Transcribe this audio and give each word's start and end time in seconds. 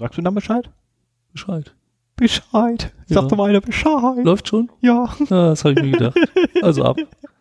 Sagst 0.00 0.16
du 0.16 0.22
dann 0.22 0.34
Bescheid? 0.34 0.70
Bescheid. 1.30 1.74
Bescheid. 2.16 2.90
Ja. 3.08 3.16
Sag 3.16 3.28
doch 3.28 3.36
mal 3.36 3.50
einer 3.50 3.60
Bescheid. 3.60 4.24
Läuft 4.24 4.48
schon? 4.48 4.70
Ja. 4.80 5.14
Ja, 5.28 5.50
das 5.50 5.62
habe 5.62 5.74
ich 5.74 5.82
mir 5.82 5.90
gedacht. 5.90 6.18
Also 6.62 6.84
ab. 6.84 6.96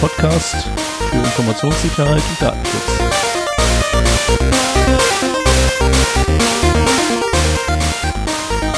Podcast 0.00 0.56
für 1.10 1.16
Informationssicherheit 1.18 2.22
und 2.30 2.40
Datenschutz. 2.40 2.88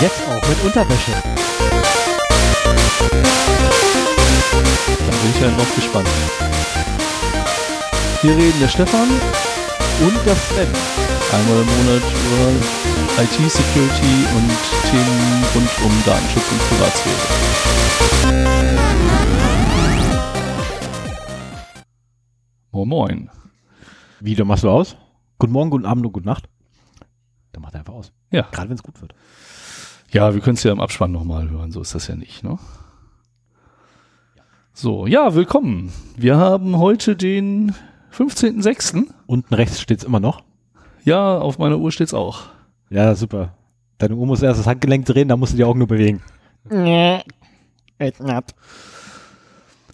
Jetzt 0.00 0.20
auch 0.28 0.48
mit 0.48 0.64
Unterwäsche. 0.64 1.12
Da 4.98 5.12
bin 5.22 5.30
ich 5.32 5.40
ja 5.40 5.48
noch 5.50 5.74
gespannt. 5.76 6.08
Hier 8.20 8.36
reden 8.36 8.60
der 8.60 8.68
Stefan 8.68 9.08
Und 10.00 10.18
das 10.26 10.38
Sven. 10.48 10.68
einmal 11.32 11.62
im 11.62 11.66
Monat 11.86 12.02
über 12.02 13.22
IT-Security 13.22 14.26
und 14.34 14.50
Themen 14.90 15.44
rund 15.54 15.70
um 15.84 15.92
Datenschutz 16.04 16.50
und 16.50 16.60
Privatsphäre. 16.68 17.52
Moin. 22.92 23.30
Wie, 24.20 24.34
du 24.34 24.44
machst 24.44 24.64
du 24.64 24.68
aus? 24.68 24.98
Guten 25.38 25.54
Morgen, 25.54 25.70
guten 25.70 25.86
Abend 25.86 26.04
und 26.04 26.12
gute 26.12 26.26
Nacht. 26.26 26.50
Dann 27.52 27.62
macht 27.62 27.72
er 27.72 27.80
einfach 27.80 27.94
aus. 27.94 28.12
Ja. 28.30 28.42
Gerade 28.52 28.68
wenn 28.68 28.74
es 28.74 28.82
gut 28.82 29.00
wird. 29.00 29.14
Ja, 30.10 30.34
wir 30.34 30.42
können 30.42 30.56
es 30.56 30.62
ja 30.62 30.72
im 30.72 30.80
Abspann 30.82 31.10
nochmal 31.10 31.48
hören, 31.48 31.72
so 31.72 31.80
ist 31.80 31.94
das 31.94 32.08
ja 32.08 32.16
nicht, 32.16 32.44
ne? 32.44 32.58
So, 34.74 35.06
ja, 35.06 35.34
willkommen. 35.34 35.90
Wir 36.18 36.36
haben 36.36 36.76
heute 36.76 37.16
den 37.16 37.74
15.06. 38.14 39.06
Unten 39.24 39.54
rechts 39.54 39.80
steht's 39.80 40.04
immer 40.04 40.20
noch. 40.20 40.44
Ja, 41.02 41.38
auf 41.38 41.56
meiner 41.56 41.78
Uhr 41.78 41.92
steht's 41.92 42.12
auch. 42.12 42.42
Ja, 42.90 43.14
super. 43.14 43.54
Deine 43.96 44.16
Uhr 44.16 44.26
muss 44.26 44.42
erst 44.42 44.60
das 44.60 44.66
Handgelenk 44.66 45.06
drehen, 45.06 45.28
dann 45.28 45.40
musst 45.40 45.54
du 45.54 45.56
die 45.56 45.64
Augen 45.64 45.78
nur 45.78 45.88
bewegen. 45.88 46.20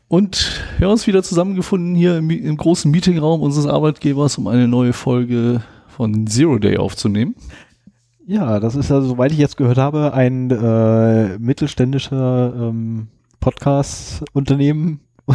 Und 0.08 0.62
wir 0.78 0.86
haben 0.86 0.92
uns 0.92 1.06
wieder 1.06 1.22
zusammengefunden 1.22 1.94
hier 1.94 2.16
im, 2.16 2.30
im 2.30 2.56
großen 2.56 2.90
Meetingraum 2.90 3.42
unseres 3.42 3.66
Arbeitgebers, 3.66 4.38
um 4.38 4.46
eine 4.46 4.66
neue 4.66 4.94
Folge 4.94 5.62
von 5.86 6.26
Zero 6.26 6.58
Day 6.58 6.78
aufzunehmen. 6.78 7.34
Ja, 8.26 8.58
das 8.58 8.74
ist 8.74 8.88
ja, 8.88 9.02
soweit 9.02 9.32
ich 9.32 9.38
jetzt 9.38 9.58
gehört 9.58 9.78
habe, 9.78 10.14
ein 10.14 10.50
äh, 10.50 11.38
mittelständischer 11.38 12.54
ähm, 12.56 13.08
Podcast-Unternehmen. 13.40 15.00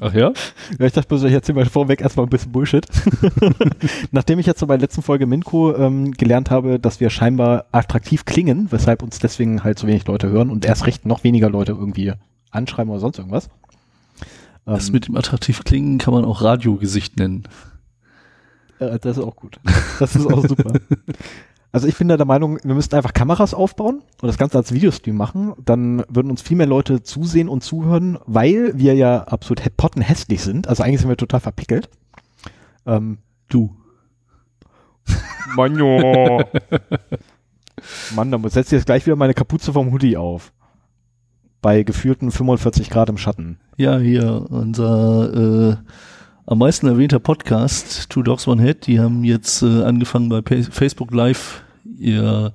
Ach 0.00 0.14
ja? 0.14 0.32
Ja, 0.78 0.86
ich 0.86 0.92
dachte 0.92 1.08
bloß, 1.08 1.24
ich 1.24 1.32
erzähle 1.32 1.56
mal 1.56 1.66
vorweg 1.66 2.00
erstmal 2.00 2.24
ein 2.26 2.30
bisschen 2.30 2.52
Bullshit. 2.52 2.86
Nachdem 4.10 4.38
ich 4.38 4.46
jetzt 4.46 4.60
so 4.60 4.66
bei 4.66 4.76
der 4.76 4.82
letzten 4.82 5.02
Folge 5.02 5.26
Minko 5.26 5.76
ähm, 5.76 6.12
gelernt 6.12 6.50
habe, 6.50 6.78
dass 6.78 7.00
wir 7.00 7.10
scheinbar 7.10 7.66
attraktiv 7.72 8.24
klingen, 8.24 8.68
weshalb 8.70 9.02
uns 9.02 9.18
deswegen 9.18 9.62
halt 9.64 9.78
so 9.78 9.86
wenig 9.86 10.06
Leute 10.06 10.28
hören 10.28 10.50
und 10.50 10.64
erst 10.64 10.86
recht 10.86 11.04
noch 11.04 11.24
weniger 11.24 11.50
Leute 11.50 11.72
irgendwie 11.72 12.12
anschreiben 12.50 12.90
oder 12.90 13.00
sonst 13.00 13.18
irgendwas. 13.18 13.48
Das 14.64 14.88
Ähm, 14.88 14.92
mit 14.92 15.08
dem 15.08 15.16
attraktiv 15.16 15.64
klingen 15.64 15.98
kann 15.98 16.14
man 16.14 16.24
auch 16.24 16.42
Radiogesicht 16.42 17.16
nennen. 17.18 17.44
Äh, 18.78 18.98
das 18.98 19.16
ist 19.18 19.24
auch 19.24 19.36
gut. 19.36 19.58
Das 19.98 20.14
ist 20.16 20.26
auch 20.26 20.46
super. 20.46 20.72
Also 21.72 21.86
ich 21.86 21.96
bin 21.96 22.08
da 22.08 22.16
der 22.16 22.26
Meinung, 22.26 22.58
wir 22.64 22.74
müssten 22.74 22.96
einfach 22.96 23.12
Kameras 23.12 23.54
aufbauen 23.54 24.02
und 24.20 24.26
das 24.26 24.38
Ganze 24.38 24.58
als 24.58 24.72
Videostream 24.72 25.14
machen. 25.16 25.52
Dann 25.64 26.02
würden 26.08 26.28
uns 26.32 26.42
viel 26.42 26.56
mehr 26.56 26.66
Leute 26.66 27.04
zusehen 27.04 27.48
und 27.48 27.62
zuhören, 27.62 28.18
weil 28.26 28.72
wir 28.76 28.96
ja 28.96 29.22
absolut 29.22 29.64
hä- 29.64 29.70
pottenhässlich 29.76 30.42
sind. 30.42 30.66
Also 30.66 30.82
eigentlich 30.82 30.98
sind 30.98 31.08
wir 31.10 31.16
total 31.16 31.38
verpickelt. 31.38 31.88
Ähm, 32.86 33.18
Du. 33.48 33.76
Mann, 35.54 35.78
jo. 35.78 36.42
Mann, 38.16 38.30
dann 38.32 38.48
setzt 38.50 38.72
jetzt 38.72 38.86
gleich 38.86 39.06
wieder 39.06 39.14
meine 39.14 39.34
Kapuze 39.34 39.72
vom 39.72 39.92
Hoodie 39.92 40.16
auf. 40.16 40.52
Bei 41.62 41.82
gefühlten 41.82 42.30
45 42.30 42.88
Grad 42.90 43.08
im 43.10 43.18
Schatten. 43.18 43.58
Ja, 43.76 43.98
hier 43.98 44.46
unser 44.50 45.72
äh, 45.72 45.76
am 46.46 46.58
meisten 46.58 46.86
erwähnter 46.86 47.18
Podcast, 47.18 48.08
Two 48.08 48.22
Dogs 48.22 48.48
One 48.48 48.62
Head, 48.62 48.86
die 48.86 48.98
haben 48.98 49.24
jetzt 49.24 49.62
äh, 49.62 49.82
angefangen 49.82 50.28
bei 50.30 50.42
Facebook 50.42 51.12
Live 51.12 51.62
ihr, 51.98 52.54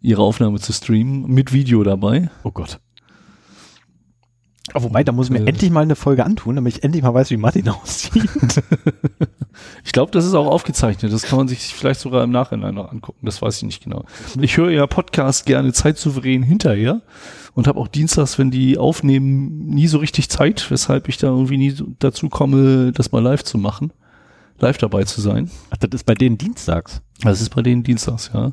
ihre 0.00 0.22
Aufnahme 0.22 0.58
zu 0.60 0.72
streamen, 0.72 1.26
mit 1.26 1.52
Video 1.52 1.82
dabei. 1.82 2.30
Oh 2.42 2.50
Gott. 2.50 2.80
Aber 4.74 4.84
wobei, 4.84 5.02
da 5.04 5.12
muss 5.12 5.26
ich 5.26 5.32
mir 5.32 5.44
Äh. 5.44 5.48
endlich 5.48 5.70
mal 5.70 5.80
eine 5.82 5.96
Folge 5.96 6.24
antun, 6.26 6.56
damit 6.56 6.76
ich 6.76 6.84
endlich 6.84 7.02
mal 7.02 7.14
weiß, 7.14 7.30
wie 7.30 7.36
Martin 7.36 7.68
aussieht. 7.68 8.28
Ich 9.84 9.90
glaube, 9.90 10.12
das 10.12 10.24
ist 10.24 10.34
auch 10.34 10.46
aufgezeichnet. 10.46 11.12
Das 11.12 11.22
kann 11.24 11.36
man 11.36 11.48
sich 11.48 11.74
vielleicht 11.74 11.98
sogar 11.98 12.22
im 12.22 12.30
Nachhinein 12.30 12.76
noch 12.76 12.92
angucken. 12.92 13.26
Das 13.26 13.42
weiß 13.42 13.56
ich 13.56 13.62
nicht 13.64 13.82
genau. 13.82 14.04
Ich 14.40 14.56
höre 14.56 14.70
ja 14.70 14.86
Podcast 14.86 15.46
gerne 15.46 15.72
zeitsouverän 15.72 16.44
hinterher 16.44 17.00
und 17.58 17.66
habe 17.66 17.80
auch 17.80 17.88
dienstags, 17.88 18.38
wenn 18.38 18.52
die 18.52 18.78
aufnehmen, 18.78 19.66
nie 19.66 19.88
so 19.88 19.98
richtig 19.98 20.28
Zeit, 20.28 20.70
weshalb 20.70 21.08
ich 21.08 21.16
da 21.16 21.26
irgendwie 21.26 21.56
nie 21.56 21.70
so 21.70 21.86
dazu 21.98 22.28
komme, 22.28 22.92
das 22.92 23.10
mal 23.10 23.20
live 23.20 23.42
zu 23.42 23.58
machen, 23.58 23.92
live 24.60 24.78
dabei 24.78 25.02
zu 25.02 25.20
sein. 25.20 25.50
Ach, 25.70 25.76
das 25.78 25.90
ist 25.92 26.04
bei 26.04 26.14
denen 26.14 26.38
dienstags. 26.38 27.02
Das 27.20 27.40
ist 27.40 27.52
bei 27.52 27.62
denen 27.62 27.82
dienstags, 27.82 28.30
ja. 28.32 28.52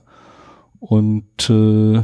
Und 0.79 1.51
äh, 1.51 2.01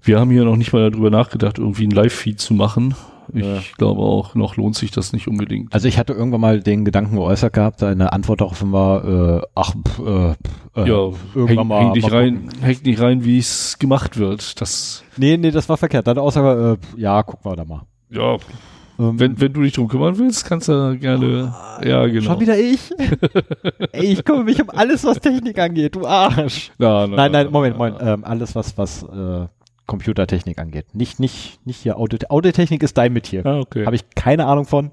wir 0.00 0.20
haben 0.20 0.30
hier 0.30 0.44
noch 0.44 0.54
nicht 0.54 0.72
mal 0.72 0.88
darüber 0.92 1.10
nachgedacht, 1.10 1.58
irgendwie 1.58 1.88
ein 1.88 1.90
Live-Feed 1.90 2.38
zu 2.38 2.54
machen. 2.54 2.94
Ich 3.32 3.44
Ja. 3.44 3.58
glaube 3.78 4.00
auch, 4.02 4.34
noch 4.34 4.56
lohnt 4.56 4.76
sich 4.76 4.90
das 4.90 5.12
nicht 5.12 5.28
unbedingt. 5.28 5.72
Also 5.72 5.88
ich 5.88 5.98
hatte 5.98 6.12
irgendwann 6.12 6.40
mal 6.40 6.60
den 6.60 6.84
Gedanken 6.84 7.16
geäußert 7.16 7.52
gehabt, 7.52 7.82
eine 7.82 8.12
Antwort 8.12 8.40
darauf 8.40 8.62
war, 8.72 9.38
äh, 9.38 9.42
ach, 9.54 9.72
pf, 9.74 9.98
äh, 10.00 10.02
pf, 10.34 10.76
äh, 10.76 10.88
ja, 10.88 11.10
irgendwann 11.34 11.46
häng, 11.46 11.66
mal. 11.68 11.84
häng 11.84 11.92
dich 11.94 12.12
rein, 12.12 12.48
hängt 12.60 12.84
nicht 12.84 13.00
rein, 13.00 13.24
wie 13.24 13.38
es 13.38 13.78
gemacht 13.78 14.16
wird. 14.18 14.60
Das, 14.60 15.02
Nee, 15.16 15.36
nee, 15.36 15.50
das 15.50 15.68
war 15.68 15.76
verkehrt. 15.76 16.06
Deine 16.06 16.20
Aussage, 16.20 16.78
äh, 16.96 17.00
ja, 17.00 17.22
gucken 17.22 17.50
wir 17.50 17.56
da 17.56 17.64
mal. 17.64 17.82
ja, 18.10 18.36
Ähm, 18.96 19.18
wenn, 19.18 19.40
wenn 19.40 19.52
du 19.52 19.62
dich 19.62 19.72
drum 19.72 19.88
kümmern 19.88 20.16
willst, 20.18 20.44
kannst 20.46 20.68
du 20.68 20.96
gerne, 20.98 21.52
ja, 21.84 22.06
genau. 22.06 22.22
Schon 22.30 22.40
wieder 22.40 22.56
ich? 22.56 22.92
Ey, 23.92 24.04
ich 24.12 24.24
kümmere 24.24 24.44
mich 24.44 24.62
um 24.62 24.70
alles, 24.70 25.02
was 25.04 25.18
Technik 25.20 25.58
angeht, 25.58 25.96
du 25.96 26.06
Arsch. 26.06 26.70
Na, 26.78 27.06
na, 27.08 27.16
Nein, 27.16 27.32
nein, 27.32 27.50
Moment, 27.50 27.76
Moment. 27.76 27.96
Ähm, 28.00 28.24
alles, 28.24 28.54
was, 28.54 28.76
was 28.78 29.02
äh, 29.02 29.46
Computertechnik 29.86 30.58
angeht. 30.58 30.94
Nicht, 30.94 31.20
nicht, 31.20 31.60
nicht 31.66 31.78
hier 31.78 31.98
Audio. 31.98 32.18
Audiotechnik 32.28 32.82
ist 32.82 32.96
dein 32.96 33.12
mit 33.12 33.26
hier. 33.26 33.44
Ah, 33.44 33.60
okay. 33.60 33.86
Habe 33.86 33.96
ich 33.96 34.10
keine 34.14 34.46
Ahnung 34.46 34.64
von. 34.64 34.90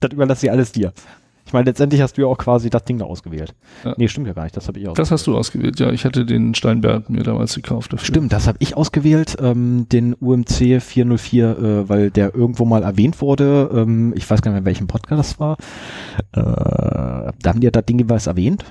Das 0.00 0.12
überlasse 0.12 0.46
ich 0.46 0.52
alles 0.52 0.72
dir. 0.72 0.92
Ich 1.46 1.52
meine, 1.52 1.66
letztendlich 1.66 2.00
hast 2.00 2.16
du 2.16 2.22
ja 2.22 2.26
auch 2.26 2.38
quasi 2.38 2.70
das 2.70 2.84
Ding 2.84 2.98
da 2.98 3.04
ausgewählt. 3.04 3.54
Ja. 3.84 3.94
Nee, 3.98 4.08
stimmt 4.08 4.26
ja 4.26 4.32
gar 4.32 4.44
nicht. 4.44 4.56
Das 4.56 4.66
habe 4.66 4.78
ich 4.78 4.88
auch. 4.88 4.94
das 4.94 5.10
hast 5.10 5.26
du 5.26 5.36
ausgewählt, 5.36 5.78
ja. 5.78 5.90
Ich 5.92 6.06
hatte 6.06 6.24
den 6.24 6.54
Steinberg 6.54 7.10
mir 7.10 7.22
damals 7.22 7.54
gekauft 7.54 7.92
dafür. 7.92 8.06
Stimmt, 8.06 8.32
das 8.32 8.46
habe 8.46 8.56
ich 8.60 8.76
ausgewählt, 8.76 9.36
ähm, 9.40 9.86
den 9.90 10.14
UMC 10.14 10.80
404, 10.80 11.58
äh, 11.58 11.88
weil 11.88 12.10
der 12.10 12.34
irgendwo 12.34 12.64
mal 12.64 12.82
erwähnt 12.82 13.20
wurde. 13.20 13.70
Ähm, 13.74 14.14
ich 14.16 14.28
weiß 14.28 14.40
gar 14.40 14.50
nicht 14.50 14.54
mehr, 14.54 14.60
in 14.60 14.66
welchem 14.66 14.86
Podcast 14.86 15.18
das 15.18 15.40
war. 15.40 15.58
Äh, 16.32 16.40
da 16.42 17.32
haben 17.44 17.60
die 17.60 17.66
ja 17.66 17.70
das 17.70 17.84
Ding 17.84 17.98
jeweils 17.98 18.26
erwähnt. 18.26 18.64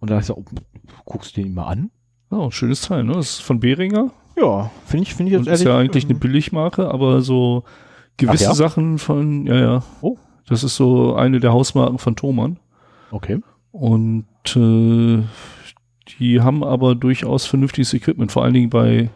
Und 0.00 0.10
da 0.10 0.14
habe 0.14 0.22
ich 0.22 0.26
so, 0.26 0.36
oh, 0.36 0.44
guckst 1.04 1.36
du 1.36 1.42
den 1.42 1.52
mal 1.52 1.66
an? 1.66 1.90
Oh, 2.30 2.50
schönes 2.50 2.80
Teil, 2.80 3.04
ne? 3.04 3.12
Das 3.12 3.32
ist 3.32 3.42
von 3.42 3.60
Behringer. 3.60 4.10
Ja, 4.42 4.70
finde 4.84 5.04
ich, 5.04 5.14
finde 5.14 5.30
ich 5.30 5.38
jetzt 5.38 5.46
Und 5.46 5.52
ist 5.52 5.62
ja 5.62 5.78
eigentlich 5.78 6.04
eine 6.04 6.14
Billigmarke, 6.14 6.90
aber 6.90 7.22
so 7.22 7.62
gewisse 8.16 8.44
ja? 8.44 8.54
Sachen 8.54 8.98
von, 8.98 9.46
ja, 9.46 9.54
ja. 9.54 9.82
Oh. 10.00 10.16
Das 10.48 10.64
ist 10.64 10.74
so 10.74 11.14
eine 11.14 11.38
der 11.38 11.52
Hausmarken 11.52 11.98
von 11.98 12.16
Thomann. 12.16 12.58
Okay. 13.12 13.40
Und 13.70 14.26
äh, 14.56 15.22
die 16.18 16.40
haben 16.40 16.64
aber 16.64 16.96
durchaus 16.96 17.46
vernünftiges 17.46 17.94
Equipment, 17.94 18.32
vor 18.32 18.42
allen 18.42 18.54
Dingen 18.54 18.70
bei, 18.70 19.10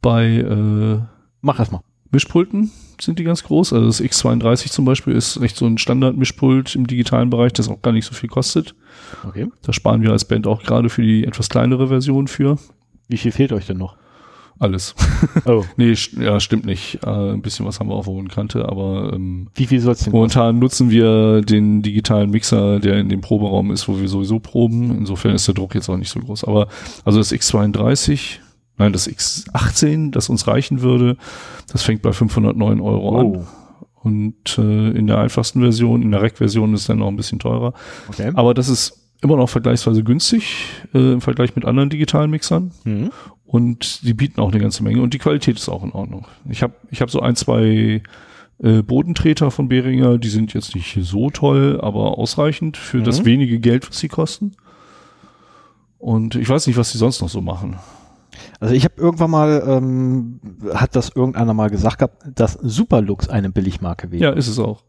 bei 0.00 0.24
äh, 0.26 1.00
Mach 1.42 1.58
erst 1.58 1.72
mal. 1.72 1.82
Mischpulten 2.10 2.70
sind 2.98 3.18
die 3.18 3.24
ganz 3.24 3.42
groß. 3.42 3.74
Also 3.74 3.86
das 3.86 4.00
X32 4.00 4.70
zum 4.70 4.86
Beispiel 4.86 5.14
ist 5.14 5.36
echt 5.36 5.56
so 5.56 5.66
ein 5.66 5.76
Standard-Mischpult 5.76 6.74
im 6.74 6.86
digitalen 6.86 7.28
Bereich, 7.28 7.52
das 7.52 7.68
auch 7.68 7.82
gar 7.82 7.92
nicht 7.92 8.06
so 8.06 8.14
viel 8.14 8.30
kostet. 8.30 8.74
Okay. 9.26 9.48
Da 9.62 9.72
sparen 9.74 10.00
wir 10.00 10.12
als 10.12 10.24
Band 10.24 10.46
auch 10.46 10.62
gerade 10.62 10.88
für 10.88 11.02
die 11.02 11.24
etwas 11.26 11.50
kleinere 11.50 11.88
Version 11.88 12.28
für. 12.28 12.56
Wie 13.08 13.18
viel 13.18 13.32
fehlt 13.32 13.52
euch 13.52 13.66
denn 13.66 13.78
noch? 13.78 13.96
Alles. 14.58 14.94
Oh. 15.46 15.64
nee, 15.76 15.92
st- 15.92 16.22
ja, 16.22 16.38
stimmt 16.38 16.64
nicht. 16.66 17.00
Äh, 17.04 17.32
ein 17.32 17.42
bisschen 17.42 17.66
was 17.66 17.80
haben 17.80 17.88
wir 17.88 17.94
auf 17.94 18.04
der 18.04 18.14
hohen 18.14 18.28
Kante, 18.28 18.68
aber 18.68 19.12
ähm, 19.14 19.48
Wie 19.54 19.66
viel 19.66 19.80
soll 19.80 19.92
es 19.94 20.00
denn 20.04 20.12
momentan 20.12 20.58
nutzen 20.58 20.90
wir 20.90 21.40
den 21.42 21.82
digitalen 21.82 22.30
Mixer, 22.30 22.78
der 22.78 22.98
in 22.98 23.08
dem 23.08 23.20
Proberaum 23.20 23.70
ist, 23.70 23.88
wo 23.88 23.98
wir 23.98 24.08
sowieso 24.08 24.38
proben. 24.40 24.96
Insofern 24.96 25.34
ist 25.34 25.46
der 25.48 25.54
Druck 25.54 25.74
jetzt 25.74 25.88
auch 25.88 25.96
nicht 25.96 26.10
so 26.10 26.20
groß. 26.20 26.44
Aber 26.44 26.68
also 27.04 27.18
das 27.18 27.32
X32, 27.32 28.38
nein, 28.78 28.92
das 28.92 29.08
X18, 29.10 30.10
das 30.12 30.28
uns 30.28 30.46
reichen 30.46 30.82
würde, 30.82 31.16
das 31.72 31.82
fängt 31.82 32.02
bei 32.02 32.12
509 32.12 32.80
Euro 32.80 33.18
an. 33.18 33.26
Oh, 33.26 33.44
Und 34.02 34.58
äh, 34.58 34.90
in 34.90 35.06
der 35.06 35.18
einfachsten 35.18 35.60
Version, 35.60 36.02
in 36.02 36.10
der 36.10 36.22
Rack-Version 36.22 36.74
ist 36.74 36.82
es 36.82 36.86
dann 36.86 36.98
noch 36.98 37.08
ein 37.08 37.16
bisschen 37.16 37.38
teurer. 37.38 37.72
okay. 38.08 38.30
Aber 38.34 38.54
das 38.54 38.68
ist 38.68 39.00
immer 39.22 39.36
noch 39.38 39.48
vergleichsweise 39.48 40.04
günstig 40.04 40.66
äh, 40.92 41.12
im 41.14 41.20
Vergleich 41.22 41.56
mit 41.56 41.64
anderen 41.64 41.88
digitalen 41.88 42.30
Mixern. 42.30 42.72
Mhm. 42.84 43.10
Und 43.46 44.02
die 44.02 44.14
bieten 44.14 44.40
auch 44.40 44.50
eine 44.50 44.60
ganze 44.60 44.82
Menge. 44.82 45.02
Und 45.02 45.14
die 45.14 45.18
Qualität 45.18 45.56
ist 45.58 45.68
auch 45.68 45.84
in 45.84 45.92
Ordnung. 45.92 46.26
Ich 46.48 46.62
habe 46.62 46.74
ich 46.90 47.00
hab 47.02 47.10
so 47.10 47.20
ein, 47.20 47.36
zwei 47.36 48.02
äh, 48.62 48.82
Bodentreter 48.82 49.50
von 49.50 49.68
Behringer, 49.68 50.18
die 50.18 50.28
sind 50.28 50.54
jetzt 50.54 50.74
nicht 50.74 50.98
so 51.02 51.30
toll, 51.30 51.78
aber 51.82 52.18
ausreichend 52.18 52.76
für 52.76 53.02
das 53.02 53.20
Mhm. 53.20 53.24
wenige 53.26 53.60
Geld, 53.60 53.88
was 53.88 53.98
sie 53.98 54.08
kosten. 54.08 54.52
Und 55.98 56.34
ich 56.34 56.48
weiß 56.48 56.66
nicht, 56.66 56.76
was 56.76 56.90
sie 56.92 56.98
sonst 56.98 57.20
noch 57.20 57.28
so 57.28 57.40
machen. 57.40 57.76
Also 58.60 58.74
ich 58.74 58.84
habe 58.84 58.94
irgendwann 58.96 59.30
mal, 59.30 59.62
ähm, 59.66 60.40
hat 60.74 60.96
das 60.96 61.10
irgendeiner 61.14 61.54
mal 61.54 61.70
gesagt 61.70 61.98
gehabt, 61.98 62.24
dass 62.34 62.54
Superlux 62.54 63.28
eine 63.28 63.50
Billigmarke 63.50 64.10
wäre. 64.10 64.22
Ja, 64.22 64.30
ist 64.30 64.48
es 64.48 64.58
auch. 64.58 64.82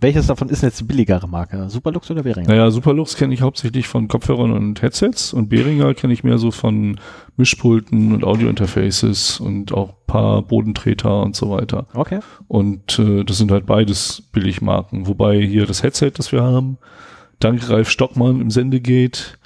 Welches 0.00 0.28
davon 0.28 0.48
ist 0.48 0.62
denn 0.62 0.68
jetzt 0.68 0.78
die 0.78 0.84
billigere 0.84 1.26
Marke? 1.26 1.68
Superlux 1.68 2.08
oder 2.10 2.22
Behringer? 2.22 2.48
Naja, 2.48 2.70
Superlux 2.70 3.16
kenne 3.16 3.34
ich 3.34 3.42
hauptsächlich 3.42 3.88
von 3.88 4.06
Kopfhörern 4.06 4.52
und 4.52 4.80
Headsets 4.80 5.32
und 5.32 5.48
Behringer 5.48 5.92
kenne 5.94 6.12
ich 6.12 6.22
mehr 6.22 6.38
so 6.38 6.52
von 6.52 7.00
Mischpulten 7.36 8.14
und 8.14 8.22
Audiointerfaces 8.22 9.40
und 9.40 9.72
auch 9.72 9.94
paar 10.06 10.42
Bodentreter 10.42 11.22
und 11.22 11.34
so 11.34 11.50
weiter. 11.50 11.88
Okay. 11.94 12.20
Und 12.46 12.98
äh, 13.00 13.24
das 13.24 13.38
sind 13.38 13.50
halt 13.50 13.66
beides 13.66 14.22
Billigmarken. 14.32 15.08
Wobei 15.08 15.40
hier 15.40 15.66
das 15.66 15.82
Headset, 15.82 16.12
das 16.14 16.30
wir 16.30 16.44
haben, 16.44 16.78
dank 17.40 17.68
Ralf 17.68 17.90
Stockmann 17.90 18.40
im 18.40 18.52
Sendegate, 18.52 19.36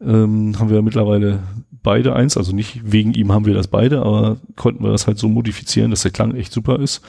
ähm, 0.00 0.58
haben 0.58 0.70
wir 0.70 0.80
mittlerweile 0.80 1.40
beide 1.82 2.14
eins. 2.14 2.38
Also 2.38 2.54
nicht 2.54 2.80
wegen 2.90 3.12
ihm 3.12 3.30
haben 3.30 3.44
wir 3.44 3.54
das 3.54 3.68
beide, 3.68 4.00
aber 4.00 4.38
konnten 4.56 4.82
wir 4.82 4.90
das 4.90 5.06
halt 5.06 5.18
so 5.18 5.28
modifizieren, 5.28 5.90
dass 5.90 6.02
der 6.02 6.12
Klang 6.12 6.34
echt 6.34 6.52
super 6.52 6.78
ist. 6.78 7.02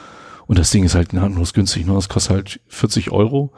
Und 0.46 0.58
das 0.58 0.70
Ding 0.70 0.84
ist 0.84 0.94
halt 0.94 1.10
gnadenlos 1.10 1.54
günstig. 1.54 1.86
Ne? 1.86 1.94
Das 1.94 2.08
kostet 2.08 2.34
halt 2.34 2.60
40 2.68 3.10
Euro. 3.12 3.52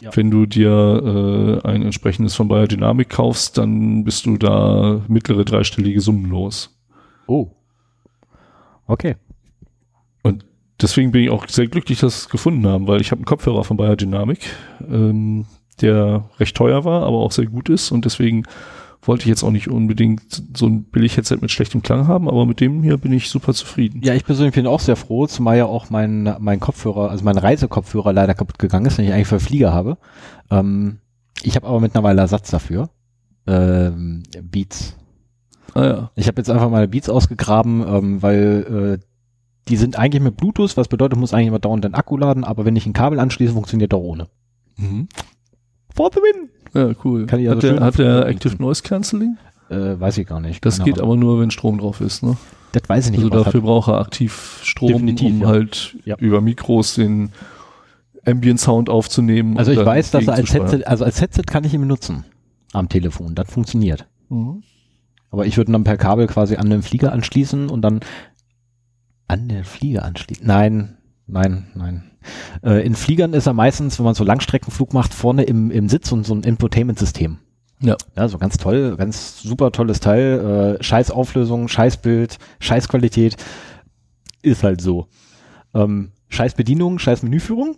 Ja. 0.00 0.10
Wenn 0.14 0.30
du 0.30 0.46
dir 0.46 1.60
äh, 1.64 1.68
ein 1.68 1.82
entsprechendes 1.82 2.36
von 2.36 2.48
Bayer 2.48 2.68
Dynamic 2.68 3.08
kaufst, 3.08 3.58
dann 3.58 4.04
bist 4.04 4.26
du 4.26 4.36
da 4.36 5.02
mittlere 5.08 5.44
dreistellige 5.44 6.00
Summen 6.00 6.26
los. 6.26 6.78
Oh. 7.26 7.48
Okay. 8.86 9.16
Und 10.22 10.44
deswegen 10.80 11.10
bin 11.10 11.24
ich 11.24 11.30
auch 11.30 11.48
sehr 11.48 11.66
glücklich, 11.66 11.98
dass 12.00 12.14
wir 12.14 12.24
es 12.24 12.28
gefunden 12.28 12.66
haben, 12.66 12.86
weil 12.86 13.00
ich 13.00 13.10
habe 13.10 13.18
einen 13.18 13.26
Kopfhörer 13.26 13.64
von 13.64 13.76
Bayer 13.76 13.96
Dynamic, 13.96 14.40
ähm, 14.88 15.46
der 15.80 16.28
recht 16.38 16.56
teuer 16.56 16.84
war, 16.84 17.02
aber 17.02 17.18
auch 17.18 17.32
sehr 17.32 17.46
gut 17.46 17.68
ist. 17.68 17.90
Und 17.90 18.04
deswegen 18.04 18.44
wollte 19.08 19.22
ich 19.22 19.28
jetzt 19.28 19.42
auch 19.42 19.50
nicht 19.50 19.68
unbedingt 19.68 20.42
so 20.54 20.66
ein 20.66 20.84
Billig-Headset 20.84 21.38
mit 21.40 21.50
schlechtem 21.50 21.82
Klang 21.82 22.06
haben, 22.06 22.28
aber 22.28 22.46
mit 22.46 22.60
dem 22.60 22.82
hier 22.82 22.98
bin 22.98 23.12
ich 23.12 23.30
super 23.30 23.54
zufrieden. 23.54 24.02
Ja, 24.04 24.14
ich 24.14 24.24
persönlich 24.24 24.54
bin 24.54 24.66
auch 24.66 24.80
sehr 24.80 24.96
froh, 24.96 25.26
zumal 25.26 25.56
ja 25.56 25.64
auch 25.64 25.90
mein, 25.90 26.36
mein 26.38 26.60
Kopfhörer, 26.60 27.10
also 27.10 27.24
mein 27.24 27.38
Reisekopfhörer 27.38 28.12
leider 28.12 28.34
kaputt 28.34 28.58
gegangen 28.58 28.86
ist, 28.86 28.98
den 28.98 29.06
ich 29.06 29.12
eigentlich 29.12 29.26
für 29.26 29.40
Flieger 29.40 29.72
habe. 29.72 29.96
Ähm, 30.50 30.98
ich 31.42 31.56
habe 31.56 31.66
aber 31.66 31.80
mittlerweile 31.80 32.20
Ersatz 32.20 32.50
dafür. 32.50 32.90
Ähm, 33.46 34.24
Beats. 34.42 34.96
Ah 35.74 35.84
ja. 35.84 36.10
Ich 36.14 36.28
habe 36.28 36.40
jetzt 36.40 36.50
einfach 36.50 36.70
meine 36.70 36.88
Beats 36.88 37.08
ausgegraben, 37.08 37.84
ähm, 37.88 38.22
weil 38.22 38.98
äh, 39.00 39.04
die 39.68 39.76
sind 39.76 39.98
eigentlich 39.98 40.22
mit 40.22 40.36
Bluetooth, 40.36 40.76
was 40.76 40.88
bedeutet, 40.88 41.18
muss 41.18 41.32
eigentlich 41.32 41.48
immer 41.48 41.58
dauernd 41.58 41.84
den 41.84 41.94
Akku 41.94 42.16
laden, 42.16 42.44
aber 42.44 42.64
wenn 42.64 42.76
ich 42.76 42.86
ein 42.86 42.92
Kabel 42.92 43.20
anschließe, 43.20 43.52
funktioniert 43.52 43.92
er 43.92 44.00
ohne. 44.00 44.28
Mhm. 44.76 45.08
For 45.94 46.10
the 46.12 46.20
win! 46.20 46.50
Ja, 46.74 46.90
cool. 47.04 47.26
Kann 47.26 47.40
ich 47.40 47.48
hat, 47.48 47.56
also 47.56 47.68
der, 47.68 47.76
schön 47.76 47.84
hat 47.84 47.98
der 47.98 48.26
Active 48.26 48.56
Noise 48.58 48.82
Cancelling? 48.82 49.36
Äh, 49.70 50.00
weiß 50.00 50.18
ich 50.18 50.26
gar 50.26 50.40
nicht. 50.40 50.64
Das 50.64 50.82
geht 50.82 50.98
Ahnung. 50.98 51.10
aber 51.10 51.16
nur, 51.16 51.40
wenn 51.40 51.50
Strom 51.50 51.78
drauf 51.78 52.00
ist, 52.00 52.22
ne? 52.22 52.36
Das 52.72 52.82
weiß 52.86 53.06
ich 53.06 53.12
nicht. 53.12 53.20
Also 53.20 53.30
dafür 53.30 53.60
hat. 53.60 53.66
braucht 53.66 53.88
er 53.88 53.98
aktiv 54.00 54.60
Strom, 54.62 54.92
Definitiv, 54.92 55.30
um 55.30 55.40
ja. 55.42 55.46
halt 55.48 55.96
Ja. 56.04 56.16
über 56.18 56.40
Mikros 56.40 56.94
den 56.94 57.30
Ambient 58.26 58.60
Sound 58.60 58.90
aufzunehmen. 58.90 59.56
Also 59.58 59.72
ich 59.72 59.84
weiß, 59.84 60.10
dass 60.10 60.26
er 60.26 60.34
als. 60.34 60.52
Headset, 60.52 60.84
also 60.84 61.04
als 61.04 61.20
Headset 61.20 61.42
kann 61.46 61.64
ich 61.64 61.72
ihn 61.74 61.80
benutzen. 61.80 62.24
Am 62.72 62.88
Telefon. 62.88 63.34
Das 63.34 63.50
funktioniert. 63.50 64.06
Mhm. 64.28 64.62
Aber 65.30 65.46
ich 65.46 65.56
würde 65.56 65.70
ihn 65.70 65.74
dann 65.74 65.84
per 65.84 65.96
Kabel 65.96 66.26
quasi 66.26 66.56
an 66.56 66.68
den 66.70 66.82
Flieger 66.82 67.12
anschließen 67.12 67.68
und 67.70 67.82
dann 67.82 68.00
an 69.28 69.48
den 69.48 69.64
Flieger 69.64 70.04
anschließen. 70.04 70.46
Nein, 70.46 70.96
nein, 71.26 71.68
nein. 71.74 72.07
Äh, 72.62 72.84
in 72.84 72.94
Fliegern 72.94 73.32
ist 73.32 73.46
er 73.46 73.52
meistens, 73.52 73.98
wenn 73.98 74.04
man 74.04 74.14
so 74.14 74.24
Langstreckenflug 74.24 74.92
macht, 74.92 75.14
vorne 75.14 75.44
im, 75.44 75.70
im 75.70 75.88
Sitz 75.88 76.12
und 76.12 76.24
so 76.24 76.34
ein 76.34 76.42
Infotainment-System. 76.42 77.38
Ja. 77.80 77.96
Ja, 78.16 78.28
so 78.28 78.38
ganz 78.38 78.56
toll, 78.56 78.96
ganz 78.96 79.40
super 79.40 79.70
tolles 79.72 80.00
Teil. 80.00 80.76
Äh, 80.80 80.82
scheiß 80.82 81.10
Auflösung, 81.10 81.68
scheiß 81.68 81.98
Bild, 81.98 82.38
scheiß 82.60 82.88
Qualität. 82.88 83.36
Ist 84.42 84.64
halt 84.64 84.80
so. 84.80 85.06
Ähm, 85.74 86.12
scheiß 86.28 86.54
Bedienung, 86.54 86.98
scheiß 86.98 87.22
Menüführung. 87.22 87.76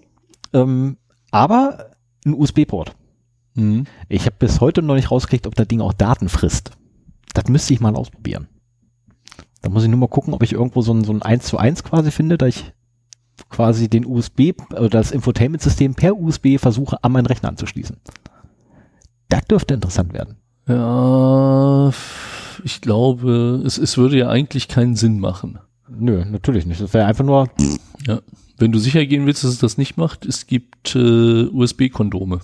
Ähm, 0.52 0.96
aber 1.30 1.90
ein 2.24 2.34
USB-Port. 2.34 2.94
Mhm. 3.54 3.84
Ich 4.08 4.26
habe 4.26 4.36
bis 4.38 4.60
heute 4.60 4.82
noch 4.82 4.94
nicht 4.94 5.10
rausgekriegt, 5.10 5.46
ob 5.46 5.54
das 5.54 5.68
Ding 5.68 5.80
auch 5.80 5.92
Daten 5.92 6.28
frisst. 6.28 6.72
Das 7.34 7.48
müsste 7.48 7.74
ich 7.74 7.80
mal 7.80 7.94
ausprobieren. 7.94 8.48
Da 9.62 9.68
muss 9.68 9.82
ich 9.82 9.90
nur 9.90 9.98
mal 9.98 10.08
gucken, 10.08 10.32
ob 10.32 10.42
ich 10.42 10.52
irgendwo 10.52 10.80
so 10.80 10.92
ein, 10.92 11.04
so 11.04 11.12
ein 11.12 11.22
1 11.22 11.44
zu 11.44 11.58
1 11.58 11.84
quasi 11.84 12.10
finde, 12.10 12.38
da 12.38 12.46
ich 12.46 12.72
quasi 13.48 13.88
den 13.88 14.06
USB 14.06 14.52
oder 14.70 14.88
das 14.88 15.10
Infotainment-System 15.10 15.94
per 15.94 16.16
USB 16.16 16.58
versuche, 16.58 17.02
an 17.02 17.12
meinen 17.12 17.26
Rechner 17.26 17.48
anzuschließen. 17.48 17.96
Das 19.28 19.44
dürfte 19.46 19.74
interessant 19.74 20.12
werden. 20.12 20.36
Ja, 20.68 21.92
ich 22.64 22.80
glaube, 22.80 23.62
es, 23.64 23.78
es 23.78 23.96
würde 23.96 24.18
ja 24.18 24.28
eigentlich 24.28 24.68
keinen 24.68 24.96
Sinn 24.96 25.20
machen. 25.20 25.58
Nö, 25.88 26.24
natürlich 26.24 26.66
nicht. 26.66 26.80
Das 26.80 26.94
wäre 26.94 27.06
einfach 27.06 27.24
nur, 27.24 27.48
Ja. 28.06 28.20
Wenn 28.58 28.72
du 28.72 28.78
sicher 28.78 29.06
gehen 29.06 29.24
willst, 29.24 29.42
dass 29.42 29.52
es 29.52 29.58
das 29.58 29.78
nicht 29.78 29.96
macht, 29.96 30.26
es 30.26 30.46
gibt 30.46 30.94
äh, 30.94 31.44
USB-Kondome. 31.44 32.40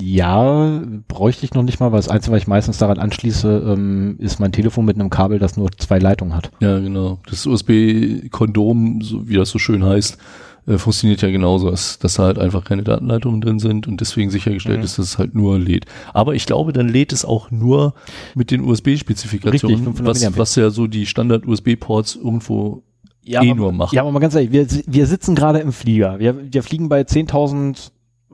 Ja, 0.00 0.82
bräuchte 1.08 1.44
ich 1.44 1.54
noch 1.54 1.62
nicht 1.62 1.80
mal, 1.80 1.90
weil 1.92 1.98
das 1.98 2.08
Einzige, 2.08 2.34
was 2.34 2.42
ich 2.42 2.48
meistens 2.48 2.78
daran 2.78 2.98
anschließe, 2.98 3.64
ähm, 3.66 4.16
ist 4.18 4.38
mein 4.40 4.52
Telefon 4.52 4.84
mit 4.84 4.98
einem 4.98 5.10
Kabel, 5.10 5.38
das 5.38 5.56
nur 5.56 5.70
zwei 5.72 5.98
Leitungen 5.98 6.34
hat. 6.34 6.50
Ja, 6.60 6.78
genau. 6.78 7.18
Das 7.30 7.46
USB-Kondom, 7.46 9.00
so 9.02 9.28
wie 9.28 9.34
das 9.36 9.50
so 9.50 9.58
schön 9.58 9.84
heißt, 9.84 10.18
äh, 10.66 10.78
funktioniert 10.78 11.22
ja 11.22 11.30
genauso, 11.30 11.70
dass, 11.70 11.98
dass 11.98 12.14
da 12.14 12.24
halt 12.24 12.38
einfach 12.38 12.64
keine 12.64 12.82
Datenleitungen 12.82 13.40
drin 13.40 13.58
sind 13.58 13.86
und 13.86 14.00
deswegen 14.00 14.30
sichergestellt 14.30 14.78
Mhm. 14.78 14.84
ist, 14.84 14.98
dass 14.98 15.06
es 15.06 15.18
halt 15.18 15.34
nur 15.34 15.58
lädt. 15.58 15.86
Aber 16.12 16.34
ich 16.34 16.44
glaube, 16.44 16.72
dann 16.72 16.88
lädt 16.88 17.12
es 17.12 17.24
auch 17.24 17.50
nur 17.50 17.94
mit 18.34 18.50
den 18.50 18.62
USB-Spezifikationen, 18.62 19.76
Richtig, 19.76 19.96
500 19.96 20.32
was, 20.32 20.38
was 20.38 20.56
ja 20.56 20.70
so 20.70 20.86
die 20.88 21.06
Standard-USB-Ports 21.06 22.16
irgendwo 22.16 22.82
ja, 23.22 23.42
eh 23.42 23.50
aber, 23.50 23.56
nur 23.56 23.72
machen. 23.72 23.94
Ja, 23.94 24.02
aber 24.02 24.12
mal 24.12 24.20
ganz 24.20 24.34
ehrlich, 24.34 24.52
wir, 24.52 24.66
wir 24.86 25.06
sitzen 25.06 25.34
gerade 25.34 25.58
im 25.60 25.72
Flieger. 25.72 26.18
Wir, 26.18 26.52
wir 26.52 26.62
fliegen 26.62 26.88
bei 26.88 27.00
10.000 27.00 27.90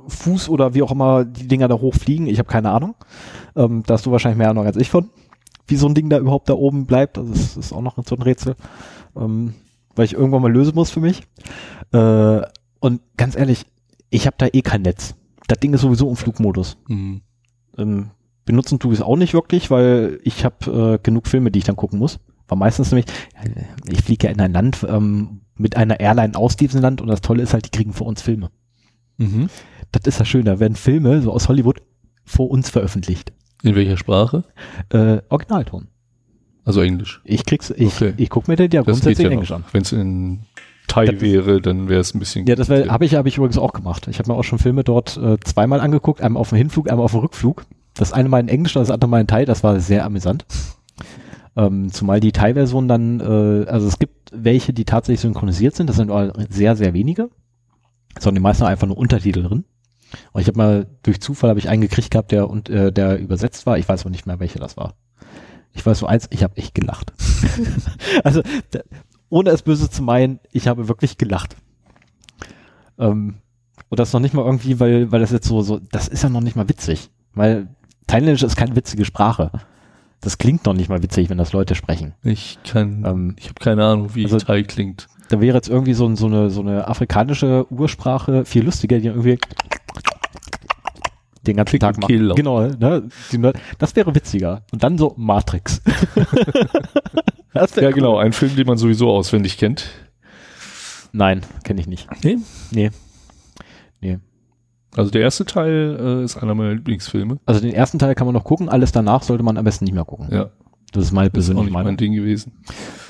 Fuß 0.09 0.49
oder 0.49 0.75
wie 0.75 0.83
auch 0.83 0.93
immer 0.93 1.25
die 1.25 1.49
Dinger 1.49 1.69
da 1.69 1.79
hochfliegen. 1.79 2.27
Ich 2.27 2.39
habe 2.39 2.49
keine 2.49 2.71
Ahnung. 2.71 2.95
Ähm, 3.57 3.83
da 3.87 3.95
hast 3.95 4.07
du 4.07 4.11
wahrscheinlich 4.11 4.39
mehr 4.39 4.51
Ahnung 4.51 4.67
als 4.67 4.77
ich 4.77 4.91
von, 4.91 5.11
wie 5.67 5.77
so 5.77 5.87
ein 5.87 5.95
Ding 5.95 6.09
da 6.09 6.19
überhaupt 6.19 6.49
da 6.49 6.55
oben 6.55 6.87
bleibt. 6.87 7.19
Also 7.19 7.33
das 7.33 7.57
ist 7.57 7.73
auch 7.73 7.83
noch 7.83 7.97
so 8.07 8.15
ein 8.15 8.23
Rätsel, 8.23 8.57
ähm, 9.17 9.55
weil 9.95 10.05
ich 10.05 10.15
irgendwann 10.15 10.43
mal 10.43 10.53
lösen 10.53 10.75
muss 10.75 10.91
für 10.91 11.01
mich. 11.01 11.23
Äh, 11.93 12.43
und 12.81 13.01
ganz 13.17 13.37
ehrlich, 13.37 13.67
ich 14.11 14.27
habe 14.27 14.37
da 14.39 14.47
eh 14.53 14.63
kein 14.63 14.83
Netz. 14.83 15.15
Das 15.49 15.59
Ding 15.61 15.73
ist 15.75 15.81
sowieso 15.81 16.09
im 16.09 16.17
Flugmodus. 16.17 16.77
Mhm. 16.89 17.23
Ähm, 17.79 18.11
benutzen 18.45 18.79
tue 18.79 18.93
ich 18.93 19.01
es 19.01 19.05
auch 19.05 19.17
nicht 19.17 19.35
wirklich, 19.35 19.71
weil 19.71 20.19
ich 20.25 20.45
habe 20.45 20.95
äh, 20.95 20.99
genug 21.03 21.29
Filme, 21.29 21.51
die 21.51 21.61
ich 21.61 21.65
dann 21.65 21.77
gucken 21.77 21.99
muss. 21.99 22.19
War 22.49 22.59
meistens 22.59 22.91
nämlich, 22.91 23.07
ich 23.89 24.03
fliege 24.03 24.27
ja 24.27 24.33
in 24.33 24.41
ein 24.41 24.53
Land 24.53 24.85
ähm, 24.89 25.41
mit 25.57 25.77
einer 25.77 26.01
Airline 26.01 26.37
aus 26.37 26.57
diesem 26.57 26.83
Land 26.83 27.01
und 27.01 27.09
das 27.09 27.21
Tolle 27.21 27.43
ist 27.43 27.55
halt, 27.55 27.67
die 27.67 27.71
kriegen 27.71 27.93
vor 27.93 28.07
uns 28.07 28.21
Filme. 28.21 28.51
Mhm. 29.17 29.49
Das 29.93 30.03
ist 30.07 30.19
ja 30.19 30.25
schön, 30.25 30.45
da 30.45 30.59
werden 30.59 30.75
Filme 30.77 31.21
so 31.23 31.33
aus 31.33 31.49
Hollywood 31.49 31.83
vor 32.25 32.51
uns 32.51 32.71
veröffentlicht. 32.71 33.33
In 33.63 33.75
welcher 33.75 33.97
Sprache? 33.97 34.45
Äh, 34.89 35.19
Originalton. 35.29 35.89
Also 36.65 36.81
Englisch. 36.81 37.21
Ich 37.25 37.45
krieg's, 37.45 37.71
ich, 37.71 37.95
Okay. 37.97 38.15
ich 38.17 38.31
guck 38.31 38.49
mir 38.49 38.57
den 38.57 38.71
ja 38.71 38.81
Das 38.83 38.87
grundsätzlich 38.87 39.19
ja 39.25 39.27
in 39.27 39.33
Englisch 39.33 39.51
noch. 39.51 39.57
an. 39.59 39.65
Wenn 39.73 39.83
es 39.83 39.93
in 39.93 40.41
Thai 40.89 41.07
Das- 41.07 41.21
wäre, 41.21 41.61
dann 41.61 41.89
wäre 41.89 42.01
es 42.01 42.15
ein 42.15 42.19
bisschen. 42.19 42.47
Ja, 42.47 42.55
das 42.55 42.69
habe 42.71 43.05
ich, 43.05 43.15
hab 43.15 43.27
ich 43.27 43.37
übrigens 43.37 43.59
auch 43.59 43.73
gemacht. 43.73 44.09
Ich 44.09 44.19
habe 44.19 44.31
mir 44.31 44.37
auch 44.39 44.45
schon 44.45 44.59
Filme 44.59 44.83
dort 44.85 45.17
äh, 45.17 45.39
zweimal 45.41 45.81
angeguckt, 45.81 46.21
einmal 46.21 46.41
auf 46.41 46.49
dem 46.51 46.59
Hinflug, 46.59 46.91
einmal 46.91 47.05
auf 47.05 47.13
dem 47.13 47.21
Rückflug. 47.21 47.65
Das 47.95 48.13
eine 48.13 48.29
mal 48.29 48.41
in 48.41 48.49
Englisch, 48.49 48.73
das 48.75 48.91
andere 48.91 49.11
mal 49.11 49.21
in 49.21 49.27
Thai, 49.27 49.45
das 49.45 49.63
war 49.63 49.79
sehr 49.81 50.05
amüsant. 50.05 50.47
Ähm, 51.57 51.93
zumal 51.93 52.21
die 52.21 52.33
Thai-Version 52.33 52.89
dann, 52.89 53.21
äh, 53.21 53.67
also 53.69 53.87
es 53.87 53.99
gibt 53.99 54.31
welche, 54.33 54.73
die 54.73 54.87
tatsächlich 54.87 55.21
synchronisiert 55.21 55.75
sind, 55.77 55.89
das 55.91 55.97
sind 55.97 56.11
aber 56.11 56.33
sehr, 56.49 56.77
sehr 56.77 56.95
wenige, 56.95 57.29
sondern 58.19 58.37
die 58.37 58.41
meisten 58.43 58.65
einfach 58.65 58.87
nur 58.87 58.97
Untertitel 58.97 59.43
drin. 59.43 59.65
Und 60.33 60.41
ich 60.41 60.49
habe 60.49 60.59
mal 60.59 60.87
durch 61.03 61.21
Zufall 61.21 61.51
habe 61.51 61.59
ich 61.59 61.69
einen 61.69 61.83
gekriegt 61.83 62.11
gehabt, 62.11 62.33
der 62.33 62.49
und 62.49 62.69
äh, 62.69 62.93
der 62.93 63.19
übersetzt 63.19 63.67
war. 63.67 63.79
Ich 63.79 63.89
weiß 63.89 64.03
aber 64.03 64.11
nicht 64.11 64.27
mehr, 64.27 64.41
welcher 64.41 64.59
das 64.59 64.77
war. 64.77 64.95
Ich 65.73 65.85
weiß 65.85 66.01
so 66.01 66.07
eins, 66.07 66.27
ich 66.31 66.43
habe 66.43 66.57
echt 66.57 66.75
gelacht. 66.75 67.13
also, 68.25 68.43
ohne 69.31 69.51
es 69.51 69.63
böse 69.63 69.89
zu 69.89 70.03
meinen, 70.03 70.39
ich 70.51 70.69
habe 70.69 70.89
wirklich 70.89 71.17
gelacht. 71.17 71.57
Ähm, 72.99 73.37
und 73.89 73.99
das 73.99 74.13
noch 74.13 74.21
nicht 74.21 74.35
mal 74.35 74.45
irgendwie, 74.45 74.81
weil, 74.81 75.11
weil 75.13 75.21
das 75.21 75.31
jetzt 75.33 75.47
so, 75.49 75.63
so, 75.63 75.79
das 75.91 76.09
ist 76.09 76.23
ja 76.23 76.29
noch 76.29 76.41
nicht 76.41 76.57
mal 76.57 76.69
witzig. 76.69 77.11
Weil 77.35 77.69
Thailändisch 78.07 78.43
ist 78.43 78.57
keine 78.57 78.77
witzige 78.77 79.05
Sprache. 79.05 79.51
Das 80.21 80.39
klingt 80.39 80.65
noch 80.67 80.75
nicht 80.75 80.89
mal 80.89 81.03
witzig, 81.03 81.31
wenn 81.31 81.39
das 81.39 81.53
Leute 81.53 81.75
sprechen. 81.75 82.15
Ich 82.23 82.59
kann, 82.65 83.05
Ähm, 83.07 83.37
ich 83.39 83.47
habe 83.47 83.55
keine 83.61 83.85
Ahnung, 83.85 84.15
wie 84.15 84.25
also- 84.25 84.39
Thai 84.39 84.63
klingt. 84.63 85.09
Da 85.31 85.41
wäre 85.41 85.57
jetzt 85.57 85.71
irgendwie 85.71 85.95
so, 85.95 86.15
so, 86.15 86.27
eine, 86.27 86.51
so 86.51 86.61
eine 86.61 86.89
afrikanische 86.89 87.67
Ursprache 87.73 88.45
viel 88.45 88.65
lustiger, 88.65 88.99
die 88.99 89.07
irgendwie 89.07 89.39
den 91.47 91.57
ganzen 91.57 91.71
Klick 91.71 91.81
Tag 91.81 91.97
macht. 91.99 92.09
Kehllaut. 92.09 92.37
Genau, 92.37 92.61
ne? 92.67 93.09
Das 93.79 93.97
wäre 93.97 94.15
witziger. 94.15 94.63
Und 94.73 94.83
dann 94.83 94.99
so 94.99 95.15
Matrix. 95.17 95.83
Ja, 97.55 97.67
cool. 97.77 97.93
genau, 97.93 98.17
ein 98.17 98.33
Film, 98.33 98.57
den 98.57 98.67
man 98.67 98.79
sowieso 98.79 99.11
auswendig 99.11 99.59
kennt. 99.59 99.87
Nein, 101.13 101.43
kenne 101.65 101.83
ich 101.83 101.87
nicht. 101.87 102.09
Nee? 102.25 102.39
Nee. 102.71 102.91
Nee. 104.01 104.19
Also 104.97 105.11
der 105.11 105.21
erste 105.21 105.45
Teil 105.45 105.99
äh, 106.01 106.25
ist 106.25 106.39
einer 106.39 106.55
meiner 106.55 106.75
Lieblingsfilme. 106.75 107.39
Also 107.45 107.61
den 107.61 107.75
ersten 107.75 107.99
Teil 107.99 108.15
kann 108.15 108.27
man 108.27 108.33
noch 108.35 108.45
gucken, 108.45 108.71
alles 108.71 108.93
danach 108.93 109.23
sollte 109.23 109.43
man 109.45 109.59
am 109.59 109.65
besten 109.65 109.85
nicht 109.85 109.93
mehr 109.95 110.07
gucken. 110.07 110.29
Ja, 110.31 110.49
Das 110.93 111.05
ist 111.05 111.13
meine 111.13 111.27
ist 111.27 111.33
auch 111.33 111.35
persönliche 111.35 111.65
nicht 111.67 111.85
mein. 111.85 111.97
Ding 111.99 112.15
gewesen. 112.15 112.53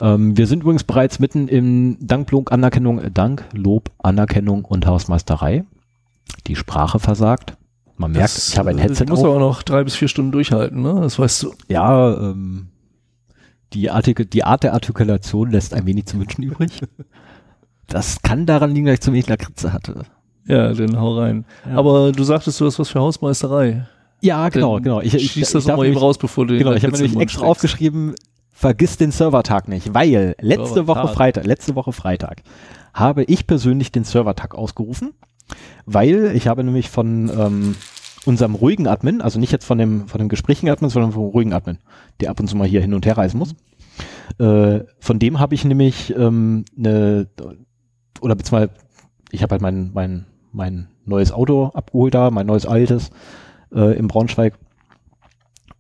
Ähm, 0.00 0.36
wir 0.36 0.48
sind 0.48 0.62
übrigens 0.62 0.82
bereits 0.82 1.20
mitten 1.20 1.46
im 1.46 1.96
Danklob, 2.00 2.50
Anerkennung, 2.50 2.98
äh, 2.98 3.12
Dank, 3.12 3.44
Lob, 3.52 3.90
Anerkennung 3.98 4.64
und 4.64 4.86
Hausmeisterei. 4.86 5.64
Die 6.48 6.56
Sprache 6.56 6.98
versagt. 6.98 7.56
Man 8.02 8.12
merkt, 8.12 8.37
Das, 8.37 8.49
ich 8.49 8.59
habe 8.59 8.71
ein 8.71 8.78
Headset 8.78 9.04
Du 9.06 9.12
musst 9.12 9.25
aber 9.25 9.38
noch 9.38 9.62
drei 9.62 9.85
bis 9.85 9.94
vier 9.94 10.09
Stunden 10.09 10.32
durchhalten, 10.32 10.82
ne? 10.82 11.00
Das 11.00 11.18
weißt 11.18 11.44
du. 11.44 11.54
Ja, 11.68 12.12
ähm, 12.14 12.66
die, 13.73 13.90
Artikel, 13.90 14.26
die 14.26 14.42
Art 14.44 14.64
der 14.64 14.75
Artikulation 14.75 15.50
lässt 15.50 15.73
ein 15.73 15.87
wenig 15.87 16.06
zu 16.06 16.18
wünschen 16.18 16.42
übrig. 16.42 16.80
Das 17.87 18.23
kann 18.23 18.44
daran 18.47 18.75
liegen, 18.75 18.87
dass 18.87 18.94
ich 18.94 19.00
zu 19.02 19.12
wenig 19.12 19.28
Lakritze 19.28 19.73
hatte. 19.73 20.02
Ja, 20.47 20.73
dann 20.73 20.99
hau 20.99 21.18
rein. 21.18 21.44
Ja. 21.64 21.76
Aber 21.76 22.11
du 22.11 22.25
sagtest, 22.25 22.61
du 22.61 22.66
hast 22.66 22.78
was 22.78 22.88
für 22.88 23.00
Hausmeisterei. 23.00 23.87
Ja, 24.21 24.49
genau, 24.49 24.75
Dann 24.75 24.82
genau. 24.85 25.00
Ich, 25.00 25.14
ich, 25.14 25.32
Schieß 25.32 25.52
das 25.52 25.64
darf 25.64 25.75
doch 25.76 25.82
mal 25.82 25.87
eben 25.87 25.97
raus, 25.99 26.18
bevor 26.18 26.47
du 26.47 26.54
den 26.54 26.59
Genau, 26.61 26.73
ich 26.73 26.85
habe 26.85 26.94
nämlich 26.94 27.12
extra 27.16 27.40
steckst. 27.40 27.44
aufgeschrieben, 27.44 28.14
vergiss 28.50 28.97
den 28.97 29.11
Servertag 29.12 29.68
nicht, 29.68 29.94
weil 29.94 30.35
letzte 30.40 30.87
Woche. 30.87 31.09
Freitag, 31.09 31.44
letzte 31.44 31.75
Woche 31.76 31.92
Freitag 31.92 32.42
habe 32.94 33.25
ich 33.25 33.47
persönlich 33.47 33.92
den 33.92 34.04
Servertag 34.04 34.54
ausgerufen, 34.54 35.12
weil 35.87 36.32
ich 36.35 36.49
habe 36.49 36.64
nämlich 36.64 36.90
von 36.90 37.30
ähm, 37.30 37.75
unserem 38.25 38.54
ruhigen 38.54 38.87
Admin, 38.87 39.21
also 39.21 39.40
nicht 39.40 39.52
jetzt 39.52 39.64
von 39.64 39.78
dem 39.78 40.09
von 40.09 40.18
dem 40.18 40.28
gesprächigen 40.28 40.71
Admin, 40.71 40.90
sondern 40.90 41.12
vom 41.12 41.25
ruhigen 41.25 41.52
Admin, 41.52 41.78
der 42.21 42.30
ab 42.30 42.40
und 42.40 42.47
zu 42.47 42.56
mal 42.56 42.68
hier 42.68 42.80
hin 42.80 42.94
und 42.94 43.06
her 43.06 43.18
reisen 43.18 43.38
muss. 43.38 43.54
Äh, 44.38 44.85
von 44.99 45.18
dem 45.18 45.38
habe 45.38 45.54
ich 45.54 45.64
nämlich 45.64 46.14
ähm, 46.16 46.64
eine 46.76 47.28
oder 48.21 48.35
beziehungsweise 48.35 48.73
ich 49.30 49.42
habe 49.42 49.52
halt 49.52 49.62
mein 49.62 49.90
mein 49.92 50.26
mein 50.52 50.88
neues 51.04 51.32
Auto 51.32 51.71
abgeholt 51.75 52.14
da, 52.14 52.30
mein 52.30 52.47
neues 52.47 52.66
altes 52.66 53.11
äh, 53.75 53.97
im 53.97 54.09
Braunschweig 54.09 54.54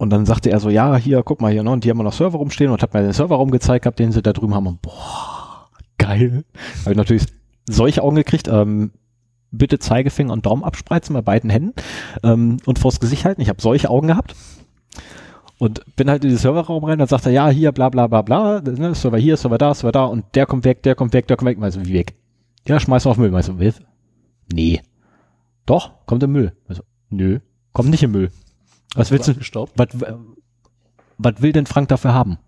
und 0.02 0.10
dann 0.10 0.26
sagte 0.26 0.50
er 0.50 0.58
so, 0.58 0.68
ja, 0.68 0.96
hier, 0.96 1.22
guck 1.22 1.40
mal 1.40 1.52
hier, 1.52 1.62
ne, 1.62 1.70
und 1.70 1.84
die 1.84 1.90
haben 1.90 1.98
wir 1.98 2.02
noch 2.02 2.12
Server 2.12 2.38
rumstehen 2.38 2.72
und 2.72 2.82
hat 2.82 2.92
mir 2.92 3.02
den 3.02 3.12
Serverraum 3.12 3.52
gezeigt 3.52 3.84
gehabt, 3.84 4.00
den 4.00 4.10
sie 4.10 4.20
da 4.20 4.32
drüben 4.32 4.52
haben 4.52 4.66
und 4.66 4.82
boah, 4.82 5.68
geil. 5.96 6.44
Habe 6.80 6.90
ich 6.90 6.96
natürlich 6.96 7.26
solche 7.68 8.02
Augen 8.02 8.16
gekriegt, 8.16 8.48
ähm, 8.48 8.90
bitte 9.52 9.78
Zeigefinger 9.78 10.32
und 10.32 10.46
Daumen 10.46 10.64
abspreizen 10.64 11.14
bei 11.14 11.22
beiden 11.22 11.50
Händen 11.50 11.74
ähm, 12.22 12.56
und 12.66 12.78
vors 12.78 12.98
Gesicht 13.00 13.24
halten. 13.24 13.40
Ich 13.40 13.48
habe 13.48 13.62
solche 13.62 13.90
Augen 13.90 14.08
gehabt 14.08 14.34
und 15.58 15.82
bin 15.94 16.10
halt 16.10 16.24
in 16.24 16.30
den 16.30 16.38
Serverraum 16.38 16.82
rein, 16.82 16.98
dann 16.98 17.06
sagt 17.06 17.26
er, 17.26 17.32
ja, 17.32 17.48
hier, 17.48 17.70
bla 17.70 17.88
bla 17.88 18.08
bla 18.08 18.22
bla, 18.22 18.60
ne, 18.60 18.94
Server 18.96 19.18
hier, 19.18 19.36
Server 19.36 19.58
da, 19.58 19.72
Server 19.72 19.92
da 19.92 20.04
und 20.06 20.24
der 20.34 20.46
kommt 20.46 20.64
weg, 20.64 20.82
der 20.82 20.96
kommt 20.96 21.12
weg, 21.12 21.28
der 21.28 21.36
kommt 21.36 21.50
weg. 21.50 21.58
Also 21.62 21.84
wie 21.86 21.94
weg? 21.94 22.14
Ja, 22.66 22.80
schmeiß 22.80 23.06
auf 23.06 23.16
Müll. 23.16 23.34
Also, 23.34 23.60
was? 23.60 23.80
Nee. 24.52 24.80
Doch, 25.66 26.04
kommt 26.06 26.22
im 26.22 26.32
Müll. 26.32 26.52
Also, 26.66 26.82
nö, 27.10 27.38
kommt 27.72 27.90
nicht 27.90 28.02
im 28.02 28.12
Müll. 28.12 28.30
Was 28.94 29.10
willst 29.10 29.28
du? 29.28 29.34
Was, 29.76 29.88
was 31.18 31.42
will 31.42 31.52
denn 31.52 31.66
Frank 31.66 31.88
dafür 31.88 32.12
haben? 32.12 32.38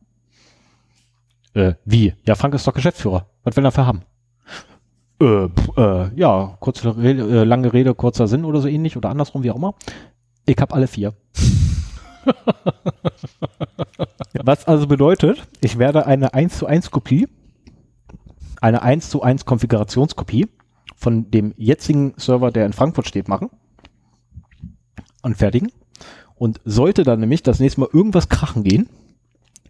Äh, 1.55 1.75
wie? 1.85 2.15
Ja, 2.27 2.35
Frank 2.35 2.55
ist 2.55 2.67
doch 2.67 2.75
Geschäftsführer. 2.75 3.29
Was 3.45 3.57
will 3.57 3.63
er 3.63 3.71
dafür 3.71 3.87
haben? 3.87 4.03
Äh, 5.21 5.49
äh, 5.77 6.11
ja, 6.17 6.57
kurze 6.61 6.97
Rede, 6.97 7.23
äh, 7.23 7.45
lange 7.45 7.73
Rede, 7.73 7.95
kurzer 7.95 8.27
Sinn 8.27 8.45
oder 8.45 8.61
so 8.61 8.69
ähnlich 8.69 8.97
oder 8.97 9.11
andersrum, 9.11 9.43
wie 9.43 9.51
auch 9.51 9.57
immer. 9.57 9.75
Ich 10.47 10.57
habe 10.59 10.75
alle 10.75 10.87
vier. 10.87 11.15
Was 14.43 14.67
also 14.67 14.87
bedeutet, 14.87 15.47
ich 15.61 15.79
werde 15.79 16.07
eine 16.07 16.35
1 16.35 16.59
zu 16.59 16.67
1 16.67 16.91
Kopie, 16.91 17.29
eine 18.61 18.83
1 18.83 19.09
zu 19.11 19.23
1 19.23 19.45
Konfigurationskopie 19.45 20.49
von 20.97 21.31
dem 21.31 21.55
jetzigen 21.57 22.15
Server, 22.17 22.51
der 22.51 22.67
in 22.67 22.73
Frankfurt 22.73 23.07
steht, 23.07 23.29
machen 23.29 23.51
und 25.23 25.37
fertigen. 25.37 25.71
Und 26.35 26.61
sollte 26.65 27.05
dann 27.05 27.21
nämlich 27.21 27.43
das 27.43 27.61
nächste 27.61 27.81
Mal 27.81 27.89
irgendwas 27.93 28.29
krachen 28.29 28.65
gehen, 28.65 28.89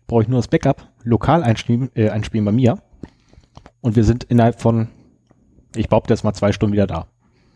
brauche 0.07 0.23
ich 0.23 0.29
nur 0.29 0.39
das 0.39 0.49
Backup 0.49 0.89
lokal 1.03 1.43
einspielen, 1.43 1.91
äh, 1.95 2.09
einspielen 2.09 2.45
bei 2.45 2.53
mir. 2.53 2.79
Und 3.81 3.97
wir 3.97 4.05
sind 4.05 4.25
innerhalb 4.25 4.61
von, 4.61 4.89
ich 5.75 5.89
behaupte 5.89 6.13
jetzt 6.13 6.25
mal 6.25 6.35
zwei 6.35 6.53
Stunden 6.53 6.73
wieder 6.73 6.87
da. 6.87 7.07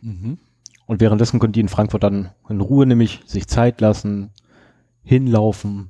Mhm. 0.02 0.38
Und 0.86 1.00
währenddessen 1.00 1.38
können 1.40 1.52
die 1.52 1.60
in 1.60 1.68
Frankfurt 1.68 2.02
dann 2.02 2.30
in 2.48 2.60
Ruhe 2.60 2.86
nämlich 2.86 3.20
sich 3.26 3.46
Zeit 3.46 3.80
lassen, 3.80 4.30
hinlaufen, 5.04 5.88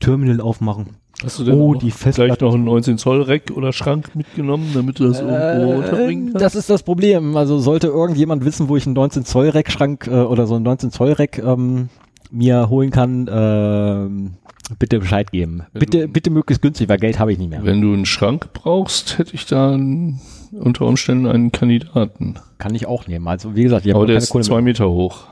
Terminal 0.00 0.40
aufmachen. 0.40 0.96
Hast 1.22 1.38
du 1.38 1.44
denn 1.44 1.54
Oh, 1.54 1.74
die 1.74 1.90
Festplatte. 1.92 2.44
noch 2.44 2.54
einen 2.54 2.64
19 2.64 2.98
Zoll 2.98 3.22
Rack 3.22 3.52
oder 3.54 3.72
Schrank 3.72 4.16
mitgenommen, 4.16 4.70
damit 4.74 4.98
du 4.98 5.06
das 5.06 5.20
irgendwo 5.20 5.76
unterbringen 5.76 6.28
Äh, 6.28 6.30
kannst? 6.32 6.44
das 6.44 6.54
ist 6.56 6.70
das 6.70 6.82
Problem. 6.82 7.36
Also 7.36 7.58
sollte 7.58 7.86
irgendjemand 7.88 8.44
wissen, 8.44 8.68
wo 8.68 8.76
ich 8.76 8.86
einen 8.86 8.94
19 8.94 9.24
Zoll 9.24 9.50
Rack-Schrank 9.50 10.08
äh, 10.08 10.10
oder 10.22 10.46
so 10.46 10.56
einen 10.56 10.64
19 10.64 10.90
Zoll 10.90 11.12
Rack 11.12 11.38
ähm, 11.38 11.90
mir 12.32 12.68
holen 12.70 12.90
kann, 12.90 13.28
ähm, 13.30 14.30
bitte 14.80 14.98
Bescheid 14.98 15.30
geben. 15.30 15.62
Wenn 15.72 15.80
Bitte, 15.80 16.00
du- 16.00 16.08
bitte 16.08 16.30
möglichst 16.30 16.62
günstig, 16.62 16.88
weil 16.88 16.98
Geld 16.98 17.18
habe 17.20 17.30
ich 17.32 17.38
nicht 17.38 17.50
mehr. 17.50 17.62
Wenn 17.62 17.80
du 17.80 17.92
einen 17.92 18.06
Schrank 18.06 18.48
brauchst, 18.52 19.18
hätte 19.18 19.34
ich 19.34 19.46
da 19.46 19.74
einen, 19.74 20.20
unter 20.52 20.86
Umständen 20.86 21.26
einen 21.26 21.52
Kandidaten. 21.52 22.38
Kann 22.58 22.74
ich 22.74 22.86
auch 22.86 23.06
nehmen. 23.06 23.26
Also 23.28 23.56
wie 23.56 23.62
gesagt, 23.62 23.86
ich 23.86 23.92
habe 23.92 24.00
Aber 24.00 24.06
der 24.06 24.16
keine 24.16 24.24
ist 24.24 24.30
Kohle 24.30 24.44
zwei. 24.44 24.60
Meter 24.60 24.90
hoch. 24.90 25.24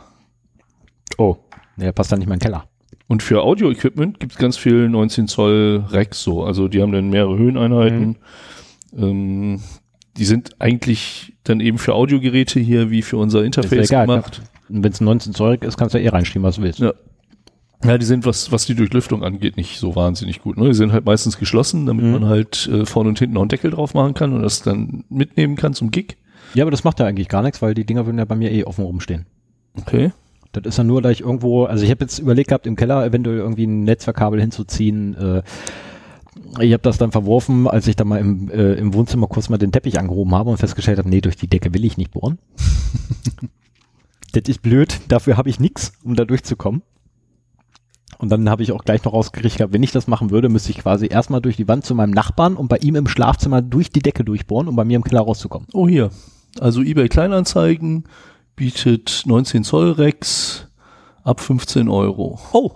Oh, 1.19 1.37
der 1.77 1.93
passt 1.93 2.11
dann 2.13 2.19
nicht 2.19 2.27
in 2.27 2.31
meinen 2.31 2.41
Keller. 2.41 2.65
Und 3.09 3.23
für 3.23 3.43
Audio-Equipment 3.43 4.21
gibt 4.21 4.33
es 4.33 4.39
ganz 4.39 4.57
viel 4.57 4.89
19 4.89 5.27
Zoll 5.29 5.85
Racks 5.89 6.23
so. 6.23 6.45
Also 6.45 6.69
die 6.69 6.81
haben 6.81 6.93
dann 6.93 7.11
mehrere 7.11 7.37
Höheneinheiten. 7.37 8.19
Mhm. 8.93 9.03
Ähm, 9.03 9.61
die 10.17 10.25
sind 10.25 10.61
eigentlich 10.61 11.35
dann 11.45 11.61
eben 11.61 11.79
für 11.79 11.95
Audiogeräte 11.95 12.61
hier 12.61 12.91
wie 12.91 13.03
für 13.03 13.17
unser 13.17 13.45
Interface 13.45 13.73
Ist 13.73 13.91
ja 13.91 14.05
egal, 14.05 14.17
gemacht. 14.17 14.43
Und 14.69 14.85
wenn 14.85 14.93
es 14.93 15.01
ein 15.01 15.05
19 15.05 15.35
Zoll 15.35 15.59
ist, 15.61 15.77
kannst 15.77 15.95
du 15.95 15.99
ja 15.99 16.05
eh 16.05 16.09
reinstehen, 16.09 16.43
was 16.43 16.57
du 16.57 16.63
willst. 16.63 16.79
Ja. 16.79 16.93
Ja, 17.83 17.97
die 17.97 18.05
sind, 18.05 18.27
was, 18.27 18.53
was 18.53 18.67
die 18.67 18.75
Durchlüftung 18.75 19.25
angeht, 19.25 19.57
nicht 19.57 19.79
so 19.79 19.97
wahnsinnig 19.97 20.43
gut. 20.43 20.59
Ne? 20.59 20.69
Die 20.69 20.75
sind 20.75 20.93
halt 20.93 21.07
meistens 21.07 21.39
geschlossen, 21.39 21.87
damit 21.87 22.05
Mhm. 22.05 22.13
man 22.13 22.25
halt 22.27 22.69
äh, 22.69 22.85
vorne 22.85 23.09
und 23.09 23.19
hinten 23.19 23.35
noch 23.35 23.41
einen 23.43 23.49
Deckel 23.49 23.71
drauf 23.71 23.95
machen 23.95 24.13
kann 24.13 24.35
und 24.35 24.43
das 24.43 24.63
dann 24.63 25.05
mitnehmen 25.09 25.57
kann 25.57 25.73
zum 25.73 25.91
Gig. 25.91 26.19
Ja, 26.53 26.65
aber 26.65 26.71
das 26.71 26.85
macht 26.85 26.99
ja 27.01 27.07
eigentlich 27.07 27.29
gar 27.29 27.43
nichts, 27.43 27.63
weil 27.63 27.73
die 27.75 27.85
Dinger 27.87 28.05
würden 28.07 28.19
ja 28.19 28.25
bei 28.27 28.37
mir 28.37 28.51
eh 28.53 28.65
offen 28.65 28.85
rumstehen. 28.85 29.25
Okay. 29.79 30.13
Das 30.53 30.65
ist 30.67 30.79
ja 30.79 30.85
nur, 30.85 31.01
da 31.01 31.11
ich 31.11 31.21
irgendwo, 31.21 31.65
also 31.65 31.85
ich 31.85 31.91
habe 31.91 32.05
jetzt 32.05 32.19
überlegt 32.19 32.49
gehabt, 32.49 32.67
im 32.67 32.75
Keller 32.77 33.07
eventuell 33.07 33.39
irgendwie 33.39 33.67
ein 33.67 33.85
Netzwerkkabel 33.85 34.41
hinzuziehen. 34.41 35.15
Äh, 35.15 35.43
ich 36.59 36.73
habe 36.73 36.83
das 36.83 36.99
dann 36.99 37.13
verworfen, 37.13 37.69
als 37.69 37.87
ich 37.87 37.97
dann 37.97 38.09
mal 38.09 38.19
im, 38.19 38.51
äh, 38.51 38.75
im 38.75 38.93
Wohnzimmer 38.93 39.27
kurz 39.29 39.49
mal 39.49 39.59
den 39.59 39.73
Teppich 39.73 39.99
angehoben 39.99 40.35
habe 40.35 40.51
und 40.51 40.57
festgestellt 40.59 40.99
habe, 40.99 41.09
nee, 41.09 41.21
durch 41.21 41.37
die 41.37 41.47
Decke 41.47 41.73
will 41.73 41.85
ich 41.85 41.97
nicht 41.97 42.11
bohren. 42.11 42.39
das 44.33 44.43
ist 44.49 44.61
blöd, 44.63 45.01
dafür 45.09 45.37
habe 45.37 45.49
ich 45.49 45.61
nix, 45.61 45.93
um 46.03 46.15
da 46.17 46.25
durchzukommen. 46.25 46.83
Und 48.21 48.29
dann 48.29 48.51
habe 48.51 48.63
ich 48.63 48.73
auch 48.73 48.85
gleich 48.85 49.03
noch 49.05 49.15
rausgekriegt, 49.15 49.57
gehabt, 49.57 49.73
wenn 49.73 49.83
ich 49.83 49.93
das 49.93 50.07
machen 50.07 50.31
würde, 50.31 50.51
müsste 50.51 50.71
ich 50.71 50.79
quasi 50.79 51.07
erstmal 51.11 51.41
durch 51.41 51.57
die 51.57 51.67
Wand 51.69 51.87
zu 51.87 51.95
meinem 51.95 52.11
Nachbarn 52.11 52.55
und 52.55 52.69
bei 52.69 52.77
ihm 52.77 52.95
im 52.95 53.09
Schlafzimmer 53.09 53.63
durch 53.63 53.91
die 53.91 54.01
Decke 54.01 54.25
durchbohren, 54.25 54.69
um 54.69 54.77
bei 54.77 54.85
mir 54.85 54.97
im 54.97 55.05
Keller 55.05 55.23
rauszukommen. 55.23 55.67
Oh, 55.73 55.89
hier. 55.89 56.11
Also 56.61 56.83
eBay 56.83 57.09
Kleinanzeigen 57.09 58.05
bietet 58.57 59.23
19 59.25 59.65
Zoll 59.65 59.93
Racks 59.93 60.69
ab 61.25 61.41
15 61.41 61.89
Euro. 61.89 62.39
Oh, 62.53 62.73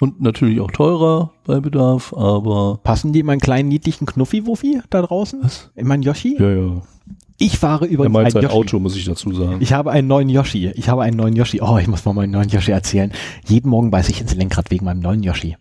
Und 0.00 0.20
natürlich 0.20 0.60
auch 0.60 0.70
teurer 0.70 1.32
bei 1.44 1.60
Bedarf, 1.60 2.12
aber. 2.12 2.78
passen 2.82 3.12
die 3.12 3.20
in 3.20 3.26
meinen 3.26 3.40
kleinen 3.40 3.68
niedlichen 3.68 4.06
Knuffi-Wuffi 4.06 4.82
da 4.90 5.02
draußen? 5.02 5.42
Was? 5.42 5.70
In 5.74 5.88
meinen 5.88 6.02
Yoshi? 6.02 6.36
Ja, 6.38 6.50
ja. 6.50 6.82
Ich 7.40 7.58
fahre 7.58 7.86
Er 7.86 7.92
übrigens 7.92 8.12
meint 8.12 8.36
ein 8.36 8.42
Yoshi. 8.42 8.54
Auto, 8.54 8.78
muss 8.80 8.96
ich 8.96 9.04
dazu 9.04 9.32
sagen. 9.32 9.58
Ich 9.60 9.72
habe 9.72 9.92
einen 9.92 10.08
neuen 10.08 10.28
Yoshi. 10.28 10.72
Ich 10.74 10.88
habe 10.88 11.02
einen 11.02 11.16
neuen 11.16 11.36
Yoshi. 11.36 11.60
Oh, 11.62 11.78
ich 11.78 11.86
muss 11.86 12.04
mal 12.04 12.12
meinen 12.12 12.32
neuen 12.32 12.48
Yoshi 12.48 12.72
erzählen. 12.72 13.12
Jeden 13.46 13.70
Morgen 13.70 13.90
beiße 13.90 14.10
ich 14.10 14.20
ins 14.20 14.34
Lenkrad 14.34 14.70
wegen 14.72 14.84
meinem 14.84 15.00
neuen 15.00 15.22
Yoshi. 15.22 15.56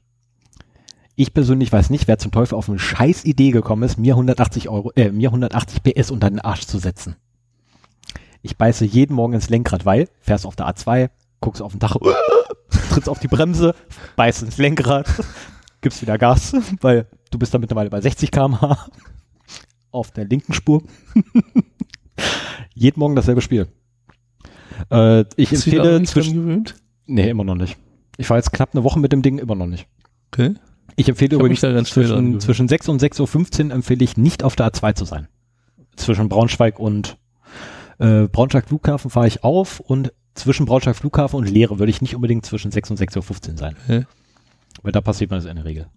Ich 1.15 1.33
persönlich 1.33 1.71
weiß 1.71 1.89
nicht, 1.91 2.07
wer 2.07 2.17
zum 2.17 2.31
Teufel 2.31 2.55
auf 2.55 2.69
eine 2.69 2.79
scheiß 2.79 3.25
Idee 3.25 3.51
gekommen 3.51 3.83
ist, 3.83 3.97
mir 3.97 4.13
180 4.13 4.69
Euro, 4.69 4.91
äh, 4.95 5.11
mir 5.11 5.29
180 5.29 5.83
PS 5.83 6.11
unter 6.11 6.29
den 6.29 6.39
Arsch 6.39 6.65
zu 6.65 6.79
setzen. 6.79 7.15
Ich 8.41 8.57
beiße 8.57 8.85
jeden 8.85 9.15
Morgen 9.15 9.33
ins 9.33 9.49
Lenkrad, 9.49 9.85
weil, 9.85 10.09
fährst 10.19 10.45
auf 10.45 10.55
der 10.55 10.67
A2, 10.67 11.09
guckst 11.41 11.61
auf 11.61 11.71
den 11.73 11.79
Dach, 11.79 11.95
trittst 12.91 13.09
auf 13.09 13.19
die 13.19 13.27
Bremse, 13.27 13.73
beißt 14.15 14.43
ins 14.43 14.57
Lenkrad, 14.57 15.07
gibst 15.81 16.01
wieder 16.01 16.17
Gas, 16.17 16.55
weil 16.81 17.07
du 17.31 17.39
bist 17.39 17.53
da 17.53 17.57
mittlerweile 17.57 17.89
bei 17.89 18.01
60 18.01 18.31
km/h 18.31 18.89
auf 19.91 20.11
der 20.11 20.25
linken 20.25 20.53
Spur. 20.53 20.83
Jeden 22.73 22.99
Morgen 22.99 23.15
dasselbe 23.15 23.41
Spiel. 23.41 23.67
Äh, 24.91 25.21
ich 25.35 25.49
dich 25.49 25.53
empfehle 25.53 26.03
zwischen, 26.03 26.35
gewöhnt? 26.35 26.75
nee, 27.05 27.29
immer 27.29 27.43
noch 27.43 27.55
nicht. 27.55 27.77
Ich 28.17 28.29
war 28.29 28.37
jetzt 28.37 28.51
knapp 28.51 28.73
eine 28.73 28.83
Woche 28.83 28.99
mit 28.99 29.11
dem 29.11 29.21
Ding, 29.21 29.37
immer 29.39 29.55
noch 29.55 29.67
nicht. 29.67 29.87
Okay. 30.31 30.55
Ich 30.95 31.07
empfehle 31.09 31.35
hab 31.35 31.41
übrigens 31.41 31.61
zwischen, 31.89 32.39
zwischen 32.39 32.67
6 32.67 32.89
und 32.89 33.01
6.15 33.01 33.65
Uhr 33.65 33.71
empfehle 33.71 34.03
ich 34.03 34.17
nicht 34.17 34.43
auf 34.43 34.55
der 34.55 34.71
A2 34.71 34.95
zu 34.95 35.05
sein. 35.05 35.27
Zwischen 35.95 36.29
Braunschweig 36.29 36.79
und 36.79 37.17
äh, 37.99 38.27
Braunschweig 38.27 38.67
Flughafen 38.67 39.11
fahre 39.11 39.27
ich 39.27 39.43
auf 39.43 39.79
und 39.79 40.13
zwischen 40.33 40.65
Braunschweig 40.65 40.95
Flughafen 40.95 41.37
und 41.37 41.49
Leere 41.49 41.79
würde 41.79 41.89
ich 41.89 42.01
nicht 42.01 42.15
unbedingt 42.15 42.45
zwischen 42.45 42.71
6 42.71 42.91
und 42.91 42.99
6.15 42.99 43.51
Uhr 43.51 43.57
sein. 43.57 43.75
Okay. 43.83 44.05
Weil 44.81 44.91
da 44.91 45.01
passiert 45.01 45.31
man 45.31 45.39
das 45.39 45.49
in 45.49 45.55
der 45.55 45.65
Regel. 45.65 45.87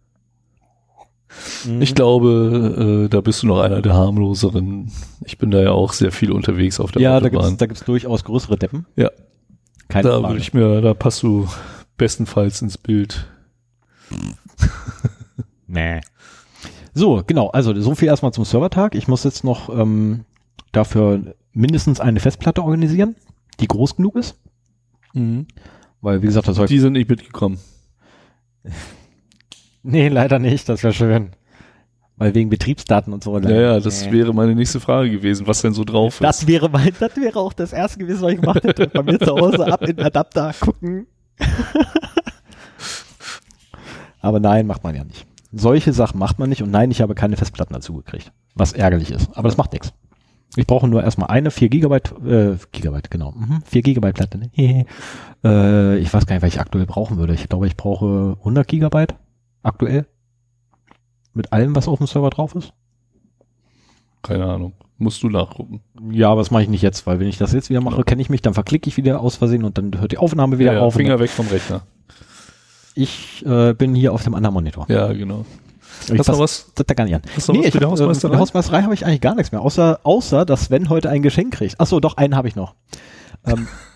Mhm. 1.67 1.83
Ich 1.83 1.95
glaube, 1.95 3.05
äh, 3.07 3.09
da 3.09 3.21
bist 3.21 3.43
du 3.43 3.47
noch 3.47 3.61
einer 3.61 3.83
der 3.83 3.95
harmloseren. 3.95 4.91
Ich 5.25 5.39
bin 5.39 5.51
da 5.51 5.63
ja 5.63 5.71
auch 5.73 5.93
sehr 5.93 6.13
viel 6.13 6.33
unterwegs 6.33 6.81
auf 6.81 6.93
der 6.93 7.03
ja, 7.03 7.17
Autobahn. 7.17 7.57
da 7.57 7.67
gibt's 7.67 7.85
durchaus 7.85 8.25
größere 8.25 8.57
Deppen. 8.59 8.87
Ja. 8.97 9.11
Keine 9.89 10.09
da 10.09 10.23
würde 10.23 10.39
ich 10.39 10.55
mir, 10.55 10.81
da 10.81 10.95
passt 10.95 11.23
du 11.23 11.49
bestenfalls 11.97 12.63
ins 12.63 12.79
Bild. 12.79 13.27
Nee. 15.73 16.01
So, 16.95 17.23
genau. 17.25 17.51
Also 17.51 17.81
so 17.81 17.95
viel 17.95 18.09
erstmal 18.09 18.33
zum 18.33 18.45
Servertag. 18.45 18.97
Ich 18.97 19.07
muss 19.07 19.23
jetzt 19.23 19.45
noch 19.45 19.69
ähm, 19.69 20.25
dafür 20.73 21.37
mindestens 21.53 22.01
eine 22.01 22.19
Festplatte 22.19 22.65
organisieren, 22.65 23.15
die 23.61 23.69
groß 23.69 23.95
genug 23.95 24.17
ist. 24.17 24.37
Weil, 26.01 26.23
wie 26.23 26.27
gesagt, 26.27 26.49
das 26.49 26.57
Die 26.69 26.79
sind 26.81 26.95
nicht 26.95 27.09
mitgekommen. 27.09 27.59
Nee, 29.83 30.09
leider 30.09 30.39
nicht, 30.39 30.69
das 30.69 30.83
wäre 30.83 30.93
schön. 30.93 31.31
Weil 32.17 32.35
wegen 32.35 32.51
Betriebsdaten 32.51 33.15
und 33.15 33.25
so. 33.25 33.39
Ja, 33.39 33.51
ja, 33.51 33.81
das 33.81 34.05
Nee. 34.05 34.13
wäre 34.13 34.35
meine 34.35 34.55
nächste 34.55 34.79
Frage 34.79 35.11
gewesen, 35.11 35.47
was 35.47 35.63
denn 35.63 35.73
so 35.73 35.85
drauf 35.85 36.15
ist. 36.15 36.23
Das 36.25 36.47
wäre 36.47 36.69
mein, 36.69 36.93
das 37.01 37.17
wäre 37.17 37.39
auch 37.39 37.55
das 37.55 37.73
erste 37.73 37.99
gewesen, 37.99 38.21
was 38.23 38.33
ich 38.33 38.41
gemacht 38.41 38.63
hätte. 38.63 38.89
Bei 38.89 39.03
mir 39.03 39.19
zu 39.19 39.35
Hause 39.35 39.67
ab 39.73 39.81
in 39.83 39.97
den 39.97 40.05
Adapter 40.05 40.53
gucken. 40.61 41.07
Aber 44.21 44.39
nein, 44.39 44.67
macht 44.67 44.85
man 44.85 44.95
ja 44.95 45.05
nicht. 45.05 45.27
Solche 45.53 45.93
Sachen 45.93 46.19
macht 46.19 46.39
man 46.39 46.49
nicht 46.51 46.63
und 46.63 46.71
nein, 46.71 46.91
ich 46.91 47.01
habe 47.01 47.15
keine 47.15 47.37
Festplatten 47.39 47.73
dazu 47.73 47.95
gekriegt. 47.95 48.33
Was 48.55 48.73
ärgerlich 48.73 49.11
ist. 49.11 49.31
Aber 49.37 49.49
das 49.49 49.57
macht 49.57 49.73
nichts. 49.73 49.93
Ich 50.57 50.67
brauche 50.67 50.89
nur 50.89 51.03
erstmal 51.03 51.31
eine 51.31 51.51
4 51.51 51.69
Gigabyte, 51.69 52.13
äh, 52.27 52.57
Gigabyte, 52.73 53.11
genau. 53.11 53.33
Mhm, 53.33 53.63
4 53.65 53.83
Gigabyte 53.83 54.15
Platte. 54.15 54.39
Ne? 54.39 54.51
äh, 55.45 55.97
ich 55.99 56.13
weiß 56.13 56.27
gar 56.27 56.35
nicht, 56.37 56.43
was 56.43 56.53
ich 56.53 56.61
aktuell 56.61 56.87
brauchen 56.87 57.17
würde. 57.17 57.35
Ich 57.35 57.49
glaube, 57.49 57.67
ich 57.67 57.77
brauche 57.77 58.37
100 58.41 58.67
Gigabyte 58.69 59.15
aktuell. 59.63 60.07
Mit 61.35 61.53
allem, 61.53 61.77
was 61.77 61.89
auf 61.89 61.99
dem 61.99 62.07
Server 62.07 62.31
drauf 62.31 62.55
ist. 62.55 62.73
Keine 64.23 64.45
Ahnung. 64.45 64.75
Musst 64.99 65.23
du 65.23 65.31
nachgucken. 65.31 65.81
Ja, 66.11 66.31
aber 66.31 66.43
das 66.43 66.51
mache 66.51 66.65
ich 66.65 66.69
nicht 66.69 66.83
jetzt, 66.83 67.07
weil 67.07 67.21
wenn 67.21 67.29
ich 67.29 67.39
das 67.39 67.53
jetzt 67.53 67.71
wieder 67.71 67.81
mache, 67.81 68.03
kenne 68.05 68.21
ich 68.21 68.29
mich, 68.29 68.43
dann 68.43 68.53
verklicke 68.53 68.89
ich 68.89 68.97
wieder 68.99 69.21
aus 69.21 69.37
Versehen 69.37 69.65
und 69.65 69.79
dann 69.79 69.99
hört 69.99 70.13
die 70.13 70.19
Aufnahme 70.19 70.59
wieder 70.59 70.75
ja, 70.75 70.81
auf. 70.81 70.95
Finger 70.95 71.19
weg 71.19 71.31
vom 71.31 71.47
Rechner. 71.47 71.83
Ich 72.95 73.45
äh, 73.47 73.73
bin 73.73 73.95
hier 73.95 74.13
auf 74.13 74.25
dem 74.25 74.35
anderen 74.35 74.55
Monitor. 74.55 74.85
Ja, 74.91 75.13
genau. 75.13 75.47
Ich 76.13 76.19
Hast 76.19 76.29
du 76.29 76.39
was? 76.39 76.73
Das 76.75 76.87
da 76.87 76.95
gar 76.95 77.05
nicht 77.05 77.15
an. 77.15 77.23
Hast 77.35 77.49
du 77.49 77.53
noch 77.53 77.61
was 77.61 77.67
ich 77.67 77.73
für 77.73 77.79
die 77.79 77.85
hab, 77.87 77.93
äh, 77.93 77.93
Hausmeisterei? 77.93 78.37
Hausmeisterei 78.37 78.83
habe 78.83 78.95
ich 78.95 79.07
eigentlich 79.07 79.21
gar 79.21 79.35
nichts 79.35 79.53
mehr, 79.53 79.63
außer, 79.63 80.01
außer 80.03 80.45
dass 80.45 80.65
Sven 80.65 80.89
heute 80.89 81.09
ein 81.09 81.23
Geschenk 81.23 81.55
kriegt. 81.55 81.81
Achso, 81.81 82.01
doch, 82.01 82.17
einen 82.17 82.37
habe 82.37 82.49
ich 82.49 82.57
noch. 82.57 82.75
Ähm, 83.47 83.69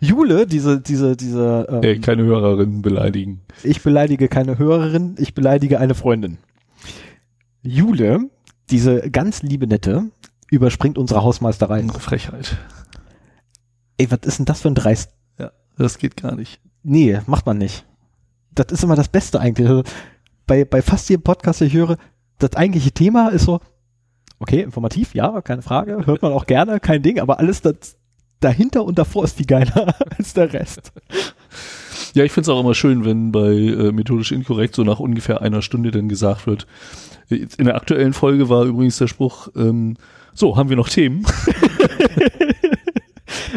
Jule, 0.00 0.46
diese, 0.46 0.80
diese, 0.80 1.16
diese, 1.16 1.66
ähm, 1.70 1.82
Ey, 1.82 2.00
keine 2.00 2.24
Hörerinnen 2.24 2.82
beleidigen. 2.82 3.40
ich 3.62 3.82
beleidige 3.82 4.28
keine 4.28 4.58
Hörerin, 4.58 5.16
ich 5.18 5.34
beleidige 5.34 5.80
eine 5.80 5.94
Freundin. 5.94 6.38
Jule, 7.62 8.30
diese 8.70 9.10
ganz 9.10 9.42
liebe 9.42 9.66
Nette, 9.66 10.10
überspringt 10.50 10.98
unsere 10.98 11.22
Hausmeisterei. 11.22 11.82
Frechheit. 11.98 12.56
Ey, 13.98 14.10
was 14.10 14.20
ist 14.24 14.38
denn 14.38 14.46
das 14.46 14.60
für 14.60 14.68
ein 14.68 14.74
Dreist? 14.74 15.12
Ja, 15.38 15.52
das 15.78 15.98
geht 15.98 16.16
gar 16.16 16.34
nicht. 16.34 16.60
Nee, 16.82 17.20
macht 17.26 17.46
man 17.46 17.58
nicht. 17.58 17.86
Das 18.54 18.66
ist 18.70 18.84
immer 18.84 18.96
das 18.96 19.08
Beste 19.08 19.40
eigentlich. 19.40 19.68
Also 19.68 19.82
bei, 20.46 20.64
bei 20.64 20.82
fast 20.82 21.08
jedem 21.08 21.22
Podcast, 21.22 21.60
den 21.60 21.68
ich 21.68 21.74
höre, 21.74 21.96
das 22.38 22.54
eigentliche 22.54 22.92
Thema 22.92 23.28
ist 23.28 23.44
so, 23.44 23.60
okay, 24.38 24.60
informativ, 24.60 25.14
ja, 25.14 25.40
keine 25.40 25.62
Frage, 25.62 26.06
hört 26.06 26.22
man 26.22 26.32
auch 26.32 26.46
gerne, 26.46 26.78
kein 26.80 27.02
Ding, 27.02 27.18
aber 27.18 27.38
alles 27.38 27.62
das 27.62 27.96
dahinter 28.40 28.84
und 28.84 28.98
davor 28.98 29.24
ist 29.24 29.36
viel 29.36 29.46
geiler 29.46 29.94
als 30.18 30.34
der 30.34 30.52
Rest. 30.52 30.92
Ja, 32.14 32.24
ich 32.24 32.32
finde 32.32 32.50
es 32.50 32.56
auch 32.56 32.60
immer 32.60 32.74
schön, 32.74 33.04
wenn 33.04 33.32
bei 33.32 33.50
äh, 33.52 33.92
methodisch 33.92 34.32
inkorrekt 34.32 34.74
so 34.74 34.84
nach 34.84 35.00
ungefähr 35.00 35.42
einer 35.42 35.62
Stunde 35.62 35.90
dann 35.90 36.08
gesagt 36.08 36.46
wird. 36.46 36.66
Jetzt 37.28 37.58
In 37.58 37.66
der 37.66 37.74
aktuellen 37.74 38.12
Folge 38.12 38.48
war 38.48 38.64
übrigens 38.64 38.98
der 38.98 39.08
Spruch, 39.08 39.48
ähm, 39.56 39.96
so, 40.32 40.56
haben 40.56 40.68
wir 40.68 40.76
noch 40.76 40.88
Themen? 40.88 41.26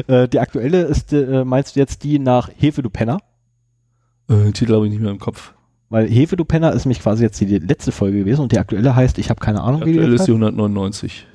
Äh, 0.08 0.28
die 0.28 0.40
aktuelle 0.40 0.84
ist, 0.84 1.14
äh, 1.14 1.44
meinst 1.44 1.76
du 1.76 1.80
jetzt 1.80 2.04
die 2.04 2.20
nach 2.20 2.50
Hefe, 2.56 2.82
du 2.82 2.90
Penner? 2.90 3.20
Äh, 4.30 4.52
Titel 4.52 4.74
habe 4.74 4.86
ich 4.86 4.92
nicht 4.92 5.02
mehr 5.02 5.12
im 5.12 5.20
Kopf. 5.20 5.54
Weil 5.90 6.08
Hefe, 6.08 6.36
du 6.36 6.46
Penner 6.46 6.72
ist 6.74 6.86
nämlich 6.86 7.02
quasi 7.02 7.24
jetzt 7.24 7.40
die 7.42 7.46
letzte 7.46 7.92
Folge 7.92 8.20
gewesen 8.20 8.42
und 8.42 8.52
die 8.52 8.60
aktuelle 8.60 8.96
heißt, 8.96 9.18
ich 9.18 9.30
habe 9.30 9.40
keine 9.40 9.62
Ahnung, 9.62 9.82
wie 9.82 9.94
die 9.94 10.00
Aktuell 10.00 10.12
jetzt 10.12 10.22
ist 10.22 10.28
die 10.28 10.34
heißt. 10.34 10.44
199. 10.44 11.28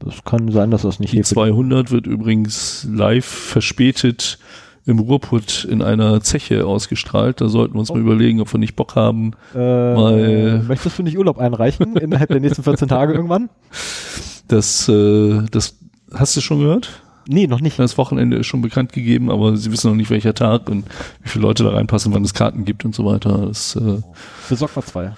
Das 0.00 0.22
kann 0.24 0.50
sein, 0.52 0.70
dass 0.70 0.82
das 0.82 1.00
nicht 1.00 1.12
Die 1.12 1.18
Hefe 1.18 1.34
200 1.34 1.90
wird 1.90 2.06
übrigens 2.06 2.86
live 2.90 3.24
verspätet 3.24 4.38
im 4.86 5.00
Ruhrpott 5.00 5.66
in 5.68 5.82
einer 5.82 6.20
Zeche 6.22 6.66
ausgestrahlt. 6.66 7.40
Da 7.40 7.48
sollten 7.48 7.74
wir 7.74 7.80
uns 7.80 7.90
Oh. 7.90 7.94
mal 7.94 8.00
überlegen, 8.00 8.40
ob 8.40 8.52
wir 8.52 8.58
nicht 8.58 8.76
Bock 8.76 8.94
haben. 8.96 9.32
äh, 9.54 9.58
Mal- 9.58 10.62
Möchtest 10.66 10.98
du 10.98 11.02
nicht 11.02 11.18
Urlaub 11.18 11.38
einreichen 11.38 11.96
innerhalb 11.96 12.30
der 12.30 12.40
nächsten 12.40 12.62
14 12.62 12.88
Tage 12.88 13.12
irgendwann? 13.12 13.50
Das, 14.46 14.88
äh, 14.88 15.42
das 15.50 15.76
hast 16.14 16.36
du 16.36 16.40
schon 16.40 16.60
gehört? 16.60 17.02
Nee, 17.28 17.46
noch 17.46 17.60
nicht. 17.60 17.78
Das 17.78 17.98
Wochenende 17.98 18.38
ist 18.38 18.46
schon 18.46 18.62
bekannt 18.62 18.92
gegeben, 18.94 19.30
aber 19.30 19.54
sie 19.58 19.70
wissen 19.70 19.90
noch 19.90 19.96
nicht, 19.96 20.08
welcher 20.08 20.32
Tag 20.32 20.70
und 20.70 20.86
wie 21.22 21.28
viele 21.28 21.42
Leute 21.42 21.64
da 21.64 21.70
reinpassen, 21.70 22.14
wann 22.14 22.24
es 22.24 22.32
Karten 22.32 22.64
gibt 22.64 22.86
und 22.86 22.94
so 22.94 23.04
weiter. 23.04 23.46
Das, 23.48 23.76
äh, 23.76 24.00
Besorg 24.48 24.74
mal 24.74 24.82
zwei. 24.82 25.12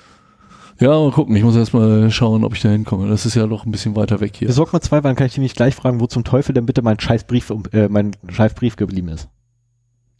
Ja, 0.80 0.88
mal 0.88 1.10
gucken. 1.12 1.36
Ich 1.36 1.42
muss 1.44 1.56
erst 1.56 1.72
mal 1.74 2.10
schauen, 2.10 2.42
ob 2.44 2.54
ich 2.54 2.62
da 2.62 2.68
hinkomme. 2.70 3.08
Das 3.08 3.26
ist 3.26 3.34
ja 3.34 3.46
doch 3.46 3.64
ein 3.66 3.70
bisschen 3.70 3.94
weiter 3.96 4.20
weg 4.20 4.34
hier. 4.36 4.48
Besorg 4.48 4.72
mal 4.72 4.80
zwei, 4.80 4.96
weil 4.96 5.02
dann 5.10 5.16
kann 5.16 5.26
ich 5.26 5.34
dich 5.34 5.42
nicht 5.42 5.56
gleich 5.56 5.74
fragen, 5.74 6.00
wo 6.00 6.06
zum 6.06 6.24
Teufel 6.24 6.52
denn 6.54 6.66
bitte 6.66 6.82
mein 6.82 6.98
scheiß 6.98 7.24
Brief, 7.24 7.50
um- 7.50 7.64
äh, 7.72 7.88
mein 7.88 8.12
scheiß 8.28 8.54
Brief 8.54 8.76
geblieben 8.76 9.08
ist. 9.08 9.28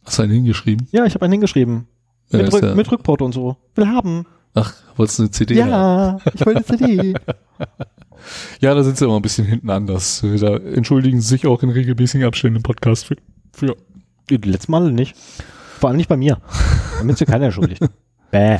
Hast 0.05 0.17
du 0.19 0.23
einen 0.23 0.31
hingeschrieben? 0.33 0.87
Ja, 0.91 1.05
ich 1.05 1.13
habe 1.15 1.25
einen 1.25 1.33
hingeschrieben. 1.33 1.87
Ja, 2.31 2.39
mit, 2.39 2.53
Rück, 2.53 2.63
ja- 2.63 2.75
mit 2.75 2.91
Rückporto 2.91 3.25
und 3.25 3.33
so. 3.33 3.57
Will 3.75 3.87
haben. 3.87 4.25
Ach, 4.53 4.73
wolltest 4.97 5.19
du 5.19 5.23
eine 5.23 5.31
CD 5.31 5.61
haben? 5.61 5.69
Ja, 5.69 6.17
ich 6.33 6.45
will 6.45 6.55
eine 6.55 6.65
CD. 6.65 7.13
Ja, 8.59 8.75
da 8.75 8.83
sind 8.83 8.97
sie 8.97 9.05
immer 9.05 9.15
ein 9.15 9.23
bisschen 9.23 9.47
hinten 9.47 9.71
anders. 9.71 10.23
Da 10.39 10.55
entschuldigen 10.57 11.21
sie 11.21 11.27
sich 11.27 11.47
auch 11.47 11.63
in 11.63 11.71
regelmäßigen 11.71 12.25
Abständen 12.27 12.57
im 12.57 12.61
Podcast 12.63 13.05
für. 13.07 13.15
für. 13.51 13.75
Die 14.29 14.35
letzten 14.37 14.71
Mal 14.71 14.91
nicht. 14.91 15.15
Vor 15.79 15.89
allem 15.89 15.97
nicht 15.97 16.07
bei 16.07 16.17
mir. 16.17 16.37
Da 17.01 17.09
ist 17.09 17.19
mir 17.19 17.25
keiner 17.25 17.45
entschuldigt. 17.45 17.81
Bäh. 18.31 18.59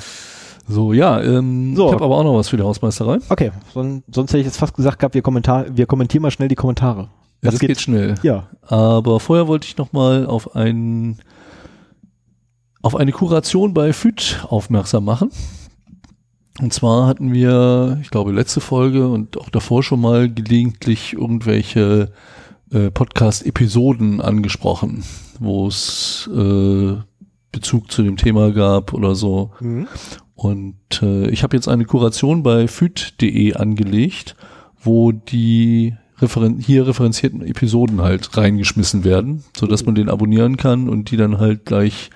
So, 0.68 0.94
ja, 0.94 1.22
ähm, 1.22 1.76
So. 1.76 1.88
ich 1.88 1.94
habe 1.94 2.06
aber 2.06 2.18
auch 2.18 2.24
noch 2.24 2.36
was 2.36 2.50
für 2.50 2.58
die 2.58 2.64
Hausmeisterei. 2.64 3.18
Okay, 3.30 3.52
son, 3.74 4.04
sonst 4.12 4.32
hätte 4.32 4.40
ich 4.40 4.46
jetzt 4.46 4.58
fast 4.58 4.74
gesagt 4.76 5.00
gehabt, 5.00 5.16
wir, 5.16 5.22
Kommentar, 5.22 5.66
wir 5.76 5.86
kommentieren 5.86 6.22
mal 6.22 6.32
schnell 6.32 6.48
die 6.48 6.56
Kommentare. 6.56 7.10
Ja, 7.44 7.50
das, 7.50 7.60
geht, 7.60 7.80
schnell. 7.80 8.16
Ja. 8.22 8.48
Aber 8.62 9.20
vorher 9.20 9.48
wollte 9.48 9.66
ich 9.68 9.78
noch 9.78 9.94
mal 9.94 10.28
auf 10.28 10.56
ein 10.56 11.20
auf 12.84 12.96
eine 12.96 13.12
Kuration 13.12 13.74
bei 13.74 13.94
FÜD 13.94 14.46
aufmerksam 14.50 15.06
machen. 15.06 15.32
Und 16.60 16.74
zwar 16.74 17.08
hatten 17.08 17.34
wir, 17.34 18.00
ich 18.02 18.10
glaube, 18.10 18.32
letzte 18.32 18.60
Folge 18.60 19.08
und 19.08 19.38
auch 19.38 19.50
davor 19.50 19.84
schon 19.84 20.02
mal 20.02 20.32
gelegentlich 20.32 21.14
irgendwelche 21.14 22.12
äh, 22.72 22.92
Podcast-Episoden 22.92 24.22
angesprochen, 24.22 25.04
wo 25.40 25.68
es 25.68 26.30
äh, 26.36 26.96
Bezug 27.52 27.92
zu 27.92 28.04
dem 28.04 28.18
Thema 28.18 28.52
gab 28.52 28.94
oder 28.94 29.16
so. 29.16 29.52
Mhm. 29.60 29.88
Und 30.42 31.04
äh, 31.04 31.30
ich 31.30 31.44
habe 31.44 31.56
jetzt 31.56 31.68
eine 31.68 31.86
Kuration 31.86 32.42
bei 32.42 32.68
füt.de 32.68 33.54
angelegt, 33.54 34.36
wo 34.82 35.12
die 35.12 35.94
referen 36.18 36.58
hier 36.58 36.88
referenzierten 36.88 37.44
Episoden 37.44 38.02
halt 38.02 38.36
reingeschmissen 38.36 39.04
werden, 39.04 39.44
so 39.56 39.68
dass 39.68 39.86
man 39.86 39.94
den 39.94 40.10
abonnieren 40.10 40.58
kann 40.58 40.90
und 40.90 41.12
die 41.12 41.18
dann 41.18 41.38
halt 41.38 41.66
gleich 41.66 42.10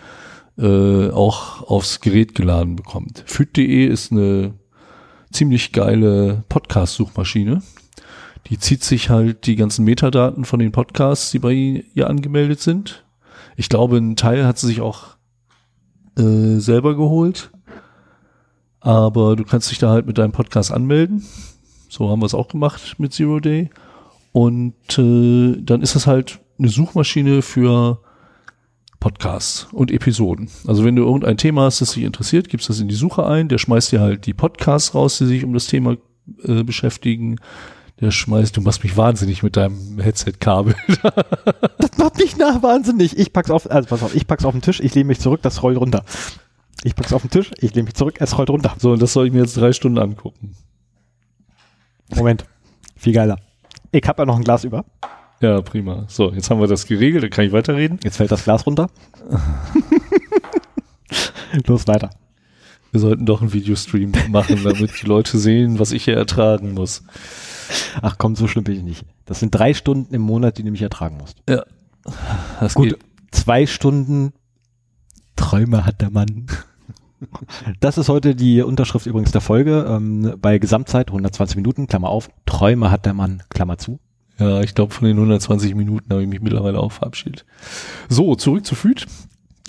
äh, 0.58 1.12
auch 1.12 1.70
aufs 1.70 2.02
Gerät 2.02 2.34
geladen 2.34 2.76
bekommt. 2.76 3.24
Füt.de 3.28 3.86
ist 3.86 4.12
eine 4.12 4.56
ziemlich 5.32 5.72
geile 5.72 6.46
Podcast-Suchmaschine. 6.50 7.62
Die 8.48 8.58
zieht 8.58 8.84
sich 8.84 9.12
halt 9.12 9.46
die 9.46 9.56
ganzen 9.56 9.86
Metadaten 9.86 10.46
von 10.46 10.60
den 10.60 10.72
Podcasts, 10.72 11.30
die 11.30 11.38
bei 11.38 11.54
ihr 11.94 12.10
angemeldet 12.10 12.60
sind. 12.60 13.06
Ich 13.56 13.70
glaube, 13.70 13.98
einen 13.98 14.16
Teil 14.16 14.48
hat 14.48 14.58
sie 14.58 14.66
sich 14.66 14.82
auch 14.82 15.10
äh, 16.18 16.58
selber 16.58 16.96
geholt. 16.96 17.52
Aber 18.86 19.36
du 19.36 19.44
kannst 19.44 19.72
dich 19.72 19.80
da 19.80 19.90
halt 19.90 20.06
mit 20.06 20.20
deinem 20.20 20.32
Podcast 20.32 20.72
anmelden. 20.72 21.26
So 21.90 22.08
haben 22.12 22.22
wir 22.22 22.28
es 22.28 22.36
auch 22.36 22.48
gemacht 22.48 22.96
mit 23.00 23.14
Zero 23.14 23.40
Day. 23.40 23.72
Und 24.32 24.76
äh, 25.00 25.60
dann 25.60 25.82
ist 25.82 25.96
es 25.96 26.06
halt 26.06 26.40
eine 26.60 26.70
Suchmaschine 26.70 27.42
für 27.42 28.00
Podcasts 29.00 29.68
und 29.72 29.90
Episoden. 29.90 30.52
Also 30.68 30.86
wenn 30.86 30.96
du 30.96 31.04
irgendein 31.04 31.38
Thema 31.38 31.64
hast, 31.64 31.82
das 31.82 31.94
dich 31.94 32.04
interessiert, 32.04 32.48
gibst 32.48 32.70
das 32.70 32.80
in 32.80 32.88
die 32.88 32.94
Suche 32.94 33.26
ein, 33.26 33.48
der 33.48 33.58
schmeißt 33.58 33.92
dir 33.92 34.02
halt 34.02 34.28
die 34.28 34.36
Podcasts 34.36 34.94
raus, 34.94 35.18
die 35.18 35.26
sich 35.26 35.44
um 35.44 35.54
das 35.54 35.66
Thema 35.66 35.98
äh, 36.44 36.62
beschäftigen. 36.62 37.38
Der 38.02 38.12
schmeißt, 38.12 38.56
du 38.56 38.62
machst 38.62 38.84
mich 38.84 38.96
wahnsinnig 38.98 39.42
mit 39.42 39.56
deinem 39.56 40.00
Headset-Kabel. 40.00 40.76
Das 41.80 41.98
macht 41.98 42.18
mich 42.20 42.38
nach 42.38 42.62
wahnsinnig. 42.62 43.18
Ich 43.18 43.34
pack's 43.34 43.50
auf, 43.50 43.72
also 43.72 43.90
pass 43.90 44.04
auf, 44.04 44.14
ich 44.14 44.28
pack's 44.28 44.46
auf 44.46 44.52
den 44.52 44.62
Tisch, 44.62 44.80
ich 44.80 44.94
lehne 44.94 45.08
mich 45.08 45.20
zurück, 45.20 45.42
das 45.42 45.64
rollt 45.64 45.80
runter. 45.80 46.04
Ich 46.86 46.96
pack's 46.96 47.14
auf 47.14 47.24
den 47.24 47.32
Tisch, 47.32 47.50
ich 47.58 47.74
lehne 47.74 47.86
mich 47.86 47.96
zurück, 47.96 48.18
es 48.20 48.38
rollt 48.38 48.52
runter. 48.52 48.76
so, 48.78 48.92
und 48.92 49.02
das 49.02 49.12
soll 49.12 49.26
ich 49.26 49.34
mir 49.34 49.40
jetzt 49.40 49.58
drei 49.58 49.74
Stunden 49.74 49.98
angucken. 49.98 50.56
Moment. 52.16 52.46
Viel 52.96 53.14
geiler. 53.14 53.40
Ich 53.92 54.08
hab 54.08 54.20
ja 54.20 54.26
noch 54.26 54.36
ein 54.36 54.44
Glas 54.44 54.66
über. 54.66 54.86
Ja, 55.42 55.60
prima. 55.64 56.06
So, 56.08 56.32
jetzt 56.32 56.52
haben 56.52 56.60
wir 56.60 56.68
das 56.68 56.86
geregelt, 56.86 57.24
dann 57.24 57.32
kann 57.32 57.44
ich 57.44 57.52
weiterreden. 57.52 58.00
Jetzt 58.04 58.18
fällt 58.18 58.32
das 58.32 58.44
Glas 58.44 58.68
runter. 58.68 58.92
Los 61.66 61.88
weiter. 61.88 62.12
Wir 62.92 63.00
sollten 63.00 63.26
doch 63.26 63.42
einen 63.42 63.52
Videostream 63.52 64.14
machen, 64.30 64.64
damit 64.64 65.02
die 65.02 65.08
Leute 65.08 65.40
sehen, 65.40 65.80
was 65.80 65.92
ich 65.92 66.04
hier 66.04 66.16
ertragen 66.16 66.76
muss. 66.76 67.04
Ach 68.04 68.20
komm, 68.20 68.36
so 68.36 68.48
schlimm 68.48 68.64
bin 68.64 68.78
ich 68.78 68.84
nicht. 68.84 69.06
Das 69.26 69.40
sind 69.40 69.56
drei 69.56 69.74
Stunden 69.74 70.14
im 70.14 70.22
Monat, 70.22 70.60
die 70.60 70.64
du 70.64 70.70
mich 70.70 70.84
ertragen 70.84 71.18
musst. 71.18 71.38
Ja. 71.50 71.66
Das 72.60 72.76
Gut, 72.76 72.90
geht. 72.90 73.00
zwei 73.32 73.66
Stunden 73.66 74.34
Träume 75.36 75.84
hat 75.84 76.02
der 76.02 76.12
Mann. 76.12 76.46
Das 77.80 77.98
ist 77.98 78.10
heute 78.10 78.36
die 78.36 78.62
Unterschrift 78.62 79.06
übrigens 79.06 79.32
der 79.32 79.42
Folge. 79.42 79.86
Ähm, 79.88 80.36
bei 80.42 80.58
Gesamtzeit 80.58 81.08
120 81.08 81.56
Minuten, 81.56 81.88
Klammer 81.88 82.10
auf, 82.10 82.30
Träume 82.46 82.92
hat 82.92 83.06
der 83.06 83.14
Mann, 83.14 83.44
Klammer 83.50 83.78
zu. 83.78 84.00
Ja, 84.38 84.62
ich 84.62 84.76
glaube, 84.76 84.94
von 84.94 85.08
den 85.08 85.18
120 85.18 85.76
Minuten 85.76 86.12
habe 86.12 86.24
ich 86.24 86.30
mich 86.30 86.42
mittlerweile 86.42 86.80
auch 86.80 86.92
verabschiedet. 86.92 87.46
So, 88.10 88.36
zurück 88.36 88.66
zu 88.66 88.76
Füd. 88.76 89.06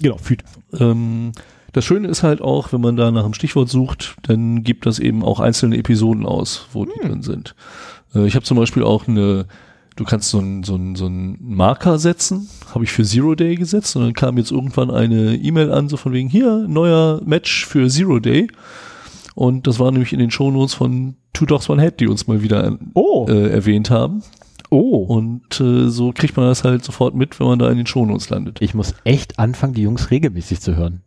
Genau, 0.01 0.19
Füd. 0.19 0.43
Ähm, 0.79 1.33
das 1.73 1.85
Schöne 1.85 2.09
ist 2.09 2.23
halt 2.23 2.41
auch, 2.41 2.73
wenn 2.73 2.81
man 2.81 2.97
da 2.97 3.11
nach 3.11 3.25
einem 3.25 3.35
Stichwort 3.35 3.69
sucht, 3.69 4.17
dann 4.23 4.65
gibt 4.65 4.87
das 4.87 4.99
eben 4.99 5.23
auch 5.23 5.41
einzelne 5.41 5.77
Episoden 5.77 6.27
aus, 6.27 6.67
wo 6.73 6.85
die 6.85 6.99
drin 7.01 7.23
sind. 7.23 7.55
Äh, 8.15 8.27
ich 8.27 8.35
habe 8.35 8.45
zum 8.45 8.57
Beispiel 8.57 8.83
auch 8.83 9.07
eine, 9.07 9.47
du 9.97 10.05
kannst 10.05 10.31
so 10.31 10.39
einen 10.39 10.63
so 10.63 10.75
einen- 10.75 10.95
so 10.95 11.07
einen 11.07 11.37
Marker 11.41 11.99
setzen, 11.99 12.49
habe 12.75 12.85
ich 12.85 12.93
für 12.93 13.03
Zero 13.05 13.35
Day 13.35 13.55
gesetzt 13.57 13.97
und 13.97 14.03
dann 14.03 14.13
kam 14.15 14.39
jetzt 14.39 14.51
irgendwann 14.53 14.91
eine 14.91 15.35
E-Mail 15.37 15.73
an, 15.73 15.89
so 15.89 15.97
von 15.97 16.13
wegen, 16.13 16.29
hier, 16.29 16.67
neuer 16.69 17.21
Match 17.25 17.67
für 17.67 17.89
Zero 17.89 18.19
Day. 18.21 18.49
Und 19.35 19.67
das 19.67 19.79
war 19.79 19.91
nämlich 19.91 20.13
in 20.13 20.19
den 20.19 20.31
Shownotes 20.31 20.75
von 20.75 21.17
Two 21.33 21.45
Dogs 21.47 21.69
One 21.69 21.83
Head, 21.83 22.01
die 22.01 22.09
uns 22.09 22.27
mal 22.27 22.43
wieder 22.43 22.79
Oh, 22.95 23.27
äh, 23.29 23.51
erwähnt 23.51 23.91
haben. 23.91 24.23
oh. 24.71 25.05
Und 25.05 25.61
äh, 25.61 25.89
so 25.91 26.13
kriegt 26.13 26.37
man 26.37 26.47
das 26.47 26.65
halt 26.65 26.85
sofort 26.85 27.15
mit, 27.15 27.39
wenn 27.39 27.47
man 27.47 27.59
da 27.59 27.71
in 27.71 27.77
den 27.77 27.87
Shownotes 27.87 28.31
landet. 28.31 28.63
Ich 28.63 28.73
muss 28.75 28.95
echt 29.05 29.39
anfangen, 29.39 29.75
die 29.75 29.83
Jungs 29.83 30.11
regelmäßig 30.11 30.61
zu 30.61 30.77
hören. 30.77 31.03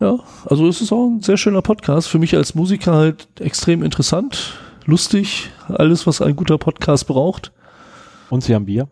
Ja, 0.00 0.18
also 0.46 0.68
es 0.68 0.80
ist 0.80 0.92
auch 0.92 1.06
ein 1.08 1.22
sehr 1.22 1.36
schöner 1.36 1.62
Podcast. 1.62 2.08
Für 2.08 2.18
mich 2.20 2.36
als 2.36 2.54
Musiker 2.54 2.94
halt 2.94 3.26
extrem 3.40 3.82
interessant, 3.82 4.54
lustig, 4.84 5.50
alles, 5.68 6.06
was 6.06 6.20
ein 6.22 6.36
guter 6.36 6.58
Podcast 6.58 7.06
braucht. 7.08 7.52
Und 8.30 8.42
sie 8.44 8.54
haben 8.54 8.66
Bier. 8.66 8.88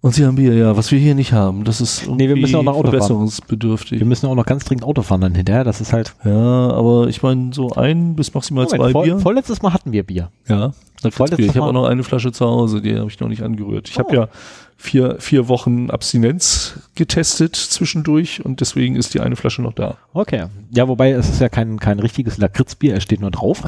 Und 0.00 0.12
sie 0.14 0.26
haben 0.26 0.34
Bier, 0.36 0.52
ja, 0.54 0.76
was 0.76 0.90
wir 0.90 0.98
hier 0.98 1.14
nicht 1.14 1.32
haben. 1.32 1.64
Das 1.64 1.80
ist 1.80 2.06
Nee, 2.06 2.28
wir 2.28 2.36
müssen 2.36 2.56
auch 2.56 2.60
Auto 2.66 2.74
fahren. 2.82 2.90
verbesserungsbedürftig. 2.90 3.98
Wir 4.00 4.06
müssen 4.06 4.26
auch 4.26 4.34
noch 4.34 4.44
ganz 4.44 4.64
dringend 4.66 4.84
Auto 4.84 5.00
fahren 5.00 5.22
dann 5.22 5.34
hinterher. 5.34 5.64
Das 5.64 5.80
ist 5.80 5.94
halt. 5.94 6.14
Ja, 6.24 6.70
aber 6.70 7.08
ich 7.08 7.22
meine, 7.22 7.54
so 7.54 7.70
ein 7.70 8.14
bis 8.14 8.34
maximal 8.34 8.68
zwei 8.68 8.90
vor, 8.92 9.04
Bier. 9.04 9.18
vorletztes 9.18 9.62
Mal 9.62 9.72
hatten 9.72 9.92
wir 9.92 10.02
Bier. 10.02 10.30
Ja, 10.46 10.72
Bier. 11.02 11.38
Ich 11.38 11.48
habe 11.56 11.62
auch 11.68 11.72
noch 11.72 11.86
eine 11.86 12.02
Flasche 12.02 12.32
zu 12.32 12.44
Hause, 12.44 12.82
die 12.82 12.98
habe 12.98 13.08
ich 13.08 13.18
noch 13.20 13.28
nicht 13.28 13.42
angerührt. 13.42 13.88
Ich 13.88 13.96
Oh. 13.96 14.00
habe 14.00 14.14
ja 14.14 14.28
vier, 14.76 15.16
vier 15.20 15.48
Wochen 15.48 15.88
Abstinenz 15.90 16.80
getestet 16.96 17.56
zwischendurch 17.56 18.44
und 18.44 18.60
deswegen 18.60 18.96
ist 18.96 19.14
die 19.14 19.20
eine 19.20 19.36
Flasche 19.36 19.62
noch 19.62 19.72
da. 19.72 19.96
Okay. 20.12 20.46
Ja, 20.70 20.86
wobei 20.86 21.12
es 21.12 21.30
ist 21.30 21.40
ja 21.40 21.48
kein, 21.48 21.78
kein 21.80 21.98
richtiges 21.98 22.36
Lakritzbier, 22.36 22.94
es 22.96 23.02
steht 23.04 23.20
nur 23.22 23.30
drauf. 23.30 23.62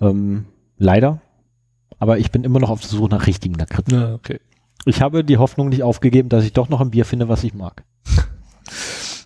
Ähm, 0.00 0.44
leider. 0.76 1.20
Aber 2.00 2.18
ich 2.18 2.32
bin 2.32 2.42
immer 2.42 2.58
noch 2.58 2.70
auf 2.70 2.80
der 2.80 2.90
Suche 2.90 3.10
nach 3.10 3.26
richtigen 3.28 3.54
Lakritz. 3.54 3.92
Ja, 3.92 4.14
okay. 4.14 4.40
Ich 4.86 5.02
habe 5.02 5.22
die 5.22 5.36
Hoffnung 5.36 5.68
nicht 5.68 5.82
aufgegeben, 5.82 6.30
dass 6.30 6.44
ich 6.44 6.52
doch 6.52 6.68
noch 6.68 6.80
ein 6.80 6.90
Bier 6.90 7.04
finde, 7.04 7.28
was 7.28 7.44
ich 7.44 7.54
mag. 7.54 7.84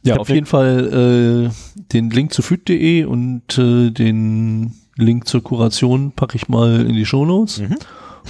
Ja, 0.02 0.14
hab 0.14 0.20
auf 0.20 0.28
jeden 0.28 0.46
Fall 0.46 1.48
äh, 1.48 1.82
den 1.92 2.10
Link 2.10 2.34
zu 2.34 2.42
füt.de 2.42 3.04
und 3.04 3.56
äh, 3.56 3.90
den 3.90 4.74
Link 4.96 5.26
zur 5.26 5.42
Kuration 5.42 6.12
packe 6.12 6.36
ich 6.36 6.48
mal 6.48 6.84
in 6.86 6.94
die 6.94 7.06
Shownotes. 7.06 7.60
Mhm. 7.60 7.76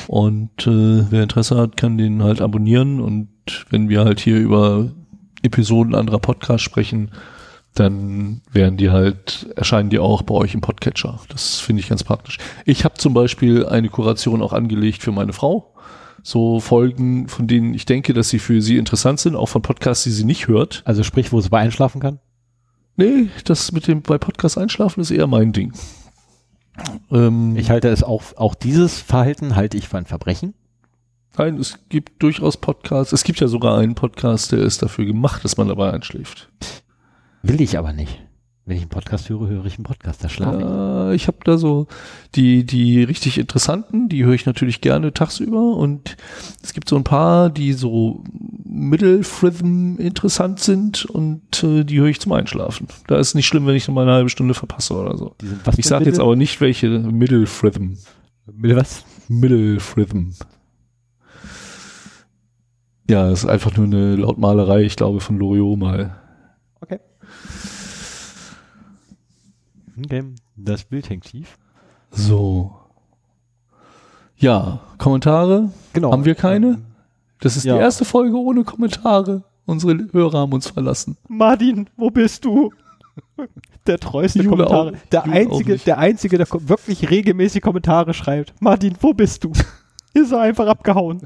Und 0.07 0.67
äh, 0.67 1.11
wer 1.11 1.23
Interesse 1.23 1.57
hat, 1.57 1.77
kann 1.77 1.99
den 1.99 2.23
halt 2.23 2.41
abonnieren. 2.41 3.01
Und 3.01 3.29
wenn 3.71 3.89
wir 3.89 4.05
halt 4.05 4.21
hier 4.21 4.39
über 4.39 4.91
Episoden 5.43 5.95
anderer 5.95 6.19
Podcasts 6.19 6.63
sprechen, 6.63 7.11
dann 7.75 8.41
werden 8.53 8.77
die 8.77 8.91
halt, 8.91 9.49
erscheinen 9.57 9.91
die 9.91 9.99
auch 9.99 10.23
bei 10.23 10.35
euch 10.35 10.55
im 10.55 10.61
Podcatcher. 10.61 11.21
Das 11.29 11.59
finde 11.61 11.81
ich 11.81 11.89
ganz 11.89 12.05
praktisch. 12.05 12.39
Ich 12.65 12.85
habe 12.85 12.95
zum 12.95 13.15
Beispiel 13.15 13.67
eine 13.67 13.89
Kuration 13.89 14.43
auch 14.43 14.53
angelegt 14.53 15.03
für 15.03 15.13
meine 15.13 15.33
Frau. 15.33 15.75
So 16.23 16.61
Folgen, 16.61 17.29
von 17.29 17.47
denen 17.49 17.75
ich 17.75 17.85
denke, 17.85 18.15
dass 18.15 18.29
sie 18.31 18.39
für 18.39 18.63
sie 18.63 18.79
interessant 18.79 19.21
sind, 19.21 19.37
auch 19.37 19.49
von 19.49 19.61
Podcasts, 19.63 20.05
die 20.05 20.11
sie 20.11 20.25
nicht 20.25 20.49
hört. 20.49 20.83
Also 20.87 21.03
sprich, 21.03 21.33
wo 21.33 21.41
sie 21.41 21.51
bei 21.51 21.59
einschlafen 21.61 22.01
kann. 22.01 22.21
Nee, 22.97 23.29
das 23.45 23.73
mit 23.73 23.89
dem 23.89 24.03
bei 24.03 24.19
Podcast 24.19 24.57
einschlafen 24.57 25.01
ist 25.01 25.11
eher 25.11 25.27
mein 25.27 25.53
Ding. 25.53 25.73
Ähm, 27.11 27.57
Ich 27.57 27.71
halte 27.71 27.89
es 27.89 28.03
auch, 28.03 28.23
auch 28.37 28.55
dieses 28.55 29.01
Verhalten 29.01 29.57
halte 29.57 29.77
ich 29.77 29.89
für 29.89 29.99
ein 29.99 30.07
Verbrechen. 30.07 30.55
nein, 31.37 31.59
es 31.59 31.79
gibt 31.89 32.23
durchaus 32.23 32.57
Podcasts. 32.57 33.13
Es 33.13 33.25
gibt 33.25 33.41
ja 33.41 33.49
sogar 33.49 33.79
einen 33.79 33.97
Podcast, 33.97 34.53
der 34.53 34.61
ist 34.61 34.81
dafür 34.83 35.05
gemacht, 35.05 35.45
dass 35.45 35.57
man 35.57 35.69
dabei 35.69 35.93
einschläft. 35.93 36.49
Will 37.45 37.61
ich 37.61 37.77
aber 37.77 37.93
nicht. 37.93 38.23
Wenn 38.65 38.77
ich 38.79 38.83
einen 38.85 38.89
Podcast 38.89 39.29
höre, 39.29 39.47
höre 39.47 39.67
ich 39.67 39.75
einen 39.75 39.85
Podcast, 39.85 40.25
da 40.25 40.31
schlafe 40.31 40.57
ich. 40.57 40.65
Äh, 40.65 41.15
ich 41.15 41.27
habe 41.27 41.37
da 41.45 41.59
so 41.59 41.89
die, 42.35 42.65
die 42.65 43.03
richtig 43.03 43.37
interessanten, 43.37 44.09
die 44.09 44.25
höre 44.25 44.33
ich 44.33 44.47
natürlich 44.47 44.81
gerne 44.81 45.13
tagsüber 45.13 45.77
und 45.77 46.17
es 46.63 46.73
gibt 46.73 46.89
so 46.89 46.97
ein 46.97 47.05
paar, 47.05 47.51
die 47.51 47.75
so 47.75 48.25
Middle-Rhythm 48.65 49.97
interessant 49.99 50.61
sind 50.61 51.05
und 51.05 51.63
äh, 51.63 51.85
die 51.85 52.01
höre 52.01 52.09
ich 52.09 52.19
zum 52.19 52.33
Einschlafen. 52.33 52.89
Da 53.09 53.19
ist 53.19 53.35
nicht 53.35 53.47
schlimm, 53.47 53.67
wenn 53.67 53.77
ich 53.77 53.87
noch 53.87 53.95
mal 53.95 54.03
eine 54.03 54.13
halbe 54.13 54.31
Stunde 54.31 54.55
verpasse 54.55 54.95
oder 54.95 55.19
so. 55.19 55.35
Die 55.43 55.49
sind 55.49 55.67
was 55.67 55.77
Ich 55.77 55.85
sage 55.85 56.07
jetzt 56.07 56.21
aber 56.21 56.37
nicht, 56.37 56.63
welche 56.63 56.89
Middle-Rhythm. 56.89 57.99
Mit 58.51 58.75
was? 58.75 59.05
Middle-Rhythm. 59.29 60.31
Ja, 63.11 63.29
das 63.29 63.41
ist 63.41 63.51
einfach 63.51 63.77
nur 63.77 63.85
eine 63.85 64.17
Lautmalerei, 64.17 64.85
ich 64.85 64.97
glaube, 64.97 65.21
von 65.21 65.37
Loriot 65.37 65.79
mal. 65.79 66.17
Okay. 66.81 67.01
Okay, 69.99 70.25
das 70.57 70.85
Bild 70.85 71.09
hängt 71.09 71.25
tief. 71.25 71.59
So. 72.11 72.75
Ja, 74.37 74.81
Kommentare? 74.99 75.71
Genau. 75.93 76.13
Haben 76.13 76.25
wir 76.25 76.35
keine? 76.35 76.81
Das 77.41 77.57
ist 77.57 77.65
Ja. 77.65 77.75
die 77.75 77.81
erste 77.81 78.05
Folge 78.05 78.37
ohne 78.37 78.65
Kommentare. 78.65 79.45
Unsere 79.67 80.09
Hörer 80.13 80.39
haben 80.41 80.53
uns 80.53 80.69
verlassen. 80.69 81.17
Martin, 81.29 81.89
wo 81.97 82.11
bist 82.11 82.45
du? 82.45 82.73
Der 83.87 83.99
treueste 83.99 84.39
Jule 84.43 84.51
Kommentare. 84.65 84.91
auch- 84.93 85.09
der 85.11 85.25
Jule 85.25 85.35
einzige, 85.37 85.79
der 85.79 85.99
einzige, 85.99 86.39
der 86.39 86.47
wirklich 86.51 87.11
regelmäßig 87.11 87.63
Kommentare 87.63 88.13
schreibt. 88.15 88.55
Martin, 88.61 88.97
wo 89.01 89.13
bist 89.13 89.45
du? 89.45 89.53
Ist 90.15 90.33
er 90.33 90.41
einfach 90.41 90.67
abgehauen. 90.67 91.21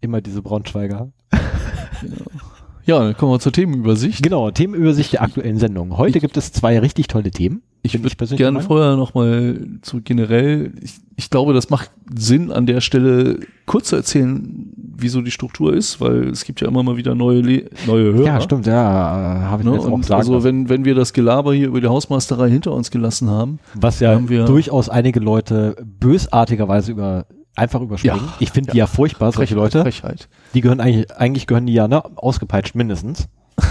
Immer 0.00 0.20
diese 0.20 0.42
Braunschweiger. 0.42 1.10
Ja, 2.84 2.98
dann 2.98 3.16
kommen 3.16 3.32
wir 3.32 3.38
zur 3.40 3.52
Themenübersicht. 3.52 4.22
Genau, 4.22 4.50
Themenübersicht 4.50 5.12
der 5.12 5.22
aktuellen 5.22 5.58
Sendung. 5.58 5.96
Heute 5.96 6.18
gibt 6.20 6.36
es 6.36 6.52
zwei 6.52 6.78
richtig 6.80 7.06
tolle 7.06 7.30
Themen. 7.30 7.62
Ich 7.84 8.00
würde 8.00 8.14
persönlich 8.14 8.38
gerne 8.38 8.60
vorher 8.60 8.96
nochmal 8.96 9.66
zu 9.82 10.00
generell, 10.02 10.72
ich, 10.80 10.94
ich 11.16 11.30
glaube, 11.30 11.52
das 11.52 11.68
macht 11.68 11.90
Sinn 12.14 12.52
an 12.52 12.66
der 12.66 12.80
Stelle 12.80 13.40
kurz 13.66 13.88
zu 13.88 13.96
erzählen, 13.96 14.68
wieso 14.96 15.20
die 15.20 15.32
Struktur 15.32 15.74
ist, 15.74 16.00
weil 16.00 16.28
es 16.28 16.44
gibt 16.44 16.60
ja 16.60 16.68
immer 16.68 16.84
mal 16.84 16.96
wieder 16.96 17.16
neue, 17.16 17.40
Le 17.40 17.64
neue 17.88 18.12
Hörer. 18.14 18.24
Ja, 18.26 18.40
stimmt, 18.40 18.66
ja, 18.66 18.74
habe 18.74 19.62
ich 19.62 19.68
Ne? 19.68 19.74
jetzt 19.74 19.86
auch 19.86 20.02
sagen 20.04 20.20
also 20.20 20.44
wenn, 20.44 20.68
wenn 20.68 20.84
wir 20.84 20.94
das 20.94 21.12
Gelaber 21.12 21.54
hier 21.54 21.66
über 21.68 21.80
die 21.80 21.88
Hausmeisterei 21.88 22.50
hinter 22.50 22.72
uns 22.72 22.92
gelassen 22.92 23.28
haben, 23.30 23.58
Was 23.74 23.98
ja 23.98 24.12
haben 24.14 24.28
wir- 24.28 24.44
durchaus 24.44 24.88
einige 24.88 25.18
Leute 25.18 25.74
bösartigerweise 25.98 26.92
über 26.92 27.26
einfach 27.54 27.80
überspringen. 27.80 28.16
Ja, 28.16 28.34
ich 28.40 28.50
finde 28.50 28.72
die 28.72 28.78
ja 28.78 28.86
furchtbar, 28.86 29.32
solche 29.32 29.54
Leute. 29.54 29.82
Frechheit. 29.82 30.28
Die 30.54 30.60
gehören 30.60 30.80
eigentlich, 30.80 31.14
eigentlich 31.16 31.46
gehören 31.46 31.66
die 31.66 31.74
ja 31.74 31.88
ne, 31.88 32.02
ausgepeitscht 32.16 32.74
mindestens. 32.74 33.28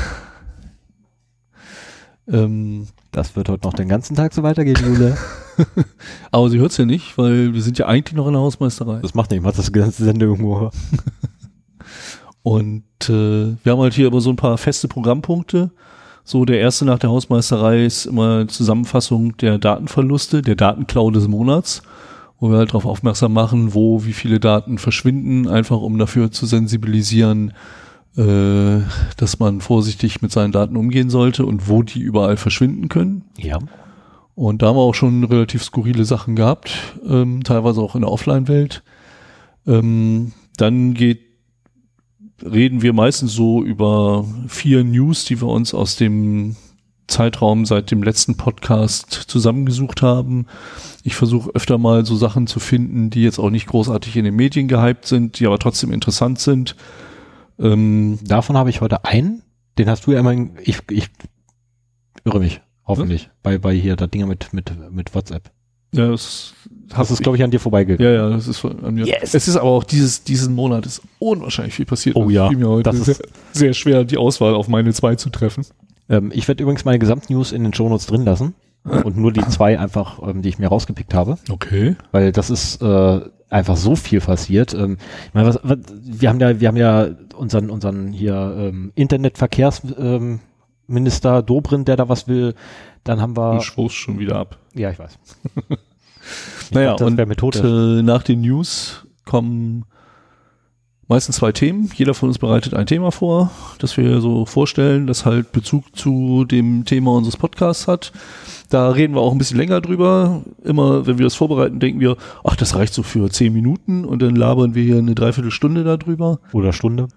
Ähm, 2.28 2.88
Das 3.12 3.36
wird 3.36 3.50
heute 3.50 3.68
noch 3.68 3.74
den 3.74 3.90
ganzen 3.90 4.16
Tag 4.16 4.34
so 4.34 4.44
weitergehen, 4.44 4.78
Jule. 4.86 5.18
aber 6.32 6.50
sie 6.50 6.60
hört 6.60 6.72
es 6.72 6.78
ja 6.78 6.86
nicht, 6.86 7.18
weil 7.18 7.54
wir 7.54 7.62
sind 7.62 7.78
ja 7.78 7.88
eigentlich 7.88 8.16
noch 8.16 8.28
in 8.28 8.34
der 8.34 8.42
Hausmeisterei. 8.42 9.00
Das 9.02 9.14
macht 9.14 9.32
nicht, 9.32 9.44
macht 9.44 9.58
das 9.58 9.72
ganze 9.72 10.06
Sende 10.06 10.28
irgendwo. 10.28 10.70
Und 12.44 12.84
äh, 13.10 13.56
wir 13.64 13.72
haben 13.72 13.80
halt 13.82 13.94
hier 13.94 14.08
aber 14.08 14.22
so 14.22 14.30
ein 14.30 14.36
paar 14.36 14.58
feste 14.58 14.88
Programmpunkte. 14.88 15.72
So, 16.24 16.46
der 16.46 16.60
erste 16.60 16.86
nach 16.86 17.00
der 17.00 17.10
Hausmeisterei 17.10 17.86
ist 17.86 18.06
immer 18.06 18.36
eine 18.36 18.48
Zusammenfassung 18.48 19.36
der 19.38 19.58
Datenverluste, 19.58 20.42
der 20.42 20.56
Datenklau 20.56 21.12
des 21.12 21.28
Monats, 21.28 21.82
wo 22.42 22.50
wir 22.50 22.58
halt 22.58 22.70
darauf 22.70 22.88
aufmerksam 22.88 23.34
machen, 23.34 23.76
wo 23.76 24.04
wie 24.04 24.14
viele 24.14 24.40
Daten 24.40 24.80
verschwinden, 24.80 25.48
einfach 25.48 25.80
um 25.80 26.00
dafür 26.00 26.32
zu 26.32 26.48
sensibilisieren, 26.48 27.54
äh, 28.18 28.80
dass 29.16 29.40
man 29.40 29.62
vorsichtig 29.62 30.24
mit 30.24 30.32
seinen 30.32 30.52
Daten 30.52 30.76
umgehen 30.76 31.12
sollte 31.12 31.46
und 31.46 31.70
wo 31.70 31.84
die 31.84 32.02
überall 32.02 32.38
verschwinden 32.38 32.90
können. 32.90 33.26
Ja. 33.38 33.60
Und 34.34 34.64
da 34.64 34.70
haben 34.70 34.76
wir 34.76 34.82
auch 34.82 34.96
schon 34.96 35.24
relativ 35.24 35.64
skurrile 35.64 36.04
Sachen 36.04 36.36
gehabt, 36.36 36.72
ähm, 37.08 37.44
teilweise 37.44 37.80
auch 37.80 37.94
in 37.94 38.02
der 38.02 38.12
Offline-Welt. 38.12 38.82
Ähm, 39.68 40.32
dann 40.58 40.96
geht, 40.96 41.22
reden 42.44 42.82
wir 42.82 42.94
meistens 42.94 43.34
so 43.34 43.64
über 43.64 44.26
vier 44.48 44.84
News, 44.84 45.26
die 45.26 45.40
wir 45.40 45.48
uns 45.48 45.76
aus 45.76 45.96
dem 45.96 46.56
Zeitraum 47.12 47.66
seit 47.66 47.92
dem 47.92 48.02
letzten 48.02 48.36
Podcast 48.36 49.12
zusammengesucht 49.28 50.02
haben. 50.02 50.48
Ich 51.04 51.16
versuche 51.16 51.52
öfter 51.54 51.78
mal 51.78 52.06
so 52.06 52.16
Sachen 52.16 52.48
zu 52.48 52.60
finden, 52.60 53.10
die 53.10 53.22
jetzt 53.22 53.38
auch 53.38 53.50
nicht 53.50 53.68
großartig 53.68 54.18
in 54.18 54.26
den 54.26 54.36
Medien 54.36 54.68
gehypt 54.68 55.06
sind, 55.06 55.40
die 55.40 55.46
aber 55.46 55.60
trotzdem 55.60 55.92
interessant 55.92 56.40
sind. 56.40 56.76
Ähm, 57.60 58.18
Davon 58.24 58.58
habe 58.58 58.70
ich 58.70 58.82
heute 58.82 59.06
einen. 59.06 59.44
Den 59.78 59.90
hast 59.90 60.08
du 60.08 60.12
ja 60.12 60.20
immer, 60.20 60.34
ich, 60.64 60.80
ich 60.90 61.10
irre 62.26 62.40
mich, 62.40 62.62
hoffentlich, 62.86 63.26
hm? 63.26 63.32
bei, 63.44 63.58
bei 63.58 63.74
hier, 63.74 63.96
da 63.96 64.08
Dinger 64.08 64.26
mit, 64.26 64.54
mit, 64.54 64.72
mit 64.92 65.14
WhatsApp. 65.16 65.52
Ja, 65.94 66.08
das, 66.08 66.54
das 66.88 67.12
ist, 67.12 67.22
glaube 67.22 67.38
ich, 67.38 67.44
an 67.44 67.52
dir 67.52 67.60
vorbeigegangen. 67.60 68.14
Ja, 68.14 68.24
ja, 68.24 68.30
das 68.30 68.48
ist 68.48 68.64
an 68.64 68.94
mir. 68.94 69.06
Yes. 69.06 69.34
Es 69.34 69.48
ist 69.48 69.58
aber 69.58 69.70
auch 69.70 69.84
dieses, 69.84 70.24
diesen 70.24 70.56
Monat 70.56 70.86
ist 70.86 71.02
unwahrscheinlich 71.20 71.74
viel 71.74 71.86
passiert. 71.86 72.16
Oh 72.16 72.30
ja. 72.30 72.50
Mir 72.50 72.70
heute 72.70 72.90
das 72.90 72.96
ist 72.96 73.06
sehr, 73.06 73.26
sehr 73.52 73.74
schwer, 73.74 74.04
die 74.06 74.18
Auswahl 74.18 74.54
auf 74.56 74.70
meine 74.70 74.94
zwei 74.94 75.16
zu 75.16 75.30
treffen. 75.30 75.66
Ähm, 76.12 76.32
ich 76.34 76.48
werde 76.48 76.62
übrigens 76.62 76.86
meine 76.86 77.00
Gesamtnews 77.00 77.52
in 77.54 77.64
den 77.64 77.74
Shownotes 77.74 78.06
drin 78.06 78.26
lassen 78.26 78.54
und 78.84 79.18
nur 79.18 79.32
die 79.32 79.48
zwei 79.48 79.80
einfach, 79.80 80.22
ähm, 80.22 80.42
die 80.42 80.50
ich 80.50 80.60
mir 80.60 80.68
rausgepickt 80.68 81.14
habe. 81.14 81.38
Okay. 81.50 81.96
Weil 82.12 82.34
das 82.34 82.50
ist 82.50 82.82
äh, 82.82 83.22
einfach 83.50 83.78
so 83.78 83.96
viel 83.96 84.20
passiert. 84.20 84.74
Ähm, 84.74 84.98
ich 85.28 85.34
meine, 85.34 85.48
was, 85.48 85.60
was, 85.64 85.78
wir 86.04 86.30
haben 86.30 86.40
ja, 86.40 86.60
wir 86.60 86.68
haben 86.68 86.78
ja 86.78 87.08
unseren, 87.36 87.70
unseren 87.70 88.12
hier 88.12 88.56
ähm, 88.58 88.92
Internetverkehrsminister 88.96 90.40
ähm, 91.40 91.46
Dobrin, 91.46 91.86
der 91.86 91.96
da 91.96 92.10
was 92.10 92.28
will. 92.28 92.56
Dann 93.04 93.22
haben 93.22 93.38
wir. 93.38 93.56
Du 93.56 93.62
schwurst 93.62 93.96
schon 93.96 94.20
wieder 94.20 94.36
ab. 94.36 94.58
Ja, 94.76 94.92
ich 94.92 95.00
weiß. 95.00 95.18
ich 96.62 96.72
naja, 96.72 96.96
dachte, 96.96 97.06
und 97.06 97.56
äh, 97.56 98.04
nach 98.04 98.24
den 98.24 98.42
News 98.42 99.08
kommen 99.26 99.86
meistens 101.12 101.36
zwei 101.36 101.52
Themen. 101.52 101.92
Jeder 101.94 102.14
von 102.14 102.30
uns 102.30 102.40
bereitet 102.40 102.74
ein 102.74 102.88
Thema 102.88 103.12
vor, 103.12 103.52
das 103.80 103.98
wir 103.98 104.22
so 104.22 104.46
vorstellen, 104.46 105.08
das 105.08 105.26
halt 105.26 105.52
Bezug 105.52 105.94
zu 105.94 106.46
dem 106.46 106.86
Thema 106.86 107.12
unseres 107.12 107.36
Podcasts 107.36 107.86
hat. 107.86 108.14
Da 108.70 108.90
reden 108.90 109.14
wir 109.14 109.22
auch 109.22 109.34
ein 109.34 109.38
bisschen 109.38 109.58
länger 109.58 109.82
drüber. 109.82 110.44
Immer, 110.64 111.06
wenn 111.06 111.18
wir 111.18 111.26
das 111.26 111.36
vorbereiten, 111.36 111.82
denken 111.82 112.00
wir, 112.00 112.16
ach, 112.46 112.56
das 112.56 112.76
reicht 112.76 112.94
so 112.94 113.04
für 113.04 113.30
zehn 113.30 113.52
Minuten 113.52 114.06
und 114.06 114.22
dann 114.22 114.38
labern 114.38 114.74
wir 114.74 114.84
hier 114.84 115.00
eine 115.00 115.14
Dreiviertelstunde 115.14 115.84
darüber. 115.84 116.40
Oder 116.54 116.72
Stunde. 116.72 117.10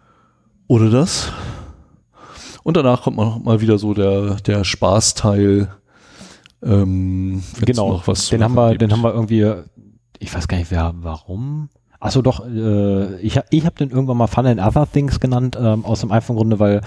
Oder 0.66 0.90
das. 0.90 1.30
Und 2.64 2.76
danach 2.76 3.02
kommt 3.02 3.16
mal 3.16 3.60
wieder 3.60 3.78
so 3.78 3.94
der, 3.94 4.34
der 4.40 4.64
Spaßteil. 4.64 5.68
Ähm, 6.64 7.44
genau. 7.64 7.92
Noch 7.92 8.08
was 8.08 8.28
den 8.28 8.42
haben 8.42 8.56
wir, 8.56 8.70
gibt. 8.70 8.82
den 8.82 8.90
haben 8.90 9.02
wir 9.02 9.14
irgendwie, 9.14 9.52
ich 10.18 10.34
weiß 10.34 10.48
gar 10.48 10.58
nicht, 10.58 10.72
wer, 10.72 10.92
warum 10.96 11.68
Achso, 12.04 12.20
doch, 12.20 12.46
äh, 12.46 13.18
ich, 13.20 13.40
ich 13.48 13.64
habe 13.64 13.76
den 13.76 13.88
irgendwann 13.88 14.18
mal 14.18 14.26
Fun 14.26 14.44
and 14.44 14.60
Other 14.60 14.86
Things 14.86 15.20
genannt, 15.20 15.56
ähm, 15.58 15.86
aus 15.86 16.00
dem 16.00 16.12
einfachen 16.12 16.36
Grunde, 16.36 16.60
weil 16.60 16.82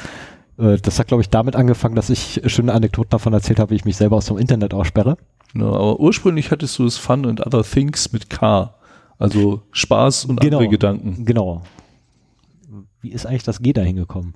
äh, 0.60 0.77
das 0.77 0.99
hat, 0.99 1.08
glaube 1.08 1.21
ich, 1.21 1.32
damit 1.32 1.56
angefangen, 1.56 1.95
dass 1.95 2.12
ich 2.12 2.39
schöne 2.45 2.71
Anekdoten 2.71 3.10
davon 3.10 3.34
erzählt 3.34 3.60
habe, 3.60 3.71
wie 3.71 3.77
ich 3.77 3.84
mich 3.84 3.97
selber 3.97 4.17
aus 4.17 4.27
dem 4.27 4.38
Internet 4.38 4.75
aussperre. 4.75 5.17
Genau, 5.53 5.73
aber 5.73 5.99
ursprünglich 5.99 6.51
hattest 6.51 6.77
du 6.77 6.86
es 6.86 6.99
Fun 6.99 7.25
and 7.25 7.43
Other 7.43 7.63
Things 7.63 8.13
mit 8.13 8.30
K. 8.30 8.75
Also 9.17 9.63
Spaß 9.71 10.25
und 10.25 10.39
genau, 10.39 10.58
andere 10.58 10.69
Gedanken. 10.69 11.25
Genau. 11.25 11.63
Wie 13.01 13.10
ist 13.10 13.25
eigentlich 13.25 13.41
das 13.41 13.60
G 13.60 13.73
da 13.73 13.82
hingekommen? 13.82 14.36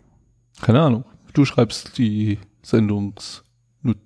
Keine 0.63 0.81
Ahnung. 0.81 1.05
Du 1.33 1.45
schreibst 1.45 1.99
die 1.99 2.39
Sendungs... 2.63 3.43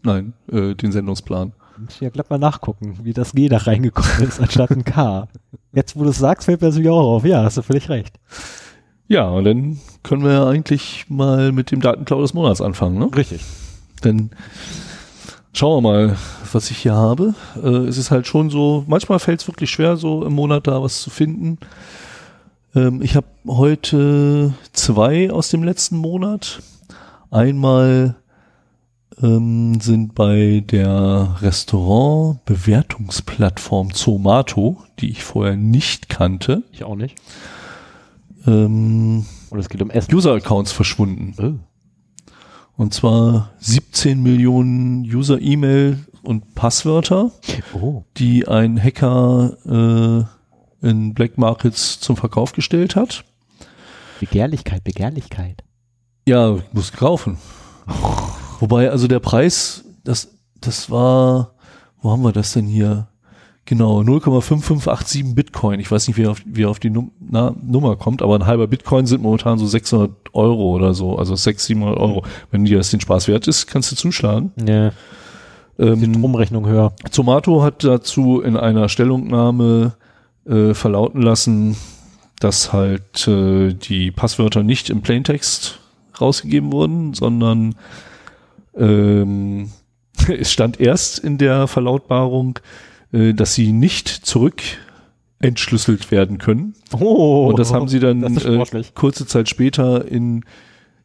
Nein, 0.03 0.33
äh, 0.51 0.75
den 0.75 0.91
Sendungsplan. 0.91 1.53
Muss 1.77 1.95
ich 1.95 2.01
ja 2.01 2.09
glatt 2.09 2.29
mal 2.29 2.37
nachgucken, 2.37 2.99
wie 3.03 3.13
das 3.13 3.33
G 3.33 3.49
da 3.49 3.57
reingekommen 3.57 4.21
ist, 4.27 4.39
anstatt 4.39 4.71
ein 4.71 4.85
K. 4.85 5.27
Jetzt, 5.73 5.95
wo 5.95 6.03
du 6.03 6.09
es 6.09 6.17
sagst, 6.17 6.45
fällt 6.45 6.61
mir 6.61 6.69
das 6.71 6.77
auch 6.77 7.15
auf. 7.15 7.25
Ja, 7.25 7.43
hast 7.43 7.57
du 7.57 7.61
völlig 7.61 7.89
recht. 7.89 8.15
Ja, 9.07 9.29
und 9.29 9.43
dann 9.43 9.79
können 10.03 10.23
wir 10.23 10.31
ja 10.31 10.47
eigentlich 10.47 11.05
mal 11.09 11.51
mit 11.51 11.71
dem 11.71 11.81
Datenklau 11.81 12.21
des 12.21 12.33
Monats 12.33 12.61
anfangen, 12.61 12.97
ne? 12.97 13.09
Richtig. 13.15 13.41
Dann 14.01 14.31
schauen 15.53 15.83
wir 15.83 15.91
mal, 15.91 16.17
was 16.51 16.71
ich 16.71 16.77
hier 16.77 16.95
habe. 16.95 17.35
Äh, 17.61 17.67
es 17.67 17.97
ist 17.97 18.09
halt 18.09 18.25
schon 18.25 18.49
so, 18.49 18.83
manchmal 18.87 19.19
fällt 19.19 19.41
es 19.41 19.47
wirklich 19.47 19.69
schwer, 19.69 19.97
so 19.97 20.25
im 20.25 20.33
Monat 20.33 20.67
da 20.67 20.81
was 20.81 21.01
zu 21.01 21.09
finden. 21.09 21.57
Ähm, 22.73 23.01
ich 23.01 23.15
habe 23.15 23.27
heute 23.47 24.53
zwei 24.73 25.31
aus 25.31 25.49
dem 25.49 25.63
letzten 25.63 25.97
Monat. 25.97 26.61
Einmal 27.31 28.15
ähm, 29.21 29.79
sind 29.79 30.15
bei 30.15 30.63
der 30.65 31.37
Restaurant-Bewertungsplattform 31.41 33.93
Zomato, 33.93 34.77
die 34.99 35.09
ich 35.09 35.23
vorher 35.23 35.55
nicht 35.55 36.09
kannte. 36.09 36.63
Ich 36.71 36.83
auch 36.83 36.95
nicht. 36.95 37.15
Ähm, 38.45 39.25
Und 39.49 39.59
es 39.59 39.69
geht 39.69 39.81
um 39.81 39.89
Essen. 39.89 40.13
User-Accounts 40.13 40.71
verschwunden. 40.71 41.33
Oh. 41.37 41.53
Und 42.77 42.93
zwar 42.93 43.51
17 43.59 44.21
Millionen 44.21 45.03
User-E-Mail 45.03 45.99
und 46.23 46.55
Passwörter, 46.55 47.31
oh. 47.73 48.03
die 48.17 48.47
ein 48.47 48.81
Hacker 48.81 50.27
äh, 50.81 50.87
in 50.87 51.13
Black 51.13 51.37
Markets 51.37 52.01
zum 52.01 52.17
Verkauf 52.17 52.51
gestellt 52.51 52.95
hat. 52.95 53.23
Begehrlichkeit, 54.19 54.83
Begehrlichkeit. 54.83 55.63
Ja, 56.27 56.57
muss 56.73 56.91
kaufen. 56.91 57.37
Wobei, 58.65 58.89
also 58.89 59.07
der 59.07 59.19
Preis, 59.19 59.83
das, 60.03 60.39
das 60.59 60.89
war, 60.89 61.51
wo 62.01 62.09
haben 62.09 62.23
wir 62.23 62.31
das 62.31 62.53
denn 62.53 62.65
hier? 62.65 63.09
Genau, 63.65 63.99
0,5587 63.99 65.35
Bitcoin. 65.35 65.79
Ich 65.79 65.91
weiß 65.91 66.07
nicht, 66.07 66.17
wie 66.17 66.23
er 66.23 66.31
auf, 66.31 66.41
wie 66.45 66.63
er 66.63 66.71
auf 66.71 66.79
die 66.79 66.89
Num 66.89 67.11
na, 67.19 67.53
Nummer 67.61 67.95
kommt, 67.95 68.23
aber 68.23 68.33
ein 68.33 68.47
halber 68.47 68.65
Bitcoin 68.65 69.05
sind 69.05 69.21
momentan 69.21 69.59
so 69.59 69.67
600 69.67 70.09
Euro 70.33 70.71
oder 70.71 70.95
so, 70.95 71.15
also 71.15 71.35
600, 71.35 71.61
700 71.61 71.99
Euro. 71.99 72.23
Wenn 72.49 72.65
dir 72.65 72.79
das 72.79 72.89
den 72.89 73.01
Spaß 73.01 73.27
wert 73.27 73.47
ist, 73.47 73.67
kannst 73.67 73.91
du 73.91 73.95
zuschlagen. 73.95 74.51
Ja. 74.67 74.91
Ähm, 75.77 75.99
die 75.99 76.09
Stromrechnung 76.09 76.65
höher. 76.65 76.93
Zomato 77.11 77.61
hat 77.61 77.83
dazu 77.83 78.41
in 78.41 78.57
einer 78.57 78.89
Stellungnahme 78.89 79.93
äh, 80.47 80.73
verlauten 80.73 81.21
lassen, 81.21 81.77
dass 82.39 82.73
halt 82.73 83.27
äh, 83.27 83.73
die 83.73 84.09
Passwörter 84.09 84.63
nicht 84.63 84.89
im 84.89 85.03
Plaintext 85.03 85.81
rausgegeben 86.19 86.71
wurden, 86.71 87.13
sondern 87.13 87.75
ähm, 88.77 89.69
es 90.27 90.51
stand 90.51 90.79
erst 90.79 91.19
in 91.19 91.37
der 91.37 91.67
Verlautbarung, 91.67 92.59
äh, 93.11 93.33
dass 93.33 93.53
sie 93.53 93.71
nicht 93.71 94.07
zurück 94.09 94.61
entschlüsselt 95.39 96.11
werden 96.11 96.37
können. 96.37 96.73
Oh, 96.97 97.47
und 97.49 97.59
das 97.59 97.73
haben 97.73 97.87
sie 97.87 97.99
dann 97.99 98.23
äh, 98.37 98.83
kurze 98.93 99.27
Zeit 99.27 99.49
später 99.49 100.09
in 100.09 100.43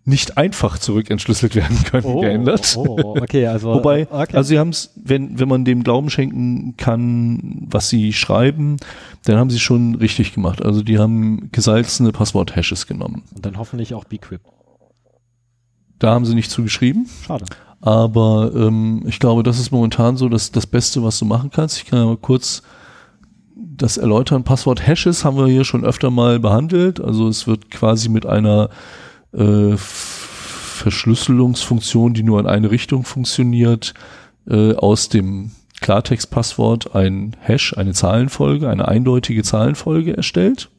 nicht 0.04 0.38
einfach 0.38 0.78
zurück 0.78 1.10
entschlüsselt 1.10 1.54
werden 1.54 1.82
können 1.84 2.06
oh, 2.06 2.20
geändert. 2.20 2.74
Oh, 2.76 3.16
okay, 3.20 3.46
also 3.46 3.74
wobei, 3.74 4.08
okay. 4.10 4.36
also 4.36 4.48
sie 4.48 4.58
haben 4.58 4.70
es, 4.70 4.92
wenn 4.96 5.38
wenn 5.38 5.48
man 5.48 5.64
dem 5.64 5.84
Glauben 5.84 6.10
schenken 6.10 6.74
kann, 6.76 7.66
was 7.70 7.88
sie 7.88 8.12
schreiben, 8.12 8.76
dann 9.24 9.36
haben 9.36 9.50
sie 9.50 9.58
schon 9.58 9.94
richtig 9.96 10.34
gemacht. 10.34 10.62
Also 10.62 10.82
die 10.82 10.98
haben 10.98 11.50
gesalzene 11.52 12.12
Passwort-Hashes 12.12 12.86
genommen. 12.86 13.22
Und 13.34 13.44
dann 13.44 13.58
hoffentlich 13.58 13.94
auch 13.94 14.04
Bcrypt. 14.04 14.46
Da 16.00 16.10
haben 16.10 16.24
sie 16.24 16.34
nicht 16.34 16.50
zugeschrieben. 16.50 17.08
Schade. 17.26 17.44
Aber 17.80 18.50
ähm, 18.54 19.04
ich 19.06 19.20
glaube, 19.20 19.42
das 19.42 19.58
ist 19.58 19.70
momentan 19.70 20.16
so 20.16 20.28
das, 20.28 20.50
das 20.50 20.66
Beste, 20.66 21.02
was 21.02 21.18
du 21.18 21.24
machen 21.24 21.50
kannst. 21.50 21.78
Ich 21.78 21.86
kann 21.86 21.98
ja 21.98 22.06
mal 22.06 22.16
kurz 22.16 22.62
das 23.54 23.96
erläutern. 23.96 24.44
Passwort 24.44 24.86
Hashes 24.86 25.24
haben 25.24 25.36
wir 25.36 25.46
hier 25.46 25.64
schon 25.64 25.84
öfter 25.84 26.10
mal 26.10 26.40
behandelt. 26.40 27.00
Also 27.00 27.28
es 27.28 27.46
wird 27.46 27.70
quasi 27.70 28.08
mit 28.08 28.26
einer 28.26 28.70
äh, 29.32 29.76
Verschlüsselungsfunktion, 29.76 32.14
die 32.14 32.22
nur 32.22 32.40
in 32.40 32.46
eine 32.46 32.70
Richtung 32.70 33.04
funktioniert, 33.04 33.94
äh, 34.48 34.74
aus 34.74 35.08
dem 35.08 35.52
Klartextpasswort 35.80 36.94
ein 36.94 37.36
Hash, 37.40 37.74
eine 37.76 37.92
Zahlenfolge, 37.92 38.68
eine 38.68 38.88
eindeutige 38.88 39.42
Zahlenfolge 39.42 40.16
erstellt 40.16 40.70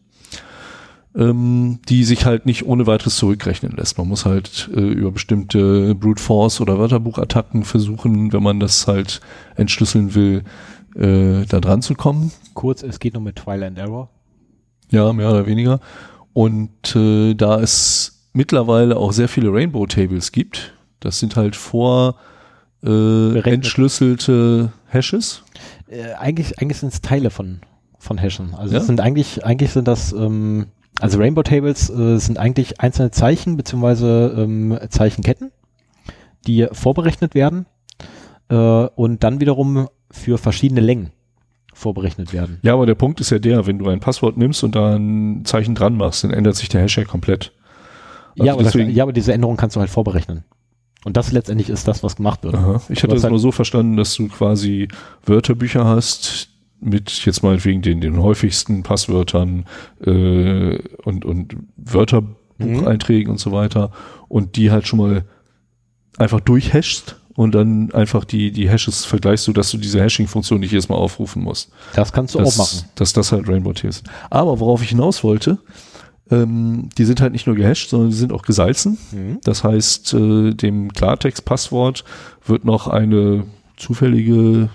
ähm, 1.15 1.79
die 1.89 2.03
sich 2.03 2.25
halt 2.25 2.45
nicht 2.45 2.65
ohne 2.65 2.87
weiteres 2.87 3.17
zurückrechnen 3.17 3.73
lässt. 3.75 3.97
Man 3.97 4.07
muss 4.07 4.25
halt 4.25 4.69
äh, 4.73 4.79
über 4.79 5.11
bestimmte 5.11 5.93
Brute 5.95 6.21
Force 6.21 6.61
oder 6.61 6.79
Wörterbuchattacken 6.79 7.63
versuchen, 7.63 8.31
wenn 8.31 8.43
man 8.43 8.59
das 8.59 8.87
halt 8.87 9.19
entschlüsseln 9.55 10.15
will, 10.15 10.43
äh, 10.95 11.45
da 11.45 11.59
dran 11.59 11.81
zu 11.81 11.95
kommen. 11.95 12.31
Kurz, 12.53 12.83
es 12.83 12.99
geht 12.99 13.13
nur 13.13 13.23
mit 13.23 13.35
Trial 13.37 13.63
and 13.63 13.77
Error. 13.77 14.09
Ja, 14.89 15.11
mehr 15.13 15.29
oder 15.29 15.45
weniger. 15.45 15.79
Und 16.33 16.95
äh, 16.95 17.33
da 17.33 17.59
es 17.59 18.27
mittlerweile 18.33 18.97
auch 18.97 19.11
sehr 19.11 19.27
viele 19.27 19.51
Rainbow 19.51 19.85
Tables 19.85 20.31
gibt, 20.31 20.73
das 20.99 21.19
sind 21.19 21.35
halt 21.35 21.55
vor 21.55 22.15
äh, 22.83 23.39
entschlüsselte 23.39 24.71
Hashes. 24.87 25.43
Äh, 25.89 26.13
eigentlich 26.13 26.59
eigentlich 26.59 26.79
sind 26.79 26.93
es 26.93 27.01
Teile 27.01 27.29
von 27.29 27.61
von 27.97 28.17
Hashen. 28.17 28.55
Also 28.55 28.73
ja? 28.75 28.79
sind 28.79 29.01
eigentlich 29.01 29.45
eigentlich 29.45 29.71
sind 29.71 29.87
das 29.87 30.13
ähm, 30.13 30.67
Also 31.01 31.17
Rainbow 31.19 31.43
Tables 31.43 31.89
äh, 31.89 32.17
sind 32.17 32.37
eigentlich 32.37 32.79
einzelne 32.79 33.11
Zeichen 33.11 33.57
beziehungsweise 33.57 34.35
ähm, 34.37 34.77
Zeichenketten, 34.89 35.51
die 36.47 36.67
vorberechnet 36.71 37.35
werden 37.35 37.65
äh, 38.49 38.55
und 38.55 39.23
dann 39.23 39.39
wiederum 39.39 39.87
für 40.11 40.37
verschiedene 40.37 40.81
Längen 40.81 41.11
vorberechnet 41.73 42.33
werden. 42.33 42.59
Ja, 42.61 42.73
aber 42.73 42.85
der 42.85 42.95
Punkt 42.95 43.19
ist 43.21 43.31
ja 43.31 43.39
der, 43.39 43.65
wenn 43.65 43.79
du 43.79 43.87
ein 43.89 43.99
Passwort 43.99 44.37
nimmst 44.37 44.63
und 44.63 44.75
da 44.75 44.95
ein 44.95 45.43
Zeichen 45.45 45.73
dran 45.73 45.95
machst, 45.95 46.23
dann 46.23 46.31
ändert 46.31 46.55
sich 46.55 46.69
der 46.69 46.81
Hash 46.81 46.97
ja 46.97 47.05
komplett. 47.05 47.51
Also 48.33 48.45
ja, 48.45 48.53
aber 48.53 48.63
das, 48.63 48.73
ja, 48.75 49.03
aber 49.03 49.13
diese 49.13 49.33
Änderung 49.33 49.57
kannst 49.57 49.75
du 49.75 49.79
halt 49.79 49.89
vorberechnen. 49.89 50.43
Und 51.03 51.17
das 51.17 51.31
letztendlich 51.31 51.69
ist 51.69 51.87
das, 51.87 52.03
was 52.03 52.15
gemacht 52.15 52.43
wird. 52.43 52.53
Aha. 52.53 52.79
Ich 52.89 53.01
hatte 53.01 53.15
das 53.15 53.23
halt- 53.23 53.31
nur 53.31 53.39
so 53.39 53.51
verstanden, 53.51 53.97
dass 53.97 54.13
du 54.13 54.27
quasi 54.27 54.87
Wörterbücher 55.25 55.83
hast 55.83 56.49
mit 56.81 57.25
jetzt 57.25 57.43
meinetwegen 57.43 57.81
den, 57.81 58.01
den 58.01 58.21
häufigsten 58.21 58.83
Passwörtern 58.83 59.65
äh, 60.03 60.79
und, 61.03 61.23
und 61.25 61.55
Wörterbucheinträgen 61.77 63.31
und 63.31 63.39
so 63.39 63.51
weiter 63.51 63.91
und 64.27 64.55
die 64.55 64.71
halt 64.71 64.87
schon 64.87 64.99
mal 64.99 65.23
einfach 66.17 66.39
durchhashst 66.39 67.17
und 67.35 67.55
dann 67.55 67.91
einfach 67.93 68.25
die, 68.25 68.51
die 68.51 68.69
Hashes 68.69 69.05
vergleichst 69.05 69.47
du, 69.47 69.53
dass 69.53 69.71
du 69.71 69.77
diese 69.77 70.01
Hashing-Funktion 70.01 70.59
nicht 70.59 70.71
jedes 70.71 70.89
Mal 70.89 70.95
aufrufen 70.95 71.43
musst. 71.43 71.71
Das 71.93 72.11
kannst 72.11 72.35
du 72.35 72.39
dass, 72.39 72.53
auch 72.53 72.57
machen. 72.57 72.89
Dass 72.95 73.13
das 73.13 73.31
halt 73.31 73.47
Rainbow 73.47 73.73
Tails 73.73 73.97
ist. 73.97 74.09
Aber 74.29 74.59
worauf 74.59 74.81
ich 74.81 74.89
hinaus 74.89 75.23
wollte, 75.23 75.59
ähm, 76.29 76.89
die 76.97 77.05
sind 77.05 77.21
halt 77.21 77.33
nicht 77.33 77.47
nur 77.47 77.55
gehasht, 77.55 77.89
sondern 77.89 78.09
die 78.09 78.15
sind 78.15 78.33
auch 78.33 78.43
gesalzen. 78.43 78.97
Mhm. 79.11 79.39
Das 79.43 79.63
heißt, 79.63 80.13
äh, 80.13 80.53
dem 80.53 80.91
Klartext-Passwort 80.93 82.03
wird 82.45 82.65
noch 82.65 82.87
eine 82.87 83.45
zufällige 83.77 84.69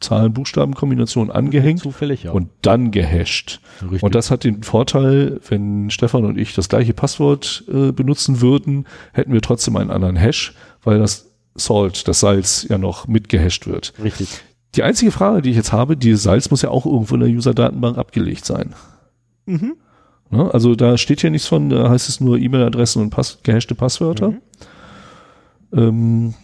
Zahlen-Buchstaben-Kombination 0.00 1.30
angehängt 1.30 1.80
Zufällig, 1.80 2.24
ja. 2.24 2.32
und 2.32 2.48
dann 2.62 2.90
gehasht. 2.90 3.60
Richtig. 3.82 4.02
Und 4.02 4.14
das 4.14 4.30
hat 4.30 4.44
den 4.44 4.62
Vorteil, 4.62 5.40
wenn 5.48 5.90
Stefan 5.90 6.24
und 6.24 6.38
ich 6.38 6.54
das 6.54 6.68
gleiche 6.68 6.94
Passwort 6.94 7.64
äh, 7.68 7.92
benutzen 7.92 8.40
würden, 8.40 8.86
hätten 9.12 9.32
wir 9.32 9.42
trotzdem 9.42 9.76
einen 9.76 9.90
anderen 9.90 10.16
Hash, 10.16 10.54
weil 10.82 10.98
das 10.98 11.30
Salt, 11.54 12.08
das 12.08 12.20
Salz, 12.20 12.66
ja 12.68 12.78
noch 12.78 13.06
mitgehasht 13.08 13.66
wird. 13.66 13.92
Richtig. 14.02 14.40
Die 14.76 14.82
einzige 14.82 15.10
Frage, 15.10 15.42
die 15.42 15.50
ich 15.50 15.56
jetzt 15.56 15.72
habe, 15.72 15.96
dieses 15.96 16.22
Salz 16.22 16.50
muss 16.50 16.62
ja 16.62 16.70
auch 16.70 16.86
irgendwo 16.86 17.14
in 17.14 17.20
der 17.20 17.28
User-Datenbank 17.28 17.98
abgelegt 17.98 18.44
sein. 18.44 18.74
Mhm. 19.46 19.76
Ne? 20.30 20.52
Also 20.54 20.76
da 20.76 20.96
steht 20.96 21.20
hier 21.20 21.30
nichts 21.30 21.48
von, 21.48 21.70
da 21.70 21.90
heißt 21.90 22.08
es 22.08 22.20
nur 22.20 22.38
E-Mail-Adressen 22.38 23.02
und 23.02 23.10
Pass 23.10 23.40
gehashte 23.42 23.74
Passwörter. 23.74 24.30
Mhm. 24.30 24.40
Ähm, 25.72 26.34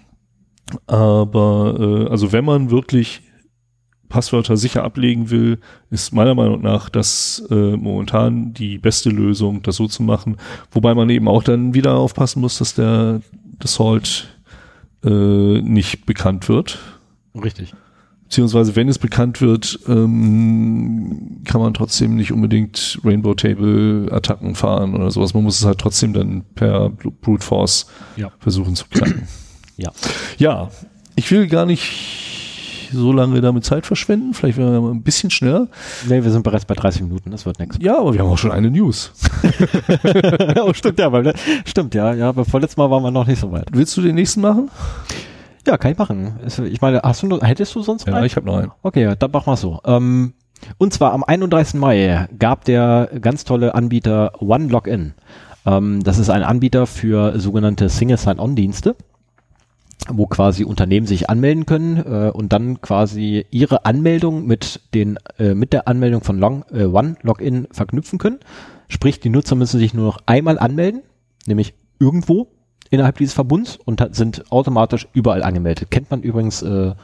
aber 0.86 1.76
äh, 1.78 2.10
also 2.10 2.32
wenn 2.32 2.44
man 2.44 2.70
wirklich 2.70 3.22
Passwörter 4.08 4.56
sicher 4.56 4.84
ablegen 4.84 5.30
will, 5.30 5.58
ist 5.90 6.12
meiner 6.12 6.34
Meinung 6.34 6.62
nach 6.62 6.88
das 6.88 7.44
äh, 7.50 7.76
momentan 7.76 8.52
die 8.54 8.78
beste 8.78 9.10
Lösung, 9.10 9.62
das 9.62 9.76
so 9.76 9.86
zu 9.88 10.02
machen. 10.02 10.36
Wobei 10.70 10.94
man 10.94 11.10
eben 11.10 11.28
auch 11.28 11.42
dann 11.42 11.74
wieder 11.74 11.94
aufpassen 11.96 12.40
muss, 12.40 12.58
dass 12.58 12.74
der 12.74 13.20
das 13.58 13.74
Salt 13.74 14.28
äh, 15.04 15.08
nicht 15.62 16.06
bekannt 16.06 16.48
wird. 16.48 16.78
Richtig. 17.42 17.74
Beziehungsweise, 18.24 18.74
wenn 18.74 18.88
es 18.88 18.98
bekannt 18.98 19.40
wird, 19.40 19.78
ähm, 19.86 21.42
kann 21.44 21.60
man 21.60 21.74
trotzdem 21.74 22.16
nicht 22.16 22.32
unbedingt 22.32 22.98
Rainbow 23.04 23.34
Table 23.34 24.08
Attacken 24.10 24.56
fahren 24.56 24.94
oder 24.96 25.10
sowas. 25.12 25.32
Man 25.32 25.44
muss 25.44 25.60
es 25.60 25.64
halt 25.64 25.78
trotzdem 25.78 26.12
dann 26.12 26.42
per 26.56 26.90
Brute 26.90 27.44
Force 27.44 27.86
Ja. 28.16 28.32
versuchen 28.40 28.74
zu 28.74 28.86
knacken. 28.90 29.28
Ja. 29.76 29.92
Ja, 30.38 30.70
ich 31.14 31.30
will 31.30 31.46
gar 31.46 31.66
nicht 31.66 31.84
so 32.90 33.12
lange 33.12 33.40
damit 33.40 33.64
Zeit 33.64 33.86
verschwenden. 33.86 34.34
Vielleicht 34.34 34.58
werden 34.58 34.72
wir 34.72 34.80
mal 34.80 34.90
ein 34.90 35.02
bisschen 35.02 35.30
schneller. 35.30 35.68
Nee, 36.08 36.22
wir 36.22 36.30
sind 36.30 36.42
bereits 36.42 36.64
bei 36.64 36.74
30 36.74 37.02
Minuten, 37.02 37.30
das 37.30 37.46
wird 37.46 37.58
nichts. 37.58 37.78
Ja, 37.80 37.98
aber 37.98 38.12
wir 38.12 38.20
haben 38.20 38.28
auch 38.28 38.38
schon 38.38 38.52
eine 38.52 38.70
News. 38.70 39.12
oh, 40.62 40.72
stimmt, 40.72 40.98
ja, 40.98 41.10
weil, 41.12 41.32
stimmt, 41.64 41.94
ja, 41.94 42.14
ja, 42.14 42.28
aber 42.28 42.44
vorletztes 42.44 42.76
Mal 42.76 42.90
waren 42.90 43.02
wir 43.02 43.10
noch 43.10 43.26
nicht 43.26 43.40
so 43.40 43.50
weit. 43.52 43.68
Willst 43.72 43.96
du 43.96 44.02
den 44.02 44.14
nächsten 44.14 44.40
machen? 44.40 44.70
Ja, 45.66 45.76
kann 45.76 45.92
ich 45.92 45.98
machen. 45.98 46.38
Ich 46.46 46.80
meine, 46.80 47.00
hast 47.02 47.22
du 47.22 47.40
hättest 47.40 47.74
du 47.74 47.82
sonst 47.82 48.06
Ja, 48.06 48.14
einen? 48.14 48.26
ich 48.26 48.36
habe 48.36 48.46
noch 48.46 48.56
einen. 48.56 48.70
Okay, 48.82 49.02
ja, 49.02 49.14
dann 49.16 49.30
machen 49.32 49.46
wir 49.52 49.56
so. 49.56 49.80
Ähm, 49.84 50.34
und 50.78 50.92
zwar 50.92 51.12
am 51.12 51.24
31. 51.24 51.74
Mai 51.74 52.28
gab 52.38 52.64
der 52.64 53.10
ganz 53.20 53.44
tolle 53.44 53.74
Anbieter 53.74 54.40
OneLogin. 54.40 55.14
Ähm, 55.66 56.02
das 56.04 56.18
ist 56.18 56.30
ein 56.30 56.44
Anbieter 56.44 56.86
für 56.86 57.38
sogenannte 57.40 57.88
Single 57.88 58.16
Sign-On-Dienste, 58.16 58.96
wo 60.12 60.26
quasi 60.26 60.64
Unternehmen 60.64 61.06
sich 61.06 61.28
anmelden 61.30 61.66
können 61.66 61.98
äh, 61.98 62.30
und 62.30 62.52
dann 62.52 62.80
quasi 62.80 63.46
ihre 63.50 63.84
Anmeldung 63.84 64.46
mit 64.46 64.80
den 64.94 65.18
äh, 65.38 65.54
mit 65.54 65.72
der 65.72 65.88
Anmeldung 65.88 66.22
von 66.22 66.38
Long, 66.38 66.64
äh, 66.72 66.84
OneLogin 66.84 67.68
verknüpfen 67.70 68.18
können. 68.18 68.40
Sprich, 68.88 69.20
die 69.20 69.30
Nutzer 69.30 69.56
müssen 69.56 69.78
sich 69.78 69.94
nur 69.94 70.06
noch 70.06 70.18
einmal 70.26 70.58
anmelden, 70.58 71.02
nämlich 71.46 71.74
irgendwo 71.98 72.48
innerhalb 72.90 73.18
dieses 73.18 73.34
Verbunds 73.34 73.78
und 73.84 74.06
sind 74.12 74.50
automatisch 74.52 75.08
überall 75.12 75.42
angemeldet. 75.42 75.90
Kennt 75.90 76.10
man 76.10 76.22
übrigens 76.22 76.62
äh, 76.62 76.94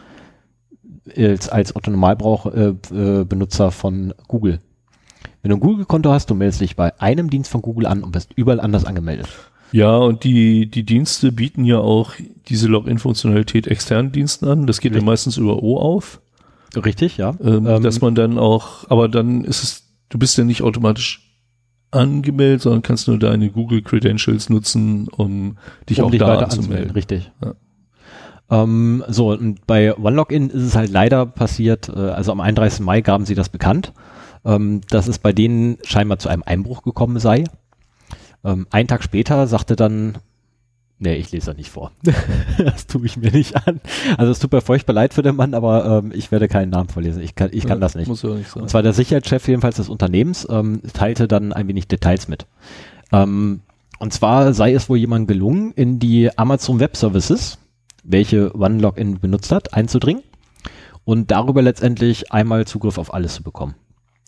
als, 1.16 1.48
als 1.48 1.74
Otto 1.74 1.90
äh, 1.90 2.68
äh, 2.94 3.24
Benutzer 3.24 3.70
von 3.70 4.14
Google. 4.28 4.60
Wenn 5.42 5.50
du 5.50 5.56
ein 5.56 5.60
Google-Konto 5.60 6.10
hast, 6.10 6.30
du 6.30 6.34
meldest 6.34 6.60
dich 6.60 6.76
bei 6.76 6.98
einem 7.00 7.30
Dienst 7.30 7.50
von 7.50 7.62
Google 7.62 7.86
an 7.86 8.04
und 8.04 8.12
bist 8.12 8.30
überall 8.36 8.60
anders 8.60 8.84
angemeldet. 8.84 9.28
Ja, 9.72 9.96
und 9.96 10.24
die, 10.24 10.70
die 10.70 10.84
Dienste 10.84 11.32
bieten 11.32 11.64
ja 11.64 11.78
auch 11.78 12.12
diese 12.48 12.68
Login-Funktionalität 12.68 13.66
externen 13.66 14.12
Diensten 14.12 14.46
an. 14.46 14.66
Das 14.66 14.80
geht 14.80 14.92
ja 14.92 14.96
Richtig. 14.96 15.06
meistens 15.06 15.36
über 15.38 15.62
OAuth. 15.62 16.20
Richtig, 16.76 17.16
ja. 17.16 17.34
ähm, 17.42 17.66
Ähm, 17.66 17.82
dass 17.82 18.00
man 18.00 18.14
dann 18.14 18.38
auch, 18.38 18.88
aber 18.90 19.08
dann 19.08 19.44
ist 19.44 19.62
es, 19.62 19.84
du 20.08 20.18
bist 20.18 20.36
ja 20.38 20.44
nicht 20.44 20.62
automatisch 20.62 21.32
angemeldet, 21.90 22.62
sondern 22.62 22.82
kannst 22.82 23.08
nur 23.08 23.18
deine 23.18 23.50
Google 23.50 23.82
Credentials 23.82 24.48
nutzen, 24.48 25.08
um 25.08 25.58
dich 25.88 26.00
um 26.00 26.06
auch 26.06 26.10
dich 26.10 26.20
da 26.20 26.28
weiter 26.28 26.44
anzumelden. 26.44 26.90
anzumelden, 26.90 26.90
richtig. 26.92 27.30
Ja. 27.42 27.54
Ähm, 28.50 29.04
so, 29.08 29.30
und 29.32 29.66
bei 29.66 29.96
OneLogin 29.96 30.50
ist 30.50 30.62
es 30.62 30.76
halt 30.76 30.90
leider 30.90 31.26
passiert, 31.26 31.88
äh, 31.88 31.98
also 31.98 32.32
am 32.32 32.40
31. 32.40 32.80
Mai 32.80 33.00
gaben 33.00 33.24
sie 33.24 33.34
das 33.34 33.48
bekannt, 33.48 33.92
ähm, 34.44 34.80
dass 34.88 35.08
es 35.08 35.18
bei 35.18 35.32
denen 35.32 35.78
scheinbar 35.84 36.18
zu 36.18 36.28
einem 36.28 36.42
Einbruch 36.44 36.82
gekommen 36.82 37.18
sei. 37.18 37.44
Ähm, 38.44 38.66
einen 38.70 38.88
Tag 38.88 39.02
später 39.02 39.46
sagte 39.46 39.76
dann, 39.76 40.18
nee, 40.98 41.14
ich 41.14 41.30
lese 41.32 41.46
das 41.46 41.56
nicht 41.56 41.70
vor. 41.70 41.92
das 42.58 42.86
tue 42.86 43.06
ich 43.06 43.16
mir 43.16 43.30
nicht 43.30 43.66
an. 43.66 43.80
Also 44.16 44.32
es 44.32 44.38
tut 44.38 44.52
mir 44.52 44.60
furchtbar 44.60 44.92
leid 44.94 45.14
für 45.14 45.22
den 45.22 45.36
Mann, 45.36 45.54
aber 45.54 46.02
ähm, 46.02 46.12
ich 46.14 46.30
werde 46.30 46.48
keinen 46.48 46.70
Namen 46.70 46.88
vorlesen. 46.88 47.22
Ich 47.22 47.34
kann, 47.34 47.50
ich 47.52 47.66
kann 47.66 47.78
Ja, 47.78 47.80
das 47.80 47.94
nicht. 47.94 48.08
Muss 48.08 48.22
ja 48.22 48.30
nicht 48.30 48.50
sein. 48.50 48.62
Und 48.62 48.68
zwar 48.68 48.82
der 48.82 48.92
Sicherheitschef 48.92 49.46
jedenfalls 49.48 49.76
des 49.76 49.88
Unternehmens 49.88 50.46
ähm, 50.50 50.82
teilte 50.92 51.28
dann 51.28 51.52
ein 51.52 51.68
wenig 51.68 51.88
Details 51.88 52.28
mit. 52.28 52.46
Ähm, 53.12 53.60
und 53.98 54.12
zwar 54.12 54.52
sei 54.52 54.72
es 54.74 54.88
wohl 54.88 54.98
jemand 54.98 55.28
gelungen, 55.28 55.72
in 55.72 55.98
die 55.98 56.36
Amazon 56.36 56.80
Web 56.80 56.96
Services, 56.96 57.58
welche 58.02 58.54
OneLogin 58.54 59.20
benutzt 59.20 59.52
hat, 59.52 59.74
einzudringen 59.74 60.22
und 61.04 61.30
darüber 61.30 61.62
letztendlich 61.62 62.32
einmal 62.32 62.66
Zugriff 62.66 62.98
auf 62.98 63.14
alles 63.14 63.34
zu 63.34 63.42
bekommen. 63.42 63.74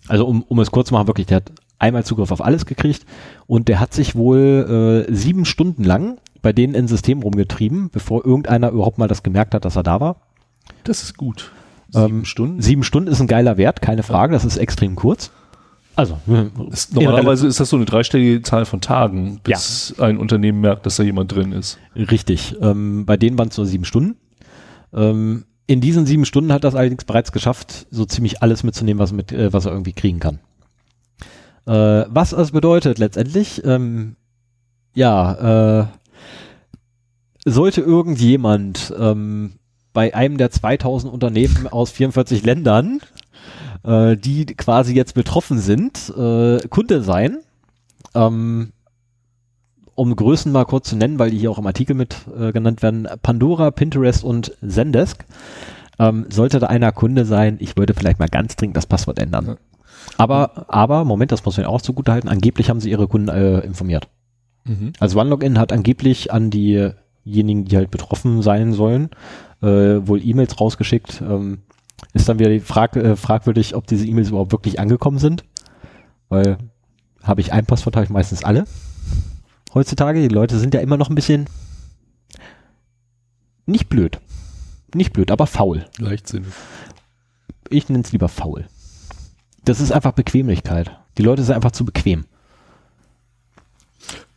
Also 0.07 0.27
um, 0.27 0.43
um 0.43 0.61
es 0.61 0.71
kurz 0.71 0.89
zu 0.89 0.95
machen, 0.95 1.07
wirklich, 1.07 1.27
der 1.27 1.37
hat 1.37 1.53
einmal 1.79 2.05
Zugriff 2.05 2.31
auf 2.31 2.45
alles 2.45 2.67
gekriegt 2.67 3.05
und 3.47 3.69
der 3.69 3.81
hat 3.81 3.93
sich 3.93 4.15
wohl 4.15 5.07
äh, 5.09 5.15
sieben 5.15 5.45
Stunden 5.45 5.85
lang 5.85 6.19
bei 6.43 6.53
denen 6.53 6.75
im 6.75 6.87
System 6.87 7.23
rumgetrieben, 7.23 7.89
bevor 7.91 8.25
irgendeiner 8.25 8.71
überhaupt 8.71 8.99
mal 8.99 9.09
das 9.09 9.23
gemerkt 9.23 9.55
hat, 9.55 9.65
dass 9.65 9.77
er 9.77 9.83
da 9.83 10.01
war. 10.01 10.17
das 10.85 11.03
ist 11.03 11.17
gut. 11.17 11.51
Ähm, 11.95 12.03
Sieben 12.07 12.25
Stunden. 12.27 12.63
Sieben 12.63 12.83
Stunden 12.83 13.11
ist 13.11 13.21
ein 13.21 13.27
geiler 13.27 13.57
Wert, 13.57 13.81
keine 13.81 14.03
Frage, 14.03 14.35
das 14.35 14.45
ist 14.45 14.59
extrem 14.59 14.95
kurz. 14.95 15.31
Also, 15.97 16.19
Ist, 16.71 16.95
normalerweise 16.95 17.47
ist 17.47 17.61
das 17.61 17.71
so 17.71 17.77
eine 17.77 17.85
dreistellige 17.85 18.43
Zahl 18.43 18.65
von 18.65 18.81
Tagen, 18.81 19.41
bis 19.45 19.95
ein 19.99 20.19
Unternehmen 20.19 20.61
merkt, 20.61 20.87
dass 20.87 20.97
da 20.97 21.03
jemand 21.03 21.33
drin 21.33 21.53
ist. 21.53 21.79
Richtig. 21.95 22.57
Ähm, 22.61 23.07
bei 23.07 23.17
denen 23.17 23.39
waren 23.39 23.49
es 23.49 23.57
nur 23.57 23.67
sieben 23.67 23.85
Stunden. 23.85 24.17
Ähm, 24.93 25.45
in 25.67 25.81
diesen 25.81 26.05
sieben 26.05 26.25
Stunden 26.25 26.53
hat 26.53 26.65
das 26.65 26.75
allerdings 26.75 27.05
bereits 27.05 27.33
geschafft, 27.33 27.87
so 27.91 28.05
ziemlich 28.05 28.43
alles 28.43 28.65
mitzunehmen, 28.65 28.99
was, 28.99 29.13
mit, 29.13 29.33
äh, 29.33 29.53
was 29.53 29.67
er 29.67 29.73
irgendwie 29.73 29.93
kriegen 29.93 30.19
kann. 30.21 30.41
Äh, 31.67 32.05
was 32.09 32.31
das 32.31 32.53
bedeutet 32.53 32.99
letztendlich, 32.99 33.65
ähm, 33.65 34.17
ja, 34.95 35.81
äh, 35.81 35.87
sollte 37.45 37.81
irgendjemand 37.81 38.93
ähm, 38.99 39.55
bei 39.93 40.15
einem 40.15 40.39
der 40.39 40.51
2000 40.51 41.13
Unternehmen 41.13 41.67
aus 41.69 41.91
44 41.91 42.45
Ländern, 42.45 43.01
äh, 43.85 44.17
die 44.17 44.47
quasi 44.47 44.95
jetzt 44.95 45.15
betroffen 45.15 45.59
sind, 45.59 46.13
äh, 46.17 46.59
Kunde 46.69 47.03
sein, 47.03 47.39
ähm, 48.15 48.73
um 49.95 50.17
Größen 50.17 50.51
mal 50.51 50.65
kurz 50.65 50.89
zu 50.89 50.97
nennen, 50.97 51.19
weil 51.19 51.31
die 51.31 51.39
hier 51.39 51.51
auch 51.51 51.59
im 51.59 51.67
Artikel 51.67 51.95
mit 51.95 52.17
äh, 52.37 52.53
genannt 52.53 52.83
werden, 52.83 53.07
Pandora, 53.23 53.71
Pinterest 53.71 54.25
und 54.25 54.57
Zendesk. 54.67 55.25
Ähm, 55.99 56.27
sollte 56.29 56.59
da 56.59 56.67
einer 56.67 56.91
Kunde 56.91 57.25
sein, 57.25 57.59
ich 57.61 57.77
würde 57.77 57.95
vielleicht 57.95 58.19
mal 58.19 58.29
ganz 58.29 58.57
dringend 58.57 58.77
das 58.77 58.87
Passwort 58.87 59.21
ändern. 59.21 59.57
Aber, 60.17 60.67
aber, 60.69 61.05
Moment, 61.05 61.33
das 61.33 61.45
muss 61.45 61.57
man 61.57 61.67
auch 61.67 61.83
zugutehalten, 61.83 62.29
angeblich 62.29 62.71
haben 62.71 62.81
sie 62.81 62.91
ihre 62.91 63.09
Kunden 63.09 63.29
äh, 63.29 63.61
informiert. 63.61 64.09
Also 65.01 65.19
OneLogin 65.21 65.59
hat 65.59 65.73
angeblich 65.73 66.33
an 66.33 66.51
diejenigen, 66.51 67.65
die 67.65 67.77
halt 67.77 67.91
betroffen 67.91 68.43
sein 68.43 68.73
sollen, 68.73 69.11
äh, 69.63 69.67
wohl 70.07 70.25
E-Mails 70.25 70.61
rausgeschickt. 70.61 71.21
Ähm, 71.21 71.63
ist 72.13 72.29
dann 72.29 72.39
wieder 72.39 72.51
die 72.51 72.61
Frage, 72.61 73.03
äh, 73.03 73.17
fragwürdig, 73.17 73.75
ob 73.75 73.87
diese 73.87 74.07
E-Mails 74.07 74.31
überhaupt 74.31 74.53
wirklich 74.53 74.81
angekommen 74.81 75.19
sind. 75.19 75.45
Weil 76.29 76.59
habe 77.23 77.41
ich 77.41 77.53
ein 77.53 77.67
Passwort, 77.67 77.97
habe 77.97 78.05
ich 78.05 78.11
meistens 78.11 78.45
alle. 78.45 78.65
Heutzutage, 79.73 80.21
die 80.21 80.33
Leute 80.33 80.59
sind 80.59 80.75
ja 80.75 80.81
immer 80.81 80.97
noch 80.97 81.09
ein 81.09 81.15
bisschen 81.15 81.47
nicht 83.67 83.89
blöd. 83.89 84.21
Nicht 84.95 85.13
blöd, 85.13 85.31
aber 85.31 85.47
faul. 85.47 85.87
Leichtsinnig. 85.99 86.53
Ich 87.71 87.89
nenne 87.89 88.05
es 88.05 88.13
lieber 88.13 88.29
faul. 88.29 88.67
Das 89.65 89.81
ist 89.81 89.93
einfach 89.93 90.13
Bequemlichkeit. 90.13 90.91
Die 91.19 91.23
Leute 91.23 91.43
sind 91.43 91.55
einfach 91.55 91.73
zu 91.73 91.85
bequem. 91.85 92.25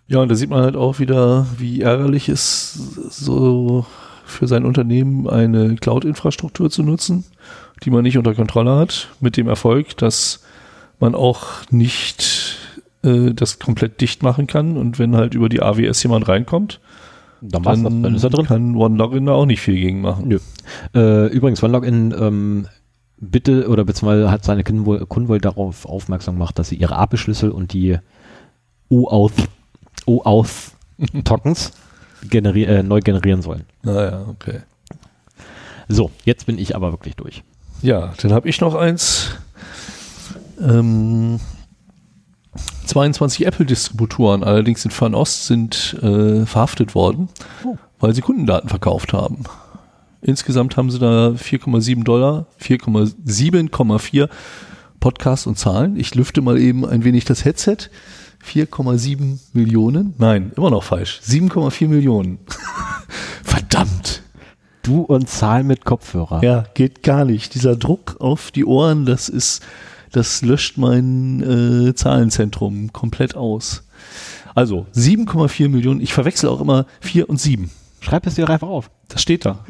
Ja, 0.07 0.19
und 0.19 0.29
da 0.29 0.35
sieht 0.35 0.49
man 0.49 0.63
halt 0.63 0.75
auch 0.77 0.99
wieder, 0.99 1.47
wie 1.57 1.81
ärgerlich 1.81 2.29
es 2.29 2.73
so 2.73 3.85
für 4.25 4.47
sein 4.47 4.65
Unternehmen 4.65 5.27
eine 5.29 5.75
Cloud-Infrastruktur 5.75 6.69
zu 6.69 6.83
nutzen, 6.83 7.25
die 7.83 7.89
man 7.89 8.03
nicht 8.03 8.17
unter 8.17 8.33
Kontrolle 8.33 8.75
hat, 8.75 9.09
mit 9.19 9.35
dem 9.37 9.47
Erfolg, 9.47 9.97
dass 9.97 10.43
man 10.99 11.13
auch 11.13 11.45
nicht 11.69 12.57
äh, 13.03 13.33
das 13.33 13.59
komplett 13.59 13.99
dicht 14.01 14.23
machen 14.23 14.47
kann 14.47 14.77
und 14.77 14.97
wenn 14.97 15.15
halt 15.15 15.33
über 15.33 15.49
die 15.49 15.61
AWS 15.61 16.03
jemand 16.03 16.27
reinkommt, 16.27 16.79
Dann, 17.41 17.63
dann, 17.63 17.83
das, 17.83 17.93
dann 18.01 18.15
ist 18.15 18.23
er 18.23 18.29
drin. 18.29 18.45
kann 18.45 18.75
OneLogin 18.75 19.25
da 19.25 19.33
auch 19.33 19.45
nicht 19.45 19.61
viel 19.61 19.75
gegen 19.75 20.01
machen. 20.01 20.27
Nö. 20.27 20.39
Äh, 20.95 21.27
übrigens, 21.27 21.61
OneLogin 21.61 22.13
ähm, 22.17 22.67
bitte 23.19 23.67
oder 23.69 23.83
beziehungsweise 23.83 24.29
hat 24.31 24.43
seine 24.43 24.63
Kunden 24.63 24.85
wohl, 24.85 25.05
Kunden 25.05 25.29
wohl 25.29 25.39
darauf 25.39 25.85
aufmerksam 25.85 26.35
gemacht, 26.35 26.57
dass 26.59 26.69
sie 26.69 26.75
ihre 26.75 26.95
API-Schlüssel 26.97 27.51
und 27.51 27.73
die 27.73 27.97
OAuth 28.89 29.33
OAuth 30.05 30.71
Tokens 31.23 31.71
generi 32.29 32.63
äh, 32.63 32.83
neu 32.83 32.99
generieren 33.01 33.41
sollen. 33.41 33.65
Naja, 33.83 34.25
okay. 34.29 34.61
So, 35.89 36.11
jetzt 36.25 36.45
bin 36.45 36.57
ich 36.57 36.75
aber 36.75 36.91
wirklich 36.91 37.15
durch. 37.15 37.43
Ja, 37.81 38.13
dann 38.21 38.33
habe 38.33 38.49
ich 38.49 38.59
noch 38.61 38.75
eins. 38.75 39.31
Ähm, 40.59 41.39
22 42.85 43.45
Apple-Distributoren, 43.45 44.43
allerdings 44.43 44.83
in 44.85 44.91
Fernost, 44.91 45.45
sind 45.45 45.95
äh, 46.01 46.45
verhaftet 46.45 46.95
worden, 46.95 47.29
Oh. 47.63 47.77
weil 47.99 48.13
sie 48.15 48.21
Kundendaten 48.21 48.69
verkauft 48.69 49.13
haben. 49.13 49.43
Insgesamt 50.27 50.75
haben 50.75 50.91
sie 50.91 50.99
da 50.99 51.29
4,7 51.29 52.03
Dollar, 52.03 52.47
4,7,4 52.61 54.27
Podcasts 54.99 55.47
und 55.47 55.57
Zahlen. 55.57 55.95
Ich 55.95 56.15
lüfte 56.15 56.41
mal 56.41 56.59
eben 56.59 56.85
ein 56.85 57.05
wenig 57.05 57.23
das 57.23 57.45
Headset. 57.45 57.77
4,7 58.45 59.39
Millionen? 59.53 60.15
Nein, 60.17 60.51
immer 60.57 60.69
noch 60.69 60.83
falsch. 60.83 61.21
7,4 61.23 61.87
Millionen. 61.87 62.39
Verdammt. 63.43 64.21
Du 64.83 64.99
und 64.99 65.29
Zahl 65.29 65.63
mit 65.63 65.85
Kopfhörer. 65.85 66.43
Ja, 66.43 66.65
geht 66.73 67.03
gar 67.03 67.23
nicht. 67.23 67.55
Dieser 67.55 67.77
Druck 67.77 68.17
auf 68.19 68.51
die 68.51 68.65
Ohren, 68.65 69.05
das 69.05 69.29
ist, 69.29 69.63
das 70.11 70.41
löscht 70.41 70.77
mein 70.77 71.41
äh, 71.87 71.95
Zahlenzentrum 71.95 72.91
komplett 72.91 73.37
aus. 73.37 73.87
Also 74.55 74.87
7,4 74.93 75.69
Millionen. 75.69 76.01
Ich 76.01 76.13
verwechsel 76.13 76.49
auch 76.49 76.59
immer 76.59 76.85
4 76.99 77.29
und 77.29 77.39
7. 77.39 77.71
Schreib 78.01 78.27
es 78.27 78.35
dir 78.35 78.49
einfach 78.49 78.67
auf. 78.67 78.91
Das 79.07 79.21
steht 79.21 79.45
da. 79.45 79.63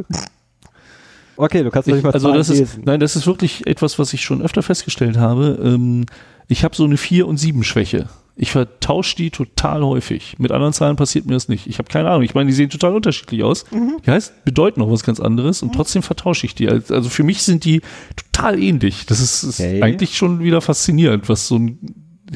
Okay, 1.37 1.63
du 1.63 1.69
kannst 1.71 1.87
Ich, 1.87 1.93
nicht 1.95 2.03
mal 2.03 2.11
also 2.11 2.33
das 2.33 2.49
ist, 2.49 2.59
lesen. 2.59 2.83
nein, 2.85 2.99
das 2.99 3.15
ist 3.15 3.27
wirklich 3.27 3.65
etwas, 3.67 3.99
was 3.99 4.11
ich 4.13 4.21
schon 4.21 4.41
öfter 4.41 4.61
festgestellt 4.63 5.17
habe. 5.17 5.59
Ähm, 5.63 6.05
ich 6.47 6.63
habe 6.63 6.75
so 6.75 6.83
eine 6.83 6.97
4 6.97 7.27
und 7.27 7.37
7 7.37 7.63
Schwäche. 7.63 8.07
Ich 8.39 8.51
vertausche 8.51 9.15
die 9.15 9.31
total 9.31 9.83
häufig. 9.83 10.35
Mit 10.37 10.51
anderen 10.51 10.71
Zahlen 10.73 10.95
passiert 10.95 11.25
mir 11.25 11.33
das 11.33 11.47
nicht. 11.47 11.65
Ich 11.65 11.79
habe 11.79 11.89
keine 11.89 12.09
Ahnung. 12.09 12.21
Ich 12.21 12.35
meine, 12.35 12.47
die 12.47 12.53
sehen 12.55 12.69
total 12.69 12.93
unterschiedlich 12.95 13.43
aus. 13.43 13.65
Die 14.05 14.11
heißt, 14.11 14.45
bedeuten 14.45 14.81
auch 14.83 14.91
was 14.91 15.03
ganz 15.03 15.19
anderes 15.19 15.63
und 15.63 15.73
trotzdem 15.73 16.03
vertausche 16.03 16.45
ich 16.45 16.53
die. 16.53 16.69
Also 16.69 16.93
also 16.93 17.09
für 17.09 17.23
mich 17.23 17.41
sind 17.41 17.65
die 17.65 17.81
total 18.15 18.61
ähnlich. 18.61 19.07
Das 19.07 19.19
ist, 19.19 19.41
ist 19.43 19.59
Okay. 19.59 19.81
eigentlich 19.81 20.15
schon 20.17 20.39
wieder 20.39 20.61
faszinierend, 20.61 21.27
was 21.29 21.47
so 21.47 21.55
ein 21.57 21.79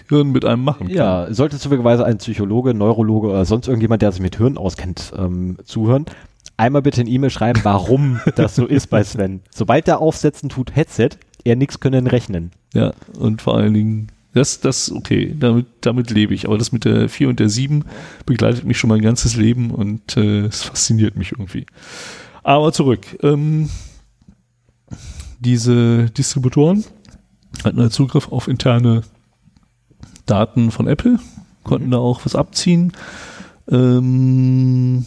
Hirn 0.09 0.31
mit 0.31 0.43
einem 0.43 0.63
machen 0.63 0.87
kann. 0.87 0.95
Ja, 0.95 1.27
sollte 1.33 1.59
zufälligerweise 1.59 2.03
ein 2.05 2.17
Psychologe, 2.17 2.73
Neurologe 2.73 3.27
oder 3.27 3.45
sonst 3.45 3.67
irgendjemand, 3.67 4.01
der 4.01 4.11
sich 4.11 4.21
mit 4.21 4.37
Hirn 4.37 4.57
auskennt, 4.57 5.11
ähm, 5.15 5.57
zuhören, 5.65 6.05
einmal 6.61 6.81
bitte 6.81 7.01
eine 7.01 7.09
E-Mail 7.09 7.29
schreiben, 7.29 7.59
warum 7.63 8.21
das 8.35 8.55
so 8.55 8.65
ist 8.65 8.87
bei 8.87 9.03
Sven. 9.03 9.41
Sobald 9.49 9.87
er 9.87 9.99
aufsetzen 9.99 10.49
tut 10.49 10.75
Headset, 10.75 11.09
er 11.43 11.55
nichts 11.55 11.79
können 11.79 12.07
rechnen. 12.07 12.51
Ja, 12.73 12.93
und 13.17 13.41
vor 13.41 13.57
allen 13.57 13.73
Dingen, 13.73 14.07
das, 14.33 14.61
das, 14.61 14.91
okay, 14.91 15.35
damit, 15.37 15.65
damit 15.81 16.11
lebe 16.11 16.33
ich. 16.33 16.47
Aber 16.47 16.57
das 16.57 16.71
mit 16.71 16.85
der 16.85 17.09
4 17.09 17.29
und 17.29 17.39
der 17.39 17.49
7 17.49 17.83
begleitet 18.25 18.63
mich 18.63 18.77
schon 18.77 18.89
mein 18.89 19.01
ganzes 19.01 19.35
Leben 19.35 19.71
und 19.71 20.15
äh, 20.15 20.45
es 20.45 20.63
fasziniert 20.63 21.17
mich 21.17 21.33
irgendwie. 21.33 21.65
Aber 22.43 22.71
zurück. 22.71 23.05
Ähm, 23.23 23.69
diese 25.39 26.05
Distributoren 26.11 26.85
hatten 27.63 27.79
halt 27.79 27.91
Zugriff 27.91 28.31
auf 28.31 28.47
interne 28.47 29.01
Daten 30.27 30.69
von 30.69 30.87
Apple, 30.87 31.19
konnten 31.63 31.91
da 31.91 31.97
auch 31.97 32.23
was 32.23 32.35
abziehen 32.35 32.93
ähm, 33.69 35.05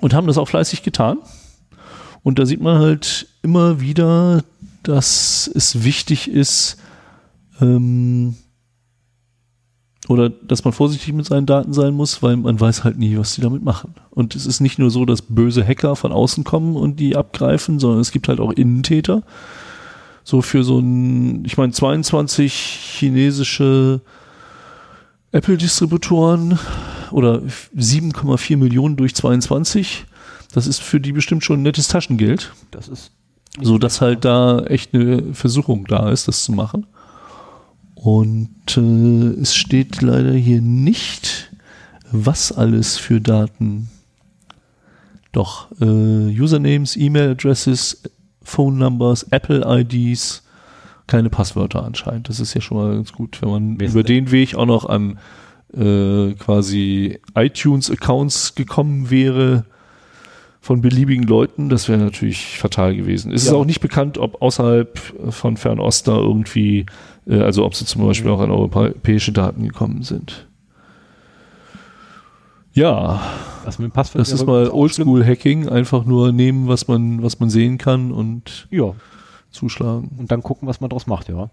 und 0.00 0.14
haben 0.14 0.26
das 0.26 0.38
auch 0.38 0.48
fleißig 0.48 0.82
getan. 0.82 1.18
Und 2.22 2.38
da 2.38 2.46
sieht 2.46 2.60
man 2.60 2.78
halt 2.78 3.28
immer 3.42 3.80
wieder, 3.80 4.42
dass 4.82 5.50
es 5.54 5.84
wichtig 5.84 6.28
ist, 6.28 6.78
ähm, 7.60 8.36
oder 10.08 10.28
dass 10.28 10.64
man 10.64 10.72
vorsichtig 10.72 11.14
mit 11.14 11.26
seinen 11.26 11.46
Daten 11.46 11.72
sein 11.72 11.94
muss, 11.94 12.22
weil 12.22 12.36
man 12.36 12.60
weiß 12.60 12.84
halt 12.84 12.98
nie, 12.98 13.16
was 13.16 13.34
die 13.34 13.40
damit 13.40 13.62
machen. 13.62 13.94
Und 14.10 14.34
es 14.34 14.44
ist 14.44 14.60
nicht 14.60 14.78
nur 14.78 14.90
so, 14.90 15.04
dass 15.06 15.22
böse 15.22 15.66
Hacker 15.66 15.96
von 15.96 16.12
außen 16.12 16.44
kommen 16.44 16.76
und 16.76 17.00
die 17.00 17.16
abgreifen, 17.16 17.78
sondern 17.78 18.00
es 18.00 18.10
gibt 18.10 18.28
halt 18.28 18.40
auch 18.40 18.52
Innentäter. 18.52 19.22
So 20.22 20.42
für 20.42 20.62
so 20.62 20.78
ein, 20.78 21.44
ich 21.44 21.56
meine, 21.56 21.72
22 21.72 22.52
chinesische 22.52 24.00
Apple-Distributoren 25.32 26.58
oder 27.14 27.42
7,4 27.76 28.56
Millionen 28.56 28.96
durch 28.96 29.14
22. 29.14 30.04
Das 30.52 30.66
ist 30.66 30.82
für 30.82 31.00
die 31.00 31.12
bestimmt 31.12 31.44
schon 31.44 31.62
nettes 31.62 31.86
Taschengeld. 31.86 32.52
Das 32.72 32.88
ist 32.88 33.12
So 33.60 33.78
dass 33.78 34.00
halt 34.00 34.24
da 34.24 34.64
echt 34.64 34.94
eine 34.94 35.32
Versuchung 35.32 35.86
da 35.86 36.10
ist, 36.10 36.26
das 36.26 36.42
zu 36.42 36.52
machen. 36.52 36.86
Und 37.94 38.76
äh, 38.76 39.40
es 39.40 39.54
steht 39.54 40.02
leider 40.02 40.32
hier 40.32 40.60
nicht, 40.60 41.52
was 42.10 42.50
alles 42.50 42.96
für 42.96 43.20
Daten. 43.20 43.88
Doch, 45.30 45.70
äh, 45.80 45.84
Usernames, 45.84 46.96
E-Mail-Addresses, 46.96 48.02
Phone 48.42 48.78
Numbers, 48.78 49.22
Apple 49.30 49.64
IDs, 49.64 50.42
keine 51.06 51.30
Passwörter 51.30 51.84
anscheinend. 51.84 52.28
Das 52.28 52.40
ist 52.40 52.54
ja 52.54 52.60
schon 52.60 52.76
mal 52.76 52.96
ganz 52.96 53.12
gut, 53.12 53.40
wenn 53.40 53.50
man 53.50 53.76
ist 53.78 53.92
über 53.92 54.02
den 54.02 54.32
Weg 54.32 54.56
auch 54.56 54.66
noch 54.66 54.86
an 54.86 55.18
äh, 55.76 56.34
quasi 56.34 57.18
iTunes-Accounts 57.34 58.54
gekommen 58.54 59.10
wäre 59.10 59.64
von 60.60 60.80
beliebigen 60.80 61.24
Leuten, 61.24 61.68
das 61.68 61.88
wäre 61.88 61.98
natürlich 61.98 62.58
fatal 62.58 62.96
gewesen. 62.96 63.32
Es 63.32 63.42
ist 63.42 63.50
Ja. 63.50 63.56
auch 63.56 63.66
nicht 63.66 63.80
bekannt, 63.80 64.16
ob 64.16 64.40
außerhalb 64.40 64.98
von 65.30 65.56
Fernost 65.58 66.08
da 66.08 66.16
irgendwie, 66.16 66.86
äh, 67.26 67.40
also 67.40 67.64
ob 67.66 67.74
sie 67.74 67.84
zum 67.84 68.06
Beispiel 68.06 68.30
auch 68.30 68.40
an 68.40 68.50
europäische 68.50 69.32
Daten 69.32 69.64
gekommen 69.64 70.02
sind. 70.02 70.46
Ja, 72.72 73.20
das 73.64 73.78
das 74.14 74.32
ist 74.32 74.46
mal 74.46 74.68
Oldschool-Hacking, 74.68 75.68
einfach 75.68 76.04
nur 76.06 76.32
nehmen, 76.32 76.66
was 76.66 76.88
man, 76.88 77.22
was 77.22 77.38
man 77.38 77.48
sehen 77.48 77.78
kann 77.78 78.10
und 78.10 78.66
Ja, 78.70 78.94
zuschlagen. 79.50 80.10
und 80.18 80.32
dann 80.32 80.42
gucken, 80.42 80.66
was 80.66 80.80
man 80.80 80.90
draus 80.90 81.06
macht, 81.06 81.28
ja. 81.28 81.50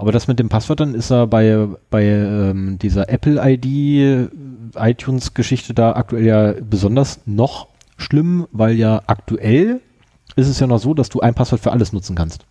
Aber 0.00 0.12
das 0.12 0.28
mit 0.28 0.38
dem 0.38 0.48
Passwörtern 0.48 0.94
ist 0.94 1.10
ja 1.10 1.26
bei, 1.26 1.68
bei 1.90 2.04
ähm, 2.04 2.78
dieser 2.78 3.10
Apple-ID, 3.10 4.30
iTunes-Geschichte 4.74 5.74
da 5.74 5.92
aktuell 5.92 6.24
ja 6.24 6.54
besonders 6.68 7.20
noch 7.26 7.66
schlimm, 7.98 8.46
weil 8.50 8.76
ja 8.76 9.02
aktuell 9.06 9.80
ist 10.36 10.48
es 10.48 10.58
ja 10.58 10.66
noch 10.66 10.78
so, 10.78 10.94
dass 10.94 11.10
du 11.10 11.20
ein 11.20 11.34
Passwort 11.34 11.60
für 11.60 11.72
alles 11.72 11.92
nutzen 11.92 12.16
kannst. 12.16 12.46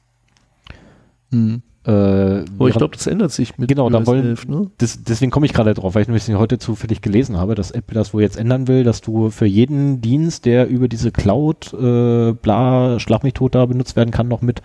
Hm. 1.32 1.64
Äh, 1.86 1.92
Aber 1.92 2.68
ich 2.68 2.76
glaube, 2.76 2.96
das 2.96 3.08
ändert 3.08 3.32
sich 3.32 3.58
mit 3.58 3.68
Genau, 3.68 3.90
da 3.90 3.98
iOS 4.00 4.08
wollen- 4.08 4.26
11, 4.28 4.48
ne? 4.48 4.70
das, 4.78 5.04
deswegen 5.04 5.32
komme 5.32 5.48
ich 5.48 5.54
gerade 5.54 5.74
drauf, 5.74 5.96
weil 5.96 6.04
ich 6.04 6.08
nämlich 6.08 6.28
heute 6.36 6.60
zufällig 6.60 7.02
gelesen 7.02 7.38
habe, 7.38 7.56
dass 7.56 7.72
Apple 7.72 7.96
das 7.96 8.14
wohl 8.14 8.22
jetzt 8.22 8.38
ändern 8.38 8.68
will, 8.68 8.84
dass 8.84 9.02
du 9.02 9.32
für 9.32 9.48
jeden 9.48 10.02
Dienst, 10.02 10.46
der 10.46 10.68
über 10.68 10.88
diese 10.88 11.12
Cloud, 11.12 11.74
äh, 11.74 12.34
bla, 12.34 13.00
schlag 13.00 13.24
mich 13.24 13.34
tot 13.34 13.56
da 13.56 13.66
benutzt 13.66 13.96
werden 13.96 14.12
kann, 14.12 14.28
noch 14.28 14.44
mit 14.44 14.62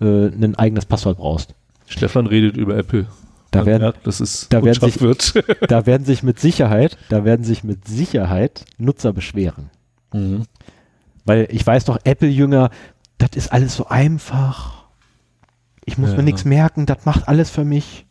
äh, 0.00 0.28
ein 0.28 0.54
eigenes 0.54 0.86
Passwort 0.86 1.18
brauchst. 1.18 1.54
Stefan 1.86 2.26
redet 2.26 2.56
über 2.56 2.76
Apple. 2.76 3.06
Da 3.50 3.66
werden, 3.66 3.82
merkt, 3.82 4.06
dass 4.06 4.20
es 4.20 4.46
da 4.48 4.64
werden 4.64 4.80
sich- 4.80 5.00
wird. 5.02 5.34
da 5.70 5.84
werden 5.84 6.04
sich 6.06 6.22
mit 6.22 6.40
Sicherheit, 6.40 6.96
da 7.10 7.24
werden 7.24 7.44
sich 7.44 7.64
mit 7.64 7.86
Sicherheit 7.86 8.64
Nutzer 8.78 9.12
beschweren. 9.12 9.68
Mhm. 10.12 10.44
Weil 11.24 11.46
ich 11.50 11.66
weiß 11.66 11.84
doch, 11.84 11.98
Apple-Jünger, 12.04 12.70
das 13.18 13.30
ist 13.34 13.52
alles 13.52 13.76
so 13.76 13.86
einfach. 13.88 14.84
Ich 15.84 15.98
muss 15.98 16.10
Ja. 16.10 16.16
mir 16.16 16.22
nichts 16.22 16.44
merken, 16.44 16.86
das 16.86 17.04
macht 17.04 17.28
alles 17.28 17.50
für 17.50 17.64
mich. 17.64 18.06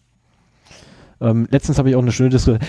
Ähm, 1.19 1.47
letztens 1.51 1.77
habe 1.79 1.89
ich 1.89 1.95
auch 1.95 2.01
eine 2.01 2.11
schöne 2.11 2.29
Diskussion. 2.29 2.59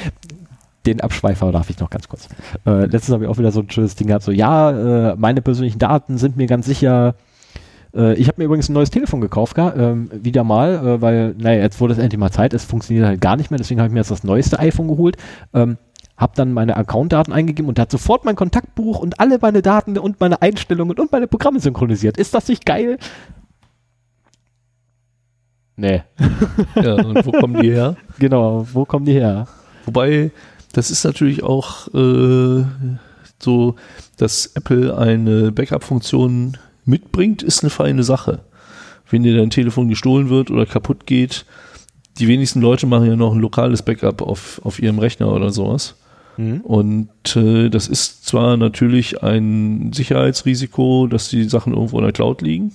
Den 0.86 1.00
Abschweifer 1.00 1.52
darf 1.52 1.70
ich 1.70 1.78
noch 1.78 1.90
ganz 1.90 2.08
kurz. 2.08 2.28
Äh, 2.66 2.86
letztens 2.86 3.10
habe 3.14 3.24
ich 3.24 3.30
auch 3.30 3.38
wieder 3.38 3.52
so 3.52 3.60
ein 3.60 3.70
schönes 3.70 3.94
Ding 3.94 4.08
gehabt, 4.08 4.24
so 4.24 4.32
ja, 4.32 5.12
äh, 5.12 5.16
meine 5.16 5.40
persönlichen 5.42 5.78
Daten 5.78 6.18
sind 6.18 6.36
mir 6.36 6.46
ganz 6.46 6.66
sicher 6.66 7.14
Äh, 7.94 8.14
ich 8.14 8.28
habe 8.28 8.40
mir 8.40 8.44
übrigens 8.44 8.68
ein 8.68 8.74
neues 8.74 8.90
Telefon 8.90 9.20
gekauft, 9.20 9.56
ähm, 9.58 10.10
wieder 10.12 10.44
mal, 10.44 10.74
äh, 10.74 11.00
weil, 11.00 11.34
naja, 11.38 11.62
jetzt 11.62 11.80
wurde 11.80 11.94
es 11.94 11.98
endlich 11.98 12.18
mal 12.18 12.30
Zeit, 12.30 12.54
es 12.54 12.64
funktioniert 12.64 13.06
halt 13.06 13.20
gar 13.20 13.36
nicht 13.36 13.50
mehr, 13.50 13.58
deswegen 13.58 13.80
habe 13.80 13.88
ich 13.88 13.92
mir 13.92 14.00
jetzt 14.00 14.10
das 14.10 14.24
neueste 14.24 14.58
iPhone 14.58 14.88
geholt. 14.88 15.16
Ähm, 15.52 15.78
habe 16.16 16.34
dann 16.36 16.52
meine 16.52 16.76
Accountdaten 16.76 17.32
eingegeben 17.32 17.68
und 17.68 17.78
hat 17.78 17.90
sofort 17.90 18.24
mein 18.24 18.36
Kontaktbuch 18.36 19.00
und 19.00 19.18
alle 19.18 19.38
meine 19.40 19.60
Daten 19.60 19.98
und 19.98 20.20
meine 20.20 20.40
Einstellungen 20.40 20.98
und 20.98 21.10
meine 21.10 21.26
Programme 21.26 21.58
synchronisiert. 21.58 22.16
Ist 22.16 22.34
das 22.34 22.48
nicht 22.48 22.64
geil? 22.64 22.98
Nee. 25.74 26.02
ja, 26.76 26.94
und 26.94 27.26
wo 27.26 27.32
kommen 27.32 27.60
die 27.60 27.70
her? 27.70 27.96
Genau, 28.18 28.66
wo 28.72 28.84
kommen 28.84 29.04
die 29.04 29.14
her? 29.14 29.48
Wobei, 29.84 30.30
das 30.72 30.90
ist 30.90 31.04
natürlich 31.04 31.42
auch 31.42 31.88
äh, 31.92 32.64
so, 33.40 33.74
dass 34.16 34.46
Apple 34.54 34.96
eine 34.96 35.50
Backup-Funktion 35.50 36.56
mitbringt, 36.84 37.42
ist 37.42 37.62
eine 37.62 37.70
feine 37.70 38.02
Sache. 38.02 38.40
Wenn 39.10 39.22
dir 39.22 39.36
dein 39.36 39.50
Telefon 39.50 39.88
gestohlen 39.88 40.30
wird 40.30 40.50
oder 40.50 40.66
kaputt 40.66 41.06
geht, 41.06 41.44
die 42.18 42.28
wenigsten 42.28 42.60
Leute 42.60 42.86
machen 42.86 43.06
ja 43.06 43.16
noch 43.16 43.34
ein 43.34 43.40
lokales 43.40 43.82
Backup 43.82 44.22
auf, 44.22 44.60
auf 44.64 44.80
ihrem 44.80 44.98
Rechner 44.98 45.32
oder 45.32 45.50
sowas. 45.50 45.96
Mhm. 46.36 46.60
Und 46.62 47.36
äh, 47.36 47.68
das 47.68 47.88
ist 47.88 48.26
zwar 48.26 48.56
natürlich 48.56 49.22
ein 49.22 49.92
Sicherheitsrisiko, 49.92 51.06
dass 51.06 51.28
die 51.28 51.44
Sachen 51.44 51.74
irgendwo 51.74 51.98
in 51.98 52.04
der 52.04 52.12
Cloud 52.12 52.42
liegen, 52.42 52.72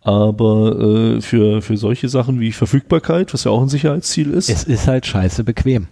aber 0.00 0.78
äh, 1.16 1.20
für, 1.20 1.62
für 1.62 1.76
solche 1.76 2.08
Sachen 2.08 2.40
wie 2.40 2.52
Verfügbarkeit, 2.52 3.34
was 3.34 3.44
ja 3.44 3.50
auch 3.50 3.62
ein 3.62 3.68
Sicherheitsziel 3.68 4.30
ist. 4.30 4.48
Es 4.48 4.64
ist 4.64 4.86
halt 4.86 5.04
scheiße 5.04 5.44
bequem. 5.44 5.88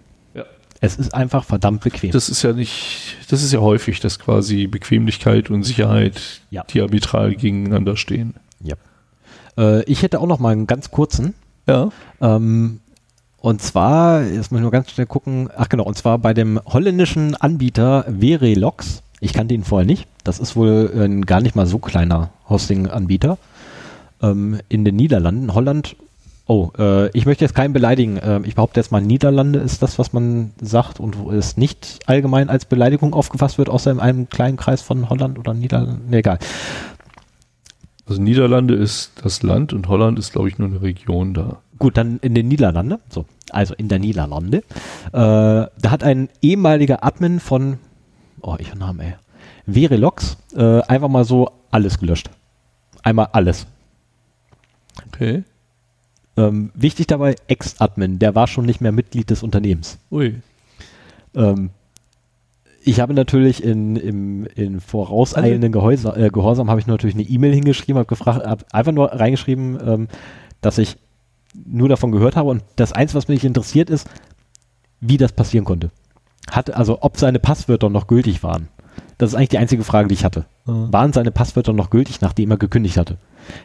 Es 0.84 0.96
ist 0.96 1.14
einfach 1.14 1.44
verdammt 1.44 1.82
bequem. 1.82 2.10
Das 2.10 2.28
ist 2.28 2.42
ja 2.42 2.52
nicht, 2.52 3.16
das 3.30 3.42
ist 3.42 3.52
ja 3.52 3.60
häufig, 3.60 4.00
dass 4.00 4.18
quasi 4.18 4.66
Bequemlichkeit 4.66 5.48
und 5.48 5.62
Sicherheit 5.62 6.20
ja. 6.50 6.62
diametral 6.64 7.34
gegeneinander 7.34 7.96
stehen. 7.96 8.34
Ja. 8.60 8.76
Äh, 9.56 9.82
ich 9.84 10.02
hätte 10.02 10.20
auch 10.20 10.26
noch 10.26 10.38
mal 10.38 10.50
einen 10.50 10.66
ganz 10.66 10.90
kurzen. 10.90 11.32
Ja. 11.66 11.88
Ähm, 12.20 12.80
und 13.38 13.62
zwar, 13.62 14.22
jetzt 14.24 14.52
muss 14.52 14.58
ich 14.58 14.62
nur 14.62 14.70
ganz 14.70 14.90
schnell 14.90 15.06
gucken, 15.06 15.48
ach 15.56 15.70
genau, 15.70 15.84
und 15.84 15.96
zwar 15.96 16.18
bei 16.18 16.34
dem 16.34 16.60
holländischen 16.66 17.34
Anbieter 17.34 18.04
Verelox. 18.20 19.02
Ich 19.20 19.32
kannte 19.32 19.54
ihn 19.54 19.64
vorher 19.64 19.86
nicht. 19.86 20.06
Das 20.22 20.38
ist 20.38 20.54
wohl 20.54 20.92
ein 20.94 21.24
gar 21.24 21.40
nicht 21.40 21.56
mal 21.56 21.66
so 21.66 21.78
kleiner 21.78 22.30
Hosting-Anbieter 22.48 23.38
ähm, 24.22 24.60
in 24.68 24.84
den 24.84 24.96
Niederlanden. 24.96 25.54
Holland, 25.54 25.96
oh, 26.46 26.70
äh, 26.78 27.08
ich 27.16 27.26
möchte 27.26 27.44
jetzt 27.44 27.54
keinen 27.54 27.72
beleidigen. 27.72 28.16
Äh, 28.16 28.40
ich 28.44 28.54
behaupte 28.54 28.80
jetzt 28.80 28.92
mal, 28.92 29.00
Niederlande 29.00 29.58
ist 29.58 29.82
das, 29.82 29.98
was 29.98 30.12
man 30.12 30.52
sagt 30.60 31.00
und 31.00 31.18
wo 31.18 31.30
es 31.30 31.56
nicht 31.56 32.00
allgemein 32.06 32.48
als 32.48 32.64
Beleidigung 32.64 33.14
aufgefasst 33.14 33.58
wird, 33.58 33.68
außer 33.68 33.90
in 33.90 34.00
einem 34.00 34.28
kleinen 34.28 34.56
Kreis 34.56 34.82
von 34.82 35.08
Holland 35.08 35.38
oder 35.38 35.54
Niederlande. 35.54 36.00
Nee, 36.08 36.18
egal. 36.18 36.38
Also 38.06 38.20
Niederlande 38.20 38.74
ist 38.74 39.12
das 39.22 39.42
Land 39.42 39.72
und 39.72 39.88
Holland 39.88 40.18
ist, 40.18 40.32
glaube 40.32 40.48
ich, 40.48 40.58
nur 40.58 40.68
eine 40.68 40.82
Region 40.82 41.32
da. 41.32 41.58
Gut, 41.78 41.96
dann 41.96 42.18
in 42.20 42.34
den 42.34 42.48
Niederlande. 42.48 43.00
So, 43.08 43.24
also 43.50 43.74
in 43.74 43.88
der 43.88 43.98
Niederlande. 43.98 44.58
Äh, 44.58 44.62
da 45.12 45.70
hat 45.84 46.04
ein 46.04 46.28
ehemaliger 46.42 47.02
Admin 47.02 47.40
von, 47.40 47.78
oh, 48.42 48.56
ich 48.58 48.74
Namen, 48.74 49.00
ey, 49.00 49.14
Verelox, 49.66 50.36
äh, 50.54 50.82
einfach 50.82 51.08
mal 51.08 51.24
so 51.24 51.50
alles 51.70 51.98
gelöscht. 51.98 52.28
Einmal 53.02 53.28
alles. 53.32 53.66
Okay. 55.08 55.44
Ähm, 56.36 56.70
wichtig 56.74 57.06
dabei, 57.06 57.36
Ex-Admin, 57.46 58.18
der 58.18 58.34
war 58.34 58.46
schon 58.46 58.66
nicht 58.66 58.80
mehr 58.80 58.92
Mitglied 58.92 59.30
des 59.30 59.42
Unternehmens. 59.42 59.98
Ui. 60.10 60.40
Ähm, 61.34 61.70
ich 62.82 63.00
habe 63.00 63.14
natürlich 63.14 63.64
in, 63.64 63.96
im, 63.96 64.46
in 64.54 64.80
vorauseilenden 64.80 65.72
Gehäuse, 65.72 66.14
äh, 66.16 66.28
Gehorsam 66.28 66.68
habe 66.68 66.80
ich 66.80 66.86
natürlich 66.86 67.14
eine 67.14 67.24
E-Mail 67.24 67.54
hingeschrieben, 67.54 67.96
habe 67.96 68.06
gefragt, 68.06 68.44
habe 68.44 68.64
einfach 68.72 68.92
nur 68.92 69.12
reingeschrieben, 69.12 69.78
ähm, 69.86 70.08
dass 70.60 70.78
ich 70.78 70.96
nur 71.54 71.88
davon 71.88 72.12
gehört 72.12 72.36
habe 72.36 72.50
und 72.50 72.62
das 72.76 72.92
eins, 72.92 73.14
was 73.14 73.28
mich 73.28 73.44
interessiert, 73.44 73.88
ist, 73.88 74.08
wie 75.00 75.16
das 75.16 75.32
passieren 75.32 75.64
konnte. 75.64 75.90
Hat, 76.50 76.74
also 76.74 76.98
ob 77.00 77.16
seine 77.16 77.38
Passwörter 77.38 77.88
noch 77.88 78.06
gültig 78.06 78.42
waren. 78.42 78.68
Das 79.18 79.30
ist 79.30 79.34
eigentlich 79.34 79.50
die 79.50 79.58
einzige 79.58 79.84
Frage, 79.84 80.08
die 80.08 80.14
ich 80.14 80.24
hatte. 80.24 80.44
Mhm. 80.66 80.92
Waren 80.92 81.12
seine 81.12 81.30
Passwörter 81.30 81.72
noch 81.72 81.90
gültig, 81.90 82.20
nachdem 82.20 82.50
er 82.50 82.58
gekündigt 82.58 82.96
hatte? 82.96 83.18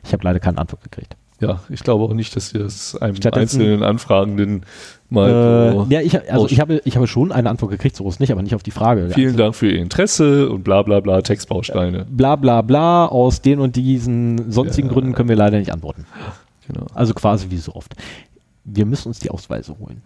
Ich 0.04 0.14
habe 0.14 0.24
leider 0.24 0.40
keine 0.40 0.60
Antwort 0.60 0.84
gekriegt. 0.84 1.18
Ja, 1.40 1.62
ich 1.70 1.84
glaube 1.84 2.04
auch 2.04 2.14
nicht, 2.14 2.36
dass 2.36 2.54
wir 2.54 2.66
es 2.66 2.96
einem 2.98 3.16
einzelnen 3.32 3.82
Anfragenden 3.82 4.66
mal. 5.10 5.30
Äh, 5.30 5.72
so 5.72 5.88
ja, 5.90 6.02
ich, 6.02 6.32
also 6.32 6.48
ich 6.48 6.60
habe, 6.60 6.82
ich 6.84 6.98
habe 6.98 7.08
schon 7.08 7.32
eine 7.32 7.50
Antwort 7.50 7.72
gekriegt, 7.72 7.96
so 7.96 8.08
ist 8.10 8.20
nicht, 8.20 8.32
aber 8.32 8.42
nicht 8.42 8.56
auf 8.56 8.64
die 8.64 8.72
Frage. 8.72 9.10
Vielen 9.14 9.38
Dank 9.38 9.56
für 9.56 9.70
Ihr 9.70 9.80
Interesse 9.80 10.50
und 10.50 10.64
bla 10.64 10.82
bla 10.82 11.00
bla 11.00 11.22
Textbausteine. 11.22 12.06
Bla 12.10 12.36
bla 12.36 12.62
bla, 12.62 13.06
aus 13.06 13.42
den 13.42 13.60
und 13.60 13.78
diesen 13.78 14.52
sonstigen 14.52 14.90
ja. 14.90 14.94
Gründen 14.94 15.14
können 15.14 15.30
wir 15.30 15.38
leider 15.38 15.58
nicht 15.60 15.72
antworten. 15.72 16.06
Genau. 16.68 16.86
Also 16.94 17.14
quasi 17.14 17.50
wie 17.50 17.58
so 17.58 17.74
oft. 17.74 17.96
Wir 18.66 18.86
müssen 18.86 19.08
uns 19.08 19.20
die 19.20 19.32
Ausweise 19.32 19.76
holen. 19.80 20.02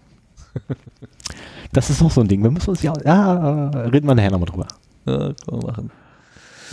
das 1.74 1.90
ist 1.90 2.02
auch 2.04 2.12
so 2.12 2.22
ein 2.22 2.28
Ding. 2.28 2.44
Wir 2.44 2.52
müssen 2.52 2.70
uns 2.70 2.84
ja, 2.84 2.94
ja, 3.04 3.70
reden 3.70 4.08
wir 4.08 4.16
nachher 4.16 4.32
nochmal 4.32 4.50
drüber. 4.50 4.68
Ja, 5.06 5.18
kann 5.18 5.36
man 5.58 5.60
machen. 5.60 5.92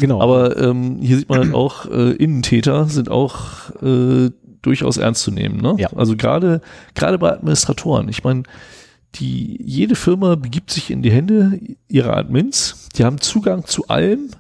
Genau. 0.01 0.21
Aber 0.21 0.57
ähm, 0.57 0.99
hier 1.01 1.19
sieht 1.19 1.29
man 1.29 1.41
halt 1.41 1.55
auch, 1.55 1.87
äh, 1.87 2.13
Innentäter 2.13 2.87
sind 2.87 3.11
auch 3.11 3.71
äh, 3.83 4.31
durchaus 4.63 4.97
ernst 4.97 5.23
zu 5.23 5.31
nehmen. 5.31 5.61
Ne? 5.61 5.75
Ja. 5.79 5.89
Also 5.95 6.17
gerade 6.17 6.61
gerade 6.95 7.19
bei 7.19 7.33
Administratoren. 7.33 8.09
Ich 8.09 8.25
meine, 8.25 8.45
die 9.17 9.61
jede 9.63 9.95
Firma 9.95 10.37
begibt 10.37 10.71
sich 10.71 10.91
in 10.91 11.03
die 11.03 11.11
Hände 11.11 11.59
ihrer 11.89 12.17
Admins. 12.17 12.89
Die 12.97 13.05
haben 13.05 13.21
Zugang 13.21 13.67
zu 13.67 13.89
allem. 13.89 14.31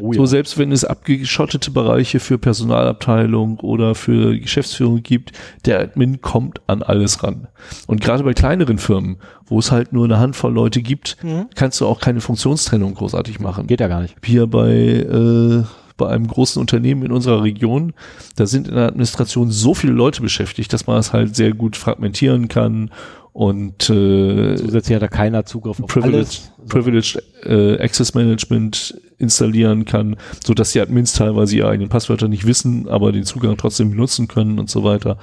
Oh 0.00 0.12
ja. 0.12 0.16
So 0.18 0.26
selbst 0.26 0.58
wenn 0.58 0.70
es 0.70 0.84
abgeschottete 0.84 1.70
Bereiche 1.70 2.20
für 2.20 2.38
Personalabteilung 2.38 3.58
oder 3.60 3.94
für 3.94 4.38
Geschäftsführung 4.38 5.02
gibt, 5.02 5.32
der 5.64 5.80
Admin 5.80 6.20
kommt 6.20 6.60
an 6.66 6.82
alles 6.82 7.22
ran. 7.22 7.48
Und 7.86 8.00
gerade 8.00 8.22
bei 8.22 8.32
kleineren 8.32 8.78
Firmen, 8.78 9.16
wo 9.46 9.58
es 9.58 9.72
halt 9.72 9.92
nur 9.92 10.04
eine 10.04 10.18
Handvoll 10.18 10.52
Leute 10.52 10.82
gibt, 10.82 11.16
mhm. 11.22 11.46
kannst 11.54 11.80
du 11.80 11.86
auch 11.86 12.00
keine 12.00 12.20
Funktionstrennung 12.20 12.94
großartig 12.94 13.40
machen. 13.40 13.66
Geht 13.66 13.80
ja 13.80 13.88
gar 13.88 14.02
nicht. 14.02 14.14
Hier 14.24 14.46
bei 14.46 14.70
äh, 14.70 15.64
bei 15.98 16.08
einem 16.08 16.26
großen 16.26 16.58
Unternehmen 16.58 17.02
in 17.02 17.12
unserer 17.12 17.42
Region, 17.42 17.92
da 18.36 18.46
sind 18.46 18.68
in 18.68 18.74
der 18.74 18.88
Administration 18.88 19.50
so 19.50 19.74
viele 19.74 19.92
Leute 19.92 20.22
beschäftigt, 20.22 20.72
dass 20.72 20.86
man 20.86 20.98
es 20.98 21.12
halt 21.12 21.36
sehr 21.36 21.52
gut 21.52 21.76
fragmentieren 21.76 22.48
kann 22.48 22.90
und 23.38 23.88
äh, 23.88 24.56
zusätzlich 24.56 24.96
hat 24.96 25.02
da 25.02 25.06
keiner 25.06 25.44
Zugriff 25.44 25.80
auf 25.80 25.88
Privileged, 25.88 26.16
alles. 26.16 26.52
Privileged 26.68 27.22
äh, 27.44 27.80
Access 27.80 28.14
Management 28.14 29.00
installieren 29.18 29.84
kann, 29.84 30.16
so 30.44 30.54
dass 30.54 30.72
die 30.72 30.80
Admins 30.80 31.12
teilweise 31.12 31.56
ihre 31.56 31.68
eigenen 31.68 31.88
Passwörter 31.88 32.26
nicht 32.26 32.46
wissen, 32.46 32.88
aber 32.88 33.12
den 33.12 33.22
Zugang 33.24 33.56
trotzdem 33.56 33.90
benutzen 33.90 34.26
können 34.26 34.58
und 34.58 34.70
so 34.70 34.82
weiter. 34.82 35.18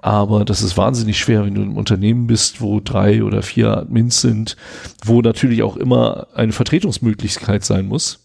Aber 0.00 0.46
das 0.46 0.62
ist 0.62 0.78
wahnsinnig 0.78 1.18
schwer, 1.18 1.44
wenn 1.44 1.54
du 1.54 1.60
im 1.60 1.76
Unternehmen 1.76 2.26
bist, 2.26 2.62
wo 2.62 2.80
drei 2.80 3.22
oder 3.22 3.42
vier 3.42 3.76
Admins 3.76 4.22
sind, 4.22 4.56
wo 5.04 5.20
natürlich 5.20 5.62
auch 5.62 5.76
immer 5.76 6.28
eine 6.34 6.52
Vertretungsmöglichkeit 6.52 7.62
sein 7.62 7.86
muss. 7.86 8.22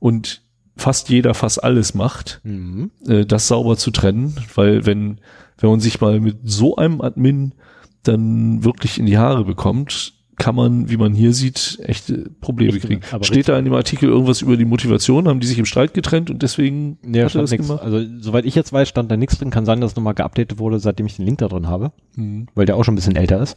Und 0.00 0.42
fast 0.76 1.08
jeder 1.08 1.34
fast 1.34 1.62
alles 1.62 1.94
macht, 1.94 2.40
mhm. 2.44 2.90
äh, 3.06 3.24
das 3.24 3.48
sauber 3.48 3.76
zu 3.76 3.90
trennen, 3.90 4.34
weil 4.54 4.86
wenn, 4.86 5.20
wenn 5.58 5.70
man 5.70 5.80
sich 5.80 6.00
mal 6.00 6.20
mit 6.20 6.38
so 6.44 6.76
einem 6.76 7.00
Admin 7.00 7.54
dann 8.02 8.64
wirklich 8.64 8.98
in 8.98 9.06
die 9.06 9.18
Haare 9.18 9.44
bekommt, 9.44 10.12
kann 10.36 10.54
man, 10.54 10.90
wie 10.90 10.96
man 10.96 11.14
hier 11.14 11.32
sieht, 11.32 11.78
echte 11.82 12.30
Probleme 12.40 12.78
kriegen. 12.78 13.02
Steht 13.22 13.48
da 13.48 13.58
in 13.58 13.64
dem 13.64 13.74
Artikel 13.74 14.08
irgendwas 14.08 14.42
über 14.42 14.56
die 14.56 14.64
Motivation? 14.64 15.28
Haben 15.28 15.40
die 15.40 15.46
sich 15.46 15.58
im 15.58 15.64
Streit 15.64 15.94
getrennt 15.94 16.28
und 16.28 16.42
deswegen 16.42 16.98
nee, 17.02 17.22
hat 17.22 17.34
er 17.34 17.42
das 17.42 17.52
nix. 17.52 17.66
gemacht? 17.66 17.82
Also, 17.82 18.04
soweit 18.18 18.44
ich 18.44 18.54
jetzt 18.54 18.72
weiß, 18.72 18.88
stand 18.88 19.10
da 19.10 19.16
nichts 19.16 19.38
drin. 19.38 19.50
Kann 19.50 19.64
sein, 19.64 19.80
dass 19.80 19.92
es 19.92 19.96
nochmal 19.96 20.14
geupdatet 20.14 20.58
wurde, 20.58 20.80
seitdem 20.80 21.06
ich 21.06 21.16
den 21.16 21.24
Link 21.24 21.38
da 21.38 21.48
drin 21.48 21.68
habe, 21.68 21.92
mhm. 22.16 22.48
weil 22.54 22.66
der 22.66 22.76
auch 22.76 22.84
schon 22.84 22.94
ein 22.94 22.96
bisschen 22.96 23.16
älter 23.16 23.40
ist. 23.40 23.56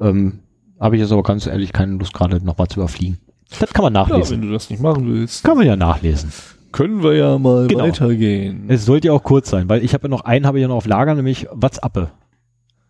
Ähm, 0.00 0.40
habe 0.78 0.96
ich 0.96 1.02
jetzt 1.02 1.12
aber 1.12 1.22
ganz 1.22 1.46
ehrlich 1.46 1.72
keine 1.72 1.94
Lust, 1.94 2.14
gerade 2.14 2.44
nochmal 2.44 2.68
zu 2.68 2.80
überfliegen. 2.80 3.18
Das 3.60 3.72
kann 3.72 3.84
man 3.84 3.92
nachlesen. 3.92 4.36
Ja, 4.36 4.42
wenn 4.42 4.48
du 4.48 4.52
das 4.52 4.70
nicht 4.70 4.82
machen 4.82 5.06
willst. 5.06 5.44
Kann 5.44 5.56
man 5.56 5.66
ja 5.66 5.76
nachlesen. 5.76 6.32
Können 6.72 7.02
wir 7.02 7.14
ja 7.14 7.38
mal 7.38 7.66
genau. 7.66 7.84
weitergehen. 7.84 8.64
Es 8.68 8.86
sollte 8.86 9.08
ja 9.08 9.12
auch 9.12 9.22
kurz 9.22 9.50
sein, 9.50 9.68
weil 9.68 9.84
ich 9.84 9.94
habe 9.94 10.04
ja 10.04 10.08
noch 10.08 10.24
einen, 10.24 10.46
habe 10.46 10.58
ich 10.58 10.62
ja 10.62 10.68
noch 10.68 10.76
auf 10.76 10.86
Lager, 10.86 11.14
nämlich 11.14 11.46
WhatsApp. 11.52 12.12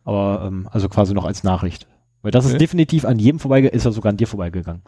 Aber 0.04 0.44
ähm, 0.46 0.68
also 0.70 0.88
quasi 0.88 1.14
noch 1.14 1.24
als 1.24 1.42
Nachricht. 1.42 1.86
Weil 2.22 2.30
das 2.30 2.44
okay. 2.44 2.54
ist 2.54 2.60
definitiv 2.60 3.04
an 3.04 3.18
jedem 3.18 3.40
vorbeigegangen, 3.40 3.76
ist 3.76 3.84
ja 3.84 3.90
sogar 3.90 4.10
an 4.10 4.16
dir 4.16 4.28
vorbeigegangen. 4.28 4.82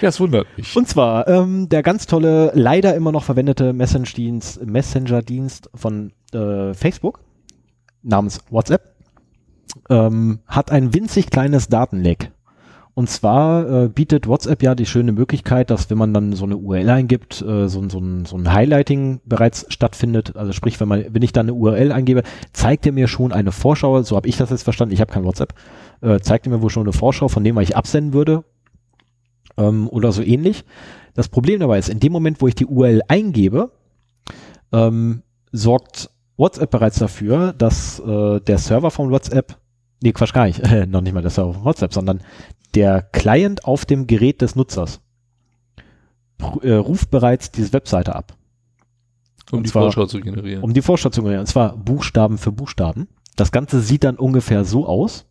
Ja, 0.00 0.08
es 0.08 0.18
wundert 0.20 0.46
mich. 0.56 0.74
Und 0.74 0.88
zwar 0.88 1.28
ähm, 1.28 1.68
der 1.68 1.82
ganz 1.82 2.06
tolle, 2.06 2.50
leider 2.54 2.94
immer 2.94 3.12
noch 3.12 3.24
verwendete 3.24 3.74
Messenger-Dienst 3.74 4.64
Messenger 4.64 5.18
-Dienst 5.18 5.68
von 5.74 6.12
äh, 6.32 6.72
Facebook 6.72 7.20
namens 8.02 8.40
WhatsApp 8.50 8.94
ähm, 9.90 10.40
hat 10.46 10.70
ein 10.70 10.94
winzig 10.94 11.30
kleines 11.30 11.68
Datenleck. 11.68 12.30
Und 12.98 13.08
zwar 13.08 13.84
äh, 13.84 13.88
bietet 13.88 14.26
WhatsApp 14.26 14.60
ja 14.60 14.74
die 14.74 14.84
schöne 14.84 15.12
Möglichkeit, 15.12 15.70
dass 15.70 15.88
wenn 15.88 15.98
man 15.98 16.12
dann 16.12 16.32
so 16.32 16.44
eine 16.44 16.56
URL 16.56 16.90
eingibt, 16.90 17.40
äh, 17.42 17.68
so, 17.68 17.88
so, 17.88 18.00
ein, 18.00 18.24
so 18.24 18.36
ein 18.36 18.52
Highlighting 18.52 19.20
bereits 19.24 19.66
stattfindet. 19.68 20.34
Also 20.34 20.50
sprich, 20.50 20.80
wenn 20.80 20.88
man, 20.88 21.04
wenn 21.08 21.22
ich 21.22 21.30
dann 21.30 21.46
eine 21.46 21.54
URL 21.54 21.92
eingebe, 21.92 22.24
zeigt 22.52 22.86
er 22.86 22.92
mir 22.92 23.06
schon 23.06 23.30
eine 23.30 23.52
Vorschau, 23.52 24.02
so 24.02 24.16
habe 24.16 24.26
ich 24.26 24.36
das 24.36 24.50
jetzt 24.50 24.64
verstanden, 24.64 24.94
ich 24.94 25.00
habe 25.00 25.12
kein 25.12 25.22
WhatsApp, 25.22 25.54
äh, 26.00 26.18
zeigt 26.18 26.48
er 26.48 26.50
mir 26.50 26.60
wohl 26.60 26.70
schon 26.70 26.82
eine 26.82 26.92
Vorschau 26.92 27.28
von 27.28 27.44
dem, 27.44 27.54
was 27.54 27.68
ich 27.68 27.76
absenden 27.76 28.14
würde. 28.14 28.42
Ähm, 29.56 29.88
oder 29.88 30.10
so 30.10 30.20
ähnlich. 30.20 30.64
Das 31.14 31.28
Problem 31.28 31.60
dabei 31.60 31.78
ist, 31.78 31.90
in 31.90 32.00
dem 32.00 32.10
Moment, 32.10 32.42
wo 32.42 32.48
ich 32.48 32.56
die 32.56 32.66
URL 32.66 33.02
eingebe, 33.06 33.70
ähm, 34.72 35.22
sorgt 35.52 36.10
WhatsApp 36.36 36.72
bereits 36.72 36.98
dafür, 36.98 37.52
dass 37.52 38.00
äh, 38.00 38.40
der 38.40 38.58
Server 38.58 38.90
von 38.90 39.12
WhatsApp, 39.12 39.56
nee, 40.02 40.10
Quatsch 40.10 40.32
gar 40.32 40.46
nicht, 40.46 40.60
noch 40.88 41.00
nicht 41.00 41.12
mal 41.12 41.22
der 41.22 41.30
Server 41.30 41.54
von 41.54 41.64
WhatsApp, 41.64 41.94
sondern 41.94 42.22
der 42.74 43.02
Client 43.02 43.64
auf 43.64 43.84
dem 43.84 44.06
Gerät 44.06 44.42
des 44.42 44.56
Nutzers 44.56 45.00
äh, 46.62 46.72
ruft 46.72 47.10
bereits 47.10 47.50
diese 47.50 47.72
Webseite 47.72 48.14
ab. 48.14 48.36
Um 49.50 49.58
Und 49.58 49.66
die 49.66 49.70
zwar- 49.70 49.82
Vorschau 49.84 50.06
zu 50.06 50.20
generieren. 50.20 50.62
Um 50.62 50.74
die 50.74 50.82
Vorschau 50.82 51.08
zu 51.10 51.20
generieren. 51.22 51.40
Und 51.40 51.46
zwar 51.46 51.76
Buchstaben 51.76 52.38
für 52.38 52.52
Buchstaben. 52.52 53.08
Das 53.36 53.50
Ganze 53.52 53.80
sieht 53.80 54.04
dann 54.04 54.16
ungefähr 54.16 54.64
so 54.64 54.86
aus, 54.86 55.26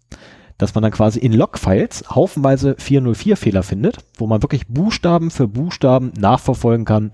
dass 0.57 0.73
man 0.73 0.81
dann 0.81 0.91
quasi 0.91 1.19
in 1.19 1.33
Logfiles 1.33 2.09
haufenweise 2.09 2.73
404-Fehler 2.73 3.61
findet, 3.63 3.97
wo 4.15 4.25
man 4.25 4.41
wirklich 4.41 4.67
Buchstaben 4.67 5.29
für 5.29 5.47
Buchstaben 5.47 6.11
nachverfolgen 6.17 6.85
kann, 6.85 7.11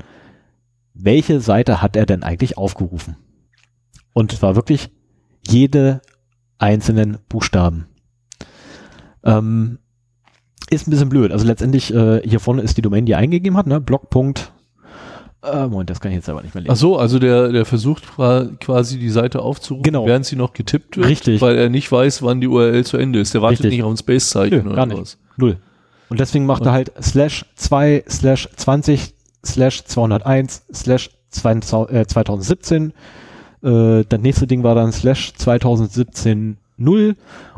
welche 0.93 1.41
Seite 1.41 1.81
hat 1.81 1.95
er 1.97 2.05
denn 2.05 2.23
eigentlich 2.23 2.57
aufgerufen. 2.57 3.17
Und 4.13 4.31
zwar 4.31 4.55
wirklich 4.55 4.91
jede 5.45 6.01
einzelnen 6.57 7.17
Buchstaben. 7.27 7.87
Ähm, 9.23 9.79
ist 10.73 10.87
ein 10.87 10.91
bisschen 10.91 11.09
blöd. 11.09 11.31
Also 11.31 11.45
letztendlich, 11.45 11.93
äh, 11.93 12.21
hier 12.27 12.39
vorne 12.39 12.61
ist 12.61 12.77
die 12.77 12.81
Domain, 12.81 13.05
die 13.05 13.13
er 13.13 13.17
eingegeben 13.19 13.57
hat, 13.57 13.67
ne? 13.67 13.79
Blog. 13.81 14.07
Äh, 15.43 15.67
Moment, 15.67 15.89
das 15.89 15.99
kann 15.99 16.11
ich 16.11 16.15
jetzt 16.15 16.25
selber 16.25 16.41
nicht 16.41 16.55
mehr 16.55 16.61
lesen. 16.63 16.71
Ach 16.71 16.77
so, 16.77 16.97
also 16.97 17.19
der, 17.19 17.49
der 17.51 17.65
versucht 17.65 18.07
qua- 18.15 18.47
quasi 18.61 18.97
die 18.97 19.09
Seite 19.09 19.41
aufzurufen, 19.41 19.83
Genau. 19.83 20.05
während 20.05 20.25
sie 20.25 20.37
noch 20.37 20.53
getippt 20.53 20.95
wird, 20.95 21.07
Richtig. 21.07 21.41
weil 21.41 21.57
er 21.57 21.69
nicht 21.69 21.91
weiß, 21.91 22.21
wann 22.23 22.39
die 22.39 22.47
URL 22.47 22.85
zu 22.85 22.95
Ende 22.97 23.19
ist. 23.19 23.33
Der 23.33 23.41
wartet 23.41 23.59
Richtig. 23.59 23.71
nicht 23.73 23.83
auf 23.83 23.91
ein 23.91 23.97
Space-Zeichen 23.97 24.67
oder 24.67 24.75
gar 24.75 24.85
nicht. 24.85 25.01
was. 25.01 25.17
Null. 25.35 25.57
Und 26.09 26.19
deswegen 26.19 26.45
macht 26.45 26.65
er 26.65 26.71
halt 26.71 26.91
slash 27.01 27.45
2 27.55 28.03
slash 28.09 28.47
20 28.55 29.13
slash 29.45 29.83
201 29.83 30.63
slash 30.73 31.09
2000, 31.31 31.91
äh, 31.91 32.07
2017. 32.07 32.93
Äh, 33.63 34.03
das 34.07 34.21
nächste 34.21 34.47
Ding 34.47 34.63
war 34.63 34.75
dann 34.75 34.93
slash 34.93 35.33
2017 35.33 36.55
0 36.77 37.15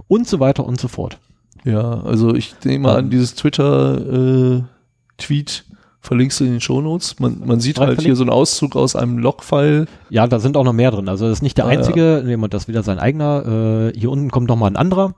und 0.07 0.28
so 0.28 0.39
weiter 0.39 0.66
und 0.66 0.80
so 0.80 0.88
fort. 0.88 1.20
Ja, 1.66 2.01
also 2.03 2.34
ich 2.36 2.55
nehme 2.63 2.91
an, 2.91 3.09
dieses 3.09 3.34
Twitter-Tweet 3.36 5.66
verlinkst 5.99 6.39
du 6.39 6.43
in 6.43 6.51
den 6.51 6.61
Shownotes. 6.61 7.20
Man, 7.20 7.41
man 7.45 7.59
sieht 7.59 7.80
halt 7.80 8.01
hier 8.01 8.16
so 8.16 8.24
einen 8.24 8.30
Auszug 8.30 8.76
aus 8.76 8.95
einem 8.95 9.18
Logfile. 9.18 9.88
Ja, 10.09 10.28
da 10.28 10.39
sind 10.39 10.55
auch 10.57 10.63
noch 10.63 10.74
mehr 10.74 10.91
drin. 10.91 11.09
Also 11.09 11.26
das 11.28 11.39
ist 11.39 11.41
nicht 11.41 11.57
der 11.57 11.66
Ah, 11.66 11.74
ja. 11.74 11.80
einzige, 11.80 12.24
jemand 12.28 12.53
das 12.53 12.63
ist 12.63 12.68
wieder 12.68 12.84
sein 12.84 12.99
eigener. 12.99 13.91
Äh, 13.93 13.99
hier 13.99 14.11
unten 14.11 14.30
kommt 14.30 14.47
noch 14.47 14.57
mal 14.57 14.68
ein 14.68 14.76
anderer. 14.76 15.16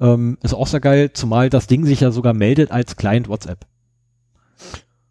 Ähm, 0.00 0.36
ist 0.42 0.54
auch 0.54 0.66
sehr 0.66 0.80
geil, 0.80 1.12
zumal 1.12 1.50
das 1.50 1.68
Ding 1.68 1.84
sich 1.84 2.00
ja 2.00 2.10
sogar 2.10 2.34
meldet 2.34 2.72
als 2.72 2.96
Client 2.96 3.28
WhatsApp. 3.28 3.60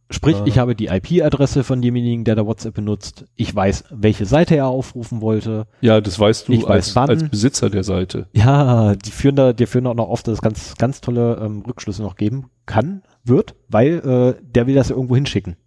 Sprich, 0.10 0.38
Ah. 0.38 0.44
ich 0.46 0.58
habe 0.58 0.74
die 0.74 0.86
IP-Adresse 0.88 1.66
von 1.66 1.82
demjenigen, 1.82 2.24
der 2.24 2.36
da 2.36 2.46
WhatsApp 2.46 2.76
benutzt. 2.76 3.26
Ich 3.36 3.54
weiß, 3.54 3.86
welche 3.90 4.26
Seite 4.26 4.56
er 4.56 4.68
aufrufen 4.68 5.20
wollte. 5.20 5.68
Ja, 5.82 6.00
das 6.00 6.18
weißt 6.18 6.48
du 6.48 6.54
Ich 6.54 6.64
weiß 6.64 6.70
als, 6.70 6.96
wann. 6.96 7.10
als 7.10 7.28
Besitzer 7.30 7.70
der 7.70 7.84
Seite. 7.84 8.28
Ja, 8.32 8.96
die 8.96 9.12
führen 9.12 9.36
da, 9.36 9.52
die 9.52 9.66
führen 9.66 9.86
auch 9.86 9.96
noch 9.96 10.08
oft, 10.08 10.26
dass 10.28 10.36
es 10.36 10.42
ganz, 10.42 10.76
ganz 10.78 11.02
tolle 11.02 11.36
ähm, 11.42 11.62
Rückschlüsse 11.68 12.04
noch 12.04 12.16
geben 12.16 12.50
kann, 12.66 13.04
wird, 13.26 13.56
weil 13.68 14.00
äh, 14.40 14.42
der 14.44 14.66
will 14.68 14.76
das 14.76 14.88
ja 14.90 14.96
irgendwo 14.96 15.16
hinschicken. 15.16 15.58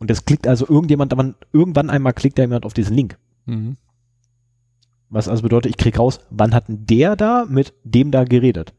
Und 0.00 0.10
das 0.10 0.24
klickt 0.24 0.48
also 0.48 0.66
irgendjemand, 0.68 1.12
aber 1.12 1.34
irgendwann 1.52 1.88
einmal 1.90 2.14
klickt 2.14 2.36
da 2.38 2.42
jemand 2.42 2.64
auf 2.66 2.74
diesen 2.74 2.96
Link. 2.96 3.16
Mhm. 3.46 3.76
Was 5.08 5.28
also 5.28 5.42
bedeutet, 5.42 5.70
ich 5.70 5.76
krieg 5.76 5.98
raus, 5.98 6.18
wann 6.30 6.52
hat 6.54 6.66
denn 6.68 6.84
der 6.86 7.14
da 7.14 7.44
mit 7.48 7.74
dem 7.84 8.10
da 8.10 8.24
geredet? 8.24 8.72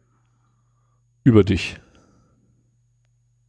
Über 1.24 1.44
dich. 1.46 1.78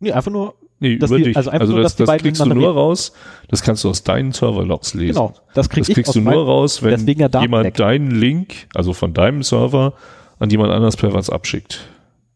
Nee, 0.00 0.12
einfach 0.12 0.30
nur, 0.32 0.54
Nee, 0.82 0.94
über 0.94 1.16
die- 1.16 1.22
dich. 1.24 1.36
also 1.36 1.50
Also, 1.50 1.72
nur, 1.72 1.82
das, 1.82 1.96
das 1.96 2.08
kriegst 2.18 2.40
du 2.40 2.46
nur 2.46 2.74
raus. 2.74 3.12
Das 3.48 3.62
kannst 3.62 3.84
du 3.84 3.88
aus 3.90 4.02
deinen 4.02 4.32
Serverlogs 4.32 4.94
lesen. 4.94 5.14
genau, 5.14 5.32
das 5.54 5.68
krieg 5.68 5.84
Das 5.86 5.94
kriegst 5.94 6.14
du 6.14 6.20
nur 6.20 6.44
raus, 6.44 6.82
wenn 6.82 7.06
jemand 7.06 7.78
deinen 7.80 8.10
Link, 8.10 8.66
also 8.74 8.92
von 8.92 9.14
deinem 9.14 9.42
Server, 9.42 9.94
an 10.38 10.50
jemand 10.50 10.72
anders 10.72 10.96
per 10.96 11.12
WhatsApp 11.12 11.46
schickt. 11.46 11.80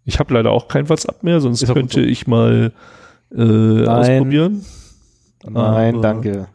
Ich 0.04 0.18
habe 0.20 0.32
leider 0.32 0.52
auch 0.52 0.68
kein 0.68 0.88
WhatsApp 0.88 1.22
mehr, 1.24 1.40
sonst 1.40 1.62
Ist 1.62 1.72
könnte 1.72 2.00
so. 2.00 2.06
ich 2.06 2.26
mal 2.28 2.72
äh, 3.36 3.86
ausprobieren. 3.86 4.64
Nein, 5.48 5.94
Aber- 5.96 6.02
danke. 6.02 6.46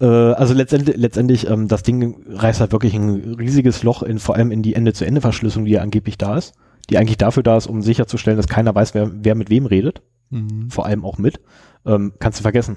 Äh, 0.00 0.06
also 0.06 0.54
letztendlich, 0.54 0.96
letztendlich 0.96 1.48
ähm, 1.50 1.68
das 1.68 1.82
Ding 1.82 2.16
reißt 2.30 2.60
halt 2.60 2.72
wirklich 2.72 2.94
ein 2.94 3.34
riesiges 3.38 3.82
Loch 3.82 4.02
in 4.02 4.18
vor 4.18 4.36
allem 4.36 4.52
in 4.52 4.62
die 4.62 4.74
Ende-zu-Ende-Verschlüsselung, 4.74 5.66
die 5.66 5.72
ja 5.72 5.82
angeblich 5.82 6.16
da 6.16 6.36
ist, 6.38 6.54
die 6.88 6.96
eigentlich 6.96 7.18
dafür 7.18 7.42
da 7.42 7.56
ist, 7.56 7.66
um 7.66 7.82
sicherzustellen, 7.82 8.36
dass 8.36 8.48
keiner 8.48 8.74
weiß, 8.74 8.94
wer, 8.94 9.10
wer 9.12 9.34
mit 9.34 9.50
wem 9.50 9.66
redet, 9.66 10.00
Mhm. 10.30 10.70
vor 10.70 10.86
allem 10.86 11.04
auch 11.04 11.18
mit. 11.18 11.40
Ähm, 11.86 12.12
kannst 12.18 12.38
du 12.38 12.42
vergessen. 12.42 12.76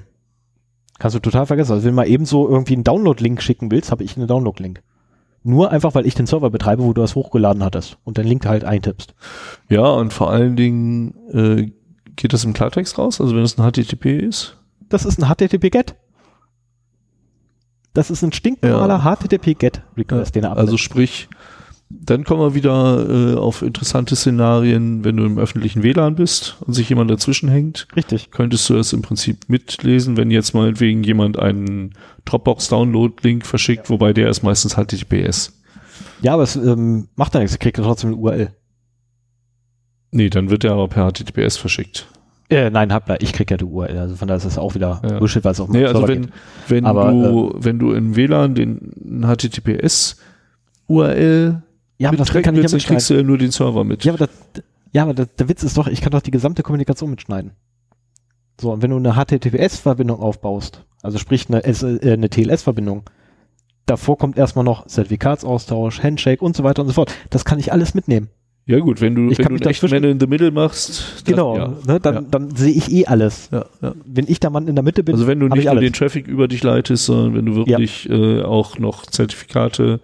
Kannst 0.99 1.15
du 1.15 1.19
total 1.19 1.45
vergessen. 1.45 1.71
Also 1.73 1.83
wenn 1.85 1.91
du 1.91 1.95
mal 1.95 2.07
ebenso 2.07 2.47
irgendwie 2.47 2.73
einen 2.73 2.83
Download-Link 2.83 3.41
schicken 3.41 3.71
willst, 3.71 3.91
habe 3.91 4.03
ich 4.03 4.15
einen 4.17 4.27
Download-Link. 4.27 4.81
Nur 5.45 5.71
einfach, 5.71 5.93
weil 5.95 6.05
ich 6.05 6.15
den 6.15 6.25
Server 6.25 6.49
betreibe, 6.49 6.83
wo 6.83 6.93
du 6.93 7.01
das 7.01 7.15
hochgeladen 7.15 7.63
hattest 7.63 7.97
und 8.05 8.17
den 8.17 8.25
Link 8.27 8.45
halt 8.45 8.63
eintippst. 8.63 9.13
Ja, 9.69 9.85
und 9.85 10.13
vor 10.13 10.29
allen 10.29 10.55
Dingen 10.55 11.15
äh, 11.31 11.71
geht 12.15 12.31
das 12.31 12.45
im 12.45 12.53
Klartext 12.53 12.97
raus, 12.97 13.19
also 13.19 13.35
wenn 13.35 13.43
es 13.43 13.57
ein 13.59 13.69
HTTP 13.69 14.19
ist. 14.19 14.57
Das 14.87 15.03
ist 15.03 15.21
ein 15.21 15.27
HTTP-GET. 15.27 15.95
Das 17.93 18.09
ist 18.09 18.23
ein 18.23 18.31
stinknormaler 18.31 18.99
HTTP-GET-Request, 19.03 20.35
den 20.35 20.43
er 20.45 20.51
Also 20.51 20.61
abnimmt. 20.63 20.79
sprich, 20.79 21.27
dann 22.01 22.23
kommen 22.23 22.41
wir 22.41 22.55
wieder 22.55 23.07
äh, 23.09 23.35
auf 23.35 23.61
interessante 23.61 24.15
Szenarien, 24.15 25.03
wenn 25.03 25.17
du 25.17 25.25
im 25.25 25.37
öffentlichen 25.37 25.83
WLAN 25.83 26.15
bist 26.15 26.57
und 26.61 26.73
sich 26.73 26.89
jemand 26.89 27.11
dazwischen 27.11 27.49
hängt. 27.49 27.87
Richtig. 27.95 28.31
könntest 28.31 28.69
du 28.69 28.75
das 28.75 28.93
im 28.93 29.01
Prinzip 29.01 29.37
mitlesen, 29.47 30.17
wenn 30.17 30.31
jetzt 30.31 30.53
meinetwegen 30.53 31.03
jemand 31.03 31.37
einen 31.39 31.93
Dropbox-Download-Link 32.25 33.45
verschickt, 33.45 33.89
wobei 33.89 34.13
der 34.13 34.29
ist 34.29 34.43
meistens 34.43 34.75
HTTPS. 34.75 35.59
Ja, 36.21 36.33
aber 36.33 36.43
es 36.43 36.55
ähm, 36.55 37.07
macht 37.15 37.33
ja 37.33 37.39
nichts, 37.41 37.55
er 37.55 37.59
kriegt 37.59 37.77
ja 37.77 37.83
trotzdem 37.83 38.11
eine 38.11 38.17
URL. 38.17 38.49
Nee, 40.11 40.29
dann 40.29 40.49
wird 40.49 40.63
der 40.63 40.71
aber 40.73 40.87
per 40.87 41.11
HTTPS 41.11 41.57
verschickt. 41.57 42.07
Äh, 42.49 42.69
nein, 42.69 42.93
hab, 42.93 43.09
ich 43.21 43.33
krieg 43.33 43.49
ja 43.49 43.57
die 43.57 43.65
URL, 43.65 43.97
also 43.97 44.15
von 44.15 44.27
daher 44.27 44.37
ist 44.37 44.45
das 44.45 44.57
auch 44.57 44.75
wieder 44.75 45.01
Ja. 45.09 45.19
Bullshit, 45.19 45.43
weil 45.43 45.51
es 45.53 45.59
auf 45.59 45.69
Nee, 45.69 45.79
meinem 45.79 45.87
also 45.87 45.99
Server 45.99 46.13
wenn, 46.13 46.21
geht. 46.23 46.31
wenn 46.67 46.85
Aber, 46.85 47.11
du, 47.11 47.53
wenn 47.57 47.79
du 47.79 47.91
im 47.93 48.15
WLAN 48.15 48.53
den 48.55 49.25
HTTPS-URL 49.25 51.63
Ja, 51.97 52.09
aber 52.09 52.17
das 52.17 52.31
Ding 52.31 52.41
kann 52.41 52.55
ich 52.55 52.63
ja 52.63 52.67
dann 52.69 52.71
kriegst 52.79 52.89
mitschneiden. 52.91 53.07
du 53.07 53.21
ja 53.21 53.27
nur 53.27 53.37
den 53.37 53.51
Server 53.51 53.83
mit. 53.83 54.03
Ja, 54.03 54.13
aber, 54.13 54.25
das, 54.25 54.29
ja, 54.91 55.03
aber 55.03 55.13
das, 55.13 55.27
der 55.37 55.47
Witz 55.49 55.63
ist 55.63 55.77
doch, 55.77 55.87
ich 55.87 56.01
kann 56.01 56.11
doch 56.11 56.21
die 56.21 56.31
gesamte 56.31 56.63
Kommunikation 56.63 57.09
mitschneiden. 57.09 57.51
So, 58.59 58.71
und 58.71 58.81
wenn 58.81 58.91
du 58.91 58.97
eine 58.97 59.13
HTTPS-Verbindung 59.13 60.19
aufbaust, 60.19 60.85
also 61.01 61.17
sprich 61.17 61.47
eine, 61.49 61.63
äh, 61.63 62.11
eine 62.13 62.29
TLS-Verbindung, 62.29 63.03
davor 63.85 64.17
kommt 64.17 64.37
erstmal 64.37 64.63
noch 64.65 64.85
Zertifikatsaustausch, 64.87 66.01
Handshake 66.03 66.43
und 66.43 66.55
so 66.55 66.63
weiter 66.63 66.81
und 66.81 66.87
so 66.87 66.93
fort. 66.93 67.13
Das 67.29 67.45
kann 67.45 67.59
ich 67.59 67.71
alles 67.71 67.93
mitnehmen. 67.93 68.29
Ja 68.65 68.79
gut, 68.79 69.01
wenn 69.01 69.13
du, 69.13 69.29
Ich 69.29 69.37
wenn 69.39 69.45
kann 69.47 69.57
du 69.57 69.59
dazwischen- 69.59 69.89
Man 70.01 70.03
in 70.09 70.19
the 70.21 70.27
Middle 70.27 70.51
machst, 70.51 71.23
dann, 71.25 71.33
Genau, 71.35 71.57
ja. 71.57 71.67
ne, 71.85 71.99
dann, 71.99 72.15
ja. 72.15 72.21
dann 72.21 72.55
sehe 72.55 72.71
ich 72.71 72.89
eh 72.93 73.05
alles. 73.07 73.49
Ja. 73.51 73.65
Wenn 74.05 74.25
ich 74.29 74.39
der 74.39 74.51
Mann 74.51 74.69
in 74.69 74.75
der 74.75 74.83
Mitte 74.85 75.03
bin, 75.03 75.15
Also 75.15 75.27
wenn 75.27 75.39
du 75.41 75.47
nicht 75.47 75.57
ich 75.59 75.63
nur 75.65 75.71
alles. 75.71 75.83
den 75.83 75.91
Traffic 75.93 76.27
über 76.27 76.47
dich 76.47 76.63
leitest, 76.63 77.05
sondern 77.05 77.35
wenn 77.35 77.45
du 77.45 77.55
wirklich 77.55 78.09
äh, 78.09 78.41
auch 78.41 78.77
noch 78.79 79.05
Zertifikate, 79.05 79.99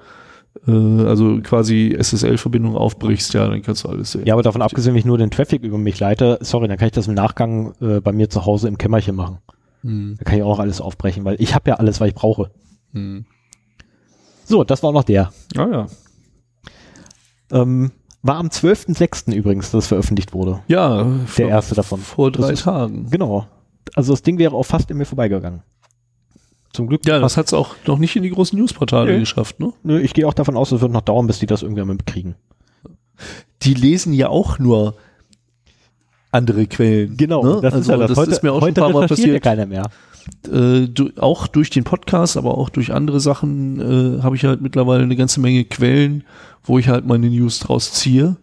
also 0.66 1.40
quasi 1.42 1.96
SSL-Verbindungen 1.98 2.78
aufbrichst, 2.78 3.34
ja, 3.34 3.48
dann 3.48 3.62
kannst 3.62 3.84
du 3.84 3.90
alles 3.90 4.12
sehen. 4.12 4.26
Ja, 4.26 4.34
aber 4.34 4.44
davon 4.44 4.62
abgesehen, 4.62 4.94
wenn 4.94 5.00
ich 5.00 5.06
nur 5.06 5.18
den 5.18 5.32
Traffic 5.32 5.64
über 5.64 5.78
mich 5.78 6.00
leite, 6.00 6.38
sorry, 6.42 6.68
dann 6.68 6.78
kann 6.78 6.88
ich 6.88 6.94
das 6.94 7.08
im 7.08 7.14
Nachgang 7.14 7.74
äh, 7.82 8.02
bei 8.02 8.12
mir 8.12 8.30
zu 8.30 8.46
Hause 8.46 8.68
im 8.68 8.78
Kämmerchen 8.78 9.16
machen. 9.16 9.38
Hm, 9.84 10.16
Da 10.18 10.24
kann 10.26 10.38
ich 10.38 10.44
auch 10.44 10.50
noch 10.58 10.60
alles 10.60 10.82
aufbrechen, 10.82 11.24
weil 11.24 11.36
ich 11.40 11.56
habe 11.56 11.70
ja 11.70 11.76
alles, 11.76 12.00
was 12.02 12.10
ich 12.10 12.16
brauche. 12.16 12.52
hm. 12.94 13.26
So, 14.44 14.64
das 14.64 14.82
war 14.82 14.92
noch 14.92 15.04
der. 15.04 15.32
Ah 15.56 15.68
ja. 15.72 15.88
Ähm, 17.52 17.92
war 18.24 18.36
am 18.38 18.48
12.06. 18.48 19.34
übrigens, 19.34 19.72
dass 19.72 19.84
es 19.84 19.88
veröffentlicht 19.88 20.34
wurde. 20.34 20.62
Ja, 20.68 21.04
Der 21.04 21.28
vor, 21.28 21.48
erste 21.48 21.76
davon. 21.76 22.00
vor 22.00 22.32
drei 22.32 22.52
ist- 22.54 22.64
Tagen. 22.64 23.08
Genau. 23.12 23.46
Also 23.96 24.14
das 24.14 24.24
Ding 24.24 24.38
wäre 24.40 24.56
auch 24.56 24.64
fast 24.66 24.90
in 24.92 24.98
mir 24.98 25.06
vorbeigegangen. 25.06 25.62
Zum 26.74 26.88
Glück. 26.88 27.06
Ja, 27.06 27.20
das 27.20 27.36
hat's 27.38 27.54
auch 27.54 27.76
noch 27.88 27.98
nicht 27.98 28.16
in 28.16 28.24
die 28.24 28.30
großen 28.30 28.58
Newsportale 28.58 29.14
Nee. 29.14 29.20
geschafft, 29.20 29.60
ne? 29.60 29.74
Nö, 29.84 30.00
ich 30.00 30.14
gehe 30.14 30.28
auch 30.28 30.34
davon 30.36 30.56
aus, 30.56 30.72
es 30.72 30.82
wird 30.82 30.92
noch 30.92 31.02
dauern, 31.02 31.26
bis 31.28 31.40
die 31.40 31.48
das 31.48 31.64
irgendwie 31.64 31.84
mal 31.84 31.96
bekriegen. 31.96 32.36
Die 33.64 33.74
lesen 33.74 34.14
ja 34.14 34.30
auch 34.30 34.60
nur 34.60 34.96
andere 36.32 36.68
Quellen. 36.68 37.16
ne? 37.18 37.60
das 37.62 37.74
also, 37.74 37.80
ist 37.80 37.88
ja 37.88 37.98
das. 37.98 38.10
das 38.10 38.18
Heute, 38.18 38.32
ist 38.32 38.44
mir 38.44 38.52
auch 38.54 38.60
schon 38.60 38.70
ein 38.70 38.72
heute 38.72 38.82
paar 38.82 38.92
Mal 38.92 39.00
recherchiert 39.02 39.28
ja 39.28 39.40
passiert. 39.40 39.44
keiner 39.44 39.66
mehr. 39.66 39.90
äh, 40.48 40.88
du, 40.88 41.10
auch 41.20 41.48
durch 41.48 41.70
den 41.72 41.84
Podcast, 41.84 42.38
aber 42.38 42.58
auch 42.58 42.70
durch 42.70 42.94
andere 42.94 43.20
Sachen 43.20 44.20
äh, 44.20 44.22
habe 44.22 44.36
ich 44.36 44.46
halt 44.46 44.62
mittlerweile 44.62 45.04
eine 45.04 45.16
ganze 45.16 45.40
Menge 45.40 45.66
Quellen, 45.66 46.24
wo 46.64 46.78
ich 46.78 46.88
halt 46.88 47.06
meine 47.06 47.30
News 47.30 47.60
draus 47.60 47.92
ziehe 47.94 48.38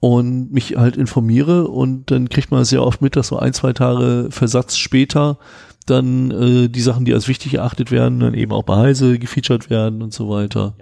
und 0.00 0.52
mich 0.52 0.76
halt 0.76 0.96
informiere 0.96 1.68
und 1.68 2.10
dann 2.10 2.28
kriegt 2.28 2.50
man 2.50 2.64
sehr 2.64 2.82
oft 2.82 3.00
mit, 3.00 3.14
dass 3.16 3.28
so 3.28 3.38
ein, 3.38 3.52
zwei 3.54 3.72
Tage 3.72 4.28
Versatz 4.30 4.76
später 4.76 5.38
dann 5.86 6.30
äh, 6.30 6.68
die 6.68 6.80
Sachen, 6.80 7.04
die 7.04 7.14
als 7.14 7.28
wichtig 7.28 7.54
erachtet 7.54 7.90
werden, 7.90 8.20
dann 8.20 8.34
eben 8.34 8.52
auch 8.52 8.64
bei 8.64 8.76
Heise 8.76 9.18
gefeatured 9.18 9.70
werden 9.70 10.02
und 10.02 10.12
so 10.12 10.28
weiter. 10.28 10.74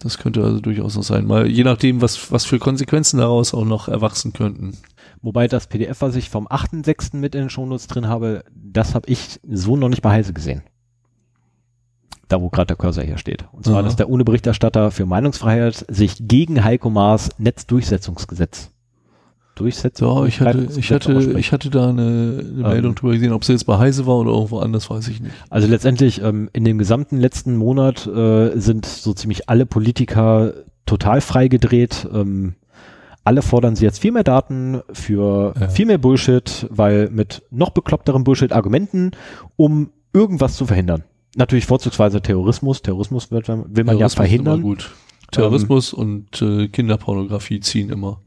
Das 0.00 0.18
könnte 0.18 0.42
also 0.42 0.60
durchaus 0.60 0.96
noch 0.96 1.02
sein, 1.02 1.26
mal 1.26 1.46
je 1.46 1.64
nachdem, 1.64 2.00
was, 2.00 2.32
was 2.32 2.44
für 2.44 2.58
Konsequenzen 2.58 3.18
daraus 3.18 3.54
auch 3.54 3.64
noch 3.64 3.88
erwachsen 3.88 4.32
könnten. 4.32 4.76
Wobei 5.22 5.46
das 5.48 5.66
PDF, 5.66 6.00
was 6.00 6.16
ich 6.16 6.30
vom 6.30 6.48
8.6. 6.48 7.16
mit 7.16 7.34
in 7.34 7.42
den 7.42 7.50
Shownotes 7.50 7.86
drin 7.86 8.08
habe, 8.08 8.44
das 8.54 8.94
habe 8.94 9.08
ich 9.08 9.40
so 9.48 9.76
noch 9.76 9.90
nicht 9.90 10.02
bei 10.02 10.10
Heise 10.10 10.32
gesehen. 10.32 10.62
da 12.28 12.40
wo 12.40 12.48
gerade 12.48 12.68
der 12.68 12.76
Cursor 12.76 13.04
hier 13.04 13.18
steht. 13.18 13.44
Und 13.52 13.64
zwar, 13.64 13.76
Aha. 13.76 13.82
dass 13.82 13.96
der 13.96 14.08
ohne 14.08 14.24
Berichterstatter 14.24 14.90
für 14.90 15.04
Meinungsfreiheit 15.04 15.84
sich 15.88 16.16
gegen 16.20 16.64
Heiko 16.64 16.88
Maas 16.88 17.30
Netzdurchsetzungsgesetz 17.38 18.70
durchsetzt. 19.60 20.00
Ja, 20.00 20.24
ich 20.24 20.40
hatte, 20.40 20.66
ich 20.76 20.90
hatte, 20.92 21.34
ich 21.38 21.52
hatte 21.52 21.70
da 21.70 21.90
eine, 21.90 22.44
eine 22.58 22.68
Meldung 22.68 22.94
drüber 22.94 23.12
gesehen, 23.12 23.32
ob 23.32 23.42
es 23.42 23.48
jetzt 23.48 23.64
bei 23.64 23.78
Heise 23.78 24.06
war 24.06 24.16
oder 24.18 24.30
irgendwo 24.32 24.58
anders, 24.58 24.88
weiß 24.90 25.08
ich 25.08 25.20
nicht. 25.20 25.34
Also 25.50 25.68
letztendlich 25.68 26.22
ähm, 26.22 26.48
in 26.52 26.64
dem 26.64 26.78
gesamten 26.78 27.18
letzten 27.18 27.56
Monat 27.56 28.06
äh, 28.06 28.58
sind 28.58 28.86
so 28.86 29.12
ziemlich 29.12 29.48
alle 29.48 29.66
Politiker 29.66 30.52
total 30.86 31.20
freigedreht. 31.20 32.08
Ähm, 32.12 32.54
alle 33.22 33.42
fordern 33.42 33.76
sie 33.76 33.84
jetzt 33.84 33.98
viel 34.00 34.12
mehr 34.12 34.24
Daten 34.24 34.80
für 34.92 35.52
Ja. 35.60 35.68
viel 35.68 35.86
mehr 35.86 35.98
Bullshit, 35.98 36.66
weil 36.70 37.10
mit 37.10 37.42
noch 37.50 37.70
bekloppteren 37.70 38.24
Bullshit-Argumenten, 38.24 39.10
um 39.56 39.90
irgendwas 40.12 40.56
zu 40.56 40.66
verhindern. 40.66 41.04
Natürlich 41.36 41.66
vorzugsweise 41.66 42.22
Terrorismus. 42.22 42.82
Terrorismus 42.82 43.30
wird, 43.30 43.46
will 43.48 43.56
man 43.56 43.68
ja 43.98 44.08
Terrorismus 44.08 44.12
ist 44.12 44.14
verhindern. 44.16 44.62
gut. 44.62 44.90
Terrorismus 45.30 45.92
und 45.92 46.42
äh, 46.42 46.66
Kinderpornografie 46.66 47.60
ziehen 47.60 47.90
immer. 47.90 48.20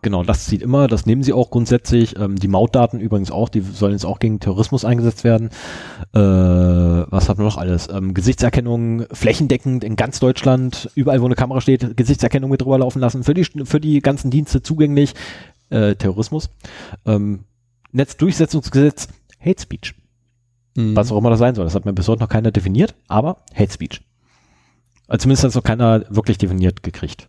Genau, 0.00 0.22
das 0.22 0.46
zieht 0.46 0.62
immer, 0.62 0.86
das 0.86 1.06
nehmen 1.06 1.24
sie 1.24 1.32
auch 1.32 1.50
grundsätzlich. 1.50 2.16
Ähm, 2.18 2.36
die 2.36 2.46
Mautdaten 2.46 3.00
übrigens 3.00 3.32
auch, 3.32 3.48
die 3.48 3.60
sollen 3.60 3.92
jetzt 3.92 4.06
auch 4.06 4.20
gegen 4.20 4.38
Terrorismus 4.38 4.84
eingesetzt 4.84 5.24
werden. 5.24 5.50
Äh, 6.14 6.18
was 6.20 7.28
haben 7.28 7.38
wir 7.38 7.44
noch 7.44 7.56
alles? 7.56 7.88
Ähm, 7.88 8.14
Gesichtserkennung 8.14 9.06
flächendeckend 9.10 9.82
in 9.82 9.96
ganz 9.96 10.20
Deutschland, 10.20 10.90
überall 10.94 11.20
wo 11.20 11.26
eine 11.26 11.34
Kamera 11.34 11.60
steht, 11.60 11.96
Gesichtserkennung 11.96 12.50
mit 12.50 12.60
drüber 12.60 12.78
laufen 12.78 13.00
lassen, 13.00 13.24
für 13.24 13.34
die, 13.34 13.44
für 13.44 13.80
die 13.80 14.00
ganzen 14.00 14.30
Dienste 14.30 14.62
zugänglich. 14.62 15.14
Äh, 15.70 15.96
Terrorismus. 15.96 16.50
Ähm, 17.04 17.44
Netzdurchsetzungsgesetz, 17.90 19.08
Hate 19.44 19.60
Speech. 19.60 19.94
Mhm. 20.76 20.94
Was 20.94 21.10
auch 21.10 21.18
immer 21.18 21.30
das 21.30 21.40
sein 21.40 21.54
soll. 21.54 21.64
Das 21.64 21.74
hat 21.74 21.84
mir 21.84 21.92
bis 21.92 22.08
heute 22.08 22.20
noch 22.20 22.28
keiner 22.28 22.52
definiert, 22.52 22.94
aber 23.08 23.38
Hate 23.54 23.72
Speech. 23.72 24.00
Also 25.08 25.22
zumindest 25.22 25.44
hat 25.44 25.48
es 25.48 25.54
noch 25.56 25.64
keiner 25.64 26.04
wirklich 26.08 26.38
definiert 26.38 26.82
gekriegt. 26.82 27.28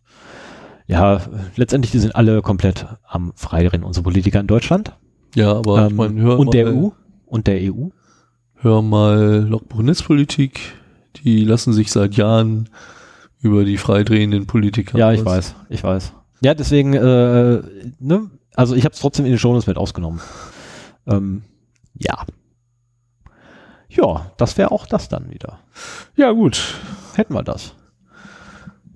Ja, 0.89 1.21
letztendlich, 1.55 1.91
die 1.91 1.99
sind 1.99 2.15
alle 2.15 2.41
komplett 2.41 2.87
am 3.07 3.31
Freirennen, 3.35 3.85
unsere 3.85 4.03
Politiker 4.03 4.39
in 4.39 4.47
Deutschland. 4.47 4.91
Ja, 5.35 5.53
aber 5.53 5.85
ich 5.85 5.91
Ähm, 5.91 5.95
mein, 5.95 6.19
hör 6.19 6.39
und 6.39 6.47
mal, 6.47 6.51
der 6.51 6.73
EU. 6.73 6.89
Und 7.27 7.45
der 7.45 7.59
EU. 7.61 7.89
Hör 8.55 8.81
mal 8.81 9.45
Logbuch 9.47 9.83
Netzpolitik. 9.83 10.59
Die 11.23 11.45
lassen 11.45 11.73
sich 11.73 11.91
seit 11.91 12.15
Jahren 12.15 12.69
über 13.39 13.65
die 13.65 13.77
freidrehenden 13.77 14.47
Politiker. 14.47 14.97
Ja, 14.97 15.11
ich 15.11 15.19
aus. 15.19 15.25
weiß, 15.27 15.55
ich 15.69 15.83
weiß. 15.83 16.13
Ja, 16.41 16.55
deswegen, 16.55 16.95
äh, 16.95 17.61
ne, 17.99 18.31
also 18.55 18.73
ich 18.75 18.83
habe 18.83 18.93
es 18.93 18.99
trotzdem 18.99 19.25
in 19.25 19.31
den 19.33 19.39
Shownotes 19.39 19.67
mit 19.67 19.77
ausgenommen. 19.77 20.21
Ähm, 21.05 21.43
ja. 21.93 22.25
Ja, 23.89 24.31
das 24.37 24.57
wäre 24.57 24.71
auch 24.71 24.87
das 24.87 25.07
dann 25.07 25.29
wieder. 25.29 25.59
Ja, 26.15 26.31
gut. 26.31 26.75
Hätten 27.13 27.35
wir 27.35 27.43
das. 27.43 27.75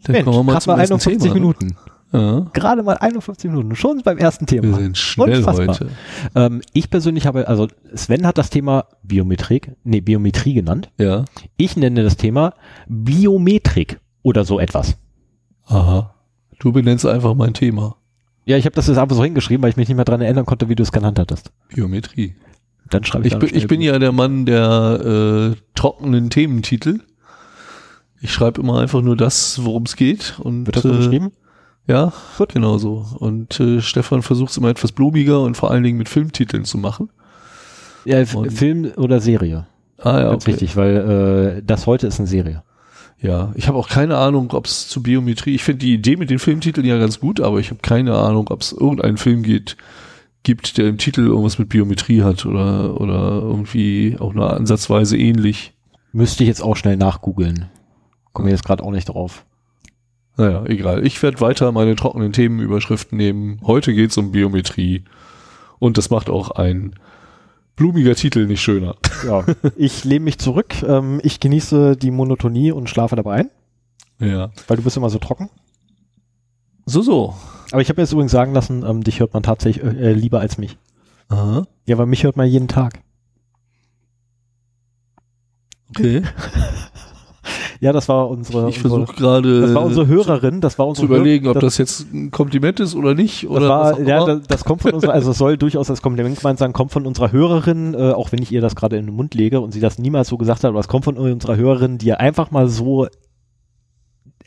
Dann 0.04 0.14
Mensch, 0.14 0.26
kommen 0.26 0.38
wir 0.38 0.44
mal 0.54 0.60
zum 0.62 0.72
mal 0.72 0.78
nächsten 0.78 0.94
51 0.94 1.22
Thema. 1.22 1.34
ne? 1.34 1.40
Minuten. 1.40 1.76
Ja, 2.12 2.46
Gerade 2.54 2.84
mal 2.84 2.98
51 2.98 3.50
Minuten. 3.50 3.76
Schon 3.76 4.02
beim 4.04 4.20
ersten 4.20 4.48
wir 4.50 4.62
Thema. 4.62 4.78
sind 4.78 4.98
schnell 4.98 5.38
Unfassbar. 5.38 5.68
heute. 5.68 5.88
Ähm, 6.36 6.62
ich 6.74 6.92
persönlich 6.92 7.26
habe, 7.26 7.48
also 7.48 7.68
Sven 7.96 8.28
hat 8.28 8.38
das 8.38 8.52
Thema 8.52 8.86
Biometrik, 9.02 9.72
nee, 9.84 10.00
Biometrie 10.02 10.54
genannt. 10.54 10.92
Ja. 11.00 11.26
Ich 11.58 11.76
nenne 11.76 12.04
das 12.04 12.16
Thema 12.18 12.54
Biometrik 12.88 14.00
oder 14.22 14.46
so 14.46 14.60
etwas. 14.60 14.96
Aha. 15.66 16.14
Du 16.60 16.72
benennst 16.72 17.06
einfach 17.06 17.34
mein 17.34 17.54
Thema. 17.54 17.96
Ja, 18.46 18.58
ich 18.58 18.66
habe 18.66 18.76
das 18.76 18.88
jetzt 18.88 18.98
einfach 18.98 19.16
so 19.16 19.24
hingeschrieben, 19.24 19.64
weil 19.64 19.70
ich 19.72 19.78
mich 19.78 19.88
nicht 19.88 19.96
mehr 19.96 20.06
dran 20.06 20.22
erinnern 20.22 20.46
konnte, 20.46 20.70
wie 20.70 20.76
du 20.76 20.84
es 20.84 20.92
genannt 20.92 21.18
hattest. 21.18 21.52
Biometrie. 21.70 22.36
Dann 22.90 23.04
schreibe 23.06 23.26
ich, 23.28 23.34
Ich 23.34 23.40
bin, 23.40 23.50
ich 23.56 23.68
bin 23.68 23.82
ja 23.82 23.98
der 23.98 24.12
Mann 24.12 24.46
der 24.46 25.54
äh, 25.54 25.56
trockenen 25.76 26.30
Thementitel. 26.30 27.00
Ich 28.24 28.32
schreibe 28.32 28.62
immer 28.62 28.80
einfach 28.80 29.02
nur 29.02 29.18
das, 29.18 29.66
worum 29.66 29.84
es 29.84 29.98
geht. 29.98 30.40
Und, 30.40 30.66
Wird 30.66 30.78
das 30.78 30.84
so 30.84 30.94
äh, 30.94 30.98
geschrieben? 30.98 31.32
Ja, 31.88 32.14
genau 32.48 32.78
so. 32.78 33.06
Und 33.20 33.60
äh, 33.60 33.82
Stefan 33.82 34.22
versucht 34.22 34.52
es 34.52 34.58
immer 34.58 34.70
etwas 34.70 34.94
blumiger 34.94 35.42
und 35.42 35.58
vor 35.58 35.72
allen 35.72 35.84
Dingen 35.84 35.98
mit 35.98 36.08
Filmtiteln 36.08 36.64
zu 36.64 36.78
machen. 36.78 37.10
Ja, 38.06 38.20
und- 38.34 38.54
Film 38.54 38.90
oder 38.96 39.20
Serie. 39.20 39.68
Ah 39.98 40.20
ja, 40.22 40.30
Ganz 40.30 40.44
okay. 40.44 40.54
wichtig, 40.54 40.78
weil 40.78 41.58
äh, 41.58 41.64
das 41.66 41.86
heute 41.86 42.08
ist 42.08 42.18
eine 42.20 42.28
Serie. 42.30 42.64
Ja, 43.20 43.52
ich 43.56 43.68
habe 43.68 43.78
auch 43.78 43.90
keine 43.90 44.18
Ahnung, 44.18 44.52
ob 44.54 44.68
es 44.68 44.88
zu 44.88 45.04
Biometrie. 45.04 45.56
Ich 45.56 45.64
finde 45.66 45.80
die 45.80 45.94
Idee 45.94 46.16
mit 46.16 46.30
den 46.30 46.40
Filmtiteln 46.40 46.88
ja 46.88 46.98
ganz 46.98 47.20
gut, 47.20 47.42
aber 47.42 47.60
ich 47.60 47.72
habe 47.72 47.82
keine 47.82 48.16
Ahnung, 48.16 48.48
ob 48.52 48.62
es 48.62 48.72
irgendeinen 48.72 49.18
Film 49.18 49.44
geht, 49.44 49.76
gibt, 50.44 50.78
der 50.78 50.88
im 50.88 50.98
Titel 50.98 51.22
irgendwas 51.28 51.60
mit 51.60 51.68
Biometrie 51.68 52.22
hat 52.24 52.46
oder 52.46 53.00
oder 53.02 53.42
irgendwie 53.42 54.16
auch 54.20 54.34
nur 54.34 54.54
ansatzweise 54.54 55.18
ähnlich. 55.18 55.74
Müsste 56.14 56.44
ich 56.44 56.48
jetzt 56.48 56.62
auch 56.64 56.78
schnell 56.78 56.96
nachgoogeln. 56.96 57.66
Komme 58.34 58.50
jetzt 58.50 58.66
gerade 58.66 58.84
auch 58.84 58.92
nicht 58.92 59.06
drauf. 59.10 59.46
Naja, 60.38 60.66
egal. 60.66 61.06
Ich 61.06 61.22
werde 61.22 61.40
weiter 61.42 61.72
meine 61.72 61.96
trockenen 61.96 62.34
Themenüberschriften 62.34 63.18
nehmen. 63.18 63.60
Heute 63.64 63.94
geht's 63.94 64.18
um 64.18 64.32
Biometrie. 64.32 65.04
Und 65.80 65.98
das 66.00 66.10
macht 66.10 66.30
auch 66.30 66.50
ein 66.52 66.96
blumiger 67.76 68.16
Titel 68.16 68.46
nicht 68.48 68.62
schöner. 68.62 68.96
Ja, 69.26 69.46
ich 69.78 70.04
lehne 70.04 70.26
mich 70.26 70.38
zurück. 70.40 70.84
Ähm, 70.84 71.22
ich 71.24 71.40
genieße 71.40 71.96
die 71.96 72.12
Monotonie 72.12 72.72
und 72.74 72.90
schlafe 72.90 73.16
dabei 73.16 73.36
ein, 73.36 73.50
Ja. 74.20 74.52
weil 74.68 74.76
du 74.78 74.84
bist 74.84 74.98
immer 74.98 75.10
so 75.10 75.18
trocken. 75.18 75.50
So, 76.86 77.02
so. 77.02 77.34
Aber 77.72 77.82
ich 77.82 77.88
habe 77.88 78.02
jetzt 78.02 78.12
übrigens 78.12 78.34
sagen 78.34 78.54
lassen, 78.54 78.84
ähm, 78.86 79.02
dich 79.04 79.22
hört 79.22 79.34
man 79.34 79.44
tatsächlich 79.44 79.82
äh, 79.86 80.12
lieber 80.12 80.42
als 80.42 80.58
mich. 80.58 80.78
Aha. 81.30 81.66
Ja, 81.86 81.98
weil 81.98 82.06
mich 82.08 82.24
hört 82.26 82.36
man 82.36 82.48
jeden 82.50 82.68
Tag. 82.68 83.00
Okay. 85.90 86.24
Ja, 87.80 87.92
das 87.92 88.08
war 88.10 88.30
unsere, 88.30 88.70
Ich 88.70 88.80
versuche 88.80 89.14
gerade 89.14 89.62
das 89.62 89.74
war 89.74 89.84
unsere 89.84 90.08
Hörerin, 90.08 90.62
das 90.62 90.78
war 90.80 90.86
zu 90.86 90.90
unsere 91.02 91.06
überlegen, 91.08 91.48
ob 91.48 91.56
Hör- 91.56 91.62
das 91.62 91.78
jetzt 91.78 92.12
ein 92.14 92.32
Kompliment 92.32 92.80
ist 92.80 92.96
oder 92.96 93.14
nicht. 93.16 93.44
das 93.44 93.50
Oder 93.52 93.70
was 93.70 93.98
war, 94.00 94.08
ja, 94.08 94.26
das, 94.26 94.42
das 94.48 94.64
kommt 94.66 94.82
von 94.84 94.92
unserer, 94.94 95.14
also 95.14 95.32
es 95.32 95.38
soll 95.38 95.58
durchaus 95.58 95.90
als 95.90 96.02
Kompliment 96.02 96.38
gemeint 96.40 96.60
sein, 96.60 96.74
kommt 96.74 96.92
von 96.92 97.06
unserer 97.06 97.32
Hörerin, 97.32 97.94
äh, 97.94 98.12
auch 98.12 98.32
wenn 98.32 98.42
ich 98.42 98.52
ihr 98.52 98.62
das 98.62 98.76
gerade 98.76 98.98
in 98.98 99.06
den 99.06 99.16
Mund 99.16 99.34
lege 99.36 99.60
und 99.60 99.72
sie 99.72 99.80
das 99.80 99.98
niemals 99.98 100.28
so 100.28 100.38
gesagt 100.38 100.64
hat, 100.64 100.70
aber 100.70 100.80
es 100.80 100.88
kommt 100.88 101.06
von 101.06 101.18
unserer 101.18 101.56
Hörerin, 101.58 101.98
die 101.98 102.14
einfach 102.14 102.52
mal 102.52 102.68
so, 102.68 103.08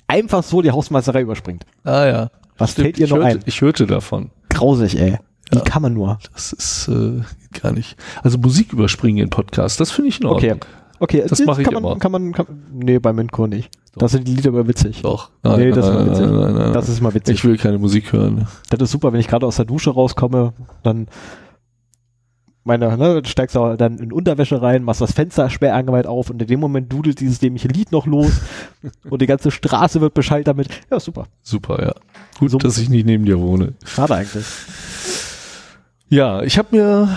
einfach 0.07 0.43
so 0.43 0.63
die 0.63 0.71
Hausmeisterei 0.71 1.23
überspringt. 1.23 1.65
ah 1.85 2.07
ja. 2.07 2.31
Was 2.59 2.73
fällt 2.73 2.99
ihr 2.99 3.07
noch 3.09 3.17
hörte, 3.17 3.29
ein? 3.29 3.41
Ich 3.45 3.61
hörte 3.61 3.87
davon. 3.87 4.31
Grausig, 4.49 4.99
ey. 4.99 5.19
Wie 5.51 5.59
Ja. 5.59 5.63
kann 5.65 5.83
man 5.83 5.93
nur? 5.93 6.19
Das 6.33 6.53
ist 6.55 6.89
äh, 6.89 7.21
gar 7.61 7.73
nicht. 7.73 7.97
Also 8.23 8.39
Musik 8.39 8.73
überspringen 8.73 9.19
in 9.25 9.31
Podcast, 9.31 9.79
das 9.79 9.91
finde 9.91 10.09
ich 10.09 10.21
in. 10.21 10.27
Ordnung. 10.27 10.53
Okay, 10.53 10.61
Das 10.99 11.45
mache 11.45 11.63
ich 11.63 11.67
kann 11.69 11.75
man, 11.75 11.85
immer. 11.93 11.99
kann 11.99 12.13
man, 12.13 12.33
kann, 12.33 12.47
nee, 12.73 12.99
bei 12.99 13.13
Minko 13.13 13.47
nicht. 13.47 13.71
Das 13.97 14.13
sind 14.13 14.27
die 14.29 14.35
Lieder 14.35 14.51
immer 14.51 14.69
witzig. 14.69 15.03
Doch. 15.03 15.31
Nee, 15.43 15.71
das 15.71 15.87
ist 15.87 15.95
mal 15.95 16.07
witzig. 16.11 16.27
nein, 16.27 16.41
nein, 16.41 16.55
nein. 16.55 16.73
Das 16.73 16.89
ist 16.89 17.01
mal 17.01 17.15
witzig. 17.15 17.37
ich 17.37 17.45
will 17.45 17.57
keine 17.57 17.79
Musik 17.79 18.13
hören. 18.13 18.47
Das 18.71 18.81
ist 18.81 18.91
super, 18.91 19.13
wenn 19.13 19.21
ich 19.21 19.29
gerade 19.29 19.47
aus 19.47 19.57
der 19.57 19.65
Dusche 19.65 19.91
rauskomme, 19.91 20.53
dann 20.83 21.07
meine, 22.65 22.97
ne, 22.99 23.23
du 23.23 23.29
steigst 23.29 23.57
auch 23.57 23.77
dann 23.77 23.99
in 23.99 24.13
Unterwäsche 24.13 24.61
rein, 24.61 24.83
machst 24.83 25.01
das 25.01 25.13
Fenster 25.13 25.49
sperrangelweit 25.51 26.07
auf 26.09 26.31
und 26.31 26.43
in 26.43 26.49
dem 26.49 26.59
Moment 26.59 26.93
dudelt 26.93 27.21
dieses 27.21 27.39
dämliche 27.39 27.69
Lied 27.69 27.93
noch 27.93 28.07
los 28.07 28.41
und 29.09 29.23
die 29.23 29.27
ganze 29.27 29.53
Straße 29.53 30.01
wird 30.01 30.15
beschallt 30.15 30.49
damit. 30.49 30.69
Ja, 30.91 30.99
super. 30.99 31.27
Super, 31.43 31.81
ja. 31.81 31.95
Gut, 32.41 32.51
So- 32.51 32.59
dass 32.59 32.77
ich 32.79 32.89
nicht 32.89 33.07
neben 33.07 33.25
dir 33.25 33.39
wohne. 33.41 33.75
Schade 33.85 34.17
eigentlich. 34.17 34.45
Ja, 36.09 36.43
ich 36.43 36.59
habe 36.59 36.77
mir 36.77 37.09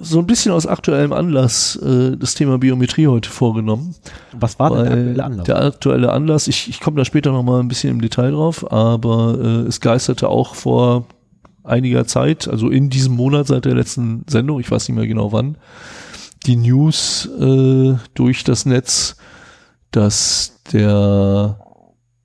so 0.00 0.18
ein 0.18 0.26
bisschen 0.26 0.52
aus 0.52 0.66
aktuellem 0.66 1.12
Anlass 1.12 1.76
äh, 1.76 2.16
das 2.16 2.34
Thema 2.34 2.58
Biometrie 2.58 3.06
heute 3.06 3.30
vorgenommen. 3.30 3.94
Was 4.32 4.58
war 4.58 4.70
denn 4.70 4.84
der 4.84 4.92
aktuelle 4.92 5.24
Anlass? 5.24 5.44
Der 5.46 5.62
aktuelle 5.62 6.12
Anlass, 6.12 6.48
ich, 6.48 6.68
ich 6.68 6.80
komme 6.80 6.96
da 6.96 7.04
später 7.04 7.32
noch 7.32 7.42
mal 7.42 7.60
ein 7.60 7.68
bisschen 7.68 7.90
im 7.90 8.00
Detail 8.00 8.32
drauf, 8.32 8.70
aber 8.70 9.38
äh, 9.40 9.68
es 9.68 9.80
geisterte 9.80 10.28
auch 10.28 10.54
vor 10.54 11.06
einiger 11.64 12.06
Zeit, 12.06 12.48
also 12.48 12.70
in 12.70 12.90
diesem 12.90 13.14
Monat 13.14 13.48
seit 13.48 13.64
der 13.64 13.74
letzten 13.74 14.24
Sendung, 14.28 14.60
ich 14.60 14.70
weiß 14.70 14.88
nicht 14.88 14.96
mehr 14.96 15.06
genau 15.06 15.32
wann, 15.32 15.56
die 16.46 16.56
News 16.56 17.28
äh, 17.40 17.94
durch 18.14 18.44
das 18.44 18.66
Netz, 18.66 19.16
dass 19.90 20.60
der 20.72 21.58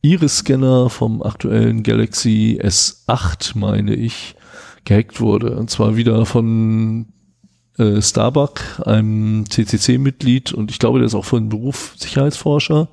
Iris-Scanner 0.02 0.90
vom 0.90 1.22
aktuellen 1.22 1.84
Galaxy 1.84 2.60
S8, 2.62 3.58
meine 3.58 3.96
ich, 3.96 4.36
gehackt 4.84 5.22
wurde. 5.22 5.56
Und 5.56 5.70
zwar 5.70 5.96
wieder 5.96 6.26
von 6.26 7.08
äh, 7.82 8.02
Starbuck, 8.02 8.62
einem 8.86 9.46
CCC-Mitglied 9.50 10.54
und 10.54 10.72
ich 10.72 10.80
glaube, 10.80 11.00
der 11.00 11.08
ist 11.08 11.16
auch 11.16 11.26
von 11.26 11.50
Beruf 11.50 11.94
Sicherheitsforscher, 11.98 12.88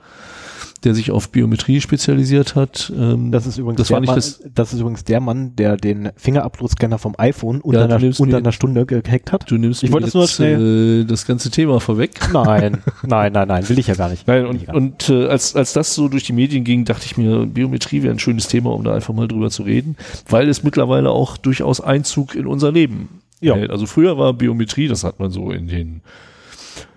der 0.85 0.95
sich 0.95 1.11
auf 1.11 1.31
Biometrie 1.31 1.81
spezialisiert 1.81 2.55
hat. 2.55 2.93
Ähm, 2.97 3.33
das 3.33 3.49
ist 3.49 3.59
übrigens 3.59 3.79
das 3.79 3.89
der 3.89 4.01
Mann, 4.01 4.15
das- 4.15 4.41
das 4.55 4.73
ist 4.73 4.79
übrigens 4.79 5.03
der 5.03 5.19
Mann, 5.19 5.57
der 5.57 5.77
den 5.77 6.11
Fingerabdruckscanner 6.15 6.99
vom 6.99 7.17
iPhone 7.19 7.61
unter, 7.61 7.89
Ja, 7.89 7.97
einer, 7.97 8.21
unter 8.21 8.37
einer 8.37 8.53
Stunde 8.53 8.87
gehackt 8.87 9.33
hat. 9.33 9.51
du 9.51 9.57
nimmst 9.59 9.83
Ich 9.83 9.91
wollte 9.91 10.07
es 10.07 10.15
nur 10.15 10.23
jetzt, 10.23 10.39
äh, 10.39 11.05
das 11.05 11.27
ganze 11.27 11.51
Thema 11.51 11.81
vorweg. 11.81 12.21
Nein, 12.33 12.79
nein, 13.05 13.33
nein, 13.33 13.49
nein, 13.49 13.69
will 13.69 13.79
ich 13.81 13.89
ja 13.89 13.95
gar 13.97 14.09
nicht. 14.09 14.29
Nein, 14.29 14.47
und, 14.47 14.69
und 14.69 15.09
äh, 15.11 15.27
als, 15.27 15.57
als 15.57 15.73
das 15.73 15.97
so 15.97 16.07
durch 16.09 16.23
die 16.23 16.33
Medien 16.33 16.63
ging, 16.63 16.85
dachte 16.85 17.07
ich 17.07 17.17
mir, 17.17 17.45
Biometrie 17.47 18.05
wäre 18.05 18.15
ein 18.15 18.21
schönes 18.21 18.47
Thema, 18.47 18.71
um 18.73 18.85
da 18.85 18.95
einfach 18.95 19.13
mal 19.15 19.27
drüber 19.27 19.51
zu 19.51 19.65
reden, 19.65 19.97
weil 20.29 20.49
es 20.49 20.63
mittlerweile 20.63 21.11
auch 21.11 21.37
durchaus 21.39 21.81
Einzug 21.81 22.37
in 22.37 22.47
unser 22.47 22.71
Leben 22.71 23.09
Ja. 23.41 23.55
Also 23.55 23.87
früher 23.87 24.19
war 24.19 24.33
Biometrie, 24.33 24.89
das 24.89 25.05
hat 25.05 25.21
man 25.21 25.31
so 25.31 25.51
in 25.51 25.69
den 25.69 26.03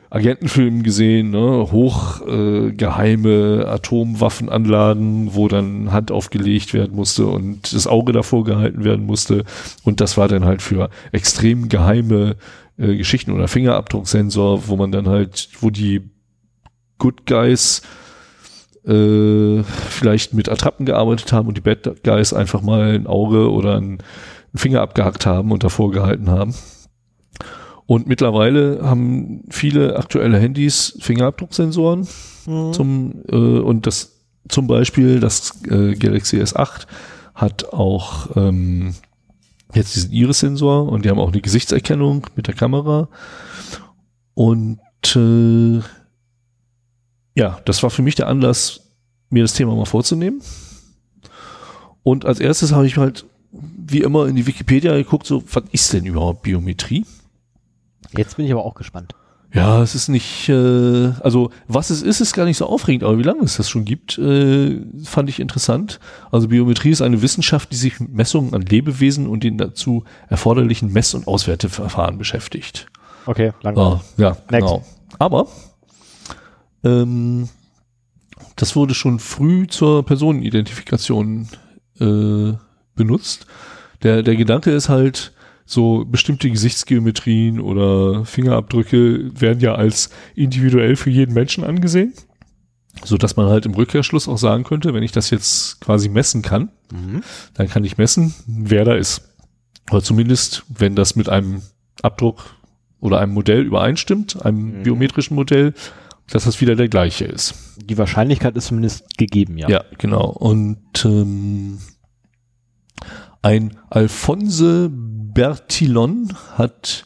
Agentenfilmen 0.10 0.84
gesehen, 0.84 1.30
ne? 1.30 1.72
hochgeheime 1.72 3.64
äh, 3.64 3.66
Atomwaffenanlagen, 3.66 5.34
wo 5.36 5.48
dann 5.48 5.94
Hand 5.94 6.12
aufgelegt 6.12 6.74
werden 6.74 6.96
musste 6.96 7.28
und 7.28 7.74
das 7.74 7.88
Auge 7.88 8.12
davor 8.12 8.44
gehalten 8.44 8.84
werden 8.84 9.06
musste. 9.06 9.46
Und 9.84 10.02
das 10.02 10.18
war 10.18 10.28
dann 10.28 10.44
halt 10.44 10.62
für 10.62 10.90
extrem 11.14 11.70
geheime 11.70 12.36
äh, 12.78 12.98
Geschichten 12.98 13.32
oder 13.32 13.48
Fingerabdrucksensor, 13.48 14.68
wo 14.68 14.76
man 14.76 14.92
dann 14.92 15.08
halt, 15.08 15.48
wo 15.62 15.70
die 15.70 16.02
Good 16.98 17.26
Guys 17.26 17.82
äh, 18.86 19.64
vielleicht 19.64 20.34
mit 20.34 20.50
Attrappen 20.50 20.86
gearbeitet 20.86 21.32
haben 21.32 21.48
und 21.48 21.56
die 21.56 21.62
Bad 21.62 22.04
Guys 22.04 22.34
einfach 22.34 22.62
mal 22.62 22.96
ein 22.96 23.08
Auge 23.08 23.50
oder 23.50 23.78
ein, 23.78 24.00
einen 24.54 24.60
Finger 24.60 24.82
abgehackt 24.82 25.26
haben 25.26 25.52
und 25.52 25.64
davor 25.64 25.92
gehalten 25.92 26.30
haben. 26.30 26.54
Und 27.86 28.08
mittlerweile 28.08 28.80
haben 28.84 29.44
viele 29.50 29.98
aktuelle 29.98 30.40
Handys 30.40 30.98
Fingerabdrucksensoren 31.02 32.08
mhm. 32.46 32.74
zum 32.74 33.24
äh, 33.30 33.36
und 33.36 33.86
das 33.88 34.22
zum 34.48 34.68
Beispiel 34.68 35.20
das 35.20 35.62
äh, 35.66 35.96
Galaxy 35.96 36.42
S8 36.42 36.88
hat 37.36 37.74
auch 37.74 38.36
ähm, 38.36 38.94
jetzt 39.74 39.96
diesen 39.96 40.12
Iris-Sensor 40.12 40.90
und 40.90 41.06
die 41.06 41.10
haben 41.10 41.20
auch 41.20 41.32
eine 41.32 41.42
Gesichtserkennung 41.42 42.28
mit 42.36 42.48
der 42.48 42.56
Kamera. 42.56 43.10
Und 44.34 44.80
äh, 45.16 45.82
ja, 47.36 47.60
das 47.66 47.84
war 47.84 47.90
für 47.90 48.02
mich 48.02 48.16
der 48.16 48.28
Anlass, 48.28 48.92
mir 49.30 49.44
das 49.44 49.54
Thema 49.54 49.76
mal 49.76 49.86
vorzunehmen. 49.86 50.42
Und 52.04 52.26
als 52.26 52.40
erstes 52.40 52.74
habe 52.74 52.88
ich 52.88 52.98
halt 52.98 53.26
wie 53.52 54.02
immer 54.02 54.28
in 54.28 54.36
die 54.36 54.48
Wikipedia 54.48 54.94
geguckt, 54.96 55.28
so, 55.28 55.44
was 55.52 55.64
ist 55.72 55.94
denn 55.94 56.06
überhaupt 56.06 56.44
Biometrie? 56.44 57.06
Jetzt 58.16 58.38
bin 58.38 58.46
ich 58.46 58.52
aber 58.52 58.66
auch 58.66 58.76
gespannt. 58.76 59.14
Ja, 59.54 59.82
es 59.82 59.96
ist 59.96 60.08
nicht, 60.08 60.48
äh, 60.48 61.12
also 61.22 61.50
was 61.68 61.90
es 61.90 62.02
ist, 62.02 62.22
ist 62.22 62.34
gar 62.34 62.46
nicht 62.46 62.56
so 62.56 62.68
aufregend, 62.68 63.04
aber 63.04 63.18
wie 63.18 63.24
lange 63.24 63.44
es 63.44 63.58
das 63.58 63.70
schon 63.70 63.84
gibt, 63.84 64.18
äh, 64.18 64.80
fand 65.04 65.30
ich 65.30 65.42
interessant. 65.42 66.00
Also 66.32 66.48
Biometrie 66.48 66.92
ist 66.92 67.02
eine 67.02 67.22
Wissenschaft, 67.22 67.72
die 67.74 67.76
sich 67.76 68.00
mit 68.00 68.14
Messungen 68.14 68.54
an 68.54 68.62
Lebewesen 68.62 69.28
und 69.28 69.44
den 69.44 69.58
dazu 69.58 70.06
erforderlichen 70.30 70.94
Mess- 70.94 71.14
und 71.14 71.28
Auswerteverfahren 71.28 72.18
beschäftigt. 72.18 72.88
Okay, 73.26 73.52
langweilig. 73.62 74.00
Ah, 74.00 74.22
ja, 74.22 74.38
Next. 74.50 74.68
genau. 74.68 74.86
Aber 75.20 75.48
ähm, 76.86 77.50
das 78.56 78.78
wurde 78.78 78.94
schon 78.94 79.20
früh 79.20 79.68
zur 79.68 80.06
Personenidentifikation 80.06 81.50
äh, 82.00 82.54
benutzt. 82.96 83.46
Der, 84.04 84.24
der 84.24 84.36
Gedanke 84.36 84.72
ist 84.72 84.90
halt, 84.90 85.34
so 85.72 86.04
bestimmte 86.06 86.50
Gesichtsgeometrien 86.50 87.60
oder 87.60 88.26
Fingerabdrücke 88.26 89.32
werden 89.40 89.62
ja 89.62 89.76
als 89.76 90.10
individuell 90.36 90.98
für 90.98 91.10
jeden 91.10 91.34
Menschen 91.34 91.64
angesehen. 91.64 92.14
So 93.06 93.18
dass 93.18 93.38
man 93.38 93.48
halt 93.48 93.66
im 93.66 93.74
Rückkehrschluss 93.74 94.28
auch 94.28 94.38
sagen 94.38 94.66
könnte, 94.66 94.94
wenn 94.94 95.02
ich 95.02 95.14
das 95.14 95.30
jetzt 95.30 95.80
quasi 95.80 96.10
messen 96.10 96.42
kann, 96.42 96.72
mhm. 96.92 97.24
dann 97.54 97.70
kann 97.70 97.86
ich 97.86 97.98
messen, 97.98 98.36
wer 98.46 98.84
da 98.84 98.96
ist. 98.96 99.34
Oder 99.90 100.04
zumindest, 100.04 100.64
wenn 100.68 100.96
das 100.96 101.16
mit 101.16 101.30
einem 101.30 101.62
Abdruck 102.02 102.56
oder 103.00 103.20
einem 103.20 103.34
Modell 103.34 103.62
übereinstimmt, 103.62 104.46
einem 104.46 104.80
mhm. 104.80 104.84
biometrischen 104.84 105.36
Modell, 105.36 105.74
dass 106.30 106.44
das 106.44 106.60
wieder 106.60 106.76
der 106.76 106.90
gleiche 106.90 107.26
ist. 107.26 107.56
Die 107.78 107.98
Wahrscheinlichkeit 107.98 108.58
ist 108.58 108.68
zumindest 108.68 109.18
gegeben, 109.18 109.58
ja. 109.58 109.70
Ja, 109.70 109.84
genau. 109.98 110.26
Und 110.30 111.06
ähm, 111.06 111.80
ein 113.42 113.78
Alphonse 113.90 114.90
Bertillon 114.92 116.34
hat 116.58 117.06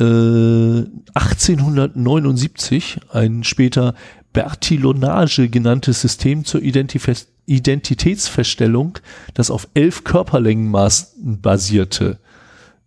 äh, 0.00 0.84
1879 1.14 3.00
ein 3.10 3.44
später 3.44 3.94
Bertillonage 4.32 5.48
genanntes 5.48 6.00
System 6.00 6.44
zur 6.44 6.62
Identif 6.62 7.08
Identitätsfeststellung, 7.44 8.98
das 9.34 9.50
auf 9.50 9.68
elf 9.74 10.04
Körperlängenmaßen 10.04 11.40
basierte, 11.40 12.20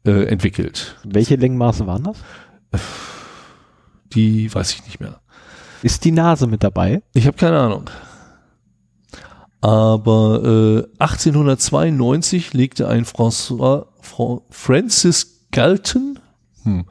äh, 0.05 0.23
entwickelt. 0.27 0.95
Welche 1.03 1.35
Längenmaße 1.35 1.85
waren 1.85 2.05
das? 2.05 2.17
Die 4.13 4.53
weiß 4.53 4.73
ich 4.75 4.85
nicht 4.85 5.01
mehr. 5.01 5.19
Ist 5.83 6.05
die 6.05 6.11
Nase 6.11 6.47
mit 6.47 6.63
dabei? 6.63 7.03
Ich 7.13 7.27
habe 7.27 7.35
keine 7.35 7.59
Ahnung. 7.59 7.89
Aber 9.65 10.43
äh, 10.43 10.87
1892 10.99 12.53
legte 12.53 12.87
ein 12.87 13.03
François 13.03 13.87
Francis 14.51 15.47
Galton 15.49 16.19
hm, 16.61 16.85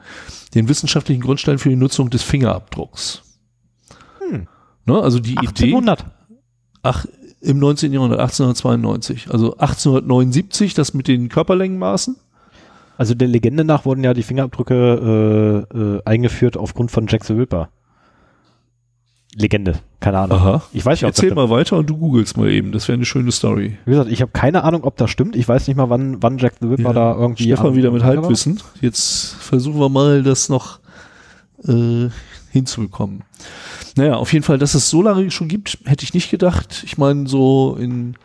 den 0.57 0.68
wissenschaftlichen 0.68 1.22
Grundstein 1.22 1.59
für 1.59 1.68
die 1.68 1.77
Nutzung 1.77 2.11
des 2.11 2.25
Fingerabdrucks. 2.25 3.22
Hm. 4.18 4.49
Ne, 4.87 5.01
also 5.01 5.20
die 5.20 5.39
1800. 5.39 6.01
Idee. 6.01 6.11
Ach, 6.83 7.07
im 7.41 7.61
19. 7.61 7.93
Jahrhundert, 7.93 8.18
1892. 8.18 9.31
Also 9.31 9.53
1879, 9.53 10.75
das 10.75 10.95
mit 10.95 11.07
den 11.07 11.29
Körperlängenmaßen. 11.29 12.16
Also 12.97 13.14
der 13.14 13.29
Legende 13.29 13.62
nach 13.62 13.85
wurden 13.85 14.03
ja 14.03 14.14
die 14.14 14.25
Fingerabdrücke 14.25 15.68
äh, 15.72 15.79
äh, 15.79 16.03
eingeführt 16.05 16.57
aufgrund 16.57 16.91
von 16.91 17.07
Jack 17.07 17.25
the 17.25 17.35
Ripper. 17.35 17.68
Legende, 19.37 19.80
keine 20.01 20.18
Ahnung. 20.18 20.39
Aha. 20.39 20.62
Ich 20.72 20.85
weiß 20.85 20.99
nicht, 20.99 21.05
ob 21.05 21.09
Erzähl 21.09 21.35
mal 21.35 21.51
weiter 21.51 21.76
und 21.76 21.91
du 21.91 21.97
googelst 21.97 22.37
mal 22.37 22.51
eben. 22.51 22.70
Das 22.72 22.87
wäre 22.87 22.95
eine 22.95 23.05
schöne 23.05 23.32
Story. 23.32 23.76
Wie 23.85 23.91
gesagt, 23.91 24.11
ich 24.11 24.20
habe 24.20 24.30
keine 24.32 24.62
Ahnung, 24.62 24.85
ob 24.85 24.97
das 24.97 25.11
stimmt. 25.11 25.35
Ich 25.35 25.49
weiß 25.49 25.66
nicht 25.66 25.76
mal, 25.76 25.91
wann, 25.91 26.22
wann 26.22 26.39
Jack 26.39 26.55
the 26.61 26.68
Ripper 26.68 26.82
ja. 26.82 26.93
da 26.93 27.14
irgendwie. 27.14 27.45
Stefan 27.45 27.74
wieder 27.74 27.91
mit 27.91 28.05
Halbwissen. 28.05 28.61
Jetzt 28.80 29.35
versuchen 29.35 29.80
wir 29.80 29.89
mal, 29.89 30.22
das 30.22 30.49
noch 30.49 30.78
äh, 31.66 32.09
hinzubekommen. 32.53 33.24
Naja, 33.97 34.14
auf 34.14 34.32
jeden 34.32 34.45
Fall, 34.45 34.59
dass 34.59 34.74
es 34.74 34.89
so 34.89 35.03
lange 35.03 35.30
schon 35.30 35.49
gibt, 35.49 35.78
hätte 35.85 36.05
ich 36.05 36.14
nicht 36.14 36.30
gedacht. 36.30 36.82
Ich 36.85 36.99
meine, 36.99 37.26
so 37.26 37.76
in 37.78 38.16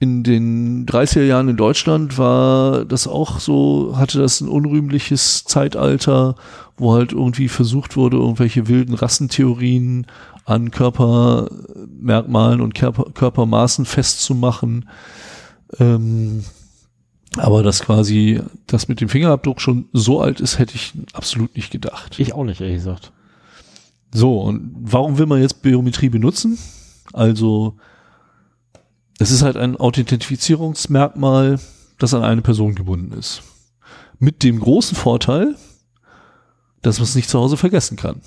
in 0.00 0.22
den 0.22 0.86
30er 0.86 1.24
Jahren 1.24 1.48
in 1.48 1.56
Deutschland 1.56 2.18
war 2.18 2.84
das 2.84 3.08
auch 3.08 3.40
so, 3.40 3.96
hatte 3.96 4.18
das 4.18 4.40
ein 4.40 4.48
unrühmliches 4.48 5.44
Zeitalter, 5.44 6.36
wo 6.76 6.92
halt 6.92 7.12
irgendwie 7.12 7.48
versucht 7.48 7.96
wurde, 7.96 8.16
irgendwelche 8.16 8.68
wilden 8.68 8.94
Rassentheorien 8.94 10.06
an 10.44 10.70
Körpermerkmalen 10.70 12.60
und 12.60 12.74
Körper, 12.74 13.10
Körpermaßen 13.12 13.84
festzumachen. 13.84 14.88
Ähm, 15.80 16.44
aber 17.36 17.62
dass 17.62 17.80
quasi 17.80 18.40
das 18.66 18.88
mit 18.88 19.00
dem 19.00 19.08
Fingerabdruck 19.08 19.60
schon 19.60 19.88
so 19.92 20.20
alt 20.20 20.40
ist, 20.40 20.58
hätte 20.58 20.76
ich 20.76 20.92
absolut 21.12 21.56
nicht 21.56 21.70
gedacht. 21.70 22.18
Ich 22.18 22.34
auch 22.34 22.44
nicht, 22.44 22.60
ehrlich 22.60 22.76
gesagt. 22.76 23.12
So, 24.12 24.40
und 24.40 24.74
warum 24.80 25.18
will 25.18 25.26
man 25.26 25.42
jetzt 25.42 25.60
Biometrie 25.60 26.08
benutzen? 26.08 26.56
Also 27.12 27.76
es 29.18 29.30
ist 29.30 29.42
halt 29.42 29.56
ein 29.56 29.76
Authentifizierungsmerkmal, 29.76 31.58
das 31.98 32.14
an 32.14 32.22
eine 32.22 32.42
Person 32.42 32.74
gebunden 32.74 33.12
ist. 33.12 33.42
Mit 34.18 34.42
dem 34.42 34.60
großen 34.60 34.96
Vorteil, 34.96 35.56
dass 36.82 36.98
man 36.98 37.04
es 37.04 37.14
nicht 37.14 37.28
zu 37.28 37.38
Hause 37.38 37.56
vergessen 37.56 37.96
kann. 37.96 38.20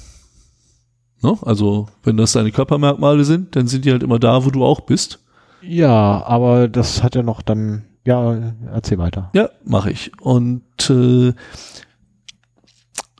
Ne? 1.23 1.37
Also, 1.43 1.87
wenn 2.03 2.17
das 2.17 2.33
deine 2.33 2.51
Körpermerkmale 2.51 3.23
sind, 3.23 3.55
dann 3.55 3.67
sind 3.67 3.85
die 3.85 3.91
halt 3.91 4.03
immer 4.03 4.19
da, 4.19 4.45
wo 4.45 4.49
du 4.49 4.65
auch 4.65 4.81
bist. 4.81 5.19
Ja, 5.61 6.23
aber 6.25 6.67
das 6.67 7.03
hat 7.03 7.15
ja 7.15 7.23
noch 7.23 7.41
dann, 7.41 7.83
ja, 8.05 8.53
erzähl 8.73 8.97
weiter. 8.97 9.29
Ja, 9.33 9.49
mache 9.63 9.91
ich. 9.91 10.11
Und 10.19 10.63
äh, 10.89 11.33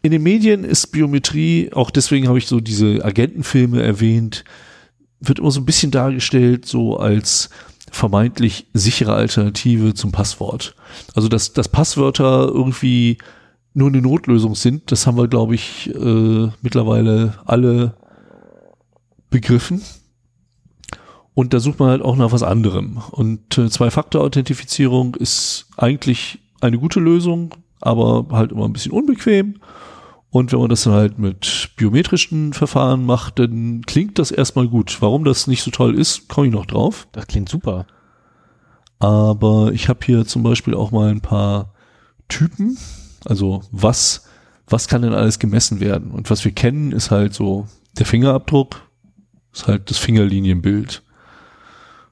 in 0.01 0.11
den 0.11 0.24
Medien 0.24 0.63
ist 0.63 0.88
Biometrie, 0.88 1.72
auch 1.74 1.91
deswegen 1.91 2.28
habe 2.28 2.39
ich 2.39 2.47
so 2.47 2.59
diese 2.59 3.05
Agentenfilme 3.05 3.82
erwähnt, 3.82 4.43
wird 5.22 5.39
immer 5.39 5.51
so 5.51 5.61
ein 5.61 5.65
bisschen 5.65 5.91
dargestellt, 5.91 6.65
so 6.65 6.97
als 6.97 7.49
vermeintlich 7.91 8.67
sichere 8.74 9.13
Alternative 9.13 9.93
zum 9.93 10.11
Passwort. 10.11 10.76
Also 11.13 11.28
dass, 11.28 11.53
dass 11.53 11.69
Passwörter 11.69 12.47
irgendwie 12.47 13.17
nur 13.74 13.89
eine 13.89 14.01
Notlösung 14.01 14.55
sind, 14.55 14.91
das 14.91 15.07
haben 15.07 15.17
wir, 15.17 15.28
glaube 15.28 15.55
ich, 15.55 15.93
äh, 15.93 16.49
mittlerweile 16.61 17.36
alle 17.45 17.93
begriffen. 19.30 19.82
Und 21.34 21.53
da 21.53 21.59
sucht 21.59 21.80
man 21.80 21.89
halt 21.89 22.01
auch 22.01 22.17
nach 22.17 22.34
was 22.34 22.43
anderem. 22.43 23.01
Und 23.11 23.57
äh, 23.57 23.69
Zwei-Faktor-Authentifizierung 23.69 25.15
ist 25.15 25.67
eigentlich 25.78 26.39
eine 26.59 26.78
gute 26.78 26.99
Lösung, 26.99 27.55
aber 27.80 28.28
halt 28.32 28.51
immer 28.51 28.65
ein 28.65 28.74
bisschen 28.74 28.91
unbequem. 28.91 29.55
Und 30.32 30.53
wenn 30.53 30.59
man 30.59 30.69
das 30.69 30.84
dann 30.84 30.93
halt 30.93 31.19
mit 31.19 31.71
biometrischen 31.75 32.53
Verfahren 32.53 33.05
macht, 33.05 33.38
dann 33.38 33.82
klingt 33.86 34.17
das 34.17 34.32
erstmal 34.32 34.67
gut. 34.67 34.97
Warum 35.01 35.25
das 35.25 35.45
nicht 35.45 35.61
so 35.61 35.71
toll 35.71 35.99
ist, 35.99 36.29
komme 36.29 36.47
ich 36.47 36.53
noch 36.53 36.65
drauf. 36.65 37.07
Das 37.11 37.27
klingt 37.27 37.49
super. 37.49 37.86
Aber 38.99 39.71
ich 39.73 39.89
habe 39.89 39.99
hier 40.05 40.25
zum 40.25 40.41
Beispiel 40.41 40.73
auch 40.73 40.91
mal 40.91 41.09
ein 41.09 41.21
paar 41.21 41.73
Typen. 42.29 42.77
Also 43.25 43.61
was, 43.71 44.25
was 44.67 44.88
kann 44.88 45.01
denn 45.01 45.13
alles 45.13 45.38
gemessen 45.38 45.82
werden? 45.82 46.11
Und 46.11 46.29
was 46.29 46.45
wir 46.45 46.53
kennen, 46.53 46.93
ist 46.93 47.11
halt 47.11 47.34
so 47.34 47.67
der 47.97 48.05
Fingerabdruck, 48.05 48.82
ist 49.53 49.67
halt 49.67 49.89
das 49.89 49.97
Fingerlinienbild. 49.97 51.03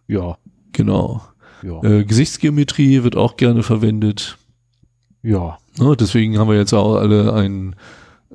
Ja. 0.08 0.38
Genau. 0.74 1.22
Ja. 1.64 1.82
Äh, 1.84 2.04
Gesichtsgeometrie 2.04 3.04
wird 3.04 3.16
auch 3.16 3.38
gerne 3.38 3.64
verwendet. 3.64 4.38
Ja. 5.22 5.58
Ne, 5.78 5.96
deswegen 5.96 6.38
haben 6.38 6.50
wir 6.50 6.58
jetzt 6.58 6.74
auch 6.74 6.96
alle 6.96 7.34
ein 7.34 7.76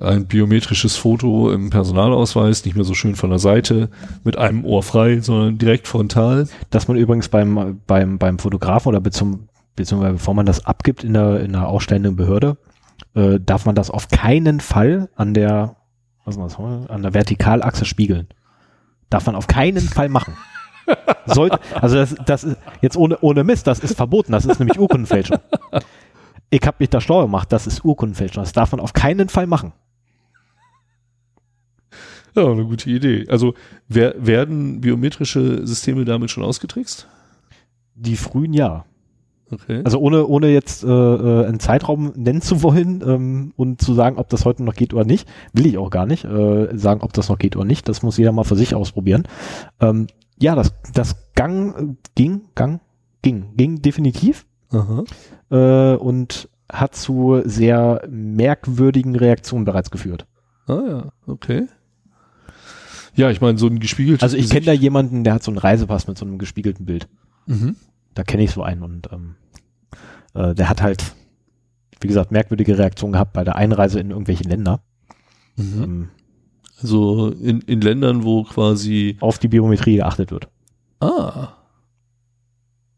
ein 0.00 0.26
biometrisches 0.26 0.96
Foto 0.96 1.50
im 1.52 1.70
Personalausweis, 1.70 2.64
nicht 2.64 2.74
mehr 2.74 2.84
so 2.84 2.94
schön 2.94 3.14
von 3.14 3.30
der 3.30 3.38
Seite, 3.38 3.90
mit 4.24 4.36
einem 4.36 4.64
Ohr 4.64 4.82
frei, 4.82 5.20
sondern 5.20 5.58
direkt 5.58 5.86
frontal. 5.86 6.48
Dass 6.70 6.88
man 6.88 6.96
übrigens 6.96 7.28
beim, 7.28 7.80
beim, 7.86 8.18
beim 8.18 8.38
Fotografen 8.38 8.88
oder 8.88 9.00
beziehungsweise 9.00 10.12
bevor 10.12 10.34
man 10.34 10.46
das 10.46 10.66
abgibt 10.66 11.04
in 11.04 11.14
der, 11.14 11.40
in 11.40 11.52
der 11.52 11.68
ausstellenden 11.68 12.16
Behörde, 12.16 12.56
äh, 13.14 13.38
darf 13.40 13.66
man 13.66 13.74
das 13.74 13.90
auf 13.90 14.08
keinen 14.08 14.60
Fall 14.60 15.08
an 15.14 15.34
der, 15.34 15.76
was 16.24 16.36
ist 16.36 16.58
das, 16.58 16.58
an 16.58 17.02
der 17.02 17.14
Vertikalachse 17.14 17.84
spiegeln. 17.84 18.28
Darf 19.10 19.26
man 19.26 19.36
auf 19.36 19.46
keinen 19.46 19.80
Fall 19.80 20.08
machen. 20.08 20.34
Sollte, 21.26 21.60
also 21.80 21.96
das, 21.96 22.14
das 22.26 22.44
ist 22.44 22.56
jetzt 22.82 22.96
ohne, 22.96 23.18
ohne 23.20 23.44
Mist, 23.44 23.66
das 23.66 23.78
ist 23.78 23.96
verboten, 23.96 24.32
das 24.32 24.44
ist 24.44 24.58
nämlich 24.58 24.78
Urkundenfälschung. 24.78 25.38
Ich 26.50 26.60
habe 26.66 26.76
mich 26.80 26.90
da 26.90 27.00
schlau 27.00 27.22
gemacht, 27.22 27.50
das 27.52 27.66
ist 27.66 27.84
Urkundenfälschung, 27.84 28.42
das 28.42 28.52
darf 28.52 28.72
man 28.72 28.80
auf 28.80 28.92
keinen 28.92 29.28
Fall 29.28 29.46
machen. 29.46 29.72
Ja, 32.34 32.50
eine 32.50 32.64
gute 32.64 32.90
Idee. 32.90 33.26
Also 33.28 33.54
wer, 33.88 34.14
werden 34.18 34.80
biometrische 34.80 35.66
Systeme 35.66 36.04
damit 36.04 36.30
schon 36.30 36.42
ausgetrickst? 36.42 37.08
Die 37.94 38.16
frühen 38.16 38.52
ja. 38.52 38.84
Okay. 39.50 39.82
Also 39.84 39.98
ohne, 39.98 40.26
ohne 40.26 40.48
jetzt 40.48 40.82
äh, 40.84 40.88
äh, 40.88 41.46
einen 41.46 41.60
Zeitraum 41.60 42.12
nennen 42.16 42.40
zu 42.40 42.62
wollen 42.62 43.02
ähm, 43.06 43.52
und 43.56 43.80
zu 43.80 43.94
sagen, 43.94 44.16
ob 44.18 44.28
das 44.30 44.44
heute 44.44 44.64
noch 44.64 44.74
geht 44.74 44.94
oder 44.94 45.04
nicht, 45.04 45.28
will 45.52 45.66
ich 45.66 45.78
auch 45.78 45.90
gar 45.90 46.06
nicht 46.06 46.24
äh, 46.24 46.76
sagen, 46.76 47.02
ob 47.02 47.12
das 47.12 47.28
noch 47.28 47.38
geht 47.38 47.54
oder 47.54 47.64
nicht. 47.64 47.88
Das 47.88 48.02
muss 48.02 48.16
jeder 48.16 48.32
mal 48.32 48.44
für 48.44 48.56
sich 48.56 48.74
ausprobieren. 48.74 49.24
Ähm, 49.80 50.08
ja, 50.40 50.56
das, 50.56 50.74
das 50.92 51.32
Gang 51.34 51.98
ging, 52.14 52.42
Gang, 52.54 52.80
ging, 53.22 53.56
ging 53.56 53.82
definitiv 53.82 54.46
Aha. 54.70 55.04
äh, 55.50 55.96
und 55.96 56.48
hat 56.72 56.96
zu 56.96 57.42
sehr 57.44 58.02
merkwürdigen 58.08 59.14
Reaktionen 59.14 59.64
bereits 59.64 59.90
geführt. 59.90 60.26
Ah 60.66 60.82
ja, 60.88 61.12
okay. 61.26 61.66
Ja, 63.16 63.30
ich 63.30 63.40
meine, 63.40 63.58
so 63.58 63.66
ein 63.66 63.78
gespiegeltes 63.80 64.22
Also 64.22 64.36
ich 64.36 64.50
kenne 64.50 64.66
da 64.66 64.72
jemanden, 64.72 65.24
der 65.24 65.34
hat 65.34 65.42
so 65.42 65.50
einen 65.50 65.58
Reisepass 65.58 66.06
mit 66.08 66.18
so 66.18 66.24
einem 66.24 66.38
gespiegelten 66.38 66.84
Bild. 66.86 67.08
Mhm. 67.46 67.76
Da 68.14 68.22
kenne 68.24 68.42
ich 68.44 68.50
so 68.52 68.62
einen 68.62 68.82
und 68.82 69.08
ähm, 69.12 69.34
äh, 70.34 70.54
der 70.54 70.68
hat 70.68 70.82
halt, 70.82 71.14
wie 72.00 72.08
gesagt, 72.08 72.32
merkwürdige 72.32 72.76
Reaktionen 72.78 73.12
gehabt 73.12 73.32
bei 73.32 73.44
der 73.44 73.56
Einreise 73.56 74.00
in 74.00 74.10
irgendwelche 74.10 74.44
Länder. 74.44 74.80
Mhm. 75.56 75.82
Ähm, 75.82 76.08
Also 76.80 77.28
in, 77.30 77.60
in 77.62 77.80
Ländern, 77.80 78.24
wo 78.24 78.42
quasi. 78.44 79.16
auf 79.20 79.38
die 79.38 79.48
Biometrie 79.48 79.96
geachtet 79.96 80.30
wird. 80.30 80.48
Ah. 81.00 81.48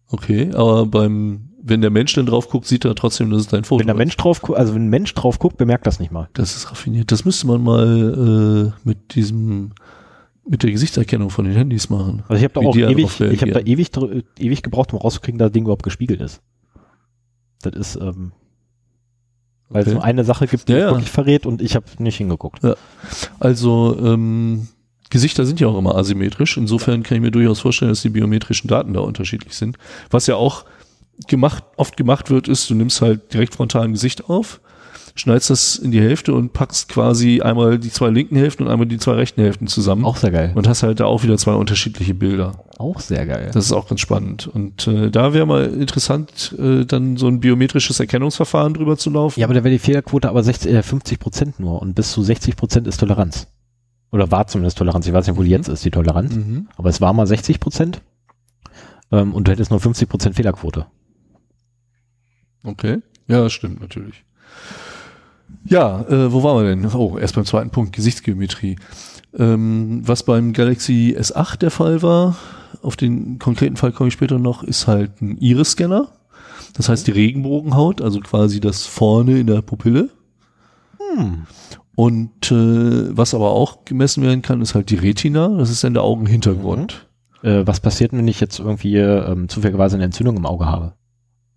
Okay, 0.09 0.51
aber 0.55 0.87
beim, 0.87 1.49
wenn 1.63 1.81
der 1.81 1.91
Mensch 1.91 2.13
dann 2.15 2.27
drauf 2.27 2.49
guckt, 2.49 2.67
sieht 2.67 2.85
er 2.85 2.95
trotzdem, 2.95 3.31
dass 3.31 3.41
es 3.41 3.49
dein 3.49 3.65
Foto 3.65 3.81
Wenn 3.81 3.87
der 3.89 3.97
ist. 3.97 3.99
Mensch 3.99 4.17
drauf 4.17 4.41
guckt, 4.41 4.59
also 4.59 4.75
wenn 4.75 4.87
ein 4.87 4.91
Mensch 4.91 5.13
drauf 5.15 5.39
guckt, 5.39 5.57
bemerkt 5.57 5.87
das 5.87 5.99
nicht 5.99 6.13
mal. 6.13 6.29
Das 6.35 6.55
ist 6.57 6.71
raffiniert. 6.71 7.11
Das 7.11 7.25
müsste 7.25 7.47
man 7.49 7.63
mal 7.63 8.73
äh, 8.73 8.89
mit 8.89 9.15
diesem, 9.17 9.73
mit 10.49 10.63
der 10.63 10.71
Gesichtserkennung 10.71 11.31
von 11.31 11.45
den 11.45 11.55
Handys 11.55 11.89
machen. 11.91 12.23
Also 12.29 12.39
ich 12.39 12.45
habe 12.45 12.55
da 12.55 12.61
auch 12.69 12.73
die 12.73 12.83
ewig, 12.83 13.21
ich 13.21 13.43
habe 13.43 13.53
da 13.53 13.61
ewig, 13.61 13.91
ewig 14.39 14.63
gebraucht, 14.63 14.93
um 14.93 14.99
rauszukriegen, 15.01 15.39
dass 15.39 15.47
das 15.49 15.53
Ding 15.53 15.65
überhaupt 15.65 15.83
gespiegelt 15.83 16.21
ist. 16.21 16.41
Das 17.63 17.75
ist, 17.75 17.97
ähm, 17.97 18.33
weil 19.69 19.83
es 19.83 19.89
Okay. 19.89 19.95
nur 19.95 20.05
eine 20.05 20.25
Sache 20.25 20.47
gibt, 20.47 20.69
die 20.69 20.73
Ja, 20.73 20.79
es 20.79 20.85
ja. 20.85 20.91
wirklich 20.93 21.11
verrät 21.11 21.47
und 21.47 21.61
ich 21.61 21.75
habe 21.75 21.87
nicht 21.99 22.17
hingeguckt. 22.17 22.61
Also 23.41 23.97
ähm, 24.01 24.69
Gesichter 25.11 25.47
sind 25.47 25.59
ja 25.61 25.67
auch 25.69 25.79
immer 25.79 25.97
asymmetrisch. 25.97 26.57
Insofern 26.57 27.03
kann 27.03 27.17
ich 27.17 27.23
mir 27.23 27.31
durchaus 27.31 27.61
vorstellen, 27.61 27.91
dass 27.91 28.03
die 28.03 28.11
biometrischen 28.11 28.69
Daten 28.69 28.93
da 28.93 29.01
unterschiedlich 29.01 29.55
sind. 29.55 29.77
Was 30.11 30.27
ja 30.27 30.37
auch 30.37 30.65
gemacht, 31.29 31.65
oft 31.77 31.97
gemacht 31.97 32.31
wird, 32.31 32.47
ist, 32.49 32.69
du 32.71 32.75
nimmst 32.75 33.01
halt 33.03 33.33
direkt 33.33 33.55
frontal 33.55 33.85
ein 33.85 33.93
Gesicht 33.93 34.29
auf, 34.29 34.61
schneidest 35.15 35.51
das 35.51 35.77
in 35.77 35.91
die 35.91 36.01
Hälfte 36.01 36.35
und 36.35 36.53
packst 36.53 36.89
quasi 36.89 37.41
einmal 37.41 37.79
die 37.79 37.91
zwei 37.91 38.11
linken 38.11 38.37
Hälften 38.37 38.65
und 38.65 38.71
einmal 38.71 38.87
die 38.87 38.99
zwei 38.99 39.13
rechten 39.13 39.41
Hälften 39.41 39.67
zusammen. 39.67 40.05
Auch 40.05 40.17
sehr 40.17 40.31
geil. 40.31 40.53
und 40.55 40.69
hast 40.69 40.83
halt 40.83 41.01
da 41.01 41.07
auch 41.07 41.23
wieder 41.23 41.37
zwei 41.39 41.53
unterschiedliche 41.53 42.15
Bilder. 42.15 42.65
Auch 42.79 43.01
sehr 43.01 43.27
geil. 43.27 43.51
Das 43.53 43.65
ist 43.65 43.73
auch 43.73 43.89
ganz 43.89 44.01
spannend. 44.01 44.47
Und 44.47 44.87
äh, 44.87 45.11
da 45.11 45.33
wäre 45.33 45.47
mal 45.47 45.65
interessant, 45.67 46.55
äh, 46.59 46.85
dann 46.85 47.17
so 47.17 47.27
ein 47.29 47.41
biometrisches 47.41 47.99
Erkennungsverfahren 48.01 48.75
drüber 48.75 48.97
zu 48.97 49.11
laufen. 49.11 49.41
Ja, 49.41 49.47
aber 49.47 49.55
da 49.55 49.65
wäre 49.65 49.73
die 49.73 49.79
Fehlerquote 49.79 50.29
aber 50.29 50.43
60, 50.43 50.73
äh, 50.73 50.83
50 50.83 51.19
Prozent 51.19 51.61
nur 51.61 51.81
und 51.81 51.95
bis 51.95 52.13
zu 52.13 52.23
60 52.23 52.57
Prozent 52.57 52.87
ist 52.87 52.99
Toleranz. 52.99 53.47
Oder 54.13 54.31
war 54.31 54.47
zumindest 54.47 54.79
Toleranz. 54.79 55.07
Ich 55.07 55.13
weiß 55.13 55.27
nicht, 55.27 55.37
wo 55.37 55.43
die 55.43 55.51
jetzt 55.51 55.69
ist, 55.69 55.85
die 55.85 55.91
Toleranz. 55.91 56.35
Mhm. 56.35 56.69
Aber 56.77 56.89
es 56.89 57.01
war 57.01 57.13
mal 57.13 57.27
60 57.27 57.61
Prozent. 57.61 58.03
Ähm, 59.11 59.35
und 59.35 59.49
du 59.49 59.53
hättest 59.53 59.71
nur 59.71 59.81
50 59.81 60.09
Prozent 60.09 60.37
Fehlerquote. 60.37 60.87
Okay. 62.65 62.99
Ja, 63.29 63.43
das 63.43 63.53
stimmt 63.53 63.81
natürlich. 63.81 64.25
Ja, 65.65 66.03
äh, 66.03 66.33
wo 66.33 66.43
waren 66.43 66.65
wir 66.65 66.75
denn? 66.75 66.87
Oh, 66.95 67.19
erst 67.19 67.35
beim 67.35 67.45
zweiten 67.45 67.71
Punkt, 67.71 67.93
Gesichtsgeometrie. 67.93 68.77
Ähm, 69.37 70.03
was 70.05 70.23
beim 70.23 70.53
Galaxy 70.53 71.17
S8 71.19 71.59
der 71.59 71.71
Fall 71.71 72.03
war, 72.03 72.37
auf 72.83 72.97
den 72.97 73.39
konkreten 73.39 73.77
Fall 73.77 73.93
komme 73.93 74.09
ich 74.09 74.15
später 74.15 74.39
noch, 74.39 74.63
ist 74.63 74.87
halt 74.87 75.21
ein 75.21 75.37
Iris-Scanner. 75.39 76.09
Das 76.75 76.89
heißt 76.89 77.07
die 77.07 77.13
Regenbogenhaut, 77.13 78.03
also 78.03 78.21
quasi 78.21 78.61
das 78.61 78.87
vorne 78.87 79.39
in 79.39 79.47
der 79.47 79.63
Pupille. 79.63 80.11
Hm. 80.99 81.47
Und 81.95 82.53
äh, 82.53 83.17
was 83.17 83.35
aber 83.35 83.51
auch 83.51 83.85
gemessen 83.87 84.23
werden 84.23 84.43
kann, 84.43 84.61
ist 84.61 84.75
halt 84.75 84.91
die 84.91 84.97
Retina. 84.97 85.49
Das 85.49 85.71
ist 85.71 85.83
dann 85.83 85.95
der 85.95 86.03
Augenhintergrund. 86.03 87.09
Äh, 87.43 87.67
was 87.67 87.81
passiert, 87.81 88.13
wenn 88.13 88.29
ich 88.29 88.41
jetzt 88.41 88.59
irgendwie 88.59 88.97
ähm, 88.99 89.49
zufälligerweise 89.49 89.97
eine 89.97 90.05
Entzündung 90.05 90.37
im 90.37 90.47
Auge 90.47 90.67
habe? 90.67 90.93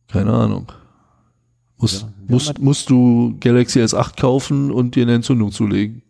Keine 0.08 0.32
Ahnung. 0.32 0.72
Muss, 1.80 2.02
Ja, 2.02 2.08
musst, 2.28 2.50
haben 2.50 2.64
musst 2.64 2.90
du 2.90 3.36
Galaxy 3.40 3.80
S8 3.80 4.20
kaufen 4.20 4.72
und 4.72 4.96
dir 4.96 5.04
eine 5.04 5.14
Entzündung 5.16 5.52
zulegen. 5.52 6.02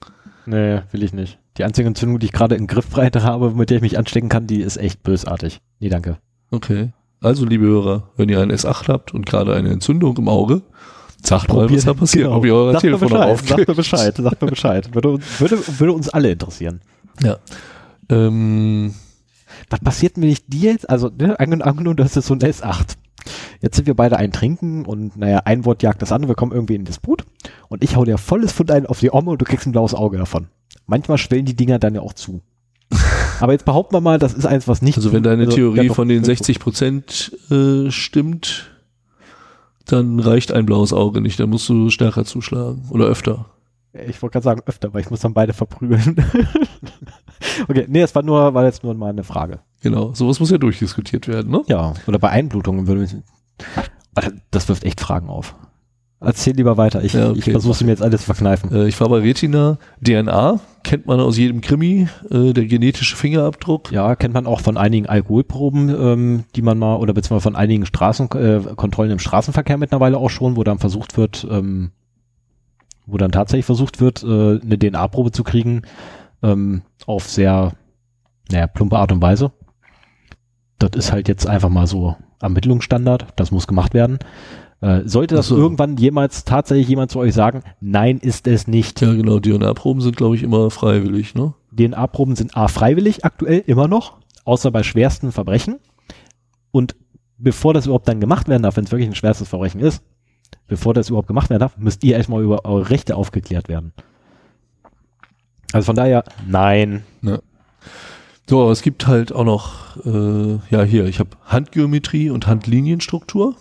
Nee, 0.45 0.79
will 0.91 1.03
ich 1.03 1.13
nicht. 1.13 1.37
Die 1.57 1.63
einzige 1.63 1.87
Entzündung, 1.87 2.19
die 2.19 2.25
ich 2.27 2.31
gerade 2.31 2.55
in 2.55 2.65
Griffbreite 2.67 3.21
habe, 3.23 3.51
mit 3.51 3.69
der 3.69 3.77
ich 3.77 3.81
mich 3.83 3.97
anstecken 3.97 4.29
kann, 4.29 4.47
die 4.47 4.61
ist 4.61 4.77
echt 4.77 5.03
bösartig. 5.03 5.59
Nee, 5.79 5.89
danke. 5.89 6.17
Okay. 6.51 6.89
Also, 7.21 7.45
liebe 7.45 7.65
Hörer, 7.65 8.09
wenn 8.17 8.29
ihr 8.29 8.39
ein 8.41 8.51
S8 8.51 8.87
habt 8.87 9.13
und 9.13 9.25
gerade 9.25 9.53
eine 9.53 9.69
Entzündung 9.69 10.17
im 10.17 10.27
Auge, 10.29 10.61
sagt 11.21 11.49
mal, 11.53 11.69
was 11.69 11.83
da 11.83 11.93
passiert, 11.93 12.25
Genau. 12.25 12.37
ob 12.37 12.45
ihr 12.45 12.55
euer 12.55 12.71
Sagt 12.71 12.83
mir 12.85 12.97
Telefon 12.97 13.09
Bescheid. 13.09 13.37
Sagt 13.47 13.67
mir 13.67 13.75
Bescheid, 13.75 14.15
sagt 14.17 14.41
mir 14.41 14.47
Bescheid. 14.47 14.95
Würde, 14.95 15.19
würde, 15.37 15.79
würde 15.79 15.93
uns 15.93 16.09
alle 16.09 16.31
interessieren. 16.31 16.79
Ja. 17.21 17.37
Ähm, 18.09 18.93
Was 19.69 19.79
passiert, 19.81 20.13
wenn 20.15 20.29
ich 20.29 20.45
dir 20.47 20.71
jetzt, 20.71 20.89
also 20.89 21.09
ne, 21.15 21.37
angen- 21.39 21.61
angenommen, 21.61 21.97
das 21.97 22.15
ist 22.17 22.27
so 22.27 22.33
ein 22.33 22.39
S8. 22.39 22.95
Jetzt 23.61 23.75
sind 23.75 23.87
wir 23.87 23.95
beide 23.95 24.17
ein 24.17 24.31
Trinken 24.31 24.85
und 24.85 25.17
naja, 25.17 25.41
ein 25.45 25.65
Wort 25.65 25.83
jagt 25.83 26.01
das 26.01 26.11
andere, 26.11 26.31
wir 26.31 26.35
kommen 26.35 26.51
irgendwie 26.51 26.75
in 26.75 26.85
Disput 26.85 27.25
und 27.67 27.83
ich 27.83 27.95
hau 27.95 28.05
dir 28.05 28.17
volles 28.17 28.53
Pfund 28.53 28.71
ein 28.71 28.85
auf 28.85 28.99
die 28.99 29.11
Omme 29.11 29.31
und 29.31 29.41
du 29.41 29.45
kriegst 29.45 29.65
ein 29.67 29.71
blaues 29.71 29.93
Auge 29.93 30.17
davon. 30.17 30.47
Manchmal 30.85 31.17
schwellen 31.17 31.45
die 31.45 31.55
Dinger 31.55 31.79
dann 31.79 31.95
ja 31.95 32.01
auch 32.01 32.13
zu. 32.13 32.41
Aber 33.39 33.51
jetzt 33.51 33.65
behaupten 33.65 33.95
wir 33.95 34.01
mal, 34.01 34.19
das 34.19 34.33
ist 34.33 34.45
eins, 34.45 34.67
was 34.67 34.81
nicht. 34.81 34.97
also, 34.97 35.13
wenn 35.13 35.23
deine 35.23 35.45
also, 35.45 35.55
Theorie 35.55 35.89
von 35.89 36.07
den 36.07 36.21
doch. 36.21 36.27
60 36.27 36.59
Prozent 36.59 37.31
äh, 37.51 37.91
stimmt, 37.91 38.71
dann 39.85 40.19
reicht 40.19 40.51
ein 40.51 40.65
blaues 40.65 40.93
Auge 40.93 41.21
nicht. 41.21 41.39
Dann 41.39 41.49
musst 41.49 41.67
du 41.69 41.89
stärker 41.89 42.25
zuschlagen 42.25 42.85
oder 42.89 43.05
öfter. 43.05 43.45
Ich 43.93 44.21
wollte 44.21 44.33
gerade 44.33 44.43
sagen 44.43 44.61
öfter, 44.65 44.93
weil 44.93 45.01
ich 45.01 45.09
muss 45.09 45.21
dann 45.21 45.33
beide 45.33 45.53
verprügeln. 45.53 46.23
okay, 47.67 47.85
nee, 47.87 48.01
es 48.01 48.13
war 48.13 48.21
nur, 48.21 48.53
war 48.53 48.65
jetzt 48.65 48.83
nur 48.83 48.93
mal 48.93 49.09
eine 49.09 49.23
Frage. 49.23 49.61
Genau. 49.81 50.13
Sowas 50.13 50.39
muss 50.39 50.51
ja 50.51 50.57
durchdiskutiert 50.57 51.27
werden, 51.27 51.51
ne? 51.51 51.63
Ja, 51.67 51.93
oder 52.07 52.19
bei 52.19 52.29
Einblutungen 52.29 52.87
würde. 52.87 53.07
Alter, 54.15 54.31
Das 54.51 54.67
wirft 54.67 54.83
echt 54.83 54.99
Fragen 54.99 55.29
auf. 55.29 55.55
Erzähl 56.21 56.53
lieber 56.53 56.75
weiter. 56.75 57.01
Ich, 57.03 57.13
Ja, 57.13 57.29
okay. 57.29 57.39
ich 57.39 57.45
versuche 57.51 57.85
mir 57.85 57.91
jetzt 57.91 58.03
alles 58.03 58.21
zu 58.21 58.25
verkneifen. 58.25 58.73
Äh, 58.73 58.87
ich 58.87 58.99
war 58.99 59.07
bei 59.07 59.19
Retina. 59.19 59.77
DNA 60.05 60.59
kennt 60.83 61.05
man 61.05 61.19
aus 61.21 61.37
jedem 61.37 61.61
Krimi. 61.61 62.09
Äh, 62.29 62.51
der 62.51 62.65
genetische 62.65 63.15
Fingerabdruck. 63.15 63.91
Ja, 63.91 64.15
kennt 64.17 64.33
man 64.33 64.45
auch 64.45 64.59
von 64.59 64.75
einigen 64.75 65.05
Alkoholproben, 65.07 65.89
ähm, 65.89 66.43
die 66.55 66.61
man 66.61 66.77
mal, 66.77 66.97
oder 66.97 67.13
beziehungsweise 67.13 67.43
von 67.43 67.55
einigen 67.55 67.85
Straßenkontrollen 67.85 69.11
äh, 69.11 69.13
im 69.13 69.19
Straßenverkehr 69.19 69.77
mittlerweile 69.77 70.17
auch 70.17 70.29
schon, 70.29 70.57
wo 70.57 70.63
dann 70.65 70.79
versucht 70.79 71.15
wird, 71.15 71.47
ähm, 71.49 71.91
wo 73.05 73.17
dann 73.17 73.31
tatsächlich 73.31 73.65
versucht 73.65 74.01
wird, 74.01 74.21
äh, 74.23 74.59
eine 74.59 74.77
DNA-Probe 74.77 75.31
zu 75.31 75.45
kriegen, 75.45 75.83
ähm, 76.43 76.81
auf 77.05 77.29
sehr, 77.29 77.71
naja, 78.51 78.67
plumpe 78.67 78.97
Art 78.97 79.13
und 79.13 79.21
Weise. 79.21 79.53
Das 80.79 80.91
ist 80.95 81.11
halt 81.11 81.27
jetzt 81.27 81.47
einfach 81.47 81.69
mal 81.69 81.87
so 81.87 82.15
Ermittlungsstandard, 82.41 83.27
das 83.35 83.51
muss 83.51 83.67
gemacht 83.67 83.93
werden. 83.93 84.19
Äh, 84.81 85.01
sollte 85.05 85.35
das 85.35 85.47
so. 85.47 85.57
irgendwann 85.57 85.97
jemals 85.97 86.45
tatsächlich 86.45 86.87
jemand 86.87 87.11
zu 87.11 87.19
euch 87.19 87.33
sagen, 87.33 87.63
nein, 87.81 88.17
ist 88.17 88.47
es 88.47 88.67
nicht. 88.67 89.01
Ja, 89.01 89.13
genau. 89.13 89.39
DNA-Proben 89.39 89.99
sind, 90.01 90.15
glaube 90.15 90.35
ich, 90.35 90.43
immer 90.43 90.71
freiwillig, 90.71 91.35
ne? 91.35 91.53
DNA-Proben 91.77 92.35
sind 92.35 92.55
A 92.55 92.67
freiwillig 92.69 93.25
aktuell 93.25 93.61
immer 93.67 93.87
noch, 93.87 94.17
außer 94.45 94.71
bei 94.71 94.83
schwersten 94.83 95.33
Verbrechen. 95.33 95.79
Und 96.71 96.95
bevor 97.37 97.73
das 97.73 97.85
überhaupt 97.87 98.07
dann 98.07 98.21
gemacht 98.21 98.47
werden 98.47 98.63
darf, 98.63 98.77
wenn 98.77 98.85
es 98.85 98.91
wirklich 98.91 99.09
ein 99.09 99.15
schwerstes 99.15 99.49
Verbrechen 99.49 99.81
ist, 99.81 100.01
bevor 100.67 100.93
das 100.93 101.09
überhaupt 101.09 101.27
gemacht 101.27 101.49
werden 101.49 101.61
darf, 101.61 101.77
müsst 101.77 102.03
ihr 102.05 102.15
erstmal 102.15 102.41
über 102.41 102.63
eure 102.63 102.89
Rechte 102.89 103.17
aufgeklärt 103.17 103.67
werden. 103.67 103.91
Also 105.73 105.85
von 105.85 105.95
daher, 105.95 106.23
nein. 106.47 107.03
So, 108.49 108.63
aber 108.63 108.71
es 108.71 108.81
gibt 108.81 109.05
halt 109.05 109.31
auch 109.31 109.43
noch, 109.43 110.03
äh, 110.07 110.57
ja 110.71 110.81
hier, 110.81 111.05
ich 111.05 111.19
habe 111.19 111.37
Handgeometrie 111.45 112.31
und 112.31 112.47
Handlinienstruktur. 112.47 113.55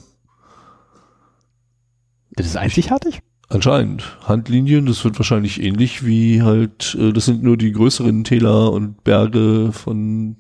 Das 2.30 2.46
ist 2.46 2.56
einzigartig? 2.56 3.20
Anscheinend. 3.50 4.16
Handlinien, 4.24 4.86
das 4.86 5.04
wird 5.04 5.18
wahrscheinlich 5.18 5.62
ähnlich 5.62 6.06
wie 6.06 6.40
halt, 6.40 6.96
äh, 6.98 7.12
das 7.12 7.26
sind 7.26 7.42
nur 7.42 7.58
die 7.58 7.72
größeren 7.72 8.24
Täler 8.24 8.72
und 8.72 9.04
Berge 9.04 9.72
von 9.72 10.36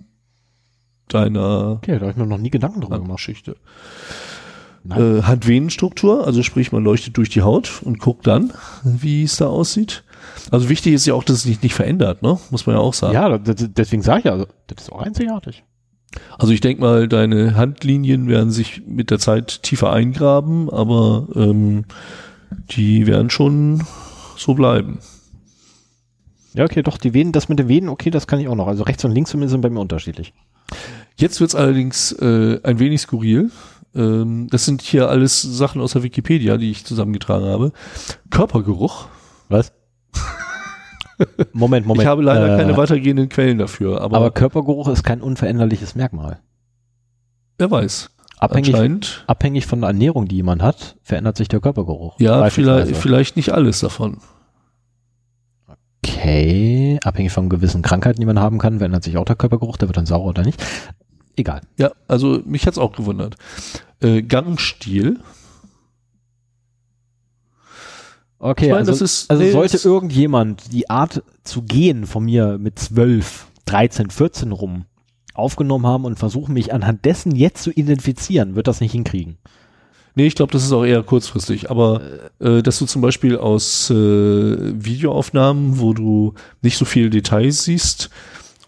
deiner 1.08 1.72
Okay, 1.72 1.96
da 1.96 2.00
habe 2.00 2.12
ich 2.12 2.16
mir 2.16 2.24
noch 2.24 2.38
nie 2.38 2.48
Gedanken 2.48 2.80
drüber 2.80 3.00
gemacht. 3.00 3.18
Geschichte. 3.18 3.56
Nein. 4.82 5.18
Äh, 5.18 5.22
Handvenenstruktur, 5.24 6.26
also 6.26 6.42
sprich, 6.42 6.72
man 6.72 6.84
leuchtet 6.84 7.18
durch 7.18 7.28
die 7.28 7.42
Haut 7.42 7.82
und 7.84 7.98
guckt 7.98 8.26
dann, 8.26 8.54
wie 8.82 9.24
es 9.24 9.36
da 9.36 9.48
aussieht. 9.48 10.04
Also 10.50 10.68
wichtig 10.68 10.94
ist 10.94 11.06
ja 11.06 11.14
auch, 11.14 11.24
dass 11.24 11.36
es 11.36 11.42
sich 11.42 11.62
nicht 11.62 11.74
verändert, 11.74 12.22
ne? 12.22 12.38
Muss 12.50 12.66
man 12.66 12.76
ja 12.76 12.80
auch 12.80 12.94
sagen. 12.94 13.14
Ja, 13.14 13.38
das, 13.38 13.56
deswegen 13.70 14.02
sage 14.02 14.20
ich 14.20 14.24
ja, 14.26 14.32
also, 14.32 14.46
das 14.66 14.84
ist 14.84 14.92
auch 14.92 15.02
einzigartig. 15.02 15.64
Also 16.38 16.52
ich 16.52 16.60
denke 16.60 16.80
mal, 16.80 17.08
deine 17.08 17.54
Handlinien 17.54 18.28
werden 18.28 18.50
sich 18.50 18.82
mit 18.86 19.10
der 19.10 19.18
Zeit 19.18 19.62
tiefer 19.62 19.92
eingraben, 19.92 20.70
aber 20.70 21.28
ähm, 21.34 21.84
die 22.70 23.06
werden 23.06 23.30
schon 23.30 23.84
so 24.36 24.54
bleiben. 24.54 25.00
Ja, 26.54 26.64
okay, 26.64 26.82
doch, 26.82 26.96
die 26.96 27.14
Venen, 27.14 27.32
das 27.32 27.48
mit 27.48 27.58
den 27.58 27.68
Venen, 27.68 27.88
okay, 27.88 28.10
das 28.10 28.26
kann 28.26 28.40
ich 28.40 28.48
auch 28.48 28.54
noch. 28.54 28.66
Also 28.66 28.84
rechts 28.84 29.04
und 29.04 29.12
links 29.12 29.34
mir 29.34 29.48
sind 29.48 29.60
bei 29.60 29.70
mir 29.70 29.80
unterschiedlich. 29.80 30.32
Jetzt 31.16 31.40
wird's 31.40 31.54
allerdings 31.54 32.12
äh, 32.12 32.60
ein 32.62 32.78
wenig 32.78 33.02
skurril. 33.02 33.50
Ähm, 33.94 34.48
das 34.50 34.64
sind 34.64 34.82
hier 34.82 35.08
alles 35.08 35.42
Sachen 35.42 35.80
aus 35.80 35.92
der 35.92 36.02
Wikipedia, 36.02 36.56
die 36.56 36.70
ich 36.70 36.84
zusammengetragen 36.84 37.46
habe. 37.46 37.72
Körpergeruch. 38.30 39.06
Was? 39.48 39.72
Moment, 41.52 41.86
Moment. 41.86 42.02
ich 42.02 42.08
habe 42.08 42.22
leider 42.22 42.54
äh, 42.54 42.58
keine 42.58 42.76
weitergehenden 42.76 43.28
Quellen 43.28 43.58
dafür, 43.58 44.00
aber, 44.00 44.16
Aber 44.16 44.30
Körpergeruch 44.30 44.88
ist 44.88 45.02
kein 45.02 45.20
unveränderliches 45.20 45.94
Merkmal. 45.94 46.38
wer 47.58 47.70
weiß. 47.70 48.10
Abhängig, 48.38 49.24
abhängig 49.26 49.66
von 49.66 49.80
der 49.80 49.88
Ernährung, 49.88 50.28
die 50.28 50.36
jemand 50.36 50.62
hat, 50.62 50.96
verändert 51.02 51.36
sich 51.36 51.48
der 51.48 51.58
Körpergeruch. 51.58 52.20
Ja, 52.20 52.48
vielleicht, 52.50 52.96
vielleicht 52.96 53.36
nicht 53.36 53.50
alles 53.52 53.80
davon. 53.80 54.18
Okay, 56.04 57.00
abhängig 57.02 57.32
von 57.32 57.48
gewissen 57.48 57.82
Krankheiten, 57.82 58.20
die 58.20 58.26
man 58.26 58.38
haben 58.38 58.58
kann, 58.58 58.78
verändert 58.78 59.02
sich 59.02 59.16
auch 59.16 59.24
der 59.24 59.34
Körpergeruch, 59.34 59.76
der 59.76 59.88
wird 59.88 59.96
dann 59.96 60.06
sauer 60.06 60.26
oder 60.26 60.42
nicht. 60.42 60.64
Egal. 61.36 61.62
Ja, 61.78 61.90
also 62.06 62.40
mich 62.44 62.66
hat's 62.66 62.78
auch 62.78 62.92
gewundert. 62.92 63.34
Äh, 64.00 64.22
Gangstil. 64.22 65.18
Okay, 68.40 68.66
Ich 68.66 68.70
meine, 68.70 68.80
also, 68.80 68.92
das 68.92 69.00
ist- 69.00 69.30
also 69.30 69.42
nee, 69.42 69.50
sollte 69.50 69.72
das- 69.72 69.84
irgendjemand 69.84 70.72
die 70.72 70.88
Art 70.90 71.22
zu 71.44 71.62
gehen 71.62 72.06
von 72.06 72.24
mir 72.24 72.56
mit 72.58 72.78
12, 72.78 73.46
13, 73.64 74.10
14 74.10 74.52
rum 74.52 74.84
aufgenommen 75.34 75.86
haben 75.86 76.04
und 76.04 76.18
versuchen, 76.18 76.52
mich 76.54 76.72
anhand 76.72 77.04
dessen 77.04 77.34
jetzt 77.34 77.62
zu 77.62 77.70
identifizieren, 77.70 78.54
wird 78.56 78.66
das 78.68 78.80
nicht 78.80 78.92
hinkriegen. 78.92 79.38
Nee, 80.14 80.26
ich 80.26 80.34
glaube, 80.34 80.52
das 80.52 80.64
ist 80.64 80.72
auch 80.72 80.84
eher 80.84 81.02
kurzfristig. 81.04 81.70
Aber 81.70 82.00
äh, 82.40 82.60
dass 82.62 82.78
du 82.80 82.86
zum 82.86 83.02
Beispiel 83.02 83.36
aus 83.38 83.88
äh, 83.90 83.94
Videoaufnahmen, 83.94 85.78
wo 85.80 85.92
du 85.94 86.34
nicht 86.62 86.76
so 86.76 86.84
viele 86.84 87.10
Details 87.10 87.64
siehst, 87.64 88.10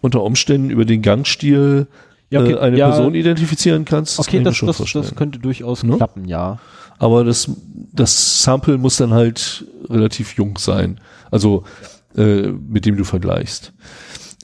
unter 0.01 0.23
Umständen 0.23 0.69
über 0.69 0.85
den 0.85 1.01
Gangstil 1.01 1.87
Ja, 2.29 2.41
okay, 2.41 2.53
äh, 2.53 2.59
eine 2.59 2.77
ja. 2.77 2.89
Person 2.89 3.15
identifizieren 3.15 3.83
kannst, 3.85 4.19
Okay, 4.19 4.41
das, 4.41 4.55
schon 4.55 4.67
das, 4.67 4.77
vorstellen. 4.77 5.03
das 5.05 5.15
könnte 5.15 5.39
durchaus 5.39 5.83
Ne? 5.83 5.97
klappen, 5.97 6.25
ja. 6.25 6.59
Aber 7.01 7.23
das, 7.23 7.49
das 7.93 8.43
Sample 8.43 8.77
muss 8.77 8.97
dann 8.97 9.11
halt 9.11 9.65
relativ 9.89 10.35
jung 10.35 10.59
sein. 10.59 10.99
Also 11.31 11.63
äh, 12.15 12.51
mit 12.51 12.85
dem 12.85 12.95
du 12.95 13.03
vergleichst. 13.03 13.73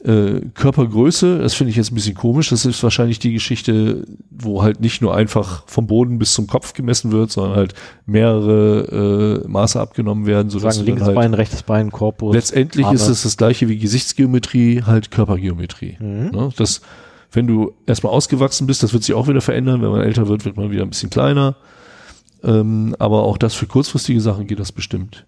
Äh, 0.03 0.41
Körpergröße, 0.55 1.38
das 1.38 1.53
finde 1.53 1.70
ich 1.70 1.78
jetzt 1.78 1.91
ein 1.91 1.95
bisschen 1.95 2.16
komisch. 2.16 2.49
Das 2.49 2.66
ist 2.66 2.82
wahrscheinlich 2.82 3.20
die 3.20 3.32
Geschichte, 3.32 4.05
wo 4.32 4.64
halt 4.64 4.82
nicht 4.82 5.03
nur 5.03 5.16
einfach 5.16 5.68
vom 5.68 5.86
Boden 5.86 6.18
bis 6.18 6.34
zum 6.34 6.47
Kopf 6.47 6.74
gemessen 6.74 7.12
wird, 7.12 7.32
sondern 7.32 7.55
halt 7.55 7.76
mehrere 8.08 9.43
äh, 9.45 9.47
Maße 9.47 9.80
abgenommen 9.80 10.26
werden, 10.26 10.49
sodass 10.49 10.78
Sagen 10.78 10.88
linkes 10.88 11.05
halt 11.05 11.16
Bein, 11.16 11.36
rechtes 11.36 11.62
Bein, 11.62 11.91
Korpus. 11.91 12.34
letztendlich 12.34 12.88
Arme. 12.88 12.95
ist 12.95 13.08
es 13.08 13.22
das 13.22 13.38
gleiche 13.38 13.70
wie 13.70 13.78
Gesichtsgeometrie, 13.78 14.82
halt 14.82 15.12
Körpergeometrie. 15.12 15.97
Mhm. 15.99 16.32
Ne? 16.32 16.49
Das, 16.58 16.82
wenn 17.32 17.45
du 17.45 17.74
erstmal 17.86 18.14
ausgewachsen 18.14 18.66
bist, 18.66 18.82
das 18.82 18.93
wird 18.93 19.03
sich 19.03 19.14
auch 19.14 19.28
wieder 19.28 19.41
verändern. 19.41 19.84
Wenn 19.84 19.91
man 19.91 20.01
älter 20.01 20.28
wird, 20.28 20.43
wird 20.43 20.58
man 20.58 20.72
wieder 20.72 20.82
ein 20.82 20.89
bisschen 20.89 21.12
kleiner. 21.12 21.55
Ähm, 22.44 22.96
aber 23.00 23.24
auch 23.24 23.38
das 23.38 23.54
für 23.54 23.68
kurzfristige 23.68 24.22
Sachen 24.22 24.48
geht 24.48 24.60
das 24.60 24.72
bestimmt. 24.72 25.26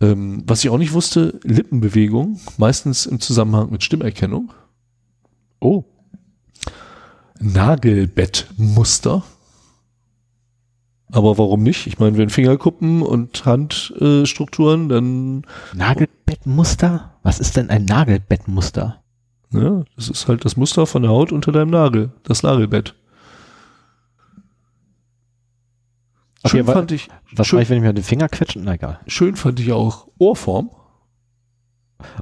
Ähm, 0.00 0.42
was 0.46 0.64
ich 0.64 0.70
auch 0.70 0.78
nicht 0.78 0.92
wusste, 0.92 1.38
Lippenbewegung, 1.44 2.40
meistens 2.58 3.06
im 3.06 3.20
Zusammenhang 3.20 3.70
mit 3.70 3.82
Stimmerkennung. 3.82 4.52
Oh. 5.60 5.84
Nagelbettmuster. 7.40 9.22
Aber 11.12 11.38
warum 11.38 11.62
nicht? 11.62 11.86
Ich 11.86 11.98
meine, 11.98 12.16
wenn 12.16 12.30
Fingerkuppen 12.30 13.02
und 13.02 13.44
Handstrukturen, 13.44 14.88
dann 14.88 15.42
Nagelbettmuster? 15.74 17.12
Was 17.22 17.38
ist 17.38 17.56
denn 17.56 17.70
ein 17.70 17.84
Nagelbettmuster? 17.84 19.02
Ja, 19.52 19.84
das 19.96 20.08
ist 20.08 20.28
halt 20.28 20.44
das 20.44 20.56
Muster 20.56 20.86
von 20.86 21.02
der 21.02 21.10
Haut 21.10 21.30
unter 21.30 21.52
deinem 21.52 21.70
Nagel, 21.70 22.10
das 22.22 22.42
Nagelbett. 22.42 22.94
Okay, 24.24 24.40
schön 26.50 26.66
wa- 26.66 26.72
fand 26.72 26.92
ich, 26.92 27.08
Was 27.36 27.46
schön, 27.46 27.56
mache 27.58 27.62
ich, 27.64 27.70
wenn 27.70 27.76
ich 27.78 27.82
mir 27.82 27.92
den 27.94 28.04
Finger 28.04 28.28
quetsche? 28.28 28.58
Na 28.60 28.74
egal. 28.74 28.98
schön 29.06 29.36
fand 29.36 29.60
ich 29.60 29.72
auch 29.72 30.08
Ohrform. 30.18 30.70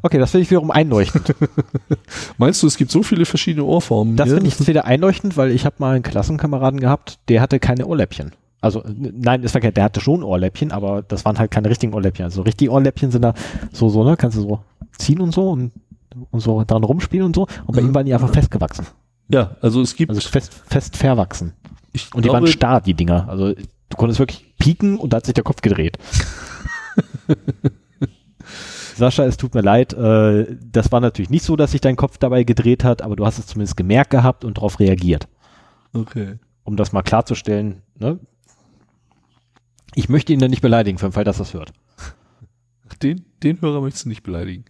Okay, 0.02 0.18
das 0.18 0.30
finde 0.32 0.42
ich 0.42 0.50
wiederum 0.50 0.70
einleuchtend. 0.70 1.34
Meinst 2.38 2.62
du, 2.62 2.66
es 2.66 2.76
gibt 2.76 2.90
so 2.90 3.02
viele 3.02 3.24
verschiedene 3.24 3.64
Ohrformen? 3.64 4.16
Das 4.16 4.28
finde 4.28 4.46
ich 4.46 4.66
wieder 4.66 4.84
einleuchtend, 4.84 5.36
weil 5.38 5.50
ich 5.52 5.64
habe 5.64 5.76
mal 5.78 5.94
einen 5.94 6.02
Klassenkameraden 6.02 6.80
gehabt, 6.80 7.18
der 7.28 7.40
hatte 7.40 7.58
keine 7.58 7.86
Ohrläppchen. 7.86 8.32
Also 8.60 8.84
nein, 8.86 9.42
ist 9.42 9.52
verkehrt, 9.52 9.78
der 9.78 9.84
hatte 9.84 10.02
schon 10.02 10.22
Ohrläppchen, 10.22 10.70
aber 10.70 11.00
das 11.00 11.24
waren 11.24 11.38
halt 11.38 11.50
keine 11.50 11.70
richtigen 11.70 11.94
Ohrläppchen. 11.94 12.26
Also 12.26 12.42
richtige 12.42 12.70
Ohrläppchen 12.72 13.10
sind 13.10 13.22
da 13.22 13.32
so, 13.72 13.88
so, 13.88 14.04
ne, 14.04 14.18
kannst 14.18 14.36
du 14.36 14.42
so 14.42 14.60
ziehen 14.98 15.20
und 15.22 15.32
so 15.32 15.48
und, 15.50 15.72
und 16.30 16.40
so 16.40 16.62
dran 16.66 16.84
rumspielen 16.84 17.24
und 17.24 17.34
so. 17.36 17.46
Und 17.66 17.74
bei 17.74 17.80
Mhm. 17.80 17.88
ihm 17.88 17.94
waren 17.94 18.04
die 18.06 18.12
einfach 18.12 18.30
festgewachsen. 18.30 18.86
Ja, 19.30 19.56
also 19.62 19.80
es 19.80 19.96
gibt, 19.96 20.10
Also 20.10 20.20
fest, 20.28 20.52
fest 20.66 20.94
verwachsen. 20.98 21.54
ich 21.94 22.14
Und 22.14 22.22
die 22.24 22.28
glaube, 22.28 22.42
waren 22.44 22.52
starr, 22.52 22.82
die 22.82 22.92
Dinger. 22.92 23.26
Also 23.30 23.54
du 23.91 23.97
konntest 23.97 24.18
wirklich 24.18 24.55
pieken 24.59 24.97
und 24.97 25.12
da 25.12 25.18
hat 25.18 25.26
sich 25.26 25.34
der 25.34 25.45
Kopf 25.45 25.61
gedreht. 25.61 25.99
Sascha, 28.97 29.24
es 29.24 29.36
tut 29.36 29.55
mir 29.55 29.62
leid. 29.62 29.93
Äh, 29.93 30.57
das 30.61 30.91
war 30.93 31.01
natürlich 31.01 31.30
nicht 31.30 31.45
so, 31.45 31.57
dass 31.57 31.72
sich 31.72 31.80
dein 31.80 31.97
Kopf 31.97 32.18
dabei 32.18 32.45
gedreht 32.45 32.84
hat, 32.84 33.03
aber 33.03 33.16
du 33.16 33.26
hast 33.26 33.38
es 33.38 33.47
zumindest 33.47 33.76
gemerkt 33.76 34.11
gehabt 34.11 34.45
und 34.45 34.57
darauf 34.57 34.80
reagiert. 34.80 35.28
okay. 35.93 36.38
Um 36.62 36.76
das 36.76 36.93
mal 36.93 37.03
klarzustellen. 37.03 37.82
Ne? 37.99 38.20
Ich 39.95 40.09
möchte 40.09 40.32
ihn 40.32 40.38
dann 40.38 40.51
nicht 40.51 40.61
beleidigen, 40.61 40.99
für 40.99 41.07
den 41.07 41.12
Fall, 41.12 41.24
dass 41.24 41.38
er 41.38 41.45
das 41.45 41.55
hört. 41.55 41.72
Den, 43.03 43.24
den 43.43 43.61
Hörer 43.61 43.80
möchtest 43.80 44.05
du 44.05 44.11
nicht 44.11 44.22
beleidigen. 44.22 44.66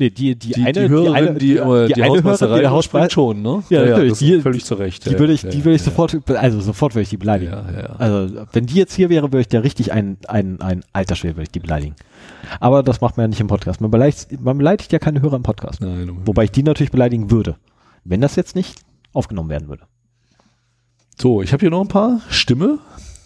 Nee, 0.00 0.08
die, 0.08 0.34
die, 0.34 0.52
Die, 0.52 0.62
eine, 0.62 0.72
die 0.72 0.88
Hörerin, 0.88 1.12
eine, 1.14 1.34
die, 1.34 1.56
immer 1.56 1.86
die 1.86 1.92
die, 1.92 2.02
eine 2.02 2.12
Hausmeisterei 2.14 2.48
Hörerin, 2.48 2.56
die 2.56 2.62
der 2.62 2.70
Hausmeister- 2.72 3.10
schon, 3.10 3.42
ne? 3.42 3.62
Ja, 3.68 3.84
natürlich, 3.84 4.10
das 4.12 4.18
die- 4.20 4.40
völlig 4.40 4.64
zu 4.64 4.74
Recht. 4.76 5.04
die 5.04 5.10
ja, 5.10 5.18
würde 5.18 5.32
ich, 5.34 5.42
ja, 5.42 5.50
die 5.50 5.58
würde 5.62 5.74
ich 5.76 5.82
ja, 5.82 5.90
sofort, 5.90 6.16
also 6.30 6.60
sofort 6.62 6.94
würde 6.94 7.02
ich 7.02 7.10
die 7.10 7.18
beleidigen. 7.18 7.52
Ja, 7.52 7.64
ja, 7.70 7.80
ja. 7.80 7.96
Also, 7.98 8.46
wenn 8.54 8.64
die 8.64 8.74
jetzt 8.76 8.94
hier 8.94 9.10
wäre, 9.10 9.24
würde 9.30 9.42
ich 9.42 9.48
der 9.48 9.62
richtig 9.62 9.92
ein, 9.92 10.16
ein, 10.26 10.58
ein 10.62 10.84
alter 10.94 11.16
Schwede, 11.16 11.34
würde 11.34 11.42
ich 11.42 11.50
die 11.50 11.60
beleidigen. 11.60 11.94
Aber 12.60 12.82
das 12.82 13.02
macht 13.02 13.18
man 13.18 13.24
ja 13.24 13.28
nicht 13.28 13.40
im 13.40 13.46
Podcast. 13.46 13.82
Man 13.82 13.90
beleidigt, 13.90 14.28
man 14.42 14.56
beleidigt 14.56 14.90
ja 14.90 14.98
keine 14.98 15.20
Hörer 15.20 15.36
im 15.36 15.42
Podcast. 15.42 15.82
Nein, 15.82 16.10
Wobei 16.24 16.44
ich 16.44 16.50
die 16.50 16.62
natürlich 16.62 16.90
beleidigen 16.90 17.30
würde. 17.30 17.56
Wenn 18.04 18.22
das 18.22 18.36
jetzt 18.36 18.56
nicht 18.56 18.80
aufgenommen 19.12 19.50
werden 19.50 19.68
würde. 19.68 19.82
So, 21.20 21.42
ich 21.42 21.52
habe 21.52 21.60
hier 21.60 21.70
noch 21.70 21.82
ein 21.82 21.88
paar. 21.88 22.22
Stimme, 22.30 22.78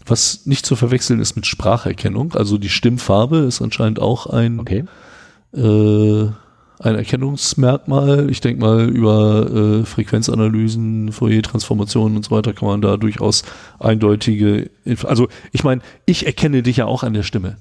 was 0.06 0.44
nicht 0.46 0.66
zu 0.66 0.74
verwechseln 0.74 1.20
ist 1.20 1.36
mit 1.36 1.46
Spracherkennung. 1.46 2.32
Also 2.34 2.58
die 2.58 2.68
Stimmfarbe 2.68 3.36
ist 3.38 3.62
anscheinend 3.62 4.00
auch 4.00 4.26
ein, 4.26 4.58
Okay. 4.58 4.84
äh, 5.54 6.26
ein 6.80 6.94
Erkennungsmerkmal. 6.96 8.30
Ich 8.30 8.40
denke 8.40 8.60
mal, 8.60 8.88
über 8.88 9.80
äh, 9.82 9.84
Frequenzanalysen, 9.84 11.12
Fourier-Transformationen 11.12 12.16
und 12.16 12.24
so 12.24 12.30
weiter 12.34 12.52
kann 12.52 12.68
man 12.68 12.80
da 12.82 12.96
durchaus 12.96 13.44
eindeutige, 13.78 14.70
Inf 14.84 15.04
also 15.04 15.28
ich 15.52 15.64
meine, 15.64 15.82
ich 16.06 16.26
erkenne 16.26 16.62
dich 16.62 16.78
ja 16.78 16.86
auch 16.86 17.02
an 17.02 17.14
der 17.14 17.22
Stimme. 17.22 17.56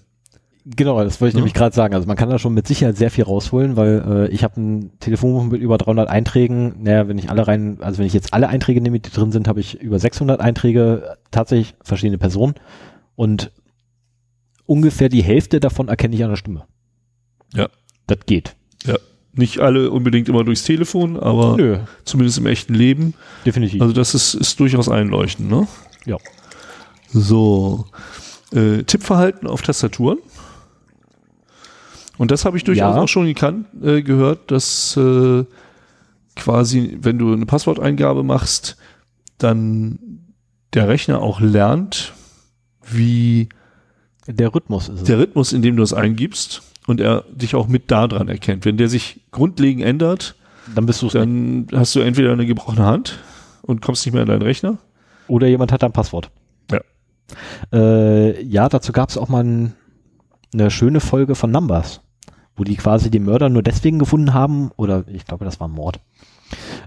Genau, 0.65 1.03
das 1.03 1.19
wollte 1.19 1.29
ich 1.31 1.33
Ja. 1.33 1.39
nämlich 1.39 1.53
gerade 1.53 1.75
sagen. 1.75 1.93
Also 1.93 2.07
man 2.07 2.15
kann 2.15 2.29
da 2.29 2.39
schon 2.39 2.53
mit 2.53 2.67
Sicherheit 2.67 2.95
sehr 2.95 3.11
viel 3.11 3.25
rausholen, 3.25 3.75
weil 3.75 4.03
äh, 4.07 4.27
ich 4.33 4.45
habe 4.45 4.61
ein 4.61 4.91
Telefonbuch 4.99 5.43
mit 5.43 5.61
über 5.61 5.77
300 5.77 6.07
Einträgen. 6.07 6.75
Naja, 6.83 7.07
wenn 7.09 7.17
ich 7.17 7.29
alle 7.29 7.45
rein, 7.47 7.79
also 7.81 7.97
wenn 7.99 8.05
ich 8.05 8.13
jetzt 8.13 8.33
alle 8.33 8.47
Einträge 8.47 8.79
nehme, 8.79 8.99
die 9.01 9.09
drin 9.11 9.33
sind, 9.33 9.49
habe 9.49 9.59
ich 9.59 9.81
über 9.81 9.99
600 9.99 10.39
Einträge, 10.39 11.17
tatsächlich 11.31 11.75
verschiedene 11.83 12.17
Personen. 12.17 12.55
Und 13.15 13.51
ungefähr 14.65 15.09
die 15.09 15.21
Hälfte 15.21 15.59
davon 15.59 15.89
erkenne 15.89 16.15
ich 16.15 16.23
an 16.23 16.29
der 16.29 16.37
Stimme. 16.37 16.63
Ja. 17.53 17.67
Das 18.07 18.19
geht. 18.25 18.55
Nicht 19.35 19.59
alle 19.59 19.89
unbedingt 19.89 20.29
immer 20.29 20.43
durchs 20.43 20.63
Telefon, 20.63 21.17
aber 21.19 21.57
Nö, 21.57 21.79
zumindest 22.05 22.37
im 22.37 22.45
echten 22.45 22.75
Leben. 22.75 23.15
definitiv. 23.45 23.81
Also 23.81 23.93
das 23.93 24.13
ist, 24.13 24.35
ist 24.35 24.59
durchaus 24.59 24.89
einleuchtend, 24.89 25.49
ne? 25.49 25.67
ja. 26.05 26.17
So. 27.11 27.85
Äh, 28.51 28.83
Tippverhalten 28.83 29.47
auf 29.47 29.61
Tastaturen. 29.63 30.19
Und 32.17 32.29
das 32.31 32.45
habe 32.45 32.57
ich 32.57 32.63
durchaus 32.63 32.95
Ja. 32.95 33.01
auch 33.01 33.07
schon 33.07 33.25
gekannt, 33.25 33.65
äh, 33.83 34.03
gehört, 34.03 34.51
dass 34.51 34.95
äh, 34.97 35.43
quasi, 36.35 36.97
wenn 37.01 37.17
du 37.17 37.33
eine 37.33 37.45
Passworteingabe 37.47 38.23
machst, 38.23 38.77
dann 39.39 39.99
der 40.73 40.87
Rechner 40.87 41.21
auch 41.21 41.39
lernt, 41.41 42.13
wie 42.85 43.49
Der 44.27 44.53
Rhythmus 44.53 44.89
ist 44.89 45.01
es. 45.01 45.03
Der 45.05 45.17
Rhythmus, 45.19 45.53
in 45.53 45.61
dem 45.63 45.75
du 45.75 45.83
es 45.83 45.93
eingibst 45.93 46.61
und 46.87 46.99
er 46.99 47.23
dich 47.31 47.55
auch 47.55 47.67
mit 47.67 47.91
da 47.91 48.07
dran 48.07 48.27
erkennt. 48.27 48.65
Wenn 48.65 48.77
der 48.77 48.89
sich 48.89 49.21
grundlegend 49.31 49.83
ändert, 49.83 50.35
dann 50.75 50.85
bist 50.85 51.01
du 51.01 51.09
dann 51.09 51.67
hast 51.73 51.95
du 51.95 51.99
entweder 51.99 52.31
eine 52.31 52.45
gebrochene 52.45 52.85
Hand 52.85 53.19
und 53.61 53.81
kommst 53.81 54.05
nicht 54.05 54.13
mehr 54.13 54.23
in 54.23 54.29
deinen 54.29 54.41
Rechner. 54.41 54.77
Oder 55.27 55.47
jemand 55.47 55.71
hat 55.71 55.83
dein 55.83 55.93
Passwort. 55.93 56.31
Ja. 56.71 56.81
Äh, 57.71 58.43
ja, 58.43 58.69
dazu 58.69 58.91
gab 58.91 59.09
es 59.09 59.17
auch 59.17 59.29
mal 59.29 59.43
ein, 59.43 59.73
eine 60.53 60.69
schöne 60.69 60.99
Folge 60.99 61.35
von 61.35 61.51
Numbers, 61.51 62.01
wo 62.55 62.63
die 62.63 62.75
quasi 62.75 63.09
den 63.09 63.23
Mörder 63.23 63.49
nur 63.49 63.63
deswegen 63.63 63.99
gefunden 63.99 64.33
haben, 64.33 64.71
oder 64.75 65.05
ich 65.07 65.25
glaube, 65.25 65.45
das 65.45 65.59
war 65.59 65.67
ein 65.67 65.73
Mord, 65.73 65.99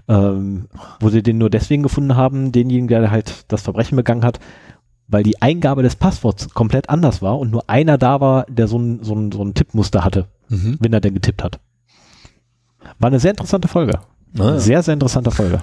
ähm, 0.07 0.67
wo 0.99 1.09
sie 1.09 1.23
den 1.23 1.37
nur 1.37 1.49
deswegen 1.49 1.83
gefunden 1.83 2.15
haben, 2.15 2.51
denjenigen, 2.51 2.87
der 2.87 3.11
halt 3.11 3.45
das 3.47 3.63
Verbrechen 3.63 3.95
begangen 3.95 4.23
hat, 4.23 4.39
weil 5.07 5.23
die 5.23 5.41
Eingabe 5.41 5.83
des 5.83 5.95
Passworts 5.95 6.49
komplett 6.53 6.89
anders 6.89 7.21
war 7.21 7.39
und 7.39 7.51
nur 7.51 7.69
einer 7.69 7.97
da 7.97 8.19
war, 8.19 8.45
der 8.49 8.67
so 8.67 8.77
ein, 8.77 9.03
so 9.03 9.15
ein, 9.15 9.31
so 9.31 9.43
ein 9.43 9.53
Tippmuster 9.53 10.03
hatte, 10.03 10.25
Mhm. 10.49 10.77
wenn 10.79 10.93
er 10.93 11.01
denn 11.01 11.13
getippt 11.13 11.43
hat. 11.43 11.59
War 12.99 13.07
eine 13.07 13.19
sehr 13.19 13.31
interessante 13.31 13.67
Folge. 13.67 13.99
Ah, 14.37 14.43
ja. 14.51 14.59
Sehr, 14.59 14.81
sehr 14.83 14.93
interessante 14.93 15.31
Folge. 15.31 15.59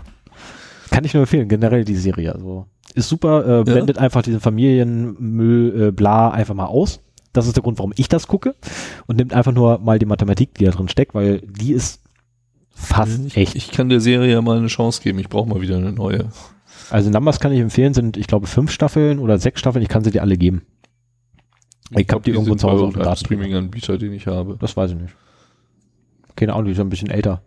Kann 0.91 1.05
ich 1.05 1.15
nur 1.15 1.23
empfehlen, 1.23 1.49
generell 1.49 1.85
die 1.85 1.97
Serie. 1.97 2.35
Also 2.35 2.67
ist 2.95 3.09
super, 3.09 3.61
äh, 3.61 3.65
blendet 3.65 3.99
einfach 3.99 4.23
diesen 4.23 4.41
Familienmüll, 4.41 5.89
äh, 5.89 5.91
bla, 5.91 6.31
einfach 6.31 6.55
mal 6.55 6.67
aus. 6.67 7.01
Das 7.33 7.47
ist 7.47 7.57
der 7.57 7.63
Grund, 7.63 7.79
warum 7.79 7.93
ich 7.97 8.09
das 8.09 8.27
gucke. 8.29 8.55
Und 9.07 9.17
nimmt 9.17 9.33
einfach 9.33 9.53
nur 9.53 9.79
mal 9.79 9.99
die 9.99 10.07
Mathematik, 10.07 10.55
die 10.55 10.65
da 10.65 10.71
drin 10.71 10.89
steckt, 10.89 11.15
weil 11.15 11.41
die 11.41 11.73
ist 11.73 12.01
fast 12.75 13.21
Ich, 13.27 13.37
echt. 13.37 13.55
ich 13.57 13.71
kann 13.73 13.89
der 13.89 14.01
Serie 14.01 14.31
ja 14.33 14.43
mal 14.43 14.59
eine 14.59 14.69
Chance 14.69 15.03
geben. 15.03 15.19
Ich 15.19 15.29
brauche 15.29 15.49
mal 15.49 15.61
wieder 15.61 15.77
eine 15.77 15.93
neue. 15.93 16.29
Also 16.91 17.11
Numbers 17.11 17.41
kann 17.41 17.53
ich 17.53 17.61
empfehlen, 17.61 17.95
sind, 17.95 18.17
ich 18.17 18.27
glaube, 18.27 18.47
fünf 18.47 18.71
Staffeln 18.71 19.19
oder 19.19 19.39
sechs 19.39 19.61
Staffeln. 19.61 19.83
Ich 19.83 19.89
kann 19.89 20.05
sie 20.05 20.11
dir 20.11 20.23
alle 20.23 20.37
geben. 20.37 20.63
Ich 21.91 22.09
hab 22.11 22.23
die 22.23 22.31
irgendwo 22.31 22.53
sind 22.53 22.61
zu 22.61 22.71
Hause 22.71 22.85
auf 22.85 22.95
dem. 22.95 23.17
Streaming-Anbieter, 23.17 23.99
den 23.99 24.13
ich 24.13 24.27
habe. 24.27 24.57
Das 24.59 24.77
weiß 24.77 24.93
ich 24.93 24.97
nicht. 24.97 25.15
Keine 26.37 26.53
Ahnung, 26.55 26.67
die 26.67 26.73
ist 26.73 26.81
ein 26.81 26.89
bisschen 26.89 27.11
älter. 27.11 27.43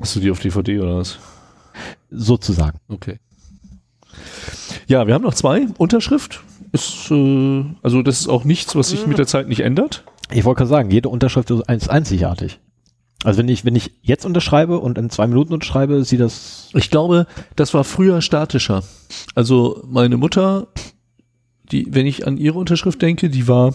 Hast 0.00 0.14
du 0.16 0.20
die 0.20 0.30
auf 0.30 0.38
DVD 0.38 0.78
oder 0.78 0.96
was? 0.96 1.18
Sozusagen. 2.10 2.78
Okay. 2.88 3.18
Ja, 4.86 5.06
wir 5.06 5.14
haben 5.14 5.22
noch 5.22 5.34
zwei. 5.34 5.66
Unterschrift 5.78 6.42
ist, 6.72 7.10
äh, 7.10 7.64
also 7.82 8.02
das 8.02 8.20
ist 8.20 8.28
auch 8.28 8.44
nichts, 8.44 8.76
was 8.76 8.90
sich 8.90 9.06
mit 9.06 9.18
der 9.18 9.26
Zeit 9.26 9.48
nicht 9.48 9.60
ändert. 9.60 10.04
Ich 10.30 10.44
wollte 10.44 10.58
gerade 10.58 10.70
sagen, 10.70 10.90
jede 10.90 11.08
Unterschrift 11.08 11.50
ist 11.50 11.62
einzigartig. 11.68 12.60
Also 13.24 13.38
wenn 13.38 13.48
ich, 13.48 13.64
wenn 13.64 13.74
ich 13.74 13.92
jetzt 14.02 14.24
unterschreibe 14.24 14.78
und 14.78 14.96
in 14.96 15.10
zwei 15.10 15.26
Minuten 15.26 15.52
unterschreibe, 15.52 16.04
sieht 16.04 16.20
das, 16.20 16.70
Ich 16.74 16.90
glaube, 16.90 17.26
das 17.56 17.74
war 17.74 17.82
früher 17.82 18.22
statischer. 18.22 18.84
Also 19.34 19.82
meine 19.88 20.16
Mutter, 20.16 20.68
die, 21.72 21.88
wenn 21.90 22.06
ich 22.06 22.26
an 22.26 22.36
ihre 22.36 22.58
Unterschrift 22.58 23.02
denke, 23.02 23.28
die 23.28 23.48
war, 23.48 23.74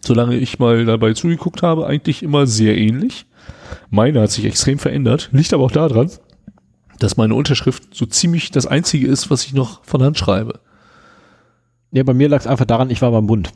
solange 0.00 0.36
ich 0.36 0.58
mal 0.58 0.84
dabei 0.84 1.14
zugeguckt 1.14 1.62
habe, 1.62 1.86
eigentlich 1.86 2.22
immer 2.22 2.46
sehr 2.46 2.76
ähnlich. 2.76 3.26
Meine 3.88 4.20
hat 4.20 4.30
sich 4.30 4.44
extrem 4.44 4.78
verändert. 4.78 5.30
Liegt 5.32 5.54
aber 5.54 5.64
auch 5.64 5.70
daran, 5.70 6.10
dass 6.98 7.16
meine 7.16 7.34
Unterschrift 7.34 7.94
so 7.94 8.04
ziemlich 8.04 8.50
das 8.50 8.66
einzige 8.66 9.06
ist, 9.06 9.30
was 9.30 9.44
ich 9.44 9.54
noch 9.54 9.82
von 9.84 10.02
Hand 10.02 10.18
schreibe. 10.18 10.60
ja, 11.90 12.02
bei 12.02 12.14
mir 12.14 12.28
lag 12.28 12.40
es 12.40 12.46
einfach 12.46 12.66
daran, 12.66 12.90
ich 12.90 13.00
war 13.00 13.10
beim 13.10 13.26
Bund. 13.26 13.50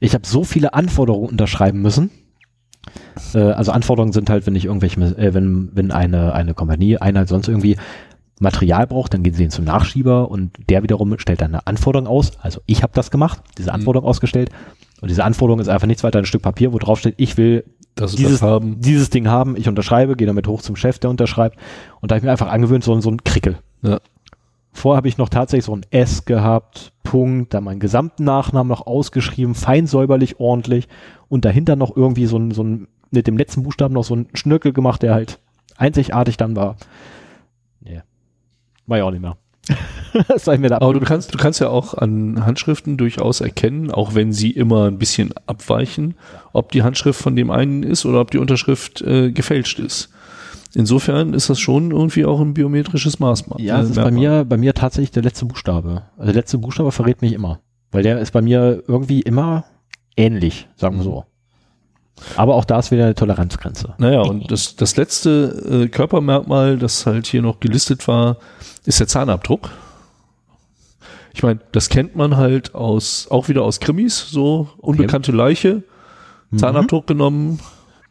Ich 0.00 0.14
habe 0.14 0.26
so 0.26 0.42
viele 0.42 0.74
Anforderungen 0.74 1.28
unterschreiben 1.28 1.80
müssen. 1.80 2.10
Äh, 3.34 3.38
also 3.38 3.72
Anforderungen 3.72 4.12
sind 4.12 4.30
halt, 4.30 4.46
wenn 4.46 4.54
ich 4.54 4.66
irgendwelche, 4.66 5.00
äh, 5.00 5.34
wenn, 5.34 5.70
wenn 5.74 5.90
eine, 5.90 6.32
eine 6.32 6.54
Kompanie, 6.54 6.98
Einheit 6.98 7.28
sonst 7.28 7.48
irgendwie 7.48 7.76
Material 8.40 8.86
braucht, 8.86 9.12
dann 9.12 9.22
gehen 9.22 9.34
sie 9.34 9.42
hin 9.42 9.50
zum 9.50 9.64
Nachschieber 9.64 10.30
und 10.30 10.52
der 10.68 10.82
wiederum 10.82 11.18
stellt 11.18 11.42
dann 11.42 11.54
eine 11.54 11.66
Anforderung 11.66 12.08
aus. 12.08 12.32
Also 12.40 12.60
ich 12.66 12.82
habe 12.82 12.92
das 12.94 13.10
gemacht, 13.10 13.40
diese 13.58 13.72
Anforderung 13.72 14.08
ausgestellt. 14.08 14.50
Und 15.00 15.10
diese 15.10 15.24
Anforderung 15.24 15.60
ist 15.60 15.68
einfach 15.68 15.86
nichts 15.86 16.02
weiter 16.02 16.18
als 16.18 16.24
ein 16.24 16.28
Stück 16.28 16.42
Papier, 16.42 16.72
wo 16.72 16.78
drauf 16.78 16.98
steht, 16.98 17.14
ich 17.16 17.36
will 17.36 17.64
dieses, 17.98 18.42
dieses 18.78 19.10
Ding 19.10 19.28
haben, 19.28 19.56
ich 19.56 19.68
unterschreibe, 19.68 20.16
gehe 20.16 20.26
damit 20.26 20.46
hoch 20.46 20.62
zum 20.62 20.76
Chef, 20.76 20.98
der 20.98 21.10
unterschreibt. 21.10 21.58
Und 22.00 22.10
da 22.10 22.14
habe 22.14 22.20
ich 22.20 22.24
mir 22.24 22.30
einfach 22.30 22.50
angewöhnt, 22.50 22.84
so, 22.84 22.98
so 23.00 23.10
ein 23.10 23.24
Krickel. 23.24 23.58
Ja. 23.82 24.00
Vorher 24.72 24.98
habe 24.98 25.08
ich 25.08 25.18
noch 25.18 25.28
tatsächlich 25.28 25.64
so 25.64 25.74
ein 25.74 25.84
S 25.90 26.24
gehabt, 26.24 26.92
Punkt, 27.02 27.54
dann 27.54 27.64
meinen 27.64 27.80
gesamten 27.80 28.24
Nachnamen 28.24 28.68
noch 28.68 28.86
ausgeschrieben, 28.86 29.54
fein 29.54 29.86
säuberlich, 29.86 30.38
ordentlich 30.38 30.86
und 31.28 31.44
dahinter 31.44 31.76
noch 31.76 31.96
irgendwie 31.96 32.26
so 32.26 32.38
ein, 32.38 32.52
so 32.52 32.62
ein, 32.62 32.88
mit 33.10 33.26
dem 33.26 33.36
letzten 33.36 33.62
Buchstaben 33.62 33.94
noch 33.94 34.04
so 34.04 34.14
ein 34.14 34.28
Schnörkel 34.34 34.72
gemacht, 34.72 35.02
der 35.02 35.14
halt 35.14 35.38
einzigartig 35.76 36.36
dann 36.36 36.56
war. 36.56 36.76
Nee. 37.80 38.02
War 38.86 38.98
ja 38.98 39.04
auch 39.04 39.10
nicht 39.10 39.22
mehr. 39.22 39.36
das 40.28 40.44
sei 40.44 40.58
mir 40.58 40.68
da 40.68 40.76
Aber 40.76 40.94
du 40.94 41.00
kannst, 41.00 41.34
du 41.34 41.38
kannst 41.38 41.60
ja 41.60 41.68
auch 41.68 41.94
an 41.94 42.44
Handschriften 42.44 42.96
durchaus 42.96 43.40
erkennen, 43.40 43.90
auch 43.90 44.14
wenn 44.14 44.32
sie 44.32 44.50
immer 44.50 44.86
ein 44.86 44.98
bisschen 44.98 45.32
abweichen, 45.46 46.14
ob 46.52 46.72
die 46.72 46.82
Handschrift 46.82 47.20
von 47.20 47.36
dem 47.36 47.50
einen 47.50 47.82
ist 47.82 48.04
oder 48.04 48.20
ob 48.20 48.30
die 48.30 48.38
Unterschrift 48.38 49.02
äh, 49.02 49.30
gefälscht 49.30 49.78
ist. 49.78 50.10
Insofern 50.74 51.34
ist 51.34 51.50
das 51.50 51.58
schon 51.58 51.90
irgendwie 51.90 52.24
auch 52.24 52.40
ein 52.40 52.54
biometrisches 52.54 53.18
Maßmal. 53.18 53.60
Ja, 53.60 53.78
äh, 53.78 53.82
es 53.82 53.90
ist 53.90 53.96
bei 53.96 54.10
mir, 54.10 54.44
bei 54.44 54.56
mir 54.56 54.74
tatsächlich 54.74 55.10
der 55.10 55.22
letzte 55.22 55.46
Buchstabe. 55.46 56.02
Also 56.16 56.32
der 56.32 56.42
letzte 56.42 56.58
Buchstabe 56.58 56.92
verrät 56.92 57.22
mich 57.22 57.32
immer. 57.32 57.60
Weil 57.90 58.04
der 58.04 58.20
ist 58.20 58.30
bei 58.32 58.40
mir 58.40 58.82
irgendwie 58.86 59.20
immer 59.20 59.64
ähnlich, 60.16 60.68
sagen 60.76 60.96
wir 60.96 61.02
so. 61.02 61.24
Aber 62.36 62.54
auch 62.54 62.64
da 62.64 62.78
ist 62.78 62.90
wieder 62.90 63.04
eine 63.04 63.14
Toleranzgrenze. 63.14 63.94
Naja, 63.98 64.20
und 64.20 64.50
das, 64.50 64.76
das 64.76 64.96
letzte 64.96 65.84
äh, 65.84 65.88
Körpermerkmal, 65.88 66.78
das 66.78 67.06
halt 67.06 67.26
hier 67.26 67.42
noch 67.42 67.60
gelistet 67.60 68.06
war, 68.08 68.36
ist 68.84 69.00
der 69.00 69.08
Zahnabdruck. 69.08 69.70
Ich 71.32 71.42
meine, 71.42 71.60
das 71.72 71.88
kennt 71.88 72.16
man 72.16 72.36
halt 72.36 72.74
aus, 72.74 73.28
auch 73.30 73.48
wieder 73.48 73.62
aus 73.62 73.80
Krimis, 73.80 74.28
so 74.30 74.68
unbekannte 74.78 75.32
Leiche, 75.32 75.82
Zahnabdruck 76.54 77.06
genommen, 77.06 77.60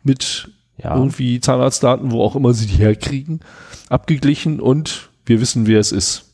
mit 0.03 0.49
Ja. 0.77 0.95
irgendwie 0.95 1.41
Zahnarztdaten, 1.41 2.11
wo 2.11 2.23
auch 2.23 2.36
immer 2.38 2.53
sie 2.53 2.65
die 2.68 2.77
herkriegen, 2.77 3.41
abgeglichen 3.90 4.60
und 4.61 5.10
wir 5.26 5.41
wissen, 5.41 5.68
wer 5.68 5.80
es 5.80 5.91
ist. 5.91 6.34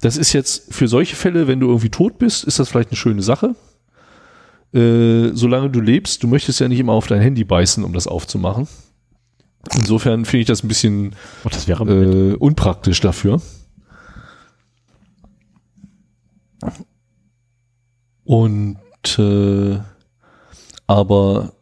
Das 0.00 0.16
ist 0.16 0.32
jetzt 0.32 0.72
für 0.72 0.86
solche 0.86 1.16
Fälle, 1.16 1.48
wenn 1.48 1.58
du 1.60 1.66
irgendwie 1.68 1.90
tot 1.90 2.18
bist, 2.18 2.44
ist 2.44 2.58
das 2.60 2.68
vielleicht 2.68 2.90
eine 2.90 2.96
schöne 2.96 3.22
Sache. 3.22 3.56
Äh, 4.74 5.30
solange 5.34 5.70
du 5.70 5.80
lebst, 5.80 6.22
du 6.22 6.26
möchtest 6.26 6.58
ja 6.60 6.68
nicht 6.68 6.80
immer 6.80 6.94
auf 6.94 7.06
dein 7.06 7.20
Handy 7.20 7.44
beißen, 7.44 7.84
um 7.84 7.92
das 7.92 8.06
aufzumachen. 8.06 8.66
Insofern 9.74 10.24
finde 10.24 10.40
ich 10.40 10.46
das 10.46 10.62
ein 10.64 10.68
bisschen 10.68 11.14
Oh, 11.44 11.48
das 11.48 11.68
äh, 11.68 12.34
unpraktisch 12.34 13.00
dafür. 13.00 13.40
Und 18.24 18.78
äh, 19.18 19.78
aber 20.86 21.52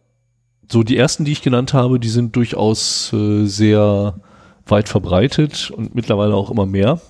so 0.71 0.83
die 0.83 0.97
ersten, 0.97 1.25
die 1.25 1.33
ich 1.33 1.43
genannt 1.43 1.75
habe, 1.75 2.01
die 2.01 2.09
sind 2.09 2.35
durchaus 2.35 3.13
äh, 3.13 3.45
sehr 3.45 4.21
weit 4.67 4.89
verbreitet 4.89 5.71
und 5.71 5.95
mittlerweile 5.95 6.35
auch 6.35 6.51
immer 6.51 6.67
mehr. 6.67 7.01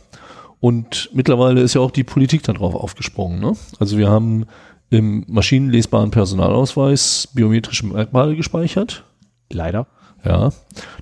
Und 0.59 1.11
mittlerweile 1.13 1.61
ist 1.61 1.75
ja 1.75 1.81
auch 1.81 1.91
die 1.91 2.05
Politik 2.05 2.43
darauf 2.43 2.75
aufgesprungen. 2.75 3.41
Ne? 3.41 3.57
Also 3.79 3.99
wir 3.99 4.09
haben 4.09 4.47
im 4.93 5.25
maschinenlesbaren 5.27 6.11
Personalausweis 6.11 7.29
biometrische 7.33 7.87
Merkmale 7.87 8.37
gespeichert. 8.37 9.05
leider. 9.51 9.87
Ja, 10.25 10.53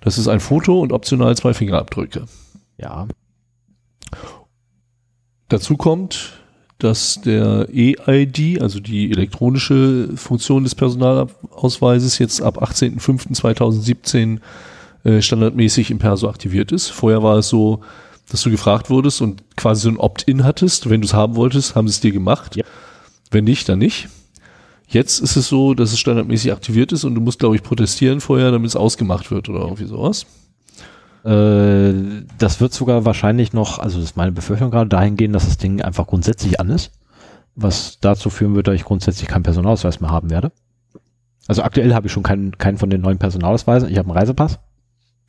das 0.01 0.17
ist 0.17 0.29
ein 0.29 0.41
Foto 0.41 0.81
und 0.81 0.93
optional 0.93 1.37
zwei 1.37 1.53
Fingerabdrücke. 1.53 2.25
Ja. 2.79 3.07
Dazu 5.49 5.77
kommt, 5.77 6.41
dass 6.79 7.21
der 7.21 7.69
EID, 7.71 8.63
also 8.63 8.81
die 8.81 9.11
elektronische 9.11 10.11
Funktion 10.15 10.63
des 10.63 10.75
Personalausweises, 10.75 12.19
jetzt 12.19 12.41
ab 12.41 12.63
18.05.2017 12.63 14.39
äh, 15.03 15.21
standardmäßig 15.21 15.91
im 15.91 15.99
Perso 15.99 16.29
aktiviert 16.29 16.73
ist. 16.73 16.89
Vorher 16.89 17.23
war 17.23 17.39
es 17.39 17.49
so, 17.49 17.81
dass 18.31 18.41
du 18.43 18.51
gefragt 18.51 18.89
wurdest 18.89 19.21
und 19.21 19.43
quasi 19.57 19.83
so 19.83 19.89
ein 19.91 19.99
Opt-in 19.99 20.45
hattest. 20.45 20.89
Wenn 20.89 21.03
du 21.03 21.07
es 21.07 21.13
haben 21.13 21.35
wolltest, 21.35 21.75
haben 21.75 21.89
sie 21.89 21.95
es 21.95 22.01
dir 22.01 22.13
gemacht. 22.13 22.57
Ja. 22.57 22.65
Wenn 23.31 23.45
nicht, 23.45 23.69
dann 23.69 23.79
nicht. 23.79 24.09
Jetzt 24.89 25.21
ist 25.21 25.37
es 25.37 25.49
so, 25.49 25.75
dass 25.75 25.93
es 25.93 26.01
standardmäßig 26.01 26.53
aktiviert 26.53 26.91
ist 26.93 27.05
und 27.05 27.15
du 27.15 27.21
musst, 27.21 27.39
glaube 27.39 27.55
ich, 27.55 27.63
protestieren 27.63 28.21
vorher, 28.21 28.51
damit 28.51 28.69
es 28.69 28.77
ausgemacht 28.77 29.31
wird 29.31 29.49
oder 29.49 29.61
irgendwie 29.61 29.85
sowas. 29.87 30.27
Äh, 31.25 32.25
das 32.39 32.61
wird 32.61 32.73
sogar 32.73 33.05
wahrscheinlich 33.05 33.53
noch, 33.53 33.79
also 33.79 33.99
das 33.99 34.11
ist 34.11 34.17
meine 34.17 34.33
Befürchtung 34.33 34.71
gerade, 34.71 34.89
dahin 34.89 35.17
gehen, 35.17 35.33
dass 35.33 35.45
das 35.47 35.59
Ding 35.59 35.81
einfach 35.81 36.07
grundsätzlich 36.07 36.59
an 36.61 36.71
ist. 36.71 36.91
Was 37.55 37.99
dazu 38.01 38.31
führen 38.31 38.55
wird, 38.55 38.69
dass 38.69 38.75
ich 38.75 38.85
grundsätzlich 38.85 39.29
keinen 39.29 39.43
Personalausweis 39.43 40.01
mehr 40.01 40.11
haben 40.11 40.31
werde. 40.31 40.51
Also 41.47 41.63
aktuell 41.63 41.95
habe 41.95 42.07
ich 42.07 42.13
schon 42.13 42.23
keinen, 42.23 42.57
keinen 42.59 42.79
von 42.79 42.91
den 42.91 43.01
neuen 43.01 43.19
Personalausweisen. 43.19 43.89
Ich 43.91 43.99
habe 43.99 44.09
einen 44.09 44.19
Reisepass. 44.19 44.59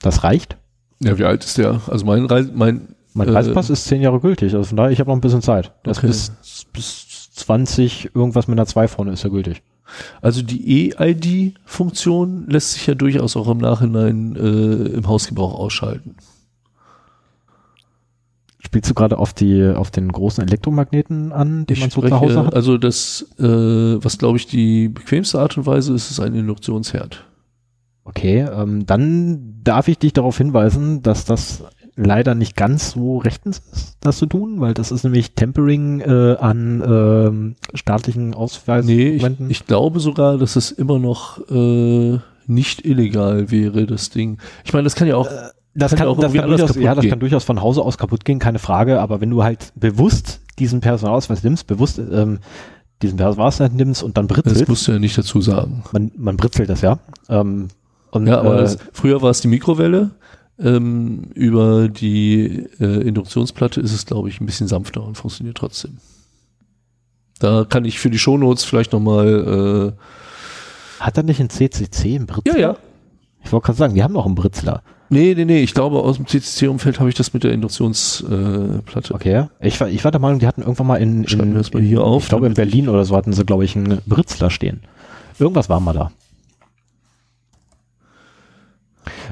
Das 0.02 0.23
reicht. 0.23 0.57
Ja, 0.99 1.18
wie 1.18 1.26
alt 1.26 1.44
ist 1.44 1.57
der? 1.57 1.82
Also 1.88 2.06
mein, 2.06 2.26
Reise, 2.26 2.52
mein 2.56 2.95
Mein 3.14 3.28
Äh, 3.28 3.32
Reisepass 3.32 3.69
ist 3.69 3.86
zehn 3.86 4.02
Jahre 4.02 4.19
gültig. 4.19 4.53
Also 4.53 4.69
von 4.69 4.78
daher, 4.78 4.91
ich 4.91 4.99
habe 4.99 5.10
noch 5.10 5.18
ein 5.18 5.22
bisschen 5.22 5.41
Zeit. 5.41 5.73
Das 5.84 5.98
Okay. 5.98 6.07
bis, 6.07 6.32
bis 6.73 7.06
20, 7.32 8.12
irgendwas 8.14 8.48
mit 8.48 8.60
einer 8.60 8.66
2 8.66 8.88
vorne 8.88 9.12
ist 9.12 9.24
ja 9.24 9.30
gültig. 9.30 9.64
Also 10.22 10.41
die 10.41 10.90
E-ID-Funktion 10.90 12.48
lässt 12.48 12.74
sich 12.74 12.88
ja 12.88 12.95
durchaus 12.95 13.36
auch 13.36 13.49
im 13.49 13.58
Nachhinein 13.58 14.36
äh, 14.36 14.95
im 14.95 15.08
Hausgebrauch 15.08 15.53
ausschalten. 15.53 16.16
Spielst 18.60 18.90
du 18.90 18.94
gerade 18.94 19.18
auf 19.18 19.34
die 19.34 19.66
auf 19.76 19.91
den 19.91 20.10
großen 20.12 20.44
Elektromagneten 20.45 21.34
an, 21.34 21.66
den 21.66 21.74
Ich 21.74 21.82
man 21.82 21.90
so 21.90 21.99
spreche, 22.02 22.16
zu 22.16 22.22
Hause 22.22 22.45
hat? 22.45 22.53
also 22.53 22.78
das, 22.78 23.26
äh, 23.38 23.44
was 23.44 24.18
glaube 24.18 24.38
ich 24.38 24.48
die 24.48 24.88
bequemste 24.88 25.40
Art 25.40 25.58
und 25.58 25.66
Weise 25.66 25.94
ist, 25.94 26.10
ist 26.10 26.20
ein 26.20 26.36
Induktionsherd. 26.36 27.26
Okay, 28.03 28.48
ähm, 28.49 28.86
dann 28.86 29.60
darf 29.64 29.88
ich 29.88 29.98
dich 29.98 30.14
darauf 30.14 30.38
hinweisen, 30.38 31.02
dass 31.02 31.26
das 31.26 31.64
leider 32.06 32.36
nicht 32.36 32.56
ganz 32.56 32.91
so 32.91 33.18
rechtens 33.18 33.61
ist, 33.72 33.98
das 34.02 34.18
zu 34.18 34.26
tun, 34.26 34.60
weil 34.60 34.73
das 34.73 34.91
ist 34.91 35.03
nämlich 35.03 35.34
Tempering 35.34 36.02
äh, 36.02 36.36
an 36.40 36.84
ähm, 36.86 37.56
staatlichen 37.73 38.34
Ausweisen. 38.34 38.88
Nee, 38.88 39.10
ich, 39.10 39.26
ich 39.49 39.65
glaube 39.65 39.99
sogar, 39.99 40.38
dass 40.38 40.56
es 40.56 40.72
immer 40.72 40.99
noch 40.99 41.40
äh, 41.49 42.19
nicht 42.48 42.86
illegal 42.86 43.52
wäre, 43.52 43.86
das 43.86 44.10
Ding. 44.10 44.38
Ich 44.64 44.73
meine, 44.73 44.84
das 44.84 44.95
kann 44.95 45.07
ja 45.07 45.15
auch. 45.15 45.30
das 45.73 45.91
kann 45.91 45.99
kann, 45.99 46.07
auch 46.07 46.19
das 46.19 46.34
kann 46.34 46.49
durchaus, 46.49 46.76
ja, 46.76 46.95
das 46.95 47.07
kann 47.07 47.19
durchaus 47.19 47.44
von 47.44 47.61
Hause 47.61 47.82
aus 47.82 47.98
kaputt 47.98 48.26
gehen, 48.26 48.40
keine 48.40 48.60
Frage, 48.60 48.99
aber 48.99 49.22
wenn 49.22 49.30
du 49.30 49.44
halt 49.44 49.72
bewusst 49.76 50.41
diesen 50.60 50.82
Personalausweis 50.82 51.44
nimmst, 51.44 51.68
bewusst 51.68 51.99
ähm, 51.99 52.40
diesen 53.02 53.18
Personalausweis 53.18 53.72
nimmst 53.72 54.03
und 54.03 54.18
dann 54.18 54.28
das 54.28 54.38
britzelst, 54.38 54.68
musst 54.68 54.88
du 54.88 54.91
ja 54.91 54.99
nicht 54.99 55.18
dazu 55.18 55.41
sagen. 55.41 55.84
man, 55.91 56.11
man 56.18 56.38
britzelt 56.38 56.69
das 56.69 56.82
ja. 56.82 56.99
Ähm, 57.30 57.69
und, 58.11 58.28
Ja, 58.28 58.40
aber 58.40 58.56
äh, 58.56 58.61
das, 58.61 58.78
früher 58.91 59.22
war 59.22 59.30
es 59.32 59.41
die 59.41 59.48
Mikrowelle. 59.48 60.11
Ähm, 60.64 61.24
über 61.34 61.88
die 61.90 62.68
äh, 62.80 63.02
Induktionsplatte 63.08 63.82
ist 63.82 63.94
es, 63.94 64.06
glaube 64.06 64.30
ich, 64.30 64.40
ein 64.42 64.46
bisschen 64.46 64.68
sanfter 64.68 65.04
und 65.04 65.16
funktioniert 65.18 65.58
trotzdem. 65.58 65.98
Da 67.40 67.66
kann 67.68 67.86
ich 67.86 68.00
für 68.00 68.10
die 68.12 68.20
Shownotes 68.20 68.64
vielleicht 68.64 68.94
nochmal. 68.94 69.94
hat 71.00 71.18
er 71.18 71.24
nicht 71.24 71.40
ein 71.40 71.50
CCC 71.50 72.16
im 72.16 72.24
Äh, 72.24 72.26
Britzler? 72.28 72.54
ja, 72.54 72.60
ja. 72.60 72.78
Ich 73.44 73.52
wollte 73.52 73.66
gerade 73.66 73.78
sagen, 73.80 73.96
die 73.96 74.04
haben 74.04 74.14
noch 74.14 74.28
einen 74.28 74.36
Britzler. 74.36 74.84
Nee, 75.10 75.34
nee, 75.36 75.46
nee. 75.46 75.62
Ich 75.64 75.74
glaube, 75.74 76.00
aus 76.00 76.18
dem 76.18 76.28
CCC-Umfeld 76.28 77.00
habe 77.00 77.10
ich 77.10 77.16
das 77.16 77.34
mit 77.34 77.44
der 77.44 77.52
Induktionsplatte. 77.52 79.14
Äh. 79.14 79.16
Okay. 79.16 79.46
Ich 79.60 79.82
war, 79.82 79.90
ich 79.90 80.04
war 80.06 80.12
der 80.12 80.22
Meinung, 80.22 80.40
die 80.40 80.48
hatten 80.48 80.62
irgendwann 80.62 80.88
mal 80.88 80.98
in, 80.98 81.28
Schreiben 81.28 81.50
in, 81.50 81.54
wir 81.54 81.58
das 81.58 81.74
mal 81.74 81.80
in 81.80 81.86
hier 81.88 82.04
auf, 82.04 82.24
ich 82.24 82.30
glaube 82.30 82.46
in 82.46 82.54
damit 82.54 82.72
Berlin 82.72 82.88
oder 82.88 83.04
so 83.04 83.16
hatten 83.18 83.34
sie, 83.34 83.44
glaube 83.44 83.66
ich, 83.66 83.76
einen 83.76 84.00
Britzler 84.06 84.50
stehen. 84.52 84.82
Irgendwas 85.40 85.68
war 85.68 85.80
mal 85.80 85.94
da. 85.94 86.12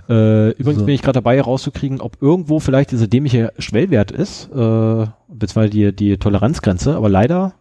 Äh, 0.09 0.49
übrigens 0.51 0.79
So. 0.79 0.85
bin 0.85 0.95
ich 0.95 1.03
gerade 1.03 1.17
dabei 1.17 1.35
herauszukriegen, 1.35 2.01
ob 2.01 2.17
irgendwo 2.21 2.59
vielleicht 2.59 2.91
diese 2.91 3.07
dämliche 3.07 3.53
Schwellwert 3.59 4.11
ist, 4.11 4.49
äh, 4.51 5.05
beziehungsweise 5.27 5.69
die, 5.69 5.95
die 5.95 6.17
Toleranzgrenze, 6.17 6.95
aber 6.95 7.09
leider 7.09 7.53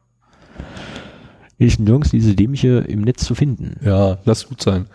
ist 1.58 1.78
nirgends 1.78 2.10
diese 2.10 2.34
dämliche 2.34 2.78
im 2.78 3.02
Netz 3.02 3.24
zu 3.24 3.34
finden. 3.34 3.76
Ja, 3.84 4.18
lass 4.24 4.48
gut 4.48 4.62
sein. 4.62 4.86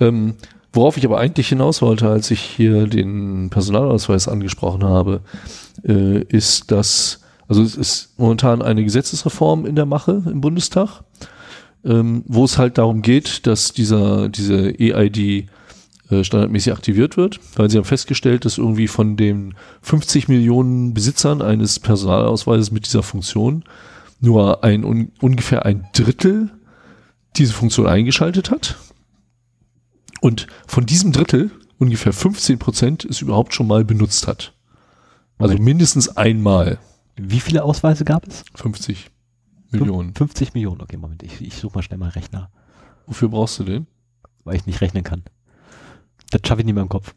Ähm, 0.00 0.34
worauf 0.72 0.96
ich 0.98 1.06
aber 1.06 1.18
eigentlich 1.18 1.48
hinaus 1.48 1.80
wollte, 1.80 2.08
als 2.08 2.30
ich 2.30 2.40
hier 2.40 2.86
den 2.86 3.48
Personalausweis 3.48 4.28
angesprochen 4.28 4.84
habe, 4.84 5.20
äh, 5.86 6.22
ist, 6.24 6.70
dass, 6.70 7.20
also 7.48 7.62
es 7.62 7.76
ist 7.76 8.18
momentan 8.18 8.60
eine 8.60 8.84
Gesetzesreform 8.84 9.64
in 9.64 9.76
der 9.76 9.86
Mache 9.86 10.22
im 10.26 10.40
Bundestag, 10.42 11.04
ähm, 11.84 12.24
wo 12.26 12.44
es 12.44 12.58
halt 12.58 12.76
darum 12.76 13.00
geht, 13.00 13.46
dass 13.46 13.72
dieser, 13.72 14.28
diese 14.28 14.78
EID 14.78 15.48
äh, 16.12 16.24
standardmäßig 16.24 16.72
aktiviert 16.72 17.16
wird, 17.16 17.40
weil 17.56 17.70
sie 17.70 17.78
haben 17.78 17.84
festgestellt, 17.84 18.44
dass 18.44 18.58
irgendwie 18.58 18.86
von 18.88 19.16
den 19.16 19.54
50 19.82 20.28
Millionen 20.28 20.94
Besitzern 20.94 21.42
eines 21.42 21.80
Personalausweises 21.80 22.70
mit 22.70 22.86
dieser 22.86 23.02
Funktion 23.02 23.64
nur 24.20 24.62
ein 24.62 24.84
un 24.84 25.10
ungefähr 25.20 25.64
ein 25.66 25.86
Drittel 25.92 26.50
diese 27.36 27.52
Funktion 27.52 27.86
eingeschaltet 27.86 28.50
hat. 28.50 28.76
Und 30.20 30.46
von 30.66 30.86
diesem 30.86 31.12
Drittel 31.12 31.50
ungefähr 31.78 32.12
15 32.12 32.58
Prozent 32.58 33.04
es 33.04 33.20
überhaupt 33.22 33.54
schon 33.54 33.66
mal 33.66 33.84
benutzt 33.84 34.28
hat. 34.28 34.52
Also 35.38 35.54
Moment. 35.54 35.64
mindestens 35.64 36.16
einmal 36.16 36.78
Wie 37.16 37.40
viele 37.40 37.64
Ausweise 37.64 38.04
gab 38.04 38.26
es? 38.28 38.44
50 38.54 39.10
Fün- 39.72 39.80
Millionen. 39.80 40.14
50 40.14 40.54
Millionen. 40.54 40.80
Okay, 40.82 40.96
Moment, 40.96 41.22
ich, 41.24 41.40
ich 41.40 41.54
suche 41.56 41.74
mal 41.74 41.82
schnell 41.82 41.98
mal 41.98 42.06
einen 42.06 42.12
Rechner, 42.12 42.50
Wofür 43.06 43.28
brauchst 43.30 43.58
du 43.58 43.64
den? 43.64 43.86
weil 44.44 44.56
ich 44.56 44.66
nicht 44.66 44.80
rechnen 44.80 45.02
kann. 45.04 45.22
Das 46.32 46.40
schaffe 46.46 46.60
ich 46.62 46.66
nicht 46.66 46.74
mehr 46.74 46.82
im 46.82 46.88
Kopf. 46.88 47.14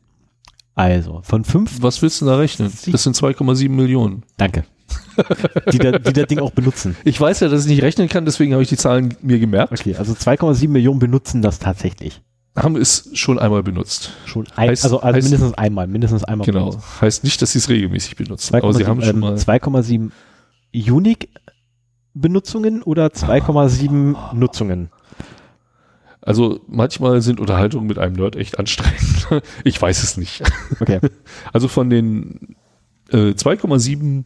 Also, 0.76 1.22
von 1.24 1.44
fünf, 1.46 1.82
Was 1.82 2.02
willst 2.02 2.22
du 2.22 2.26
da 2.26 2.36
rechnen? 2.38 2.72
Das 2.92 3.04
sind 3.04 3.16
2,7 3.16 3.70
Millionen. 3.70 4.24
danke, 4.38 4.66
die, 5.72 5.78
da, 5.80 5.94
die 5.98 6.12
das 6.14 6.28
Ding 6.28 6.40
auch 6.40 6.52
benutzen. 6.52 6.96
Ich 7.06 7.20
weiß 7.20 7.40
ja, 7.40 7.48
dass 7.48 7.64
ich 7.64 7.70
nicht 7.72 7.82
rechnen 7.82 8.10
kann, 8.10 8.26
deswegen 8.26 8.52
habe 8.54 8.62
ich 8.62 8.68
die 8.70 8.76
Zahlen 8.78 9.16
mir 9.22 9.40
gemerkt. 9.40 9.72
Okay, 9.72 9.96
also 9.96 10.14
2,7 10.14 10.68
Millionen 10.68 11.00
benutzen 11.00 11.42
das 11.42 11.60
tatsächlich. 11.60 12.22
Haben 12.58 12.76
es 12.76 13.10
schon 13.14 13.40
einmal 13.40 13.64
benutzt. 13.64 14.12
Schon 14.26 14.48
ein, 14.56 14.70
Heißt- 14.70 14.84
also, 14.84 15.00
also 15.02 15.18
heißt- 15.18 15.24
mindestens 15.24 15.54
einmal, 15.56 15.88
mindestens 15.88 16.24
einmal. 16.26 16.46
Genau. 16.46 16.70
benutzen. 16.70 16.84
Heißt 17.02 17.24
nicht, 17.24 17.42
dass 17.42 17.52
sie 17.54 17.60
es 17.60 17.68
regelmäßig 17.70 18.16
benutzen. 18.18 18.56
Aber 18.56 18.74
sie 18.74 18.86
haben 18.86 19.00
2,7 19.00 19.06
schon 19.06 19.16
ähm, 19.16 19.20
mal. 19.22 19.36
2,7 19.36 20.12
Unique-Benutzungen 20.92 22.82
oder 22.84 23.08
2,7 23.08 24.34
Nutzungen? 24.36 24.90
Also 26.26 26.60
manchmal 26.68 27.22
sind 27.22 27.40
Unterhaltungen 27.40 27.86
mit 27.86 28.00
einem 28.00 28.16
Nerd 28.16 28.36
echt 28.36 28.58
anstrengend. 28.60 29.44
ich 29.64 29.80
weiß 29.80 30.04
es 30.04 30.18
nicht. 30.18 30.42
Okay. 30.80 31.00
Also 31.54 31.68
von 31.68 31.90
den 31.90 32.56
äh, 33.12 33.32
2,7 33.32 34.26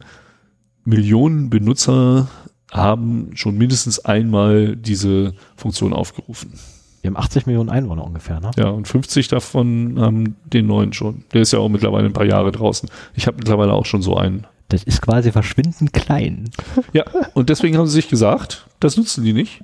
Millionen 0.84 1.50
Benutzer 1.50 2.28
haben 2.72 3.30
schon 3.34 3.58
mindestens 3.58 4.04
einmal 4.04 4.76
diese 4.76 5.34
Funktion 5.56 5.92
aufgerufen. 5.92 6.54
Wir 7.02 7.08
haben 7.08 7.16
80 7.16 7.46
Millionen 7.46 7.70
Einwohner 7.70 8.04
ungefähr, 8.04 8.40
ne? 8.40 8.50
Ja, 8.56 8.68
und 8.68 8.88
50 8.88 9.28
davon 9.28 9.98
haben 10.00 10.36
den 10.44 10.66
neuen 10.66 10.92
schon. 10.92 11.24
Der 11.32 11.42
ist 11.42 11.52
ja 11.52 11.58
auch 11.58 11.68
mittlerweile 11.68 12.06
ein 12.06 12.12
paar 12.12 12.26
Jahre 12.26 12.52
draußen. 12.52 12.88
Ich 13.14 13.26
habe 13.26 13.38
mittlerweile 13.38 13.72
auch 13.72 13.86
schon 13.86 14.02
so 14.02 14.16
einen. 14.16 14.46
Das 14.68 14.82
ist 14.84 15.02
quasi 15.02 15.32
verschwindend 15.32 15.92
klein. 15.92 16.50
Ja, 16.92 17.04
und 17.34 17.48
deswegen 17.48 17.76
haben 17.76 17.86
sie 17.86 17.94
sich 17.94 18.08
gesagt, 18.08 18.66
das 18.80 18.96
nutzen 18.96 19.24
die 19.24 19.32
nicht. 19.32 19.62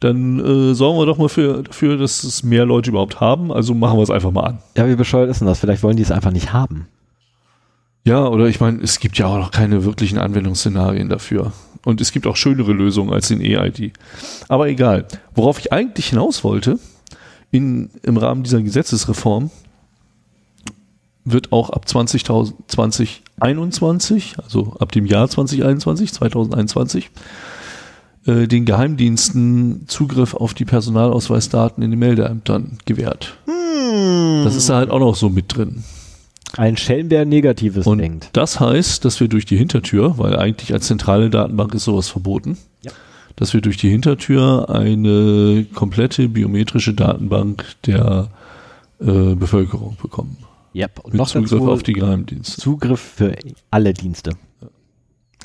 Dann 0.00 0.38
äh, 0.38 0.74
sorgen 0.74 0.98
wir 0.98 1.06
doch 1.06 1.18
mal 1.18 1.28
für, 1.28 1.62
dafür, 1.62 1.96
dass 1.96 2.22
es 2.22 2.42
mehr 2.42 2.64
Leute 2.64 2.90
überhaupt 2.90 3.20
haben. 3.20 3.52
Also 3.52 3.74
machen 3.74 3.98
wir 3.98 4.02
es 4.02 4.10
einfach 4.10 4.30
mal 4.30 4.44
an. 4.44 4.58
Ja, 4.76 4.88
wie 4.88 4.94
bescheuert 4.94 5.28
ist 5.28 5.40
denn 5.40 5.48
das? 5.48 5.58
Vielleicht 5.58 5.82
wollen 5.82 5.96
die 5.96 6.02
es 6.02 6.12
einfach 6.12 6.30
nicht 6.30 6.52
haben. 6.52 6.86
Ja, 8.04 8.26
oder 8.26 8.46
ich 8.46 8.60
meine, 8.60 8.80
es 8.82 9.00
gibt 9.00 9.18
ja 9.18 9.26
auch 9.26 9.38
noch 9.38 9.50
keine 9.50 9.84
wirklichen 9.84 10.18
Anwendungsszenarien 10.18 11.08
dafür. 11.08 11.52
Und 11.84 12.00
es 12.00 12.12
gibt 12.12 12.26
auch 12.26 12.36
schönere 12.36 12.72
Lösungen 12.72 13.12
als 13.12 13.28
den 13.28 13.40
EID. 13.40 13.92
Aber 14.48 14.68
egal. 14.68 15.06
Worauf 15.34 15.58
ich 15.58 15.72
eigentlich 15.72 16.10
hinaus 16.10 16.44
wollte, 16.44 16.78
in, 17.50 17.90
im 18.02 18.16
Rahmen 18.16 18.44
dieser 18.44 18.62
Gesetzesreform 18.62 19.50
wird 21.24 21.52
auch 21.52 21.70
ab 21.70 21.86
20.000 21.86 22.54
2021, 23.40 24.36
also 24.42 24.76
ab 24.78 24.92
dem 24.92 25.06
Jahr 25.06 25.28
2021, 25.28 26.12
2021, 26.12 27.10
äh, 28.28 28.46
den 28.46 28.64
Geheimdiensten 28.64 29.84
Zugriff 29.88 30.34
auf 30.34 30.54
die 30.54 30.64
Personalausweisdaten 30.64 31.82
in 31.82 31.90
den 31.90 31.98
Meldeämtern 31.98 32.78
gewährt. 32.84 33.36
Das 34.44 34.54
ist 34.54 34.68
da 34.68 34.76
halt 34.76 34.90
auch 34.90 35.00
noch 35.00 35.16
so 35.16 35.28
mit 35.30 35.56
drin. 35.56 35.82
Ein 36.56 36.76
Schelm, 36.76 37.08
der 37.08 37.24
Negatives 37.24 37.86
Und 37.86 37.98
denkt. 37.98 38.30
das 38.32 38.58
heißt, 38.60 39.04
dass 39.04 39.20
wir 39.20 39.28
durch 39.28 39.44
die 39.46 39.56
Hintertür, 39.56 40.18
weil 40.18 40.36
eigentlich 40.36 40.72
als 40.72 40.86
zentrale 40.86 41.30
Datenbank 41.30 41.74
ist 41.74 41.84
sowas 41.84 42.08
verboten, 42.08 42.56
Ja. 42.82 42.90
dass 43.36 43.52
wir 43.54 43.60
durch 43.60 43.76
die 43.76 43.90
Hintertür 43.90 44.68
eine 44.70 45.66
komplette 45.74 46.28
biometrische 46.28 46.94
Datenbank 46.94 47.64
der 47.86 48.28
äh, 49.00 49.34
Bevölkerung 49.34 49.96
bekommen. 50.02 50.38
Yep. 50.74 51.00
Und 51.04 51.12
Mit 51.14 51.18
noch 51.18 51.28
Zugriff 51.28 51.50
dazu 51.50 51.70
auf 51.70 51.82
die 51.82 51.92
Geheimdienste. 51.92 52.60
Zugriff 52.60 53.00
für 53.16 53.34
alle 53.70 53.92
Dienste. 53.94 54.32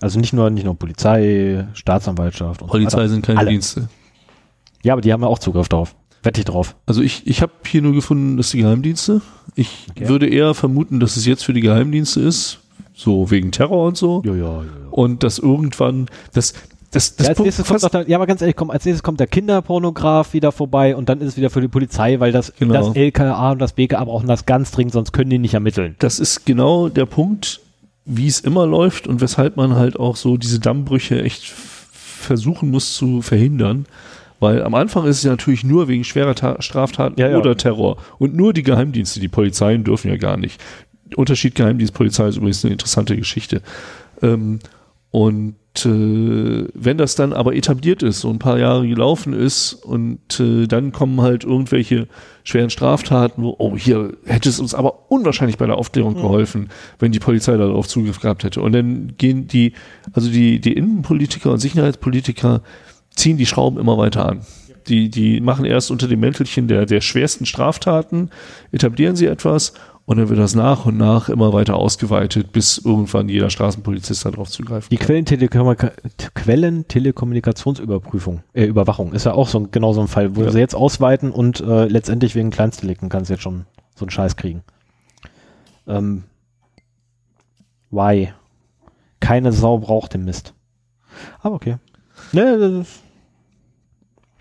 Also 0.03 0.19
nicht 0.19 0.33
nur, 0.33 0.49
nicht 0.49 0.65
nur 0.65 0.75
Polizei, 0.75 1.65
Staatsanwaltschaft 1.73 2.61
und 2.61 2.67
so 2.67 2.71
Polizei 2.71 2.97
weiter. 2.99 3.09
sind 3.09 3.25
keine 3.25 3.39
Alle. 3.39 3.49
Dienste. 3.51 3.87
Ja, 4.83 4.93
aber 4.93 5.01
die 5.01 5.13
haben 5.13 5.21
ja 5.21 5.27
auch 5.27 5.39
Zugriff 5.39 5.69
drauf. 5.69 5.95
Wette 6.23 6.39
ich 6.41 6.45
drauf. 6.45 6.75
Also 6.85 7.01
ich, 7.01 7.25
ich 7.27 7.41
habe 7.41 7.51
hier 7.65 7.81
nur 7.81 7.93
gefunden, 7.93 8.37
dass 8.37 8.51
die 8.51 8.57
Geheimdienste. 8.59 9.21
Ich 9.55 9.87
Okay. 9.91 10.07
würde 10.09 10.27
eher 10.27 10.53
vermuten, 10.53 10.99
dass 10.99 11.17
es 11.17 11.25
jetzt 11.25 11.43
für 11.43 11.53
die 11.53 11.61
Geheimdienste 11.61 12.21
ist, 12.21 12.59
so 12.93 13.29
wegen 13.31 13.51
Terror 13.51 13.87
und 13.87 13.97
so. 13.97 14.21
Ja, 14.25 14.33
ja, 14.33 14.43
ja. 14.63 14.63
Und 14.91 15.23
dass 15.23 15.39
irgendwann 15.39 16.07
das 16.33 16.53
das 16.91 17.15
das 17.15 17.25
ja, 17.25 17.31
als 17.31 17.39
nächstes 17.39 17.65
kommt 17.67 17.93
der, 17.93 18.07
ja, 18.07 18.17
aber 18.17 18.27
ganz 18.27 18.41
ehrlich, 18.41 18.55
komm, 18.55 18.69
als 18.69 18.85
nächstes 18.85 19.01
kommt 19.03 19.19
der 19.19 19.25
Kinderpornograf 19.27 20.33
wieder 20.33 20.51
vorbei 20.51 20.95
und 20.95 21.09
dann 21.09 21.21
ist 21.21 21.29
es 21.29 21.37
wieder 21.37 21.49
für 21.49 21.59
die 21.59 21.67
Polizei, 21.67 22.19
weil 22.19 22.31
das, 22.31 22.53
Genau. 22.59 22.73
das 22.73 22.95
LKA 22.95 23.51
und 23.53 23.59
das 23.59 23.73
BKA 23.73 24.03
brauchen 24.05 24.27
das 24.27 24.45
ganz 24.45 24.69
dringend, 24.71 24.93
sonst 24.93 25.11
können 25.11 25.31
die 25.31 25.39
nicht 25.39 25.55
ermitteln. 25.55 25.95
das 25.99 26.19
ist 26.19 26.45
genau 26.45 26.89
der 26.89 27.07
Punkt, 27.07 27.61
wie 28.05 28.27
es 28.27 28.39
immer 28.39 28.65
läuft 28.67 29.07
und 29.07 29.21
weshalb 29.21 29.55
man 29.57 29.75
halt 29.75 29.99
auch 29.99 30.15
so 30.15 30.37
diese 30.37 30.59
Dammbrüche 30.59 31.21
echt 31.21 31.45
versuchen 31.45 32.71
muss 32.71 32.95
zu 32.95 33.21
verhindern. 33.21 33.85
Weil 34.39 34.61
am 34.63 34.75
Anfang 34.75 35.05
ist 35.05 35.17
es 35.17 35.23
ja 35.23 35.31
natürlich 35.31 35.63
nur 35.63 35.87
wegen 35.87 36.03
schwerer 36.03 36.35
Ta 36.35 36.61
Straftaten 36.61 37.19
Ja, 37.19 37.29
ja. 37.29 37.37
oder 37.37 37.55
Terror. 37.55 37.97
Und 38.19 38.35
nur 38.35 38.51
die 38.51 38.63
Geheimdienste, 38.63 39.21
die 39.21 39.29
Polizeien 39.29 39.85
dürfen 39.85 40.09
ja 40.09 40.17
gar 40.17 40.35
nicht. 40.35 40.61
Unterschied 41.15 41.55
Geheimdienst, 41.55 41.93
Polizei 41.93 42.27
ist 42.27 42.37
übrigens 42.37 42.65
eine 42.65 42.73
interessante 42.73 43.15
Geschichte. 43.15 43.61
Ähm, 44.21 44.59
und 45.13 45.55
äh, 45.85 46.67
wenn 46.73 46.97
das 46.97 47.13
dann 47.13 47.33
aber 47.33 47.55
etabliert 47.55 48.01
ist, 48.01 48.21
so 48.21 48.31
ein 48.31 48.39
paar 48.39 48.57
Jahre 48.57 48.87
gelaufen 48.87 49.33
ist 49.33 49.73
und 49.73 50.39
äh, 50.39 50.65
dann 50.65 50.91
kommen 50.91 51.21
halt 51.21 51.43
irgendwelche 51.43 52.07
schweren 52.43 52.71
Straftaten, 52.71 53.43
wo, 53.43 53.55
oh, 53.59 53.77
hier 53.77 54.17
hätte 54.25 54.49
es 54.49 54.59
uns 54.59 54.73
aber 54.73 55.11
unwahrscheinlich 55.11 55.59
bei 55.59 55.67
der 55.67 55.77
Aufklärung 55.77 56.15
geholfen, 56.15 56.69
wenn 56.97 57.11
die 57.11 57.19
Polizei 57.19 57.55
darauf 57.57 57.87
Zugriff 57.87 58.21
gehabt 58.21 58.43
hätte. 58.43 58.59
Und 58.63 58.71
dann 58.71 59.13
gehen 59.19 59.47
die, 59.47 59.73
also 60.13 60.31
die, 60.31 60.59
die 60.59 60.73
Innenpolitiker 60.73 61.51
und 61.51 61.59
Sicherheitspolitiker 61.59 62.63
ziehen 63.15 63.37
die 63.37 63.45
Schrauben 63.45 63.79
immer 63.79 63.99
weiter 63.99 64.27
an. 64.27 64.41
Die, 64.87 65.11
die 65.11 65.41
machen 65.41 65.63
erst 65.63 65.91
unter 65.91 66.07
dem 66.07 66.21
Mäntelchen 66.21 66.67
der, 66.67 66.87
der 66.87 67.01
schwersten 67.01 67.45
Straftaten, 67.45 68.31
etablieren 68.71 69.15
sie 69.15 69.27
etwas 69.27 69.73
und 70.05 70.17
dann 70.17 70.29
wird 70.29 70.39
das 70.39 70.55
nach 70.55 70.85
und 70.85 70.97
nach 70.97 71.29
immer 71.29 71.53
weiter 71.53 71.75
ausgeweitet, 71.75 72.51
bis 72.51 72.77
irgendwann 72.77 73.29
jeder 73.29 73.49
Straßenpolizist 73.49 74.25
darauf 74.25 74.49
zugreifen 74.49 74.87
Die 74.91 74.97
Quellentelekommunika 74.97 75.91
Quellentelekommunikationsüberprüfung, 76.35 78.41
äh, 78.53 78.65
Überwachung 78.65 79.13
ist 79.13 79.25
ja 79.25 79.33
auch 79.33 79.47
so 79.47 79.59
ein, 79.59 79.71
genau 79.71 79.93
so 79.93 80.01
ein 80.01 80.07
Fall, 80.07 80.35
wo 80.35 80.43
Ja. 80.43 80.51
sie 80.51 80.59
jetzt 80.59 80.75
ausweiten 80.75 81.31
und 81.31 81.61
äh, 81.61 81.85
letztendlich 81.85 82.35
wegen 82.35 82.49
Kleinstdelikten 82.51 83.09
kannst 83.09 83.29
du 83.29 83.33
jetzt 83.35 83.43
schon 83.43 83.65
so 83.95 84.05
einen 84.05 84.11
Scheiß 84.11 84.35
kriegen. 84.35 84.63
Ähm, 85.87 86.23
why? 87.91 88.29
Keine 89.19 89.51
Sau 89.53 89.77
braucht 89.77 90.13
den 90.13 90.25
Mist. 90.25 90.53
Aber 91.41 91.55
okay. 91.55 91.77
Ne, 92.31 92.57
das 92.57 92.87
ist, 92.87 93.03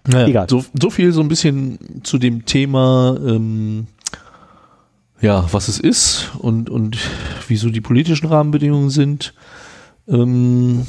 Naja, 0.08 0.26
Egal. 0.26 0.48
So, 0.48 0.64
so 0.80 0.90
viel 0.90 1.12
so 1.12 1.20
ein 1.20 1.28
bisschen 1.28 2.00
zu 2.02 2.18
dem 2.18 2.44
Thema, 2.46 3.16
ähm, 3.24 3.86
ja, 5.22 5.46
was 5.52 5.68
es 5.68 5.78
ist 5.78 6.30
und, 6.38 6.68
und 6.68 6.98
wieso 7.48 7.70
die 7.70 7.80
politischen 7.80 8.26
Rahmenbedingungen 8.26 8.90
sind. 8.90 9.32
Ähm, 10.08 10.86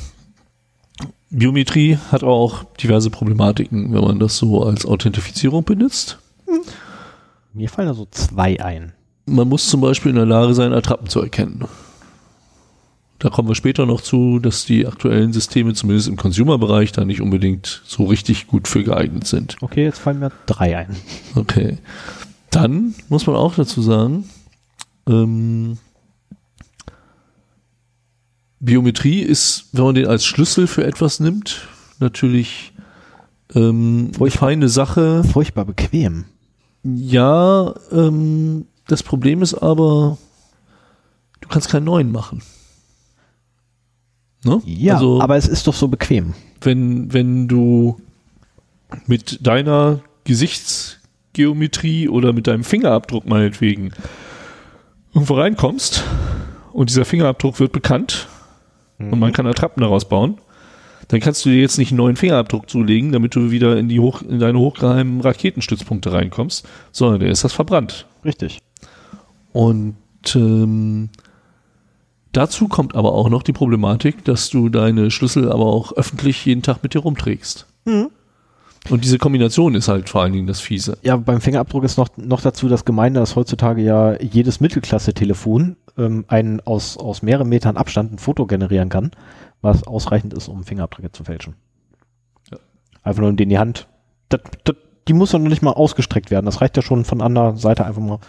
Biometrie 1.30 1.98
hat 2.12 2.24
auch 2.24 2.64
diverse 2.76 3.10
Problematiken, 3.10 3.94
wenn 3.94 4.02
man 4.02 4.20
das 4.20 4.38
so 4.38 4.64
als 4.64 4.86
Authentifizierung 4.86 5.64
benutzt. 5.64 6.18
mir 7.54 7.70
fallen 7.70 7.88
da 7.88 7.94
so 7.94 8.08
zwei 8.10 8.60
ein. 8.60 8.94
Man 9.26 9.48
muss 9.48 9.70
zum 9.70 9.82
Beispiel 9.82 10.10
in 10.10 10.18
der 10.18 10.26
Lage 10.26 10.54
sein, 10.54 10.74
Attrappen 10.74 11.08
zu 11.08 11.22
erkennen. 11.22 11.66
Da 13.20 13.30
kommen 13.30 13.48
wir 13.48 13.56
später 13.56 13.86
noch 13.86 14.02
zu, 14.02 14.40
dass 14.40 14.66
die 14.66 14.86
aktuellen 14.86 15.32
Systeme, 15.32 15.74
zumindest 15.74 16.10
im 16.10 16.18
Consumer-Bereich, 16.18 16.92
da 16.92 17.06
nicht 17.06 17.22
unbedingt 17.22 17.82
so 17.86 18.04
richtig 18.04 18.48
gut 18.48 18.68
für 18.68 18.84
geeignet 18.84 19.28
sind. 19.28 19.56
Okay, 19.62 19.86
jetzt 19.86 20.00
fallen 20.00 20.20
mir 20.20 20.32
drei 20.46 20.78
ein. 20.78 20.96
Okay. 21.36 21.78
Dann 22.54 22.94
muss 23.10 23.26
man 23.26 23.36
auch 23.36 23.56
dazu 23.56 23.82
sagen, 23.82 24.30
ähm, 25.08 25.78
Biometrie 28.60 29.22
ist, 29.22 29.70
wenn 29.74 29.84
man 29.84 29.96
den 29.96 30.08
als 30.08 30.26
Schlüssel 30.26 30.68
für 30.68 30.86
etwas 30.86 31.20
nimmt, 31.20 31.68
natürlich 32.00 32.74
ähm, 33.56 34.12
eine 34.20 34.32
feine 34.32 34.70
Sache. 34.70 35.24
Furchtbar 35.24 35.66
bequem. 35.66 36.26
Ja, 36.84 37.74
ähm, 37.92 38.68
das 38.88 39.04
Problem 39.04 39.42
ist 39.42 39.54
aber, 39.56 40.18
du 41.42 41.50
kannst 41.50 41.70
keinen 41.70 41.86
neuen 41.86 42.12
machen. 42.12 42.42
Ne? 44.46 44.62
Ja, 44.66 44.96
also, 44.96 45.22
aber 45.22 45.38
es 45.38 45.48
ist 45.48 45.68
doch 45.68 45.74
so 45.74 45.88
bequem. 45.88 46.34
wenn, 46.62 47.12
wenn 47.14 47.48
du 47.48 48.00
mit 49.08 49.46
deiner 49.46 50.02
Gesichtsgeometrie 51.34 52.10
oder 52.10 52.34
mit 52.34 52.48
deinem 52.48 52.64
Fingerabdruck 52.64 53.26
meinetwegen 53.26 53.92
irgendwo 55.14 55.36
reinkommst 55.36 56.04
und 56.72 56.90
dieser 56.90 57.06
Fingerabdruck 57.06 57.60
wird 57.60 57.72
bekannt 57.72 58.28
und 59.00 59.20
man 59.20 59.34
kann 59.34 59.46
Attrappen 59.48 59.82
daraus 59.82 60.08
bauen, 60.08 60.38
dann 61.10 61.20
kannst 61.20 61.44
du 61.46 61.50
dir 61.50 61.60
jetzt 61.60 61.78
nicht 61.78 61.92
einen 61.92 61.98
neuen 61.98 62.16
Fingerabdruck 62.16 62.70
zulegen, 62.70 63.12
damit 63.12 63.36
du 63.36 63.52
wieder 63.52 63.78
in, 63.78 63.90
die 63.90 64.00
hoch, 64.00 64.22
in 64.22 64.40
deine 64.40 64.58
hochgeheimen 64.58 65.22
Raketenstützpunkte 65.22 66.14
reinkommst, 66.14 66.68
sondern 66.92 67.20
der 67.20 67.30
ist 67.30 67.44
das 67.44 67.52
verbrannt. 67.52 68.06
Richtig. 68.24 68.60
Und 69.52 69.96
ähm, 70.36 71.10
dazu 72.32 72.68
kommt 72.68 72.96
aber 72.96 73.14
auch 73.14 73.30
noch 73.30 73.44
die 73.44 73.54
Problematik, 73.54 74.24
dass 74.24 74.50
du 74.50 74.70
deine 74.70 75.12
Schlüssel 75.12 75.52
aber 75.52 75.66
auch 75.66 75.92
öffentlich 75.94 76.46
jeden 76.46 76.62
Tag 76.62 76.82
mit 76.82 76.94
dir 76.94 77.00
rumträgst. 77.00 77.68
Und 78.90 79.06
diese 79.06 79.18
Kombination 79.18 79.76
ist 79.76 79.88
halt 79.88 80.10
vor 80.10 80.22
allen 80.22 80.34
Dingen 80.34 80.48
das 80.48 80.60
Fiese. 80.60 80.98
Ja, 81.04 81.16
beim 81.16 81.40
Fingerabdruck 81.40 81.84
ist 81.86 81.98
noch, 81.98 82.10
noch 82.18 82.42
dazu 82.42 82.68
das 82.68 82.84
Gemeine, 82.84 83.20
dass 83.20 83.36
heutzutage 83.36 83.82
ja 83.82 84.20
jedes 84.22 84.60
Mittelklasse-Telefon 84.60 85.78
ähm, 85.98 86.26
einen 86.28 86.60
aus, 86.62 86.98
aus 86.98 87.22
mehreren 87.22 87.48
Metern 87.48 87.78
Abstand 87.78 88.12
ein 88.14 88.18
Foto 88.18 88.46
generieren 88.46 88.90
kann, 88.90 89.12
was 89.62 89.88
ausreichend 89.88 90.34
ist, 90.34 90.50
um 90.50 90.66
Fingerabdrücke 90.66 91.12
zu 91.14 91.24
fälschen. 91.24 91.56
Ja. 92.52 92.58
Einfach 93.04 93.22
nur 93.22 93.30
in 93.30 93.38
die 93.38 93.58
Hand. 93.58 93.88
Das, 94.28 94.42
das, 94.66 94.76
die 95.08 95.14
muss 95.14 95.32
ja 95.32 95.40
noch 95.40 95.50
nicht 95.50 95.62
mal 95.62 95.72
ausgestreckt 95.72 96.30
werden. 96.30 96.46
Das 96.46 96.60
reicht 96.60 96.76
ja 96.76 96.84
schon 96.84 97.06
von 97.06 97.22
an 97.22 97.36
der 97.36 97.56
Seite 97.56 97.86
einfach 97.86 98.02
mal. 98.02 98.20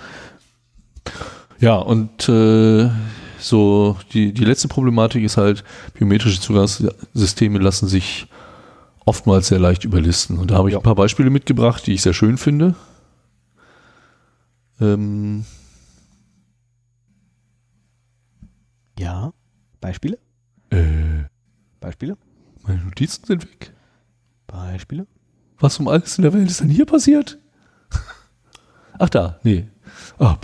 Ja, 1.58 1.76
und 1.76 2.28
äh, 2.28 2.90
so 3.38 3.96
die, 4.12 4.32
die 4.32 4.44
letzte 4.44 4.68
Problematik 4.68 5.24
ist 5.24 5.36
halt, 5.36 5.64
biometrische 5.94 6.40
Zugangssysteme 6.40 7.58
lassen 7.58 7.88
sich 7.88 8.28
oftmals 9.04 9.48
sehr 9.48 9.58
leicht 9.58 9.84
überlisten. 9.84 10.38
Und 10.38 10.50
da 10.50 10.56
habe 10.56 10.68
ich 10.68 10.72
Ja. 10.74 10.78
ein 10.80 10.82
paar 10.84 10.94
Beispiele 10.94 11.30
mitgebracht, 11.30 11.86
die 11.86 11.92
ich 11.94 12.02
sehr 12.02 12.14
schön 12.14 12.38
finde. 12.38 12.74
Ähm, 14.80 15.44
Ja. 18.98 19.32
Beispiele? 19.80 20.18
äh, 20.70 21.24
Beispiele? 21.80 22.16
meine 22.66 22.82
Notizen 22.82 23.24
sind 23.26 23.44
weg. 23.44 23.72
Beispiele? 24.46 25.06
Was 25.58 25.78
um 25.78 25.88
alles 25.88 26.16
in 26.18 26.22
der 26.22 26.32
Welt 26.32 26.50
ist 26.50 26.60
denn 26.60 26.68
hier 26.70 26.86
passiert? 26.86 27.38
Ach 28.98 29.08
da, 29.10 29.38
nee. 29.42 29.68
Ah, 30.18 30.36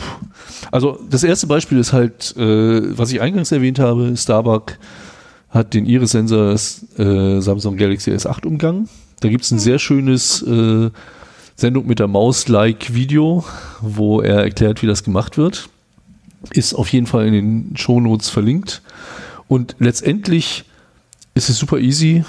also 0.70 0.98
das 1.08 1.24
erste 1.24 1.46
Beispiel 1.46 1.78
ist 1.78 1.92
halt, 1.92 2.36
äh, 2.36 2.96
was 2.98 3.10
ich 3.12 3.20
eingangs 3.20 3.50
erwähnt 3.52 3.78
habe, 3.78 4.16
Starbuck 4.16 4.78
hat 5.50 5.74
den 5.74 5.86
Iris-Sensor 5.86 6.52
äh, 6.52 7.40
Samsung 7.40 7.76
Galaxy 7.76 8.10
S8 8.10 8.46
umgangen. 8.46 8.88
Da 9.20 9.28
gibt 9.28 9.44
es 9.44 9.50
ein 9.50 9.58
sehr 9.58 9.78
schönes 9.78 10.42
äh, 10.42 10.90
Sendung 11.56 11.86
mit 11.86 11.98
der 11.98 12.08
Maus-like 12.08 12.94
Video, 12.94 13.44
wo 13.80 14.20
er 14.20 14.42
erklärt, 14.42 14.82
wie 14.82 14.86
das 14.86 15.04
gemacht 15.04 15.36
wird. 15.36 15.68
Ist 16.52 16.74
auf 16.74 16.88
jeden 16.88 17.06
Fall 17.06 17.26
in 17.26 17.32
den 17.32 17.76
Shownotes 17.76 18.30
verlinkt. 18.30 18.80
Und 19.48 19.76
letztendlich 19.78 20.64
ist 21.34 21.50
es 21.50 21.58
super 21.58 21.78
easy. 21.78 22.24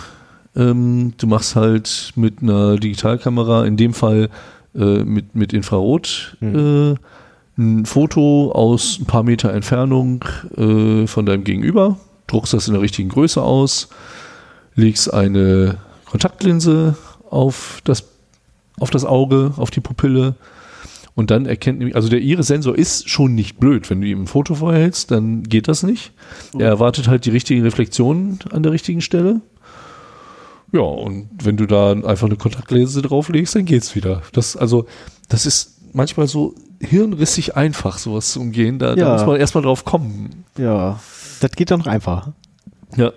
Ähm, 0.55 1.13
du 1.17 1.27
machst 1.27 1.55
halt 1.55 2.11
mit 2.15 2.41
einer 2.41 2.77
Digitalkamera, 2.77 3.65
in 3.65 3.77
dem 3.77 3.93
Fall 3.93 4.29
äh, 4.75 5.03
mit, 5.03 5.35
mit 5.35 5.53
Infrarot, 5.53 6.37
äh, 6.41 6.95
ein 7.57 7.85
Foto 7.85 8.51
aus 8.51 8.99
ein 8.99 9.05
paar 9.05 9.23
Meter 9.23 9.53
Entfernung 9.53 10.25
äh, 10.57 11.07
von 11.07 11.25
deinem 11.25 11.43
Gegenüber, 11.43 11.97
druckst 12.31 12.53
das 12.53 12.67
in 12.67 12.73
der 12.73 12.81
richtigen 12.81 13.09
Größe 13.09 13.41
aus, 13.41 13.89
legst 14.75 15.13
eine 15.13 15.77
Kontaktlinse 16.09 16.95
auf 17.29 17.81
das, 17.83 18.03
auf 18.79 18.89
das 18.89 19.05
Auge, 19.05 19.53
auf 19.57 19.71
die 19.71 19.79
Pupille 19.81 20.35
und 21.15 21.29
dann 21.31 21.45
erkennt 21.45 21.79
nämlich, 21.79 21.95
also 21.95 22.09
der 22.09 22.21
Iris-Sensor 22.21 22.77
ist 22.77 23.09
schon 23.09 23.35
nicht 23.35 23.59
blöd. 23.59 23.89
Wenn 23.89 24.01
du 24.01 24.07
ihm 24.07 24.23
ein 24.23 24.27
Foto 24.27 24.55
vorhältst, 24.55 25.11
dann 25.11 25.43
geht 25.43 25.67
das 25.67 25.83
nicht. 25.83 26.13
Er 26.57 26.67
erwartet 26.67 27.07
halt 27.07 27.25
die 27.25 27.29
richtigen 27.31 27.63
Reflexionen 27.63 28.39
an 28.51 28.63
der 28.63 28.71
richtigen 28.71 29.01
Stelle. 29.01 29.41
Ja, 30.71 30.79
und 30.81 31.27
wenn 31.43 31.57
du 31.57 31.65
da 31.65 31.91
einfach 31.91 32.27
eine 32.27 32.37
Kontaktlinse 32.37 33.01
drauflegst, 33.01 33.55
dann 33.55 33.65
geht's 33.65 33.93
wieder. 33.93 34.21
Das, 34.31 34.55
also, 34.55 34.85
das 35.27 35.45
ist 35.45 35.77
manchmal 35.91 36.27
so 36.29 36.55
hirnrissig 36.79 37.57
einfach, 37.57 37.97
sowas 37.97 38.31
zu 38.31 38.39
umgehen. 38.39 38.79
Da, 38.79 38.95
da 38.95 39.01
Ja. 39.01 39.13
muss 39.13 39.25
man 39.25 39.35
erstmal 39.37 39.63
drauf 39.63 39.83
kommen. 39.83 40.45
Ja. 40.57 40.99
Das 41.41 41.51
geht 41.51 41.71
dann 41.71 41.79
noch 41.79 41.87
einfacher. 41.87 42.33
Ja. 42.95 43.11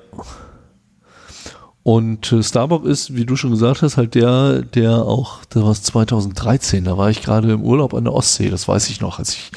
Und 1.83 2.33
äh, 2.33 2.43
Starbuck 2.43 2.87
ist, 2.87 3.15
wie 3.15 3.27
du 3.27 3.37
schon 3.37 3.51
gesagt 3.51 3.83
hast, 3.83 3.99
halt 3.99 4.15
der, 4.15 4.63
der 4.63 4.93
auch, 4.93 5.45
da 5.51 5.63
war 5.63 5.71
es 5.71 5.83
2013, 5.83 6.85
da 6.85 6.97
war 6.97 7.11
ich 7.11 7.23
gerade 7.23 7.53
im 7.53 7.63
Urlaub 7.63 7.93
an 7.93 8.05
der 8.05 8.15
Ostsee, 8.15 8.49
das 8.49 8.67
weiß 8.67 8.89
ich 8.89 9.03
noch, 9.03 9.19
als 9.19 9.35
ich, 9.35 9.53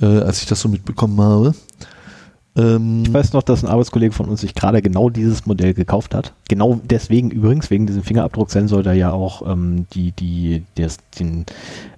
äh, 0.00 0.20
als 0.20 0.40
ich 0.40 0.48
das 0.48 0.60
so 0.60 0.70
mitbekommen 0.70 1.20
habe. 1.20 1.54
Ähm, 2.58 3.04
Ich 3.06 3.12
weiß 3.12 3.32
noch, 3.32 3.42
dass 3.42 3.62
ein 3.64 3.68
Arbeitskollege 3.70 4.12
von 4.12 4.26
uns 4.28 4.40
sich 4.40 4.54
gerade 4.54 4.82
genau 4.82 5.08
dieses 5.10 5.46
Modell 5.46 5.74
gekauft 5.74 6.14
hat. 6.14 6.32
Genau 6.48 6.80
deswegen 6.82 7.30
übrigens, 7.30 7.70
wegen 7.70 7.86
diesem 7.86 8.02
Fingerabdrucksensor, 8.02 8.82
der 8.82 8.94
ja 8.94 9.12
auch 9.12 9.46
ähm, 9.50 9.86
die, 9.92 10.12
die, 10.12 10.62
des, 10.76 10.98
den, 11.18 11.46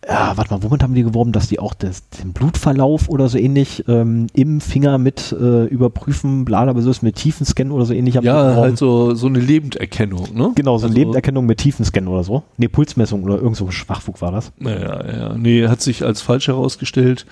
ja, 0.06 0.32
warte 0.36 0.52
mal, 0.52 0.62
womit 0.62 0.82
haben 0.82 0.94
die 0.94 1.02
geworben, 1.02 1.32
dass 1.32 1.48
die 1.48 1.58
auch 1.60 1.74
das, 1.74 2.08
den 2.10 2.32
Blutverlauf 2.32 3.08
oder 3.08 3.28
so 3.28 3.38
ähnlich 3.38 3.84
ähm, 3.88 4.26
im 4.34 4.60
Finger 4.60 4.98
mit 4.98 5.32
äh, 5.32 5.64
überprüfen, 5.66 6.44
bla, 6.44 6.64
bla, 6.70 6.80
so 6.82 6.90
ist 6.90 7.02
mit 7.02 7.16
Tiefenscan 7.16 7.70
oder 7.70 7.84
so 7.86 7.94
ähnlich 7.94 8.16
ja, 8.16 8.56
halt 8.56 8.76
so, 8.78 9.14
so 9.14 9.26
eine 9.28 9.38
Lebenderkennung, 9.40 10.34
ne? 10.34 10.50
Genau, 10.54 10.78
so 10.78 10.86
Also- 10.86 10.96
Lebenderkennung 10.98 11.46
mit 11.46 11.58
Tiefenscan 11.58 12.08
oder 12.08 12.24
so. 12.24 12.42
Ne, 12.58 12.68
Pulsmessung 12.68 13.22
oder 13.24 13.36
irgend 13.36 13.56
so 13.56 13.66
ein 13.66 13.72
Schwachfug 13.72 14.20
war 14.20 14.32
das. 14.32 14.52
Naja, 14.58 15.04
ja. 15.06 15.34
Nee, 15.36 15.68
hat 15.68 15.80
sich 15.80 16.04
als 16.04 16.20
falsch 16.20 16.48
herausgestellt. 16.48 17.26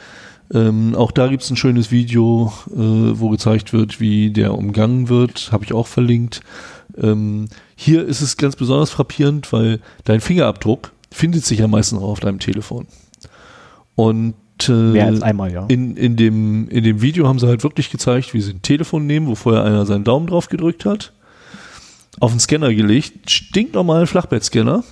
Ähm, 0.53 0.95
auch 0.95 1.13
da 1.13 1.29
gibt's 1.29 1.51
ein 1.51 1.57
schönes 1.57 1.91
Video, 1.91 2.53
äh, 2.71 2.77
wo 2.77 3.29
gezeigt 3.29 3.73
wird, 3.73 4.01
wie 4.01 4.31
der 4.31 4.55
umgangen 4.55 5.09
wird. 5.09 5.51
Habe 5.53 5.65
ich 5.65 5.75
auch 5.75 5.87
verlinkt. 5.87 6.41
Ähm, 6.97 7.49
hier 7.77 8.05
ist 8.07 8.23
es 8.23 8.37
ganz 8.37 8.57
besonders 8.57 8.91
frappierend, 8.91 9.53
weil 9.53 9.81
dein 10.05 10.21
Fingerabdruck 10.21 10.93
findet 11.11 11.45
sich 11.45 11.59
ja 11.59 11.69
meistens 11.69 11.99
auch 11.99 12.09
auf 12.09 12.21
deinem 12.21 12.39
Telefon. 12.39 12.87
Und 13.95 14.35
äh, 14.69 14.73
Mehr 14.73 15.07
als 15.07 15.23
einmal, 15.23 15.53
ja. 15.53 15.67
in, 15.69 15.97
in, 15.97 16.17
dem, 16.17 16.69
in 16.69 16.83
dem 16.83 17.03
Video 17.03 17.29
haben 17.29 17.39
sie 17.39 17.47
halt 17.47 17.63
wirklich 17.63 17.91
gezeigt, 17.91 18.35
wie 18.35 18.41
sie 18.41 18.53
ein 18.53 18.63
Telefon 18.63 19.07
nehmen, 19.07 19.27
wo 19.27 19.35
vorher 19.35 19.65
einer 19.65 19.87
seinen 19.87 20.05
Daumen 20.05 20.27
drauf 20.27 20.49
gedrückt 20.49 20.85
hat, 20.85 21.13
auf 22.21 22.31
den 22.31 22.41
Scanner 22.41 22.75
gelegt, 22.75 23.31
stinknormalen 23.31 24.07
Flachbettscanner, 24.07 24.83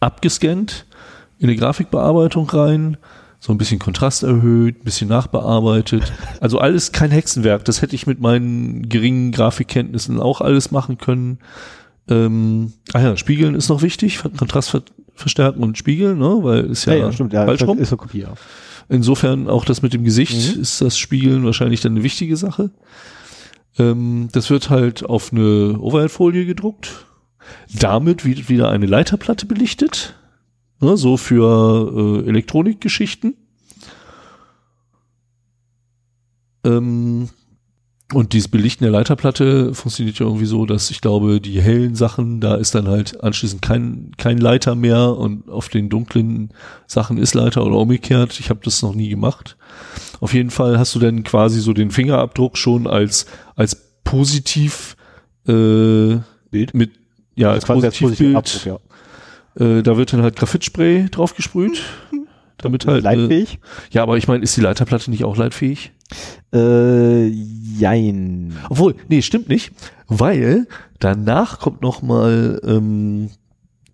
abgescannt, 0.00 0.86
in 1.38 1.48
eine 1.48 1.56
Grafikbearbeitung 1.56 2.48
rein, 2.50 2.96
so 3.40 3.52
ein 3.52 3.58
bisschen 3.58 3.78
Kontrast 3.78 4.22
erhöht, 4.22 4.80
ein 4.80 4.84
bisschen 4.84 5.08
nachbearbeitet. 5.08 6.12
Also 6.40 6.58
alles 6.58 6.92
kein 6.92 7.10
Hexenwerk. 7.10 7.64
Das 7.64 7.80
hätte 7.80 7.94
ich 7.94 8.06
mit 8.06 8.20
meinen 8.20 8.88
geringen 8.88 9.32
Grafikkenntnissen 9.32 10.20
auch 10.20 10.42
alles 10.42 10.70
machen 10.70 10.98
können. 10.98 11.38
Ähm, 12.08 12.74
ah 12.92 13.00
ja, 13.00 13.16
Spiegeln 13.16 13.54
ist 13.54 13.68
noch 13.70 13.82
wichtig, 13.82 14.20
Kontrast 14.36 14.70
ver 14.70 14.82
verstärken 15.14 15.62
und 15.62 15.76
spiegeln, 15.76 16.18
ne? 16.18 16.38
weil 16.42 16.64
ist 16.64 16.86
ja, 16.86 16.94
ja, 16.94 17.06
ja 17.06 17.12
stimmt. 17.12 17.34
Ja, 17.34 17.44
falsch 17.44 17.62
rum. 17.62 17.76
ist 17.78 17.90
eine 17.92 17.98
Kopie. 17.98 18.20
Ja. 18.20 18.32
Insofern 18.88 19.48
auch 19.48 19.66
das 19.66 19.82
mit 19.82 19.92
dem 19.92 20.02
Gesicht 20.02 20.56
Mhm. 20.56 20.62
ist 20.62 20.80
das 20.80 20.96
Spiegeln 20.96 21.44
wahrscheinlich 21.44 21.82
dann 21.82 21.92
eine 21.92 22.02
wichtige 22.02 22.36
Sache. 22.38 22.70
Ähm, 23.78 24.28
das 24.32 24.48
wird 24.50 24.70
halt 24.70 25.04
auf 25.04 25.30
eine 25.32 25.78
Overhead-Folie 25.78 26.46
gedruckt. 26.46 27.04
Damit 27.78 28.24
wird 28.24 28.48
wieder 28.48 28.70
eine 28.70 28.86
Leiterplatte 28.86 29.44
belichtet. 29.46 30.14
Ne, 30.80 30.96
so 30.96 31.16
für 31.16 32.22
äh, 32.24 32.28
Elektronikgeschichten. 32.28 33.36
Ähm, 36.64 37.28
und 38.12 38.32
dieses 38.32 38.48
Belichten 38.48 38.82
der 38.82 38.90
Leiterplatte 38.90 39.72
funktioniert 39.72 40.18
ja 40.18 40.26
irgendwie 40.26 40.46
so, 40.46 40.66
dass 40.66 40.90
ich 40.90 41.00
glaube, 41.00 41.40
die 41.40 41.60
hellen 41.60 41.94
Sachen, 41.94 42.40
da 42.40 42.56
ist 42.56 42.74
dann 42.74 42.88
halt 42.88 43.22
anschließend 43.22 43.62
kein, 43.62 44.10
kein 44.16 44.38
Leiter 44.38 44.74
mehr 44.74 45.16
und 45.16 45.48
auf 45.48 45.68
den 45.68 45.88
dunklen 45.88 46.50
Sachen 46.88 47.18
ist 47.18 47.34
Leiter 47.34 47.64
oder 47.64 47.76
umgekehrt. 47.76 48.40
Ich 48.40 48.50
habe 48.50 48.60
das 48.64 48.82
noch 48.82 48.94
nie 48.94 49.10
gemacht. 49.10 49.56
Auf 50.18 50.34
jeden 50.34 50.50
Fall 50.50 50.78
hast 50.78 50.94
du 50.96 50.98
dann 50.98 51.22
quasi 51.22 51.60
so 51.60 51.72
den 51.72 51.92
Fingerabdruck 51.92 52.58
schon 52.58 52.88
als, 52.88 53.26
als 53.54 54.00
positiv 54.02 54.96
äh, 55.46 56.18
Bild? 56.50 56.74
mit 56.74 56.90
ja, 57.36 57.52
als 57.52 57.64
quasi 57.64 57.86
als 57.86 57.98
Positivbild. 57.98 58.36
Abdruck, 58.36 58.66
ja. 58.66 58.78
Äh, 59.60 59.82
da 59.82 59.96
wird 59.96 60.12
dann 60.12 60.22
halt 60.22 60.36
Graphitspray 60.36 61.08
drauf 61.10 61.36
gesprüht. 61.36 61.82
Damit 62.58 62.86
halt. 62.86 63.04
Äh, 63.04 63.14
Leitfähig? 63.14 63.58
ja, 63.90 64.02
aber 64.02 64.16
ich 64.16 64.26
meine, 64.26 64.42
ist 64.42 64.56
die 64.56 64.60
Leiterplatte 64.60 65.10
nicht 65.10 65.24
auch 65.24 65.36
leitfähig? 65.36 65.92
Äh, 66.52 67.26
jein. 67.26 68.56
Obwohl, 68.68 68.96
nee, 69.08 69.22
stimmt 69.22 69.48
nicht, 69.48 69.72
weil 70.08 70.66
danach 70.98 71.60
kommt 71.60 71.82
noch 71.82 72.02
mal 72.02 72.60
ähm, 72.64 73.30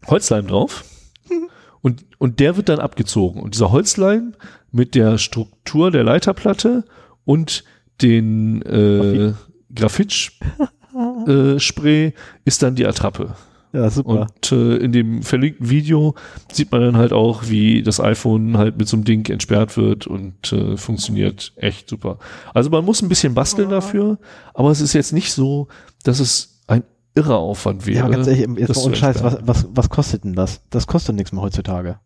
Holzleim 0.06 0.46
drauf 0.46 0.84
und, 1.82 2.06
und 2.18 2.40
der 2.40 2.56
wird 2.56 2.68
dann 2.68 2.80
abgezogen. 2.80 3.40
Und 3.40 3.54
dieser 3.54 3.70
Holzleim 3.70 4.34
mit 4.72 4.94
der 4.94 5.18
Struktur 5.18 5.90
der 5.90 6.04
Leiterplatte 6.04 6.84
und 7.24 7.64
den 8.02 8.62
äh, 8.62 9.32
Graphitspray 9.74 12.06
äh, 12.06 12.12
ist 12.44 12.62
dann 12.62 12.74
die 12.74 12.86
Attrappe. 12.86 13.36
Ja, 13.72 13.90
super. 13.90 14.28
Und 14.42 14.52
äh, 14.52 14.76
in 14.76 14.92
dem 14.92 15.22
verlinkten 15.22 15.68
Video 15.68 16.14
sieht 16.50 16.72
man 16.72 16.80
dann 16.80 16.96
halt 16.96 17.12
auch, 17.12 17.48
wie 17.48 17.82
das 17.82 18.00
iPhone 18.00 18.56
halt 18.56 18.78
mit 18.78 18.88
so 18.88 18.96
einem 18.96 19.04
Ding 19.04 19.28
entsperrt 19.30 19.76
wird 19.76 20.06
und 20.06 20.52
äh, 20.52 20.76
funktioniert 20.76 21.52
echt 21.56 21.88
super. 21.90 22.18
Also 22.54 22.70
man 22.70 22.84
muss 22.84 23.02
ein 23.02 23.08
bisschen 23.08 23.34
basteln 23.34 23.68
dafür, 23.70 24.18
aber 24.54 24.70
es 24.70 24.80
ist 24.80 24.92
jetzt 24.94 25.12
nicht 25.12 25.32
so, 25.32 25.68
dass 26.04 26.20
es 26.20 26.62
ein 26.68 26.84
irrer 27.14 27.36
Aufwand 27.38 27.86
wäre. 27.86 27.98
ja, 27.98 28.04
aber 28.04 28.14
ganz 28.14 28.26
ehrlich, 28.28 28.46
jetzt 28.58 28.76
mal 28.76 28.84
ohne 28.84 28.96
Scheiß, 28.96 29.22
was, 29.22 29.38
was, 29.42 29.66
was 29.70 29.88
kostet 29.90 30.24
denn 30.24 30.34
das? 30.34 30.62
Das 30.70 30.86
kostet 30.86 31.16
nichts 31.16 31.32
mehr 31.32 31.42
heutzutage. 31.42 31.98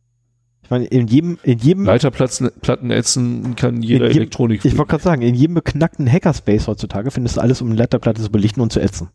Ich 0.63 0.71
meine, 0.71 0.85
in 0.87 1.09
jedem, 1.09 1.37
in 1.43 1.59
jedem, 1.59 1.85
Leiterplatten 1.85 2.49
Platten 2.61 2.91
ätzen 2.93 3.57
kann 3.57 3.83
jeder 3.83 4.07
jedem- 4.07 4.19
Elektronik. 4.23 4.65
ich 4.65 4.77
wollte 4.79 4.91
gerade 4.91 5.03
sagen, 5.03 5.23
in 5.23 5.35
jedem 5.35 5.55
beknackten 5.55 6.11
Hackerspace 6.11 6.69
heutzutage 6.69 7.11
findest 7.11 7.37
du 7.37 7.41
alles, 7.41 7.61
um 7.61 7.69
eine 7.69 7.77
Leiterplatte 7.77 8.23
zu 8.23 8.31
belichten 8.31 8.61
und 8.61 8.73
zu 8.73 8.81
ätzen. 8.81 9.09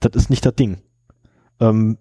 Das 0.00 0.12
ist 0.14 0.30
nicht 0.30 0.44
das 0.44 0.54
Ding. 0.54 0.78
Ähm, 1.60 1.98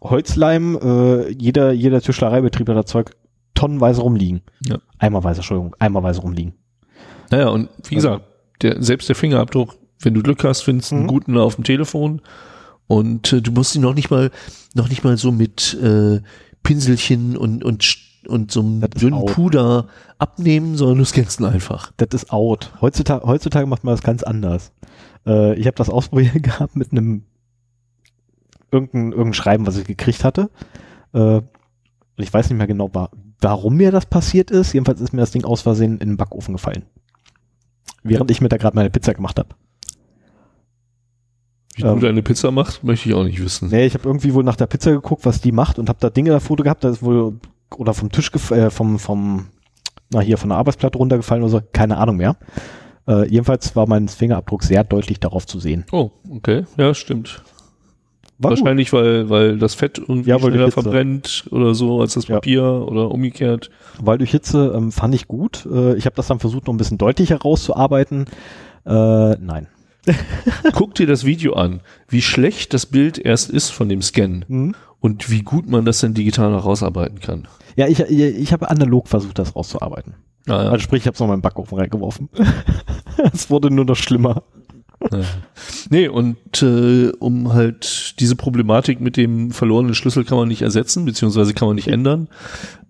Holzleim, 0.00 0.78
äh, 0.82 1.30
jeder, 1.30 1.72
jeder 1.72 2.00
Tischlereibetrieb 2.00 2.68
hat 2.68 2.76
das 2.76 2.86
Zeug 2.86 3.12
tonnenweise 3.54 4.00
rumliegen. 4.02 4.42
Ja. 4.66 4.78
Eimerweise, 4.98 5.38
Entschuldigung, 5.40 5.76
eimerweise 5.78 6.20
rumliegen. 6.22 6.54
Naja, 7.30 7.48
und 7.48 7.68
wie 7.88 7.94
gesagt, 7.94 8.24
der, 8.62 8.82
selbst 8.82 9.08
der 9.08 9.16
Fingerabdruck, 9.16 9.76
wenn 10.00 10.14
du 10.14 10.22
Glück 10.22 10.42
hast, 10.44 10.62
findest 10.62 10.90
du 10.90 10.96
einen 10.96 11.04
Mhm. 11.04 11.08
guten 11.08 11.38
auf 11.38 11.54
dem 11.54 11.64
Telefon 11.64 12.20
und 12.88 13.32
äh, 13.32 13.40
du 13.40 13.52
musst 13.52 13.74
ihn 13.76 13.82
noch 13.82 13.94
nicht 13.94 14.10
mal, 14.10 14.30
noch 14.74 14.88
nicht 14.88 15.04
mal 15.04 15.16
so 15.16 15.30
mit 15.30 15.74
äh, 15.80 16.20
Pinselchen 16.64 17.36
und, 17.36 17.64
und, 17.64 17.96
und 18.26 18.50
so 18.50 18.60
einem 18.60 18.80
dünnen 18.90 19.14
out. 19.14 19.32
Puder 19.32 19.86
abnehmen, 20.18 20.76
sondern 20.76 20.98
du 20.98 21.04
scannst 21.04 21.40
ihn 21.40 21.46
einfach. 21.46 21.92
Das 21.96 22.08
ist 22.12 22.32
out. 22.32 22.72
Heutzutage, 22.80 23.24
heutzutage 23.26 23.66
macht 23.66 23.84
man 23.84 23.94
das 23.94 24.02
ganz 24.02 24.22
anders. 24.24 24.72
Äh, 25.26 25.54
ich 25.54 25.66
habe 25.66 25.76
das 25.76 25.88
ausprobiert 25.90 26.42
gehabt 26.42 26.74
mit 26.74 26.90
einem 26.92 27.22
irgendein, 28.72 29.12
irgendein 29.12 29.34
Schreiben, 29.34 29.66
was 29.66 29.76
ich 29.76 29.84
gekriegt 29.86 30.24
hatte. 30.24 30.50
Äh, 31.12 31.42
ich 32.16 32.32
weiß 32.32 32.48
nicht 32.50 32.58
mehr 32.58 32.66
genau, 32.66 32.90
wa 32.92 33.10
warum 33.40 33.76
mir 33.76 33.90
das 33.90 34.06
passiert 34.06 34.50
ist. 34.50 34.72
Jedenfalls 34.72 35.00
ist 35.00 35.12
mir 35.12 35.20
das 35.20 35.32
Ding 35.32 35.44
aus 35.44 35.62
Versehen 35.62 35.98
in 35.98 36.10
den 36.10 36.16
Backofen 36.16 36.54
gefallen. 36.54 36.84
Während 38.04 38.30
ich 38.30 38.40
mir 38.40 38.48
da 38.48 38.56
gerade 38.56 38.76
meine 38.76 38.90
Pizza 38.90 39.14
gemacht 39.14 39.38
habe. 39.38 39.48
Wie 41.74 41.82
Ähm. 41.82 42.00
du 42.00 42.06
deine 42.06 42.22
Pizza 42.22 42.50
machst, 42.50 42.84
möchte 42.84 43.08
ich 43.08 43.14
auch 43.14 43.24
nicht 43.24 43.42
wissen. 43.42 43.68
Nee, 43.68 43.86
ich 43.86 43.94
habe 43.94 44.08
irgendwie 44.08 44.34
wohl 44.34 44.44
nach 44.44 44.56
der 44.56 44.66
Pizza 44.66 44.92
geguckt, 44.92 45.24
was 45.24 45.40
die 45.40 45.52
macht 45.52 45.78
und 45.78 45.88
habe 45.88 45.98
da 46.00 46.10
Dinge 46.10 46.30
da 46.30 46.40
Foto 46.40 46.62
gehabt, 46.62 46.84
da 46.84 46.90
ist 46.90 47.02
wohl 47.02 47.38
oder 47.76 47.94
vom 47.94 48.10
Tisch 48.12 48.30
äh, 48.50 48.70
vom 48.70 48.98
vom 48.98 49.46
na 50.10 50.20
hier 50.20 50.36
von 50.36 50.50
der 50.50 50.58
Arbeitsplatte 50.58 50.98
runtergefallen 50.98 51.42
oder 51.42 51.50
so, 51.50 51.60
keine 51.72 51.96
Ahnung 51.96 52.18
mehr. 52.18 52.36
Äh, 53.08 53.26
jedenfalls 53.28 53.74
war 53.74 53.88
mein 53.88 54.08
Fingerabdruck 54.08 54.62
sehr 54.62 54.84
deutlich 54.84 55.18
darauf 55.20 55.46
zu 55.46 55.58
sehen. 55.58 55.86
Oh, 55.90 56.10
okay. 56.30 56.64
Ja, 56.76 56.92
stimmt. 56.94 57.42
Wahrscheinlich, 58.50 58.92
weil, 58.92 59.28
weil 59.30 59.58
das 59.58 59.74
Fett 59.74 59.98
irgendwie 59.98 60.30
Ja, 60.30 60.38
schneller 60.38 60.70
verbrennt 60.70 61.44
oder 61.50 61.74
so 61.74 62.00
als 62.00 62.14
das 62.14 62.28
Ja. 62.28 62.36
Papier 62.36 62.62
oder 62.64 63.10
umgekehrt. 63.10 63.70
Weil 64.00 64.18
durch 64.18 64.30
Hitze 64.30 64.72
ähm, 64.76 64.92
fand 64.92 65.14
ich 65.14 65.28
gut. 65.28 65.66
Äh, 65.72 65.94
ich 65.96 66.06
habe 66.06 66.16
das 66.16 66.26
dann 66.28 66.38
versucht, 66.40 66.66
noch 66.66 66.74
ein 66.74 66.78
bisschen 66.78 66.98
deutlicher 66.98 67.38
rauszuarbeiten. 67.40 68.26
Äh, 68.86 69.36
nein. 69.36 69.68
Guck 70.72 70.94
dir 70.96 71.06
das 71.06 71.24
Video 71.24 71.52
an, 71.54 71.80
wie 72.08 72.22
schlecht 72.22 72.74
das 72.74 72.86
Bild 72.86 73.18
erst 73.18 73.50
ist 73.50 73.70
von 73.70 73.88
dem 73.88 74.02
Scan 74.02 74.44
Mhm. 74.48 74.74
und 75.00 75.30
wie 75.30 75.42
gut 75.42 75.68
man 75.68 75.84
das 75.84 76.00
dann 76.00 76.14
digital 76.14 76.50
noch 76.50 76.64
rausarbeiten 76.64 77.20
kann. 77.20 77.46
Ja, 77.76 77.86
ich, 77.86 78.00
ich, 78.00 78.10
ich 78.20 78.52
habe 78.52 78.68
analog 78.68 79.08
versucht, 79.08 79.38
das 79.38 79.54
rauszuarbeiten. 79.54 80.14
Ah, 80.48 80.56
Also 80.70 80.80
sprich, 80.80 81.02
ich 81.02 81.06
habe 81.06 81.14
es 81.14 81.20
noch 81.20 81.28
mal 81.28 81.34
in 81.34 81.38
den 81.38 81.42
Backofen 81.42 81.78
reingeworfen. 81.78 82.28
es 83.32 83.48
wurde 83.48 83.70
nur 83.70 83.84
noch 83.84 83.94
schlimmer. 83.96 84.42
Ja. 85.10 85.20
Nee, 85.90 86.08
und 86.08 86.62
äh, 86.62 87.10
um 87.18 87.52
halt 87.52 88.18
diese 88.20 88.36
Problematik 88.36 89.00
mit 89.00 89.16
dem 89.16 89.50
verlorenen 89.50 89.94
Schlüssel 89.94 90.24
kann 90.24 90.38
man 90.38 90.48
nicht 90.48 90.62
ersetzen, 90.62 91.04
beziehungsweise 91.04 91.54
kann 91.54 91.68
man 91.68 91.74
nicht 91.76 91.88
ändern, 91.88 92.28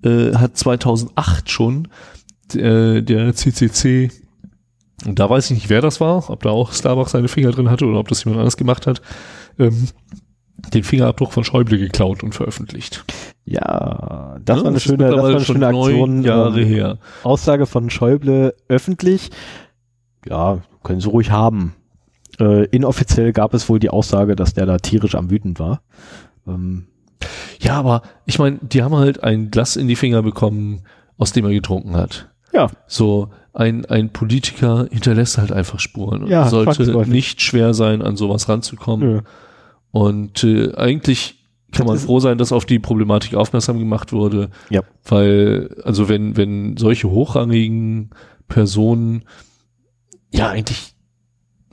äh, 0.05 0.35
hat 0.35 0.57
2008 0.57 1.51
schon 1.51 1.89
äh, 2.55 3.03
der 3.03 3.35
CCC, 3.35 4.11
und 5.05 5.19
da 5.19 5.29
weiß 5.29 5.51
ich 5.51 5.57
nicht, 5.57 5.71
wer 5.71 5.81
das 5.81 6.01
war, 6.01 6.31
ob 6.31 6.43
da 6.43 6.51
auch 6.51 6.73
Starbucks 6.73 7.13
seine 7.13 7.29
Finger 7.29 7.51
drin 7.51 7.71
hatte 7.71 7.87
oder 7.87 7.99
ob 7.99 8.09
das 8.09 8.25
jemand 8.25 8.39
anders 8.41 8.57
gemacht 8.57 8.87
hat, 8.87 9.03
ähm, 9.59 9.89
den 10.73 10.85
Fingerabdruck 10.85 11.33
von 11.33 11.45
Schäuble 11.45 11.79
geklaut 11.79 12.23
und 12.23 12.35
veröffentlicht. 12.35 13.05
Ja, 13.45 14.39
das 14.45 14.59
Ja, 14.59 14.63
war 14.63 14.69
eine 14.69 14.77
ist 14.77 14.85
schöne, 14.85 15.11
das 15.11 15.17
war 15.17 15.29
eine 15.31 15.41
schöne 15.41 15.67
Aktion. 15.67 16.23
Jahre 16.23 16.61
ähm, 16.61 16.69
her. 16.69 16.99
Aussage 17.25 17.67
von 17.67 17.91
Schäuble 17.91 18.55
öffentlich. 18.69 19.31
Ja, 20.29 20.63
können 20.85 21.01
sie 21.01 21.09
ruhig 21.09 21.31
haben. 21.33 21.75
Äh, 22.41 22.65
inoffiziell 22.67 23.33
gab 23.33 23.55
es 23.55 23.69
wohl 23.69 23.79
die 23.79 23.91
Aussage, 23.91 24.37
dass 24.37 24.55
der 24.55 24.67
da 24.67 24.79
tierisch 24.79 25.15
am 25.15 25.31
wütend 25.31 25.59
war. 25.59 25.83
Ähm, 26.47 26.87
Ja, 27.61 27.75
aber 27.79 28.03
ich 28.27 28.39
meine, 28.39 28.59
die 28.63 28.83
haben 28.83 28.95
halt 28.97 29.23
ein 29.23 29.51
Glas 29.51 29.77
in 29.77 29.87
die 29.89 29.97
Finger 29.97 30.23
bekommen, 30.23 30.83
aus 31.19 31.33
dem 31.33 31.45
er 31.45 31.53
getrunken 31.53 31.95
hat. 31.97 32.29
ja, 32.53 32.71
So, 32.87 33.29
ein, 33.55 33.85
ein 33.87 34.11
Politiker 34.11 34.89
hinterlässt 34.91 35.37
halt 35.39 35.53
einfach 35.53 35.79
Spuren. 35.79 36.23
Und 36.25 36.31
Ja, 36.31 36.45
es 36.45 36.51
sollte 36.51 37.07
nicht 37.09 37.43
schwer 37.43 37.75
sein, 37.75 38.01
an 38.03 38.17
sowas 38.17 38.49
ranzukommen. 38.49 39.09
nö. 39.17 39.21
Und 39.91 40.43
äh, 40.43 40.75
eigentlich 40.75 41.39
kann 41.71 41.87
man 41.87 41.99
froh 41.99 42.19
sein, 42.19 42.39
dass 42.39 42.51
auf 42.53 42.65
die 42.65 42.79
Problematik 42.79 43.35
aufmerksam 43.35 43.79
gemacht 43.79 44.13
wurde. 44.13 44.49
Ja. 44.71 44.81
Weil, 45.05 45.77
also 45.85 46.09
wenn, 46.09 46.37
wenn 46.37 46.77
solche 46.79 47.11
hochrangigen 47.11 48.11
Personen, 48.49 49.25
ja, 50.31 50.49
eigentlich 50.49 50.92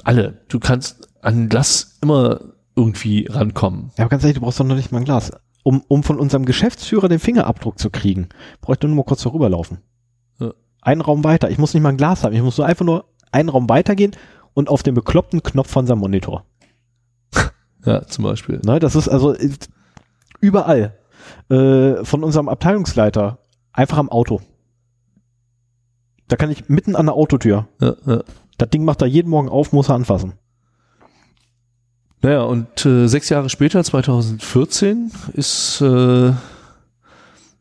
alle, 0.10 0.42
du 0.48 0.60
kannst 0.60 1.08
an 1.22 1.44
ein 1.44 1.50
Glas 1.50 2.00
immer 2.02 2.40
irgendwie 2.76 3.28
rankommen. 3.30 3.92
Ja, 3.96 4.06
aber 4.06 4.10
ganz 4.10 4.24
ehrlich, 4.24 4.38
du 4.38 4.42
brauchst 4.42 4.60
doch 4.60 4.66
noch 4.66 4.76
nicht 4.76 4.92
mal 4.92 4.98
ein 4.98 5.06
Glas. 5.06 5.32
Um, 5.62 5.84
um 5.88 6.02
von 6.02 6.18
unserem 6.18 6.46
Geschäftsführer 6.46 7.10
den 7.10 7.20
Fingerabdruck 7.20 7.78
zu 7.78 7.92
kriegen, 7.92 8.30
bräuchte 8.60 8.88
nur 8.88 8.96
mal 8.96 9.04
kurz 9.04 9.22
darüberlaufen. 9.22 9.78
Ja. 10.40 10.54
Einen 10.82 11.02
Raum 11.02 11.24
weiter. 11.24 11.52
Ich 11.52 11.60
muss 11.60 11.76
nicht 11.76 11.84
mal 11.84 11.90
ein 11.90 11.98
Glas 11.98 12.24
haben. 12.24 12.34
Ich 12.34 12.42
muss 12.42 12.58
nur 12.58 12.66
einfach 12.66 12.86
nur 12.86 13.06
einen 13.32 13.50
Raum 13.50 13.70
weitergehen 13.70 14.16
und 14.56 14.68
auf 14.70 14.82
den 14.82 14.96
bekloppten 14.96 15.44
Knopf 15.44 15.70
von 15.70 15.86
seinem 15.86 16.00
Monitor. 16.00 16.44
Ja, 17.86 18.06
zum 18.08 18.26
Beispiel. 18.26 18.60
Ne, 18.66 18.80
das 18.80 18.96
ist 18.96 19.08
also 19.08 19.34
äh, 19.36 19.52
überall. 20.42 20.98
Äh, 21.50 22.04
von 22.04 22.24
unserem 22.24 22.50
Abteilungsleiter. 22.50 23.38
Einfach 23.72 23.98
am 23.98 24.10
Auto. 24.10 24.42
Da 26.28 26.36
kann 26.36 26.52
ich 26.52 26.68
mitten 26.68 26.96
an 26.96 27.06
der 27.06 27.16
Autotür. 27.16 27.68
Ja, 27.80 27.96
ja. 28.06 28.24
Das 28.60 28.70
Ding 28.70 28.84
macht 28.84 29.02
er 29.02 29.08
jeden 29.08 29.30
Morgen 29.30 29.50
auf, 29.50 29.72
muss 29.72 29.90
er 29.90 29.96
anfassen. 29.96 30.34
Naja, 32.22 32.44
und 32.44 32.86
äh, 32.86 33.08
sechs 33.08 33.30
Jahre 33.30 33.50
später, 33.50 33.82
2014, 33.82 35.12
ist, 35.34 35.80
äh, 35.80 36.34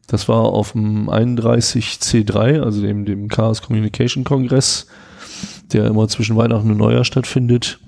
das 0.08 0.28
war 0.28 0.40
auf 0.40 0.72
dem 0.72 1.08
31C3, 1.08 2.60
also 2.60 2.82
dem, 2.82 3.04
dem 3.04 3.28
Chaos 3.28 3.62
Communication 3.62 4.24
Kongress, 4.24 4.88
der 5.72 5.86
immer 5.86 6.08
zwischen 6.08 6.36
Weihnachten 6.36 6.72
und 6.72 6.78
Neujahr 6.78 7.04
stattfindet, 7.04 7.78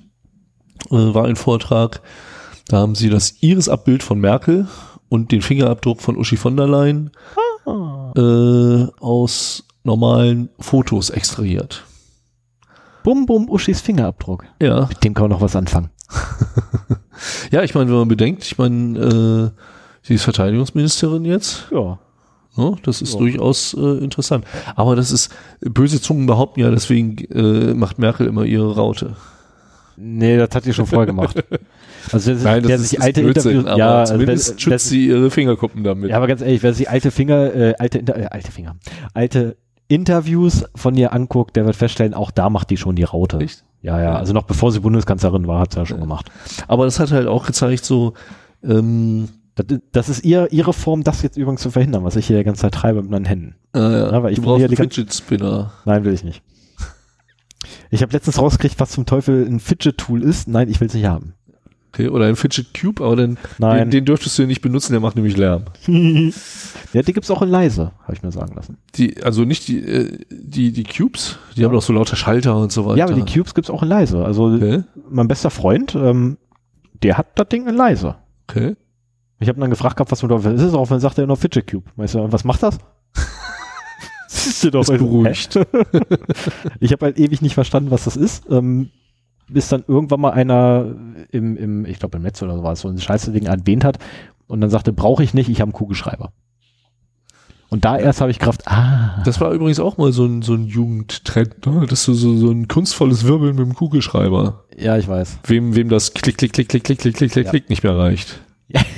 äh, 0.91 0.95
war 0.95 1.25
ein 1.25 1.37
Vortrag. 1.37 2.03
Da 2.69 2.79
haben 2.79 2.95
sie 2.95 3.11
das 3.11 3.35
Iris-Abbild 3.41 4.05
von 4.05 4.21
Merkel 4.21 4.69
und 5.09 5.33
den 5.33 5.43
Fingerabdruck 5.43 6.01
von 6.01 6.17
Uschi 6.17 6.37
von 6.37 6.57
der 6.57 6.69
Leyen 6.69 7.11
äh, 8.17 8.87
aus 9.01 9.65
normalen 9.83 10.51
Fotos 10.61 11.11
extrahiert. 11.11 11.85
Bum, 13.03 13.27
bum, 13.27 13.49
Uschis 13.49 13.81
Fingerabdruck. 13.81 14.45
Ja, 14.61 14.87
Mit 14.87 15.03
dem 15.05 15.15
kann 15.15 15.25
man 15.25 15.31
noch 15.31 15.41
was 15.41 15.57
anfangen. 15.57 15.91
ja, 17.51 17.63
ich 17.63 17.75
meine, 17.75 17.91
wenn 17.91 17.99
man 17.99 18.09
bedenkt, 18.09 18.45
ich 18.45 18.59
meine, 18.59 18.99
äh, 18.99 19.61
sie 20.03 20.15
ist 20.15 20.25
Verteidigungsministerin 20.25 21.25
jetzt. 21.25 21.67
Ja. 21.71 21.99
Ne? 22.57 22.77
Das 22.83 23.01
ist 23.01 23.15
Ja. 23.15 23.19
durchaus 23.21 23.75
äh, 23.75 23.99
interessant. 24.05 24.45
Aber 24.75 24.97
das 24.97 25.13
ist, 25.13 25.31
böse 25.61 26.01
Zungen 26.01 26.27
behaupten 26.27 26.61
ja, 26.61 26.71
deswegen 26.71 27.17
äh, 27.33 27.75
macht 27.75 27.99
Merkel 27.99 28.27
immer 28.27 28.45
ihre 28.45 28.75
Raute. 28.75 29.17
Nee, 29.97 30.37
das 30.39 30.49
hat 30.55 30.65
die 30.65 30.73
schon 30.73 30.87
vorher 30.87 31.07
gemacht. 31.07 31.43
Also 32.13 32.33
wer, 32.43 32.65
wer 32.65 32.79
sich 32.79 32.99
alte 32.99 33.21
Blödsinn, 33.23 33.59
Interviews, 33.59 33.79
ja, 33.79 33.99
also 33.99 34.15
zumindest 34.15 34.53
wer, 34.55 34.59
schützt 34.59 34.89
sie 34.89 35.09
ihre 35.09 35.31
Fingerkuppen 35.31 35.85
damit. 35.85 36.09
ja, 36.09 36.17
aber 36.17 36.29
ganz 36.29 36.41
ehrlich, 36.41 36.63
wer 36.63 36.73
sich 36.73 36.89
alte 36.89 37.11
Finger, 37.11 37.55
äh, 37.55 37.75
alte, 37.79 37.99
äh, 37.99 38.25
alte 38.25 38.51
Finger, 38.51 38.77
alte 39.13 39.59
Interviews 39.91 40.65
von 40.75 40.97
ihr 40.97 41.13
anguckt, 41.13 41.57
der 41.57 41.67
wird 41.67 41.77
feststellen, 41.77 42.15
auch 42.15 42.31
da 42.31 42.49
macht 42.49 42.71
die 42.71 42.77
schon 42.77 42.97
die 42.97 43.03
Raute. 43.03 43.39
Echt? 43.39 43.65
Ja, 43.83 44.01
ja, 44.01 44.15
also 44.15 44.33
noch 44.33 44.45
bevor 44.45 44.71
sie 44.73 44.81
Bundeskanzlerin 44.81 45.47
war, 45.47 45.61
hat 45.61 45.73
sie 45.73 45.79
ja 45.81 45.87
schon 45.87 46.01
gemacht. 46.01 46.31
Aber 46.69 46.85
das 46.85 47.01
hat 47.01 47.11
halt 47.11 47.27
auch 47.27 47.47
gezeigt, 47.47 47.85
so, 47.85 48.13
ähm, 48.63 49.29
Das, 49.93 50.09
ist 50.09 50.25
ihr, 50.25 50.53
ihre 50.53 50.73
Form, 50.73 51.03
das 51.03 51.23
jetzt 51.23 51.37
übrigens 51.37 51.61
zu 51.63 51.71
verhindern, 51.71 52.05
was 52.05 52.17
ich 52.17 52.27
hier 52.27 52.39
die 52.39 52.45
ganze 52.45 52.63
Zeit 52.63 52.75
treibe 52.75 53.03
mit 53.03 53.11
meinen 53.11 53.25
Händen. 53.25 53.57
äh, 53.75 53.79
ja, 53.81 54.13
Ja, 54.13 54.23
weil 54.23 54.33
ich 54.33 54.39
du 54.39 54.45
brauchst 54.45 54.65
einen 54.65 54.77
Fidget 54.77 55.13
Spinner. 55.13 55.73
Nein, 55.85 56.05
will 56.05 56.15
ich 56.15 56.25
nicht. 56.25 56.43
Ich 57.91 58.03
habe 58.03 58.13
letztens 58.13 58.39
rausgekriegt, 58.39 58.79
was 58.79 58.91
zum 58.91 59.05
Teufel 59.05 59.45
ein 59.47 59.61
Fidget-Tool 59.61 60.23
ist. 60.23 60.47
Nein, 60.49 60.69
ich 60.71 60.81
will 60.81 60.87
es 60.89 60.95
nicht 60.95 61.07
haben. 61.07 61.35
Okay, 61.93 62.09
oder 62.09 62.27
ein 62.27 62.37
Fidget 62.37 62.73
Cube, 62.73 63.03
aber 63.05 63.17
Nein. 63.17 63.37
Den, 63.59 63.91
den 63.91 64.05
dürftest 64.05 64.39
du 64.39 64.43
ja 64.43 64.47
nicht 64.47 64.61
benutzen, 64.61 64.93
der 64.93 65.01
macht 65.01 65.17
nämlich 65.17 65.37
Lärm. 65.37 65.65
ja, 66.93 67.03
die 67.03 67.13
gibt's 67.13 67.31
auch 67.33 67.43
in 67.43 67.49
leise, 67.49 67.91
habe 68.03 68.15
ich 68.15 68.23
mir 68.23 68.31
sagen 68.31 68.55
lassen. 68.55 68.79
Die, 68.95 69.21
also 69.25 69.45
nicht 69.45 69.67
die, 69.67 69.81
äh, 69.81 70.19
die, 70.31 70.73
die 70.73 70.85
Cubes, 70.85 71.39
die 71.57 71.65
haben 71.65 71.73
doch 71.73 71.83
so 71.83 71.93
lauter 71.93 72.15
Schalter 72.15 72.57
und 72.57 72.71
so 72.71 72.87
weiter. 72.87 72.99
Ja, 72.99 73.07
aber 73.07 73.15
die 73.15 73.33
Cubes 73.33 73.55
gibt's 73.55 73.71
auch 73.71 73.83
in 73.83 73.89
leise. 73.89 74.25
Also 74.25 74.45
Okay, 74.45 74.85
mein 75.11 75.27
bester 75.27 75.51
Freund, 75.51 75.97
ähm, 75.97 76.39
der 77.03 77.19
hat 77.19 77.27
das 77.35 77.49
Ding 77.49 77.67
in 77.67 77.75
leise. 77.75 78.17
okay. 78.49 78.77
Ich 79.43 79.49
habe 79.49 79.59
dann 79.59 79.71
gefragt 79.71 79.97
gehabt, 79.97 80.13
was 80.13 80.23
mit 80.23 80.31
das 80.31 80.45
ist, 80.45 80.75
auch 80.75 80.87
dann 80.87 81.01
sagt 81.01 81.17
er 81.17 81.27
noch 81.27 81.39
Fidget 81.39 81.67
Cube. 81.67 81.91
Weißt 81.97 82.15
du, 82.15 82.31
was 82.31 82.45
macht 82.45 82.63
das? 82.63 82.79
Siehst 84.29 84.65
du 84.65 84.71
doch, 84.71 84.83
Ist 84.83 84.97
beruhigt. 84.97 85.59
ich 86.81 86.93
habe 86.93 87.07
halt 87.07 87.19
ewig 87.19 87.41
nicht 87.43 87.55
verstanden, 87.55 87.91
was 87.91 88.05
das 88.05 88.17
ist. 88.17 88.45
Ähm, 88.51 88.91
bis 89.53 89.69
dann 89.69 89.85
irgendwann 89.87 90.21
mal 90.21 90.31
einer 90.31 90.95
im, 91.31 91.57
im 91.57 91.85
ich 91.85 91.99
glaube 91.99 92.17
im 92.19 92.23
Netz 92.23 92.43
oder 92.43 92.57
so 92.57 92.63
war 92.63 92.73
es, 92.73 92.81
so 92.81 92.89
ein 92.89 92.99
scheiße 93.01 93.33
Ding 93.33 93.47
erwähnt 93.47 93.85
hat 93.85 93.99
und 94.47 94.61
dann 94.61 94.71
sagte, 94.71 94.93
brauche 94.93 95.23
ich 95.23 95.35
nicht, 95.35 95.49
ich 95.49 95.61
habe 95.61 95.69
einen 95.69 95.73
Kugelschreiber. 95.73 96.33
Und 97.69 97.85
da 97.85 97.97
erst 97.97 98.21
habe 98.21 98.33
ich 98.33 98.41
Kraft, 98.41 98.67
ah, 98.67 99.23
Das 99.25 99.41
war 99.41 99.53
übrigens 99.53 99.79
auch 99.79 99.97
mal 99.97 100.13
so 100.13 100.25
ein, 100.25 100.43
so 100.43 100.55
ein 100.55 100.67
Jugendtrend, 100.67 101.65
ne? 101.67 101.87
dass 101.89 102.05
du 102.05 102.15
so, 102.15 102.37
so 102.37 102.51
ein 102.51 102.67
kunstvolles 102.67 103.23
Wirbeln 103.25 103.55
mit 103.55 103.65
dem 103.65 103.75
Kugelschreiber. 103.75 104.65
ja, 104.77 104.99
ich 104.99 105.07
weiß. 105.07 105.39
Wem, 105.45 105.77
wem 105.77 105.89
das 105.89 106.13
Klick, 106.13 106.37
Klick, 106.39 106.53
Klick, 106.53 106.69
Klick, 106.69 106.83
Klick, 106.83 106.99
Klick, 106.99 107.15
Klick, 107.17 107.31
Klick, 107.33 107.45
Ja. 107.45 107.51
Klick 107.51 107.71
nicht 107.71 107.85
mehr 107.85 107.97
reicht. 107.97 108.41
Ja. 108.69 108.81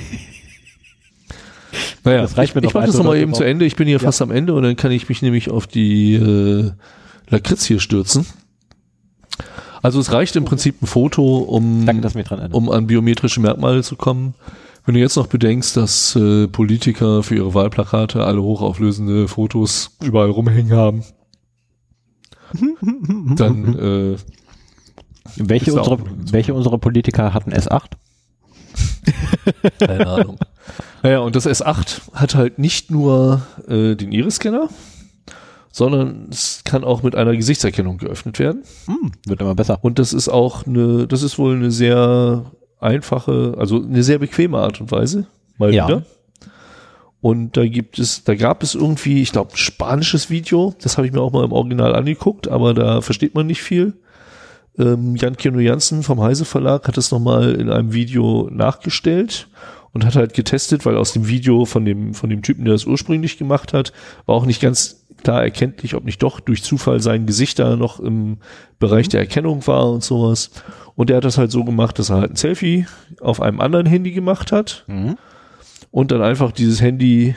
Naja, 2.05 2.21
Das 2.21 2.37
reicht 2.37 2.53
mir 2.55 2.61
ich 2.61 2.67
doch 2.67 2.73
mache 2.73 2.87
das 2.87 2.97
nochmal 2.97 3.15
das 3.15 3.23
eben 3.23 3.33
zu 3.33 3.43
Ende. 3.43 3.65
Ich 3.65 3.75
bin 3.77 3.87
hier 3.87 3.97
Ja. 3.97 4.03
fast 4.03 4.21
am 4.21 4.29
Ende 4.31 4.53
und 4.53 4.63
dann 4.63 4.75
kann 4.75 4.91
ich 4.91 5.07
mich 5.07 5.21
nämlich 5.21 5.49
auf 5.49 5.67
die 5.67 6.15
äh, 6.15 6.71
Lakritz 7.29 7.63
hier 7.65 7.79
stürzen. 7.79 8.25
Also 9.83 9.99
es 9.99 10.13
reicht 10.13 10.35
im 10.37 10.45
Prinzip 10.45 10.81
ein 10.81 10.87
Foto, 10.87 11.39
um, 11.39 11.85
Danke, 11.85 12.01
dass 12.01 12.13
du 12.13 12.19
mich 12.19 12.27
dran 12.27 12.39
erinnerst. 12.39 12.57
um 12.57 12.69
an 12.69 12.87
biometrische 12.87 13.41
Merkmale 13.41 13.83
zu 13.83 13.97
kommen. 13.97 14.33
Wenn 14.85 14.95
du 14.95 15.01
jetzt 15.01 15.17
noch 15.17 15.27
bedenkst, 15.27 15.75
dass 15.77 16.15
äh, 16.15 16.47
Politiker 16.47 17.21
für 17.21 17.35
ihre 17.35 17.53
Wahlplakate 17.53 18.23
alle 18.23 18.41
hochauflösende 18.41 19.27
Fotos 19.27 19.91
überall 20.01 20.29
rumhängen 20.29 20.71
haben, 20.71 21.03
dann 23.35 23.77
äh, 23.77 24.17
welche, 25.35 25.71
noch 25.71 25.99
welche 26.31 26.53
unserer 26.53 26.77
Politiker 26.77 27.33
hatten 27.33 27.51
S8? 27.51 27.83
Keine 29.79 30.07
Ahnung. 30.07 30.37
Naja, 31.01 31.19
und 31.19 31.35
das 31.35 31.45
S8 31.45 32.13
hat 32.13 32.35
halt 32.35 32.57
nicht 32.57 32.89
nur 32.89 33.41
äh, 33.67 33.95
den 33.95 34.13
Iris-Scanner, 34.13 34.69
sondern 35.73 36.27
es 36.31 36.61
kann 36.63 36.83
auch 36.83 37.01
mit 37.01 37.15
einer 37.15 37.35
Gesichtserkennung 37.35 37.97
geöffnet 37.97 38.37
werden. 38.39 38.61
Hm, 38.85 39.11
wird 39.25 39.41
immer 39.41 39.55
besser. 39.55 39.79
Und 39.81 39.97
das 39.97 40.13
ist 40.13 40.29
auch 40.29 40.67
eine, 40.67 41.07
das 41.07 41.23
ist 41.23 41.39
wohl 41.39 41.55
eine 41.55 41.71
sehr 41.71 42.45
einfache, 42.79 43.55
also 43.57 43.81
eine 43.81 44.03
sehr 44.03 44.19
bequeme 44.19 44.59
Art 44.59 44.79
und 44.79 44.91
Weise. 44.91 45.25
Mal 45.57 45.73
Ja. 45.73 45.87
wieder. 45.87 46.03
Und 47.21 47.57
da 47.57 47.65
gibt 47.65 47.97
es, 47.99 48.23
da 48.23 48.35
gab 48.35 48.61
es 48.63 48.75
irgendwie, 48.75 49.21
ich 49.21 49.31
glaube, 49.31 49.53
ein 49.53 49.57
spanisches 49.57 50.29
Video, 50.29 50.75
das 50.81 50.97
habe 50.97 51.07
ich 51.07 51.13
mir 51.13 51.21
auch 51.21 51.31
mal 51.31 51.45
im 51.45 51.53
Original 51.53 51.95
angeguckt, 51.95 52.49
aber 52.49 52.73
da 52.73 53.01
versteht 53.01 53.33
man 53.33 53.47
nicht 53.47 53.63
viel. 53.63 53.93
Ähm, 54.77 55.15
Jan 55.15 55.37
Kino 55.37 55.59
Jansen 55.59 56.03
vom 56.03 56.21
Heise 56.21 56.45
Verlag 56.45 56.87
hat 56.87 56.97
es 56.97 57.11
nochmal 57.11 57.55
in 57.55 57.69
einem 57.71 57.93
Video 57.93 58.49
nachgestellt 58.51 59.47
und 59.93 60.03
hat 60.05 60.15
halt 60.15 60.33
getestet, 60.33 60.85
weil 60.85 60.97
aus 60.97 61.13
dem 61.13 61.27
Video 61.27 61.65
von 61.65 61.85
dem, 61.85 62.13
von 62.13 62.29
dem 62.29 62.41
Typen, 62.41 62.65
der 62.65 62.73
es 62.73 62.85
ursprünglich 62.85 63.37
gemacht 63.37 63.71
hat, 63.71 63.93
war 64.25 64.35
auch 64.35 64.45
nicht 64.45 64.59
ganz 64.61 65.02
klar 65.23 65.41
erkenntlich, 65.43 65.95
ob 65.95 66.03
nicht 66.05 66.21
doch 66.21 66.39
durch 66.39 66.63
Zufall 66.63 66.99
sein 67.01 67.25
Gesicht 67.25 67.59
da 67.59 67.75
noch 67.75 67.99
im 67.99 68.37
Bereich 68.79 69.09
der 69.09 69.21
Erkennung 69.21 69.65
war 69.67 69.89
und 69.91 70.03
sowas. 70.03 70.51
Und 70.95 71.09
er 71.09 71.17
hat 71.17 71.25
das 71.25 71.37
halt 71.37 71.51
so 71.51 71.63
gemacht, 71.63 71.97
dass 71.99 72.09
er 72.09 72.17
halt 72.17 72.31
ein 72.31 72.35
Selfie 72.35 72.85
auf 73.21 73.41
einem 73.41 73.59
anderen 73.61 73.85
Handy 73.85 74.11
gemacht 74.11 74.51
hat 74.51 74.83
Mhm. 74.87 75.17
und 75.91 76.11
dann 76.11 76.21
einfach 76.21 76.51
dieses 76.51 76.81
Handy 76.81 77.35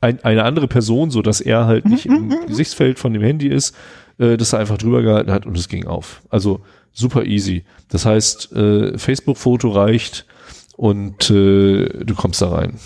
ein, 0.00 0.22
eine 0.24 0.42
andere 0.44 0.66
Person, 0.66 1.10
so 1.12 1.22
dass 1.22 1.40
er 1.40 1.66
halt 1.66 1.84
nicht 1.86 2.06
im 2.06 2.34
Gesichtsfeld 2.48 2.98
von 2.98 3.12
dem 3.12 3.22
Handy 3.22 3.46
ist, 3.48 3.74
äh, 4.18 4.36
dass 4.36 4.52
er 4.52 4.58
einfach 4.58 4.78
drüber 4.78 5.02
gehalten 5.02 5.30
hat 5.30 5.46
und 5.46 5.56
es 5.56 5.68
ging 5.68 5.86
auf. 5.86 6.22
Also 6.28 6.60
super 6.92 7.24
easy. 7.24 7.64
Das 7.88 8.04
heißt, 8.04 8.52
äh, 8.52 8.98
Facebook-Foto 8.98 9.70
reicht 9.70 10.26
und 10.76 11.30
äh, 11.30 11.86
du 12.04 12.14
kommst 12.16 12.42
da 12.42 12.48
rein. 12.48 12.78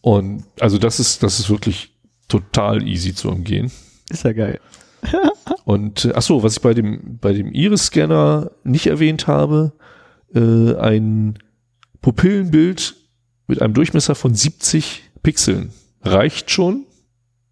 Und 0.00 0.44
also 0.60 0.78
das 0.78 1.00
ist, 1.00 1.22
das 1.22 1.40
ist 1.40 1.50
wirklich 1.50 1.92
total 2.28 2.86
easy 2.86 3.14
zu 3.14 3.30
umgehen. 3.30 3.70
Ist 4.10 4.24
ja 4.24 4.32
geil. 4.32 4.60
Und 5.64 6.04
äh, 6.06 6.12
ach 6.14 6.22
so, 6.22 6.42
was 6.42 6.56
ich 6.56 6.62
bei 6.62 6.74
dem 6.74 7.18
bei 7.20 7.32
dem 7.32 7.52
Iris-Scanner 7.52 8.50
nicht 8.64 8.86
erwähnt 8.86 9.26
habe, 9.26 9.72
äh, 10.34 10.74
ein 10.76 11.38
Pupillenbild 12.00 12.94
mit 13.46 13.62
einem 13.62 13.74
Durchmesser 13.74 14.14
von 14.14 14.34
70 14.34 15.02
Pixeln 15.22 15.72
reicht 16.02 16.50
schon. 16.50 16.84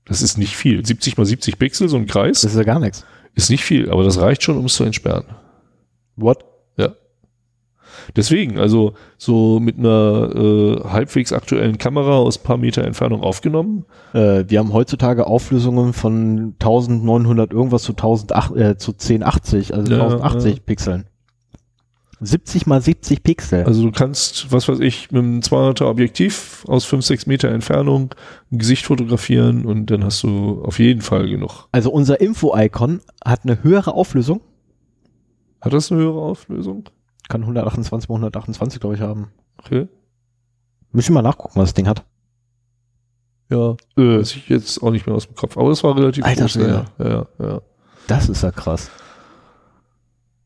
Das 0.05 0.23
ist 0.23 0.39
nicht 0.39 0.57
viel. 0.57 0.85
70 0.85 1.17
mal 1.17 1.25
70 1.25 1.59
Pixel, 1.59 1.89
so 1.89 1.97
ein 1.97 2.07
Kreis, 2.07 2.43
Das 2.43 2.53
ist 2.53 2.59
ja 2.59 2.65
gar 2.65 2.79
nichts. 2.79 3.05
ist 3.35 3.51
nicht 3.51 3.65
viel, 3.65 3.91
aber 3.91 4.05
das 4.05 4.21
reicht 4.21 4.43
schon, 4.43 4.57
um 4.59 4.67
es 4.67 4.75
zu 4.75 4.85
entsperren. 4.85 5.25
What? 6.17 6.45
Deswegen, 8.17 8.59
also 8.59 8.95
so 9.19 9.61
mit 9.61 9.79
einer 9.79 10.31
äh, 10.35 10.89
halbwegs 10.89 11.33
aktuellen 11.33 11.79
Kamera 11.79 12.17
aus 12.17 12.39
paar 12.39 12.57
Meter 12.57 12.85
Entfernung 12.85 13.23
aufgenommen. 13.23 13.85
Äh, 14.13 14.45
wir 14.49 14.59
haben 14.59 14.73
heutzutage 14.73 15.27
Auflösungen 15.27 15.93
von 15.93 16.55
1900 16.61 17.53
irgendwas 17.53 17.83
zu 17.83 17.93
1008, 17.93 18.57
äh, 18.57 18.77
zu 18.77 18.93
1080, 18.93 19.75
also 19.75 19.93
Ja, 19.93 20.03
1080 20.03 20.55
ja. 20.55 20.61
Pixeln. 20.65 21.05
70 22.21 22.67
mal 22.67 22.81
70 22.81 23.23
Pixel. 23.23 23.65
Also 23.65 23.83
du 23.83 23.93
kannst, 23.93 24.51
was 24.53 24.69
weiß 24.69 24.81
ich, 24.81 25.11
mit 25.11 25.23
einem 25.23 25.41
200er 25.41 25.87
Objektiv 25.87 26.65
aus 26.69 26.85
5, 26.85 27.05
6 27.05 27.27
Meter 27.27 27.49
Entfernung 27.49 28.15
ein 28.51 28.59
Gesicht 28.59 28.87
fotografieren 28.87 29.67
und 29.67 29.91
dann 29.91 30.05
hast 30.05 30.23
du 30.23 30.63
auf 30.65 30.79
jeden 30.79 31.03
Fall 31.03 31.29
genug. 31.29 31.69
Also 31.73 31.91
unser 31.91 32.21
Info-Icon 32.21 33.01
hat 33.25 33.41
eine 33.45 33.63
höhere 33.63 33.95
Auflösung. 33.95 34.41
Hat 35.61 35.73
das 35.73 35.91
eine 35.91 36.01
höhere 36.01 36.21
Auflösung? 36.21 36.85
Kann 37.29 37.43
128 37.43 38.09
mal 38.09 38.17
128, 38.17 38.81
glaube 38.81 38.97
ich, 38.97 39.01
haben. 39.01 39.31
Okay. 39.59 39.89
Müssen 40.93 41.11
wir 41.15 41.23
mal 41.23 41.29
nachgucken, 41.29 41.59
was 41.59 41.71
das 41.71 41.75
Ding 41.75 41.89
hat. 41.89 42.05
Ja, 43.51 43.77
äh, 43.97 44.19
weiß 44.19 44.37
ich 44.37 44.49
jetzt 44.49 44.83
auch 44.83 44.91
nicht 44.91 45.07
mehr 45.07 45.15
aus 45.15 45.27
dem 45.27 45.35
Kopf. 45.35 45.57
Aber 45.57 45.71
das 45.71 45.83
war 45.85 45.97
relativ 45.97 46.25
Alter 46.25 46.43
groß. 46.43 46.55
Ja, 46.57 46.85
ja, 46.99 47.27
ja. 47.39 47.61
Das 48.07 48.29
ist 48.29 48.43
ja 48.43 48.51
krass. 48.51 48.91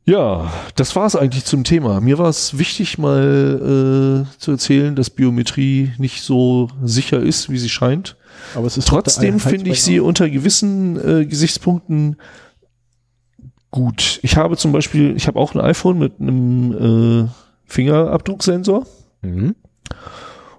Ja, 0.08 0.50
das 0.74 0.96
war 0.96 1.04
es 1.04 1.16
eigentlich 1.16 1.44
zum 1.44 1.64
Thema. 1.64 2.00
Mir 2.00 2.16
war 2.16 2.30
es 2.30 2.56
wichtig, 2.56 2.96
mal 2.96 4.24
äh, 4.26 4.38
zu 4.38 4.52
erzählen, 4.52 4.96
dass 4.96 5.10
Biometrie 5.10 5.92
nicht 5.98 6.22
so 6.22 6.70
sicher 6.82 7.20
ist, 7.20 7.50
wie 7.50 7.58
sie 7.58 7.68
scheint. 7.68 8.16
Aber 8.54 8.66
es 8.66 8.78
ist 8.78 8.88
Trotzdem 8.88 9.38
finde 9.38 9.70
ich 9.70 9.82
sie 9.82 10.00
unter 10.00 10.30
gewissen 10.30 10.96
äh, 10.96 11.26
Gesichtspunkten 11.26 12.16
gut. 13.70 14.20
Ich 14.22 14.36
habe 14.36 14.56
zum 14.56 14.72
Beispiel, 14.72 15.14
ich 15.16 15.26
habe 15.26 15.38
auch 15.38 15.54
ein 15.54 15.60
iPhone 15.60 15.98
mit 15.98 16.20
einem 16.20 17.24
äh, 17.26 17.28
Fingerabdrucksensor 17.64 18.86
Mhm. 19.22 19.56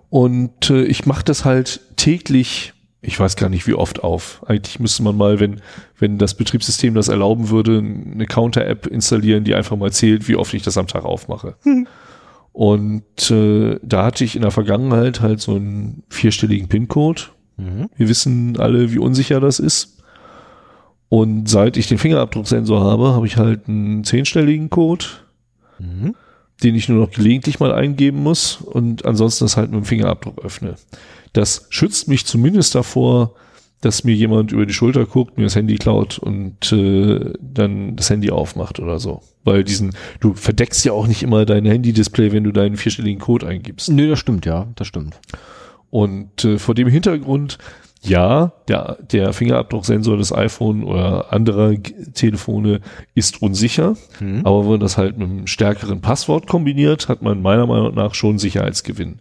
und 0.09 0.69
äh, 0.69 0.83
ich 0.83 1.05
mache 1.05 1.23
das 1.23 1.45
halt 1.45 1.79
täglich. 1.95 2.73
Ich 3.01 3.17
weiß 3.17 3.37
gar 3.37 3.47
nicht, 3.49 3.65
wie 3.67 3.73
oft 3.73 4.03
auf. 4.03 4.41
Eigentlich 4.45 4.81
müsste 4.81 5.03
man 5.03 5.15
mal, 5.15 5.39
wenn, 5.39 5.61
wenn 5.97 6.17
das 6.17 6.33
Betriebssystem 6.33 6.93
das 6.93 7.07
erlauben 7.07 7.49
würde, 7.49 7.77
eine 7.77 8.25
Counter-App 8.25 8.85
installieren, 8.87 9.45
die 9.45 9.55
einfach 9.55 9.77
mal 9.77 9.93
zählt, 9.93 10.27
wie 10.27 10.35
oft 10.35 10.53
ich 10.53 10.63
das 10.63 10.77
am 10.77 10.87
Tag 10.87 11.05
aufmache. 11.05 11.55
Und 12.51 13.31
äh, 13.31 13.79
da 13.81 14.03
hatte 14.05 14.25
ich 14.25 14.35
in 14.35 14.41
der 14.41 14.51
Vergangenheit 14.51 15.21
halt 15.21 15.39
so 15.39 15.55
einen 15.55 16.03
vierstelligen 16.09 16.67
PIN-Code. 16.67 17.21
Mhm. 17.55 17.89
Wir 17.95 18.09
wissen 18.09 18.57
alle, 18.59 18.91
wie 18.91 18.99
unsicher 18.99 19.39
das 19.39 19.59
ist. 19.59 19.98
Und 21.09 21.49
seit 21.49 21.75
ich 21.77 21.87
den 21.87 21.97
Fingerabdrucksensor 21.97 22.81
habe, 22.81 23.13
habe 23.13 23.25
ich 23.25 23.37
halt 23.37 23.67
einen 23.67 24.03
zehnstelligen 24.03 24.69
Code, 24.69 25.05
Mhm. 25.79 26.13
den 26.63 26.75
ich 26.75 26.89
nur 26.89 26.99
noch 26.99 27.11
gelegentlich 27.11 27.59
mal 27.59 27.71
eingeben 27.73 28.21
muss 28.21 28.57
und 28.61 29.05
ansonsten 29.05 29.45
das 29.45 29.57
halt 29.57 29.71
mit 29.71 29.79
dem 29.79 29.85
Fingerabdruck 29.85 30.43
öffne. 30.43 30.75
Das 31.33 31.65
schützt 31.69 32.07
mich 32.07 32.25
zumindest 32.25 32.75
davor, 32.75 33.33
dass 33.81 34.03
mir 34.03 34.13
jemand 34.13 34.51
über 34.51 34.65
die 34.65 34.73
Schulter 34.73 35.05
guckt, 35.05 35.37
mir 35.37 35.45
das 35.45 35.55
Handy 35.55 35.75
klaut 35.75 36.19
und 36.19 36.71
äh, 36.73 37.31
dann 37.39 37.95
das 37.95 38.09
Handy 38.09 38.29
aufmacht 38.29 38.79
oder 38.79 38.99
so. 38.99 39.21
Weil 39.45 39.63
diesen, 39.63 39.95
du 40.19 40.33
verdeckst 40.33 40.83
ja 40.83 40.91
auch 40.91 41.07
nicht 41.07 41.23
immer 41.23 41.45
dein 41.45 41.65
Handy-Display, 41.65 42.33
wenn 42.33 42.43
du 42.43 42.51
deinen 42.51 42.75
vierstelligen 42.75 43.21
Code 43.21 43.47
eingibst. 43.47 43.89
Nö, 43.89 44.09
das 44.09 44.19
stimmt, 44.19 44.45
ja, 44.45 44.67
das 44.75 44.85
stimmt. 44.87 45.17
Und 45.91 46.43
äh, 46.43 46.59
vor 46.59 46.75
dem 46.75 46.89
Hintergrund, 46.89 47.57
ja, 48.01 48.53
der, 48.67 48.97
der 49.11 49.33
Fingerabdrucksensor 49.33 50.15
des 50.17 50.31
iPhone 50.33 50.83
oder 50.83 51.33
anderer 51.33 51.73
G- 51.75 51.93
Telefone 52.13 52.79
ist 53.13 53.41
unsicher, 53.41 53.95
Mhm. 54.19 54.41
aber 54.45 54.63
wenn 54.63 54.71
man 54.71 54.79
das 54.79 54.97
halt 54.97 55.17
mit 55.17 55.29
einem 55.29 55.47
stärkeren 55.47 55.99
Passwort 56.01 56.47
kombiniert, 56.47 57.09
hat 57.09 57.21
man 57.21 57.41
meiner 57.41 57.65
Meinung 57.67 57.93
nach 57.95 58.13
schon 58.13 58.39
Sicherheitsgewinn. 58.39 59.19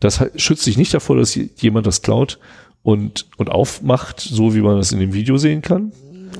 Das 0.00 0.22
schützt 0.36 0.62
sich 0.64 0.76
nicht 0.78 0.92
davor, 0.94 1.16
dass 1.16 1.34
jemand 1.56 1.86
das 1.86 2.02
klaut 2.02 2.38
und, 2.82 3.26
und 3.36 3.50
aufmacht, 3.50 4.20
so 4.20 4.54
wie 4.54 4.60
man 4.62 4.76
das 4.76 4.92
in 4.92 5.00
dem 5.00 5.12
Video 5.12 5.36
sehen 5.36 5.60
kann. 5.62 5.92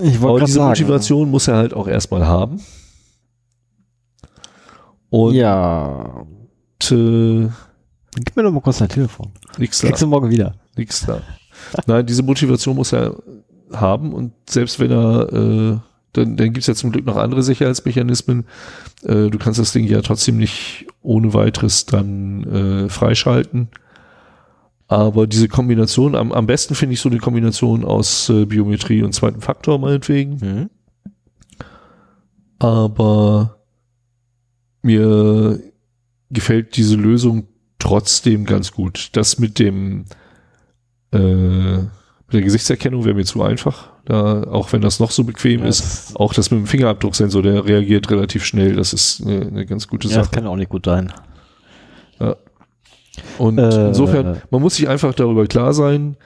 Ich 0.03 0.17
Aber 0.23 0.41
diese 0.41 0.53
sagen. 0.55 0.69
Motivation 0.71 1.31
muss 1.31 1.49
er 1.49 1.57
halt 1.57 1.73
auch 1.75 1.89
erstmal 1.89 2.27
haben. 2.27 2.61
Und 5.11 5.35
Ja. 5.35 6.25
äh, 6.91 7.49
Gib 8.19 8.35
mir 8.37 8.43
doch 8.43 8.51
mal 8.53 8.61
kurz 8.61 8.79
dein 8.79 8.89
Telefon. 8.89 9.31
nix 9.59 9.81
da. 9.81 9.91
Du 9.91 10.07
morgen 10.07 10.31
wieder. 10.31 10.55
Nix 10.77 11.05
da. 11.07 11.21
Nein, 11.87 12.07
diese 12.07 12.23
Motivation 12.23 12.77
muss 12.77 12.93
er 12.93 13.17
haben 13.73 14.13
und 14.13 14.33
selbst 14.49 14.79
wenn 14.79 14.91
er, 14.91 15.33
äh, 15.33 15.79
dann, 16.13 16.37
dann 16.37 16.53
gibt's 16.53 16.67
ja 16.67 16.75
zum 16.75 16.93
Glück 16.93 17.05
noch 17.05 17.17
andere 17.17 17.43
Sicherheitsmechanismen. 17.43 18.45
Äh, 19.03 19.29
du 19.29 19.39
kannst 19.39 19.59
das 19.59 19.73
Ding 19.73 19.87
ja 19.87 20.01
trotzdem 20.03 20.37
nicht 20.37 20.87
ohne 21.03 21.35
weiteres 21.35 21.87
dann 21.87 22.45
äh, 22.45 22.89
freischalten. 22.89 23.69
Aber 24.89 25.27
diese 25.27 25.49
Kombination, 25.49 26.15
am, 26.15 26.33
am 26.33 26.47
besten 26.47 26.75
finde 26.75 26.95
ich 26.95 27.01
so 27.01 27.09
eine 27.09 27.19
Kombination 27.19 27.85
aus 27.85 28.29
äh, 28.29 28.47
Biometrie 28.47 29.03
und 29.03 29.13
zweiten 29.13 29.41
Faktor 29.41 29.79
meinetwegen. 29.79 30.39
Mhm. 30.41 30.71
Aber 32.59 33.59
mir 34.83 35.61
gefällt 36.31 36.77
diese 36.77 36.97
Lösung 36.97 37.49
trotzdem 37.79 38.45
ganz 38.45 38.73
gut. 38.73 39.11
Das 39.13 39.39
mit 39.39 39.59
dem 39.59 40.07
äh, 41.13 41.19
mit 41.79 42.33
der 42.33 42.43
Gesichtserkennung 42.43 43.05
wäre 43.05 43.15
mir 43.15 43.25
zu 43.25 43.43
einfach. 43.43 43.91
Da, 44.05 44.43
auch 44.45 44.73
wenn 44.73 44.81
das 44.81 44.99
noch 45.01 45.11
so 45.11 45.25
bequem 45.25 45.61
Ja, 45.61 45.67
ist, 45.67 45.81
das- 46.11 46.17
auch 46.17 46.33
das 46.35 46.51
mit 46.51 46.61
dem 46.61 46.67
Fingerabdrucksensor, 46.67 47.43
der 47.43 47.65
reagiert 47.65 48.11
relativ 48.11 48.45
schnell. 48.45 48.75
Das 48.77 48.93
ist 48.93 49.23
eine, 49.25 49.47
eine 49.47 49.67
ganz 49.67 49.87
gute 49.89 50.09
Ja, 50.09 50.17
das 50.19 50.27
Sache. 50.27 50.35
kann 50.37 50.47
auch 50.47 50.57
nicht 50.57 50.69
gut 50.71 50.85
sein. 50.87 51.13
Und 53.39 53.59
Äh, 53.59 53.89
insofern, 53.89 54.43
man 54.51 54.61
muss 54.63 54.77
sich 54.77 54.89
einfach 54.89 55.15
darüber 55.15 55.47
klar 55.47 55.73
sein, 55.73 56.17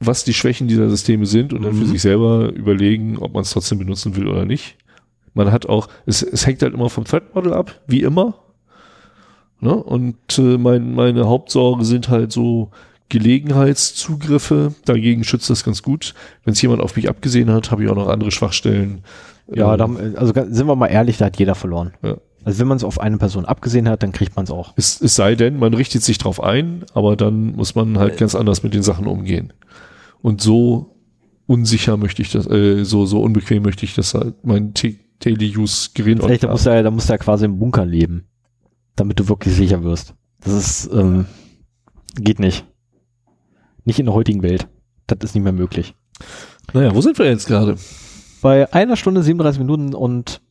was 0.00 0.24
die 0.24 0.32
Schwächen 0.32 0.68
dieser 0.68 0.88
Systeme 0.88 1.26
sind 1.26 1.52
und 1.52 1.62
dann 1.62 1.74
für 1.74 1.84
Mhm. 1.84 1.88
sich 1.90 2.02
selber 2.02 2.50
überlegen, 2.52 3.18
ob 3.18 3.34
man 3.34 3.42
es 3.42 3.50
trotzdem 3.50 3.78
benutzen 3.78 4.16
will 4.16 4.28
oder 4.28 4.44
nicht. 4.44 4.76
Man 5.34 5.52
hat 5.52 5.66
auch, 5.68 5.88
es, 6.06 6.22
es 6.22 6.46
hängt 6.46 6.62
halt 6.62 6.72
immer 6.74 6.88
vom 6.88 7.04
Thread 7.04 7.34
Model 7.34 7.52
ab, 7.52 7.80
wie 7.86 8.02
immer. 8.02 8.34
Ne? 9.60 9.74
Und 9.74 10.16
äh, 10.38 10.56
mein, 10.56 10.94
meine 10.94 11.26
Hauptsorge 11.26 11.84
sind 11.84 12.08
halt 12.08 12.32
so 12.32 12.70
Gelegenheitszugriffe. 13.08 14.74
Dagegen 14.84 15.24
schützt 15.24 15.48
das 15.50 15.64
ganz 15.64 15.82
gut. 15.82 16.14
Wenn 16.44 16.52
es 16.52 16.62
jemand 16.62 16.80
auf 16.82 16.96
mich 16.96 17.08
abgesehen 17.08 17.50
hat, 17.50 17.70
habe 17.70 17.84
ich 17.84 17.90
auch 17.90 17.94
noch 17.96 18.08
andere 18.08 18.30
Schwachstellen. 18.30 19.02
Ja, 19.52 19.72
Ähm, 19.72 19.78
da, 19.78 19.84
haben- 19.84 20.16
also 20.16 20.32
sind 20.34 20.66
wir 20.66 20.76
mal 20.76 20.86
ehrlich, 20.88 21.16
da 21.18 21.26
hat 21.26 21.38
jeder 21.38 21.54
verloren. 21.54 21.92
Ja. 22.02 22.16
Also 22.44 22.60
wenn 22.60 22.68
man 22.68 22.76
es 22.76 22.84
auf 22.84 23.00
eine 23.00 23.18
Person 23.18 23.44
abgesehen 23.44 23.88
hat, 23.88 24.02
dann 24.02 24.12
kriegt 24.12 24.36
man 24.36 24.44
es 24.44 24.50
auch. 24.50 24.72
Es, 24.76 25.00
es 25.00 25.14
sei 25.16 25.34
denn, 25.34 25.58
man 25.58 25.74
richtet 25.74 26.02
sich 26.02 26.18
drauf 26.18 26.42
ein, 26.42 26.84
aber 26.94 27.16
dann 27.16 27.56
muss 27.56 27.74
man 27.74 27.98
halt 27.98 28.16
ganz 28.16 28.34
anders 28.34 28.62
mit 28.62 28.74
den 28.74 28.82
Sachen 28.82 29.06
umgehen. 29.06 29.52
Und 30.22 30.40
so 30.40 30.94
unsicher 31.46 31.96
möchte 31.96 32.22
ich 32.22 32.30
das, 32.30 32.46
äh, 32.46 32.84
so, 32.84 33.06
so 33.06 33.20
unbequem 33.22 33.62
möchte 33.62 33.84
ich 33.84 33.94
das 33.94 34.14
halt 34.14 34.34
mein 34.44 34.72
Daily 35.20 35.56
Use 35.56 35.90
Gerät 35.94 36.20
Vielleicht, 36.22 36.44
da 36.44 36.50
musst 36.50 36.66
du 36.66 36.70
ja, 36.70 36.82
da 36.82 36.90
musst 36.90 37.08
du 37.08 37.12
ja 37.14 37.18
quasi 37.18 37.44
im 37.44 37.58
Bunker 37.58 37.84
leben, 37.84 38.24
damit 38.96 39.18
du 39.18 39.28
wirklich 39.28 39.54
sicher 39.54 39.82
wirst. 39.82 40.14
Das 40.40 40.52
ist, 40.52 40.90
ähm, 40.92 41.26
geht 42.20 42.38
nicht. 42.38 42.64
Nicht 43.88 43.98
in 43.98 44.04
der 44.04 44.14
heutigen 44.14 44.42
Welt. 44.42 44.68
Das 45.06 45.16
ist 45.22 45.34
nicht 45.34 45.44
mehr 45.44 45.52
möglich. 45.54 45.94
Naja, 46.74 46.94
wo 46.94 47.00
sind 47.00 47.18
wir 47.18 47.24
jetzt 47.24 47.46
gerade? 47.46 47.76
Bei 48.42 48.70
einer 48.74 48.96
Stunde 48.96 49.22
37 49.22 49.58
Minuten 49.58 49.94
und 49.94 50.42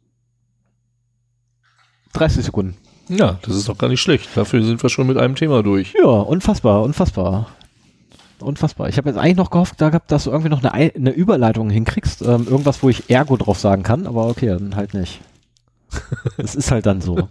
30 2.13 2.45
Sekunden. 2.45 2.75
Ja, 3.09 3.37
das 3.43 3.55
ist 3.55 3.69
doch 3.69 3.77
gar 3.77 3.89
nicht 3.89 4.01
schlecht. 4.01 4.27
Dafür 4.35 4.63
sind 4.63 4.81
wir 4.81 4.89
schon 4.89 5.05
mit 5.05 5.17
einem 5.19 5.35
Thema 5.35 5.61
durch. 5.61 5.93
Ja, 6.01 6.07
unfassbar, 6.07 6.81
unfassbar. 6.81 7.51
Unfassbar. 8.39 8.89
Ich 8.89 8.97
habe 8.97 9.09
jetzt 9.09 9.19
eigentlich 9.19 9.37
noch 9.37 9.51
gehofft, 9.51 9.75
da 9.79 9.89
gehabt, 9.89 10.11
dass 10.11 10.23
du 10.23 10.31
irgendwie 10.31 10.49
noch 10.49 10.63
eine, 10.63 10.73
Ei- 10.73 10.93
eine 10.95 11.11
Überleitung 11.11 11.69
hinkriegst. 11.69 12.23
Ähm, 12.23 12.47
irgendwas, 12.49 12.81
wo 12.81 12.89
ich 12.89 13.07
Ergo 13.11 13.37
drauf 13.37 13.59
sagen 13.59 13.83
kann, 13.83 14.07
aber 14.07 14.27
okay, 14.27 14.47
dann 14.47 14.75
halt 14.75 14.95
nicht. 14.95 15.21
Es 16.37 16.55
ist 16.55 16.71
halt 16.71 16.87
dann 16.87 17.01
so. 17.01 17.29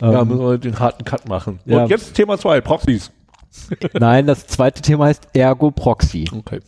Ja, 0.00 0.20
ähm, 0.22 0.28
müssen 0.28 0.40
wir 0.40 0.58
den 0.58 0.78
harten 0.78 1.04
Cut 1.04 1.28
machen. 1.28 1.58
Ja. 1.66 1.82
Und 1.82 1.90
jetzt 1.90 2.14
Thema 2.14 2.38
zwei 2.38 2.60
Proxys. 2.60 3.10
nein, 3.94 4.26
das 4.26 4.46
zweite 4.46 4.82
Thema 4.82 5.06
heißt 5.06 5.28
Ergo 5.34 5.70
Proxy. 5.70 6.28
Okay. 6.32 6.60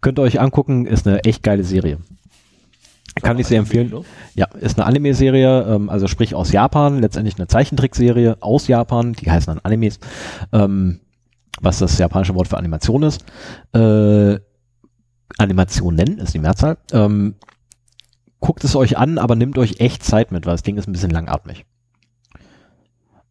Könnt 0.00 0.18
ihr 0.18 0.22
euch 0.22 0.40
angucken, 0.40 0.86
ist 0.86 1.06
eine 1.06 1.24
echt 1.24 1.42
geile 1.42 1.64
Serie. 1.64 1.98
Kann 3.20 3.38
ich 3.38 3.46
sehr 3.46 3.58
empfehlen. 3.58 3.92
Ja, 4.34 4.46
ist 4.58 4.78
eine 4.78 4.86
Anime-Serie, 4.86 5.66
ähm, 5.68 5.90
also 5.90 6.06
sprich 6.06 6.34
aus 6.34 6.50
Japan, 6.50 6.98
letztendlich 6.98 7.36
eine 7.36 7.46
Zeichentrickserie 7.46 8.38
aus 8.40 8.68
Japan, 8.68 9.12
die 9.12 9.30
heißen 9.30 9.52
dann 9.52 9.64
Animes, 9.64 9.98
ähm, 10.52 11.00
was 11.60 11.78
das 11.78 11.98
japanische 11.98 12.34
Wort 12.34 12.48
für 12.48 12.56
Animation 12.56 13.02
ist. 13.02 13.24
Äh, 13.74 14.38
Animationen 15.38 16.18
ist 16.18 16.32
die 16.32 16.38
Mehrzahl. 16.38 16.78
Ähm, 16.92 17.34
guckt 18.40 18.64
es 18.64 18.76
euch 18.76 18.96
an, 18.96 19.18
aber 19.18 19.36
nehmt 19.36 19.58
euch 19.58 19.80
echt 19.80 20.02
Zeit 20.02 20.32
mit, 20.32 20.46
weil 20.46 20.54
das 20.54 20.62
Ding 20.62 20.78
ist 20.78 20.88
ein 20.88 20.92
bisschen 20.92 21.10
langatmig. 21.10 21.66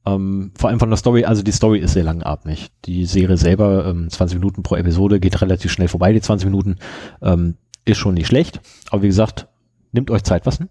Ähm, 0.06 0.52
vor 0.58 0.70
allem 0.70 0.80
von 0.80 0.90
der 0.90 0.98
Story, 0.98 1.26
also 1.26 1.44
die 1.44 1.52
Story 1.52 1.80
ist 1.80 1.94
sehr 1.94 2.04
langatmig. 2.04 2.72
Die 2.86 3.06
Serie 3.06 3.38
selber, 3.38 3.86
ähm, 3.86 4.10
20 4.10 4.40
Minuten 4.40 4.64
pro 4.64 4.76
Episode, 4.76 5.20
geht 5.20 5.42
relativ 5.42 5.72
schnell 5.72 5.88
vorbei, 5.88 6.14
die 6.14 6.22
20 6.22 6.46
Minuten. 6.46 6.78
Ähm, 7.22 7.56
ist 7.86 7.98
schon 7.98 8.14
nicht 8.14 8.28
schlecht, 8.28 8.62
aber 8.90 9.02
wie 9.02 9.08
gesagt, 9.08 9.48
nehmt 9.92 10.12
euch 10.12 10.24
Zeit. 10.24 10.46
Was 10.46 10.60
denn? 10.60 10.70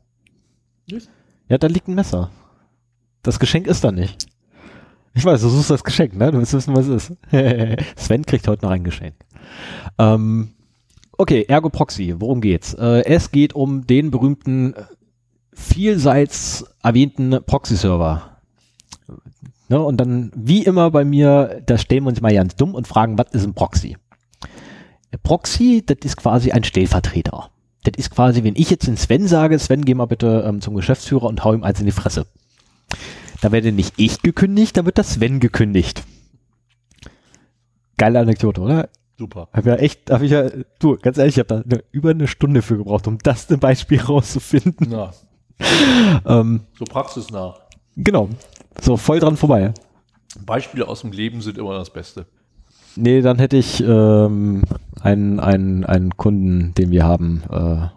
Ja, 1.48 1.58
da 1.58 1.66
liegt 1.66 1.88
ein 1.88 1.94
Messer. 1.94 2.30
Das 3.22 3.38
Geschenk 3.38 3.66
ist 3.66 3.84
da 3.84 3.92
nicht. 3.92 4.26
Ich 5.14 5.24
weiß, 5.24 5.40
du 5.40 5.48
suchst 5.48 5.70
das 5.70 5.84
Geschenk, 5.84 6.16
ne? 6.16 6.30
Du 6.30 6.38
willst 6.38 6.54
wissen, 6.54 6.74
was 6.74 6.86
es 6.86 7.10
ist. 7.10 7.18
Sven 7.96 8.24
kriegt 8.24 8.46
heute 8.46 8.64
noch 8.64 8.70
ein 8.70 8.84
Geschenk. 8.84 9.14
Ähm, 9.98 10.52
okay, 11.18 11.44
Ergo 11.48 11.68
Proxy, 11.68 12.14
worum 12.18 12.40
geht's? 12.40 12.74
Äh, 12.74 13.04
es 13.04 13.32
geht 13.32 13.54
um 13.54 13.86
den 13.86 14.12
berühmten, 14.12 14.74
äh, 14.74 14.84
vielseits 15.52 16.64
erwähnten 16.82 17.38
Proxy-Server. 17.44 18.29
Ne? 19.70 19.80
Und 19.80 19.98
dann, 19.98 20.32
wie 20.34 20.64
immer 20.64 20.90
bei 20.90 21.04
mir, 21.04 21.62
da 21.64 21.78
stellen 21.78 22.02
wir 22.02 22.08
uns 22.08 22.20
mal 22.20 22.34
ganz 22.34 22.56
dumm 22.56 22.74
und 22.74 22.88
fragen, 22.88 23.16
was 23.16 23.30
ist 23.32 23.44
ein 23.44 23.54
Proxy? 23.54 23.96
Der 25.12 25.18
Proxy, 25.18 25.82
das 25.86 25.98
ist 26.02 26.16
quasi 26.16 26.50
ein 26.50 26.64
Stellvertreter. 26.64 27.50
Das 27.84 27.94
ist 27.96 28.10
quasi, 28.10 28.42
wenn 28.42 28.56
ich 28.56 28.68
jetzt 28.68 28.88
den 28.88 28.96
Sven 28.96 29.28
sage, 29.28 29.58
Sven, 29.58 29.84
geh 29.84 29.94
mal 29.94 30.06
bitte 30.06 30.44
ähm, 30.46 30.60
zum 30.60 30.74
Geschäftsführer 30.74 31.24
und 31.24 31.44
hau 31.44 31.54
ihm 31.54 31.62
eins 31.62 31.78
in 31.78 31.86
die 31.86 31.92
Fresse. 31.92 32.26
Da 33.40 33.52
werde 33.52 33.72
nicht 33.72 33.94
ich 33.96 34.20
gekündigt, 34.22 34.76
da 34.76 34.84
wird 34.84 34.98
das 34.98 35.14
Sven 35.14 35.38
gekündigt. 35.38 36.02
Geile 37.96 38.18
Anekdote, 38.18 38.60
oder? 38.60 38.88
Super. 39.16 39.48
Hab 39.52 39.66
ja 39.66 39.76
echt, 39.76 40.10
hab 40.10 40.22
ich 40.22 40.32
ja, 40.32 40.48
du, 40.80 40.96
ganz 40.96 41.16
ehrlich, 41.16 41.36
ich 41.36 41.38
habe 41.38 41.62
da 41.64 41.78
über 41.92 42.10
eine 42.10 42.26
Stunde 42.26 42.62
für 42.62 42.76
gebraucht, 42.76 43.06
um 43.06 43.18
das 43.18 43.48
ein 43.50 43.60
Beispiel 43.60 44.00
rauszufinden. 44.02 44.88
Na, 44.90 45.12
Ähm, 46.26 46.62
so 46.78 46.84
praxisnah. 46.86 47.54
genau. 47.96 48.30
So, 48.80 48.96
voll 48.96 49.20
dran 49.20 49.36
vorbei. 49.36 49.72
Beispiele 50.44 50.88
aus 50.88 51.02
dem 51.02 51.12
Leben 51.12 51.40
sind 51.40 51.58
immer 51.58 51.74
das 51.74 51.90
Beste. 51.90 52.26
Nee, 52.96 53.20
dann 53.20 53.38
hätte 53.38 53.56
ich 53.56 53.80
ähm, 53.80 54.62
einen, 55.00 55.40
einen, 55.40 55.84
einen 55.84 56.16
Kunden, 56.16 56.74
den 56.74 56.90
wir 56.90 57.04
haben, 57.04 57.42
äh, 57.50 57.88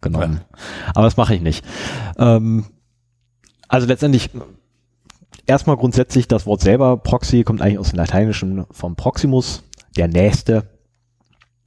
genommen. 0.00 0.40
Aber 0.94 1.04
das 1.04 1.16
mache 1.16 1.34
ich 1.34 1.40
nicht. 1.40 1.64
Ähm, 2.18 2.64
also 3.68 3.86
letztendlich 3.86 4.30
erstmal 5.46 5.76
grundsätzlich 5.76 6.28
das 6.28 6.46
Wort 6.46 6.60
selber, 6.60 6.96
Proxy, 6.96 7.42
kommt 7.42 7.60
eigentlich 7.60 7.78
aus 7.78 7.90
dem 7.90 7.98
Lateinischen 7.98 8.64
vom 8.70 8.96
Proximus, 8.96 9.64
der 9.96 10.08
Nächste. 10.08 10.64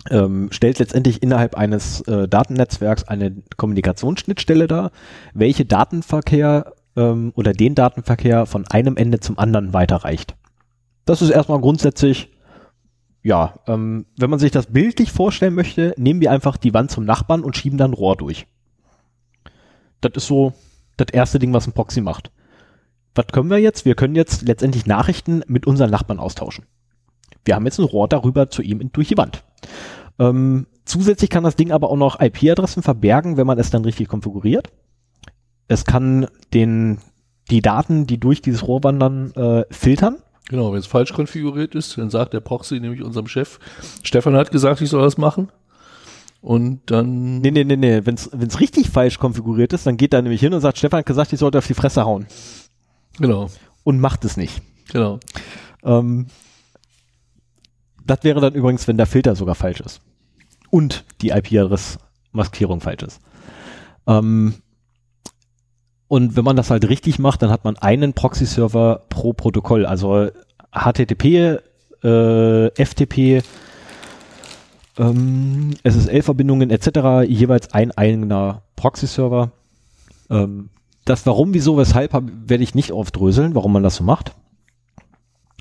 Ähm, 0.10 0.48
stellt 0.52 0.80
letztendlich 0.80 1.22
innerhalb 1.22 1.56
eines 1.56 2.02
äh, 2.02 2.28
Datennetzwerks 2.28 3.04
eine 3.04 3.44
Kommunikationsschnittstelle 3.58 4.68
dar, 4.68 4.92
welche 5.36 5.64
Datenverkehr 5.66 6.74
ähm, 6.96 7.32
oder 7.36 7.54
den 7.54 7.76
Datenverkehr 7.76 8.46
von 8.46 8.68
einem 8.68 8.98
Ende 8.98 9.20
zum 9.20 9.38
anderen 9.40 9.74
weiterreicht. 9.74 10.36
Das 11.06 11.22
ist 11.22 11.30
erstmal 11.30 11.62
grundsätzlich 11.62 12.30
ja, 13.24 13.60
ähm, 13.68 14.06
wenn 14.18 14.30
man 14.30 14.40
sich 14.40 14.52
das 14.52 14.68
bildlich 14.68 15.12
vorstellen 15.12 15.54
möchte, 15.54 15.94
nehmen 15.98 16.22
wir 16.22 16.32
einfach 16.32 16.58
die 16.58 16.74
Wand 16.74 16.92
zum 16.92 17.06
Nachbarn 17.06 17.44
und 17.44 17.56
schieben 17.56 17.78
dann 17.78 17.94
Rohr 17.94 18.16
durch. 18.16 18.48
Das 20.02 20.14
ist 20.16 20.28
so 20.28 20.54
das 20.98 21.08
erste 21.12 21.38
Ding, 21.38 21.54
was 21.54 21.68
ein 21.68 21.74
Proxy 21.74 22.02
macht. 22.02 22.32
Was 23.14 23.28
können 23.28 23.50
wir 23.50 23.60
jetzt? 23.60 23.86
Wir 23.86 23.96
können 23.96 24.16
jetzt 24.16 24.42
letztendlich 24.42 24.86
Nachrichten 24.86 25.44
mit 25.48 25.68
unseren 25.68 25.92
Nachbarn 25.92 26.20
austauschen. 26.20 26.66
Wir 27.46 27.56
haben 27.56 27.66
jetzt 27.66 27.80
ein 27.80 27.86
Rohr 27.86 28.08
darüber 28.08 28.50
zu 28.50 28.62
ihm 28.62 28.92
durch 28.92 29.10
die 29.10 29.18
Wand. 29.18 29.44
Ähm, 30.18 30.68
zusätzlich 30.86 31.30
kann 31.30 31.44
das 31.44 31.56
Ding 31.56 31.72
aber 31.72 31.90
auch 31.90 31.98
noch 31.98 32.20
IP-Adressen 32.20 32.84
verbergen, 32.84 33.38
wenn 33.38 33.48
man 33.48 33.60
es 33.60 33.70
dann 33.70 33.84
richtig 33.84 34.08
konfiguriert. 34.08 34.72
Es 35.72 35.86
kann 35.86 36.28
den, 36.54 36.98
die 37.50 37.62
Daten, 37.62 38.06
die 38.06 38.20
durch 38.20 38.42
dieses 38.42 38.68
Rohr 38.68 38.84
wandern, 38.84 39.32
äh, 39.36 39.64
filtern. 39.72 40.18
Genau, 40.50 40.74
wenn 40.74 40.80
es 40.80 40.86
falsch 40.86 41.14
konfiguriert 41.14 41.76
ist, 41.76 41.98
dann 41.98 42.10
sagt 42.10 42.34
der 42.34 42.42
Proxy 42.42 42.82
nämlich 42.82 43.02
unserem 43.02 43.28
Chef, 43.28 43.58
Stefan 44.04 44.36
hat 44.36 44.52
gesagt, 44.52 44.82
ich 44.82 44.90
soll 44.90 45.02
das 45.02 45.18
machen. 45.18 45.50
Und 46.42 46.82
dann, 46.92 47.40
Nee, 47.40 47.52
nee, 47.52 47.64
nee, 47.64 47.78
nee. 47.78 48.02
Wenn 48.04 48.16
es 48.16 48.60
richtig 48.60 48.90
falsch 48.90 49.18
konfiguriert 49.18 49.72
ist, 49.72 49.86
dann 49.86 49.96
geht 49.96 50.14
er 50.14 50.22
nämlich 50.22 50.42
hin 50.42 50.54
und 50.54 50.60
sagt, 50.60 50.78
Stefan 50.78 51.00
hat 51.00 51.06
gesagt, 51.06 51.32
ich 51.32 51.40
sollte 51.40 51.60
auf 51.60 51.68
die 51.68 51.74
Fresse 51.74 52.04
hauen. 52.04 52.26
genau, 53.18 53.50
Und 53.84 54.02
macht 54.02 54.26
es 54.26 54.36
nicht. 54.36 54.62
genau. 54.92 55.20
Ähm, 55.84 56.28
das 58.06 58.20
wäre 58.24 58.42
dann 58.42 58.56
übrigens, 58.56 58.88
wenn 58.90 58.98
der 58.98 59.06
Filter 59.06 59.36
sogar 59.36 59.56
falsch 59.56 59.80
ist. 59.80 60.02
Und 60.70 61.06
die 61.22 61.30
IP-Adress-Maskierung 61.30 62.82
falsch 62.82 63.04
ist. 63.04 63.22
Ähm, 64.08 64.56
und 66.12 66.36
wenn 66.36 66.44
man 66.44 66.58
das 66.58 66.70
halt 66.70 66.90
richtig 66.90 67.20
macht, 67.20 67.42
dann 67.42 67.52
hat 67.52 67.64
man 67.64 67.78
einen 67.78 68.12
Proxy-Server 68.12 69.04
pro 69.08 69.32
Protokoll. 69.32 69.86
Also 69.86 70.28
HTTP, 70.74 71.62
äh, 72.04 72.70
FTP, 72.76 73.42
ähm, 74.98 75.70
SSL-Verbindungen 75.84 76.70
etc. 76.70 77.24
jeweils 77.26 77.74
ein 77.74 77.92
eigener 77.92 78.64
Proxy-Server. 78.76 79.54
Ähm, 80.30 80.68
das 81.06 81.26
Warum, 81.26 81.54
Wieso, 81.54 81.78
Weshalb 81.78 82.12
werde 82.46 82.62
ich 82.62 82.76
nicht 82.76 82.92
aufdröseln, 82.92 83.56
warum 83.56 83.72
man 83.72 83.84
das 83.84 83.96
so 83.96 84.04
macht. 84.04 84.34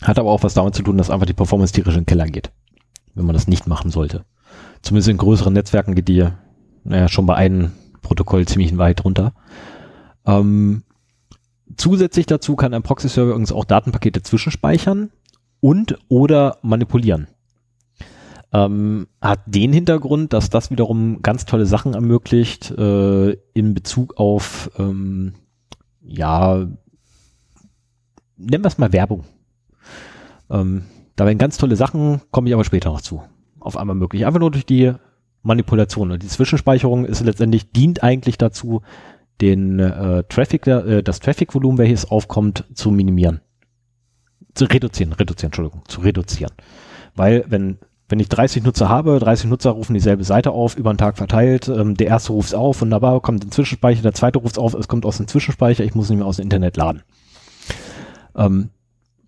Hat 0.02 0.18
aber 0.18 0.32
auch 0.32 0.42
was 0.42 0.54
damit 0.54 0.74
zu 0.74 0.82
tun, 0.82 0.98
dass 0.98 1.10
einfach 1.10 1.26
die 1.26 1.32
Performance 1.32 1.72
tierisch 1.72 1.94
in 1.94 2.00
den 2.00 2.06
Keller 2.06 2.26
geht, 2.26 2.50
wenn 3.14 3.24
man 3.24 3.34
das 3.34 3.46
nicht 3.46 3.68
machen 3.68 3.92
sollte. 3.92 4.24
Zumindest 4.82 5.10
in 5.10 5.16
größeren 5.16 5.52
Netzwerken 5.52 5.94
geht 5.94 6.08
die, 6.08 6.26
naja, 6.82 7.06
schon 7.06 7.26
bei 7.26 7.36
einem 7.36 7.70
Protokoll 8.02 8.48
ziemlich 8.48 8.76
weit 8.78 9.04
runter. 9.04 9.32
Ähm, 10.30 10.82
zusätzlich 11.76 12.26
dazu 12.26 12.56
kann 12.56 12.74
ein 12.74 12.82
Proxy-Server 12.82 13.30
übrigens 13.30 13.52
auch 13.52 13.64
Datenpakete 13.64 14.22
zwischenspeichern 14.22 15.10
und 15.60 15.98
oder 16.08 16.58
manipulieren. 16.62 17.26
Ähm, 18.52 19.06
hat 19.20 19.40
den 19.46 19.72
Hintergrund, 19.72 20.32
dass 20.32 20.50
das 20.50 20.70
wiederum 20.70 21.22
ganz 21.22 21.44
tolle 21.44 21.66
Sachen 21.66 21.94
ermöglicht 21.94 22.70
äh, 22.72 23.32
in 23.54 23.74
Bezug 23.74 24.18
auf, 24.18 24.70
ähm, 24.78 25.34
ja, 26.02 26.66
nennen 28.36 28.64
wir 28.64 28.68
es 28.68 28.78
mal 28.78 28.92
Werbung. 28.92 29.24
Ähm, 30.50 30.84
da 31.14 31.26
werden 31.26 31.38
ganz 31.38 31.58
tolle 31.58 31.76
Sachen, 31.76 32.22
komme 32.30 32.48
ich 32.48 32.54
aber 32.54 32.64
später 32.64 32.90
noch 32.90 33.02
zu. 33.02 33.22
Auf 33.60 33.76
einmal 33.76 33.94
möglich. 33.94 34.26
Einfach 34.26 34.40
nur 34.40 34.50
durch 34.50 34.66
die 34.66 34.94
Manipulation. 35.42 36.10
Und 36.10 36.22
die 36.22 36.28
Zwischenspeicherung 36.28 37.04
ist 37.04 37.22
letztendlich, 37.22 37.72
dient 37.72 38.02
eigentlich 38.02 38.38
dazu, 38.38 38.82
den 39.40 39.78
äh, 39.78 40.24
Traffic, 40.28 40.66
äh, 40.66 41.02
das 41.02 41.20
Traffic-Volumen, 41.20 41.78
welches 41.78 42.10
aufkommt, 42.10 42.64
zu 42.74 42.90
minimieren. 42.90 43.40
Zu 44.54 44.64
reduzieren, 44.64 45.12
reduzieren, 45.12 45.48
Entschuldigung, 45.48 45.82
zu 45.86 46.00
reduzieren. 46.00 46.52
Weil, 47.14 47.44
wenn, 47.48 47.78
wenn 48.08 48.20
ich 48.20 48.28
30 48.28 48.64
Nutzer 48.64 48.88
habe, 48.88 49.18
30 49.18 49.48
Nutzer 49.48 49.70
rufen 49.70 49.94
dieselbe 49.94 50.24
Seite 50.24 50.50
auf, 50.50 50.76
über 50.76 50.92
den 50.92 50.98
Tag 50.98 51.16
verteilt, 51.16 51.68
ähm, 51.68 51.96
der 51.96 52.08
erste 52.08 52.32
ruft 52.32 52.48
es 52.48 52.54
auf, 52.54 52.80
wunderbar, 52.80 53.20
kommt 53.20 53.42
in 53.42 53.48
den 53.48 53.52
Zwischenspeicher, 53.52 54.02
der 54.02 54.14
zweite 54.14 54.38
ruft 54.38 54.56
es 54.56 54.58
auf, 54.58 54.74
es 54.74 54.88
kommt 54.88 55.06
aus 55.06 55.16
dem 55.16 55.28
Zwischenspeicher, 55.28 55.84
ich 55.84 55.94
muss 55.94 56.08
nicht 56.08 56.18
mehr 56.18 56.26
aus 56.26 56.36
dem 56.36 56.44
Internet 56.44 56.76
laden. 56.76 57.02
Ähm, 58.36 58.70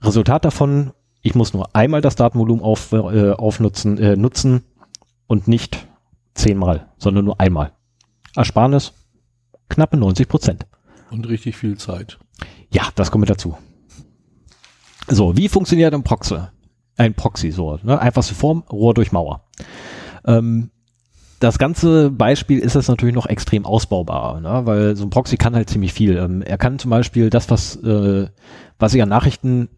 Resultat 0.02 0.44
davon, 0.44 0.92
ich 1.22 1.34
muss 1.34 1.54
nur 1.54 1.74
einmal 1.74 2.00
das 2.00 2.16
Datenvolumen 2.16 2.64
auf, 2.64 2.92
äh, 2.92 3.30
aufnutzen, 3.30 3.98
äh, 3.98 4.16
nutzen 4.16 4.64
und 5.28 5.46
nicht 5.46 5.86
zehnmal, 6.34 6.88
sondern 6.98 7.24
nur 7.24 7.40
einmal. 7.40 7.72
Ersparnis 8.34 8.92
knappe 9.72 9.96
90 9.96 10.28
Prozent. 10.28 10.66
Und 11.10 11.28
richtig 11.28 11.56
viel 11.56 11.76
Zeit. 11.76 12.18
Ja, 12.70 12.88
das 12.94 13.10
kommt 13.10 13.20
mit 13.20 13.30
dazu. 13.30 13.56
So, 15.08 15.36
wie 15.36 15.48
funktioniert 15.48 15.92
ein 15.94 16.04
Proxy? 16.04 16.38
Ein 16.96 17.14
Proxy, 17.14 17.50
so, 17.50 17.78
ne? 17.82 17.98
einfachste 17.98 18.34
Form, 18.34 18.64
Rohr 18.70 18.94
durch 18.94 19.12
Mauer. 19.12 19.44
Ähm, 20.24 20.70
das 21.40 21.58
ganze 21.58 22.10
Beispiel 22.10 22.60
ist 22.60 22.74
jetzt 22.74 22.88
natürlich 22.88 23.14
noch 23.14 23.26
extrem 23.26 23.66
ausbaubar, 23.66 24.40
ne? 24.40 24.62
weil 24.64 24.94
so 24.94 25.04
ein 25.04 25.10
Proxy 25.10 25.36
kann 25.36 25.56
halt 25.56 25.68
ziemlich 25.68 25.92
viel. 25.92 26.16
Ähm, 26.16 26.42
er 26.42 26.56
kann 26.56 26.78
zum 26.78 26.90
Beispiel 26.90 27.30
das, 27.30 27.50
was, 27.50 27.76
äh, 27.76 28.28
was 28.78 28.94
ich 28.94 29.02
an 29.02 29.08
Nachrichten 29.08 29.68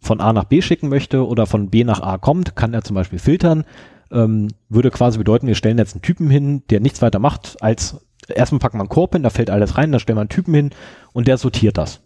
von 0.00 0.20
A 0.20 0.32
nach 0.32 0.44
B 0.44 0.62
schicken 0.62 0.88
möchte 0.88 1.26
oder 1.26 1.46
von 1.46 1.68
B 1.68 1.84
nach 1.84 2.00
A 2.00 2.16
kommt, 2.16 2.56
kann 2.56 2.72
er 2.72 2.82
zum 2.82 2.94
Beispiel 2.94 3.18
filtern. 3.18 3.64
Ähm, 4.10 4.48
würde 4.68 4.90
quasi 4.90 5.18
bedeuten, 5.18 5.46
wir 5.46 5.54
stellen 5.54 5.78
jetzt 5.78 5.94
einen 5.94 6.02
Typen 6.02 6.30
hin, 6.30 6.62
der 6.70 6.80
nichts 6.80 7.02
weiter 7.02 7.18
macht, 7.18 7.62
als 7.62 8.00
erstmal 8.36 8.58
packen 8.58 8.78
wir 8.78 8.82
einen 8.82 8.88
Korb 8.88 9.12
hin, 9.14 9.22
da 9.22 9.30
fällt 9.30 9.50
alles 9.50 9.76
rein, 9.76 9.92
dann 9.92 10.00
stellen 10.00 10.16
wir 10.16 10.22
einen 10.22 10.28
Typen 10.28 10.54
hin 10.54 10.70
und 11.12 11.28
der 11.28 11.38
sortiert 11.38 11.78
das. 11.78 12.00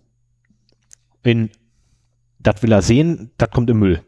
In 1.22 1.50
das 2.38 2.62
will 2.62 2.72
er 2.72 2.82
sehen, 2.82 3.30
das 3.38 3.50
kommt 3.50 3.70
im 3.70 3.78
Müll. 3.78 4.02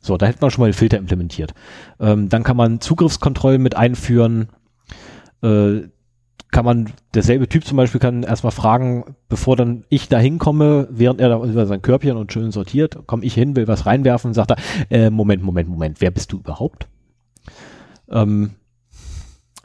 So, 0.00 0.16
da 0.16 0.26
hätten 0.26 0.40
wir 0.40 0.50
schon 0.50 0.62
mal 0.62 0.70
den 0.70 0.74
Filter 0.74 0.96
implementiert. 0.96 1.52
Ähm, 1.98 2.28
dann 2.28 2.42
kann 2.42 2.56
man 2.56 2.80
Zugriffskontrollen 2.80 3.60
mit 3.60 3.76
einführen. 3.76 4.48
Äh, 5.42 5.88
kann 6.50 6.64
man, 6.64 6.90
derselbe 7.14 7.48
Typ 7.48 7.64
zum 7.64 7.76
Beispiel 7.76 8.00
kann 8.00 8.22
erstmal 8.22 8.50
fragen, 8.50 9.14
bevor 9.28 9.56
dann 9.56 9.84
ich 9.88 10.08
da 10.08 10.18
hinkomme, 10.18 10.88
während 10.90 11.20
er 11.20 11.28
da 11.28 11.44
über 11.44 11.66
sein 11.66 11.82
Körbchen 11.82 12.16
und 12.16 12.32
schön 12.32 12.50
sortiert, 12.50 13.06
komme 13.06 13.24
ich 13.24 13.34
hin, 13.34 13.54
will 13.54 13.68
was 13.68 13.86
reinwerfen 13.86 14.34
sagt 14.34 14.52
er, 14.52 14.56
äh, 14.90 15.10
Moment, 15.10 15.44
Moment, 15.44 15.68
Moment, 15.68 16.00
wer 16.00 16.10
bist 16.10 16.32
du 16.32 16.38
überhaupt? 16.38 16.88
Ähm, 18.08 18.52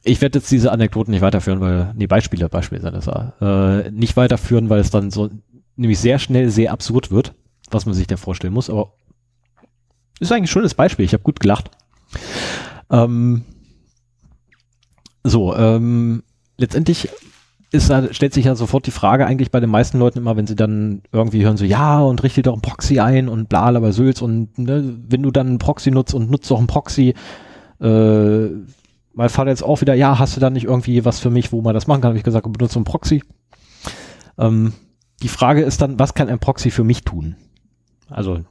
ich 0.06 0.22
werde 0.22 0.40
jetzt 0.40 0.52
diese 0.52 0.72
Anekdoten 0.72 1.12
nicht 1.12 1.22
weiterführen, 1.22 1.60
weil, 1.60 1.92
nee, 1.96 2.08
Beispiele, 2.08 2.48
Beispiele 2.48 2.82
sind 2.82 2.94
das, 2.94 3.08
äh, 3.42 3.90
nicht 3.92 4.16
weiterführen, 4.16 4.70
weil 4.70 4.80
es 4.80 4.92
dann 4.92 5.10
so 5.10 5.30
nämlich 5.76 6.00
sehr 6.00 6.20
schnell 6.20 6.50
sehr 6.50 6.72
absurd 6.72 7.12
wird, 7.12 7.34
was 7.72 7.86
man 7.86 7.96
sich 7.96 8.08
da 8.08 8.16
vorstellen 8.16 8.54
muss, 8.54 8.70
aber 8.70 8.94
ist 10.20 10.32
eigentlich 10.32 10.44
ein 10.44 10.54
schönes 10.54 10.76
Beispiel, 10.76 11.06
ich 11.06 11.14
habe 11.14 11.24
gut 11.24 11.40
gelacht. 11.40 11.72
Ähm, 12.90 13.44
so, 15.24 15.56
ähm, 15.56 16.24
letztendlich 16.58 17.10
ist, 17.72 17.92
stellt 18.12 18.34
sich 18.34 18.46
ja 18.46 18.56
sofort 18.56 18.86
die 18.86 18.92
Frage 18.92 19.26
eigentlich 19.26 19.52
bei 19.52 19.60
den 19.60 19.72
meisten 19.72 19.98
Leuten 19.98 20.20
immer, 20.20 20.38
wenn 20.38 20.48
sie 20.48 20.56
dann 20.56 21.02
irgendwie 21.12 21.44
hören 21.44 21.58
so, 21.58 21.66
ja, 21.66 22.00
und 22.00 22.22
richte 22.24 22.44
doch 22.44 22.54
ein 22.54 22.62
Proxy 22.62 23.00
ein 23.00 23.28
und 23.28 23.50
bla, 23.50 23.64
aber 23.64 23.92
Sülz 23.92 24.22
und 24.22 24.58
ne, 24.60 24.98
wenn 25.10 25.24
du 25.24 25.32
dann 25.32 25.48
einen 25.48 25.60
Proxy 25.60 25.90
nutzt 25.90 26.14
und 26.14 26.30
nutzt 26.30 26.50
doch 26.52 26.60
einen 26.60 26.68
Proxy, 26.68 27.16
äh, 27.82 28.50
mein 29.16 29.30
Vater 29.30 29.50
jetzt 29.50 29.64
auch 29.64 29.82
wieder, 29.82 29.94
ja, 29.94 30.20
hast 30.20 30.36
du 30.36 30.40
da 30.40 30.50
nicht 30.50 30.66
irgendwie 30.66 31.06
was 31.06 31.20
für 31.20 31.30
mich, 31.30 31.52
wo 31.52 31.62
man 31.62 31.74
das 31.74 31.88
machen 31.88 32.02
kann? 32.02 32.10
Habe 32.10 32.18
ich 32.18 32.24
gesagt, 32.24 32.52
benutze 32.52 32.76
einen 32.76 32.86
Proxy. 32.86 33.24
Ähm, 34.38 34.74
die 35.24 35.30
Frage 35.30 35.62
ist 35.64 35.82
dann, 35.82 35.98
was 35.98 36.14
kann 36.14 36.30
ein 36.30 36.40
Proxy 36.40 36.70
für 36.72 36.84
mich 36.84 37.04
tun? 37.04 37.36
Also 38.10 38.42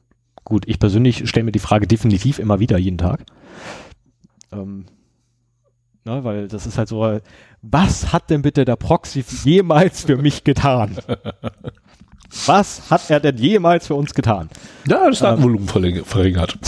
gut, 0.45 0.65
ich 0.67 0.79
persönlich 0.79 1.29
stelle 1.29 1.45
mir 1.45 1.53
die 1.53 1.59
Frage 1.59 1.87
definitiv 1.87 2.39
immer 2.39 2.59
wieder 2.61 2.79
jeden 2.79 2.99
Tag. 2.99 3.25
Ähm, 4.53 4.87
ne, 6.05 6.25
weil 6.25 6.49
das 6.49 6.67
ist 6.67 6.79
halt 6.79 6.89
so, 6.89 7.21
was 7.63 8.13
hat 8.13 8.31
denn 8.31 8.43
bitte 8.43 8.65
der 8.65 8.77
Proxy 8.77 9.25
jemals 9.45 10.05
für 10.05 10.17
mich 10.17 10.45
getan? 10.45 10.97
Was 12.47 12.91
hat 12.91 13.11
er 13.11 13.21
denn 13.21 13.37
jemals 13.37 13.87
für 13.87 13.95
uns 13.95 14.13
getan? 14.13 14.49
Ja, 14.89 15.09
das 15.09 15.21
Datenvolumen 15.21 15.69
verläng- 15.69 16.05
verringert. 16.05 16.59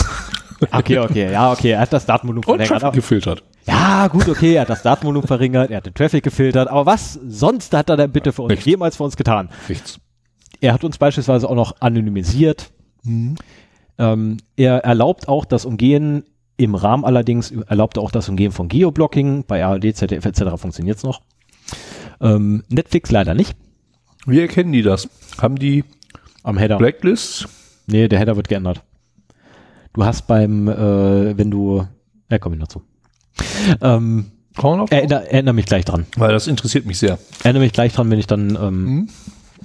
Okay, 0.71 0.99
okay, 0.99 1.31
ja, 1.31 1.51
okay, 1.51 1.71
er 1.71 1.81
hat 1.81 1.93
das 1.93 2.05
Datenvolumen 2.05 2.43
Und 2.45 2.57
verringert. 2.57 2.81
Traffic 2.81 2.95
gefiltert. 2.95 3.43
Ja, 3.67 4.07
gut, 4.07 4.27
okay, 4.29 4.55
er 4.55 4.61
hat 4.61 4.69
das 4.69 4.81
Datenvolumen 4.81 5.27
verringert, 5.27 5.69
er 5.71 5.77
hat 5.77 5.85
den 5.85 5.93
Traffic 5.93 6.23
gefiltert, 6.23 6.67
aber 6.69 6.85
was 6.85 7.13
sonst 7.27 7.73
hat 7.73 7.89
er 7.89 7.97
denn 7.97 8.11
bitte 8.11 8.31
für 8.31 8.43
uns 8.43 8.51
Nichts. 8.51 8.65
jemals 8.65 8.97
für 8.97 9.03
uns 9.03 9.17
getan? 9.17 9.49
Nichts. 9.67 9.99
Er 10.61 10.73
hat 10.73 10.83
uns 10.83 10.97
beispielsweise 10.97 11.47
auch 11.49 11.55
noch 11.55 11.75
anonymisiert. 11.81 12.71
Ähm, 13.05 14.37
er 14.55 14.77
erlaubt 14.83 15.27
auch 15.27 15.45
das 15.45 15.65
Umgehen 15.65 16.23
im 16.57 16.73
Rahmen 16.75 17.05
allerdings, 17.05 17.51
erlaubt 17.51 17.97
er 17.97 18.03
auch 18.03 18.11
das 18.11 18.27
Umgehen 18.29 18.51
von 18.51 18.67
Geoblocking. 18.67 19.43
Bei 19.45 19.63
ARD, 19.63 19.95
ZDF 19.95 20.25
etc. 20.25 20.41
funktioniert 20.57 20.97
es 20.97 21.03
noch. 21.03 21.21
Ähm, 22.19 22.63
Netflix 22.69 23.11
leider 23.11 23.33
nicht. 23.35 23.55
Wie 24.25 24.39
erkennen 24.39 24.71
die 24.71 24.81
das? 24.81 25.07
Haben 25.39 25.57
die 25.57 25.83
Am 26.43 26.57
Header. 26.57 26.77
Blacklists? 26.77 27.47
Nee, 27.85 28.07
der 28.07 28.17
Header 28.19 28.35
wird 28.35 28.47
geändert. 28.49 28.81
Du 29.97 30.05
hast 30.05 30.27
beim, 30.27 30.67
äh, 30.67 31.35
wenn 31.39 31.49
du, 31.49 31.83
ja, 32.29 32.37
komm 32.37 32.53
ich 32.53 32.59
noch 32.59 32.67
zu. 32.67 32.83
Ähm, 33.81 34.27
erinnere, 34.91 35.31
erinnere 35.31 35.55
mich 35.55 35.65
gleich 35.65 35.85
dran. 35.85 36.05
Weil 36.15 36.31
das 36.33 36.45
interessiert 36.45 36.85
mich 36.85 36.99
sehr. 36.99 37.17
Erinnere 37.43 37.63
mich 37.63 37.73
gleich 37.73 37.93
dran, 37.93 38.07
wenn 38.11 38.19
ich 38.19 38.27
dann 38.27 38.55
ähm, 38.61 38.83
Mhm. 38.85 39.09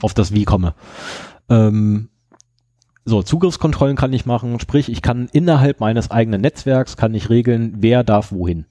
auf 0.00 0.14
das 0.14 0.32
Wie 0.32 0.44
komme. 0.44 0.74
Ähm, 1.50 2.08
so, 3.04 3.22
Zugriffskontrollen 3.22 3.94
kann 3.94 4.14
ich 4.14 4.24
machen, 4.24 4.58
sprich, 4.58 4.88
ich 4.90 5.02
kann 5.02 5.28
innerhalb 5.32 5.80
meines 5.80 6.10
eigenen 6.10 6.40
Netzwerks, 6.40 6.96
kann 6.96 7.14
ich 7.14 7.28
regeln, 7.28 7.74
wer 7.80 8.02
darf 8.02 8.32
wohin. 8.32 8.64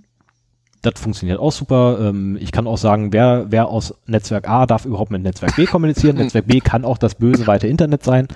Das 0.81 0.93
funktioniert 0.99 1.37
auch 1.37 1.51
super. 1.51 1.99
Ähm, 2.01 2.39
ich 2.41 2.51
kann 2.51 2.65
auch 2.65 2.79
sagen, 2.79 3.13
wer, 3.13 3.45
wer 3.51 3.67
aus 3.67 3.93
Netzwerk 4.07 4.49
A 4.49 4.65
darf 4.65 4.85
überhaupt 4.85 5.11
mit 5.11 5.21
Netzwerk 5.21 5.55
B 5.55 5.67
kommunizieren. 5.67 6.15
Netzwerk 6.17 6.47
B 6.47 6.59
kann 6.59 6.85
auch 6.85 6.97
das 6.97 7.13
böse 7.13 7.45
weite 7.45 7.67
Internet 7.67 8.03
sein. 8.03 8.27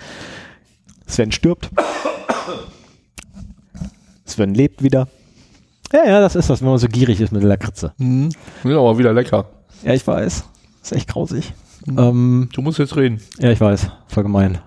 Sven 1.08 1.32
stirbt. 1.32 1.72
Sven 4.26 4.54
lebt 4.54 4.84
wieder. 4.84 5.08
Ja, 5.94 6.04
ja, 6.06 6.20
das 6.20 6.36
ist 6.36 6.50
das, 6.50 6.62
wenn 6.62 6.70
man 6.70 6.78
so 6.80 6.88
gierig 6.88 7.22
ist 7.22 7.32
mit 7.32 7.42
der 7.42 7.50
Lakritze. 7.50 7.94
Mhm. 7.98 8.30
Ja, 8.64 8.78
aber 8.80 8.98
wieder 8.98 9.14
lecker. 9.14 9.46
Ja, 9.84 9.94
ich 9.94 10.06
weiß. 10.06 10.44
Ist 10.82 10.92
echt 10.92 11.08
grausig. 11.10 11.54
Ähm, 11.88 12.50
Du 12.54 12.62
musst 12.62 12.80
jetzt 12.80 12.96
reden. 12.96 13.22
ja, 13.40 13.52
ich 13.52 13.62
weiß. 13.62 13.90
Voll 14.08 14.24
gemein. 14.24 14.58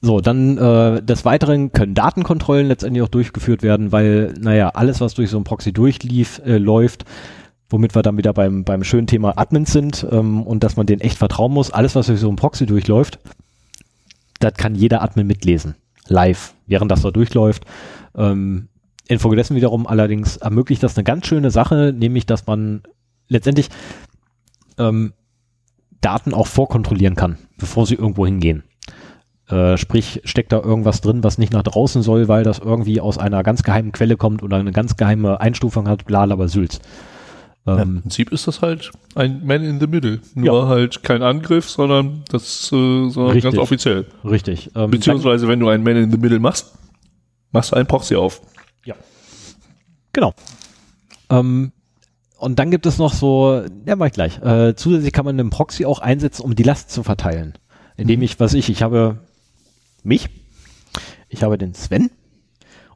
So, 0.00 0.20
dann 0.20 0.58
äh, 0.58 1.02
des 1.02 1.24
Weiteren 1.24 1.72
können 1.72 1.94
Datenkontrollen 1.94 2.66
letztendlich 2.68 3.02
auch 3.02 3.08
durchgeführt 3.08 3.62
werden, 3.62 3.90
weil, 3.92 4.34
naja, 4.40 4.68
alles, 4.70 5.00
was 5.00 5.14
durch 5.14 5.30
so 5.30 5.38
ein 5.38 5.44
Proxy 5.44 5.72
durchlief, 5.72 6.40
äh, 6.44 6.58
läuft, 6.58 7.04
womit 7.70 7.94
wir 7.96 8.02
dann 8.02 8.16
wieder 8.16 8.32
beim, 8.32 8.62
beim 8.64 8.84
schönen 8.84 9.08
Thema 9.08 9.36
Admins 9.38 9.72
sind 9.72 10.06
ähm, 10.10 10.42
und 10.42 10.62
dass 10.62 10.76
man 10.76 10.86
denen 10.86 11.00
echt 11.00 11.18
vertrauen 11.18 11.52
muss, 11.52 11.70
alles, 11.72 11.94
was 11.96 12.06
durch 12.06 12.20
so 12.20 12.28
ein 12.28 12.36
Proxy 12.36 12.66
durchläuft, 12.66 13.18
das 14.40 14.54
kann 14.54 14.74
jeder 14.76 15.02
Admin 15.02 15.26
mitlesen. 15.26 15.74
Live, 16.06 16.54
während 16.66 16.90
das 16.92 17.02
da 17.02 17.10
durchläuft. 17.10 17.64
Ähm, 18.16 18.68
infolgedessen 19.08 19.56
wiederum 19.56 19.86
allerdings 19.86 20.36
ermöglicht 20.36 20.82
das 20.82 20.96
eine 20.96 21.04
ganz 21.04 21.26
schöne 21.26 21.50
Sache, 21.50 21.94
nämlich, 21.96 22.26
dass 22.26 22.46
man 22.46 22.82
letztendlich 23.28 23.68
ähm, 24.78 25.12
Daten 26.00 26.34
auch 26.34 26.46
vorkontrollieren 26.46 27.16
kann, 27.16 27.38
bevor 27.58 27.86
sie 27.86 27.94
irgendwo 27.94 28.24
hingehen. 28.24 28.62
Äh, 29.48 29.78
sprich, 29.78 30.20
steckt 30.24 30.52
da 30.52 30.60
irgendwas 30.60 31.00
drin, 31.00 31.24
was 31.24 31.38
nicht 31.38 31.52
nach 31.52 31.62
draußen 31.62 32.02
soll, 32.02 32.28
weil 32.28 32.44
das 32.44 32.58
irgendwie 32.58 33.00
aus 33.00 33.16
einer 33.18 33.42
ganz 33.42 33.62
geheimen 33.62 33.92
Quelle 33.92 34.16
kommt 34.16 34.42
oder 34.42 34.58
eine 34.58 34.72
ganz 34.72 34.96
geheime 34.96 35.40
Einstufung 35.40 35.88
hat, 35.88 36.04
bla, 36.04 36.22
aber 36.24 36.48
Sülz. 36.48 36.80
Im 37.66 37.78
Ähm, 37.78 38.00
Prinzip 38.02 38.30
ist 38.30 38.46
das 38.46 38.62
halt 38.62 38.90
ein 39.14 39.44
Man 39.44 39.64
in 39.64 39.80
the 39.80 39.86
Middle. 39.86 40.20
Nur 40.34 40.68
halt 40.68 41.02
kein 41.02 41.22
Angriff, 41.22 41.68
sondern 41.68 42.24
das 42.30 42.66
äh, 42.72 43.08
sondern 43.08 43.32
Richtig. 43.32 43.44
ganz 43.44 43.58
offiziell. 43.58 44.06
Richtig. 44.24 44.70
Ähm, 44.74 44.90
Beziehungsweise, 44.90 45.48
wenn 45.48 45.60
du 45.60 45.68
einen 45.68 45.82
Man 45.82 45.96
in 45.96 46.10
the 46.10 46.18
Middle 46.18 46.40
machst, 46.40 46.74
machst 47.50 47.72
du 47.72 47.76
einen 47.76 47.86
Proxy 47.86 48.16
auf. 48.16 48.40
Genau. 50.12 50.34
Ähm, 51.30 51.72
und 52.38 52.58
dann 52.58 52.70
gibt 52.70 52.86
es 52.86 52.98
noch 52.98 53.12
so, 53.12 53.62
ja, 53.86 53.94
mach 53.96 54.06
ich 54.06 54.12
gleich. 54.12 54.38
Äh, 54.42 54.74
zusätzlich 54.74 55.12
kann 55.12 55.24
man 55.24 55.38
einen 55.38 55.50
Proxy 55.50 55.84
auch 55.84 55.98
einsetzen, 56.00 56.42
um 56.42 56.54
die 56.54 56.62
Last 56.62 56.90
zu 56.90 57.02
verteilen. 57.02 57.54
Indem 57.96 58.22
ich, 58.22 58.40
was 58.40 58.54
ich, 58.54 58.68
ich 58.68 58.82
habe 58.82 59.18
mich, 60.02 60.28
ich 61.28 61.42
habe 61.42 61.58
den 61.58 61.74
Sven 61.74 62.10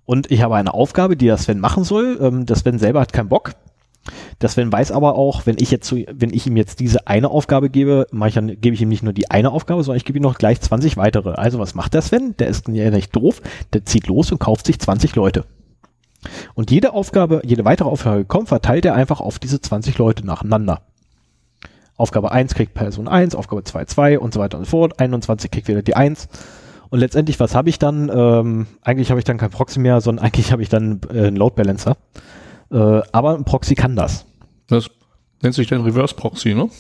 und 0.05 0.31
ich 0.31 0.43
habe 0.43 0.57
eine 0.57 0.73
Aufgabe, 0.75 1.17
die 1.17 1.27
der 1.27 1.37
Sven 1.37 1.61
machen 1.61 1.85
soll. 1.85 2.19
Ähm, 2.21 2.47
der 2.47 2.57
Sven 2.57 2.79
selber 2.79 3.01
hat 3.01 3.13
keinen 3.13 3.29
Bock. 3.29 3.53
Der 4.41 4.49
Sven 4.49 4.73
weiß 4.73 4.91
aber 4.91 5.15
auch, 5.17 5.47
wenn 5.47 5.57
ich 5.61 5.71
jetzt 5.71 5.93
wenn 5.93 6.33
ich 6.33 6.47
ihm 6.47 6.57
jetzt 6.57 6.81
diese 6.81 7.07
eine 7.07 7.29
Aufgabe 7.29 7.71
gebe, 7.71 8.07
ich, 8.27 8.35
dann- 8.35 8.61
gebe 8.61 8.75
ich 8.75 8.83
ihm 8.83 8.89
nicht 8.89 9.03
nur 9.05 9.13
die 9.13 9.31
eine 9.31 9.51
Aufgabe, 9.51 9.85
sondern 9.85 9.99
ich 9.99 10.05
gebe 10.05 10.19
ihm 10.19 10.23
noch 10.23 10.39
gleich 10.39 10.61
20 10.61 10.97
weitere. 10.97 11.33
Also 11.35 11.59
was 11.59 11.75
macht 11.75 11.95
der 11.95 12.03
Sven? 12.03 12.35
Der 12.39 12.49
ist 12.49 12.67
ja 12.69 12.91
nicht 12.91 13.15
doof. 13.15 13.43
Der 13.73 13.85
zieht 13.85 14.07
los 14.09 14.33
und 14.33 14.39
kauft 14.39 14.67
sich 14.67 14.81
20 14.81 15.15
Leute. 15.15 15.45
Und 16.55 16.71
jede 16.71 16.93
Aufgabe, 16.93 17.43
jede 17.45 17.65
weitere 17.65 17.89
Aufgabe, 17.89 18.25
kommt, 18.25 18.49
verteilt 18.49 18.85
er 18.85 18.95
einfach 18.95 19.21
auf 19.21 19.39
diese 19.39 19.61
20 19.61 19.99
Leute 19.99 20.25
nacheinander. 20.27 20.83
Aufgabe 21.97 22.33
1 22.33 22.55
kriegt 22.55 22.75
Person 22.75 23.07
1, 23.09 23.35
Aufgabe 23.35 23.65
2 23.65 23.85
2 23.85 24.19
und 24.19 24.35
so 24.35 24.41
weiter 24.41 24.59
und 24.59 24.65
so 24.65 24.71
fort. 24.71 24.99
21 24.99 25.51
kriegt 25.51 25.69
wieder 25.69 25.83
die 25.83 25.95
1. 25.95 26.29
Und 26.91 26.99
letztendlich, 26.99 27.41
was 27.41 27.55
habe 27.55 27.69
ich 27.69 27.79
dann? 27.79 28.11
Ähm, 28.15 28.67
eigentlich 28.83 29.11
habe 29.11 29.21
ich 29.21 29.25
dann 29.25 29.39
kein 29.39 29.51
Proxy 29.51 29.79
mehr, 29.79 30.01
sondern 30.01 30.25
eigentlich 30.27 30.53
habe 30.53 30.63
ich 30.63 30.69
dann 30.69 31.01
äh, 31.13 31.27
einen 31.27 31.37
Load 31.37 31.55
Balancer. 31.57 31.97
Äh, 32.71 33.01
aber 33.13 33.35
ein 33.35 33.45
Proxy 33.45 33.75
kann 33.75 33.97
das. 33.97 34.27
Das 34.67 34.91
nennt 35.43 35.55
sich 35.55 35.69
dann 35.69 35.83
Reverse 35.83 36.15
Proxy, 36.15 36.55
ne? 36.55 36.71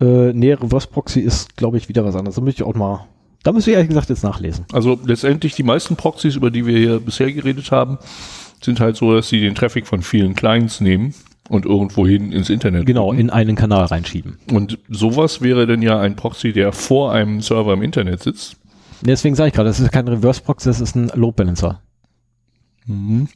Äh, 0.00 0.32
nee, 0.32 0.52
Reverse 0.52 0.88
Proxy 0.88 1.20
ist, 1.20 1.56
glaube 1.56 1.78
ich, 1.78 1.88
wieder 1.88 2.04
was 2.04 2.14
anderes. 2.14 2.36
Da 2.36 2.42
müsste 2.42 2.62
ich 2.62 2.68
auch 2.68 2.74
mal, 2.74 3.06
da 3.42 3.52
müsste 3.52 3.70
ich 3.70 3.76
ehrlich 3.76 3.88
gesagt 3.88 4.10
jetzt 4.10 4.24
nachlesen. 4.24 4.66
Also 4.72 4.98
letztendlich 5.04 5.54
die 5.54 5.62
meisten 5.62 5.96
Proxys, 5.96 6.36
über 6.36 6.50
die 6.50 6.66
wir 6.66 6.78
hier 6.78 7.00
bisher 7.00 7.32
geredet 7.32 7.70
haben, 7.70 7.98
sind 8.66 8.80
halt 8.80 8.96
so, 8.96 9.14
dass 9.14 9.30
sie 9.30 9.40
den 9.40 9.54
Traffic 9.54 9.86
von 9.86 10.02
vielen 10.02 10.34
Clients 10.34 10.82
nehmen 10.82 11.14
und 11.48 11.64
irgendwohin 11.64 12.32
ins 12.32 12.50
Internet. 12.50 12.84
Genau, 12.84 13.08
bringen. 13.08 13.20
in 13.20 13.30
einen 13.30 13.56
Kanal 13.56 13.86
reinschieben. 13.86 14.38
Und 14.52 14.78
sowas 14.88 15.40
wäre 15.40 15.66
dann 15.66 15.80
ja 15.80 15.98
ein 15.98 16.16
Proxy, 16.16 16.52
der 16.52 16.72
vor 16.72 17.12
einem 17.12 17.40
Server 17.40 17.72
im 17.72 17.82
Internet 17.82 18.22
sitzt. 18.22 18.56
Deswegen 19.00 19.34
sage 19.34 19.48
ich 19.48 19.54
gerade, 19.54 19.68
das 19.68 19.80
ist 19.80 19.92
kein 19.92 20.08
Reverse 20.08 20.42
Proxy, 20.42 20.68
das 20.68 20.80
ist 20.80 20.94
ein 20.94 21.10
Load 21.14 21.34
Balancer. 21.36 21.80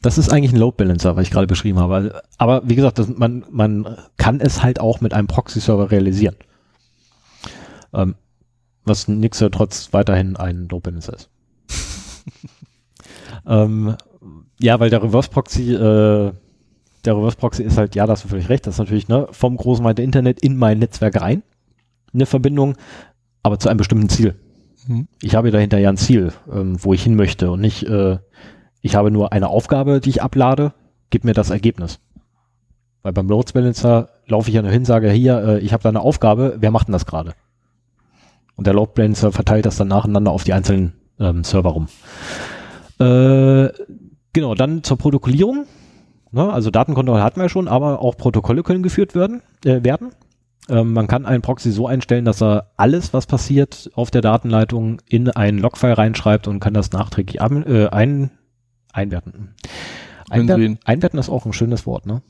Das 0.01 0.17
ist 0.17 0.31
eigentlich 0.31 0.53
ein 0.53 0.59
Load 0.59 0.77
Balancer, 0.77 1.17
was 1.17 1.23
ich 1.23 1.31
gerade 1.31 1.47
beschrieben 1.47 1.79
habe. 1.79 2.21
Aber 2.37 2.61
wie 2.63 2.75
gesagt, 2.75 2.99
das, 2.99 3.09
man, 3.09 3.43
man 3.51 3.97
kann 4.17 4.39
es 4.39 4.63
halt 4.63 4.79
auch 4.79 5.01
mit 5.01 5.13
einem 5.13 5.27
Proxy-Server 5.27 5.91
realisieren. 5.91 6.35
Ähm, 7.93 8.15
was 8.85 9.09
nichtsdestotrotz 9.09 9.89
weiterhin 9.91 10.37
ein 10.37 10.69
Load 10.69 10.89
Balancer 10.89 11.13
ist. 11.13 11.29
ähm, 13.45 13.95
ja, 14.61 14.79
weil 14.79 14.89
der 14.89 15.03
Reverse 15.03 15.29
Proxy, 15.29 15.73
äh, 15.73 16.31
der 17.05 17.17
Reverse 17.17 17.37
Proxy 17.37 17.63
ist 17.63 17.77
halt, 17.77 17.95
ja, 17.95 18.05
da 18.05 18.13
hast 18.13 18.23
du 18.23 18.29
völlig 18.29 18.49
recht, 18.49 18.67
das 18.67 18.75
ist 18.75 18.79
natürlich 18.79 19.07
ne, 19.07 19.27
vom 19.31 19.57
großen 19.57 19.83
weiten 19.83 20.01
Internet 20.01 20.39
in 20.41 20.57
mein 20.57 20.79
Netzwerk 20.79 21.19
rein, 21.19 21.43
eine 22.13 22.25
Verbindung, 22.25 22.75
aber 23.43 23.59
zu 23.59 23.69
einem 23.69 23.77
bestimmten 23.77 24.09
Ziel. 24.09 24.35
Mhm. 24.87 25.07
Ich 25.21 25.35
habe 25.35 25.51
dahinter 25.51 25.79
ja 25.79 25.89
ein 25.89 25.97
Ziel, 25.97 26.31
ähm, 26.51 26.77
wo 26.83 26.93
ich 26.93 27.03
hin 27.03 27.15
möchte 27.15 27.51
und 27.51 27.61
nicht, 27.61 27.83
äh, 27.83 28.17
ich 28.81 28.95
habe 28.95 29.11
nur 29.11 29.31
eine 29.31 29.47
Aufgabe, 29.47 29.99
die 29.99 30.09
ich 30.09 30.21
ablade, 30.21 30.73
gib 31.09 31.23
mir 31.23 31.33
das 31.33 31.49
Ergebnis. 31.49 31.99
Weil 33.03 33.13
beim 33.13 33.27
Load 33.27 33.51
Balancer 33.53 34.09
laufe 34.27 34.49
ich 34.49 34.55
ja 34.55 34.61
nur 34.61 34.71
hin, 34.71 34.85
sage 34.85 35.09
hier, 35.11 35.43
äh, 35.43 35.59
ich 35.59 35.73
habe 35.73 35.83
da 35.83 35.89
eine 35.89 36.01
Aufgabe, 36.01 36.57
wer 36.59 36.71
macht 36.71 36.87
denn 36.87 36.93
das 36.93 37.05
gerade? 37.07 37.33
Und 38.55 38.67
der 38.67 38.75
Load 38.75 38.91
Balancer 38.93 39.31
verteilt 39.31 39.65
das 39.65 39.77
dann 39.77 39.87
nacheinander 39.87 40.31
auf 40.31 40.43
die 40.43 40.53
einzelnen 40.53 40.93
ähm, 41.19 41.43
Server 41.43 41.71
rum. 41.71 41.87
Äh, 42.99 43.69
genau, 44.33 44.55
dann 44.55 44.83
zur 44.83 44.97
Protokollierung. 44.97 45.65
Ne, 46.31 46.51
also 46.51 46.71
Datenkontrolle 46.71 47.23
hatten 47.23 47.41
wir 47.41 47.49
schon, 47.49 47.67
aber 47.67 48.01
auch 48.01 48.15
Protokolle 48.15 48.63
können 48.63 48.83
geführt 48.83 49.15
werden. 49.15 49.41
Äh, 49.65 49.83
werden. 49.83 50.11
Ähm, 50.69 50.93
man 50.93 51.07
kann 51.07 51.25
einen 51.25 51.41
Proxy 51.41 51.71
so 51.71 51.87
einstellen, 51.87 52.23
dass 52.23 52.41
er 52.41 52.71
alles, 52.77 53.13
was 53.13 53.25
passiert 53.25 53.89
auf 53.95 54.11
der 54.11 54.21
Datenleitung, 54.21 55.01
in 55.07 55.29
einen 55.29 55.57
Logfile 55.57 55.97
reinschreibt 55.97 56.47
und 56.47 56.59
kann 56.59 56.73
das 56.73 56.91
nachträglich 56.91 57.41
an, 57.41 57.63
äh, 57.63 57.87
ein, 57.87 58.31
einwerten. 58.93 59.55
Einwerten, 60.29 60.79
einwerten 60.85 61.19
ist 61.19 61.29
auch 61.29 61.45
ein 61.45 61.53
schönes 61.53 61.85
Wort, 61.85 62.05
ne? 62.05 62.21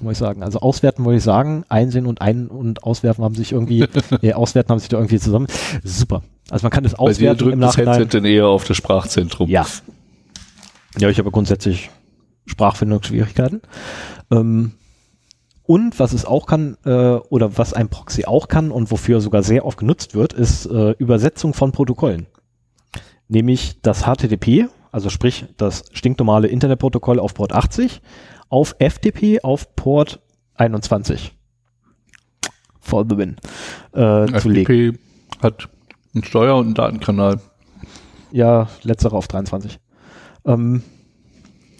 Muss 0.00 0.12
ich 0.12 0.18
sagen. 0.18 0.42
Also 0.42 0.60
auswerten 0.60 1.04
wollte 1.04 1.18
ich 1.18 1.22
sagen, 1.22 1.64
einsehen 1.68 2.06
und 2.06 2.22
ein 2.22 2.48
und 2.48 2.82
auswerten 2.82 3.22
haben 3.22 3.34
sich 3.34 3.52
irgendwie, 3.52 3.86
äh, 4.22 4.32
auswerten 4.32 4.70
haben 4.70 4.78
sich 4.78 4.88
da 4.88 4.96
irgendwie 4.96 5.18
zusammen. 5.18 5.46
Super. 5.84 6.22
Also 6.50 6.64
man 6.64 6.72
kann 6.72 6.84
das 6.84 6.94
Bei 6.94 6.98
dir 6.98 7.10
auswerten 7.10 7.44
im 7.44 7.46
drückt 7.50 7.62
das 7.62 7.76
Nachhinein. 7.76 7.98
Headset 7.98 8.18
dann 8.18 8.24
eher 8.24 8.46
auf 8.46 8.64
das 8.64 8.76
Sprachzentrum. 8.76 9.48
Ja. 9.48 9.66
Ja, 10.98 11.08
ich 11.08 11.18
habe 11.18 11.30
grundsätzlich 11.30 11.90
Sprachfindungsschwierigkeiten. 12.46 13.62
Ähm, 14.30 14.72
und 15.64 15.98
was 15.98 16.12
es 16.12 16.24
auch 16.24 16.46
kann, 16.46 16.76
äh, 16.84 16.90
oder 16.90 17.56
was 17.56 17.72
ein 17.72 17.88
Proxy 17.88 18.24
auch 18.24 18.48
kann 18.48 18.70
und 18.70 18.90
wofür 18.90 19.20
sogar 19.20 19.42
sehr 19.42 19.64
oft 19.64 19.78
genutzt 19.78 20.14
wird, 20.14 20.32
ist 20.32 20.66
äh, 20.66 20.90
Übersetzung 20.92 21.54
von 21.54 21.72
Protokollen. 21.72 22.26
Nämlich 23.28 23.80
das 23.80 24.02
HTTP, 24.02 24.68
also 24.90 25.08
sprich 25.08 25.46
das 25.56 25.84
stinknormale 25.92 26.48
Internetprotokoll 26.48 27.18
auf 27.18 27.34
Port 27.34 27.52
80, 27.52 28.02
auf 28.48 28.74
FTP 28.78 29.44
auf 29.44 29.74
Port 29.76 30.20
21. 30.56 31.32
For 32.80 33.06
the 33.08 33.16
win. 33.16 33.36
Äh, 33.92 34.26
zu 34.40 34.48
legen. 34.48 34.96
FTP 34.96 35.42
hat 35.42 35.68
einen 36.12 36.24
Steuer- 36.24 36.56
und 36.56 36.66
einen 36.66 36.74
Datenkanal. 36.74 37.40
Ja, 38.32 38.68
letztere 38.82 39.16
auf 39.16 39.28
23. 39.28 39.78
Ähm, 40.46 40.82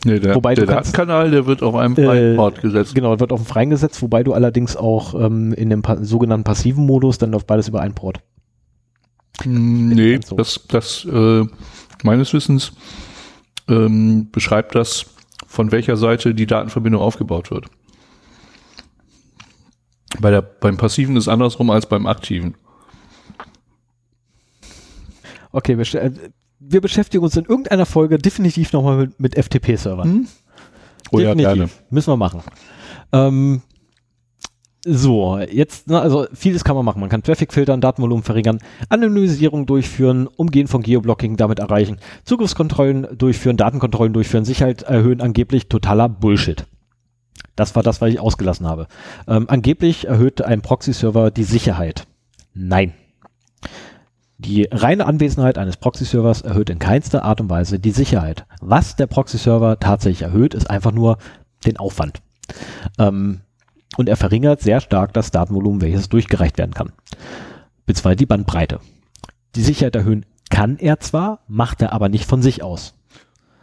Nee, 0.04 0.18
der, 0.18 0.34
Wobei 0.34 0.54
der 0.54 0.66
Datenkanal, 0.66 1.30
der 1.30 1.46
wird 1.46 1.62
auf 1.62 1.76
einem 1.76 1.94
Äh, 1.96 2.04
freien 2.04 2.36
Port 2.36 2.60
gesetzt. 2.60 2.94
Genau, 2.94 3.20
wird 3.20 3.32
auf 3.32 3.40
den 3.40 3.46
freien 3.46 3.70
gesetzt, 3.70 4.02
wobei 4.02 4.24
du 4.24 4.32
allerdings 4.32 4.76
auch 4.76 5.14
ähm, 5.14 5.52
in 5.52 5.70
dem 5.70 5.82
pa 5.82 6.02
sogenannten 6.02 6.44
passiven 6.44 6.84
Modus 6.86 7.18
dann 7.18 7.30
läuft 7.30 7.46
beides 7.46 7.68
über 7.68 7.80
einen 7.80 7.94
Port. 7.94 8.20
Mm, 9.44 9.90
Nee, 9.90 10.18
so. 10.24 10.34
das, 10.34 10.60
das 10.68 11.04
äh, 11.04 11.44
meines 12.02 12.32
Wissens 12.32 12.72
ähm, 13.68 14.28
beschreibt 14.32 14.74
das, 14.74 15.06
von 15.46 15.70
welcher 15.70 15.96
Seite 15.96 16.34
die 16.34 16.46
Datenverbindung 16.46 17.00
aufgebaut 17.00 17.52
wird. 17.52 17.66
Bei 20.20 20.30
der, 20.30 20.42
beim 20.42 20.76
Passiven 20.76 21.16
ist 21.16 21.28
andersrum 21.28 21.70
als 21.70 21.86
beim 21.86 22.06
Aktiven. 22.06 22.56
Okay, 25.52 25.78
wir, 26.68 26.80
beschäftigen 26.80 27.22
uns 27.22 27.36
in 27.36 27.44
irgendeiner 27.44 27.86
Folge 27.86 28.18
definitiv 28.18 28.72
nochmal 28.72 28.96
mit, 28.96 29.20
mit 29.20 29.34
FTP-Servern. 29.36 30.26
Oh 31.10 31.18
ja, 31.18 31.34
gerne. 31.34 31.68
Müssen 31.90 32.10
wir 32.10 32.16
machen. 32.16 32.42
Ähm, 33.12 33.62
so, 34.84 35.38
jetzt, 35.38 35.88
na, 35.88 36.00
also 36.00 36.26
vieles 36.32 36.64
kann 36.64 36.74
man 36.74 36.84
machen. 36.84 37.00
Man 37.00 37.08
kann 37.08 37.22
Traffic 37.22 37.52
filtern, 37.52 37.80
Datenvolumen 37.80 38.24
verringern, 38.24 38.58
Anonymisierung 38.88 39.66
durchführen, 39.66 40.26
Umgehen 40.26 40.66
von 40.66 40.82
Geoblocking 40.82 41.36
damit 41.36 41.60
erreichen, 41.60 41.98
Zugriffskontrollen 42.24 43.06
durchführen, 43.16 43.56
Datenkontrollen 43.56 44.12
durchführen, 44.12 44.44
Sicherheit 44.44 44.82
erhöhen, 44.82 45.20
angeblich 45.20 45.68
totaler 45.68 46.08
Bullshit. 46.08 46.66
Das 47.54 47.76
war 47.76 47.82
das, 47.82 48.00
was 48.00 48.10
ich 48.10 48.18
ausgelassen 48.18 48.66
habe. 48.66 48.88
Ähm, 49.28 49.44
angeblich 49.48 50.08
erhöht 50.08 50.42
ein 50.42 50.62
Proxy-Server 50.62 51.30
die 51.30 51.44
Sicherheit. 51.44 52.06
Nein. 52.54 52.94
Die 54.44 54.68
reine 54.72 55.06
Anwesenheit 55.06 55.56
eines 55.56 55.76
Proxy-Servers 55.76 56.42
erhöht 56.42 56.68
in 56.68 56.80
keinster 56.80 57.22
Art 57.22 57.40
und 57.40 57.48
Weise 57.48 57.78
die 57.78 57.92
Sicherheit. 57.92 58.44
Was 58.60 58.96
der 58.96 59.06
Proxy-Server 59.06 59.78
tatsächlich 59.78 60.22
erhöht, 60.22 60.54
ist 60.54 60.68
einfach 60.68 60.90
nur 60.90 61.18
den 61.64 61.76
Aufwand. 61.76 62.22
Ähm, 62.98 63.42
und 63.96 64.08
er 64.08 64.16
verringert 64.16 64.60
sehr 64.60 64.80
stark 64.80 65.12
das 65.12 65.30
Datenvolumen, 65.30 65.80
welches 65.80 66.08
durchgereicht 66.08 66.58
werden 66.58 66.74
kann. 66.74 66.90
Beziehungsweise 67.86 68.16
die 68.16 68.26
Bandbreite. 68.26 68.80
Die 69.54 69.62
Sicherheit 69.62 69.94
erhöhen 69.94 70.26
kann 70.50 70.76
er 70.78 70.98
zwar, 70.98 71.40
macht 71.46 71.80
er 71.80 71.92
aber 71.92 72.08
nicht 72.08 72.24
von 72.24 72.42
sich 72.42 72.64
aus. 72.64 72.94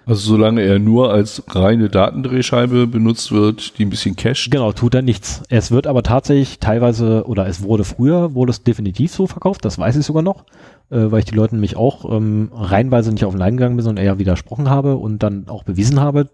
Also 0.06 0.32
solange 0.32 0.62
er 0.62 0.80
nur 0.80 1.12
als 1.12 1.44
reine 1.50 1.90
Datendrehscheibe 1.90 2.88
benutzt 2.88 3.32
wird, 3.32 3.78
die 3.78 3.86
ein 3.86 3.90
bisschen 3.90 4.16
cached. 4.16 4.50
Genau, 4.50 4.72
tut 4.72 4.96
er 4.96 5.02
nichts. 5.02 5.44
Es 5.50 5.70
wird 5.70 5.86
aber 5.86 6.02
tatsächlich 6.02 6.60
teilweise, 6.60 7.28
oder 7.28 7.48
es 7.48 7.62
wurde 7.62 7.84
früher, 7.84 8.34
wurde 8.34 8.50
es 8.50 8.64
definitiv 8.64 9.12
so 9.12 9.28
verkauft, 9.28 9.66
das 9.66 9.78
weiß 9.78 9.96
ich 9.98 10.06
sogar 10.06 10.24
noch, 10.24 10.46
äh, 10.90 11.12
weil 11.12 11.20
ich 11.20 11.26
die 11.26 11.36
Leute 11.36 11.56
nämlich 11.56 11.76
auch 11.76 12.12
ähm, 12.12 12.50
reihenweise 12.54 13.12
nicht 13.12 13.24
auf 13.26 13.34
den 13.34 13.40
Leim 13.40 13.58
gegangen 13.58 13.76
bin, 13.76 13.86
sondern 13.86 14.04
eher 14.04 14.18
widersprochen 14.18 14.70
habe 14.70 14.96
und 14.96 15.22
dann 15.22 15.48
auch 15.48 15.64
bewiesen 15.64 16.00
habe, 16.00 16.30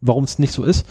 warum 0.00 0.24
es 0.24 0.38
nicht 0.38 0.52
so 0.52 0.64
ist. 0.64 0.86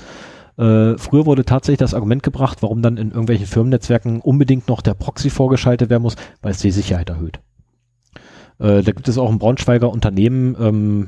Äh, 0.58 0.98
früher 0.98 1.26
wurde 1.26 1.46
tatsächlich 1.46 1.80
das 1.80 1.94
Argument 1.94 2.22
gebracht, 2.24 2.60
warum 2.62 2.82
dann 2.82 2.98
in 2.98 3.10
irgendwelchen 3.10 3.48
Firmennetzwerken 3.48 4.22
unbedingt 4.22 4.68
noch 4.68 4.82
der 4.82 4.94
Proxy 4.94 5.30
vorgeschaltet 5.30 5.90
werden 5.90 6.04
muss, 6.04 6.16
weil 6.42 6.52
es 6.52 6.60
die 6.60 6.72
Sicherheit 6.72 7.10
erhöht. 7.10 7.40
Äh, 8.60 8.84
da 8.84 8.92
gibt 8.92 9.08
es 9.08 9.18
auch 9.18 9.32
ein 9.32 9.40
Braunschweiger 9.40 9.90
Unternehmen, 9.90 10.56
ähm, 10.60 11.08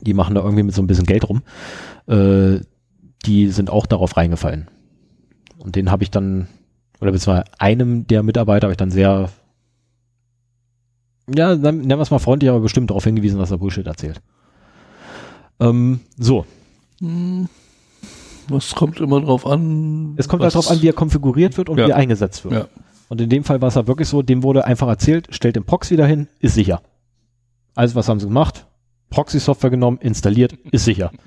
die 0.00 0.14
machen 0.14 0.34
da 0.34 0.42
irgendwie 0.42 0.62
mit 0.62 0.74
so 0.74 0.82
ein 0.82 0.86
bisschen 0.86 1.06
Geld 1.06 1.28
rum. 1.28 1.42
Äh, 2.06 2.60
die 3.26 3.48
sind 3.48 3.70
auch 3.70 3.86
darauf 3.86 4.16
reingefallen. 4.16 4.68
Und 5.58 5.76
den 5.76 5.90
habe 5.90 6.02
ich 6.02 6.10
dann, 6.10 6.48
oder 7.00 7.12
beziehungsweise 7.12 7.44
einem 7.58 8.06
der 8.06 8.22
Mitarbeiter 8.22 8.66
habe 8.66 8.72
ich 8.72 8.78
dann 8.78 8.90
sehr, 8.90 9.28
ja, 11.34 11.54
nennen 11.54 11.86
wir 11.88 11.98
es 12.00 12.10
mal 12.10 12.18
freundlich, 12.18 12.50
aber 12.50 12.60
bestimmt 12.60 12.90
darauf 12.90 13.04
hingewiesen, 13.04 13.38
dass 13.38 13.50
er 13.50 13.58
Bullshit 13.58 13.86
erzählt. 13.86 14.20
Ähm, 15.60 16.00
so, 16.18 16.46
Hm, 17.00 17.48
Was 18.48 18.74
kommt 18.74 19.00
immer 19.00 19.20
drauf 19.20 19.46
an? 19.46 20.14
es 20.16 20.28
kommt 20.28 20.42
halt 20.42 20.54
darauf 20.54 20.70
an, 20.70 20.82
wie 20.82 20.88
er 20.88 20.92
konfiguriert 20.92 21.56
wird 21.56 21.68
und 21.68 21.78
Ja. 21.78 21.86
wie 21.86 21.90
er 21.90 21.96
eingesetzt 21.96 22.44
wird. 22.44 22.54
Ja. 22.54 22.66
Und 23.08 23.20
in 23.20 23.28
dem 23.30 23.44
Fall 23.44 23.60
war 23.60 23.68
es 23.68 23.76
halt 23.76 23.86
wirklich 23.86 24.08
so, 24.08 24.22
dem 24.22 24.42
wurde 24.42 24.64
einfach 24.64 24.88
erzählt, 24.88 25.28
stellt 25.30 25.56
den 25.56 25.64
Proxy 25.64 25.96
dahin, 25.96 26.28
ist 26.40 26.54
sicher. 26.54 26.80
Also 27.74 27.94
was 27.94 28.08
haben 28.08 28.20
sie 28.20 28.26
gemacht? 28.26 28.66
Proxy-Software 29.10 29.70
genommen, 29.70 29.98
installiert, 30.00 30.54
ist 30.70 30.84
sicher. 30.84 31.10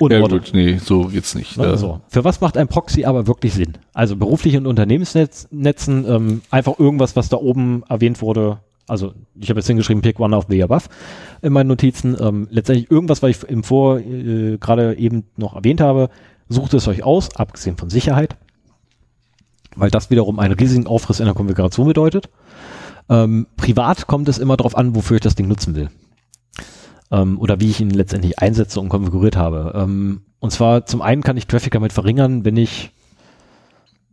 Und 0.00 0.12
Ja 0.12 0.20
gut, 0.26 0.50
nee, 0.54 0.78
so 0.78 1.02
geht's 1.04 1.34
nicht. 1.34 1.56
Ne, 1.58 1.64
Da- 1.64 1.76
so. 1.76 2.00
Für 2.08 2.24
was 2.24 2.40
macht 2.40 2.56
ein 2.56 2.68
Proxy 2.68 3.04
aber 3.04 3.26
wirklich 3.26 3.52
Sinn? 3.54 3.78
Also 3.92 4.16
beruflich 4.16 4.56
und 4.56 4.66
Unternehmensnetzen, 4.66 6.04
ähm, 6.08 6.40
einfach 6.50 6.78
irgendwas, 6.78 7.16
was 7.16 7.28
da 7.28 7.36
oben 7.36 7.84
erwähnt 7.88 8.20
wurde. 8.22 8.58
Also 8.88 9.12
ich 9.38 9.50
habe 9.50 9.60
jetzt 9.60 9.66
hingeschrieben, 9.68 10.02
pick 10.02 10.18
one 10.18 10.34
of 10.36 10.46
the 10.48 10.62
above 10.62 10.86
in 11.42 11.52
meinen 11.52 11.68
Notizen. 11.68 12.16
Ähm, 12.18 12.48
letztendlich 12.50 12.90
irgendwas, 12.90 13.22
was 13.22 13.30
ich 13.30 13.42
im 13.44 13.62
Vor 13.62 13.98
äh, 14.00 14.56
gerade 14.58 14.96
eben 14.96 15.24
noch 15.36 15.54
erwähnt 15.54 15.80
habe, 15.80 16.08
sucht 16.48 16.74
es 16.74 16.88
euch 16.88 17.04
aus, 17.04 17.36
abgesehen 17.36 17.76
von 17.76 17.90
Sicherheit, 17.90 18.36
weil 19.76 19.90
das 19.90 20.10
wiederum 20.10 20.40
einen 20.40 20.54
riesigen 20.54 20.86
Aufriss 20.88 21.20
in 21.20 21.26
der 21.26 21.34
Konfiguration 21.34 21.86
bedeutet. 21.86 22.28
Ähm, 23.08 23.46
privat 23.56 24.06
kommt 24.06 24.28
es 24.28 24.38
immer 24.38 24.56
darauf 24.56 24.76
an, 24.76 24.94
wofür 24.96 25.16
ich 25.16 25.22
das 25.22 25.34
Ding 25.36 25.46
nutzen 25.46 25.74
will. 25.76 25.90
Ähm, 27.10 27.38
oder 27.38 27.60
wie 27.60 27.70
ich 27.70 27.80
ihn 27.80 27.90
letztendlich 27.90 28.38
einsetze 28.38 28.80
und 28.80 28.88
konfiguriert 28.88 29.36
habe. 29.36 29.72
Ähm, 29.74 30.22
und 30.38 30.52
zwar 30.52 30.86
zum 30.86 31.02
einen 31.02 31.22
kann 31.22 31.36
ich 31.36 31.46
Traffic 31.46 31.72
damit 31.72 31.92
verringern, 31.92 32.44
wenn 32.44 32.56
ich, 32.56 32.90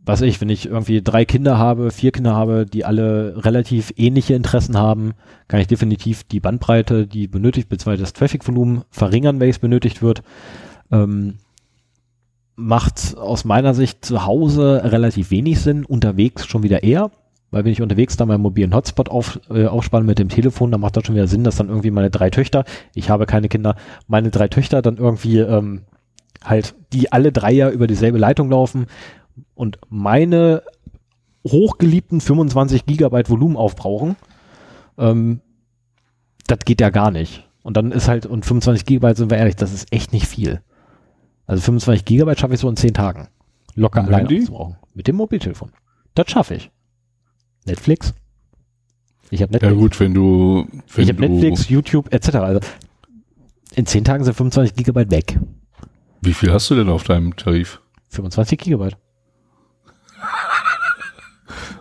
was 0.04 0.20
ich, 0.20 0.40
wenn 0.40 0.48
ich 0.48 0.66
irgendwie 0.66 1.02
drei 1.02 1.24
Kinder 1.24 1.58
habe, 1.58 1.90
vier 1.90 2.12
Kinder 2.12 2.34
habe, 2.34 2.66
die 2.66 2.84
alle 2.84 3.44
relativ 3.44 3.92
ähnliche 3.96 4.34
Interessen 4.34 4.76
haben, 4.76 5.12
kann 5.48 5.60
ich 5.60 5.66
definitiv 5.66 6.24
die 6.24 6.40
Bandbreite, 6.40 7.06
die 7.06 7.28
benötigt, 7.28 7.68
beziehungsweise 7.68 8.02
das 8.02 8.12
Traffic-Volumen 8.12 8.82
verringern, 8.90 9.40
welches 9.40 9.58
benötigt 9.58 10.02
wird. 10.02 10.22
Ähm, 10.90 11.38
macht 12.58 13.16
aus 13.16 13.44
meiner 13.44 13.72
Sicht 13.72 14.04
zu 14.04 14.26
Hause 14.26 14.82
relativ 14.84 15.30
wenig 15.30 15.60
Sinn, 15.60 15.84
unterwegs 15.84 16.44
schon 16.44 16.64
wieder 16.64 16.82
eher. 16.82 17.12
Weil 17.50 17.64
wenn 17.64 17.72
ich 17.72 17.80
unterwegs 17.80 18.16
dann 18.16 18.28
meinen 18.28 18.42
mobilen 18.42 18.74
Hotspot 18.74 19.08
auf, 19.08 19.40
äh, 19.50 19.66
aufspanne 19.66 20.04
mit 20.04 20.18
dem 20.18 20.28
Telefon, 20.28 20.70
dann 20.70 20.80
macht 20.80 20.96
das 20.96 21.06
schon 21.06 21.14
wieder 21.14 21.26
Sinn, 21.26 21.44
dass 21.44 21.56
dann 21.56 21.68
irgendwie 21.68 21.90
meine 21.90 22.10
drei 22.10 22.30
Töchter, 22.30 22.64
ich 22.94 23.08
habe 23.08 23.26
keine 23.26 23.48
Kinder, 23.48 23.76
meine 24.06 24.30
drei 24.30 24.48
Töchter 24.48 24.82
dann 24.82 24.98
irgendwie 24.98 25.38
ähm, 25.38 25.82
halt, 26.44 26.74
die 26.92 27.10
alle 27.10 27.32
drei 27.32 27.52
ja 27.52 27.70
über 27.70 27.86
dieselbe 27.86 28.18
Leitung 28.18 28.50
laufen 28.50 28.86
und 29.54 29.78
meine 29.88 30.62
hochgeliebten 31.46 32.20
25 32.20 32.84
Gigabyte 32.84 33.30
Volumen 33.30 33.56
aufbrauchen, 33.56 34.16
ähm, 34.98 35.40
das 36.46 36.60
geht 36.64 36.80
ja 36.80 36.90
gar 36.90 37.10
nicht. 37.10 37.48
Und 37.62 37.76
dann 37.76 37.92
ist 37.92 38.08
halt, 38.08 38.26
und 38.26 38.44
25 38.44 38.84
Gigabyte, 38.84 39.16
sind 39.16 39.30
wir 39.30 39.38
ehrlich, 39.38 39.56
das 39.56 39.72
ist 39.72 39.92
echt 39.92 40.12
nicht 40.12 40.26
viel. 40.26 40.60
Also 41.46 41.62
25 41.62 42.04
Gigabyte 42.04 42.38
schaffe 42.38 42.54
ich 42.54 42.60
so 42.60 42.68
in 42.68 42.76
10 42.76 42.94
Tagen. 42.94 43.28
Locker 43.74 44.04
alleine 44.04 44.28
aufzubrauchen. 44.28 44.76
Mit 44.94 45.06
dem 45.06 45.16
Mobiltelefon. 45.16 45.70
Das 46.14 46.30
schaffe 46.30 46.54
ich. 46.54 46.70
Netflix. 47.68 48.14
Ich 49.30 49.42
habe 49.42 49.52
Ja 49.52 49.58
Netflix. 49.60 49.80
gut, 49.80 50.00
wenn 50.00 50.14
du, 50.14 50.66
wenn 50.94 51.04
ich 51.04 51.10
habe 51.10 51.20
Netflix, 51.28 51.68
YouTube 51.68 52.12
etc. 52.12 52.34
Also 52.36 52.60
in 53.74 53.86
10 53.86 54.04
Tagen 54.04 54.24
sind 54.24 54.34
25 54.34 54.74
Gigabyte 54.74 55.10
weg. 55.10 55.38
wie 56.22 56.32
viel 56.34 56.52
hast 56.52 56.68
du 56.70 56.74
denn 56.74 56.88
auf 56.88 57.04
deinem 57.04 57.36
Tarif? 57.36 57.80
25 58.08 58.58
Gigabyte. 58.58 58.96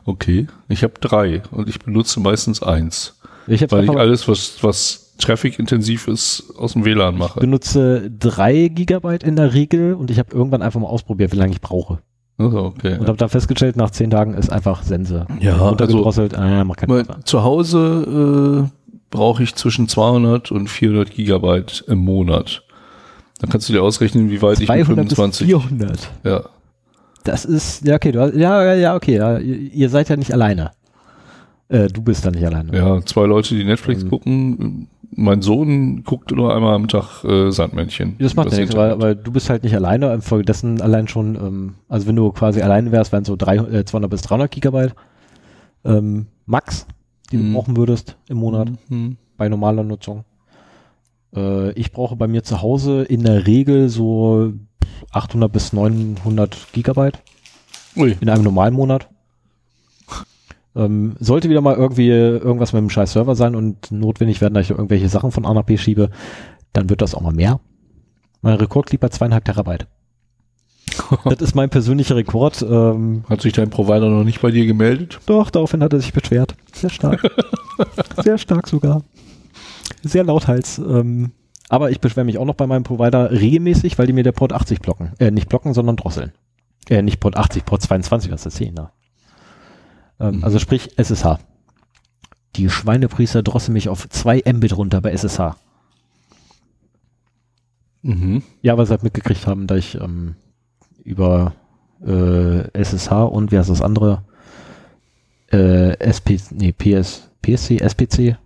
Okay, 0.05 0.47
ich 0.69 0.83
habe 0.83 0.93
drei 1.01 1.41
und 1.51 1.67
ich 1.67 1.79
benutze 1.79 2.21
meistens 2.21 2.63
eins, 2.63 3.19
Ich, 3.45 3.69
weil 3.71 3.83
ich 3.83 3.89
alles, 3.89 4.27
was, 4.29 4.63
was 4.63 5.15
traffic-intensiv 5.17 6.07
ist, 6.07 6.53
aus 6.57 6.73
dem 6.73 6.85
WLAN 6.85 7.17
mache. 7.17 7.41
benutze 7.41 8.09
3 8.11 8.69
Gigabyte 8.69 9.23
in 9.23 9.35
der 9.35 9.53
Regel 9.53 9.95
und 9.95 10.09
ich 10.09 10.17
habe 10.19 10.33
irgendwann 10.33 10.61
einfach 10.61 10.79
mal 10.79 10.87
ausprobiert, 10.87 11.33
wie 11.33 11.37
lange 11.37 11.51
ich 11.51 11.59
brauche. 11.59 11.99
Also, 12.37 12.65
okay. 12.65 12.97
Und 12.99 13.07
habe 13.07 13.17
dann 13.17 13.29
festgestellt, 13.29 13.77
nach 13.77 13.89
10 13.89 14.11
Tagen 14.11 14.33
ist 14.35 14.51
einfach 14.51 14.83
Sense. 14.83 15.25
Ja, 15.39 15.55
runtergedrosselt, 15.57 16.33
äh, 16.33 16.63
macht 16.63 16.79
keinen 16.79 17.03
Spaß. 17.03 17.25
zu 17.25 17.43
Hause 17.43 18.67
äh, 18.69 18.97
brauche 19.09 19.41
ich 19.43 19.55
zwischen 19.55 19.87
200 19.87 20.51
und 20.51 20.69
400 20.69 21.11
Gigabyte 21.11 21.83
im 21.87 21.99
Monat. 21.99 22.63
Dann 23.39 23.49
kannst 23.49 23.69
du 23.69 23.73
dir 23.73 23.81
ausrechnen, 23.81 24.29
wie 24.29 24.41
weit 24.41 24.59
ich 24.59 24.69
mit 24.69 24.85
200 24.85 25.07
bis 25.09 25.15
25. 25.15 25.47
400. 25.47 26.09
Ja, 26.23 26.43
Das 27.23 27.45
ist, 27.45 27.85
ja, 27.85 27.95
okay, 27.95 28.11
du 28.11 28.21
hast, 28.21 28.35
ja, 28.35 28.63
ja, 28.63 28.73
ja, 28.73 28.95
okay, 28.95 29.17
ja, 29.17 29.37
ihr 29.37 29.89
seid 29.89 30.09
ja 30.09 30.15
nicht 30.15 30.31
alleine. 30.33 30.71
Äh, 31.69 31.87
du 31.87 32.01
bist 32.01 32.25
da 32.25 32.31
nicht 32.31 32.45
alleine. 32.45 32.75
ja, 32.77 33.01
zwei 33.05 33.25
Leute, 33.25 33.55
die 33.55 33.63
Netflix 33.63 34.03
Ähm. 34.03 34.09
gucken. 34.09 34.87
Mein 35.19 35.41
Sohn 35.41 36.03
guckt 36.03 36.31
nur 36.31 36.53
einmal 36.55 36.75
am 36.75 36.87
Tag 36.89 37.23
äh, 37.23 37.49
Sandmännchen. 37.49 38.17
Das 38.19 38.35
macht 38.35 38.51
ja 38.51 38.59
nichts, 38.59 38.75
weil, 38.75 39.01
weil 39.01 39.15
du 39.15 39.31
bist 39.31 39.49
halt 39.49 39.63
nicht 39.63 39.73
alleine, 39.73 40.13
infolgedessen 40.13 40.81
allein 40.81 41.07
schon, 41.07 41.35
ähm, 41.35 41.73
also 41.89 42.07
wenn 42.07 42.15
du 42.15 42.31
quasi 42.31 42.61
alleine 42.61 42.91
wärst, 42.91 43.11
wären 43.13 43.23
so 43.25 43.35
drei, 43.35 43.55
äh, 43.55 43.83
200 43.85 44.11
bis 44.11 44.21
300 44.23 44.51
Gigabyte 44.51 44.93
ähm, 45.85 46.27
Max, 46.45 46.85
die 47.31 47.37
Mhm. 47.37 47.47
du 47.47 47.53
brauchen 47.53 47.77
würdest 47.77 48.17
im 48.29 48.37
Monat 48.37 48.69
Mhm. 48.89 49.17
bei 49.37 49.49
normaler 49.49 49.83
Nutzung. 49.83 50.23
Äh, 51.35 51.71
ich 51.71 51.91
brauche 51.91 52.15
bei 52.15 52.27
mir 52.27 52.43
zu 52.43 52.61
Hause 52.61 53.03
in 53.03 53.23
der 53.23 53.47
Regel 53.47 53.89
so 53.89 54.53
800 55.11 55.51
bis 55.51 55.73
900 55.73 56.67
Gigabyte 56.73 57.19
Ui. 57.95 58.15
in 58.19 58.29
einem 58.29 58.43
normalen 58.43 58.73
Monat. 58.73 59.09
Ähm, 60.77 61.15
sollte 61.19 61.49
wieder 61.49 61.61
mal 61.61 61.75
irgendwie 61.75 62.09
irgendwas 62.09 62.71
mit 62.71 62.81
dem 62.81 62.89
scheiß 62.89 63.13
Server 63.13 63.35
sein 63.35 63.55
und 63.55 63.91
notwendig 63.91 64.41
werden, 64.41 64.53
dass 64.53 64.65
ich 64.65 64.71
irgendwelche 64.71 65.09
Sachen 65.09 65.31
von 65.31 65.45
A 65.45 65.53
nach 65.53 65.63
B 65.63 65.77
schiebe, 65.77 66.09
dann 66.73 66.89
wird 66.89 67.01
das 67.01 67.15
auch 67.15 67.21
mal 67.21 67.33
mehr. 67.33 67.59
Mein 68.41 68.55
Rekord 68.55 68.91
liegt 68.91 69.01
bei 69.01 69.09
zweieinhalb 69.09 69.45
Terabyte. 69.45 69.87
das 71.25 71.41
ist 71.41 71.55
mein 71.55 71.69
persönlicher 71.69 72.15
Rekord. 72.15 72.61
Ähm, 72.61 73.23
Hat 73.29 73.41
sich 73.41 73.53
dein 73.53 73.69
Provider 73.69 74.09
noch 74.09 74.23
nicht 74.23 74.41
bei 74.41 74.51
dir 74.51 74.65
gemeldet? 74.65 75.19
doch, 75.25 75.49
daraufhin 75.49 75.83
hat 75.83 75.93
er 75.93 75.99
sich 75.99 76.13
beschwert. 76.13 76.55
Sehr 76.73 76.89
stark. 76.89 77.29
Sehr 78.23 78.37
stark 78.37 78.67
sogar. 78.67 79.03
Sehr 80.03 80.23
lauthals. 80.23 80.77
Ähm, 80.77 81.31
aber 81.69 81.91
ich 81.91 81.99
beschwere 81.99 82.25
mich 82.25 82.37
auch 82.37 82.45
noch 82.45 82.55
bei 82.55 82.67
meinem 82.67 82.83
Provider 82.83 83.31
regelmäßig, 83.31 83.97
weil 83.97 84.07
die 84.07 84.13
mir 84.13 84.23
der 84.23 84.31
Port 84.31 84.53
80 84.53 84.79
blocken. 84.79 85.13
Äh, 85.19 85.31
nicht 85.31 85.49
blocken, 85.49 85.73
sondern 85.73 85.97
drosseln. 85.97 86.31
Äh, 86.89 87.01
nicht 87.01 87.19
Port 87.19 87.35
80, 87.35 87.65
Port 87.65 87.81
22, 87.81 88.31
was 88.31 88.41
ist 88.41 88.45
das 88.45 88.57
hier? 88.57 88.71
Na? 88.73 88.91
Ähm, 90.19 90.37
Mhm. 90.37 90.43
Also 90.43 90.59
sprich 90.59 90.97
SSH. 90.97 91.39
Die 92.55 92.69
Schweinepriester 92.69 93.43
drosseln 93.43 93.73
mich 93.73 93.87
auf 93.89 94.09
2 94.09 94.43
Mbit 94.51 94.75
runter 94.75 94.99
bei 95.01 95.11
SSH. 95.11 95.55
Mhm. 98.01 98.43
Ja, 98.61 98.77
weil 98.77 98.85
sie 98.85 98.91
halt 98.91 99.03
mitgekriegt 99.03 99.47
haben, 99.47 99.67
da 99.67 99.75
ich 99.75 99.95
ähm, 99.99 100.35
über 101.03 101.53
äh, 102.05 102.69
SSH 102.79 103.11
und 103.11 103.51
wie 103.51 103.57
heißt 103.57 103.69
das 103.69 103.81
andere? 103.81 104.23
Äh, 105.51 105.97
SP, 106.03 106.37
nee, 106.51 106.71
PS, 106.71 107.29
PSC, 107.41 107.77
SPC? 107.79 108.37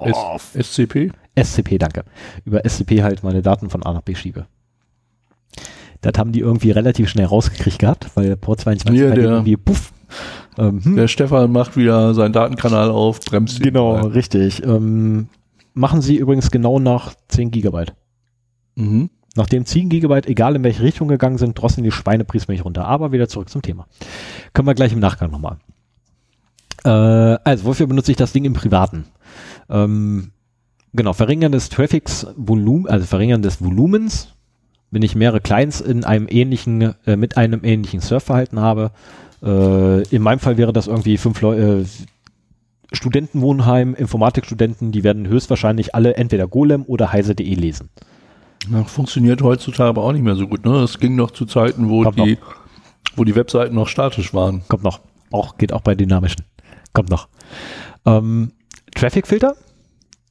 S 0.00 0.16
SCP? 0.54 1.10
SCP, 1.34 1.78
danke. 1.78 2.04
Über 2.44 2.64
SCP 2.68 3.02
halt 3.02 3.22
meine 3.24 3.42
Daten 3.42 3.68
von 3.70 3.82
A 3.82 3.92
nach 3.92 4.02
B 4.02 4.14
schiebe. 4.14 4.46
Das 6.00 6.12
haben 6.18 6.30
die 6.32 6.40
irgendwie 6.40 6.70
relativ 6.70 7.08
schnell 7.08 7.26
rausgekriegt 7.26 7.80
gehabt, 7.80 8.10
weil 8.14 8.36
Port 8.36 8.60
22 8.60 9.00
Ja, 9.00 9.10
der- 9.14 9.24
irgendwie 9.24 9.56
puff. 9.56 9.92
Ähm, 10.56 10.84
hm, 10.84 10.96
Der 10.96 11.08
Stefan 11.08 11.52
macht 11.52 11.76
wieder 11.76 12.14
seinen 12.14 12.32
Datenkanal 12.32 12.90
auf, 12.90 13.20
bremst 13.20 13.58
ihn 13.58 13.64
genau, 13.64 13.94
mal. 13.94 14.06
richtig. 14.08 14.64
Ähm, 14.64 15.28
machen 15.74 16.00
sie 16.00 16.16
übrigens 16.16 16.50
genau 16.50 16.78
nach 16.78 17.14
10 17.28 17.50
Gigabyte. 17.50 17.94
Mhm. 18.74 19.10
Nachdem 19.36 19.64
10 19.64 19.88
Gigabyte, 19.88 20.26
egal 20.26 20.56
in 20.56 20.64
welche 20.64 20.82
Richtung 20.82 21.08
gegangen 21.08 21.38
sind, 21.38 21.60
drosseln 21.60 21.84
die 21.84 21.92
Schweinepriester 21.92 22.52
mich 22.52 22.64
runter. 22.64 22.86
Aber 22.86 23.12
wieder 23.12 23.28
zurück 23.28 23.48
zum 23.48 23.62
Thema. 23.62 23.86
Können 24.52 24.66
wir 24.66 24.74
gleich 24.74 24.92
im 24.92 24.98
Nachgang 24.98 25.30
nochmal. 25.30 25.58
Äh, 26.84 26.88
also, 26.88 27.64
wofür 27.64 27.86
benutze 27.86 28.10
ich 28.10 28.16
das 28.16 28.32
Ding 28.32 28.44
im 28.44 28.54
Privaten? 28.54 29.04
Ähm, 29.68 30.32
genau, 30.92 31.12
Verringern 31.12 31.52
des 31.52 31.68
Traffics 31.68 32.26
Volumen, 32.36 32.86
also 32.88 33.06
Verringern 33.06 33.42
des 33.42 33.62
Volumens, 33.62 34.34
wenn 34.90 35.02
ich 35.02 35.14
mehrere 35.14 35.40
Clients 35.40 35.80
in 35.80 36.04
einem 36.04 36.26
ähnlichen, 36.28 36.94
äh, 37.06 37.16
mit 37.16 37.36
einem 37.36 37.62
ähnlichen 37.64 38.00
Surfverhalten 38.00 38.60
habe. 38.60 38.90
Äh, 39.42 40.02
in 40.08 40.22
meinem 40.22 40.38
Fall 40.38 40.56
wäre 40.56 40.72
das 40.72 40.86
irgendwie 40.86 41.16
fünf 41.16 41.40
Leute, 41.40 41.82
äh, 41.82 41.84
Studentenwohnheim, 42.92 43.94
Informatikstudenten, 43.94 44.92
die 44.92 45.04
werden 45.04 45.28
höchstwahrscheinlich 45.28 45.94
alle 45.94 46.16
entweder 46.16 46.48
Golem 46.48 46.84
oder 46.86 47.12
heise.de 47.12 47.54
lesen. 47.54 47.90
Ja, 48.70 48.84
funktioniert 48.84 49.42
heutzutage 49.42 49.90
aber 49.90 50.02
auch 50.04 50.12
nicht 50.12 50.22
mehr 50.24 50.36
so 50.36 50.46
gut. 50.46 50.64
Ne? 50.64 50.76
Es 50.82 50.98
ging 50.98 51.14
noch 51.14 51.30
zu 51.30 51.46
Zeiten, 51.46 51.88
wo 51.88 52.02
Kommt 52.02 52.18
die, 52.18 52.38
wo 53.14 53.24
die 53.24 53.34
Webseiten 53.34 53.74
noch 53.74 53.88
statisch 53.88 54.34
waren. 54.34 54.62
Kommt 54.68 54.84
noch. 54.84 55.00
Auch, 55.30 55.58
geht 55.58 55.72
auch 55.72 55.82
bei 55.82 55.94
dynamischen. 55.94 56.44
Kommt 56.92 57.10
noch. 57.10 57.28
Ähm, 58.06 58.52
Traffic-Filter. 58.94 59.54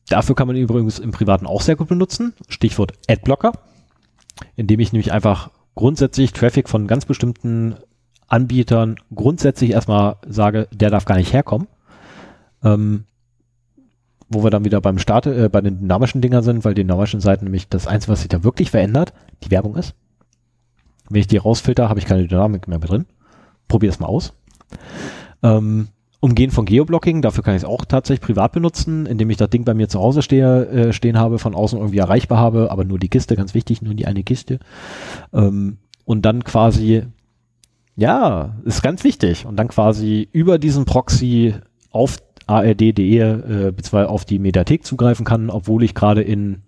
Dafür 0.09 0.35
kann 0.35 0.47
man 0.47 0.55
übrigens 0.55 0.99
im 0.99 1.11
Privaten 1.11 1.45
auch 1.45 1.61
sehr 1.61 1.75
gut 1.75 1.87
benutzen. 1.87 2.33
Stichwort 2.47 2.93
Adblocker. 3.07 3.53
Indem 4.55 4.79
ich 4.79 4.93
nämlich 4.93 5.11
einfach 5.11 5.49
grundsätzlich 5.75 6.33
Traffic 6.33 6.69
von 6.69 6.87
ganz 6.87 7.05
bestimmten 7.05 7.75
Anbietern 8.27 8.97
grundsätzlich 9.13 9.71
erstmal 9.71 10.17
sage, 10.27 10.67
der 10.71 10.89
darf 10.89 11.05
gar 11.05 11.17
nicht 11.17 11.33
herkommen. 11.33 11.67
Ähm, 12.63 13.05
wo 14.29 14.43
wir 14.43 14.49
dann 14.49 14.65
wieder 14.65 14.81
beim 14.81 14.99
Start, 14.99 15.25
äh, 15.25 15.49
bei 15.49 15.61
den 15.61 15.79
dynamischen 15.79 16.21
Dingern 16.21 16.43
sind, 16.43 16.65
weil 16.65 16.73
die 16.73 16.83
dynamischen 16.83 17.21
Seiten 17.21 17.45
nämlich 17.45 17.69
das 17.69 17.87
Einzige, 17.87 18.11
was 18.11 18.19
sich 18.19 18.29
da 18.29 18.43
wirklich 18.43 18.71
verändert, 18.71 19.13
die 19.43 19.51
Werbung 19.51 19.75
ist. 19.75 19.95
Wenn 21.09 21.21
ich 21.21 21.27
die 21.27 21.37
rausfilter, 21.37 21.87
habe 21.87 21.99
ich 21.99 22.05
keine 22.05 22.27
Dynamik 22.27 22.67
mehr 22.67 22.79
drin. 22.79 23.05
Probier 23.69 23.89
es 23.89 23.99
mal 23.99 24.07
aus. 24.07 24.33
Ähm, 25.43 25.87
Umgehen 26.19 26.49
von 26.49 26.65
Geoblocking, 26.65 27.21
dafür 27.21 27.43
kann 27.43 27.55
ich 27.55 27.61
es 27.61 27.67
auch 27.67 27.85
tatsächlich 27.85 28.25
privat 28.25 28.51
benutzen, 28.51 29.05
indem 29.05 29.29
ich 29.29 29.37
das 29.37 29.51
Ding 29.51 29.63
bei 29.65 29.75
mir 29.75 29.87
zu 29.87 29.99
Hause 29.99 30.23
stehe, 30.23 30.65
äh, 30.65 30.93
stehen 30.93 31.19
habe, 31.19 31.37
von 31.37 31.53
außen 31.53 31.77
irgendwie 31.77 31.99
erreichbar 31.99 32.39
habe, 32.39 32.71
aber 32.71 32.85
nur 32.85 32.97
die 32.97 33.07
Kiste, 33.07 33.35
ganz 33.35 33.53
wichtig, 33.53 33.83
nur 33.83 33.93
die 33.93 34.07
eine 34.07 34.23
Kiste. 34.23 34.59
Ähm, 35.31 35.77
und 36.05 36.25
dann 36.25 36.43
quasi, 36.43 37.03
ja, 37.97 38.55
ist 38.63 38.83
ganz 38.83 39.03
wichtig, 39.03 39.45
und 39.45 39.57
dann 39.57 39.67
quasi 39.67 40.29
über 40.31 40.59
diesen 40.59 40.85
Proxy 40.85 41.55
auf 41.91 42.17
ard.de 42.45 43.17
äh, 43.19 43.71
beziehungsweise 43.71 44.09
auf 44.09 44.23
die 44.23 44.39
Mediathek 44.39 44.85
zugreifen 44.85 45.25
kann, 45.25 45.49
obwohl 45.49 45.83
ich 45.83 45.95
gerade 45.95 46.21
in 46.21 46.61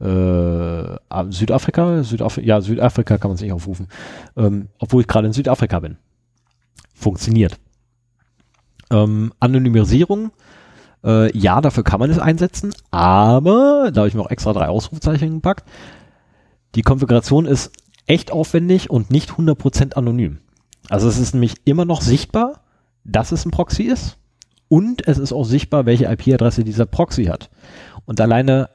äh, 0.00 0.84
Südafrika, 1.30 2.02
Südaf 2.04 2.38
ja, 2.38 2.60
Südafrika 2.60 3.18
kann 3.18 3.32
man 3.32 3.36
sich 3.36 3.52
aufrufen, 3.52 3.88
ähm, 4.36 4.68
obwohl 4.78 5.02
ich 5.02 5.08
gerade 5.08 5.26
in 5.26 5.32
Südafrika 5.32 5.80
bin. 5.80 5.96
Funktioniert. 6.94 7.58
Ähm, 8.90 9.32
Anonymisierung, 9.40 10.30
äh, 11.04 11.36
ja, 11.36 11.60
dafür 11.60 11.82
kann 11.82 11.98
man 11.98 12.10
es 12.10 12.18
einsetzen, 12.20 12.72
aber, 12.92 13.90
da 13.92 14.02
habe 14.02 14.08
ich 14.08 14.14
mir 14.14 14.22
auch 14.22 14.30
extra 14.30 14.52
drei 14.52 14.68
Ausrufezeichen 14.68 15.34
gepackt, 15.34 15.64
die 16.76 16.82
Konfiguration 16.82 17.46
ist 17.46 17.72
echt 18.06 18.30
aufwendig 18.30 18.90
und 18.90 19.10
nicht 19.10 19.30
100% 19.30 19.94
anonym. 19.94 20.38
Also 20.88 21.08
es 21.08 21.18
ist 21.18 21.34
nämlich 21.34 21.54
immer 21.64 21.84
noch 21.84 22.00
sichtbar, 22.02 22.62
dass 23.04 23.32
es 23.32 23.44
ein 23.44 23.50
Proxy 23.50 23.84
ist 23.84 24.18
und 24.68 25.06
es 25.06 25.18
ist 25.18 25.32
auch 25.32 25.44
sichtbar, 25.44 25.86
welche 25.86 26.06
IP-Adresse 26.06 26.64
dieser 26.64 26.86
Proxy 26.86 27.26
hat. 27.26 27.50
Und 28.04 28.20
alleine 28.20 28.68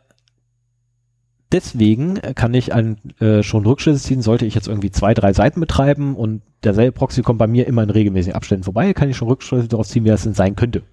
deswegen 1.51 2.15
kann 2.35 2.53
ich 2.53 2.73
ein, 2.73 2.97
äh, 3.19 3.43
schon 3.43 3.65
Rückschlüsse 3.65 4.03
ziehen, 4.03 4.21
sollte 4.21 4.45
ich 4.45 4.55
jetzt 4.55 4.67
irgendwie 4.67 4.91
zwei, 4.91 5.13
drei 5.13 5.33
Seiten 5.33 5.59
betreiben 5.59 6.15
und 6.15 6.41
derselbe 6.63 6.91
Proxy 6.91 7.21
kommt 7.21 7.39
bei 7.39 7.47
mir 7.47 7.67
immer 7.67 7.83
in 7.83 7.89
regelmäßigen 7.89 8.35
Abständen 8.35 8.63
vorbei, 8.63 8.93
kann 8.93 9.09
ich 9.09 9.17
schon 9.17 9.27
Rückschlüsse 9.27 9.67
daraus 9.67 9.89
ziehen, 9.89 10.05
wer 10.05 10.15
es 10.15 10.23
denn 10.23 10.33
sein 10.33 10.55
könnte. 10.55 10.83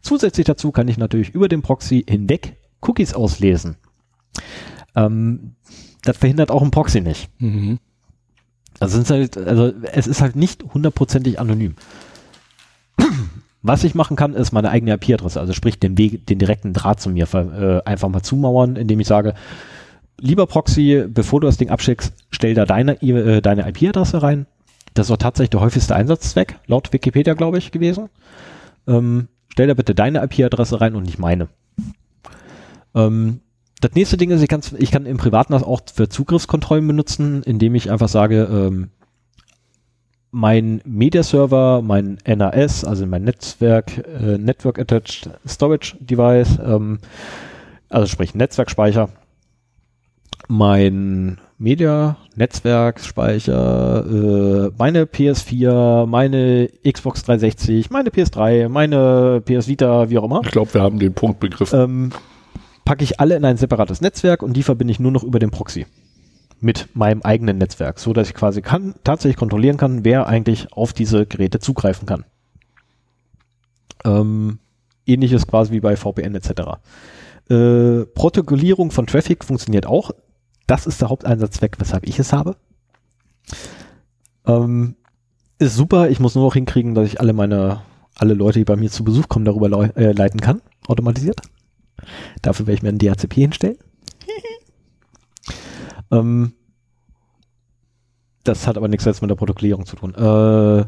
Zusätzlich 0.00 0.46
dazu 0.46 0.72
kann 0.72 0.88
ich 0.88 0.98
natürlich 0.98 1.30
über 1.30 1.48
den 1.48 1.62
Proxy 1.62 2.04
hinweg 2.08 2.56
Cookies 2.80 3.14
auslesen. 3.14 3.76
Ähm, 4.96 5.54
das 6.02 6.16
verhindert 6.16 6.50
auch 6.50 6.62
ein 6.62 6.72
Proxy 6.72 7.00
nicht. 7.00 7.30
Mhm. 7.38 7.78
Also, 8.82 9.02
sind 9.02 9.10
halt, 9.10 9.36
also 9.38 9.72
es 9.92 10.06
ist 10.06 10.20
halt 10.20 10.36
nicht 10.36 10.64
hundertprozentig 10.74 11.38
anonym. 11.38 11.76
Was 13.62 13.84
ich 13.84 13.94
machen 13.94 14.16
kann, 14.16 14.34
ist 14.34 14.52
meine 14.52 14.70
eigene 14.70 14.94
IP-Adresse, 14.94 15.38
also 15.38 15.52
sprich 15.52 15.78
den 15.78 15.96
Weg, 15.96 16.26
den 16.26 16.38
direkten 16.38 16.72
Draht 16.72 17.00
zu 17.00 17.10
mir 17.10 17.28
äh, 17.32 17.80
einfach 17.88 18.08
mal 18.08 18.22
zumauern, 18.22 18.74
indem 18.74 18.98
ich 18.98 19.06
sage, 19.06 19.34
lieber 20.18 20.46
Proxy, 20.46 21.04
bevor 21.08 21.40
du 21.40 21.46
das 21.46 21.58
Ding 21.58 21.70
abschickst, 21.70 22.12
stell 22.30 22.54
da 22.54 22.64
deine, 22.64 23.00
äh, 23.02 23.40
deine 23.40 23.68
IP-Adresse 23.68 24.22
rein. 24.22 24.46
Das 24.94 25.06
ist 25.06 25.12
auch 25.12 25.16
tatsächlich 25.16 25.50
der 25.50 25.60
häufigste 25.60 25.94
Einsatzzweck, 25.94 26.56
laut 26.66 26.92
Wikipedia, 26.92 27.34
glaube 27.34 27.58
ich, 27.58 27.70
gewesen. 27.70 28.08
Ähm, 28.88 29.28
stell 29.48 29.68
da 29.68 29.74
bitte 29.74 29.94
deine 29.94 30.24
IP-Adresse 30.24 30.80
rein 30.80 30.96
und 30.96 31.04
nicht 31.04 31.20
meine. 31.20 31.48
Ähm, 32.94 33.40
das 33.82 33.94
nächste 33.94 34.16
Ding 34.16 34.30
ist, 34.30 34.42
ich, 34.42 34.48
kann's, 34.48 34.72
ich 34.72 34.90
kann 34.92 35.06
im 35.06 35.16
Privaten 35.16 35.52
das 35.52 35.64
auch 35.64 35.80
für 35.92 36.08
Zugriffskontrollen 36.08 36.86
benutzen, 36.86 37.42
indem 37.42 37.74
ich 37.74 37.90
einfach 37.90 38.08
sage, 38.08 38.48
ähm, 38.50 38.90
mein 40.30 40.80
Media-Server, 40.84 41.82
mein 41.82 42.18
NAS, 42.24 42.84
also 42.84 43.06
mein 43.06 43.24
Netzwerk, 43.24 43.98
äh, 43.98 44.38
Network 44.38 44.78
Attached 44.78 45.28
Storage 45.46 45.96
Device, 45.98 46.58
ähm, 46.64 47.00
also 47.88 48.06
sprich 48.06 48.34
Netzwerkspeicher, 48.34 49.10
mein 50.48 51.38
Media, 51.58 52.16
Netzwerkspeicher, 52.36 54.04
äh, 54.06 54.70
meine 54.78 55.04
PS4, 55.06 56.06
meine 56.06 56.70
Xbox 56.88 57.24
360, 57.24 57.90
meine 57.90 58.10
PS3, 58.10 58.68
meine 58.68 59.42
PS 59.44 59.66
Vita, 59.66 60.08
wie 60.08 60.18
auch 60.18 60.24
immer 60.24 60.40
Ich 60.44 60.52
glaube, 60.52 60.72
wir 60.72 60.82
haben 60.82 61.00
den 61.00 61.14
Punkt 61.14 61.40
begriffen. 61.40 61.80
ähm, 61.80 62.12
packe 62.84 63.04
ich 63.04 63.20
alle 63.20 63.36
in 63.36 63.44
ein 63.44 63.56
separates 63.56 64.00
Netzwerk 64.00 64.42
und 64.42 64.54
die 64.54 64.62
verbinde 64.62 64.92
ich 64.92 65.00
nur 65.00 65.12
noch 65.12 65.24
über 65.24 65.38
den 65.38 65.50
Proxy 65.50 65.86
mit 66.60 66.88
meinem 66.94 67.22
eigenen 67.22 67.58
Netzwerk, 67.58 67.98
so 67.98 68.12
dass 68.12 68.28
ich 68.28 68.34
quasi 68.34 68.62
kann, 68.62 68.94
tatsächlich 69.02 69.36
kontrollieren 69.36 69.76
kann, 69.76 70.04
wer 70.04 70.26
eigentlich 70.26 70.72
auf 70.72 70.92
diese 70.92 71.26
Geräte 71.26 71.58
zugreifen 71.58 72.06
kann. 72.06 72.24
Ähm, 74.04 74.58
ähnliches 75.06 75.46
quasi 75.46 75.72
wie 75.72 75.80
bei 75.80 75.96
VPN 75.96 76.34
etc. 76.34 76.50
Äh, 77.50 78.04
Protokollierung 78.14 78.90
von 78.92 79.06
Traffic 79.06 79.44
funktioniert 79.44 79.86
auch. 79.86 80.12
Das 80.66 80.86
ist 80.86 81.00
der 81.00 81.08
Haupteinsatzzweck, 81.08 81.80
weshalb 81.80 82.06
ich 82.06 82.18
es 82.18 82.32
habe. 82.32 82.56
Ähm, 84.46 84.96
ist 85.58 85.74
super. 85.74 86.10
Ich 86.10 86.20
muss 86.20 86.34
nur 86.34 86.44
noch 86.44 86.54
hinkriegen, 86.54 86.94
dass 86.94 87.06
ich 87.06 87.20
alle 87.20 87.32
meine, 87.32 87.82
alle 88.16 88.34
Leute, 88.34 88.60
die 88.60 88.64
bei 88.64 88.76
mir 88.76 88.90
zu 88.90 89.04
Besuch 89.04 89.28
kommen, 89.28 89.44
darüber 89.44 89.68
leu- 89.68 89.90
äh, 89.96 90.12
leiten 90.12 90.40
kann, 90.40 90.62
automatisiert. 90.86 91.40
Dafür 92.42 92.66
werde 92.66 92.76
ich 92.76 92.82
mir 92.82 92.88
ein 92.90 92.98
DHCP 92.98 93.34
hinstellen. 93.34 93.78
ähm, 96.10 96.52
das 98.44 98.66
hat 98.66 98.76
aber 98.76 98.88
nichts 98.88 99.04
jetzt 99.04 99.22
mit 99.22 99.30
der 99.30 99.36
Protokollierung 99.36 99.86
zu 99.86 99.96
tun. 99.96 100.14
Äh, 100.14 100.84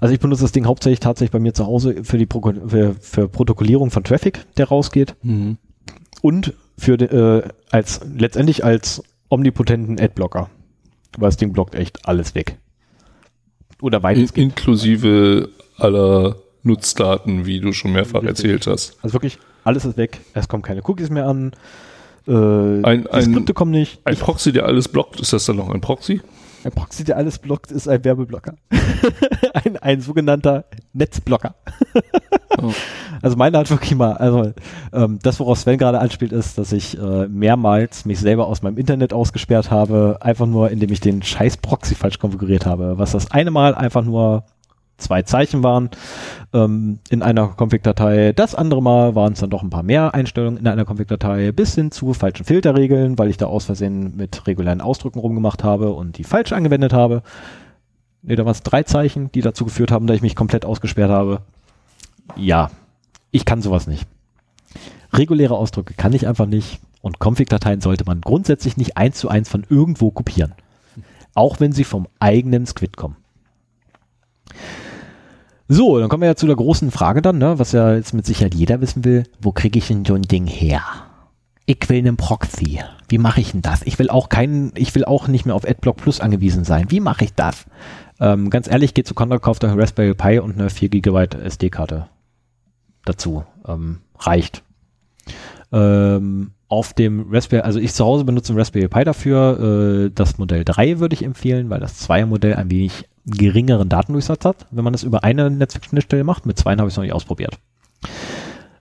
also 0.00 0.14
ich 0.14 0.20
benutze 0.20 0.42
das 0.42 0.52
Ding 0.52 0.66
hauptsächlich 0.66 1.00
tatsächlich 1.00 1.32
bei 1.32 1.38
mir 1.38 1.52
zu 1.54 1.66
Hause 1.66 2.04
für 2.04 2.18
die 2.18 2.26
Pro 2.26 2.40
für, 2.66 2.94
für 2.94 3.28
Protokollierung 3.28 3.90
von 3.90 4.04
Traffic, 4.04 4.46
der 4.56 4.68
rausgeht 4.68 5.16
Mhm. 5.22 5.58
und 6.22 6.54
für 6.78 6.94
äh, 7.00 7.48
als 7.70 8.00
letztendlich 8.16 8.64
als 8.64 9.02
omnipotenten 9.28 10.00
Adblocker. 10.00 10.48
Weil 11.18 11.28
das 11.28 11.36
Ding 11.36 11.52
blockt 11.52 11.74
echt 11.74 12.06
alles 12.08 12.34
weg. 12.34 12.58
Oder 13.82 13.98
In, 13.98 14.02
weitestgehend. 14.04 14.52
inklusive 14.52 15.50
aller 15.76 16.36
Nutzdaten, 16.62 17.44
wie 17.44 17.60
du 17.60 17.72
schon 17.72 17.92
mehrfach 17.92 18.22
Richtig. 18.22 18.28
erzählt 18.46 18.66
hast. 18.68 18.96
Also 19.02 19.14
wirklich, 19.14 19.38
alles 19.64 19.84
ist 19.84 19.96
weg. 19.96 20.20
Es 20.34 20.48
kommen 20.48 20.62
keine 20.62 20.82
Cookies 20.84 21.10
mehr 21.10 21.26
an. 21.26 21.52
Äh, 22.26 22.32
Ein- 22.32 23.02
die 23.04 23.10
ein- 23.10 23.22
Skripte 23.24 23.54
kommen 23.54 23.72
nicht. 23.72 24.00
Ein 24.04 24.16
Proxy, 24.16 24.52
der 24.52 24.66
alles 24.66 24.88
blockt, 24.88 25.20
ist 25.20 25.32
das 25.32 25.44
dann 25.46 25.56
noch 25.56 25.70
ein 25.70 25.80
Proxy? 25.80 26.20
Ein 26.64 26.70
Proxy, 26.72 27.02
der 27.02 27.16
alles 27.16 27.38
blockt, 27.40 27.72
ist 27.72 27.88
ein 27.88 28.04
Werbeblocker. 28.04 28.54
ein, 29.54 29.76
ein 29.78 30.00
sogenannter 30.00 30.64
Netzblocker. 30.92 31.54
Oh. 32.58 32.72
Also 33.24 33.36
meine 33.36 33.56
hat 33.56 33.70
wirklich 33.70 33.94
mal, 33.94 34.14
also 34.14 34.52
ähm, 34.92 35.20
das, 35.22 35.38
worauf 35.38 35.56
Sven 35.56 35.78
gerade 35.78 36.00
anspielt, 36.00 36.32
ist, 36.32 36.58
dass 36.58 36.72
ich 36.72 36.98
äh, 36.98 37.28
mehrmals 37.28 38.04
mich 38.04 38.18
selber 38.18 38.48
aus 38.48 38.62
meinem 38.62 38.78
Internet 38.78 39.12
ausgesperrt 39.12 39.70
habe, 39.70 40.18
einfach 40.22 40.46
nur, 40.46 40.70
indem 40.70 40.90
ich 40.90 40.98
den 40.98 41.22
scheiß 41.22 41.58
Proxy 41.58 41.94
falsch 41.94 42.18
konfiguriert 42.18 42.66
habe. 42.66 42.98
Was 42.98 43.12
das 43.12 43.30
eine 43.30 43.52
Mal 43.52 43.76
einfach 43.76 44.02
nur 44.02 44.42
zwei 45.02 45.22
Zeichen 45.22 45.62
waren 45.62 45.90
ähm, 46.52 46.98
in 47.10 47.22
einer 47.22 47.54
Config-Datei. 47.56 48.32
Das 48.32 48.54
andere 48.54 48.82
Mal 48.82 49.14
waren 49.14 49.34
es 49.34 49.40
dann 49.40 49.50
doch 49.50 49.62
ein 49.62 49.70
paar 49.70 49.82
mehr 49.82 50.14
Einstellungen 50.14 50.58
in 50.58 50.66
einer 50.66 50.84
Config-Datei, 50.84 51.52
bis 51.52 51.74
hin 51.74 51.90
zu 51.90 52.14
falschen 52.14 52.44
Filterregeln, 52.44 53.18
weil 53.18 53.30
ich 53.30 53.36
da 53.36 53.46
aus 53.46 53.66
Versehen 53.66 54.16
mit 54.16 54.46
regulären 54.46 54.80
Ausdrücken 54.80 55.18
rumgemacht 55.18 55.64
habe 55.64 55.92
und 55.92 56.18
die 56.18 56.24
falsch 56.24 56.52
angewendet 56.52 56.92
habe. 56.92 57.22
Ne, 58.22 58.36
da 58.36 58.44
waren 58.44 58.52
es 58.52 58.62
drei 58.62 58.84
Zeichen, 58.84 59.30
die 59.32 59.40
dazu 59.40 59.64
geführt 59.64 59.90
haben, 59.90 60.06
dass 60.06 60.16
ich 60.16 60.22
mich 60.22 60.36
komplett 60.36 60.64
ausgesperrt 60.64 61.10
habe. 61.10 61.40
Ja, 62.36 62.70
ich 63.30 63.44
kann 63.44 63.62
sowas 63.62 63.86
nicht. 63.86 64.06
Reguläre 65.12 65.56
Ausdrücke 65.56 65.94
kann 65.94 66.12
ich 66.12 66.26
einfach 66.26 66.46
nicht 66.46 66.80
und 67.02 67.18
Config-Dateien 67.18 67.80
sollte 67.80 68.04
man 68.04 68.20
grundsätzlich 68.20 68.76
nicht 68.76 68.96
eins 68.96 69.18
zu 69.18 69.28
eins 69.28 69.48
von 69.48 69.66
irgendwo 69.68 70.10
kopieren. 70.10 70.54
Auch 71.34 71.60
wenn 71.60 71.72
sie 71.72 71.84
vom 71.84 72.06
eigenen 72.20 72.66
Squid 72.66 72.96
kommen. 72.96 73.16
So, 75.68 75.98
dann 75.98 76.08
kommen 76.08 76.22
wir 76.22 76.28
ja 76.28 76.36
zu 76.36 76.46
der 76.46 76.56
großen 76.56 76.90
Frage 76.90 77.22
dann, 77.22 77.38
ne, 77.38 77.58
was 77.58 77.72
ja 77.72 77.94
jetzt 77.94 78.14
mit 78.14 78.26
Sicherheit 78.26 78.54
jeder 78.54 78.80
wissen 78.80 79.04
will. 79.04 79.24
Wo 79.40 79.52
kriege 79.52 79.78
ich 79.78 79.88
denn 79.88 80.04
so 80.04 80.14
ein 80.14 80.22
Ding 80.22 80.46
her? 80.46 80.82
Ich 81.66 81.88
will 81.88 81.98
einen 81.98 82.16
Proxy. 82.16 82.80
Wie 83.08 83.18
mache 83.18 83.40
ich 83.40 83.52
denn 83.52 83.62
das? 83.62 83.82
Ich 83.84 83.98
will 83.98 84.10
auch 84.10 84.28
keinen, 84.28 84.72
ich 84.74 84.94
will 84.94 85.04
auch 85.04 85.28
nicht 85.28 85.46
mehr 85.46 85.54
auf 85.54 85.66
AdBlock 85.66 85.96
Plus 85.96 86.20
angewiesen 86.20 86.64
sein. 86.64 86.90
Wie 86.90 87.00
mache 87.00 87.24
ich 87.24 87.34
das? 87.34 87.66
Ähm, 88.20 88.50
ganz 88.50 88.68
ehrlich, 88.68 88.94
geht 88.94 89.06
zu 89.06 89.14
Contra, 89.14 89.38
kauft 89.38 89.64
euch 89.64 89.76
Raspberry 89.76 90.14
Pi 90.14 90.38
und 90.40 90.58
eine 90.58 90.70
4 90.70 90.88
GB 90.88 91.36
SD-Karte 91.44 92.08
dazu. 93.04 93.44
Ähm, 93.66 94.00
reicht. 94.18 94.62
Ähm, 95.72 96.52
auf 96.68 96.94
dem 96.94 97.26
Raspberry, 97.30 97.62
also 97.62 97.78
ich 97.78 97.92
zu 97.92 98.04
Hause 98.04 98.24
benutze 98.24 98.52
ein 98.52 98.58
Raspberry 98.58 98.88
Pi 98.88 99.04
dafür. 99.04 100.06
Äh, 100.06 100.10
das 100.14 100.38
Modell 100.38 100.64
3 100.64 100.98
würde 100.98 101.14
ich 101.14 101.24
empfehlen, 101.24 101.70
weil 101.70 101.80
das 101.80 102.08
2er 102.08 102.26
Modell 102.26 102.54
ein 102.54 102.70
wenig 102.70 103.08
geringeren 103.26 103.88
Datendurchsatz 103.88 104.44
hat, 104.44 104.66
wenn 104.70 104.84
man 104.84 104.92
das 104.92 105.02
über 105.02 105.24
eine 105.24 105.50
Netzwerkschnittstelle 105.50 106.24
macht. 106.24 106.46
Mit 106.46 106.58
zwei 106.58 106.72
habe 106.72 106.88
ich 106.88 106.94
es 106.94 106.96
noch 106.96 107.04
nicht 107.04 107.12
ausprobiert. 107.12 107.58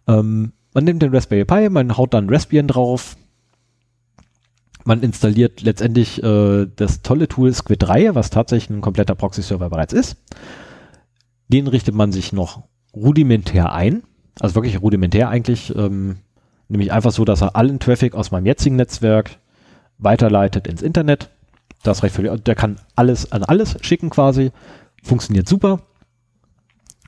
Ähm, 0.07 0.53
man 0.73 0.83
nimmt 0.83 1.01
den 1.01 1.13
Raspberry 1.13 1.45
Pi, 1.45 1.69
man 1.69 1.97
haut 1.97 2.13
dann 2.13 2.29
Raspbian 2.29 2.67
drauf. 2.67 3.17
Man 4.83 5.03
installiert 5.03 5.61
letztendlich 5.61 6.23
äh, 6.23 6.67
das 6.75 7.03
tolle 7.03 7.27
Tool 7.27 7.53
Squid 7.53 7.83
3, 7.83 8.15
was 8.15 8.31
tatsächlich 8.31 8.75
ein 8.75 8.81
kompletter 8.81 9.13
Proxy-Server 9.13 9.69
bereits 9.69 9.93
ist. 9.93 10.17
Den 11.49 11.67
richtet 11.67 11.93
man 11.93 12.11
sich 12.11 12.33
noch 12.33 12.63
rudimentär 12.95 13.73
ein. 13.73 14.03
Also 14.39 14.55
wirklich 14.55 14.81
rudimentär 14.81 15.29
eigentlich. 15.29 15.75
Ähm, 15.75 16.17
nämlich 16.67 16.91
einfach 16.91 17.11
so, 17.11 17.25
dass 17.25 17.41
er 17.41 17.55
allen 17.55 17.79
Traffic 17.79 18.15
aus 18.15 18.31
meinem 18.31 18.45
jetzigen 18.47 18.77
Netzwerk 18.77 19.37
weiterleitet 19.97 20.67
ins 20.67 20.81
Internet. 20.81 21.29
Das 21.83 22.03
reicht 22.03 22.15
völlig. 22.15 22.43
Der 22.43 22.55
kann 22.55 22.77
alles 22.95 23.31
an 23.31 23.43
alles 23.43 23.77
schicken 23.81 24.09
quasi. 24.09 24.51
Funktioniert 25.03 25.47
super. 25.47 25.81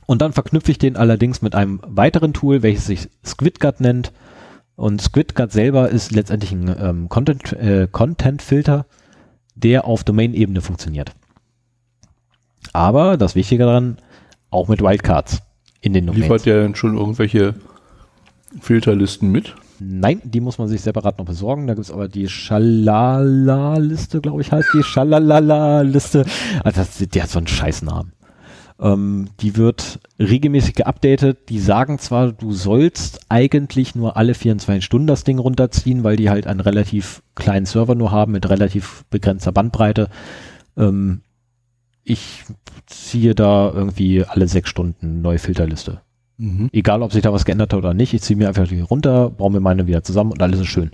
Und 0.05 0.21
dann 0.21 0.33
verknüpfe 0.33 0.71
ich 0.71 0.77
den 0.77 0.97
allerdings 0.97 1.41
mit 1.41 1.55
einem 1.55 1.79
weiteren 1.85 2.33
Tool, 2.33 2.61
welches 2.61 2.85
sich 2.85 3.09
SquidGuard 3.25 3.79
nennt. 3.79 4.11
Und 4.75 5.01
SquidGuard 5.01 5.51
selber 5.51 5.89
ist 5.89 6.11
letztendlich 6.11 6.51
ein 6.51 6.75
ähm, 6.77 7.09
Content, 7.09 7.53
äh, 7.53 7.87
Content-Filter, 7.89 8.85
der 9.55 9.85
auf 9.85 10.03
Domain-Ebene 10.03 10.61
funktioniert. 10.61 11.13
Aber 12.73 13.17
das 13.17 13.35
Wichtige 13.35 13.65
daran, 13.65 13.97
auch 14.49 14.67
mit 14.67 14.81
Wildcards 14.81 15.41
in 15.81 15.93
den 15.93 16.07
Domains. 16.07 16.23
Liefert 16.23 16.45
der 16.45 16.61
denn 16.63 16.75
schon 16.75 16.97
irgendwelche 16.97 17.55
Filterlisten 18.59 19.31
mit? 19.31 19.55
Nein, 19.79 20.21
die 20.23 20.39
muss 20.39 20.57
man 20.57 20.67
sich 20.67 20.81
separat 20.81 21.17
noch 21.17 21.25
besorgen. 21.25 21.67
Da 21.67 21.73
gibt 21.73 21.85
es 21.85 21.91
aber 21.91 22.07
die 22.07 22.27
Schalala-Liste, 22.27 24.21
glaube 24.21 24.41
ich, 24.41 24.51
heißt 24.51 24.69
die. 24.73 24.83
Schalalala-Liste. 24.83 26.25
Also 26.63 26.81
das, 26.81 26.97
die 26.97 27.21
hat 27.21 27.29
so 27.29 27.39
einen 27.39 27.47
Scheißnamen. 27.47 28.13
Ähm, 28.79 29.29
die 29.39 29.55
wird 29.57 29.99
regelmäßig 30.19 30.75
geupdatet. 30.75 31.49
Die 31.49 31.59
sagen 31.59 31.99
zwar, 31.99 32.31
du 32.31 32.51
sollst 32.51 33.21
eigentlich 33.29 33.95
nur 33.95 34.17
alle 34.17 34.33
24 34.33 34.83
Stunden 34.83 35.07
das 35.07 35.23
Ding 35.23 35.39
runterziehen, 35.39 36.03
weil 36.03 36.15
die 36.15 36.29
halt 36.29 36.47
einen 36.47 36.59
relativ 36.59 37.23
kleinen 37.35 37.65
Server 37.65 37.95
nur 37.95 38.11
haben 38.11 38.31
mit 38.31 38.49
relativ 38.49 39.05
begrenzter 39.09 39.51
Bandbreite. 39.51 40.09
Ähm, 40.77 41.21
ich 42.03 42.43
ziehe 42.85 43.33
da 43.35 43.71
irgendwie 43.73 44.23
alle 44.23 44.47
sechs 44.47 44.69
Stunden 44.69 45.21
neue 45.21 45.39
Filterliste. 45.39 46.01
Mhm. 46.37 46.69
Egal, 46.71 47.01
ob 47.01 47.13
sich 47.13 47.21
da 47.21 47.31
was 47.31 47.45
geändert 47.45 47.73
hat 47.73 47.77
oder 47.77 47.93
nicht. 47.93 48.13
Ich 48.13 48.21
ziehe 48.21 48.37
mir 48.37 48.47
einfach 48.47 48.67
die 48.67 48.81
runter, 48.81 49.29
baue 49.29 49.51
mir 49.51 49.59
meine 49.59 49.87
wieder 49.87 50.03
zusammen 50.03 50.31
und 50.31 50.41
alles 50.41 50.59
ist 50.59 50.67
schön. 50.67 50.91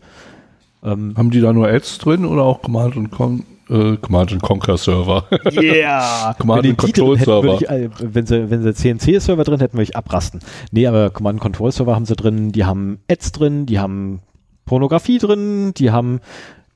Ähm, 0.83 1.13
Haben 1.17 1.31
die 1.31 1.41
da 1.41 1.53
nur 1.53 1.67
Ads 1.67 1.99
drin 1.99 2.25
oder 2.25 2.43
auch 2.43 2.61
Command 2.61 2.95
und 2.95 3.11
Con 3.11 3.43
äh, 3.69 3.97
Command 3.97 4.31
and 4.31 4.41
Conquer 4.41 4.77
Server? 4.77 5.25
Yeah! 5.51 6.35
Command 6.39 6.63
wenn, 6.63 6.71
and 6.71 6.79
Control 6.79 7.17
Server. 7.17 7.55
Ich, 7.55 7.69
äh, 7.69 7.89
wenn 7.99 8.25
sie, 8.25 8.49
wenn 8.49 8.63
sie 8.63 8.73
CNC-Server 8.73 9.43
drin 9.43 9.59
hätten, 9.59 9.73
würde 9.73 9.83
ich 9.83 9.95
abrasten. 9.95 10.39
Nee, 10.71 10.87
aber 10.87 11.09
Command 11.09 11.35
and 11.35 11.41
Control 11.41 11.71
Server 11.71 11.95
haben 11.95 12.05
sie 12.05 12.15
drin, 12.15 12.51
die 12.51 12.65
haben 12.65 12.99
Ads 13.09 13.31
drin, 13.33 13.65
die 13.65 13.79
haben 13.79 14.19
Pornografie 14.65 15.17
drin, 15.17 15.73
die 15.75 15.91
haben 15.91 16.19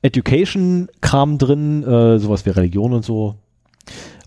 Education-Kram 0.02 1.38
drin, 1.38 1.82
äh, 1.82 2.18
sowas 2.18 2.44
wie 2.44 2.50
Religion 2.50 2.92
und 2.92 3.04
so. 3.04 3.36